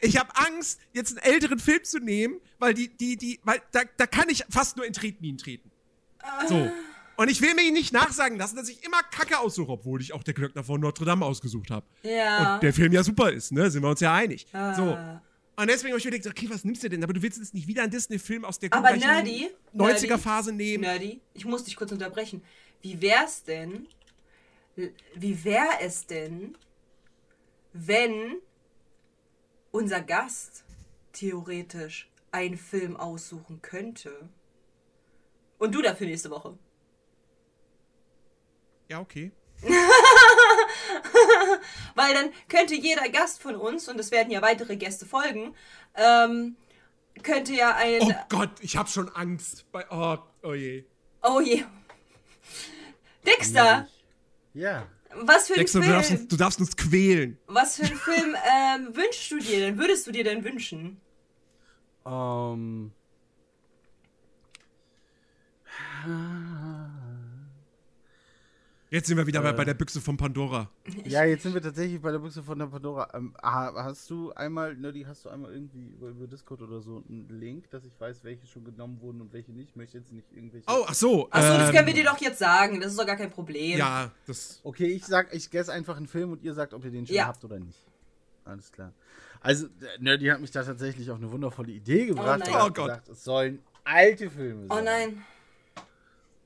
Ich 0.00 0.16
habe 0.16 0.30
Angst, 0.34 0.80
jetzt 0.92 1.16
einen 1.16 1.32
älteren 1.34 1.58
Film 1.58 1.84
zu 1.84 1.98
nehmen, 1.98 2.40
weil 2.58 2.74
die, 2.74 2.88
die, 2.88 3.16
die, 3.16 3.40
weil 3.44 3.60
da, 3.72 3.82
da 3.96 4.06
kann 4.06 4.28
ich 4.28 4.44
fast 4.48 4.76
nur 4.76 4.86
in 4.86 4.92
Tretminen 4.92 5.38
treten. 5.38 5.70
So. 6.48 6.70
Und 7.16 7.30
ich 7.30 7.40
will 7.40 7.54
mir 7.54 7.70
nicht 7.72 7.92
nachsagen 7.92 8.36
lassen, 8.36 8.56
dass 8.56 8.68
ich 8.68 8.84
immer 8.84 9.02
Kacke 9.02 9.38
aussuche, 9.38 9.72
obwohl 9.72 10.00
ich 10.02 10.12
auch 10.12 10.22
der 10.22 10.34
Glöckner 10.34 10.62
von 10.62 10.80
Notre 10.80 11.04
Dame 11.04 11.24
ausgesucht 11.24 11.70
habe. 11.70 11.86
Ja. 12.02 12.54
Und 12.54 12.62
der 12.62 12.74
Film 12.74 12.92
ja 12.92 13.02
super 13.02 13.32
ist, 13.32 13.52
ne? 13.52 13.70
Sind 13.70 13.82
wir 13.82 13.88
uns 13.88 14.00
ja 14.00 14.12
einig. 14.12 14.46
Ah. 14.52 14.74
So. 14.74 14.98
Und 15.58 15.70
deswegen 15.70 15.92
habe 15.92 15.98
ich 15.98 16.04
mir 16.04 16.10
gedacht, 16.10 16.36
okay, 16.36 16.50
was 16.50 16.64
nimmst 16.64 16.82
du 16.82 16.90
denn? 16.90 17.02
Aber 17.02 17.14
du 17.14 17.22
willst 17.22 17.38
jetzt 17.38 17.54
nicht 17.54 17.66
wieder 17.66 17.82
einen 17.82 17.90
Disney-Film 17.90 18.44
aus 18.44 18.58
der 18.58 18.70
Aber 18.74 18.94
Nerdy, 18.94 19.48
90er-Phase 19.74 20.52
nehmen. 20.52 20.82
Nerdy, 20.82 21.20
ich 21.32 21.46
muss 21.46 21.64
dich 21.64 21.76
kurz 21.76 21.92
unterbrechen. 21.92 22.42
Wie 22.82 23.00
wär's 23.00 23.42
denn, 23.42 23.88
wie 25.14 25.44
wäre 25.44 25.80
es 25.80 26.06
denn, 26.06 26.58
wenn 27.72 28.36
unser 29.76 30.00
Gast 30.00 30.64
theoretisch 31.12 32.10
einen 32.32 32.56
Film 32.56 32.96
aussuchen 32.96 33.60
könnte? 33.60 34.30
Und 35.58 35.74
du 35.74 35.82
dafür 35.82 36.06
nächste 36.06 36.30
Woche. 36.30 36.56
Ja, 38.88 39.00
okay. 39.00 39.32
Weil 41.94 42.14
dann 42.14 42.30
könnte 42.48 42.74
jeder 42.74 43.08
Gast 43.10 43.42
von 43.42 43.56
uns, 43.56 43.88
und 43.88 43.98
es 44.00 44.10
werden 44.10 44.30
ja 44.30 44.40
weitere 44.42 44.76
Gäste 44.76 45.04
folgen, 45.06 45.54
ähm, 45.94 46.56
könnte 47.22 47.52
ja 47.54 47.74
ein. 47.74 48.02
Oh 48.02 48.12
Gott, 48.28 48.50
ich 48.60 48.76
habe 48.76 48.88
schon 48.88 49.08
Angst. 49.10 49.70
Bei, 49.72 49.86
oh, 49.90 50.18
oh 50.42 50.54
je. 50.54 50.84
Oh 51.22 51.40
je. 51.40 51.64
Dexter, 53.26 53.88
Ja. 54.54 54.86
Was 55.22 55.48
für 55.48 55.54
ein 55.54 55.58
Dexter, 55.60 55.78
du 55.80 55.84
Film. 55.84 55.96
darfst, 55.96 56.10
uns, 56.10 56.28
du 56.28 56.36
darfst 56.36 56.60
uns 56.60 56.76
quälen. 56.76 57.38
Was 57.46 57.76
für 57.76 57.84
einen 57.84 57.96
Film 57.96 58.34
ähm, 58.34 58.88
wünschst 58.96 59.30
du 59.30 59.38
dir 59.38 59.60
denn? 59.60 59.78
Würdest 59.78 60.06
du 60.06 60.12
dir 60.12 60.24
denn 60.24 60.44
wünschen? 60.44 61.00
Ähm. 62.04 62.92
Jetzt 68.88 69.08
sind 69.08 69.16
wir 69.16 69.26
wieder 69.26 69.42
bei, 69.42 69.50
Äh. 69.50 69.52
bei 69.52 69.64
der 69.64 69.74
Büchse 69.74 70.00
von 70.00 70.16
Pandora. 70.16 70.70
Ja, 71.04 71.24
jetzt 71.24 71.42
sind 71.42 71.54
wir 71.54 71.60
tatsächlich 71.62 72.00
bei 72.00 72.12
der 72.12 72.20
Büchse 72.20 72.42
von 72.42 72.58
der 72.58 72.66
Pandora. 72.66 73.08
Ähm, 73.14 73.34
ha- 73.42 73.72
hast 73.74 74.08
du 74.10 74.32
einmal, 74.32 74.76
Nerdy, 74.76 75.02
hast 75.02 75.24
du 75.24 75.28
einmal 75.28 75.52
irgendwie 75.52 75.86
über, 75.88 76.08
über 76.08 76.26
Discord 76.28 76.62
oder 76.62 76.80
so 76.80 77.02
einen 77.08 77.28
Link, 77.28 77.68
dass 77.70 77.84
ich 77.84 77.98
weiß, 77.98 78.22
welche 78.22 78.46
schon 78.46 78.64
genommen 78.64 79.00
wurden 79.00 79.20
und 79.20 79.32
welche 79.32 79.50
nicht? 79.52 79.70
Ich 79.70 79.76
möchte 79.76 79.98
jetzt 79.98 80.12
nicht 80.12 80.32
irgendwelche. 80.32 80.66
Oh, 80.68 80.84
ach 80.86 80.94
so. 80.94 81.28
Achso, 81.30 81.48
das 81.58 81.68
ähm, 81.70 81.74
können 81.74 81.86
wir 81.88 81.94
dir 81.94 82.04
doch 82.04 82.18
jetzt 82.20 82.38
sagen. 82.38 82.80
Das 82.80 82.92
ist 82.92 82.98
doch 82.98 83.06
gar 83.06 83.16
kein 83.16 83.30
Problem. 83.30 83.76
Ja, 83.78 84.12
das. 84.26 84.60
Okay, 84.62 84.86
ich 84.86 85.04
sag, 85.04 85.34
ich 85.34 85.50
guess 85.50 85.68
einfach 85.68 85.96
einen 85.96 86.06
Film 86.06 86.30
und 86.30 86.42
ihr 86.42 86.54
sagt, 86.54 86.72
ob 86.72 86.84
ihr 86.84 86.90
den 86.92 87.06
schon 87.06 87.16
Ja. 87.16 87.26
habt 87.26 87.44
oder 87.44 87.58
nicht. 87.58 87.82
Alles 88.44 88.70
klar. 88.70 88.92
Also, 89.40 89.66
Nerdy 89.98 90.26
hat 90.26 90.40
mich 90.40 90.52
da 90.52 90.62
tatsächlich 90.62 91.10
auf 91.10 91.18
eine 91.18 91.30
wundervolle 91.32 91.72
Idee 91.72 92.06
gebracht. 92.06 92.38
nein. 92.40 92.48
Er 92.48 92.54
hat 92.62 92.70
Oh 92.70 92.72
Gott. 92.72 92.86
gesagt, 92.88 93.08
es 93.08 93.24
sollen 93.24 93.58
alte 93.82 94.30
Filme 94.30 94.66
sein. 94.68 94.78
Oh 94.78 94.84
nein. 94.84 95.24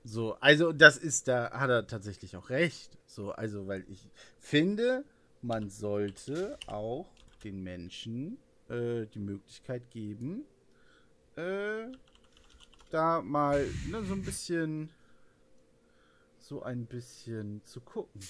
So, 0.05 0.37
also 0.41 0.73
das 0.73 0.97
ist, 0.97 1.29
da 1.29 1.51
hat 1.53 1.71
er 1.71 1.87
tatsächlich 1.87 2.37
auch 2.37 2.51
recht. 2.51 2.97
So, 3.07 3.33
also, 3.33 3.67
weil 3.67 3.85
ich 3.89 4.09
finde, 4.39 5.05
man 5.43 5.69
sollte 5.69 6.59
auch 6.67 7.07
den 7.45 7.63
Menschen 7.63 8.39
äh, 8.69 9.07
die 9.07 9.19
Möglichkeit 9.19 9.91
geben, 9.91 10.45
äh, 11.37 11.87
da 12.91 13.21
mal 13.23 13.67
ne, 13.89 14.03
so 14.05 14.15
ein 14.15 14.23
bisschen, 14.23 14.91
so 16.39 16.63
ein 16.63 16.87
bisschen 16.87 17.63
zu 17.65 17.81
gucken. 17.81 18.21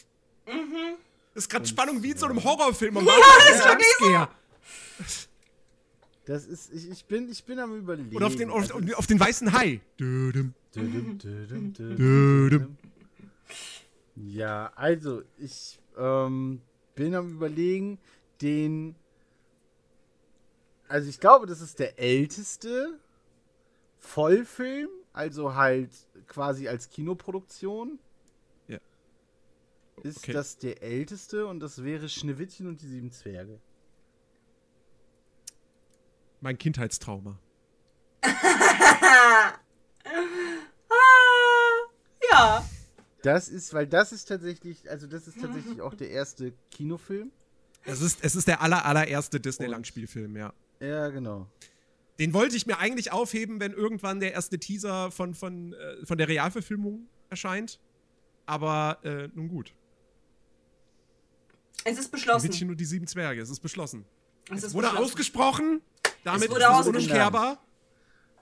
Das 1.34 1.44
ist 1.44 1.48
gerade 1.48 1.66
Spannung 1.66 2.02
wie 2.02 2.10
in 2.10 2.18
so 2.18 2.26
einem 2.26 2.42
Horrorfilm. 2.42 2.96
Ja, 3.06 3.14
das 3.46 3.56
ist 3.56 3.64
wirklich 3.64 3.86
so. 3.98 5.29
Das 6.30 6.46
ist, 6.46 6.72
ich, 6.72 6.88
ich 6.88 7.04
bin, 7.06 7.28
ich 7.28 7.42
bin 7.42 7.58
am 7.58 7.76
überlegen. 7.76 8.14
Oder 8.14 8.28
auf 8.28 8.36
den, 8.36 8.50
auf, 8.50 8.72
Also, 8.72 8.94
auf 8.94 9.08
den 9.08 9.18
weißen 9.18 9.52
Hai. 9.52 9.80
Dödem, 9.98 10.54
Dödem, 10.72 11.18
dödem, 11.18 11.72
dödem, 11.72 11.96
dödem. 11.96 12.76
Ja, 14.14 14.70
also 14.76 15.24
ich 15.38 15.80
ähm, 15.98 16.60
bin 16.94 17.16
am 17.16 17.32
überlegen, 17.32 17.98
den. 18.40 18.94
Also 20.86 21.08
ich 21.08 21.18
glaube, 21.18 21.46
das 21.46 21.60
ist 21.60 21.80
der 21.80 21.98
älteste 21.98 22.96
Vollfilm, 23.98 24.88
also 25.12 25.56
halt 25.56 25.90
quasi 26.28 26.68
als 26.68 26.90
Kinoproduktion. 26.90 27.98
Ja. 28.68 28.78
Ist 30.04 30.18
Okay. 30.18 30.32
das 30.32 30.58
der 30.58 30.80
älteste 30.80 31.48
und 31.48 31.58
das 31.58 31.82
wäre 31.82 32.08
Schneewittchen 32.08 32.68
und 32.68 32.80
die 32.82 32.86
sieben 32.86 33.10
Zwerge. 33.10 33.58
Mein 36.40 36.58
Kindheitstrauma. 36.58 37.38
Ah, 38.22 39.52
ja. 42.32 42.64
Das 43.22 43.48
ist, 43.48 43.74
weil 43.74 43.86
das 43.86 44.12
ist 44.12 44.26
tatsächlich, 44.26 44.88
also 44.90 45.06
das 45.06 45.28
ist 45.28 45.40
tatsächlich 45.40 45.80
auch 45.82 45.94
der 45.94 46.10
erste 46.10 46.52
Kinofilm. 46.70 47.30
Es 47.84 48.00
ist, 48.00 48.18
es 48.22 48.34
ist 48.34 48.48
der 48.48 48.62
aller, 48.62 48.84
allererste 48.84 49.40
Disneyland-Spielfilm, 49.40 50.36
ja. 50.36 50.52
Ja, 50.80 51.08
genau. 51.08 51.46
Den 52.18 52.32
wollte 52.32 52.56
ich 52.56 52.66
mir 52.66 52.78
eigentlich 52.78 53.12
aufheben, 53.12 53.60
wenn 53.60 53.72
irgendwann 53.72 54.20
der 54.20 54.32
erste 54.32 54.58
Teaser 54.58 55.10
von, 55.10 55.34
von, 55.34 55.74
äh, 55.74 56.04
von 56.06 56.18
der 56.18 56.28
Realverfilmung 56.28 57.08
erscheint. 57.28 57.78
Aber 58.46 58.98
äh, 59.04 59.28
nun 59.34 59.48
gut. 59.48 59.74
Es 61.84 61.98
ist 61.98 62.10
beschlossen. 62.10 62.48
Wittchen 62.48 62.70
und 62.70 62.78
die 62.78 62.84
sieben 62.84 63.06
Zwerge, 63.06 63.40
es 63.40 63.50
ist 63.50 63.60
beschlossen. 63.60 64.04
Es 64.50 64.64
ist 64.64 64.74
Wurde 64.74 64.88
beschlossen. 64.88 65.04
ausgesprochen. 65.04 65.82
Damit 66.24 66.44
Es 66.44 66.50
wurde 66.50 66.64
ist 66.64 66.80
es 66.80 66.86
unumkehrbar. 66.88 67.58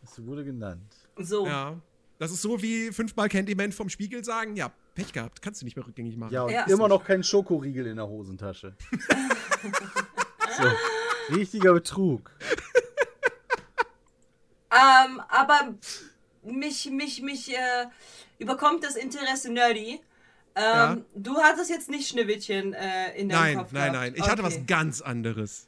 Das 0.01 0.25
wurde 0.27 0.45
genannt. 0.45 0.95
So. 1.17 1.47
Ja. 1.47 1.77
Das 2.19 2.33
ist 2.33 2.43
so 2.43 2.61
wie 2.63 2.91
fünfmal 2.91 3.29
Candyman 3.29 3.71
vom 3.73 3.89
Spiegel 3.89 4.25
sagen, 4.25 4.57
ja, 4.57 4.73
Pech 4.95 5.13
gehabt, 5.13 5.41
kannst 5.41 5.61
du 5.61 5.65
nicht 5.65 5.77
mehr 5.77 5.87
rückgängig 5.87 6.17
machen. 6.17 6.33
Ja, 6.33 6.43
und 6.43 6.51
Ja. 6.51 6.65
immer 6.65 6.89
noch 6.89 7.05
kein 7.05 7.23
Schokoriegel 7.23 7.87
in 7.87 7.97
der 7.97 8.09
Hosentasche. 8.09 8.75
so, 10.59 11.35
richtiger 11.37 11.73
Betrug. 11.75 12.31
Ähm, 14.71 15.21
aber 15.31 15.75
mich, 16.43 16.91
mich, 16.91 17.23
mich 17.23 17.51
äh, 17.57 17.87
überkommt 18.39 18.85
das 18.85 18.97
Interesse 18.97 19.51
Nerdy. 19.51 19.93
Ähm, 19.93 20.01
Ja. 20.57 20.97
Du 21.15 21.39
hattest 21.39 21.71
jetzt 21.71 21.89
nicht 21.89 22.07
Schneewittchen 22.09 22.75
äh, 22.75 23.17
in 23.19 23.31
deinem 23.31 23.41
Nein, 23.41 23.57
Kopf 23.59 23.73
nein, 23.73 23.93
gehabt. 23.93 23.95
nein. 23.95 24.15
Ich 24.17 24.29
hatte 24.31 24.43
was 24.43 24.55
Okay. 24.57 24.65
ganz 24.67 25.01
anderes 25.01 25.68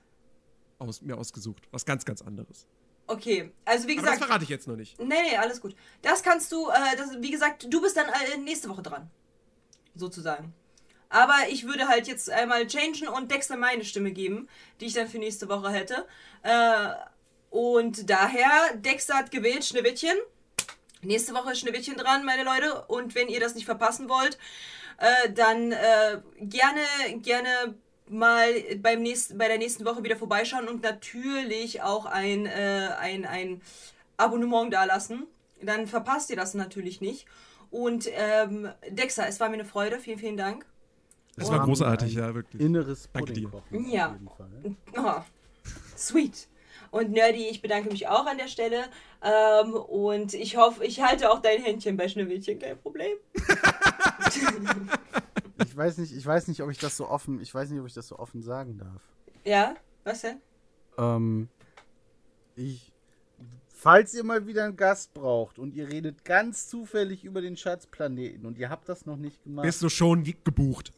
aus, 0.80 1.02
mir 1.02 1.16
ausgesucht. 1.16 1.68
Was 1.70 1.84
ganz, 1.84 2.04
ganz 2.04 2.22
anderes. 2.22 2.66
Okay, 3.06 3.50
also 3.64 3.88
wie 3.88 3.98
Aber 3.98 4.02
das 4.02 4.12
gesagt. 4.14 4.24
verrate 4.26 4.44
ich 4.44 4.50
jetzt 4.50 4.68
noch 4.68 4.76
nicht. 4.76 4.98
Nee, 5.00 5.22
nee, 5.30 5.36
alles 5.36 5.60
gut. 5.60 5.74
Das 6.02 6.22
kannst 6.22 6.52
du, 6.52 6.68
äh, 6.68 6.96
das, 6.96 7.10
wie 7.20 7.30
gesagt, 7.30 7.66
du 7.68 7.80
bist 7.80 7.96
dann 7.96 8.06
äh, 8.06 8.36
nächste 8.38 8.68
Woche 8.68 8.82
dran. 8.82 9.10
Sozusagen. 9.96 10.54
Aber 11.08 11.34
ich 11.48 11.66
würde 11.66 11.88
halt 11.88 12.06
jetzt 12.06 12.30
einmal 12.30 12.68
changen 12.68 13.08
und 13.08 13.30
Dexter 13.30 13.56
meine 13.56 13.84
Stimme 13.84 14.12
geben, 14.12 14.48
die 14.80 14.86
ich 14.86 14.92
dann 14.92 15.08
für 15.08 15.18
nächste 15.18 15.48
Woche 15.48 15.70
hätte. 15.70 16.06
Äh, 16.42 16.90
und 17.50 18.08
daher, 18.08 18.76
Dexter 18.76 19.14
hat 19.16 19.32
gewählt, 19.32 19.64
Schneewittchen. 19.64 20.16
Nächste 21.02 21.34
Woche 21.34 21.52
ist 21.52 21.60
Schneewittchen 21.60 21.96
dran, 21.96 22.24
meine 22.24 22.44
Leute. 22.44 22.84
Und 22.86 23.16
wenn 23.16 23.28
ihr 23.28 23.40
das 23.40 23.56
nicht 23.56 23.64
verpassen 23.64 24.08
wollt, 24.08 24.38
äh, 24.98 25.32
dann 25.32 25.72
äh, 25.72 26.20
gerne, 26.42 26.80
gerne 27.16 27.74
mal 28.10 28.52
beim 28.78 29.02
nächsten, 29.02 29.38
bei 29.38 29.48
der 29.48 29.58
nächsten 29.58 29.84
Woche 29.84 30.02
wieder 30.02 30.16
vorbeischauen 30.16 30.68
und 30.68 30.82
natürlich 30.82 31.82
auch 31.82 32.06
ein, 32.06 32.46
äh, 32.46 32.88
ein, 32.98 33.24
ein 33.24 33.62
Abonnement 34.16 34.72
dalassen. 34.72 35.26
Dann 35.62 35.86
verpasst 35.86 36.30
ihr 36.30 36.36
das 36.36 36.54
natürlich 36.54 37.00
nicht. 37.00 37.26
Und 37.70 38.08
ähm, 38.12 38.68
Dexter, 38.88 39.28
es 39.28 39.38
war 39.40 39.48
mir 39.48 39.54
eine 39.54 39.64
Freude. 39.64 39.98
Vielen, 39.98 40.18
vielen 40.18 40.36
Dank. 40.36 40.66
Es 41.36 41.50
war 41.50 41.60
großartig, 41.60 42.14
ja, 42.14 42.34
wirklich. 42.34 42.60
Inneres 42.60 43.08
Danke 43.12 43.32
dir. 43.32 43.50
Ja. 43.70 44.12
jeden 44.12 44.28
Fall. 44.28 44.76
Oh, 44.96 45.22
sweet. 45.96 46.48
Und 46.90 47.12
Nerdy, 47.12 47.46
ich 47.46 47.62
bedanke 47.62 47.90
mich 47.90 48.08
auch 48.08 48.26
an 48.26 48.36
der 48.36 48.48
Stelle. 48.48 48.84
Ähm, 49.22 49.74
und 49.74 50.34
ich 50.34 50.56
hoffe, 50.56 50.84
ich 50.84 51.00
halte 51.00 51.30
auch 51.30 51.40
dein 51.40 51.62
Händchen 51.62 51.96
bei 51.96 52.08
Schneewittchen, 52.08 52.58
kein 52.58 52.78
Problem. 52.78 53.16
Ich 55.64 55.76
weiß 55.76 55.98
nicht, 55.98 56.12
ich 56.16 56.24
weiß 56.26 56.48
nicht, 56.48 56.62
ob 56.62 56.70
ich 56.70 56.78
das 56.78 56.96
so 56.96 57.08
offen, 57.08 57.40
ich 57.40 57.54
weiß 57.54 57.70
nicht, 57.70 57.80
ob 57.80 57.86
ich 57.86 57.94
das 57.94 58.08
so 58.08 58.18
offen 58.18 58.42
sagen 58.42 58.78
darf. 58.78 59.02
Ja, 59.44 59.74
was 60.04 60.22
denn? 60.22 60.36
Ähm, 60.98 61.48
ich, 62.56 62.92
falls 63.68 64.14
ihr 64.14 64.24
mal 64.24 64.46
wieder 64.46 64.64
einen 64.64 64.76
Gast 64.76 65.14
braucht 65.14 65.58
und 65.58 65.74
ihr 65.74 65.88
redet 65.88 66.24
ganz 66.24 66.68
zufällig 66.68 67.24
über 67.24 67.40
den 67.40 67.56
Schatzplaneten 67.56 68.44
und 68.46 68.58
ihr 68.58 68.68
habt 68.70 68.88
das 68.88 69.06
noch 69.06 69.16
nicht 69.16 69.42
gemacht, 69.44 69.64
Bist 69.64 69.82
du 69.82 69.88
schon 69.88 70.22
ge- 70.24 70.36
gebucht? 70.44 70.92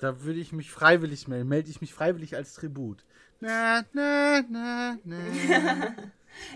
da 0.00 0.22
würde 0.22 0.40
ich 0.40 0.52
mich 0.52 0.70
freiwillig 0.70 1.28
melden, 1.28 1.48
melde 1.48 1.68
ich 1.70 1.80
mich 1.82 1.92
freiwillig 1.92 2.34
als 2.34 2.54
Tribut. 2.54 3.04
Na, 3.40 3.84
na, 3.92 4.42
na, 4.48 4.98
na. 5.04 5.16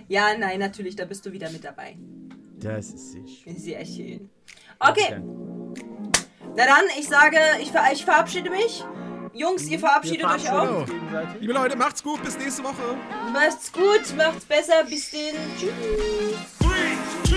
Ja, 0.08 0.28
nein, 0.38 0.60
natürlich, 0.60 0.94
da 0.96 1.04
bist 1.04 1.26
du 1.26 1.32
wieder 1.32 1.50
mit 1.50 1.64
dabei. 1.64 1.98
Das 2.60 2.90
ist 2.92 3.10
sich. 3.12 3.44
Sehr 3.58 3.84
schön. 3.84 4.30
Okay, 4.78 5.20
na 6.56 6.66
dann, 6.66 6.84
ich 6.98 7.08
sage, 7.08 7.38
ich, 7.60 7.72
ver 7.72 7.82
ich 7.92 8.04
verabschiede 8.04 8.50
mich. 8.50 8.84
Jungs, 9.32 9.64
ihr 9.64 9.80
verabschiedet 9.80 10.24
euch 10.24 10.48
auch. 10.48 10.86
Liebe 11.40 11.52
Leute, 11.52 11.76
macht's 11.76 12.00
gut, 12.02 12.22
bis 12.22 12.38
nächste 12.38 12.62
Woche. 12.62 12.96
Macht's 13.32 13.72
gut, 13.72 14.16
macht's 14.16 14.44
besser, 14.44 14.84
bis 14.88 15.10
denn. 15.10 15.34
Tschüss. 15.58 15.72
Three, 16.60 16.96
two, 17.24 17.34